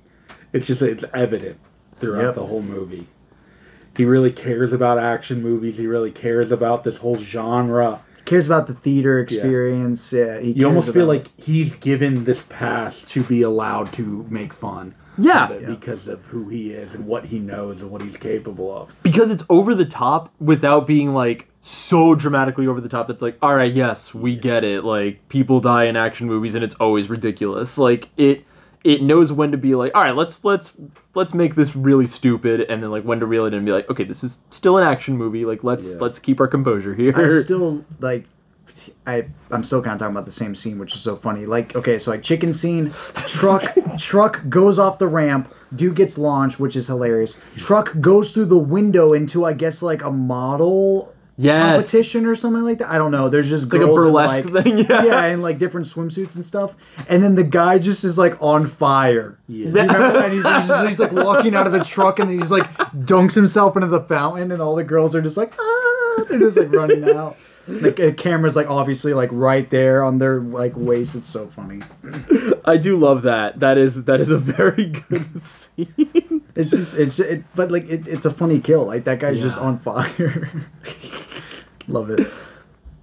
It's 0.53 0.67
just 0.67 0.83
it's 0.83 1.05
evident 1.15 1.59
throughout 1.99 2.23
Yep. 2.23 2.35
the 2.37 2.47
whole 2.47 2.63
movie. 2.63 3.07
He 3.97 4.05
really 4.05 4.31
cares 4.31 4.73
about 4.73 4.99
action 4.99 5.43
movies. 5.43 5.77
He 5.79 5.87
really 5.87 6.13
cares 6.13 6.51
about 6.53 6.85
this 6.85 6.99
whole 6.99 7.17
genre. 7.17 8.01
He 8.17 8.23
cares 8.23 8.47
about 8.47 8.67
the 8.69 8.75
theater 8.75 9.19
experience. 9.19 10.13
Yeah, 10.13 10.39
he 10.39 10.53
You 10.53 10.67
almost 10.67 10.93
feel 10.93 11.07
like 11.07 11.29
he's 11.37 11.75
given 11.75 12.25
this 12.25 12.43
pass 12.49 13.03
to 13.07 13.23
be 13.25 13.43
allowed 13.43 13.93
to 13.95 14.27
make 14.31 14.53
fun. 14.53 14.95
Yeah. 15.19 15.45
of 15.47 15.51
it 15.53 15.63
Yeah. 15.63 15.69
because 15.71 16.09
of 16.09 16.25
who 16.27 16.49
he 16.49 16.71
is 16.73 16.95
and 16.95 17.07
what 17.07 17.27
he 17.27 17.39
knows 17.39 17.83
and 17.83 17.91
what 17.91 18.03
he's 18.03 18.17
capable 18.17 18.75
of. 18.77 18.89
because 19.03 19.31
it's 19.31 19.45
over 19.51 19.75
the 19.75 19.85
top 19.85 20.33
without 20.41 20.87
being 20.87 21.13
like 21.15 21.49
so 21.61 22.15
dramatically 22.15 22.67
over 22.67 22.81
the 22.81 22.89
top 22.89 23.09
that's 23.09 23.21
like 23.21 23.37
all 23.43 23.55
right 23.55 23.75
yes 23.75 24.15
we 24.15 24.37
get 24.37 24.65
it 24.65 24.85
like 24.85 25.29
people 25.29 25.61
die 25.61 25.85
in 25.85 25.97
action 25.97 26.27
movies 26.27 26.55
and 26.55 26.63
it's 26.65 26.75
always 26.77 27.11
ridiculous 27.11 27.77
like 27.77 28.09
it 28.17 28.45
it 28.85 29.03
knows 29.03 29.33
when 29.33 29.51
to 29.51 29.59
be 29.59 29.75
like 29.75 29.93
all 29.95 30.03
right 30.03 30.15
let's 30.15 30.43
let's 30.45 30.73
let's 31.15 31.35
make 31.35 31.57
this 31.57 31.75
really 31.75 32.07
stupid 32.07 32.61
and 32.63 32.81
then 32.83 32.91
like 32.91 33.03
when 33.03 33.19
to 33.19 33.27
reel 33.27 33.45
it 33.45 33.49
in 33.49 33.55
and 33.55 33.67
be 33.67 33.73
like 33.73 33.91
okay 33.91 34.05
this 34.05 34.23
is 34.23 34.39
still 34.51 34.79
an 34.79 34.85
action 34.85 35.17
movie 35.17 35.45
like 35.45 35.65
let's 35.65 35.91
Yeah. 35.95 35.99
let's 36.01 36.19
keep 36.21 36.41
our 36.41 36.47
composure 36.47 36.95
here 36.95 37.13
I 37.19 37.43
still 37.43 37.85
like. 38.01 38.25
I 39.07 39.27
I'm 39.51 39.63
still 39.65 39.83
kind 39.83 39.95
of 39.95 39.99
talking 39.99 40.15
about 40.15 40.25
the 40.25 40.31
same 40.31 40.55
scene, 40.55 40.79
which 40.79 40.95
is 40.95 41.01
so 41.01 41.17
funny. 41.17 41.47
Like, 41.47 41.75
okay, 41.77 41.99
so 41.99 42.11
like 42.11 42.23
chicken 42.23 42.53
scene, 42.53 42.91
truck 43.27 43.63
truck 43.99 44.49
goes 44.49 44.79
off 44.79 44.99
the 44.99 45.09
ramp, 45.09 45.53
dude 45.75 45.97
gets 45.97 46.19
launched, 46.19 46.59
which 46.61 46.77
is 46.77 46.87
hilarious. 46.87 47.41
Truck 47.57 47.99
goes 48.01 48.33
through 48.33 48.47
the 48.47 48.59
window 48.59 49.13
into 49.13 49.45
I 49.45 49.53
guess 49.53 49.83
like 49.83 50.03
a 50.03 50.11
model 50.11 51.15
yes 51.41 51.77
competition 51.77 52.27
or 52.27 52.35
something 52.35 52.65
like 52.65 52.79
that. 52.79 52.89
I 52.91 52.99
don't 52.99 53.13
know. 53.13 53.29
There's 53.29 53.49
just 53.49 53.65
it's 53.65 53.73
like 53.73 53.83
a 53.83 53.85
girls 53.87 53.99
in, 53.99 54.05
burlesque 54.05 54.45
like- 54.51 54.65
thing 54.65 54.79
yeah 54.91 55.05
yeah, 55.05 55.25
and 55.25 55.43
like 55.43 55.59
different 55.59 55.87
swimsuits 55.87 56.35
and 56.35 56.45
stuff. 56.45 56.75
And 57.09 57.23
then 57.23 57.35
the 57.37 57.45
guy 57.45 57.79
just 57.79 58.03
is 58.05 58.19
like 58.19 58.41
on 58.43 58.69
fire. 58.69 59.39
Yeah. 59.49 59.59
You 59.59 59.73
remember 59.73 60.13
that? 60.13 60.25
And 60.25 60.33
he's, 60.33 60.47
he's, 60.47 60.89
he's 60.89 60.99
like 60.99 61.13
walking 61.13 61.55
out 61.55 61.67
of 61.67 61.73
the 61.73 61.85
truck 61.85 62.19
and 62.19 62.29
then 62.29 62.39
he's 62.39 62.51
like 62.51 62.67
dunks 62.93 63.35
himself 63.35 63.77
into 63.77 63.87
the 63.89 64.01
fountain 64.01 64.51
and 64.53 64.61
all 64.61 64.75
the 64.75 64.85
girls 64.85 65.15
are 65.15 65.23
just 65.23 65.37
like, 65.37 65.55
ah, 65.59 65.98
they're 66.29 66.39
just 66.39 66.57
like 66.57 66.73
running 66.73 67.05
out. 67.09 67.37
The 67.67 67.93
ca- 67.93 68.13
camera's 68.13 68.57
like 68.57 68.69
obviously 68.71 69.13
like 69.13 69.29
right 69.31 69.69
there 69.69 70.03
on 70.03 70.19
their 70.19 70.41
like 70.41 70.73
waist. 70.75 71.15
It's 71.15 71.29
so 71.29 71.49
funny. 71.49 71.83
i 72.65 72.77
do 72.79 72.97
love 72.97 73.23
that 73.23 73.61
that 73.61 73.77
is 73.79 74.05
that 74.05 74.21
is 74.21 74.31
a 74.31 74.39
very 74.39 74.87
good 75.09 75.39
scene 75.41 76.43
It's 76.55 76.71
just 76.71 76.95
it's 76.97 77.21
it, 77.21 77.45
but 77.55 77.71
like 77.71 77.89
it, 77.89 78.09
it's 78.09 78.25
a 78.27 78.31
funny 78.33 78.59
kill. 78.61 78.85
Like 78.87 79.05
that 79.05 79.19
guy's 79.21 79.41
just 79.41 79.59
on 79.59 79.79
fire. 79.81 80.49
Love 81.89 82.11
it. 82.11 82.27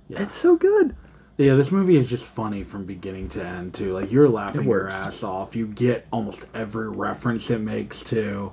Yeah. 0.07 0.21
it's 0.21 0.33
so 0.35 0.55
good 0.55 0.95
Yeah, 1.37 1.55
this 1.55 1.71
movie 1.71 1.97
is 1.97 2.07
just 2.07 2.25
funny 2.25 2.63
from 2.63 2.85
beginning 2.85 3.29
to 3.29 3.43
end 3.43 3.73
too. 3.73 3.93
Like 3.93 4.11
you're 4.11 4.29
laughing 4.29 4.63
your 4.67 4.89
ass 4.89 5.23
off. 5.23 5.55
You 5.55 5.67
get 5.67 6.07
almost 6.11 6.45
every 6.53 6.89
reference 6.89 7.49
it 7.49 7.59
makes 7.61 8.01
too. 8.03 8.51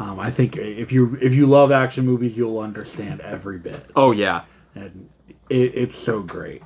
Um, 0.00 0.18
I 0.18 0.30
think 0.30 0.56
if 0.56 0.90
you 0.90 1.16
if 1.20 1.34
you 1.34 1.46
love 1.46 1.70
action 1.70 2.04
movies, 2.06 2.36
you'll 2.36 2.58
understand 2.58 3.20
every 3.20 3.58
bit, 3.58 3.84
oh 3.94 4.10
yeah 4.10 4.42
and 4.74 5.08
it, 5.48 5.74
it's 5.74 5.96
so 5.96 6.22
great. 6.22 6.62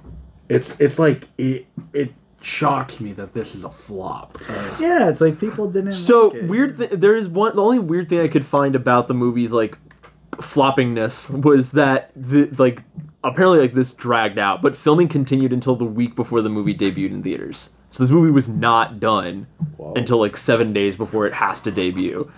It's 0.49 0.75
it's 0.79 0.99
like 0.99 1.29
it 1.39 1.67
it 1.93 2.13
shocks 2.41 3.01
me 3.01 3.13
that 3.15 3.33
this 3.33 3.55
is 3.55 3.65
a 3.65 3.71
flop. 3.71 4.39
Uh, 4.49 4.77
Yeah, 4.79 5.09
it's 5.09 5.21
like 5.21 5.41
people 5.41 5.71
didn't. 5.71 5.93
So 5.93 6.29
like 6.29 6.37
it. 6.37 6.45
weird. 6.49 6.77
Th- 6.77 6.91
there 6.91 7.17
is 7.17 7.29
one. 7.29 7.57
The 7.57 7.63
only 7.63 7.79
weird 7.79 8.09
thing 8.09 8.21
I 8.21 8.29
could 8.29 8.45
find 8.45 8.75
about 8.75 9.09
the 9.09 9.15
movie's 9.15 9.53
like 9.53 9.79
floppingness 10.33 11.31
was 11.45 11.73
that 11.73 12.11
the 12.15 12.47
like 12.59 12.83
apparently 13.23 13.61
like 13.61 13.75
this 13.75 13.93
dragged 13.93 14.39
out, 14.39 14.61
but 14.61 14.77
filming 14.77 15.09
continued 15.09 15.53
until 15.53 15.77
the 15.77 15.85
week 15.85 16.15
before 16.15 16.43
the 16.43 16.51
movie 16.51 16.75
debuted 16.75 17.11
in 17.13 17.23
theaters. 17.23 17.71
So 17.89 18.03
this 18.03 18.11
movie 18.11 18.33
was 18.33 18.49
not 18.49 18.99
done 18.99 19.47
until 19.95 20.19
like 20.19 20.37
seven 20.37 20.73
days 20.73 20.97
before 20.97 21.27
it 21.27 21.33
has 21.35 21.61
to 21.63 21.71
debut. 21.71 22.31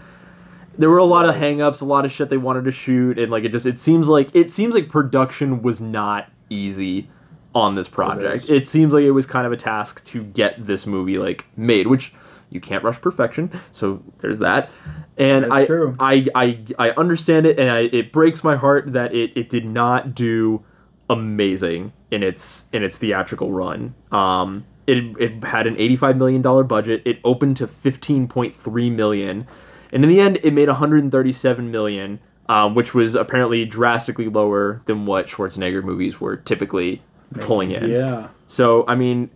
There 0.78 0.90
were 0.90 0.98
a 0.98 1.04
lot 1.04 1.26
of 1.26 1.34
hangups, 1.34 1.80
a 1.80 1.84
lot 1.84 2.04
of 2.04 2.12
shit 2.12 2.28
they 2.28 2.36
wanted 2.36 2.64
to 2.64 2.72
shoot, 2.72 3.18
and 3.18 3.30
like 3.30 3.44
it 3.44 3.52
just 3.52 3.66
it 3.66 3.80
seems 3.80 4.08
like 4.08 4.28
it 4.34 4.50
seems 4.50 4.74
like 4.74 4.88
production 4.88 5.62
was 5.62 5.80
not 5.80 6.30
easy 6.50 7.08
on 7.54 7.74
this 7.74 7.88
project. 7.88 8.48
It 8.48 8.68
seems 8.68 8.92
like 8.92 9.04
it 9.04 9.12
was 9.12 9.26
kind 9.26 9.46
of 9.46 9.52
a 9.52 9.56
task 9.56 10.04
to 10.06 10.22
get 10.22 10.66
this 10.66 10.86
movie 10.86 11.18
like 11.18 11.46
made, 11.56 11.86
which 11.86 12.12
you 12.50 12.60
can't 12.60 12.84
rush 12.84 13.00
perfection. 13.00 13.50
So 13.72 14.02
there's 14.18 14.38
that. 14.40 14.70
And 15.16 15.46
I. 15.52 15.66
I 15.98 16.26
I 16.34 16.58
I 16.78 16.90
understand 16.90 17.46
it, 17.46 17.58
and 17.58 17.70
I, 17.70 17.80
it 17.92 18.12
breaks 18.12 18.44
my 18.44 18.56
heart 18.56 18.92
that 18.92 19.14
it 19.14 19.32
it 19.34 19.48
did 19.48 19.64
not 19.64 20.14
do 20.14 20.62
amazing 21.08 21.92
in 22.10 22.22
its 22.22 22.66
in 22.72 22.82
its 22.82 22.98
theatrical 22.98 23.50
run. 23.50 23.94
Um, 24.12 24.66
it 24.86 24.98
it 25.18 25.42
had 25.42 25.66
an 25.66 25.76
eighty 25.78 25.96
five 25.96 26.18
million 26.18 26.42
dollar 26.42 26.64
budget. 26.64 27.00
It 27.06 27.18
opened 27.24 27.56
to 27.56 27.66
fifteen 27.66 28.28
point 28.28 28.54
three 28.54 28.90
million, 28.90 29.46
and 29.92 30.04
in 30.04 30.08
the 30.10 30.20
end, 30.20 30.38
it 30.42 30.52
made 30.52 30.68
one 30.68 30.76
hundred 30.76 31.02
and 31.02 31.12
thirty 31.12 31.32
seven 31.32 31.70
million. 31.70 32.20
Um, 32.48 32.76
which 32.76 32.94
was 32.94 33.16
apparently 33.16 33.64
drastically 33.64 34.28
lower 34.28 34.80
than 34.86 35.04
what 35.04 35.26
Schwarzenegger 35.26 35.82
movies 35.82 36.20
were 36.20 36.36
typically 36.36 37.02
pulling 37.40 37.72
in. 37.72 37.90
yeah, 37.90 38.28
So 38.46 38.84
I 38.86 38.94
mean, 38.94 39.30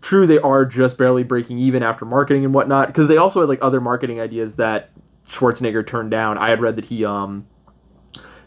true 0.00 0.26
they 0.26 0.38
are 0.38 0.64
just 0.64 0.96
barely 0.96 1.24
breaking 1.24 1.58
even 1.58 1.82
after 1.82 2.06
marketing 2.06 2.42
and 2.42 2.54
whatnot 2.54 2.86
because 2.86 3.06
they 3.06 3.18
also 3.18 3.40
had 3.40 3.50
like 3.50 3.58
other 3.60 3.82
marketing 3.82 4.18
ideas 4.18 4.54
that 4.54 4.88
Schwarzenegger 5.28 5.86
turned 5.86 6.10
down. 6.10 6.38
I 6.38 6.48
had 6.48 6.62
read 6.62 6.76
that 6.76 6.86
he 6.86 7.04
um 7.04 7.46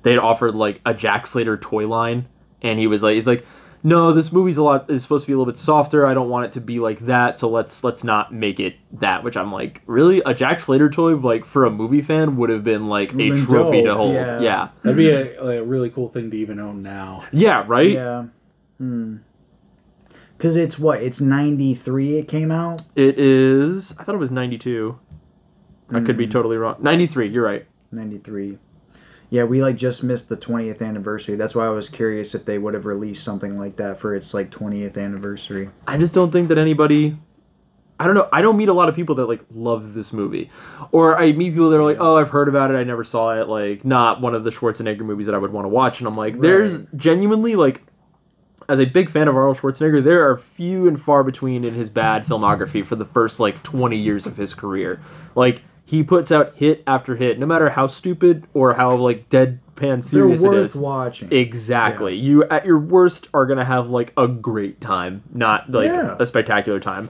they 0.02 0.10
had 0.10 0.20
offered 0.20 0.56
like 0.56 0.82
a 0.84 0.96
Jack 0.96 1.28
Slater 1.28 1.56
toy 1.56 1.88
line 1.88 2.28
and 2.64 2.80
he 2.80 2.88
was 2.88 3.04
like 3.04 3.14
he's 3.14 3.28
like 3.28 3.46
no 3.88 4.12
this 4.12 4.32
movie's 4.32 4.58
a 4.58 4.64
lot 4.64 4.90
is 4.90 5.02
supposed 5.02 5.24
to 5.26 5.28
be 5.28 5.34
a 5.34 5.38
little 5.38 5.52
bit 5.52 5.58
softer 5.58 6.06
i 6.06 6.14
don't 6.14 6.30
want 6.30 6.46
it 6.46 6.52
to 6.52 6.60
be 6.62 6.80
like 6.80 7.00
that 7.06 7.38
so 7.40 7.48
let's 7.50 7.84
let's 7.84 8.04
not 8.04 8.34
make 8.34 8.60
it 8.60 8.76
that 8.92 9.24
which 9.24 9.38
i'm 9.38 9.52
like 9.52 9.82
really 9.86 10.22
a 10.26 10.34
jack 10.34 10.60
slater 10.60 10.90
toy 10.90 11.16
like 11.16 11.46
for 11.46 11.64
a 11.66 11.70
movie 11.70 12.02
fan 12.02 12.36
would 12.38 12.50
have 12.50 12.64
been 12.64 12.88
like 12.90 13.14
a 13.14 13.16
been 13.16 13.38
trophy 13.38 13.84
to 13.84 13.96
hold 13.96 14.14
yeah. 14.14 14.40
yeah 14.40 14.68
That'd 14.84 14.98
be 14.98 15.10
a, 15.10 15.42
like, 15.42 15.60
a 15.60 15.64
really 15.64 15.90
cool 15.90 16.10
thing 16.10 16.30
to 16.32 16.38
even 16.38 16.60
own 16.60 16.82
now. 16.82 17.24
yeah 17.32 17.64
right 17.68 17.92
Yeah. 17.92 18.26
Hmm. 18.78 19.18
Because 20.38 20.56
it's 20.56 20.78
what? 20.78 21.02
It's 21.02 21.20
93 21.20 22.20
it 22.20 22.28
came 22.28 22.52
out? 22.52 22.82
it 22.96 23.18
is 23.18 23.96
i 23.98 24.04
thought 24.04 24.16
it 24.16 24.20
was 24.20 24.32
92 24.32 25.00
i 25.90 26.00
could 26.02 26.12
Hmm. 26.16 26.18
be 26.18 26.28
totally 26.28 26.58
wrong 26.58 26.76
93 26.80 27.30
you're 27.30 27.46
right 27.46 27.66
93. 27.92 28.58
Yeah, 29.30 29.44
we 29.44 29.62
like 29.62 29.76
just 29.76 30.04
missed 30.04 30.30
the 30.30 30.38
20th 30.38 30.82
anniversary. 30.82 31.36
That's 31.36 31.54
why 31.54 31.66
I 31.66 31.70
was 31.70 31.90
curious 31.90 32.34
if 32.34 32.46
they 32.46 32.58
would 32.58 32.74
have 32.74 32.86
released 32.86 33.24
something 33.24 33.58
like 33.58 33.76
that 33.76 34.00
for 34.00 34.16
its 34.16 34.34
like 34.34 34.52
20th 34.52 34.98
anniversary. 34.98 35.70
I 35.86 35.98
just 35.98 36.14
don't 36.14 36.32
think 36.32 36.48
that 36.48 36.58
anybody. 36.58 37.18
I 38.00 38.06
don't 38.06 38.14
know. 38.14 38.30
I 38.32 38.42
don't 38.42 38.58
meet 38.58 38.70
a 38.70 38.74
lot 38.74 38.90
of 38.90 38.96
people 38.96 39.16
that 39.16 39.26
like 39.26 39.44
love 39.54 39.96
this 39.96 40.14
movie, 40.14 40.52
or 40.92 41.18
I 41.18 41.32
meet 41.32 41.52
people 41.52 41.72
that 41.72 41.78
are 41.78 41.84
like, 41.84 41.98
"Oh, 42.00 42.16
I've 42.16 42.30
heard 42.30 42.48
about 42.48 42.70
it. 42.70 42.76
I 42.76 42.84
never 42.84 43.04
saw 43.04 43.32
it." 43.32 43.50
Like, 43.50 43.84
not 43.84 44.22
one 44.22 44.36
of 44.36 44.44
the 44.44 44.52
Schwarzenegger 44.52 45.02
movies 45.02 45.26
that 45.26 45.34
I 45.34 45.40
would 45.40 45.52
want 45.52 45.66
to 45.66 45.70
watch. 45.70 46.00
And 46.00 46.08
I'm 46.08 46.14
like, 46.14 46.40
there's 46.40 46.84
genuinely 46.96 47.56
like, 47.56 47.82
as 48.70 48.80
a 48.80 48.86
big 48.86 49.10
fan 49.10 49.28
of 49.28 49.36
Arnold 49.36 49.58
Schwarzenegger, 49.58 50.04
there 50.04 50.30
are 50.30 50.38
few 50.38 50.88
and 50.88 51.02
far 51.02 51.24
between 51.24 51.64
in 51.64 51.74
his 51.74 51.90
bad 51.90 52.24
filmography 52.24 52.86
for 52.86 52.96
the 52.96 53.06
first 53.06 53.40
like 53.40 53.64
20 53.64 53.98
years 53.98 54.28
of 54.28 54.38
his 54.38 54.54
career. 54.54 55.00
Like, 55.34 55.64
he 55.88 56.04
puts 56.04 56.32
out 56.34 56.54
hit 56.58 56.84
after 56.86 57.16
hit, 57.16 57.40
no 57.40 57.46
matter 57.46 57.70
how 57.70 57.88
stupid 57.88 58.46
or 58.54 58.74
how 58.74 58.94
like 58.98 59.30
deadpan 59.30 60.04
serious 60.04 60.44
it 60.44 60.48
worth 60.50 60.66
is. 60.66 60.76
watching. 60.76 61.32
Exactly. 61.32 62.14
You 62.16 62.44
at 62.44 62.66
your 62.66 62.78
worst 62.78 63.30
are 63.34 63.46
gonna 63.46 63.64
have 63.64 63.90
like 63.90 64.12
a 64.18 64.28
great 64.28 64.82
time, 64.82 65.24
not 65.34 65.72
like 65.72 65.88
Yeah. 65.88 66.18
a 66.20 66.26
spectacular 66.26 66.82
time. 66.82 67.08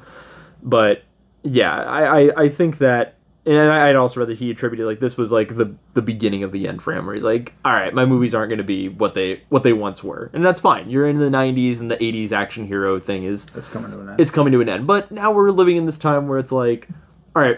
But 0.62 1.02
yeah, 1.44 1.74
I, 1.76 2.04
I, 2.28 2.42
I 2.44 2.50
think 2.50 2.78
that 2.78 3.16
and 3.48 3.58
I, 3.58 3.90
I'd 3.90 3.96
also 3.96 4.20
rather 4.20 4.34
he 4.34 4.52
attributed 4.52 4.86
like 4.86 5.00
this 5.00 5.18
was 5.18 5.32
like 5.32 5.56
the 5.56 5.74
the 5.96 6.02
beginning 6.04 6.44
of 6.44 6.52
the 6.52 6.68
end 6.68 6.84
for 6.84 6.94
him 6.94 7.08
where 7.08 7.16
he's 7.16 7.24
like, 7.24 7.54
All 7.66 7.74
right, 7.74 7.92
my 7.96 8.06
movies 8.06 8.36
aren't 8.36 8.52
gonna 8.52 8.62
be 8.62 8.90
what 8.90 9.16
they 9.16 9.42
what 9.50 9.64
they 9.64 9.74
once 9.74 10.04
were. 10.04 10.30
And 10.34 10.46
that's 10.46 10.62
fine. 10.62 10.88
You're 10.88 11.08
in 11.08 11.18
the 11.18 11.32
nineties 11.32 11.80
and 11.82 11.90
the 11.90 12.04
eighties 12.04 12.32
action 12.32 12.68
hero 12.68 13.00
thing 13.00 13.24
is 13.24 13.48
It's 13.56 13.70
coming 13.70 13.90
to 13.90 14.00
an 14.02 14.10
end. 14.10 14.20
it's 14.20 14.30
coming 14.30 14.54
to 14.54 14.62
an 14.62 14.70
end. 14.70 14.86
But 14.86 15.12
now 15.12 15.32
we're 15.32 15.50
living 15.50 15.78
in 15.78 15.88
this 15.88 15.98
time 15.98 16.28
where 16.28 16.38
it's 16.38 16.52
like, 16.52 16.88
all 17.36 17.42
right, 17.42 17.58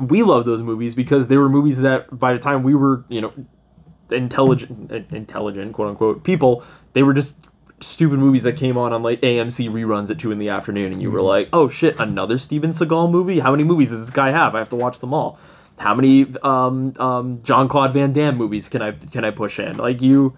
we 0.00 0.22
love 0.22 0.44
those 0.44 0.62
movies 0.62 0.94
because 0.94 1.28
they 1.28 1.36
were 1.36 1.48
movies 1.48 1.78
that 1.78 2.16
by 2.16 2.32
the 2.32 2.38
time 2.38 2.62
we 2.62 2.74
were, 2.74 3.04
you 3.08 3.20
know, 3.20 3.32
intelligent, 4.10 4.90
intelligent, 5.12 5.72
quote 5.72 5.88
unquote, 5.88 6.24
people, 6.24 6.62
they 6.92 7.02
were 7.02 7.14
just 7.14 7.34
stupid 7.80 8.18
movies 8.18 8.42
that 8.42 8.56
came 8.56 8.76
on 8.76 8.92
on 8.92 9.02
like 9.02 9.20
AMC 9.20 9.70
reruns 9.70 10.10
at 10.10 10.18
two 10.18 10.32
in 10.32 10.38
the 10.38 10.48
afternoon, 10.48 10.92
and 10.92 11.02
you 11.02 11.10
were 11.10 11.22
like, 11.22 11.48
oh 11.52 11.68
shit, 11.68 11.98
another 12.00 12.38
Steven 12.38 12.70
Seagal 12.70 13.10
movie? 13.10 13.40
How 13.40 13.50
many 13.50 13.64
movies 13.64 13.90
does 13.90 14.00
this 14.00 14.10
guy 14.10 14.30
have? 14.30 14.54
I 14.54 14.58
have 14.58 14.70
to 14.70 14.76
watch 14.76 15.00
them 15.00 15.14
all. 15.14 15.38
How 15.78 15.94
many 15.94 16.26
um, 16.42 16.94
um, 16.98 17.40
Jean 17.44 17.68
Claude 17.68 17.92
Van 17.92 18.12
Damme 18.12 18.36
movies 18.36 18.68
can 18.68 18.82
I 18.82 18.92
can 18.92 19.24
I 19.24 19.30
push 19.30 19.60
in? 19.60 19.76
Like 19.76 20.02
you, 20.02 20.36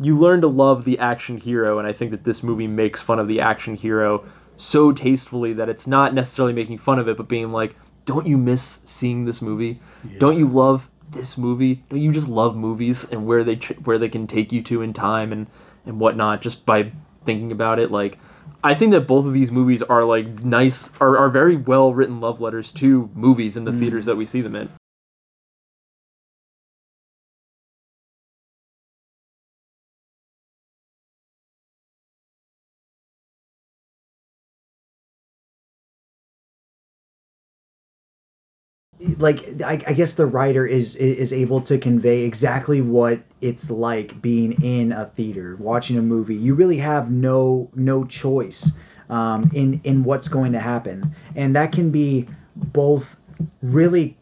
you 0.00 0.18
learn 0.18 0.40
to 0.40 0.48
love 0.48 0.84
the 0.84 0.98
action 0.98 1.36
hero, 1.36 1.78
and 1.78 1.86
I 1.86 1.92
think 1.92 2.10
that 2.10 2.24
this 2.24 2.42
movie 2.42 2.66
makes 2.66 3.02
fun 3.02 3.18
of 3.18 3.28
the 3.28 3.40
action 3.40 3.74
hero 3.74 4.24
so 4.56 4.90
tastefully 4.92 5.52
that 5.52 5.68
it's 5.68 5.86
not 5.86 6.14
necessarily 6.14 6.52
making 6.52 6.78
fun 6.78 6.98
of 6.98 7.08
it, 7.08 7.16
but 7.16 7.28
being 7.28 7.52
like, 7.52 7.76
don't 8.08 8.26
you 8.26 8.38
miss 8.38 8.80
seeing 8.86 9.26
this 9.26 9.42
movie? 9.42 9.80
Don't 10.16 10.38
you 10.38 10.48
love 10.48 10.88
this 11.10 11.36
movie? 11.36 11.84
Don't 11.90 12.00
you 12.00 12.10
just 12.10 12.26
love 12.26 12.56
movies 12.56 13.04
and 13.04 13.26
where 13.26 13.44
they 13.44 13.56
where 13.84 13.98
they 13.98 14.08
can 14.08 14.26
take 14.26 14.50
you 14.50 14.62
to 14.62 14.80
in 14.80 14.94
time 14.94 15.30
and 15.30 15.46
and 15.84 16.00
whatnot 16.00 16.40
just 16.40 16.64
by 16.64 16.90
thinking 17.26 17.52
about 17.52 17.78
it? 17.78 17.90
Like, 17.90 18.18
I 18.64 18.74
think 18.74 18.92
that 18.92 19.02
both 19.02 19.26
of 19.26 19.34
these 19.34 19.52
movies 19.52 19.82
are 19.82 20.04
like 20.04 20.42
nice, 20.42 20.90
are, 21.02 21.18
are 21.18 21.28
very 21.28 21.56
well 21.56 21.92
written 21.92 22.18
love 22.18 22.40
letters 22.40 22.70
to 22.72 23.10
movies 23.14 23.58
in 23.58 23.64
the 23.64 23.72
mm. 23.72 23.78
theaters 23.78 24.06
that 24.06 24.16
we 24.16 24.24
see 24.24 24.40
them 24.40 24.56
in. 24.56 24.70
Like 39.18 39.62
I, 39.62 39.82
I 39.86 39.92
guess 39.92 40.14
the 40.14 40.26
writer 40.26 40.66
is 40.66 40.96
is 40.96 41.32
able 41.32 41.60
to 41.62 41.78
convey 41.78 42.22
exactly 42.22 42.80
what 42.80 43.20
it's 43.40 43.70
like 43.70 44.20
being 44.22 44.52
in 44.62 44.92
a 44.92 45.06
theater 45.06 45.56
watching 45.56 45.98
a 45.98 46.02
movie. 46.02 46.36
You 46.36 46.54
really 46.54 46.78
have 46.78 47.10
no 47.10 47.70
no 47.74 48.04
choice 48.04 48.78
um, 49.10 49.50
in 49.52 49.80
in 49.84 50.04
what's 50.04 50.28
going 50.28 50.52
to 50.52 50.60
happen. 50.60 51.14
And 51.34 51.54
that 51.56 51.72
can 51.72 51.90
be 51.90 52.28
both 52.54 53.20
really 53.62 54.16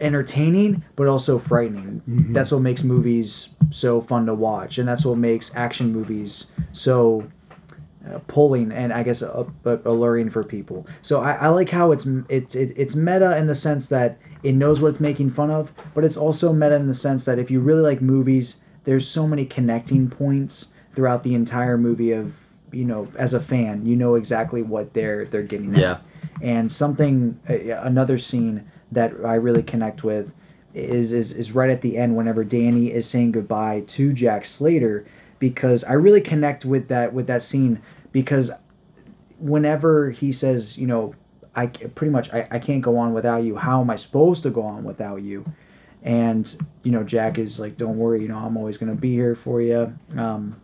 entertaining 0.00 0.84
but 0.96 1.08
also 1.08 1.38
frightening. 1.38 2.02
That's 2.06 2.52
what 2.52 2.62
makes 2.62 2.84
movies 2.84 3.50
so 3.70 4.00
fun 4.00 4.26
to 4.26 4.34
watch 4.34 4.78
and 4.78 4.88
that's 4.88 5.04
what 5.04 5.18
makes 5.18 5.54
action 5.56 5.92
movies 5.92 6.46
so 6.72 7.28
uh, 8.08 8.18
pulling 8.28 8.72
and 8.72 8.92
I 8.92 9.02
guess 9.02 9.22
uh, 9.22 9.44
uh, 9.66 9.78
alluring 9.84 10.30
for 10.30 10.44
people. 10.44 10.86
So 11.02 11.20
I, 11.20 11.32
I 11.32 11.48
like 11.48 11.68
how 11.68 11.92
it's 11.92 12.06
it's 12.28 12.54
it, 12.54 12.72
it's 12.76 12.94
meta 12.94 13.36
in 13.36 13.48
the 13.48 13.54
sense 13.54 13.88
that 13.88 14.18
it 14.42 14.54
knows 14.54 14.80
what 14.80 14.88
it's 14.88 15.00
making 15.00 15.30
fun 15.30 15.50
of, 15.50 15.72
but 15.94 16.04
it's 16.04 16.16
also 16.16 16.52
meta 16.52 16.76
in 16.76 16.86
the 16.86 16.94
sense 16.94 17.24
that 17.24 17.38
if 17.38 17.50
you 17.50 17.60
really 17.60 17.82
like 17.82 18.00
movies, 18.00 18.62
there's 18.84 19.06
so 19.06 19.26
many 19.26 19.44
connecting 19.44 20.08
points 20.08 20.68
throughout 20.92 21.22
the 21.22 21.34
entire 21.34 21.76
movie 21.78 22.12
of 22.12 22.34
you 22.72 22.84
know 22.84 23.08
as 23.16 23.32
a 23.32 23.40
fan 23.40 23.86
you 23.86 23.96
know 23.96 24.14
exactly 24.14 24.62
what 24.62 24.92
they're 24.92 25.24
they're 25.26 25.42
getting 25.42 25.74
at. 25.74 25.80
Yeah. 25.80 25.98
and 26.42 26.70
something 26.70 27.38
uh, 27.48 27.54
another 27.82 28.18
scene 28.18 28.70
that 28.92 29.12
I 29.24 29.34
really 29.34 29.62
connect 29.62 30.04
with 30.04 30.32
is, 30.74 31.12
is 31.12 31.32
is 31.32 31.52
right 31.52 31.70
at 31.70 31.80
the 31.82 31.96
end 31.96 32.16
whenever 32.16 32.44
Danny 32.44 32.92
is 32.92 33.08
saying 33.08 33.32
goodbye 33.32 33.84
to 33.88 34.12
Jack 34.12 34.44
Slater 34.44 35.06
because 35.38 35.84
I 35.84 35.92
really 35.94 36.20
connect 36.20 36.64
with 36.64 36.88
that 36.88 37.12
with 37.12 37.26
that 37.26 37.42
scene 37.42 37.80
because 38.12 38.50
whenever 39.38 40.10
he 40.10 40.32
says 40.32 40.76
you 40.78 40.86
know 40.86 41.14
I 41.58 41.66
pretty 41.66 42.10
much 42.10 42.32
I, 42.32 42.46
I 42.50 42.58
can't 42.58 42.82
go 42.82 42.98
on 42.98 43.12
without 43.12 43.42
you. 43.42 43.56
How 43.56 43.80
am 43.80 43.90
I 43.90 43.96
supposed 43.96 44.42
to 44.44 44.50
go 44.50 44.62
on 44.62 44.84
without 44.84 45.22
you? 45.22 45.44
And 46.02 46.68
you 46.82 46.92
know 46.92 47.02
Jack 47.02 47.38
is 47.38 47.58
like 47.58 47.76
don't 47.76 47.98
worry 47.98 48.22
you 48.22 48.28
know 48.28 48.38
I'm 48.38 48.56
always 48.56 48.78
gonna 48.78 48.94
be 48.94 49.12
here 49.12 49.34
for 49.34 49.60
you 49.60 49.98
um, 50.16 50.60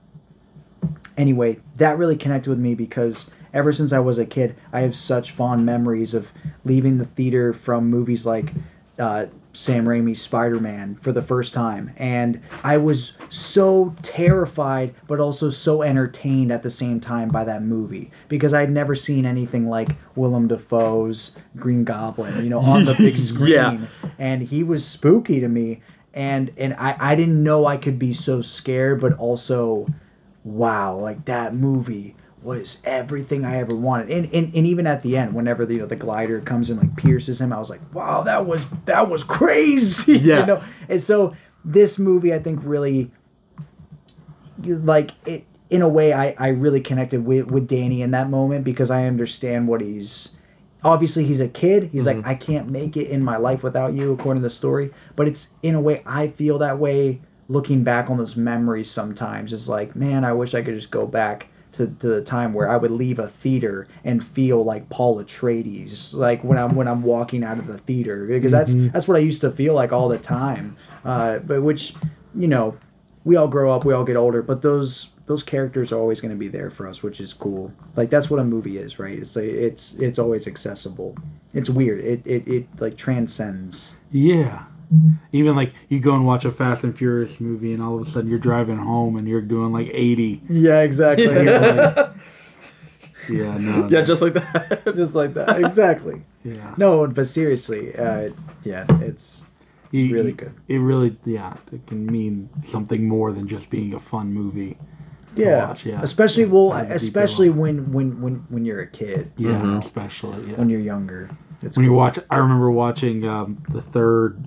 anyway, 1.16 1.60
that 1.76 1.98
really 1.98 2.16
connected 2.16 2.50
with 2.50 2.58
me 2.58 2.74
because 2.74 3.30
ever 3.52 3.72
since 3.72 3.92
I 3.92 3.98
was 4.00 4.18
a 4.18 4.26
kid, 4.26 4.56
I 4.72 4.80
have 4.80 4.96
such 4.96 5.30
fond 5.32 5.64
memories 5.64 6.14
of 6.14 6.30
leaving 6.64 6.98
the 6.98 7.04
theater 7.04 7.52
from 7.52 7.88
movies 7.88 8.26
like 8.26 8.52
uh, 8.98 9.26
Sam 9.54 9.86
Raimi's 9.86 10.20
Spider 10.20 10.60
Man 10.60 10.96
for 10.96 11.12
the 11.12 11.22
first 11.22 11.54
time. 11.54 11.92
And 11.96 12.42
I 12.62 12.76
was 12.76 13.12
so 13.30 13.94
terrified, 14.02 14.94
but 15.06 15.20
also 15.20 15.48
so 15.48 15.82
entertained 15.82 16.52
at 16.52 16.62
the 16.62 16.70
same 16.70 17.00
time 17.00 17.28
by 17.28 17.44
that 17.44 17.62
movie 17.62 18.10
because 18.28 18.52
I'd 18.52 18.70
never 18.70 18.94
seen 18.94 19.24
anything 19.24 19.68
like 19.68 19.90
Willem 20.16 20.48
Dafoe's 20.48 21.36
Green 21.56 21.84
Goblin, 21.84 22.42
you 22.42 22.50
know, 22.50 22.60
on 22.60 22.84
the 22.84 22.94
big 22.94 23.16
screen. 23.18 23.52
Yeah. 23.52 23.86
And 24.18 24.42
he 24.42 24.62
was 24.62 24.84
spooky 24.84 25.40
to 25.40 25.48
me. 25.48 25.80
And, 26.12 26.52
and 26.56 26.74
I, 26.74 26.96
I 26.98 27.14
didn't 27.14 27.42
know 27.42 27.66
I 27.66 27.76
could 27.76 27.98
be 27.98 28.12
so 28.12 28.42
scared, 28.42 29.00
but 29.00 29.14
also 29.14 29.86
wow, 30.44 30.96
like 30.96 31.24
that 31.24 31.54
movie 31.54 32.14
was 32.44 32.82
everything 32.84 33.44
I 33.44 33.56
ever 33.56 33.74
wanted. 33.74 34.10
And, 34.10 34.34
and 34.34 34.54
and 34.54 34.66
even 34.66 34.86
at 34.86 35.02
the 35.02 35.16
end, 35.16 35.34
whenever 35.34 35.64
the, 35.64 35.74
you 35.74 35.80
know 35.80 35.86
the 35.86 35.96
glider 35.96 36.40
comes 36.40 36.70
and 36.70 36.78
like 36.78 36.96
pierces 36.96 37.40
him, 37.40 37.52
I 37.52 37.58
was 37.58 37.70
like, 37.70 37.80
wow, 37.94 38.22
that 38.22 38.46
was 38.46 38.62
that 38.84 39.08
was 39.08 39.24
crazy. 39.38 40.18
Yeah. 40.18 40.40
you 40.40 40.46
know? 40.46 40.62
And 40.88 41.00
so 41.00 41.36
this 41.64 41.98
movie 41.98 42.34
I 42.34 42.38
think 42.38 42.60
really 42.62 43.10
like 44.62 45.12
it 45.26 45.46
in 45.70 45.82
a 45.82 45.88
way 45.88 46.12
I, 46.12 46.34
I 46.38 46.48
really 46.48 46.80
connected 46.80 47.24
with, 47.24 47.46
with 47.46 47.66
Danny 47.66 48.02
in 48.02 48.12
that 48.12 48.30
moment 48.30 48.64
because 48.64 48.90
I 48.90 49.06
understand 49.06 49.66
what 49.66 49.80
he's 49.80 50.36
obviously 50.84 51.24
he's 51.24 51.40
a 51.40 51.48
kid. 51.48 51.88
He's 51.90 52.06
like, 52.06 52.18
mm-hmm. 52.18 52.28
I 52.28 52.34
can't 52.34 52.70
make 52.70 52.96
it 52.96 53.08
in 53.08 53.22
my 53.22 53.38
life 53.38 53.62
without 53.62 53.94
you, 53.94 54.12
according 54.12 54.42
to 54.42 54.46
the 54.46 54.54
story. 54.54 54.92
But 55.16 55.26
it's 55.26 55.48
in 55.62 55.74
a 55.74 55.80
way 55.80 56.02
I 56.06 56.28
feel 56.28 56.58
that 56.58 56.78
way 56.78 57.20
looking 57.48 57.82
back 57.82 58.10
on 58.10 58.18
those 58.18 58.36
memories 58.36 58.90
sometimes. 58.90 59.52
It's 59.52 59.68
like, 59.68 59.96
man, 59.96 60.24
I 60.24 60.32
wish 60.32 60.54
I 60.54 60.62
could 60.62 60.74
just 60.74 60.90
go 60.90 61.06
back 61.06 61.48
to, 61.74 61.86
to 61.86 62.06
the 62.06 62.22
time 62.22 62.52
where 62.54 62.68
I 62.68 62.76
would 62.76 62.90
leave 62.90 63.18
a 63.18 63.28
theater 63.28 63.86
and 64.04 64.24
feel 64.24 64.64
like 64.64 64.88
Paul 64.88 65.22
Atreides, 65.22 66.14
like 66.14 66.42
when 66.42 66.58
I'm 66.58 66.74
when 66.74 66.88
I'm 66.88 67.02
walking 67.02 67.44
out 67.44 67.58
of 67.58 67.66
the 67.66 67.78
theater, 67.78 68.26
because 68.26 68.52
that's 68.52 68.74
that's 68.92 69.08
what 69.08 69.16
I 69.16 69.20
used 69.20 69.40
to 69.42 69.50
feel 69.50 69.74
like 69.74 69.92
all 69.92 70.08
the 70.08 70.18
time. 70.18 70.76
Uh, 71.04 71.38
but 71.38 71.62
which, 71.62 71.94
you 72.34 72.48
know, 72.48 72.76
we 73.24 73.36
all 73.36 73.48
grow 73.48 73.72
up, 73.72 73.84
we 73.84 73.92
all 73.94 74.04
get 74.04 74.16
older, 74.16 74.42
but 74.42 74.62
those 74.62 75.10
those 75.26 75.42
characters 75.42 75.90
are 75.92 75.98
always 75.98 76.20
going 76.20 76.32
to 76.32 76.36
be 76.36 76.48
there 76.48 76.70
for 76.70 76.86
us, 76.86 77.02
which 77.02 77.20
is 77.20 77.32
cool. 77.32 77.72
Like 77.96 78.10
that's 78.10 78.28
what 78.28 78.40
a 78.40 78.44
movie 78.44 78.78
is, 78.78 78.98
right? 78.98 79.18
It's 79.18 79.36
like 79.36 79.46
it's 79.46 79.94
it's 79.94 80.18
always 80.18 80.46
accessible. 80.46 81.16
It's 81.52 81.70
weird. 81.70 82.04
It 82.04 82.22
it, 82.26 82.48
it 82.48 82.66
like 82.78 82.96
transcends. 82.96 83.94
Yeah. 84.10 84.64
Even 85.32 85.56
like 85.56 85.72
you 85.88 86.00
go 86.00 86.14
and 86.14 86.26
watch 86.26 86.44
a 86.44 86.52
Fast 86.52 86.84
and 86.84 86.96
Furious 86.96 87.40
movie, 87.40 87.72
and 87.72 87.82
all 87.82 87.98
of 88.00 88.06
a 88.06 88.10
sudden 88.10 88.28
you're 88.30 88.38
driving 88.38 88.78
home 88.78 89.16
and 89.16 89.26
you're 89.28 89.40
doing 89.40 89.72
like 89.72 89.88
80. 89.92 90.42
Yeah, 90.48 90.80
exactly. 90.80 91.26
Yeah, 93.28 93.56
no. 93.56 93.88
Yeah, 93.88 94.00
no. 94.00 94.04
just 94.04 94.20
like 94.20 94.34
that. 94.34 94.82
Just 94.96 95.14
like 95.14 95.32
that. 95.34 95.58
Exactly. 95.64 96.22
yeah. 96.44 96.74
No, 96.76 97.06
but 97.06 97.26
seriously, 97.26 97.96
uh, 97.96 98.28
yeah, 98.64 98.84
it's 99.00 99.44
You- 99.90 100.12
really 100.12 100.28
you- 100.30 100.34
good. 100.34 100.52
It 100.68 100.76
really, 100.78 101.16
yeah, 101.24 101.54
it 101.72 101.86
can 101.86 102.04
mean 102.04 102.50
something 102.62 103.08
more 103.08 103.32
than 103.32 103.48
just 103.48 103.70
being 103.70 103.94
a 103.94 103.98
fun 104.00 104.34
movie. 104.34 104.76
yeah, 105.36 105.68
watch, 105.68 105.86
yeah. 105.86 106.00
especially 106.02 106.44
well, 106.44 106.72
Has 106.72 106.82
a 106.82 106.84
deeper 106.86 106.94
especially 106.96 107.48
level. 107.48 107.62
when 107.62 107.92
when 107.92 108.20
when 108.20 108.34
when 108.50 108.64
you're 108.66 108.80
a 108.82 108.86
kid, 108.86 109.32
Yeah, 109.38 109.78
especially 109.78 110.50
yeah. 110.50 110.56
when 110.56 110.68
you're 110.68 110.80
younger. 110.80 111.30
It's 111.62 111.76
when 111.78 111.86
you 111.86 111.94
watch 111.94 112.18
i 112.30 112.36
remember 112.36 112.70
watching 112.70 113.26
um, 113.26 113.62
the 113.70 113.80
third 113.80 114.44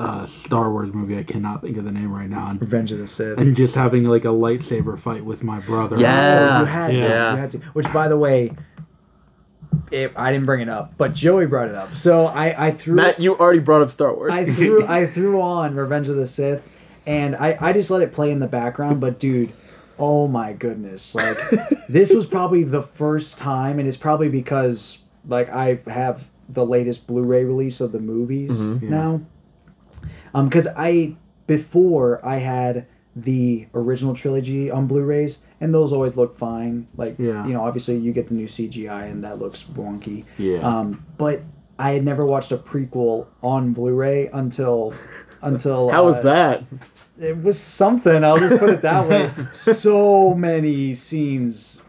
uh, 0.00 0.26
star 0.26 0.70
wars 0.70 0.92
movie 0.92 1.18
i 1.18 1.22
cannot 1.22 1.60
think 1.62 1.76
of 1.76 1.84
the 1.84 1.92
name 1.92 2.12
right 2.12 2.28
now 2.30 2.48
and, 2.50 2.60
Revenge 2.60 2.90
of 2.92 2.98
the 2.98 3.06
Sith. 3.06 3.38
and 3.38 3.54
just 3.54 3.74
having 3.74 4.04
like 4.04 4.24
a 4.24 4.28
lightsaber 4.28 4.98
fight 4.98 5.24
with 5.24 5.42
my 5.44 5.60
brother 5.60 5.98
Yeah. 5.98 6.56
Oh, 6.56 6.60
you 6.60 6.66
had 6.66 6.86
to. 6.88 6.94
You 6.96 7.36
had 7.36 7.50
to. 7.52 7.58
Which, 7.74 7.92
by 7.92 8.08
the 8.08 8.16
way, 8.16 8.52
it, 9.90 10.12
I 10.16 10.32
didn't 10.32 10.46
bring 10.46 10.60
it 10.60 10.68
up, 10.68 10.94
but 10.96 11.14
Joey 11.14 11.46
brought 11.46 11.68
it 11.68 11.74
up. 11.74 11.94
So 11.96 12.26
I, 12.26 12.68
I 12.68 12.70
threw, 12.70 12.94
Matt, 12.94 13.20
you 13.20 13.36
already 13.36 13.58
brought 13.60 13.82
up 13.82 13.90
Star 13.90 14.14
Wars. 14.14 14.34
I 14.34 14.50
threw, 14.50 14.86
I 14.86 15.06
threw 15.06 15.40
on 15.40 15.74
Revenge 15.74 16.08
of 16.08 16.16
the 16.16 16.26
Sith, 16.26 16.62
and 17.06 17.34
I, 17.36 17.56
I 17.60 17.72
just 17.72 17.90
let 17.90 18.02
it 18.02 18.12
play 18.12 18.30
in 18.30 18.38
the 18.40 18.46
background. 18.46 19.00
But 19.00 19.18
dude, 19.18 19.52
oh 19.98 20.28
my 20.28 20.52
goodness, 20.52 21.14
like 21.14 21.38
this 21.88 22.12
was 22.12 22.26
probably 22.26 22.62
the 22.64 22.82
first 22.82 23.38
time, 23.38 23.78
and 23.78 23.86
it's 23.88 23.96
probably 23.96 24.28
because 24.28 24.98
like 25.26 25.48
I 25.50 25.80
have 25.86 26.26
the 26.48 26.64
latest 26.64 27.06
Blu-ray 27.06 27.44
release 27.44 27.80
of 27.80 27.92
the 27.92 28.00
movies 28.00 28.60
now. 28.60 29.14
Um, 29.14 29.26
because 30.32 30.66
I 30.76 31.16
before 31.46 32.24
I 32.24 32.36
had 32.36 32.86
the 33.16 33.66
original 33.74 34.14
trilogy 34.14 34.70
on 34.70 34.86
Blu-rays, 34.86 35.40
and 35.60 35.74
those 35.74 35.92
always 35.92 36.16
look 36.16 36.38
fine. 36.38 36.86
Like, 36.96 37.16
Yeah. 37.18 37.44
you 37.46 37.52
know, 37.52 37.62
obviously 37.64 37.96
you 37.96 38.12
get 38.12 38.28
the 38.28 38.34
new 38.34 38.46
CGI, 38.46 39.10
and 39.10 39.24
that 39.24 39.38
looks 39.40 39.64
wonky. 39.64 40.24
Yeah. 40.38 40.58
Um, 40.60 41.04
but 41.18 41.42
I 41.78 41.90
had 41.92 42.04
never 42.04 42.24
watched 42.24 42.52
a 42.52 42.56
prequel 42.56 43.26
on 43.42 43.72
Blu-ray 43.72 44.28
until 44.32 44.94
until 45.42 45.90
How 45.90 46.04
was 46.04 46.16
uh, 46.16 46.22
that? 46.22 46.64
It 47.18 47.42
was 47.42 47.58
something. 47.58 48.24
I'll 48.24 48.36
just 48.36 48.58
put 48.58 48.70
it 48.70 48.82
that 48.82 49.08
way. 49.08 49.30
so 49.52 50.34
many 50.34 50.94
scenes. 50.94 51.82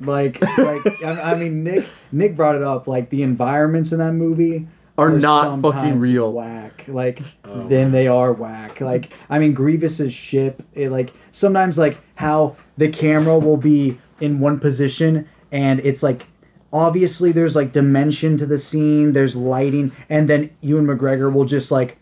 Like, 0.00 0.40
like 0.58 1.02
I, 1.04 1.32
I 1.32 1.34
mean, 1.36 1.62
Nick 1.62 1.86
Nick 2.10 2.34
brought 2.36 2.56
it 2.56 2.62
up. 2.62 2.88
Like 2.88 3.10
the 3.10 3.22
environments 3.22 3.92
in 3.92 4.00
that 4.00 4.12
movie 4.12 4.66
Are 4.96 5.10
not 5.10 5.60
fucking 5.60 5.98
real. 5.98 6.32
Whack. 6.32 6.84
Like 6.86 7.20
oh, 7.44 7.66
then 7.66 7.90
they 7.90 8.06
are 8.06 8.32
whack. 8.32 8.80
Like 8.80 9.12
I 9.28 9.38
mean, 9.38 9.52
Grievous's 9.52 10.12
ship. 10.12 10.62
It 10.72 10.90
like 10.90 11.12
sometimes 11.32 11.78
like 11.78 11.98
how 12.14 12.56
the 12.76 12.88
camera 12.88 13.38
will 13.38 13.56
be 13.56 13.98
in 14.20 14.38
one 14.38 14.60
position 14.60 15.28
and 15.50 15.80
it's 15.80 16.02
like 16.02 16.26
obviously 16.72 17.32
there's 17.32 17.56
like 17.56 17.72
dimension 17.72 18.36
to 18.36 18.46
the 18.46 18.58
scene. 18.58 19.12
There's 19.12 19.36
lighting, 19.36 19.92
and 20.08 20.28
then 20.28 20.50
Ewan 20.60 20.86
McGregor 20.86 21.32
will 21.32 21.44
just 21.44 21.70
like 21.70 21.96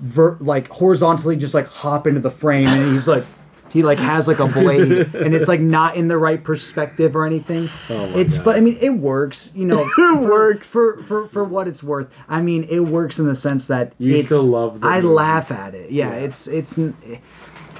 ver- 0.00 0.36
like 0.40 0.68
horizontally 0.68 1.36
just 1.36 1.54
like 1.54 1.68
hop 1.68 2.06
into 2.06 2.20
the 2.20 2.30
frame 2.30 2.66
and 2.68 2.92
he's 2.92 3.08
like 3.08 3.24
he 3.76 3.82
like 3.82 3.98
has 3.98 4.26
like 4.26 4.38
a 4.38 4.46
blade 4.46 4.90
and 5.14 5.34
it's 5.34 5.48
like 5.48 5.60
not 5.60 5.96
in 5.96 6.08
the 6.08 6.16
right 6.16 6.42
perspective 6.42 7.14
or 7.14 7.26
anything 7.26 7.68
oh 7.90 8.18
it's 8.18 8.38
but 8.38 8.56
i 8.56 8.60
mean 8.60 8.78
it 8.80 8.88
works 8.88 9.52
you 9.54 9.66
know 9.66 9.86
it 9.98 10.18
works. 10.20 10.70
for, 10.70 11.02
for 11.02 11.26
for 11.28 11.44
what 11.44 11.68
it's 11.68 11.82
worth 11.82 12.08
i 12.26 12.40
mean 12.40 12.64
it 12.70 12.80
works 12.80 13.18
in 13.18 13.26
the 13.26 13.34
sense 13.34 13.66
that 13.66 13.92
You 13.98 14.16
it's 14.16 14.28
still 14.28 14.44
love 14.44 14.82
i 14.82 14.96
movie. 15.02 15.08
laugh 15.14 15.50
at 15.52 15.74
it 15.74 15.90
yeah, 15.90 16.12
it's 16.12 16.48
it's 16.48 16.80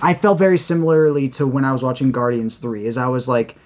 i 0.02 0.12
felt 0.12 0.36
very 0.38 0.58
similarly 0.58 1.30
to 1.30 1.46
when 1.46 1.64
i 1.64 1.72
was 1.72 1.82
watching 1.82 2.12
guardians 2.12 2.58
3 2.58 2.84
is 2.86 2.98
i 2.98 3.06
was 3.06 3.26
like 3.26 3.56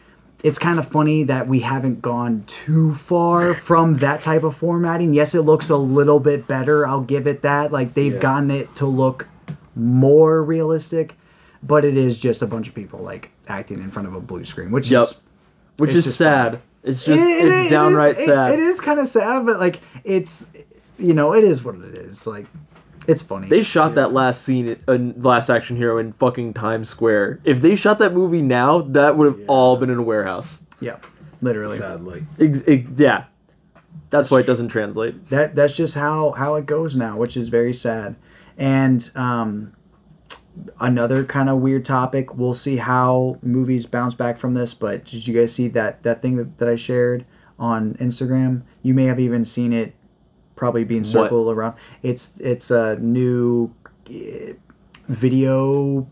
it's 0.44 0.58
kind 0.58 0.78
of 0.78 0.88
funny 0.88 1.24
that 1.24 1.48
we 1.48 1.60
haven't 1.60 2.00
gone 2.00 2.44
too 2.46 2.94
far 2.94 3.54
from 3.68 3.96
that 3.96 4.22
type 4.22 4.42
of 4.42 4.56
formatting. 4.56 5.12
Yes, 5.12 5.34
it 5.34 5.42
looks 5.42 5.68
a 5.68 5.76
little 5.76 6.18
bit 6.18 6.46
better. 6.46 6.86
I'll 6.86 7.02
give 7.02 7.26
it 7.26 7.42
that. 7.42 7.72
Like 7.72 7.92
they've 7.92 8.18
gotten 8.18 8.50
it 8.50 8.74
to 8.76 8.86
look 8.86 9.28
more 9.76 10.42
realistic, 10.42 11.14
but 11.62 11.84
it 11.84 11.96
is 11.96 12.18
just 12.18 12.42
a 12.42 12.46
bunch 12.46 12.68
of 12.68 12.74
people 12.74 13.00
like 13.00 13.30
acting 13.48 13.78
in 13.78 13.90
front 13.90 14.08
of 14.08 14.14
a 14.14 14.20
blue 14.20 14.44
screen, 14.44 14.70
which 14.70 14.90
Yep. 14.90 15.02
is 15.02 15.20
Which 15.78 15.94
is 15.94 16.04
just 16.04 16.18
sad. 16.18 16.60
It's 16.82 17.04
just 17.04 17.20
It- 17.22 17.28
it- 17.28 17.44
it 17.44 17.48
it's 17.48 17.64
is- 17.66 17.70
downright 17.70 18.18
it- 18.18 18.24
sad. 18.26 18.52
it 18.54 18.58
is 18.60 18.80
kind 18.80 18.98
of 19.00 19.06
sad, 19.06 19.44
but 19.46 19.58
like 19.58 19.80
it's 20.04 20.46
you 20.98 21.14
know 21.14 21.32
it 21.34 21.44
is 21.44 21.64
what 21.64 21.74
it 21.76 21.94
is. 21.94 22.26
Like 22.26 22.46
it's 23.06 23.22
funny. 23.22 23.48
They 23.48 23.62
shot 23.62 23.94
that 23.96 24.12
last 24.12 24.42
scene, 24.42 24.76
in 24.88 25.14
Last 25.18 25.48
Action 25.50 25.76
Hero, 25.76 25.96
in 25.98 26.12
fucking 26.14 26.52
Times 26.54 26.88
Square. 26.90 27.40
If 27.44 27.60
they 27.62 27.74
shot 27.76 27.98
that 27.98 28.12
movie 28.14 28.42
now, 28.42 28.82
that 28.82 29.16
would 29.16 29.26
have 29.26 29.40
all 29.48 29.76
been 29.78 29.88
in 29.90 29.98
a 29.98 30.02
warehouse. 30.02 30.62
yeah, 30.80 30.96
literally. 31.42 31.78
sadly 31.78 32.26
Ex- 32.38 32.62
ex- 32.66 32.88
yeah, 32.96 33.24
that's 34.10 34.30
why 34.30 34.40
it 34.40 34.46
doesn't 34.46 34.68
translate. 34.68 35.28
that 35.28 35.54
that's 35.54 35.74
just 35.76 35.94
how 35.94 36.32
how 36.32 36.54
it 36.56 36.66
goes 36.66 36.94
now, 36.96 37.16
which 37.16 37.36
is 37.36 37.48
very 37.48 37.72
sad. 37.74 38.16
And 38.58 39.10
um, 39.16 39.72
another 40.80 41.24
kind 41.24 41.48
of 41.48 41.58
weird 41.58 41.84
topic. 41.84 42.36
We'll 42.36 42.54
see 42.54 42.76
how 42.76 43.38
movies 43.42 43.86
bounce 43.86 44.14
back 44.14 44.38
from 44.38 44.54
this. 44.54 44.74
But 44.74 45.04
did 45.04 45.26
you 45.26 45.38
guys 45.38 45.52
see 45.54 45.68
that 45.68 46.02
that 46.02 46.22
thing 46.22 46.36
that, 46.36 46.58
that 46.58 46.68
I 46.68 46.76
shared 46.76 47.24
on 47.58 47.94
Instagram? 47.94 48.62
You 48.82 48.94
may 48.94 49.04
have 49.04 49.20
even 49.20 49.44
seen 49.44 49.72
it, 49.72 49.94
probably 50.56 50.84
being 50.84 51.04
circled 51.04 51.54
around. 51.54 51.76
It's 52.02 52.38
it's 52.38 52.70
a 52.70 52.96
new 52.96 53.74
eh, 54.10 54.54
video. 55.08 56.08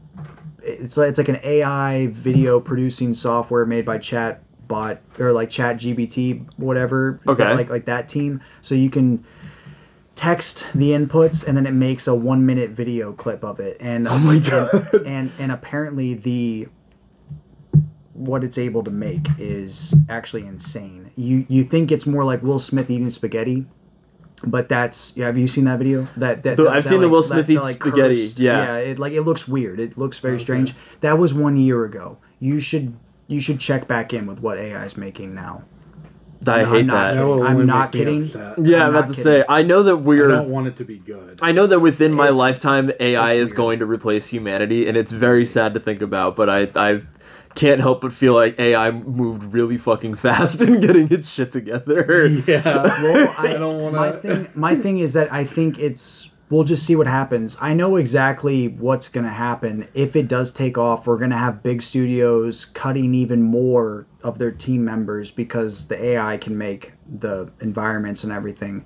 It's 0.62 0.96
like, 0.96 1.08
it's 1.08 1.18
like 1.18 1.28
an 1.28 1.40
AI 1.42 2.08
video 2.08 2.60
producing 2.60 3.14
software 3.14 3.64
made 3.64 3.84
by 3.84 3.98
Chat 3.98 4.42
Bot 4.66 5.00
or 5.18 5.32
like 5.32 5.50
Chat 5.50 5.78
GBT, 5.78 6.46
whatever. 6.58 7.20
Okay. 7.26 7.54
Like 7.54 7.70
like 7.70 7.84
that 7.86 8.08
team. 8.08 8.40
So 8.60 8.74
you 8.74 8.90
can 8.90 9.24
text 10.18 10.66
the 10.74 10.90
inputs 10.90 11.46
and 11.46 11.56
then 11.56 11.64
it 11.64 11.70
makes 11.72 12.08
a 12.08 12.14
one 12.14 12.44
minute 12.44 12.70
video 12.70 13.12
clip 13.12 13.44
of 13.44 13.60
it. 13.60 13.76
And 13.80 14.08
oh 14.08 14.18
my 14.18 14.38
god. 14.40 14.92
and 15.06 15.30
and 15.38 15.52
apparently 15.52 16.14
the 16.14 16.66
what 18.14 18.42
it's 18.42 18.58
able 18.58 18.82
to 18.82 18.90
make 18.90 19.26
is 19.38 19.94
actually 20.08 20.44
insane. 20.44 21.12
You 21.14 21.46
you 21.48 21.62
think 21.62 21.92
it's 21.92 22.04
more 22.06 22.24
like 22.24 22.42
will 22.42 22.58
smith 22.58 22.90
eating 22.90 23.08
spaghetti 23.10 23.66
but 24.44 24.68
that's 24.68 25.16
yeah 25.16 25.26
have 25.26 25.38
you 25.38 25.46
seen 25.48 25.64
that 25.64 25.78
video? 25.78 26.08
That, 26.16 26.42
that, 26.42 26.56
The- 26.56 26.64
that- 26.64 26.72
I've 26.72 26.82
that, 26.84 26.88
seen 26.90 27.00
the 27.00 27.08
Will 27.08 27.22
Smith 27.22 27.46
that, 27.46 27.52
eats 27.52 27.62
like, 27.62 27.76
spaghetti, 27.76 28.14
cursed- 28.14 28.40
yeah. 28.40 28.64
yeah 28.64 28.76
it 28.90 28.98
like 28.98 29.12
it 29.12 29.22
looks 29.22 29.46
weird. 29.48 29.78
It 29.80 29.96
looks 29.98 30.18
very 30.18 30.38
strange. 30.40 30.74
That 31.00 31.18
was 31.18 31.32
one 31.34 31.56
year 31.56 31.84
ago. 31.84 32.18
You 32.40 32.60
should 32.60 32.96
you 33.28 33.40
should 33.40 33.60
check 33.60 33.86
back 33.86 34.12
in 34.14 34.26
with 34.26 34.40
what 34.40 34.58
ai 34.58 34.84
is 34.84 34.96
making 34.96 35.34
now 35.34 35.62
I 36.46 36.60
I'm 36.62 36.68
hate 36.70 36.86
not 36.86 37.14
that. 37.14 37.20
kidding. 37.20 37.42
I'm 37.42 37.66
not 37.66 37.92
kidding. 37.92 38.22
upset. 38.22 38.58
Yeah, 38.64 38.76
I'm 38.76 38.82
I'm 38.82 38.88
about 38.96 39.00
to 39.08 39.14
kidding. 39.14 39.24
say. 39.24 39.44
I 39.48 39.62
know 39.62 39.82
that 39.82 39.96
we're. 39.98 40.30
I 40.30 40.36
don't 40.36 40.50
want 40.50 40.66
it 40.68 40.76
to 40.76 40.84
be 40.84 40.98
good 40.98 41.38
I 41.42 41.52
know 41.52 41.66
that 41.66 41.80
within 41.80 42.12
my 42.12 42.28
lifetime, 42.30 42.90
AI 43.00 43.32
is 43.34 43.48
weird. 43.48 43.56
going 43.56 43.78
to 43.80 43.86
replace 43.86 44.26
humanity, 44.28 44.88
and 44.88 44.96
it's 44.96 45.10
very 45.12 45.44
sad 45.46 45.74
to 45.74 45.80
think 45.80 46.00
about. 46.02 46.36
But 46.36 46.48
I, 46.48 46.68
I 46.76 47.02
can't 47.54 47.80
help 47.80 48.02
but 48.02 48.12
feel 48.12 48.34
like 48.34 48.58
AI 48.60 48.90
moved 48.92 49.52
really 49.52 49.78
fucking 49.78 50.14
fast 50.26 50.60
in 50.60 50.78
getting 50.80 51.10
its 51.12 51.28
shit 51.30 51.50
together. 51.50 52.26
yeah 52.28 52.62
well, 53.02 53.34
I, 53.36 53.52
don't 53.58 53.80
wanna- 53.82 53.96
My 53.98 54.12
thing, 54.12 54.48
my 54.54 54.74
thing 54.76 54.98
is 55.00 55.14
that 55.14 55.32
I 55.32 55.44
think 55.44 55.78
it's. 55.78 56.30
We'll 56.50 56.64
just 56.64 56.86
see 56.86 56.96
what 56.96 57.06
happens. 57.06 57.58
I 57.60 57.74
know 57.74 57.96
exactly 57.96 58.68
what's 58.68 59.08
gonna 59.08 59.28
happen 59.28 59.86
if 59.92 60.16
it 60.16 60.28
does 60.28 60.52
take 60.52 60.78
off. 60.78 61.06
We're 61.06 61.18
gonna 61.18 61.36
have 61.36 61.62
big 61.62 61.82
studios 61.82 62.64
cutting 62.64 63.14
even 63.14 63.42
more 63.42 64.06
of 64.22 64.38
their 64.38 64.50
team 64.50 64.84
members 64.84 65.30
because 65.30 65.88
the 65.88 66.02
AI 66.02 66.38
can 66.38 66.56
make 66.56 66.92
the 67.06 67.50
environments 67.60 68.24
and 68.24 68.32
everything. 68.32 68.84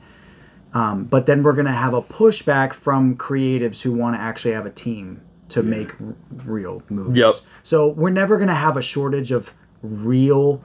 Um, 0.75 1.05
but 1.05 1.27
then 1.27 1.43
we're 1.43 1.53
gonna 1.53 1.73
have 1.73 1.95
a 1.95 2.03
pushback 2.03 2.73
from 2.73 3.17
creatives 3.17 3.83
who 3.83 3.93
want 3.93 4.17
to 4.17 4.21
actually 4.21 4.55
have 4.55 4.67
a 4.67 4.71
team 4.71 5.21
to 5.51 5.63
make 5.63 5.93
r- 6.01 6.15
real 6.45 6.83
movies. 6.89 7.19
Yep. 7.19 7.33
So 7.63 7.89
we're 7.89 8.11
never 8.11 8.39
gonna 8.39 8.55
have 8.55 8.77
a 8.77 8.83
shortage 8.83 9.31
of 9.31 9.55
real 9.83 10.63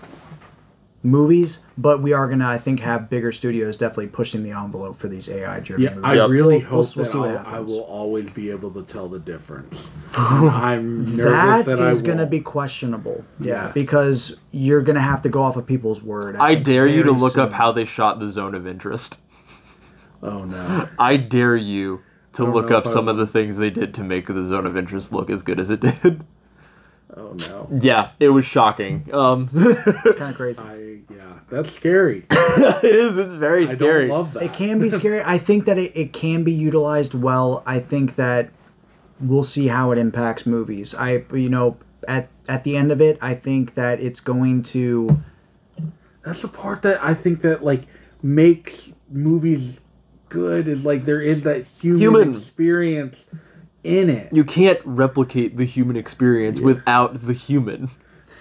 movies, 1.08 1.60
but 1.78 2.02
we 2.02 2.12
are 2.14 2.28
gonna, 2.28 2.48
I 2.48 2.58
think, 2.58 2.82
have 2.82 3.10
bigger 3.10 3.32
studios 3.32 3.78
definitely 3.78 4.08
pushing 4.08 4.44
the 4.44 4.52
envelope 4.52 5.00
for 5.00 5.08
these 5.08 5.30
AI 5.30 5.60
driven 5.62 5.84
yeah 5.84 5.90
movies. 5.92 6.04
i 6.06 6.14
Yep. 6.16 6.30
really 6.30 6.58
We'll- 6.58 6.66
hope 6.66 6.96
we'll 6.96 7.06
that 7.06 7.12
see 7.12 7.18
what 7.18 7.30
I'll, 7.30 7.56
i 7.56 7.60
will 7.60 7.80
always 7.82 8.30
be 8.30 8.50
able 8.52 8.72
to 8.72 8.84
tell 8.84 9.08
the 9.08 9.20
difference 9.20 9.90
i'm 10.16 11.16
nervous 11.16 11.66
That 11.66 11.78
that, 11.78 11.82
I 11.82 12.02
gonna 12.02 12.18
won't. 12.24 12.32
be 12.32 12.40
questionable. 12.42 13.24
Yeah, 13.40 13.54
Yeah. 13.66 13.72
because 13.74 14.40
you're 14.52 14.82
gonna 14.82 15.00
have 15.02 15.22
to 15.24 15.30
go 15.30 15.42
off 15.44 15.56
of 15.56 15.66
people's 15.66 16.02
word. 16.04 16.36
I 16.36 16.54
think, 16.56 16.66
dare 16.66 16.88
you 16.88 17.04
to 17.04 17.10
very 17.12 17.22
look 17.22 17.38
up 17.38 17.54
how 17.54 17.72
they 17.72 17.86
shot 17.86 18.20
the 18.20 18.30
zone 18.32 18.54
of 18.56 18.68
interest. 18.68 19.22
oh 20.22 20.44
no 20.46 20.88
I 21.00 21.18
dare 21.18 21.56
you 21.56 22.02
to 22.34 22.46
look 22.46 22.70
up 22.72 22.86
if 22.86 22.92
I 22.92 22.94
some 22.94 23.08
of 23.08 23.18
the 23.18 23.26
things 23.28 23.58
they 23.58 23.70
did 23.70 23.94
to 23.96 24.04
make 24.04 24.28
the 24.28 24.44
zone 24.46 24.66
of 24.68 24.76
interest 24.78 25.12
look 25.14 25.30
as 25.30 25.42
good 25.42 25.60
as 25.60 25.70
it 25.70 25.80
did. 25.80 26.24
Oh 27.16 27.34
no. 27.40 27.68
Yeah, 27.82 28.12
it 28.20 28.30
was 28.30 28.46
shocking. 28.46 29.10
Um, 29.12 29.48
kind 29.48 30.22
of 30.22 30.36
crazy. 30.36 30.60
I 30.60 30.76
yeah, 30.76 30.97
that's 31.50 31.72
scary. 31.72 32.26
it 32.30 32.84
is. 32.84 33.18
It's 33.18 33.34
very 33.34 33.68
I 33.68 33.74
scary. 33.74 34.08
don't 34.08 34.18
love 34.18 34.34
that. 34.34 34.44
It 34.44 34.54
can 34.54 34.80
be 34.80 34.90
scary. 34.90 35.22
I 35.24 35.38
think 35.38 35.66
that 35.66 35.78
it, 35.78 35.92
it 35.96 36.14
can 36.14 36.44
be 36.44 36.52
utilized 36.52 37.14
well. 37.14 37.64
I 37.66 37.80
think 37.80 38.16
that 38.16 38.50
we'll 39.20 39.44
see 39.44 39.68
how 39.68 39.92
it 39.92 39.98
impacts 39.98 40.46
movies. 40.46 40.94
I 40.94 41.24
you 41.34 41.50
know 41.50 41.78
at 42.08 42.30
at 42.50 42.64
the 42.64 42.76
end 42.78 42.92
of 42.92 43.02
it, 43.02 43.18
I 43.22 43.34
think 43.34 43.76
that 43.76 44.00
it's 44.00 44.20
going 44.20 44.64
to 44.64 45.22
that's 46.24 46.42
the 46.42 46.48
part 46.50 46.82
that 46.82 47.02
I 47.04 47.14
think 47.14 47.42
that 47.42 47.64
like 47.64 47.84
makes 48.22 48.92
movies 49.10 49.80
good 50.30 50.68
is 50.68 50.84
like 50.86 51.06
there 51.06 51.22
is 51.22 51.44
that 51.44 51.66
human, 51.82 52.00
Human. 52.02 52.36
experience 52.36 53.26
in 53.84 54.10
it. 54.10 54.34
You 54.34 54.44
can't 54.44 54.80
replicate 54.84 55.56
the 55.56 55.64
human 55.66 55.96
experience 55.96 56.60
without 56.60 57.22
the 57.26 57.32
human. 57.34 57.90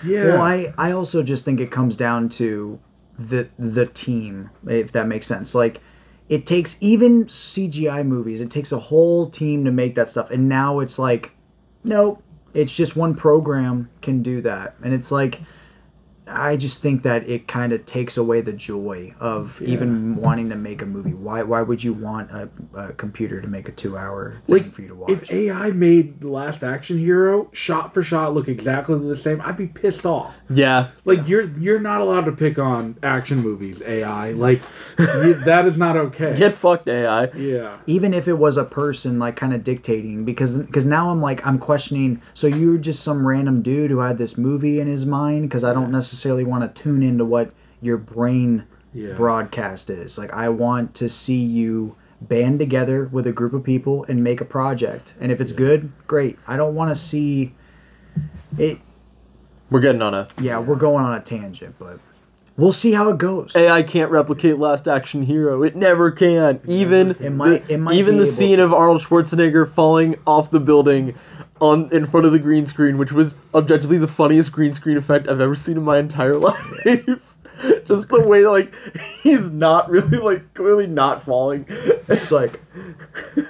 yeah. 0.05 0.25
Well, 0.25 0.43
I 0.43 0.75
I 0.77 0.91
also 0.91 1.23
just 1.23 1.45
think 1.45 1.61
it 1.61 1.71
comes 1.71 1.97
down 1.97 2.29
to 2.31 2.81
the 3.19 3.49
the 3.59 3.87
team, 3.87 4.51
if 4.67 4.93
that 4.93 5.07
makes 5.07 5.27
sense. 5.27 5.55
Like 5.55 5.81
it 6.29 6.47
takes 6.47 6.77
even 6.83 7.27
CGI 7.27 8.07
movies, 8.07 8.41
it 8.41 8.51
takes 8.51 8.73
a 8.73 8.79
whole 8.79 9.31
team 9.31 9.65
to 9.65 9.71
make 9.71 9.95
that 9.95 10.09
stuff, 10.09 10.31
and 10.31 10.49
now 10.49 10.81
it's 10.81 10.99
like, 10.99 11.33
nope, 11.85 12.23
it's 12.55 12.75
just 12.75 12.97
one 12.97 13.15
program 13.15 13.91
can 14.03 14.23
do 14.23 14.41
that, 14.43 14.77
and 14.83 14.93
it's 14.93 15.11
like. 15.11 15.41
I 16.27 16.57
just 16.57 16.83
think 16.83 17.03
that 17.03 17.29
it 17.29 17.47
kind 17.47 17.73
of 17.73 17.87
takes 17.87 18.17
away 18.17 18.41
the 18.41 18.53
joy 18.53 19.15
of 19.21 19.61
even 19.63 20.17
wanting 20.17 20.51
to 20.51 20.57
make 20.57 20.83
a 20.83 20.87
movie. 20.87 21.15
Why? 21.15 21.43
Why 21.43 21.63
would 21.63 21.85
you 21.85 21.93
want 21.93 22.31
a, 22.31 22.49
a 22.75 22.93
computer 22.95 23.41
to 23.41 23.47
make 23.49 23.69
a 23.69 23.73
two-hour 23.73 24.43
thing 24.47 24.55
like 24.57 24.73
for 24.73 24.83
you 24.83 24.89
to 24.89 24.95
watch? 24.95 25.11
if 25.11 25.31
AI 25.31 25.71
made 25.71 26.21
The 26.21 26.29
Last 26.29 26.65
Action 26.65 26.99
Hero 26.99 27.49
shot 27.53 27.95
for 27.95 28.03
shot 28.03 28.35
look 28.35 28.49
exactly 28.49 28.99
the 28.99 29.17
same, 29.17 29.41
I'd 29.41 29.57
be 29.57 29.67
pissed 29.69 30.05
off. 30.05 30.37
Yeah. 30.51 30.89
Like 31.05 31.29
you're 31.29 31.49
you're 31.59 31.81
not 31.81 32.01
allowed 32.01 32.25
to 32.25 32.33
pick 32.33 32.59
on 32.59 32.97
action 33.03 33.39
movies, 33.39 33.81
AI. 33.83 34.33
Like 34.33 34.61
you, 34.99 35.35
that 35.45 35.67
is 35.67 35.77
not 35.77 35.97
okay. 35.97 36.35
Get 36.37 36.55
fucked, 36.55 36.89
AI. 36.89 37.27
yeah. 37.33 37.75
even 37.87 38.13
if 38.13 38.27
it 38.27 38.35
was 38.35 38.57
a 38.57 38.65
person 38.65 39.19
like 39.19 39.37
kind 39.37 39.55
of 39.55 39.63
dictating 39.63 40.25
because 40.25 40.59
because 40.59 40.85
now 40.87 41.11
i'm 41.11 41.21
like 41.21 41.47
i'm 41.47 41.59
questioning 41.59 42.21
so 42.35 42.47
you're 42.47 42.79
just 42.79 43.03
some 43.03 43.27
random 43.27 43.63
dude 43.63 43.91
who 43.91 43.99
had 43.99 44.19
this 44.19 44.37
movie 44.37 44.81
in 44.81 44.87
his 44.87 45.05
mind 45.07 45.49
because 45.49 45.65
i 45.65 45.73
don't 45.73 45.91
necessarily 45.91 46.16
want 46.25 46.75
to 46.75 46.83
tune 46.83 47.03
into 47.03 47.25
what 47.25 47.53
your 47.83 47.97
brain 47.99 48.65
Yeah. 48.95 49.13
broadcast 49.13 49.91
is 49.91 50.17
like 50.19 50.33
i 50.33 50.49
want 50.49 50.95
to 50.95 51.09
see 51.09 51.43
you 51.45 51.95
band 52.21 52.59
together 52.59 53.09
with 53.13 53.27
a 53.27 53.33
group 53.33 53.53
of 53.53 53.63
people 53.63 54.05
and 54.09 54.25
make 54.25 54.41
a 54.41 54.45
project 54.47 55.15
and 55.21 55.31
if 55.31 55.41
it's 55.41 55.53
good 55.53 55.93
great 56.07 56.39
i 56.47 56.57
don't 56.57 56.75
want 56.75 56.91
to 56.91 56.95
see 56.97 57.55
it 58.59 58.79
We're 59.71 59.81
getting 59.81 60.03
on 60.03 60.15
a 60.15 60.29
yeah 60.41 60.59
we're 60.59 60.77
going 60.77 61.05
on 61.05 61.15
a 61.15 61.21
tangent 61.21 61.75
but 61.79 61.99
we'll 62.57 62.73
see 62.73 62.93
how 62.93 63.11
it 63.11 63.19
goes 63.19 63.55
AI 63.55 63.83
can't 63.83 64.11
replicate 64.11 64.59
Last 64.59 64.89
Action 64.89 65.25
Hero. 65.25 65.63
It 65.63 65.77
never 65.77 66.11
can. 66.11 66.59
Even 66.67 67.11
It 67.21 67.29
might- 67.31 67.69
it 67.69 67.77
might 67.79 67.97
even 67.97 68.17
the 68.17 68.27
scene 68.27 68.57
to. 68.57 68.65
of 68.65 68.73
Arnold 68.73 69.03
Schwarzenegger 69.03 69.69
falling 69.69 70.17
off 70.27 70.51
the 70.51 70.59
building 70.61 71.15
on 71.61 71.89
in 71.93 72.07
front 72.07 72.27
of 72.27 72.33
the 72.33 72.39
green 72.39 72.67
screen, 72.67 72.99
which 72.99 73.13
was 73.13 73.35
objectively 73.55 73.99
the 73.99 74.09
funniest 74.09 74.53
green 74.53 74.75
screen 74.75 74.97
effect 74.97 75.29
I've 75.29 75.41
ever 75.41 75.55
seen 75.55 75.77
in 75.77 75.83
my 75.85 75.99
entire 75.99 76.37
life. 76.39 77.37
Just 77.87 78.09
the 78.09 78.21
way 78.27 78.47
like 78.47 78.75
he's 79.23 79.51
not 79.51 79.89
really 79.91 80.19
like 80.19 80.53
clearly 80.55 80.87
not 80.87 81.23
falling. 81.23 81.65
it's 81.69 82.31
like 82.31 82.61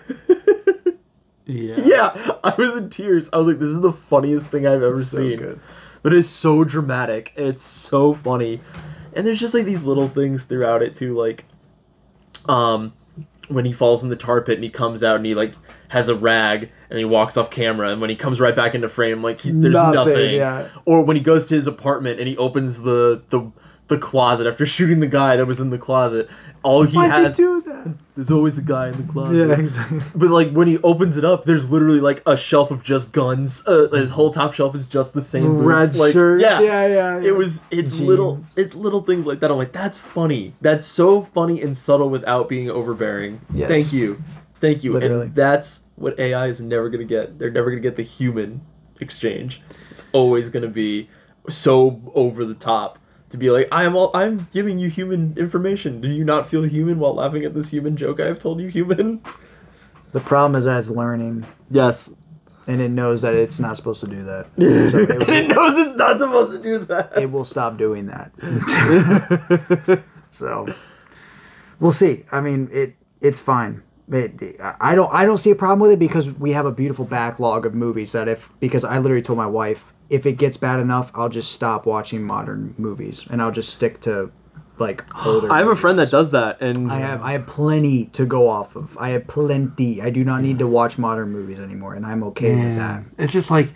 Yeah. 1.49 1.77
yeah, 1.79 2.33
I 2.43 2.55
was 2.59 2.77
in 2.77 2.91
tears. 2.91 3.29
I 3.33 3.37
was 3.39 3.47
like, 3.47 3.61
this 3.61 3.69
is 3.69 3.81
the 3.81 3.93
funniest 3.93 4.47
thing 4.47 4.67
I've 4.67 4.83
ever 4.83 4.99
so 5.01 5.19
seen. 5.19 5.39
good. 5.39 5.61
But 6.03 6.13
it's 6.13 6.29
so 6.29 6.65
dramatic. 6.65 7.33
It's 7.37 7.63
so 7.63 8.15
funny. 8.15 8.61
And 9.13 9.25
there's 9.27 9.39
just 9.39 9.55
like 9.55 9.65
these 9.65 9.85
little 9.85 10.09
things 10.09 10.43
throughout 10.45 10.83
it 10.83 10.95
too, 10.97 11.17
like 11.17 11.45
um 12.49 12.93
when 13.49 13.65
he 13.65 13.73
falls 13.73 14.03
in 14.03 14.09
the 14.09 14.17
tar 14.17 14.41
pit 14.41 14.57
and 14.57 14.65
he 14.65 14.71
comes 14.71 15.03
out 15.05 15.17
and 15.17 15.27
he 15.27 15.35
like 15.35 15.55
has 15.89 16.09
a 16.09 16.15
rag 16.15 16.71
and 16.91 16.99
he 16.99 17.05
walks 17.05 17.37
off 17.37 17.51
camera 17.51 17.91
and 17.91 18.01
when 18.01 18.11
he 18.11 18.17
comes 18.17 18.41
right 18.41 18.57
back 18.57 18.75
into 18.75 18.89
frame 18.89 19.23
like 19.23 19.41
he, 19.41 19.51
there's 19.51 19.75
Nothing, 19.75 19.95
nothing, 19.95 20.35
yeah. 20.35 20.69
or 20.85 21.03
when 21.03 21.17
he 21.17 21.23
goes 21.23 21.47
to 21.47 21.55
his 21.55 21.67
apartment 21.67 22.19
and 22.19 22.29
he 22.29 22.37
opens 22.37 22.83
the 22.83 23.23
the 23.31 23.51
the 23.89 23.99
closet 23.99 24.47
after 24.47 24.67
shooting 24.77 25.01
the 25.01 25.07
guy 25.07 25.37
that 25.37 25.47
was 25.47 25.61
in 25.61 25.71
the 25.71 25.79
closet 25.79 26.29
all 26.63 26.83
he 26.83 26.97
why'd 26.97 27.11
has 27.11 27.39
you 27.39 27.63
do 27.63 27.71
that 27.71 27.95
there's 28.17 28.31
always 28.31 28.59
a 28.59 28.63
guy 28.63 28.89
in 28.89 29.07
the 29.07 29.13
closet 29.13 29.49
yeah 29.49 29.55
exactly 29.55 30.01
but 30.15 30.31
like 30.31 30.51
when 30.51 30.67
he 30.67 30.79
opens 30.79 31.17
it 31.17 31.25
up, 31.25 31.45
there's 31.45 31.71
literally 31.71 32.01
like 32.01 32.23
a 32.27 32.37
shelf 32.37 32.71
of 32.71 32.83
just 32.83 33.13
guns. 33.13 33.63
Uh, 33.67 33.89
his 33.93 34.11
whole 34.11 34.31
top 34.31 34.55
shelf 34.55 34.75
is 34.75 34.87
just 34.87 35.13
the 35.13 35.23
same 35.23 35.59
Red 35.59 35.89
boots. 35.89 35.99
Like, 35.99 36.13
shirt. 36.13 36.41
Yeah, 36.41 36.61
Yeah, 36.61 36.87
yeah, 36.87 37.19
yeah. 37.21 37.29
It 37.29 37.33
was. 37.37 37.63
It's 37.71 38.01
little. 38.01 38.41
It's 38.57 38.75
little 38.75 39.03
things 39.03 39.27
like 39.27 39.41
that. 39.41 39.51
I'm 39.51 39.59
like, 39.59 39.73
that's 39.73 39.99
funny. 39.99 40.55
That's 40.63 40.87
so 40.87 41.23
funny 41.23 41.61
and 41.61 41.77
subtle 41.77 42.09
without 42.09 42.49
being 42.49 42.71
overbearing. 42.71 43.43
Yes. 43.53 43.71
Thank 43.71 43.93
you, 43.93 44.23
thank 44.61 44.85
you. 44.85 44.93
Literally. 44.95 45.27
And 45.27 45.35
that's 45.35 45.81
what 45.97 46.19
AI 46.19 46.47
is 46.47 46.61
never 46.61 46.89
gonna 46.89 47.05
get. 47.05 47.39
They're 47.39 47.51
never 47.51 47.71
gonna 47.71 47.81
get 47.81 47.97
the 47.97 48.03
human 48.03 48.63
exchange. 49.01 49.63
It's 49.91 50.05
always 50.13 50.51
gonna 50.51 50.69
be 50.69 51.09
so 51.49 52.01
over 52.15 52.45
the 52.45 52.55
top. 52.55 52.99
To 53.31 53.37
be 53.37 53.51
like, 53.51 53.67
I'm 53.73 53.97
all, 53.97 54.13
I'm 54.15 54.47
giving 54.53 54.79
you 54.79 54.89
human 54.89 55.35
information. 55.37 56.01
Do 56.01 56.09
you 56.09 56.23
not 56.25 56.47
feel 56.47 56.63
human 56.63 57.01
while 57.01 57.15
laughing 57.15 57.45
at 57.45 57.55
this 57.55 57.71
human 57.71 57.97
joke 57.97 58.21
I've 58.21 58.39
told 58.39 58.61
you 58.61 58.69
human? 58.69 59.21
the 60.13 60.21
problem 60.21 60.55
is 60.57 60.65
that 60.65 60.79
it's 60.79 60.89
learning 60.89 61.45
Yes, 61.69 62.13
and 62.69 62.81
it 62.81 62.91
knows 62.91 63.23
that 63.23 63.35
it's 63.35 63.59
not 63.59 63.77
supposed 63.77 64.01
to 64.01 64.07
do 64.07 64.23
that. 64.25 64.47
So 64.57 64.99
it, 64.99 65.11
and 65.11 65.23
it 65.29 65.49
knows 65.49 65.77
it's 65.77 65.97
not 65.97 66.19
supposed 66.19 66.53
to 66.53 66.63
do 66.63 66.79
that. 66.87 67.19
it 67.19 67.31
will 67.31 67.45
stop 67.45 67.77
doing 67.77 68.07
that. 68.07 70.03
so 70.31 70.73
we'll 71.81 71.93
see. 71.93 72.25
I 72.31 72.41
mean, 72.41 72.69
it 72.73 72.95
it's 73.21 73.41
fine. 73.41 73.83
It, 74.11 74.61
I 74.81 74.95
don't 74.95 75.13
I 75.13 75.25
don't 75.25 75.39
see 75.39 75.51
a 75.51 75.57
problem 75.57 75.81
with 75.81 75.91
it 75.91 75.99
because 75.99 76.31
we 76.31 76.53
have 76.53 76.65
a 76.65 76.71
beautiful 76.71 77.05
backlog 77.05 77.67
of 77.67 77.75
movies 77.75 78.13
that 78.13 78.29
if 78.29 78.51
because 78.61 78.85
I 78.85 78.99
literally 78.99 79.23
told 79.23 79.37
my 79.37 79.47
wife 79.47 79.93
if 80.09 80.27
it 80.27 80.35
gets 80.35 80.57
bad 80.57 80.79
enough 80.79 81.11
I'll 81.15 81.29
just 81.29 81.51
stop 81.51 81.87
watching 81.87 82.23
modern 82.23 82.75
movies 82.79 83.27
and 83.29 83.43
I'll 83.43 83.51
just 83.51 83.75
stick 83.75 84.01
to 84.03 84.31
like 84.79 85.05
older. 85.27 85.51
I 85.51 85.59
have 85.59 85.69
a 85.69 85.77
friend 85.77 85.99
that 85.99 86.11
does 86.11 86.31
that, 86.33 86.61
and 86.61 86.91
I 86.93 86.99
have 86.99 87.23
I 87.23 87.33
have 87.33 87.47
plenty 87.47 88.07
to 88.07 88.27
go 88.27 88.49
off 88.49 88.77
of. 88.77 88.97
I 88.99 89.11
have 89.11 89.27
plenty. 89.27 90.03
I 90.03 90.11
do 90.11 90.25
not 90.25 90.43
need 90.43 90.59
to 90.59 90.67
watch 90.67 90.99
modern 90.99 91.31
movies 91.31 91.59
anymore, 91.59 91.95
and 91.95 92.07
I'm 92.07 92.23
okay 92.25 92.55
with 92.55 92.77
that. 92.77 93.05
It's 93.19 93.33
just 93.33 93.51
like 93.51 93.71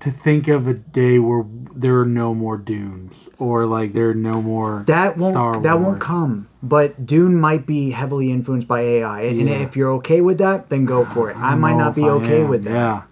to 0.00 0.10
think 0.10 0.48
of 0.48 0.68
a 0.68 0.74
day 0.74 1.18
where 1.18 1.44
there 1.74 2.00
are 2.00 2.06
no 2.06 2.34
more 2.34 2.56
dunes 2.56 3.28
or 3.38 3.66
like 3.66 3.92
there 3.92 4.10
are 4.10 4.14
no 4.14 4.42
more 4.42 4.84
That 4.86 5.16
won't 5.16 5.34
Star 5.34 5.60
that 5.60 5.80
won't 5.80 6.00
come. 6.00 6.48
But 6.68 7.06
Dune 7.06 7.38
might 7.38 7.64
be 7.66 7.90
heavily 7.90 8.30
influenced 8.32 8.66
by 8.66 8.80
AI, 8.80 9.20
and, 9.22 9.48
Yeah. 9.48 9.54
if 9.56 9.76
you're 9.76 9.92
okay 9.94 10.20
with 10.20 10.38
that, 10.38 10.68
then 10.68 10.84
go 10.84 11.04
for 11.04 11.30
it. 11.30 11.36
I, 11.36 11.50
don't 11.50 11.60
might 11.60 11.76
not 11.76 11.94
be 11.94 12.04
I 12.04 12.08
okay 12.08 12.42
with 12.42 12.64
that. 12.64 12.70
Yeah, 12.72 13.02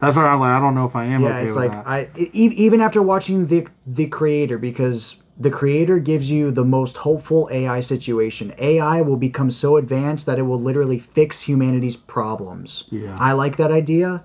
that's 0.00 0.16
why 0.16 0.24
I'm 0.24 0.40
like 0.40 0.50
I 0.52 0.60
don't 0.60 0.74
know 0.74 0.86
if 0.86 0.96
I 0.96 1.04
am. 1.04 1.22
Yeah, 1.22 1.28
okay 1.28 1.42
it's 1.44 1.54
with 1.54 1.64
like 1.64 1.72
that. 1.72 1.86
I 1.86 2.08
even 2.32 2.80
after 2.80 3.02
watching 3.02 3.46
the 3.48 3.66
the 3.86 4.06
creator 4.06 4.56
because 4.56 5.16
the 5.38 5.50
creator 5.50 5.98
gives 5.98 6.30
you 6.30 6.50
the 6.50 6.64
most 6.64 6.98
hopeful 6.98 7.48
AI 7.52 7.80
situation. 7.80 8.54
AI 8.58 9.00
will 9.00 9.16
become 9.16 9.50
so 9.50 9.76
advanced 9.76 10.24
that 10.26 10.38
it 10.38 10.42
will 10.42 10.60
literally 10.60 10.98
fix 10.98 11.42
humanity's 11.42 11.96
problems. 11.96 12.84
Yeah. 12.90 13.16
I 13.18 13.32
like 13.32 13.56
that 13.56 13.72
idea, 13.72 14.24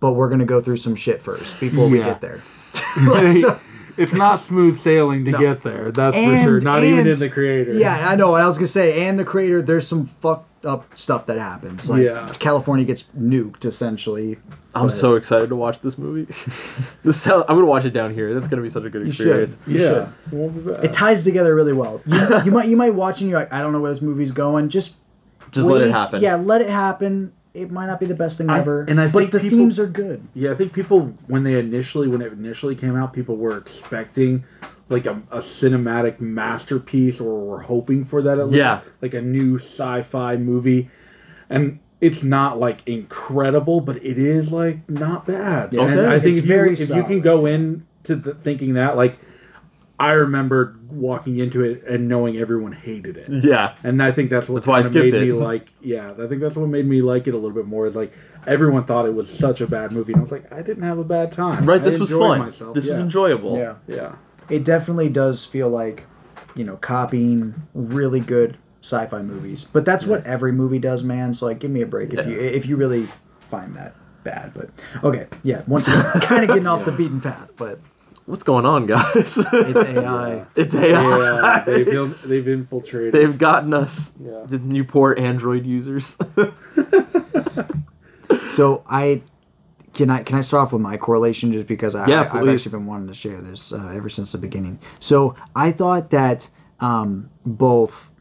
but 0.00 0.12
we're 0.12 0.28
gonna 0.28 0.44
go 0.44 0.60
through 0.60 0.76
some 0.78 0.94
shit 0.94 1.22
first 1.22 1.58
before 1.60 1.88
we 1.88 1.98
get 1.98 2.20
there. 2.20 2.40
Like, 3.06 3.30
so- 3.30 3.58
it's 3.96 4.12
not 4.12 4.40
smooth 4.40 4.78
sailing 4.80 5.24
to 5.26 5.32
get 5.32 5.62
there. 5.62 5.90
That's 5.90 6.14
for 6.16 6.22
sure. 6.42 6.56
And- 6.56 6.64
Not 6.64 6.82
even 6.84 7.06
in 7.06 7.18
the 7.18 7.28
creator. 7.28 7.74
Yeah, 7.74 8.08
I 8.08 8.14
know. 8.16 8.34
And 8.34 8.44
I 8.44 8.46
was 8.46 8.56
gonna 8.58 8.66
say, 8.66 9.06
and 9.06 9.18
the 9.18 9.24
creator, 9.24 9.62
there's 9.62 9.86
some 9.86 10.06
fucked 10.06 10.64
up 10.66 10.86
stuff 10.98 11.26
that 11.26 11.38
happens. 11.38 11.88
Like 11.88 12.02
Yeah. 12.02 12.30
California 12.38 12.84
gets 12.84 13.04
nuked 13.18 13.64
essentially. 13.64 14.38
I'm 14.74 14.86
But- 14.86 14.92
so 14.94 15.16
excited 15.16 15.48
to 15.48 15.56
watch 15.56 15.80
this 15.80 15.96
movie. 15.98 16.32
this 17.02 17.16
sound, 17.20 17.44
I'm 17.48 17.56
gonna 17.56 17.66
watch 17.66 17.84
it 17.84 17.92
down 17.92 18.12
here. 18.14 18.34
That's 18.34 18.46
gonna 18.48 18.62
be 18.62 18.70
such 18.70 18.84
a 18.84 18.90
good 18.90 19.06
You 19.06 19.12
should. 19.12 19.26
experience. 19.26 19.56
You 19.66 19.78
yeah. 19.80 19.88
should. 19.88 20.08
It 20.32 20.32
won't 20.36 20.54
be 20.64 20.72
bad. 20.72 20.84
It 20.84 20.92
ties 20.92 21.24
together 21.24 21.54
really 21.54 21.72
well. 21.72 22.00
You, 22.06 22.42
you 22.44 22.50
might 22.52 22.68
you 22.68 22.76
might 22.76 22.94
watch 22.94 23.20
and 23.20 23.30
you're 23.30 23.38
like, 23.40 23.52
I 23.52 23.60
don't 23.62 23.72
know 23.72 23.80
where 23.80 23.92
this 23.92 24.02
movie's 24.02 24.32
going. 24.32 24.68
Just 24.68 24.96
Just 25.50 25.66
let 25.66 25.82
it 25.82 25.90
happen. 25.90 26.22
Yeah, 26.22 26.36
let 26.36 26.60
it 26.60 26.70
happen. 26.70 27.32
It 27.52 27.70
might 27.70 27.86
not 27.86 27.98
be 27.98 28.06
the 28.06 28.14
best 28.14 28.38
thing 28.38 28.48
I- 28.48 28.60
ever. 28.60 28.82
and 28.82 29.00
I 29.00 29.06
but 29.08 29.18
think 29.18 29.30
the 29.32 29.40
people- 29.40 29.58
themes 29.58 29.78
are 29.78 29.86
good. 29.86 30.22
Yeah, 30.34 30.52
I 30.52 30.54
think 30.54 30.72
people 30.72 31.14
when 31.26 31.42
they 31.44 31.58
initially 31.58 32.06
when 32.08 32.22
it 32.22 32.32
initially 32.32 32.76
came 32.76 32.94
out, 32.96 33.12
people 33.12 33.36
were 33.36 33.56
expecting 33.56 34.44
like 34.88 35.06
a, 35.06 35.22
a 35.30 35.38
cinematic 35.38 36.20
masterpiece, 36.20 37.20
or 37.20 37.40
were 37.44 37.60
hoping 37.62 38.04
for 38.04 38.22
that 38.22 38.38
at 38.38 38.46
least. 38.46 38.58
Yeah. 38.58 38.80
like 39.02 39.14
a 39.14 39.22
new 39.22 39.56
sci-fi 39.58 40.36
movie, 40.36 40.90
and 41.48 41.78
it's 42.00 42.22
not 42.22 42.58
like 42.58 42.82
incredible, 42.86 43.80
but 43.80 43.96
it 43.96 44.16
is 44.18 44.52
like 44.52 44.88
not 44.88 45.26
bad. 45.26 45.72
Yeah. 45.72 45.82
And 45.82 46.00
Okay. 46.00 46.08
I 46.08 46.18
think 46.20 46.36
It's 46.36 46.38
if 46.38 46.44
you 46.44 46.48
very 46.48 46.72
if 46.72 46.88
you 46.90 47.02
can 47.04 47.20
go 47.20 47.46
in 47.46 47.84
to 48.04 48.16
the, 48.16 48.34
thinking 48.34 48.74
that 48.74 48.96
like. 48.96 49.18
I 50.00 50.12
remember 50.12 50.76
walking 50.88 51.38
into 51.38 51.62
it 51.62 51.84
and 51.86 52.08
knowing 52.08 52.38
everyone 52.38 52.72
hated 52.72 53.18
it. 53.18 53.28
Yeah. 53.44 53.76
And 53.84 54.02
I 54.02 54.12
think 54.12 54.30
that's 54.30 54.48
what 54.48 54.56
That's 54.56 54.66
why 54.66 54.78
I 54.78 54.82
kinda 54.82 54.98
made 54.98 55.10
skipped 55.10 55.22
me 55.22 55.32
like. 55.32 55.68
Yeah, 55.82 56.12
I 56.18 56.26
think 56.26 56.40
that's 56.40 56.56
what 56.56 56.70
made 56.70 56.86
me 56.86 57.02
like 57.02 57.26
it 57.26 57.34
a 57.34 57.36
little 57.36 57.50
bit 57.50 57.66
more. 57.66 57.86
Is 57.86 57.94
like 57.94 58.10
everyone 58.46 58.84
thought 58.86 59.04
it 59.04 59.14
was 59.14 59.28
such 59.28 59.60
a 59.60 59.66
bad 59.66 59.92
movie, 59.92 60.14
and 60.14 60.20
I 60.20 60.22
was 60.22 60.32
like, 60.32 60.50
I 60.50 60.62
didn't 60.62 60.84
have 60.84 60.98
a 60.98 61.04
bad 61.04 61.32
time. 61.32 61.66
Right, 61.66 61.82
I 61.82 61.84
this 61.84 61.98
was 61.98 62.10
fun. 62.10 62.38
Myself. 62.38 62.74
This 62.74 62.86
was 62.86 62.98
enjoyable. 62.98 63.58
Yeah. 63.58 63.74
Yeah. 63.86 64.14
It 64.48 64.64
definitely 64.64 65.10
does 65.10 65.44
feel 65.44 65.68
like, 65.68 66.04
you 66.56 66.64
know, 66.64 66.76
copying 66.76 67.54
really 67.74 68.20
good 68.20 68.56
sci-fi 68.80 69.20
movies. 69.20 69.64
But 69.64 69.84
that's 69.84 70.06
what 70.06 70.26
every 70.26 70.52
movie 70.52 70.78
does, 70.78 71.02
man. 71.04 71.34
So 71.34 71.44
like, 71.44 71.58
give 71.58 71.70
me 71.70 71.82
a 71.82 71.86
break 71.86 72.14
if 72.14 72.26
you 72.26 72.38
if 72.40 72.64
you 72.64 72.76
really 72.76 73.06
find 73.40 73.76
that 73.76 73.94
bad. 74.24 74.54
But 74.54 74.70
okay, 75.04 75.26
yeah. 75.42 75.62
Once 75.66 75.88
kind 76.22 76.42
of 76.42 76.48
getting 76.48 76.66
off 76.66 76.86
the 76.86 76.92
beaten 76.92 77.20
path, 77.20 77.50
but 77.58 77.78
What's 78.30 78.44
going 78.44 78.64
on, 78.64 78.86
guys? 78.86 79.36
it's 79.36 79.76
AI. 79.76 80.46
it's 80.54 80.74
AI. 80.74 81.18
Yeah, 81.18 81.64
they've, 81.66 81.88
in- 81.88 82.14
they've 82.24 82.48
infiltrated. 82.48 83.12
They've 83.12 83.36
gotten 83.36 83.74
us, 83.74 84.14
Yeah. 84.20 84.44
the 84.46 84.58
new 84.58 84.84
poor 84.84 85.14
Android 85.18 85.66
users. 85.66 86.16
So 88.52 88.84
I 88.86 89.22
can 89.94 90.10
I 90.10 90.22
can 90.22 90.36
I 90.36 90.40
start 90.42 90.66
off 90.66 90.72
with 90.72 90.82
my 90.82 90.96
correlation 90.96 91.52
just 91.52 91.66
because 91.66 91.94
I, 91.94 92.06
Yeah, 92.06 92.28
I, 92.32 92.36
have 92.38 92.48
actually 92.48 92.72
been 92.72 92.86
wanting 92.86 93.08
to 93.08 93.14
share 93.14 93.40
this 93.40 93.72
uh, 93.72 93.92
ever 93.94 94.08
since 94.08 94.32
the 94.32 94.38
beginning. 94.38 94.78
So 94.98 95.34
I 95.56 95.72
thought 95.72 96.10
that 96.10 96.48
um, 96.78 97.30
both 97.46 98.12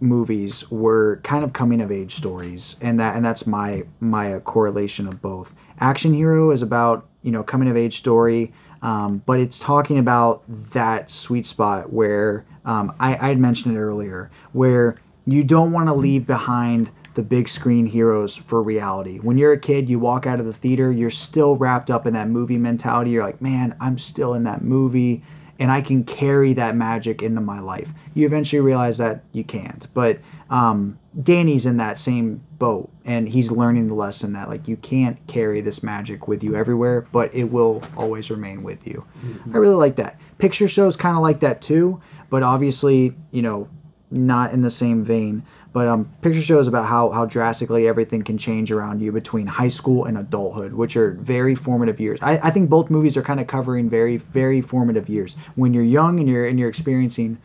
movies 0.00 0.70
were 0.70 1.20
kind 1.24 1.42
of 1.44 1.52
coming 1.52 1.80
of 1.80 1.90
age 1.90 2.14
stories, 2.14 2.76
and 2.80 3.00
that 3.00 3.16
and 3.16 3.24
that's 3.24 3.46
my 3.46 3.84
my 4.00 4.38
correlation 4.40 5.08
of 5.08 5.22
both. 5.22 5.54
Action 5.80 6.12
Hero 6.12 6.50
is 6.50 6.60
about 6.62 7.08
you 7.22 7.30
know 7.32 7.42
coming 7.42 7.68
of 7.68 7.76
age 7.76 7.98
story, 7.98 8.52
um, 8.82 9.22
but 9.26 9.40
it's 9.40 9.58
talking 9.58 9.98
about 9.98 10.42
that 10.48 11.10
sweet 11.10 11.46
spot 11.46 11.92
where 11.92 12.44
um, 12.64 12.94
I, 13.00 13.12
had 13.12 13.38
mentioned 13.38 13.76
it 13.76 13.80
earlier, 13.80 14.30
where 14.52 14.96
you 15.26 15.44
don't 15.44 15.72
want 15.72 15.88
to 15.88 15.94
leave 15.94 16.26
behind 16.26 16.90
the 17.14 17.22
big 17.22 17.48
screen 17.48 17.86
heroes 17.86 18.36
for 18.36 18.62
reality. 18.62 19.18
When 19.18 19.38
you're 19.38 19.52
a 19.52 19.58
kid, 19.58 19.88
you 19.88 19.98
walk 19.98 20.26
out 20.26 20.38
of 20.38 20.46
the 20.46 20.52
theater, 20.52 20.92
you're 20.92 21.10
still 21.10 21.56
wrapped 21.56 21.90
up 21.90 22.06
in 22.06 22.14
that 22.14 22.28
movie 22.28 22.58
mentality. 22.58 23.10
You're 23.10 23.24
like, 23.24 23.42
man, 23.42 23.76
I'm 23.80 23.98
still 23.98 24.34
in 24.34 24.44
that 24.44 24.62
movie 24.62 25.24
and 25.58 25.70
I 25.70 25.80
can 25.80 26.04
carry 26.04 26.52
that 26.52 26.76
magic 26.76 27.22
into 27.22 27.40
my 27.40 27.60
life. 27.60 27.88
You 28.14 28.26
eventually 28.26 28.60
realize 28.60 28.98
that 28.98 29.24
you 29.32 29.42
can't. 29.42 29.86
But 29.92 30.20
um, 30.50 30.98
Danny's 31.20 31.66
in 31.66 31.78
that 31.78 31.98
same 31.98 32.44
boat 32.58 32.90
and 33.04 33.28
he's 33.28 33.50
learning 33.50 33.88
the 33.88 33.94
lesson 33.94 34.34
that 34.34 34.48
like 34.48 34.68
you 34.68 34.76
can't 34.76 35.18
carry 35.26 35.60
this 35.60 35.82
magic 35.82 36.28
with 36.28 36.44
you 36.44 36.54
everywhere, 36.54 37.06
but 37.12 37.34
it 37.34 37.44
will 37.44 37.82
always 37.96 38.30
remain 38.30 38.62
with 38.62 38.86
you. 38.86 39.04
I 39.52 39.56
really 39.56 39.74
like 39.74 39.96
that. 39.96 40.18
Picture 40.38 40.68
shows 40.68 40.96
kind 40.96 41.16
of 41.16 41.22
like 41.22 41.40
that 41.40 41.60
too, 41.60 42.00
but 42.30 42.42
obviously, 42.42 43.16
you 43.32 43.42
know, 43.42 43.68
not 44.10 44.52
in 44.52 44.62
the 44.62 44.70
same 44.70 45.04
vein. 45.04 45.42
But 45.72 45.86
um, 45.86 46.10
picture 46.22 46.40
shows 46.40 46.66
about 46.66 46.86
how, 46.86 47.10
how 47.10 47.26
drastically 47.26 47.86
everything 47.86 48.22
can 48.22 48.38
change 48.38 48.72
around 48.72 49.00
you 49.00 49.12
between 49.12 49.46
high 49.46 49.68
school 49.68 50.06
and 50.06 50.16
adulthood, 50.16 50.72
which 50.72 50.96
are 50.96 51.12
very 51.12 51.54
formative 51.54 52.00
years. 52.00 52.18
I, 52.22 52.38
I 52.38 52.50
think 52.50 52.70
both 52.70 52.90
movies 52.90 53.16
are 53.16 53.22
kind 53.22 53.38
of 53.38 53.46
covering 53.46 53.90
very 53.90 54.16
very 54.16 54.60
formative 54.60 55.08
years 55.08 55.36
when 55.56 55.74
you're 55.74 55.84
young 55.84 56.20
and 56.20 56.28
you're 56.28 56.46
and 56.46 56.58
you're 56.58 56.70
experiencing 56.70 57.38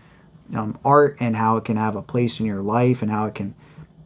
um, 0.56 0.80
art 0.86 1.18
and 1.20 1.36
how 1.36 1.58
it 1.58 1.66
can 1.66 1.76
have 1.76 1.96
a 1.96 2.02
place 2.02 2.40
in 2.40 2.46
your 2.46 2.62
life 2.62 3.02
and 3.02 3.12
how 3.12 3.26
it 3.26 3.36
can 3.36 3.56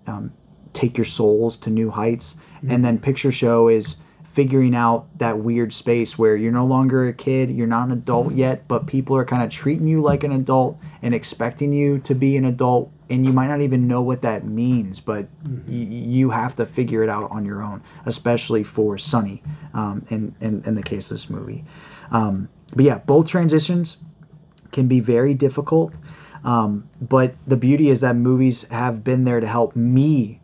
um, 0.07 0.34
take 0.73 0.97
your 0.97 1.05
souls 1.05 1.57
to 1.57 1.69
new 1.69 1.91
heights. 1.91 2.38
And 2.69 2.84
then 2.84 2.97
picture 2.97 3.31
show 3.31 3.67
is 3.67 3.97
figuring 4.34 4.75
out 4.75 5.07
that 5.17 5.39
weird 5.39 5.71
space 5.73 6.17
where 6.17 6.35
you're 6.35 6.51
no 6.51 6.65
longer 6.65 7.07
a 7.07 7.13
kid, 7.13 7.49
you're 7.49 7.67
not 7.67 7.88
an 7.88 7.91
adult 7.91 8.34
yet, 8.34 8.67
but 8.67 8.85
people 8.85 9.15
are 9.15 9.25
kind 9.25 9.43
of 9.43 9.49
treating 9.49 9.88
you 9.88 10.01
like 10.01 10.23
an 10.23 10.31
adult 10.31 10.79
and 11.01 11.13
expecting 11.13 11.71
you 11.71 11.99
to 11.99 12.13
be 12.13 12.38
an 12.38 12.45
adult. 12.45 12.91
And 13.09 13.25
you 13.25 13.31
might 13.31 13.47
not 13.47 13.61
even 13.61 13.88
know 13.88 14.01
what 14.01 14.21
that 14.23 14.45
means, 14.45 14.99
but 14.99 15.27
y- 15.45 15.63
you 15.67 16.31
have 16.31 16.55
to 16.57 16.65
figure 16.65 17.03
it 17.03 17.09
out 17.09 17.31
on 17.31 17.45
your 17.45 17.63
own, 17.63 17.81
especially 18.05 18.63
for 18.63 18.97
Sonny 18.97 19.41
um, 19.73 20.05
in, 20.09 20.35
in, 20.41 20.63
in 20.65 20.75
the 20.75 20.84
case 20.84 21.09
of 21.09 21.15
this 21.15 21.29
movie. 21.29 21.63
Um, 22.11 22.49
but 22.75 22.85
yeah, 22.85 22.97
both 22.97 23.27
transitions 23.27 23.97
can 24.71 24.88
be 24.88 24.99
very 24.99 25.34
difficult. 25.34 25.93
Um, 26.48 26.90
but 27.02 27.36
the 27.45 27.57
beauty 27.57 27.90
is 27.90 27.99
that 28.02 28.15
movies 28.15 28.69
have 28.69 29.03
been 29.03 29.26
there 29.26 29.41
to 29.41 29.48
help 29.48 29.76
me, 29.76 30.40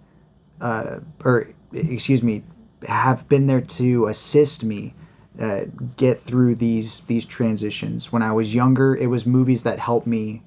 uh, 0.60 1.00
or 1.24 1.48
excuse 1.72 2.22
me, 2.22 2.44
have 2.86 3.30
been 3.30 3.48
there 3.48 3.62
to 3.62 4.08
assist 4.08 4.66
me 4.66 4.94
uh, 5.40 5.62
get 5.96 6.20
through 6.20 6.56
these 6.56 7.00
these 7.06 7.26
transitions. 7.26 8.12
When 8.12 8.22
I 8.22 8.34
was 8.34 8.54
younger, 8.54 8.94
it 8.94 9.08
was 9.08 9.26
movies 9.26 9.64
that 9.64 9.80
helped 9.80 10.06
me 10.06 10.44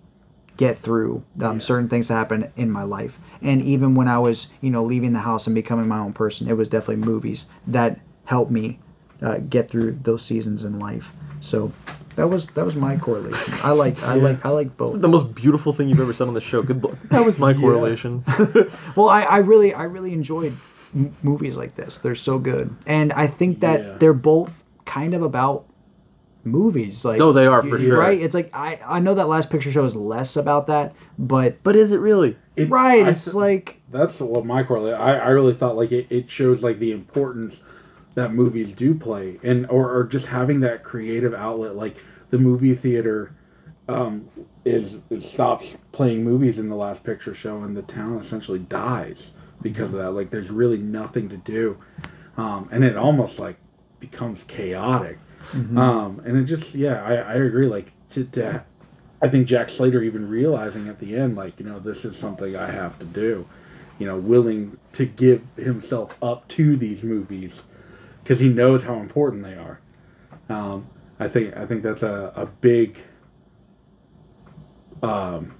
get 0.58 0.76
through 0.76 1.24
um, 1.40 1.58
certain 1.58 1.88
things 1.88 2.08
that 2.08 2.14
happened 2.14 2.50
in 2.56 2.70
my 2.70 2.82
life. 2.82 3.18
And 3.40 3.62
even 3.62 3.94
when 3.94 4.08
I 4.08 4.18
was, 4.18 4.52
you 4.60 4.70
know, 4.70 4.84
leaving 4.84 5.14
the 5.14 5.20
house 5.20 5.46
and 5.46 5.54
becoming 5.54 5.88
my 5.88 5.98
own 5.98 6.12
person, 6.12 6.48
it 6.48 6.56
was 6.56 6.68
definitely 6.68 7.04
movies 7.04 7.46
that 7.66 7.98
helped 8.26 8.50
me 8.50 8.78
uh, 9.22 9.38
get 9.38 9.70
through 9.70 9.98
those 10.02 10.22
seasons 10.22 10.64
in 10.64 10.78
life. 10.78 11.12
So 11.40 11.72
that 12.16 12.28
was 12.28 12.48
that 12.48 12.64
was 12.66 12.74
my 12.74 12.96
correlation. 12.96 13.54
I 13.62 13.70
like 13.72 14.02
I 14.02 14.14
like 14.14 14.44
I 14.44 14.50
like 14.50 14.76
both. 14.76 15.00
the 15.00 15.08
most 15.08 15.34
beautiful 15.34 15.72
thing 15.72 15.88
you've 15.88 16.00
ever 16.00 16.12
said 16.12 16.28
on 16.28 16.34
the 16.34 16.40
show. 16.40 16.62
Good 16.62 16.82
luck. 16.82 16.96
That 17.10 17.24
was 17.24 17.38
my 17.38 17.54
correlation. 17.54 18.24
Well, 18.96 19.08
I, 19.08 19.22
I 19.22 19.36
really 19.38 19.72
I 19.74 19.84
really 19.84 20.12
enjoyed 20.12 20.52
m- 20.94 21.14
movies 21.22 21.56
like 21.56 21.74
this. 21.76 21.98
They're 21.98 22.14
so 22.14 22.38
good, 22.38 22.74
and 22.86 23.12
I 23.12 23.26
think 23.26 23.60
that 23.60 23.80
Yeah. 23.80 23.92
they're 23.98 24.12
both 24.14 24.64
kind 24.84 25.14
of 25.14 25.22
about 25.22 25.66
movies. 26.44 27.04
Like 27.04 27.18
No, 27.18 27.32
they 27.32 27.46
are, 27.46 27.62
for 27.62 27.76
y- 27.76 27.84
sure. 27.84 27.98
Right? 27.98 28.20
It's 28.20 28.34
like 28.34 28.50
I 28.54 28.78
I 28.86 28.98
know 29.00 29.14
that 29.14 29.28
Last 29.28 29.50
Picture 29.50 29.72
Show 29.72 29.84
is 29.84 29.96
less 29.96 30.36
about 30.36 30.66
that, 30.68 30.94
but 31.18 31.62
but 31.62 31.76
is 31.76 31.92
it 31.92 31.98
really? 31.98 32.36
It- 32.56 32.70
right, 32.70 33.04
I 33.04 33.10
it's 33.10 33.24
th- 33.24 33.34
like 33.34 33.80
that's 33.90 34.18
what 34.20 34.46
my 34.46 34.62
correlation. 34.62 35.00
I, 35.00 35.16
I 35.18 35.28
really 35.30 35.54
thought 35.54 35.76
like 35.76 35.92
it, 35.92 36.06
it 36.10 36.30
shows 36.30 36.62
like 36.62 36.78
the 36.78 36.92
importance 36.92 37.60
that 38.16 38.34
movies 38.34 38.72
do 38.72 38.94
play 38.94 39.38
and 39.44 39.66
or, 39.66 39.96
or 39.96 40.04
just 40.04 40.26
having 40.26 40.60
that 40.60 40.82
creative 40.82 41.32
outlet 41.32 41.76
like 41.76 41.96
the 42.30 42.38
movie 42.38 42.74
theater 42.74 43.32
um, 43.88 44.28
is, 44.64 44.98
stops 45.20 45.76
playing 45.92 46.24
movies 46.24 46.58
in 46.58 46.68
the 46.68 46.74
last 46.74 47.04
picture 47.04 47.34
show 47.34 47.62
and 47.62 47.76
the 47.76 47.82
town 47.82 48.18
essentially 48.18 48.58
dies 48.58 49.30
because 49.62 49.92
of 49.92 49.98
that. 49.98 50.10
Like 50.10 50.30
there's 50.30 50.50
really 50.50 50.78
nothing 50.78 51.28
to 51.28 51.36
do. 51.36 51.78
Um, 52.36 52.68
and 52.72 52.82
it 52.82 52.96
almost 52.96 53.38
like 53.38 53.58
becomes 54.00 54.42
chaotic. 54.42 55.18
Um, 55.78 56.20
and 56.24 56.36
it 56.36 56.44
just 56.44 56.74
yeah 56.74 57.04
I, 57.04 57.14
I 57.14 57.34
agree 57.34 57.68
like 57.68 57.92
to, 58.10 58.24
to 58.24 58.64
I 59.22 59.28
think 59.28 59.46
Jack 59.46 59.70
Slater 59.70 60.02
even 60.02 60.28
realizing 60.28 60.88
at 60.88 60.98
the 60.98 61.16
end, 61.16 61.36
like, 61.36 61.58
you 61.58 61.64
know, 61.64 61.78
this 61.78 62.04
is 62.04 62.16
something 62.16 62.54
I 62.54 62.70
have 62.70 62.98
to 62.98 63.04
do, 63.04 63.48
you 63.98 64.06
know, 64.06 64.16
willing 64.16 64.78
to 64.92 65.06
give 65.06 65.42
himself 65.56 66.18
up 66.22 66.46
to 66.48 66.76
these 66.76 67.02
movies 67.02 67.62
because 68.26 68.40
he 68.40 68.48
knows 68.48 68.82
how 68.82 68.96
important 68.96 69.44
they 69.44 69.54
are. 69.54 69.78
Um, 70.48 70.88
I 71.20 71.28
think 71.28 71.56
I 71.56 71.64
think 71.64 71.84
that's 71.84 72.02
a, 72.02 72.32
a 72.34 72.46
big 72.46 72.98
um, 75.00 75.54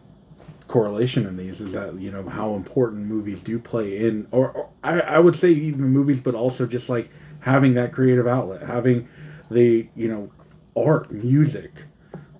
correlation 0.67 1.27
in 1.27 1.37
these 1.37 1.61
is 1.61 1.75
that 1.75 1.95
you 2.01 2.11
know 2.11 2.29
how 2.29 2.55
important 2.55 3.07
movies 3.07 3.41
do 3.41 3.61
play 3.61 4.05
in, 4.05 4.27
or, 4.33 4.51
or 4.51 4.71
I, 4.83 4.99
I 4.99 5.19
would 5.21 5.37
say 5.37 5.53
even 5.53 5.85
movies, 5.85 6.19
but 6.19 6.35
also 6.35 6.67
just 6.67 6.89
like 6.89 7.09
having 7.39 7.75
that 7.75 7.93
creative 7.93 8.27
outlet, 8.27 8.63
having 8.67 9.09
the 9.49 9.89
you 9.95 10.09
know 10.09 10.33
art, 10.77 11.13
music, 11.13 11.71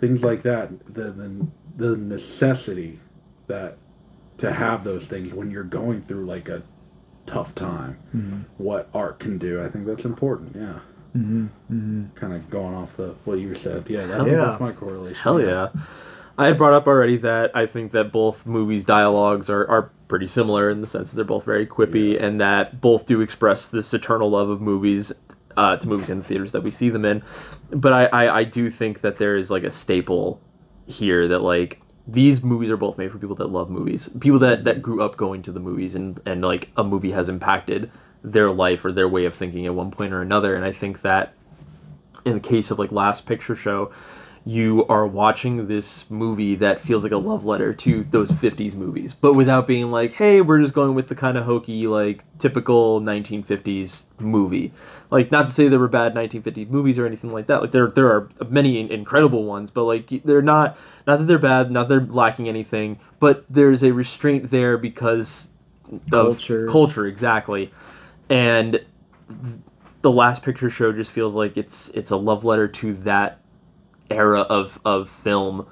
things 0.01 0.25
like 0.25 0.43
that 0.43 0.93
the 0.93 1.13
the, 1.13 1.47
the 1.77 1.97
necessity 1.97 2.99
that 3.47 3.79
to 4.39 4.53
have 4.53 4.83
those 4.83 5.07
things 5.07 5.33
when 5.33 5.53
you're 5.53 5.63
going 5.63 6.03
through 6.03 6.27
like 6.27 6.49
a 6.49 6.65
tough 7.27 7.55
time 7.55 8.47
what 8.59 8.89
art 8.95 9.19
can 9.19 9.39
do 9.39 9.63
i 9.63 9.69
think 9.69 9.87
that's 9.87 10.05
important 10.05 10.55
yeah 10.55 10.79
mm-hmm. 11.17 12.07
kind 12.15 12.33
of 12.33 12.49
going 12.51 12.75
off 12.75 12.97
the 12.97 13.15
what 13.25 13.39
you 13.39 13.55
said 13.55 13.85
yeah, 13.89 14.07
that, 14.07 14.27
yeah. 14.27 14.37
that's 14.37 14.61
my 14.61 14.73
correlation 14.73 15.23
Hell 15.23 15.41
yeah. 15.41 15.69
I 16.39 16.47
had 16.47 16.59
brought 16.59 16.75
up 16.75 16.87
already 16.87 17.17
that 17.19 17.57
I 17.57 17.67
think 17.67 17.93
that 17.93 18.13
both 18.13 18.45
movies' 18.45 18.85
dialogues 18.85 19.49
are, 19.49 19.67
are 19.69 19.91
pretty 20.07 20.27
similar 20.27 20.69
in 20.69 20.81
the 20.81 20.87
sense 20.87 21.11
that 21.11 21.17
they're 21.17 21.25
both 21.25 21.45
very 21.45 21.67
quippy 21.67 22.21
and 22.23 22.41
that 22.41 22.81
both 22.81 23.07
do 23.07 23.21
express 23.23 23.71
this 23.71 23.95
eternal 23.95 24.31
love 24.31 24.51
of 24.51 24.61
movies 24.61 25.13
uh, 25.57 25.77
to 25.79 25.89
movies 25.89 26.11
in 26.11 26.19
the 26.19 26.25
theaters 26.25 26.53
that 26.53 26.63
we 26.63 26.71
see 26.71 26.91
them 26.91 27.05
in. 27.05 27.23
But 27.71 27.93
I, 27.93 28.05
I, 28.07 28.39
I 28.41 28.45
do 28.45 28.71
think 28.71 29.01
that 29.01 29.17
there 29.17 29.37
is 29.37 29.51
like 29.51 29.65
a 29.65 29.71
staple 29.71 30.41
here 30.87 31.27
that 31.29 31.41
like 31.41 31.81
these 32.07 32.43
movies 32.43 32.71
are 32.71 32.77
both 32.77 32.99
made 32.99 33.11
for 33.11 33.19
people 33.19 33.37
that 33.37 33.51
love 33.51 33.69
movies, 33.69 34.09
people 34.21 34.39
that, 34.39 34.65
that 34.65 34.81
grew 34.81 35.03
up 35.03 35.17
going 35.17 35.43
to 35.43 35.53
the 35.53 35.61
movies 35.61 35.95
and, 35.95 36.21
and 36.25 36.43
like 36.43 36.71
a 36.77 36.85
movie 36.85 37.11
has 37.11 37.29
impacted 37.29 37.91
their 38.23 38.51
life 38.51 38.85
or 38.85 38.93
their 38.93 39.09
way 39.09 39.25
of 39.25 39.35
thinking 39.35 39.67
at 39.67 39.75
one 39.75 39.91
point 39.91 40.13
or 40.13 40.23
another. 40.23 40.55
And 40.55 40.65
I 40.65 40.73
think 40.73 41.03
that 41.03 41.33
in 42.25 42.35
the 42.35 42.41
case 42.41 42.71
of 42.71 42.79
like 42.79 42.93
Last 42.93 43.27
Picture 43.27 43.57
Show, 43.57 43.93
you 44.47 44.87
are 44.87 45.05
watching 45.05 45.67
this 45.67 46.09
movie 46.09 46.55
that 46.55 46.81
feels 46.81 47.03
like 47.03 47.11
a 47.11 47.17
love 47.17 47.45
letter 47.45 47.75
to 47.75 48.05
those 48.13 48.31
50s 48.31 48.75
movies, 48.75 49.13
but 49.13 49.33
without 49.33 49.67
being 49.67 49.91
like, 49.91 50.13
hey, 50.13 50.41
we're 50.41 50.61
just 50.63 50.73
going 50.73 50.95
with 50.95 51.09
the 51.09 51.17
kind 51.17 51.37
of 51.37 51.45
hokey, 51.45 51.89
like 51.89 52.23
typical 52.39 53.01
1950s 53.01 54.05
movie. 54.21 54.73
Like, 55.11 55.33
not 55.33 55.49
to 55.49 55.53
say 55.53 55.67
there 55.67 55.81
were 55.81 55.89
bad 55.89 56.15
1950s 56.15 56.71
movies 56.71 56.97
or 56.97 57.07
anything 57.07 57.33
like 57.33 57.49
that. 57.49 57.61
Like, 57.61 57.73
there 57.73 57.89
there 57.89 58.07
are 58.07 58.29
many 58.49 58.89
incredible 58.89 59.43
ones, 59.45 59.73
but 59.73 59.83
like 59.83 60.09
they're 60.25 60.41
not 60.43 60.79
not 61.09 61.19
that 61.19 61.25
they're 61.25 61.41
bad, 61.41 61.73
not 61.73 61.89
that 61.89 62.07
they're 62.07 62.15
lacking 62.15 62.49
anything, 62.49 63.01
but 63.19 63.45
there's 63.51 63.83
a 63.83 63.91
restraint 63.93 64.53
there 64.53 64.79
because 64.79 65.51
of 66.13 66.37
Culture. 66.37 66.69
culture 66.69 67.07
exactly, 67.07 67.73
and 68.29 68.81
the 70.03 70.11
last 70.11 70.45
picture 70.45 70.71
show 70.71 70.93
just 70.93 71.11
feels 71.11 71.35
like 71.35 71.57
it's 71.57 71.89
it's 71.91 72.13
a 72.13 72.17
love 72.17 72.45
letter 72.45 72.69
to 72.69 72.95
that 72.95 73.41
era 74.11 74.41
of 74.43 74.79
of 74.85 75.09
film. 75.11 75.67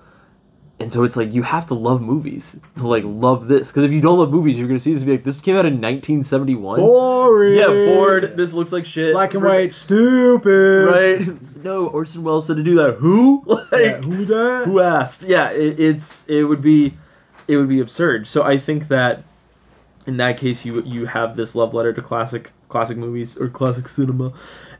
And 0.80 0.92
so 0.92 1.04
it's 1.04 1.16
like 1.16 1.32
you 1.32 1.42
have 1.44 1.68
to 1.68 1.74
love 1.74 2.02
movies 2.02 2.58
to 2.76 2.88
like 2.88 3.04
love 3.06 3.46
this. 3.46 3.68
Because 3.68 3.84
if 3.84 3.92
you 3.92 4.00
don't 4.00 4.18
love 4.18 4.30
movies 4.32 4.58
you're 4.58 4.66
gonna 4.66 4.80
see 4.80 4.92
this 4.92 5.02
and 5.02 5.06
be 5.06 5.12
like 5.12 5.24
this 5.24 5.40
came 5.40 5.54
out 5.56 5.64
in 5.66 5.74
1971 5.74 6.80
Boring. 6.80 7.54
yeah 7.56 7.66
bored. 7.66 8.36
This 8.36 8.52
looks 8.52 8.72
like 8.72 8.84
shit. 8.84 9.12
Black 9.14 9.34
and 9.34 9.42
white, 9.44 9.72
stupid. 9.74 10.86
right. 10.86 11.36
No 11.64 11.86
orson 11.86 12.22
welles 12.24 12.46
said 12.48 12.56
to 12.56 12.62
do 12.62 12.74
that. 12.74 12.96
Who? 12.96 13.42
Like 13.46 13.64
Yeah, 13.72 14.00
who 14.02 14.24
that? 14.26 14.66
who 14.66 14.80
asked? 14.80 15.22
Yeah 15.22 15.50
it, 15.50 15.78
it's 15.80 16.26
it 16.28 16.44
would 16.44 16.60
be 16.60 16.94
it 17.48 17.56
would 17.56 17.68
be 17.68 17.80
absurd. 17.80 18.26
So 18.26 18.42
i 18.42 18.58
think 18.58 18.88
that 18.88 19.22
in 20.06 20.16
that 20.18 20.36
case 20.38 20.64
you 20.66 20.82
you 20.82 21.06
have 21.06 21.36
this 21.36 21.54
love 21.54 21.72
letter 21.72 21.92
to 21.92 22.02
classic 22.02 22.50
classic 22.68 22.96
movies 22.98 23.38
or 23.38 23.48
classic 23.48 23.86
cinema 23.88 24.32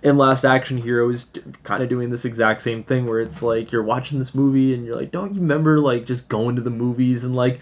and 0.04 0.18
last 0.18 0.44
action 0.44 0.78
hero 0.78 1.10
is 1.10 1.26
kind 1.62 1.82
of 1.82 1.88
doing 1.88 2.10
this 2.10 2.24
exact 2.24 2.62
same 2.62 2.84
thing 2.84 3.06
where 3.06 3.20
it's 3.20 3.42
like 3.42 3.72
you're 3.72 3.82
watching 3.82 4.18
this 4.18 4.34
movie 4.34 4.74
and 4.74 4.84
you're 4.84 4.96
like 4.96 5.10
don't 5.10 5.34
you 5.34 5.40
remember 5.40 5.80
like 5.80 6.06
just 6.06 6.28
going 6.28 6.54
to 6.54 6.62
the 6.62 6.70
movies 6.70 7.24
and 7.24 7.34
like 7.34 7.60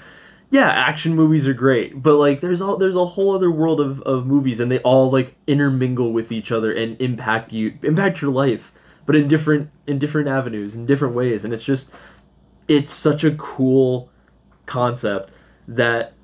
yeah 0.50 0.68
action 0.68 1.14
movies 1.14 1.46
are 1.46 1.54
great 1.54 2.02
but 2.02 2.16
like 2.16 2.40
there's 2.40 2.60
all 2.60 2.76
there's 2.76 2.96
a 2.96 3.06
whole 3.06 3.34
other 3.34 3.50
world 3.50 3.80
of, 3.80 4.02
of 4.02 4.26
movies 4.26 4.60
and 4.60 4.70
they 4.70 4.80
all 4.80 5.10
like 5.10 5.34
intermingle 5.46 6.12
with 6.12 6.30
each 6.30 6.52
other 6.52 6.72
and 6.72 7.00
impact 7.00 7.52
you 7.52 7.78
impact 7.82 8.20
your 8.20 8.32
life 8.32 8.72
but 9.06 9.16
in 9.16 9.28
different 9.28 9.70
in 9.86 9.98
different 9.98 10.28
avenues 10.28 10.74
in 10.74 10.84
different 10.84 11.14
ways 11.14 11.44
and 11.44 11.54
it's 11.54 11.64
just 11.64 11.92
it's 12.68 12.92
such 12.92 13.24
a 13.24 13.34
cool 13.36 14.10
concept 14.66 15.30
that 15.68 16.14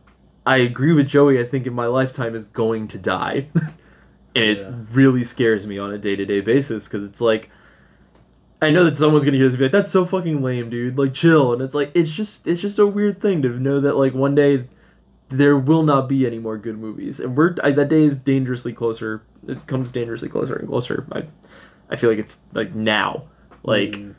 I 0.47 0.57
agree 0.59 0.93
with 0.95 1.09
Joey. 1.09 1.39
I 1.39 1.45
think 1.45 1.67
in 1.67 1.75
my 1.75 1.87
lifetime 1.87 2.35
is 2.35 2.47
going 2.47 2.89
to 2.89 2.99
die, 2.99 3.49
and 4.39 4.51
it 4.51 4.59
Yeah. 4.59 4.71
really 4.93 5.25
scares 5.25 5.67
me 5.67 5.79
on 5.79 5.93
a 5.93 5.99
day 5.99 6.17
to 6.17 6.25
day 6.25 6.41
basis 6.41 6.85
because 6.85 7.05
it's 7.05 7.21
like 7.21 7.51
I 8.61 8.71
know 8.71 8.85
that 8.85 8.99
someone's 8.99 9.25
gonna 9.25 9.37
hear 9.37 9.47
this 9.47 9.53
and 9.55 9.59
be 9.59 9.65
like, 9.67 9.73
"That's 9.73 9.93
so 9.93 10.05
fucking 10.05 10.43
lame, 10.43 10.69
dude." 10.69 10.99
Like, 10.99 11.15
chill. 11.15 11.53
And 11.53 11.63
it's 11.63 11.75
like 11.75 11.93
it's 11.95 12.11
just 12.11 12.47
it's 12.47 12.61
just 12.61 12.79
a 12.79 12.87
weird 12.87 13.21
thing 13.21 13.41
to 13.43 13.49
know 13.51 13.81
that 13.81 13.97
like 13.97 14.15
one 14.15 14.35
day 14.35 14.65
there 15.29 15.57
will 15.57 15.83
not 15.85 16.09
be 16.09 16.27
any 16.27 16.39
more 16.39 16.57
good 16.57 16.79
movies, 16.79 17.21
and 17.21 17.37
we're 17.37 17.55
I, 17.63 17.71
that 17.73 17.89
day 17.89 18.03
is 18.05 18.19
dangerously 18.19 18.73
closer. 18.73 19.23
It 19.47 19.67
comes 19.67 19.91
dangerously 19.93 20.29
closer 20.29 20.57
and 20.57 20.67
closer. 20.67 21.07
I 21.13 21.25
I 21.89 21.95
feel 21.97 22.11
like 22.11 22.19
it's 22.19 22.41
like 22.53 22.75
now, 22.75 23.25
like 23.63 23.93
mm. 23.93 24.15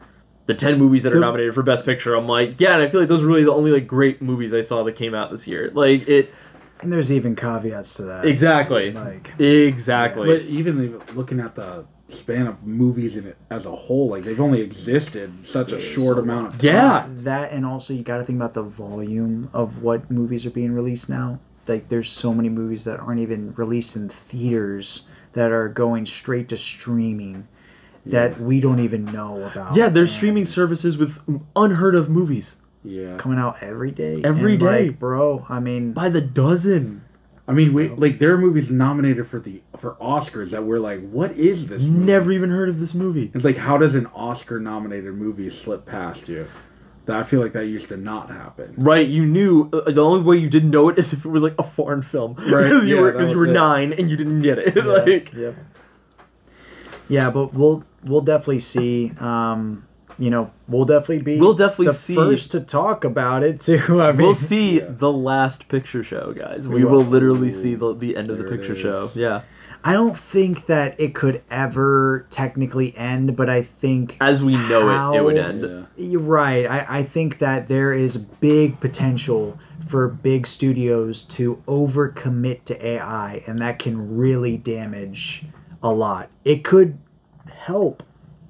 the 0.46 0.54
10 0.54 0.80
movies 0.80 1.04
that 1.04 1.14
are 1.14 1.20
nominated 1.20 1.54
for 1.54 1.62
best 1.62 1.86
picture 1.86 2.16
i'm 2.16 2.28
like 2.28 2.60
yeah 2.60 2.74
and 2.74 2.82
i 2.82 2.90
feel 2.90 3.00
like 3.00 3.10
those 3.10 3.22
are 3.22 3.28
really 3.28 3.44
the 3.44 3.54
only 3.54 3.70
like 3.72 3.86
great 3.86 4.20
movies 4.22 4.52
i 4.54 4.62
saw 4.62 4.82
that 4.84 4.96
came 4.96 5.14
out 5.14 5.30
this 5.30 5.48
year 5.48 5.70
like 5.76 6.08
it 6.08 6.34
And 6.82 6.92
there's 6.94 7.12
even 7.12 7.36
caveats 7.36 7.96
to 7.96 8.04
that. 8.04 8.26
exactly 8.26 8.92
Like, 8.92 9.34
exactly 9.40 10.28
But 10.28 10.42
even 10.44 11.00
looking 11.16 11.40
at 11.40 11.56
the 11.56 11.86
span 12.08 12.48
of 12.48 12.66
movies 12.66 13.16
in 13.16 13.28
it 13.28 13.38
as 13.52 13.66
a 13.66 13.72
whole, 13.76 14.10
like 14.10 14.24
they've 14.24 14.40
only 14.42 14.62
existed 14.62 15.44
such 15.46 15.72
a 15.72 15.80
short 15.80 16.18
amount 16.18 16.48
of 16.48 16.52
time. 16.54 16.62
yeah 16.66 17.08
that 17.10 17.52
and 17.52 17.66
also 17.66 17.94
you 17.94 18.02
got 18.04 18.18
to 18.18 18.24
think 18.24 18.38
about 18.38 18.54
the 18.54 18.64
volume 18.64 19.50
of 19.54 19.82
what 19.84 20.10
movies 20.10 20.46
are 20.46 20.50
being 20.52 20.72
released 20.72 21.10
now. 21.10 21.40
Like 21.68 21.90
there's 21.90 22.10
so 22.10 22.34
many 22.34 22.50
movies 22.50 22.84
that 22.86 23.00
aren't 23.00 23.20
even 23.20 23.54
released 23.56 23.96
in 23.96 24.10
theaters 24.10 25.04
that 25.34 25.52
are 25.52 25.70
going 25.70 26.06
straight 26.08 26.50
to 26.50 26.58
streaming 26.58 27.48
that 28.08 28.40
we 28.42 28.60
don't 28.60 28.80
even 28.80 29.06
know 29.06 29.44
about. 29.44 29.76
yeah 29.76 29.88
there's 29.90 30.10
And 30.12 30.18
streaming 30.18 30.46
services 30.46 30.98
with 30.98 31.22
unheard 31.56 31.94
of 31.94 32.10
movies 32.10 32.58
Yeah. 32.84 33.18
coming 33.18 33.38
out 33.40 33.58
every 33.62 33.92
day. 33.92 34.22
Every 34.24 34.54
and, 34.54 34.60
day. 34.62 34.88
like, 34.88 35.00
bro. 35.00 35.46
I 35.50 35.60
mean, 35.60 35.92
by 35.94 36.10
the 36.10 36.22
dozen 36.22 37.04
I 37.48 37.52
mean, 37.52 37.74
we 37.74 37.90
like 37.90 38.20
there 38.20 38.32
are 38.34 38.38
movies 38.38 38.70
nominated 38.70 39.26
for 39.26 39.40
the 39.40 39.64
for 39.78 39.96
Oscars 39.96 40.52
that 40.52 40.64
we're 40.66 40.80
like, 40.80 41.02
what 41.10 41.32
is 41.32 41.68
this? 41.68 41.82
Movie? 41.84 42.06
never 42.06 42.32
even 42.32 42.52
heard 42.52 42.70
of 42.70 42.80
this 42.80 42.94
movie 42.94 43.32
It's 43.34 43.44
like, 43.44 43.58
how 43.58 43.78
does 43.80 43.96
an 43.96 44.06
Oscar 44.14 44.60
nominated 44.60 45.16
movie 45.16 45.50
slip 45.50 45.86
past 45.88 46.30
you? 46.30 46.46
That 47.06 47.18
I 47.18 47.24
feel 47.24 47.42
like 47.42 47.54
that 47.54 47.66
used 47.66 47.90
to 47.90 47.98
not 47.98 48.30
happen. 48.30 48.76
right 48.78 49.08
you 49.08 49.26
knew 49.26 49.68
uh, 49.74 49.90
the 49.90 50.04
only 50.06 50.22
way 50.22 50.38
you 50.38 50.48
didn't 50.48 50.70
know 50.70 50.90
it 50.90 51.00
is 51.00 51.12
if 51.12 51.26
it 51.26 51.30
was 51.30 51.42
like 51.42 51.56
a 51.58 51.64
foreign 51.64 52.04
film 52.04 52.36
Right, 52.36 52.64
because 52.70 52.86
you 52.86 52.98
yeah, 52.98 53.02
were 53.02 53.12
because 53.14 53.32
you 53.32 53.38
were 53.38 53.48
it. 53.48 53.54
nine 53.54 53.94
and 53.94 54.12
you 54.12 54.16
didn't 54.16 54.44
get 54.44 54.60
it 54.60 54.76
like 54.86 55.34
Yep. 55.34 55.56
Yeah, 57.08 57.32
but 57.32 57.54
we'll 57.56 57.84
we'll 58.06 58.22
definitely 58.22 58.60
see. 58.60 59.12
Um, 59.20 59.88
you 60.20 60.30
know, 60.30 60.52
we'll 60.68 60.86
definitely 60.86 61.24
be. 61.24 61.40
We'll 61.40 61.54
definitely 61.56 61.88
the 61.88 61.94
see- 61.94 62.16
first 62.16 62.52
to 62.52 62.60
talk 62.60 63.04
about 63.04 63.42
it 63.42 63.62
too. 63.62 63.80
I 64.02 64.12
mean, 64.12 64.22
we'll 64.26 64.36
see 64.36 64.80
the 64.80 65.12
last 65.12 65.68
picture 65.70 66.04
show 66.04 66.34
guys 66.34 66.68
we, 66.68 66.76
We 66.76 66.84
will 66.86 66.98
will. 67.00 67.06
literally 67.06 67.52
see 67.52 67.76
the, 67.76 67.96
the 67.96 68.16
end 68.18 68.30
of 68.30 68.38
the 68.38 68.44
picture 68.44 68.76
show 68.76 69.10
yeah 69.16 69.42
I 69.82 69.94
don't 69.94 70.18
think 70.18 70.66
that 70.66 71.00
it 71.00 71.16
could 71.16 71.42
ever 71.50 72.28
technically 72.30 72.96
end, 72.98 73.38
but 73.38 73.50
I 73.50 73.62
think 73.62 74.18
as 74.20 74.44
we 74.44 74.58
know 74.58 75.14
it 75.14 75.18
it 75.18 75.24
would 75.24 75.38
end 75.38 75.88
Yeah. 75.96 76.18
Right. 76.20 76.66
I, 76.70 77.00
I 77.00 77.04
think 77.04 77.40
that 77.40 77.70
there 77.70 77.94
is 77.94 78.18
big 78.18 78.82
potential 78.82 79.58
for 79.88 80.10
big 80.10 80.46
studios 80.46 81.24
to 81.24 81.64
overcommit 81.66 82.66
to 82.66 82.86
AI, 82.86 83.42
and 83.48 83.58
that 83.60 83.80
can 83.80 84.18
really 84.18 84.58
damage 84.58 85.46
a 85.82 85.92
lot. 85.94 86.30
It 86.44 86.66
could 86.66 86.98
help 87.50 88.04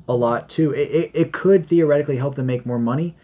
a 0.10 0.14
lot 0.16 0.50
too. 0.50 0.72
It, 0.74 0.90
it, 0.92 1.12
it 1.14 1.32
could 1.32 1.66
theoretically 1.68 2.18
help 2.18 2.36
them 2.36 2.48
make 2.48 2.66
more 2.66 2.80
money, 2.80 3.16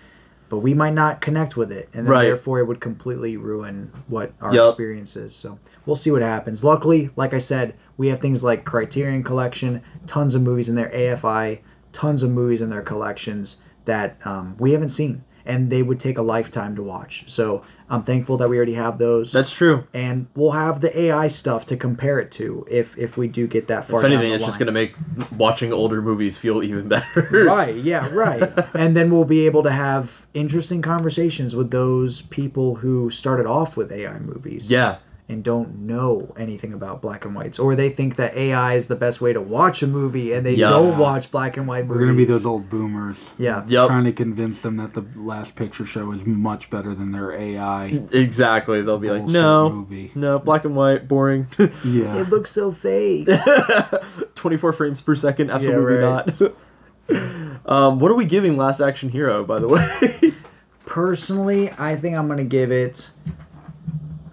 but 0.49 0.59
we 0.59 0.73
might 0.73 0.93
not 0.93 1.19
connect 1.19 1.57
with 1.57 1.71
it, 1.71 1.89
and 1.93 2.05
then 2.05 2.11
Right. 2.11 2.25
therefore 2.25 2.59
it 2.59 2.67
would 2.67 2.79
completely 2.79 3.35
ruin 3.35 3.91
what 4.07 4.31
our 4.39 4.53
Yup. 4.53 4.69
experience 4.69 5.15
is. 5.17 5.35
So 5.35 5.57
we'll 5.85 5.95
see 5.95 6.11
what 6.11 6.21
happens. 6.21 6.63
Luckily, 6.63 7.09
like 7.15 7.33
I 7.33 7.39
said, 7.39 7.73
we 7.97 8.07
have 8.09 8.21
things 8.21 8.43
like 8.43 8.63
Criterion 8.63 9.23
Collection, 9.23 9.81
tons 10.05 10.35
of 10.35 10.43
movies 10.43 10.69
in 10.69 10.75
their 10.75 10.89
AFI, 10.91 11.59
tons 11.91 12.21
of 12.23 12.29
movies 12.31 12.61
in 12.61 12.69
their 12.69 12.81
collections 12.83 13.57
that 13.85 14.17
um, 14.25 14.55
we 14.59 14.71
haven't 14.73 14.89
seen, 14.89 15.23
and 15.45 15.71
they 15.71 15.81
would 15.81 15.99
take 15.99 16.17
a 16.19 16.21
lifetime 16.21 16.75
to 16.75 16.83
watch. 16.83 17.23
So 17.27 17.63
I'm 17.89 18.03
thankful 18.03 18.37
that 18.37 18.49
we 18.49 18.57
already 18.57 18.73
have 18.73 18.97
those. 18.97 19.31
that's 19.31 19.51
true 19.53 19.85
and 19.93 20.25
we'll 20.35 20.51
have 20.51 20.81
the 20.81 20.97
AI 20.99 21.27
stuff 21.27 21.65
to 21.67 21.77
compare 21.77 22.19
it 22.19 22.31
to 22.33 22.65
if 22.69 22.97
if 22.97 23.15
we 23.17 23.27
do 23.27 23.45
get 23.47 23.67
that 23.67 23.85
far. 23.85 23.99
If 23.99 24.05
anything, 24.05 24.31
it's 24.33 24.43
just 24.43 24.57
gonna 24.59 24.71
make 24.71 24.95
watching 25.37 25.71
older 25.71 26.01
movies 26.01 26.37
feel 26.37 26.63
even 26.63 26.87
better. 26.87 27.29
right 27.45 27.75
yeah 27.91 28.09
right 28.11 28.51
and 28.73 28.95
then 28.97 29.11
we'll 29.11 29.25
be 29.25 29.45
able 29.45 29.63
to 29.63 29.71
have 29.71 30.25
interesting 30.33 30.81
conversations 30.81 31.55
with 31.55 31.71
those 31.71 32.21
people 32.23 32.75
who 32.75 33.09
started 33.09 33.45
off 33.45 33.77
with 33.77 33.91
ai 33.91 34.17
movies 34.19 34.69
Yeah. 34.71 34.97
And 35.27 35.43
don't 35.43 35.79
know 35.79 36.31
anything 36.37 36.71
about 36.71 37.01
black 37.01 37.25
and 37.25 37.33
whites 37.33 37.57
or 37.57 37.75
they 37.75 37.89
think 37.89 38.15
that 38.17 38.37
ai 38.37 38.75
is 38.75 38.87
the 38.87 38.95
best 38.95 39.21
way 39.21 39.33
to 39.33 39.41
watch 39.41 39.81
a 39.81 39.87
movie 39.87 40.33
and 40.33 40.45
they 40.45 40.53
Yeah. 40.53 40.69
don't 40.69 40.99
watch 40.99 41.31
black 41.31 41.57
and 41.57 41.67
white 41.67 41.87
We're 41.87 41.97
gonna 41.99 42.13
be 42.13 42.25
those 42.25 42.45
old 42.45 42.69
boomers. 42.69 43.31
yeah 43.39 43.63
Yep. 43.67 43.87
Trying 43.87 44.03
to 44.03 44.11
convince 44.13 44.61
them 44.61 44.77
that 44.77 44.93
the 44.93 45.03
last 45.15 45.55
picture 45.55 45.85
show 45.85 46.11
is 46.11 46.25
much 46.27 46.69
better 46.69 46.93
than 46.93 47.11
their 47.11 47.31
AI. 47.31 47.85
Exactly. 48.11 48.83
They'll 48.83 48.99
be 48.99 49.09
like, 49.09 49.23
no, 49.25 49.69
movie." 49.71 50.11
no, 50.13 50.37
black 50.37 50.63
and 50.63 50.75
white, 50.75 51.07
boring. 51.07 51.47
Yeah. 51.83 52.17
it 52.17 52.29
looks 52.29 52.51
so 52.51 52.71
fake 52.71 53.27
24 54.35 54.73
frames 54.73 55.01
per 55.01 55.15
second, 55.15 55.49
absolutely 55.49 55.95
right. 55.95 56.39
not. 56.39 56.53
um, 57.65 57.99
what 57.99 58.11
are 58.11 58.15
we 58.15 58.25
giving 58.25 58.57
Last 58.57 58.79
Action 58.79 59.09
Hero, 59.09 59.43
by 59.43 59.59
the 59.59 59.67
way? 59.67 60.33
personally 60.85 61.71
i 61.79 61.95
think 61.95 62.15
i'm 62.15 62.27
gonna 62.27 62.43
give 62.43 62.71
it 62.71 63.09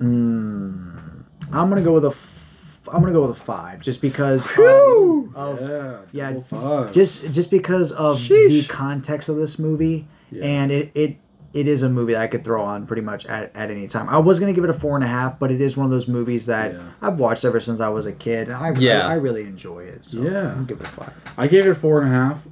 mm, 0.03 1.23
i'm 1.53 1.69
gonna 1.69 1.83
go 1.83 1.93
with 1.93 2.05
a 2.05 2.09
f- 2.09 2.81
i'm 2.93 3.01
gonna 3.01 3.13
go 3.13 3.23
with 3.27 3.37
a 3.37 3.41
five 3.41 3.81
just 3.81 4.01
because 4.01 4.47
of, 4.47 5.37
of 5.37 5.61
Yeah. 5.61 5.97
Yeah, 6.13 6.29
double 6.33 6.43
five. 6.43 6.93
just 6.93 7.31
just 7.33 7.51
because 7.51 7.93
of 7.93 8.21
the 8.29 8.65
context 8.69 9.29
of 9.29 9.37
this 9.37 9.59
movie 9.59 10.07
and 10.43 10.71
it, 10.73 10.91
it 10.95 11.17
it 11.55 11.69
is 11.69 11.83
a 11.83 11.89
movie 11.91 12.15
that 12.15 12.23
I 12.23 12.29
could 12.29 12.45
throw 12.45 12.63
on 12.65 12.87
pretty 12.87 13.03
much 13.03 13.27
at, 13.27 13.55
at 13.55 13.71
any 13.71 13.87
time. 13.87 14.09
I 14.09 14.17
was 14.17 14.41
gonna 14.41 14.55
give 14.55 14.65
it 14.65 14.71
a 14.71 14.75
four 14.75 14.95
and 14.97 15.05
a 15.05 15.07
half, 15.07 15.39
but 15.39 15.51
it 15.51 15.61
is 15.61 15.77
one 15.77 15.85
of 15.85 15.91
those 15.91 16.09
movies 16.09 16.47
that 16.47 16.73
Yeah. 16.73 16.81
I've 17.03 17.19
watched 17.19 17.45
ever 17.45 17.61
since 17.61 17.79
I 17.81 17.91
was 17.91 18.07
a 18.07 18.13
kid, 18.13 18.49
and 18.49 18.57
I 18.57 18.71
Yeah. 18.73 19.07
I, 19.07 19.11
I 19.13 19.15
really 19.17 19.43
enjoy 19.43 19.81
it. 19.81 20.07
So 20.07 20.23
Yeah. 20.23 20.55
I'll 20.57 20.65
give 20.65 20.81
it 20.81 20.87
a 20.87 20.91
five. 20.91 21.13
I 21.37 21.47
gave 21.49 21.67
it 21.67 21.75
four 21.75 22.01
and 22.01 22.09
a 22.11 22.15
half. 22.15 22.47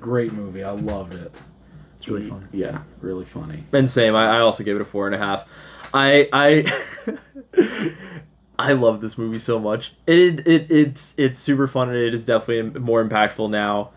Great 0.00 0.32
movie. 0.32 0.64
I 0.64 0.72
loved 0.72 1.14
it. 1.14 1.32
It's 1.98 2.08
really 2.08 2.28
fun. 2.28 2.48
Yeah, 2.52 2.80
really 3.00 3.24
funny. 3.24 3.62
and 3.72 3.88
same, 3.88 4.16
I, 4.16 4.38
I 4.38 4.40
also 4.40 4.64
gave 4.64 4.74
it 4.74 4.82
a 4.82 4.84
four 4.84 5.06
and 5.06 5.14
a 5.14 5.18
half. 5.18 5.48
I 5.94 6.28
I 6.32 7.92
I 8.58 8.72
love 8.72 9.00
this 9.00 9.18
movie 9.18 9.38
so 9.38 9.58
much. 9.58 9.94
It 10.06 10.46
it 10.46 10.70
it's 10.70 11.14
it's 11.16 11.38
super 11.38 11.66
fun 11.66 11.88
and 11.88 11.98
it 11.98 12.14
is 12.14 12.24
definitely 12.24 12.78
more 12.80 13.04
impactful 13.04 13.50
now. 13.50 13.90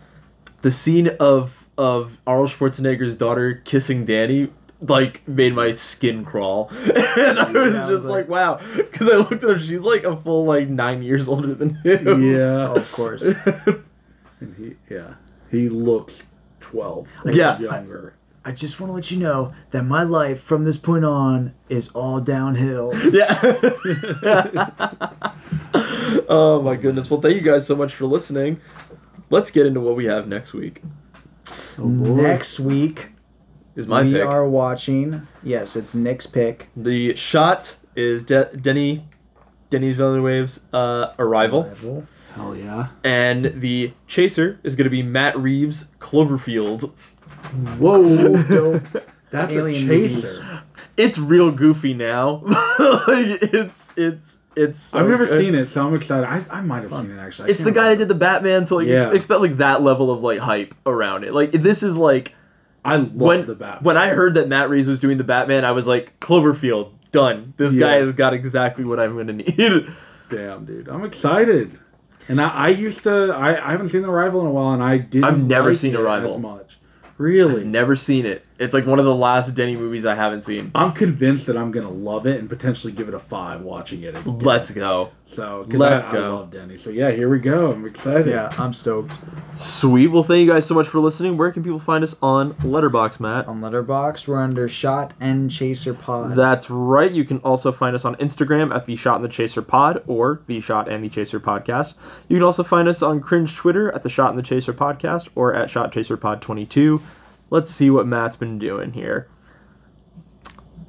The 0.62 0.70
scene 0.70 1.10
of 1.20 1.66
of 1.78 2.18
Arnold 2.26 2.50
Schwarzenegger's 2.50 3.16
daughter 3.16 3.54
kissing 3.64 4.04
Danny 4.06 4.48
like 4.80 5.26
made 5.26 5.54
my 5.54 5.72
skin 5.72 6.22
crawl, 6.24 6.68
and 6.84 7.38
I 7.38 7.50
was 7.50 7.74
Yeah, 7.74 7.88
just 7.88 8.04
like, 8.04 8.28
like- 8.28 8.28
wow, 8.28 8.60
because 8.76 9.08
I 9.10 9.16
looked 9.16 9.32
at 9.32 9.42
her, 9.42 9.58
she's 9.58 9.80
like 9.80 10.04
a 10.04 10.14
full 10.16 10.44
like 10.44 10.68
nine 10.68 11.02
years 11.02 11.28
older 11.28 11.54
than 11.54 11.76
him. 11.76 12.32
Yeah. 12.32 12.72
Of 12.74 12.90
course. 12.92 13.22
And 14.38 14.54
he, 14.58 14.94
yeah, 14.94 15.14
he 15.50 15.70
looks 15.70 16.22
twelve. 16.60 17.08
Yeah. 17.24 17.58
younger. 17.58 18.14
I 18.46 18.52
just 18.52 18.78
want 18.78 18.90
to 18.90 18.94
let 18.94 19.10
you 19.10 19.18
know 19.18 19.52
that 19.72 19.82
my 19.82 20.04
life 20.04 20.40
from 20.40 20.64
this 20.64 20.78
point 20.78 21.04
on 21.04 21.52
is 21.68 21.88
all 21.90 22.20
downhill. 22.20 22.92
Yeah. 23.12 23.40
oh 26.28 26.62
my 26.62 26.76
goodness. 26.76 27.10
Well, 27.10 27.20
thank 27.20 27.34
you 27.34 27.40
guys 27.40 27.66
so 27.66 27.74
much 27.74 27.92
for 27.92 28.06
listening. 28.06 28.60
Let's 29.30 29.50
get 29.50 29.66
into 29.66 29.80
what 29.80 29.96
we 29.96 30.04
have 30.04 30.28
next 30.28 30.52
week. 30.52 30.82
Next 31.76 32.60
week, 32.60 33.08
Is 33.74 33.88
my 33.88 34.02
we 34.02 34.12
pick. 34.12 34.24
are 34.24 34.48
watching. 34.48 35.26
Yes, 35.42 35.74
it's 35.74 35.92
Nick's 35.94 36.26
pick. 36.26 36.68
The 36.76 37.16
shot 37.16 37.76
is 37.96 38.22
De- 38.22 38.56
Denis 38.56 39.00
Denis's 39.70 39.96
Villeneuve's 39.96 40.60
uh, 40.72 41.14
Arrival. 41.18 41.72
Hell 42.34 42.54
yeah. 42.54 42.88
And 43.02 43.60
the 43.60 43.92
chaser 44.06 44.60
is 44.62 44.76
going 44.76 44.84
to 44.84 44.90
be 44.90 45.02
Matt 45.02 45.36
Reeves' 45.36 45.88
Cloverfield. 45.98 46.92
Whoa. 47.78 48.42
Dope. 48.48 48.82
That's 49.30 49.52
Alien 49.52 49.84
a 49.84 49.88
chaser. 49.88 50.16
movies. 50.16 50.40
It's 50.96 51.18
real 51.18 51.50
goofy 51.50 51.94
now. 51.94 52.42
like 52.44 53.42
it's 53.42 53.90
it's 53.96 54.38
it's. 54.54 54.80
so 54.80 55.00
I've 55.00 55.08
never 55.08 55.26
good. 55.26 55.40
seen 55.40 55.54
it, 55.54 55.68
so 55.68 55.86
I'm 55.86 55.94
excited. 55.94 56.26
I, 56.26 56.44
I 56.58 56.60
might 56.62 56.82
have 56.82 56.92
seen 56.92 57.10
it 57.10 57.18
actually. 57.18 57.48
I 57.48 57.50
It's 57.50 57.60
the 57.60 57.66
can't 57.66 57.76
guy 57.76 57.88
that 57.90 57.96
did 57.96 58.08
the 58.08 58.14
Batman, 58.14 58.66
so 58.66 58.76
like 58.76 58.86
Yeah. 58.86 59.06
ex- 59.06 59.14
expect 59.16 59.40
like 59.40 59.58
that 59.58 59.82
level 59.82 60.10
of 60.10 60.22
like 60.22 60.38
hype 60.38 60.74
around 60.86 61.24
it. 61.24 61.34
Like 61.34 61.50
this 61.52 61.82
is 61.82 61.96
like 61.96 62.34
I 62.84 62.96
love 62.96 63.12
when 63.12 63.46
the 63.46 63.54
Batman. 63.54 63.84
when 63.84 63.96
I 63.96 64.08
heard 64.08 64.34
that 64.34 64.48
Matt 64.48 64.70
Reeves 64.70 64.88
was 64.88 65.00
doing 65.00 65.18
the 65.18 65.24
Batman, 65.24 65.64
I 65.64 65.72
was 65.72 65.86
like 65.86 66.18
Cloverfield 66.20 66.92
done. 67.12 67.52
This 67.58 67.74
Yeah. 67.74 67.80
guy 67.88 67.92
has 67.96 68.12
got 68.14 68.32
exactly 68.32 68.84
what 68.84 68.98
I'm 69.00 69.16
gonna 69.16 69.32
need. 69.34 69.92
Damn, 70.30 70.64
dude, 70.64 70.88
I'm 70.88 71.04
excited. 71.04 71.78
And 72.28 72.40
I, 72.40 72.48
I 72.48 72.68
used 72.70 73.02
to. 73.04 73.32
I, 73.34 73.68
I 73.68 73.70
haven't 73.72 73.90
seen 73.90 74.02
The 74.02 74.10
Arrival 74.10 74.40
in 74.40 74.46
a 74.48 74.50
while, 74.50 74.72
and 74.72 74.82
I 74.82 74.98
didn't. 74.98 75.24
I've 75.24 75.38
never 75.38 75.68
like 75.70 75.78
seen 75.78 75.94
it 75.94 76.00
Arrival. 76.00 76.34
as 76.34 76.40
much. 76.40 76.75
Really, 77.18 77.64
Never 77.64 77.96
seen 77.96 78.26
it. 78.26 78.45
It's 78.58 78.72
like 78.72 78.86
one 78.86 78.98
of 78.98 79.04
the 79.04 79.14
last 79.14 79.54
Denis 79.54 79.78
movies 79.78 80.06
I 80.06 80.14
haven't 80.14 80.42
seen. 80.42 80.70
I'm 80.74 80.92
convinced 80.92 81.46
that 81.46 81.56
I'm 81.56 81.70
gonna 81.70 81.90
love 81.90 82.26
it 82.26 82.38
and 82.40 82.48
potentially 82.48 82.92
give 82.92 83.08
it 83.08 83.14
a 83.14 83.18
five 83.18 83.60
watching 83.60 84.02
it. 84.02 84.16
Again. 84.16 84.38
Let's 84.38 84.70
go. 84.70 85.10
So 85.26 85.66
'cause 85.68 85.78
Let's 85.78 86.06
I, 86.06 86.12
go. 86.12 86.24
I 86.24 86.38
love 86.38 86.50
Denis. 86.50 86.82
So 86.82 86.90
yeah, 86.90 87.10
here 87.10 87.28
we 87.28 87.38
go. 87.38 87.72
I'm 87.72 87.84
excited. 87.84 88.26
Yeah, 88.28 88.50
I'm 88.58 88.72
stoked. 88.72 89.18
Sweet. 89.54 90.06
Well, 90.08 90.22
thank 90.22 90.46
you 90.46 90.50
guys 90.52 90.64
so 90.66 90.74
much 90.74 90.86
for 90.88 91.00
listening. 91.00 91.36
Where 91.36 91.50
can 91.50 91.62
people 91.64 91.78
find 91.78 92.02
us 92.04 92.16
on 92.22 92.54
Letterboxd, 92.54 93.20
Matt? 93.20 93.46
On 93.48 93.60
Letterboxd, 93.60 94.26
we're 94.28 94.40
under 94.40 94.68
Shot 94.68 95.14
and 95.20 95.50
Chaser 95.50 95.92
Pod. 95.94 96.34
That's 96.34 96.70
right. 96.70 97.10
You 97.10 97.24
can 97.24 97.38
also 97.38 97.72
find 97.72 97.94
us 97.94 98.04
on 98.04 98.14
Instagram 98.16 98.74
at 98.74 98.86
the 98.86 98.96
Shot 98.96 99.16
and 99.16 99.24
the 99.24 99.28
Chaser 99.28 99.62
Pod 99.62 100.02
or 100.06 100.40
the 100.46 100.60
Shot 100.60 100.88
and 100.88 101.02
the 101.04 101.08
Chaser 101.08 101.40
Podcast. 101.40 101.94
You 102.28 102.36
can 102.36 102.44
also 102.44 102.62
find 102.62 102.88
us 102.88 103.02
on 103.02 103.20
Cringe 103.20 103.54
Twitter 103.54 103.92
at 103.94 104.02
the 104.02 104.08
Shot 104.08 104.30
and 104.30 104.38
the 104.38 104.42
Chaser 104.42 104.72
Podcast 104.72 105.28
or 105.34 105.52
at 105.54 105.68
Shot 105.70 105.92
Chaser 105.92 106.16
Pod 106.16 106.40
22. 106.40 107.02
Let's 107.50 107.70
see 107.70 107.90
what 107.90 108.06
Matt's 108.06 108.36
been 108.36 108.58
doing 108.58 108.92
here. 108.92 109.28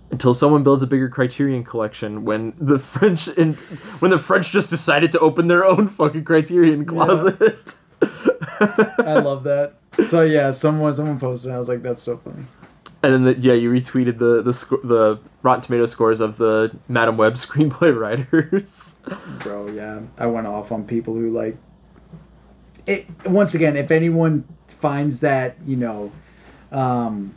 Until 0.09 0.33
someone 0.33 0.63
builds 0.63 0.81
a 0.83 0.87
bigger 0.87 1.09
Criterion 1.09 1.63
collection, 1.63 2.23
when 2.23 2.53
the 2.57 2.79
French 2.93 3.27
and 3.27 3.55
when 3.99 4.11
the 4.11 4.19
French 4.19 4.51
just 4.51 4.69
decided 4.69 5.11
to 5.11 5.19
open 5.19 5.47
their 5.47 5.65
own 5.65 5.87
fucking 5.87 6.23
Criterion 6.23 6.85
closet. 6.85 7.75
I 8.01 9.19
love 9.19 9.43
that. 9.43 9.73
So 10.05 10.21
yeah, 10.21 10.51
someone 10.51 10.93
someone 10.93 11.19
posted. 11.19 11.51
I 11.51 11.57
was 11.57 11.67
like, 11.67 11.81
that's 11.81 12.01
so 12.01 12.17
funny. 12.17 12.45
And 13.03 13.13
then, 13.13 13.23
the, 13.25 13.39
yeah, 13.39 13.53
you 13.53 13.71
retweeted 13.71 14.17
the 14.17 14.41
the 14.41 14.53
sco- 14.53 14.81
the 14.83 15.19
Rotten 15.43 15.61
Tomato 15.61 15.85
scores 15.85 16.19
of 16.19 16.37
the 16.37 16.75
Madame 16.87 17.17
Web 17.17 17.33
screenplay 17.35 17.97
writers. 17.97 18.95
Bro, 19.39 19.71
yeah, 19.71 20.01
I 20.17 20.25
went 20.27 20.47
off 20.47 20.71
on 20.71 20.85
people 20.85 21.13
who 21.13 21.29
like. 21.29 21.57
It 22.85 23.05
once 23.25 23.53
again, 23.53 23.75
if 23.75 23.91
anyone 23.91 24.45
finds 24.67 25.19
that 25.19 25.57
you 25.65 25.75
know, 25.75 26.11
um, 26.71 27.33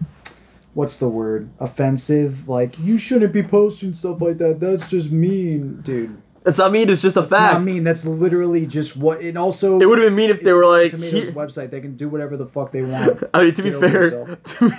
what's 0.74 0.98
the 0.98 1.08
word? 1.08 1.50
Offensive. 1.58 2.48
Like 2.48 2.78
you 2.78 2.98
shouldn't 2.98 3.32
be 3.32 3.42
posting 3.42 3.94
stuff 3.94 4.20
like 4.20 4.38
that. 4.38 4.60
That's 4.60 4.90
just 4.90 5.10
mean, 5.10 5.80
dude. 5.82 6.20
It's 6.46 6.56
not 6.56 6.72
mean. 6.72 6.88
It's 6.88 7.02
just 7.02 7.18
a 7.18 7.22
fact. 7.22 7.54
not 7.54 7.64
mean. 7.64 7.84
That's 7.84 8.06
literally 8.06 8.64
just 8.66 8.96
what. 8.96 9.20
And 9.20 9.36
also, 9.36 9.78
It 9.78 9.86
would 9.86 9.98
have 9.98 10.06
been 10.06 10.14
mean 10.14 10.30
if 10.30 10.42
they 10.42 10.54
were 10.54 10.64
like. 10.64 10.90
Tomatoes 10.90 11.24
"Here-" 11.24 11.32
website. 11.32 11.70
They 11.70 11.80
can 11.82 11.96
do 11.96 12.08
whatever 12.08 12.36
the 12.38 12.46
fuck 12.46 12.72
they 12.72 12.82
want. 12.82 13.22
I 13.34 13.44
mean, 13.44 13.54
to 13.54 13.62
be 13.62 13.70
Get 13.70 13.80
fair, 13.80 14.10
to 14.36 14.70
be, 14.70 14.76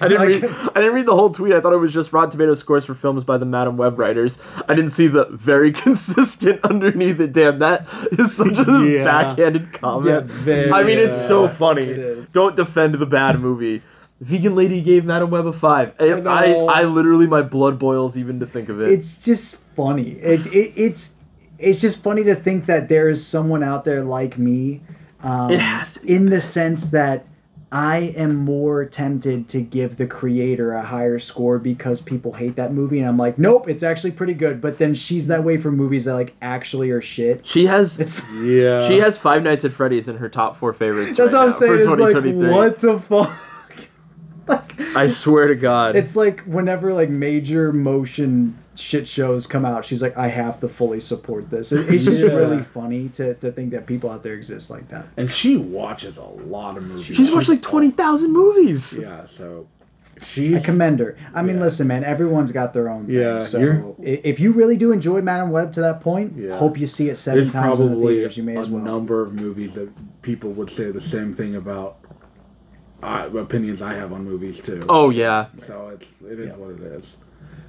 I 0.00 0.08
didn't 0.08 0.26
read. 0.26 0.44
I 0.44 0.80
didn't 0.80 0.94
read 0.94 1.06
the 1.06 1.14
whole 1.14 1.30
tweet. 1.30 1.52
I 1.52 1.60
thought 1.60 1.72
it 1.72 1.76
was 1.78 1.92
just 1.92 2.12
Rotten 2.12 2.30
Tomato 2.30 2.54
scores 2.54 2.84
for 2.84 2.94
films 2.94 3.24
by 3.24 3.36
the 3.38 3.44
Madame 3.46 3.76
Web 3.76 3.98
writers. 3.98 4.38
I 4.68 4.74
didn't 4.74 4.90
see 4.92 5.06
the 5.08 5.24
very 5.30 5.72
consistent 5.84 6.64
underneath 6.64 7.20
it. 7.20 7.32
Damn, 7.32 7.58
that 7.60 7.86
is 8.12 8.34
such 8.36 8.58
a 8.58 8.84
Yeah. 8.88 9.02
backhanded 9.04 9.72
comment. 9.72 10.06
Yeah, 10.28 10.36
very- 10.36 10.70
I 10.72 10.82
mean, 10.84 10.98
it's 10.98 11.20
so 11.26 11.48
funny. 11.48 12.24
Don't 12.32 12.56
defend 12.56 12.94
the 12.94 13.06
bad 13.06 13.40
movie. 13.40 13.82
Vegan 14.20 14.56
lady 14.56 14.80
gave 14.82 15.04
Madame 15.04 15.30
Web 15.30 15.46
a 15.46 15.52
five. 15.52 15.94
I. 16.00 16.10
I, 16.12 16.52
I 16.52 16.82
literally 16.84 17.26
my 17.28 17.42
blood 17.42 17.78
boils 17.78 18.16
even 18.16 18.40
to 18.40 18.46
think 18.46 18.68
of 18.68 18.80
it. 18.80 18.90
it's 18.90 19.16
just 19.16 19.62
funny. 19.76 20.10
It, 20.12 20.44
it 20.52 20.72
it's 20.76 21.14
it's 21.58 21.80
just 21.80 22.02
funny 22.02 22.24
to 22.24 22.34
think 22.34 22.66
that 22.66 22.88
there 22.88 23.08
is 23.08 23.24
someone 23.26 23.62
out 23.62 23.84
there 23.84 24.02
like 24.02 24.36
me. 24.38 24.80
Um, 25.22 25.50
It 25.50 25.60
has 25.60 25.94
to 25.94 26.00
be. 26.00 26.14
in 26.14 26.26
the 26.26 26.40
sense 26.40 26.90
that 26.90 27.26
I 27.70 28.14
am 28.16 28.34
more 28.34 28.86
tempted 28.86 29.48
to 29.50 29.60
give 29.60 29.98
the 29.98 30.06
creator 30.06 30.72
a 30.72 30.82
higher 30.82 31.18
score 31.18 31.58
because 31.58 32.00
people 32.00 32.32
hate 32.32 32.56
that 32.56 32.72
movie, 32.72 32.98
and 32.98 33.06
I'm 33.06 33.18
like, 33.18 33.36
nope, 33.38 33.68
it's 33.68 33.82
actually 33.82 34.12
pretty 34.12 34.32
good. 34.32 34.62
But 34.62 34.78
then 34.78 34.94
she's 34.94 35.26
that 35.26 35.44
way 35.44 35.58
for 35.58 35.70
movies 35.70 36.06
that 36.06 36.14
like 36.14 36.34
actually 36.40 36.90
are 36.90 37.02
shit. 37.02 37.44
she 37.46 37.66
has. 37.66 38.00
It's 38.00 38.22
Yeah. 38.32 38.86
She 38.88 38.98
has 39.00 39.18
Five 39.18 39.42
Nights 39.42 39.64
at 39.66 39.72
Freddy's 39.72 40.08
in 40.08 40.16
her 40.16 40.28
top 40.30 40.56
four 40.56 40.72
favorites. 40.72 41.16
that's 41.18 41.32
right 41.32 41.38
what 41.38 41.42
I'm 41.42 41.50
now 41.50 41.54
saying. 41.56 41.72
For 41.72 41.78
It's 41.78 41.86
like 41.86 41.98
2023. 42.14 42.50
what 42.50 42.78
the 42.80 42.98
fuck. 43.00 43.38
like, 44.48 44.96
I 44.96 45.06
swear 45.06 45.48
to 45.48 45.54
God. 45.54 45.94
it's 45.94 46.16
like 46.16 46.40
whenever 46.44 46.94
like 46.94 47.10
major 47.10 47.70
motion 47.72 48.56
shit 48.78 49.08
shows 49.08 49.46
come 49.46 49.64
out, 49.64 49.84
she's 49.84 50.00
like, 50.02 50.16
I 50.16 50.28
have 50.28 50.60
to 50.60 50.68
fully 50.68 51.00
support 51.00 51.50
this. 51.50 51.72
It- 51.72 51.92
It's 51.92 52.04
just 52.04 52.22
Yeah. 52.22 52.32
really 52.32 52.62
funny 52.62 53.08
to, 53.10 53.34
to 53.34 53.50
think 53.52 53.70
that 53.72 53.86
people 53.86 54.08
out 54.10 54.22
there 54.22 54.34
exist 54.34 54.70
like 54.70 54.88
that. 54.88 55.06
and 55.16 55.28
she 55.30 55.56
watches 55.56 56.16
a 56.16 56.22
lot 56.24 56.76
of 56.76 56.84
movies. 56.84 57.04
She's 57.04 57.30
watched 57.32 57.48
like 57.48 57.62
twenty 57.62 57.90
thousand 57.90 58.32
movies. 58.32 58.98
Yeah, 59.00 59.26
so 59.26 59.66
she's 60.24 60.56
I 60.56 60.60
commend 60.60 61.00
her. 61.00 61.16
I 61.34 61.42
mean, 61.42 61.56
Yeah. 61.56 61.62
listen, 61.64 61.86
man, 61.88 62.04
everyone's 62.04 62.52
got 62.52 62.72
their 62.72 62.88
own 62.88 63.06
thing. 63.06 63.16
Yeah, 63.16 63.42
so 63.42 63.58
you're- 63.58 63.82
if 64.00 64.38
you 64.40 64.52
really 64.52 64.76
do 64.76 64.92
enjoy 64.92 65.22
Madame 65.22 65.50
Web 65.50 65.72
to 65.72 65.80
that 65.80 66.00
point, 66.00 66.34
Yeah. 66.36 66.56
hope 66.56 66.78
you 66.78 66.86
see 66.86 67.08
it 67.08 67.16
seven 67.16 67.40
there's 67.40 67.52
times 67.52 67.80
in 67.80 67.86
the 67.86 67.92
probably 67.92 68.14
theaters. 68.16 68.36
You 68.36 68.42
may 68.44 68.56
a 68.56 68.60
as 68.60 68.68
well. 68.70 68.82
number 68.82 69.22
of 69.22 69.32
movies 69.34 69.74
that 69.74 69.88
people 70.22 70.50
would 70.52 70.70
say 70.70 70.90
the 70.92 71.00
same 71.00 71.34
thing 71.34 71.54
about. 71.56 71.96
Uh, 73.00 73.28
opinions 73.38 73.80
I 73.80 73.94
have 73.94 74.12
on 74.12 74.24
movies 74.24 74.58
too. 74.58 74.80
Oh 74.88 75.10
yeah. 75.10 75.46
So 75.68 75.92
it's 75.94 76.08
it 76.28 76.40
is 76.40 76.52
what 76.56 76.70
it 76.70 76.80
is. 76.82 77.16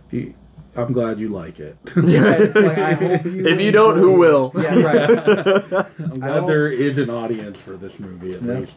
You, 0.10 0.34
I'm 0.76 0.94
glad 0.94 1.20
you 1.20 1.30
like 1.30 1.60
it. 1.60 1.78
Yeah, 2.04 2.32
it's 2.34 2.56
like, 2.56 2.78
I 2.78 2.94
hope 2.94 3.26
you 3.26 3.48
If 3.48 3.60
you 3.60 3.72
don't, 3.72 3.98
who 3.98 4.10
enjoy 4.12 4.20
will? 4.20 4.52
Yeah, 4.56 4.80
right. 4.80 5.90
I'm 6.00 6.20
glad 6.20 6.48
there 6.48 6.72
is 6.72 6.98
an 6.98 7.10
audience 7.10 7.60
for 7.60 7.76
this 7.76 8.00
movie 8.00 8.34
at 8.36 8.42
Yeah. 8.42 8.54
least. 8.60 8.76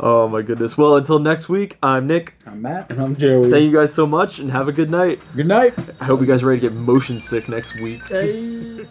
Oh 0.00 0.28
my 0.30 0.42
goodness. 0.42 0.76
Well, 0.76 0.96
until 0.96 1.18
next 1.18 1.48
week, 1.48 1.78
I'm 1.82 2.06
Nick. 2.06 2.34
I'm 2.46 2.60
Matt. 2.62 2.90
And 2.90 3.00
I'm 3.00 3.14
Joey. 3.16 3.50
Thank 3.50 3.64
you 3.64 3.72
guys 3.72 3.94
so 3.94 4.06
much 4.06 4.38
and 4.40 4.50
have 4.50 4.68
a 4.68 4.72
good 4.72 4.90
night. 4.90 5.20
Good 5.36 5.46
night. 5.46 5.74
I 6.00 6.04
hope 6.04 6.20
you 6.20 6.26
guys 6.26 6.42
are 6.42 6.46
ready 6.46 6.60
to 6.62 6.68
get 6.68 6.76
motion 6.76 7.20
sick 7.20 7.48
next 7.48 7.74
week. 7.80 8.02
I 8.10 8.86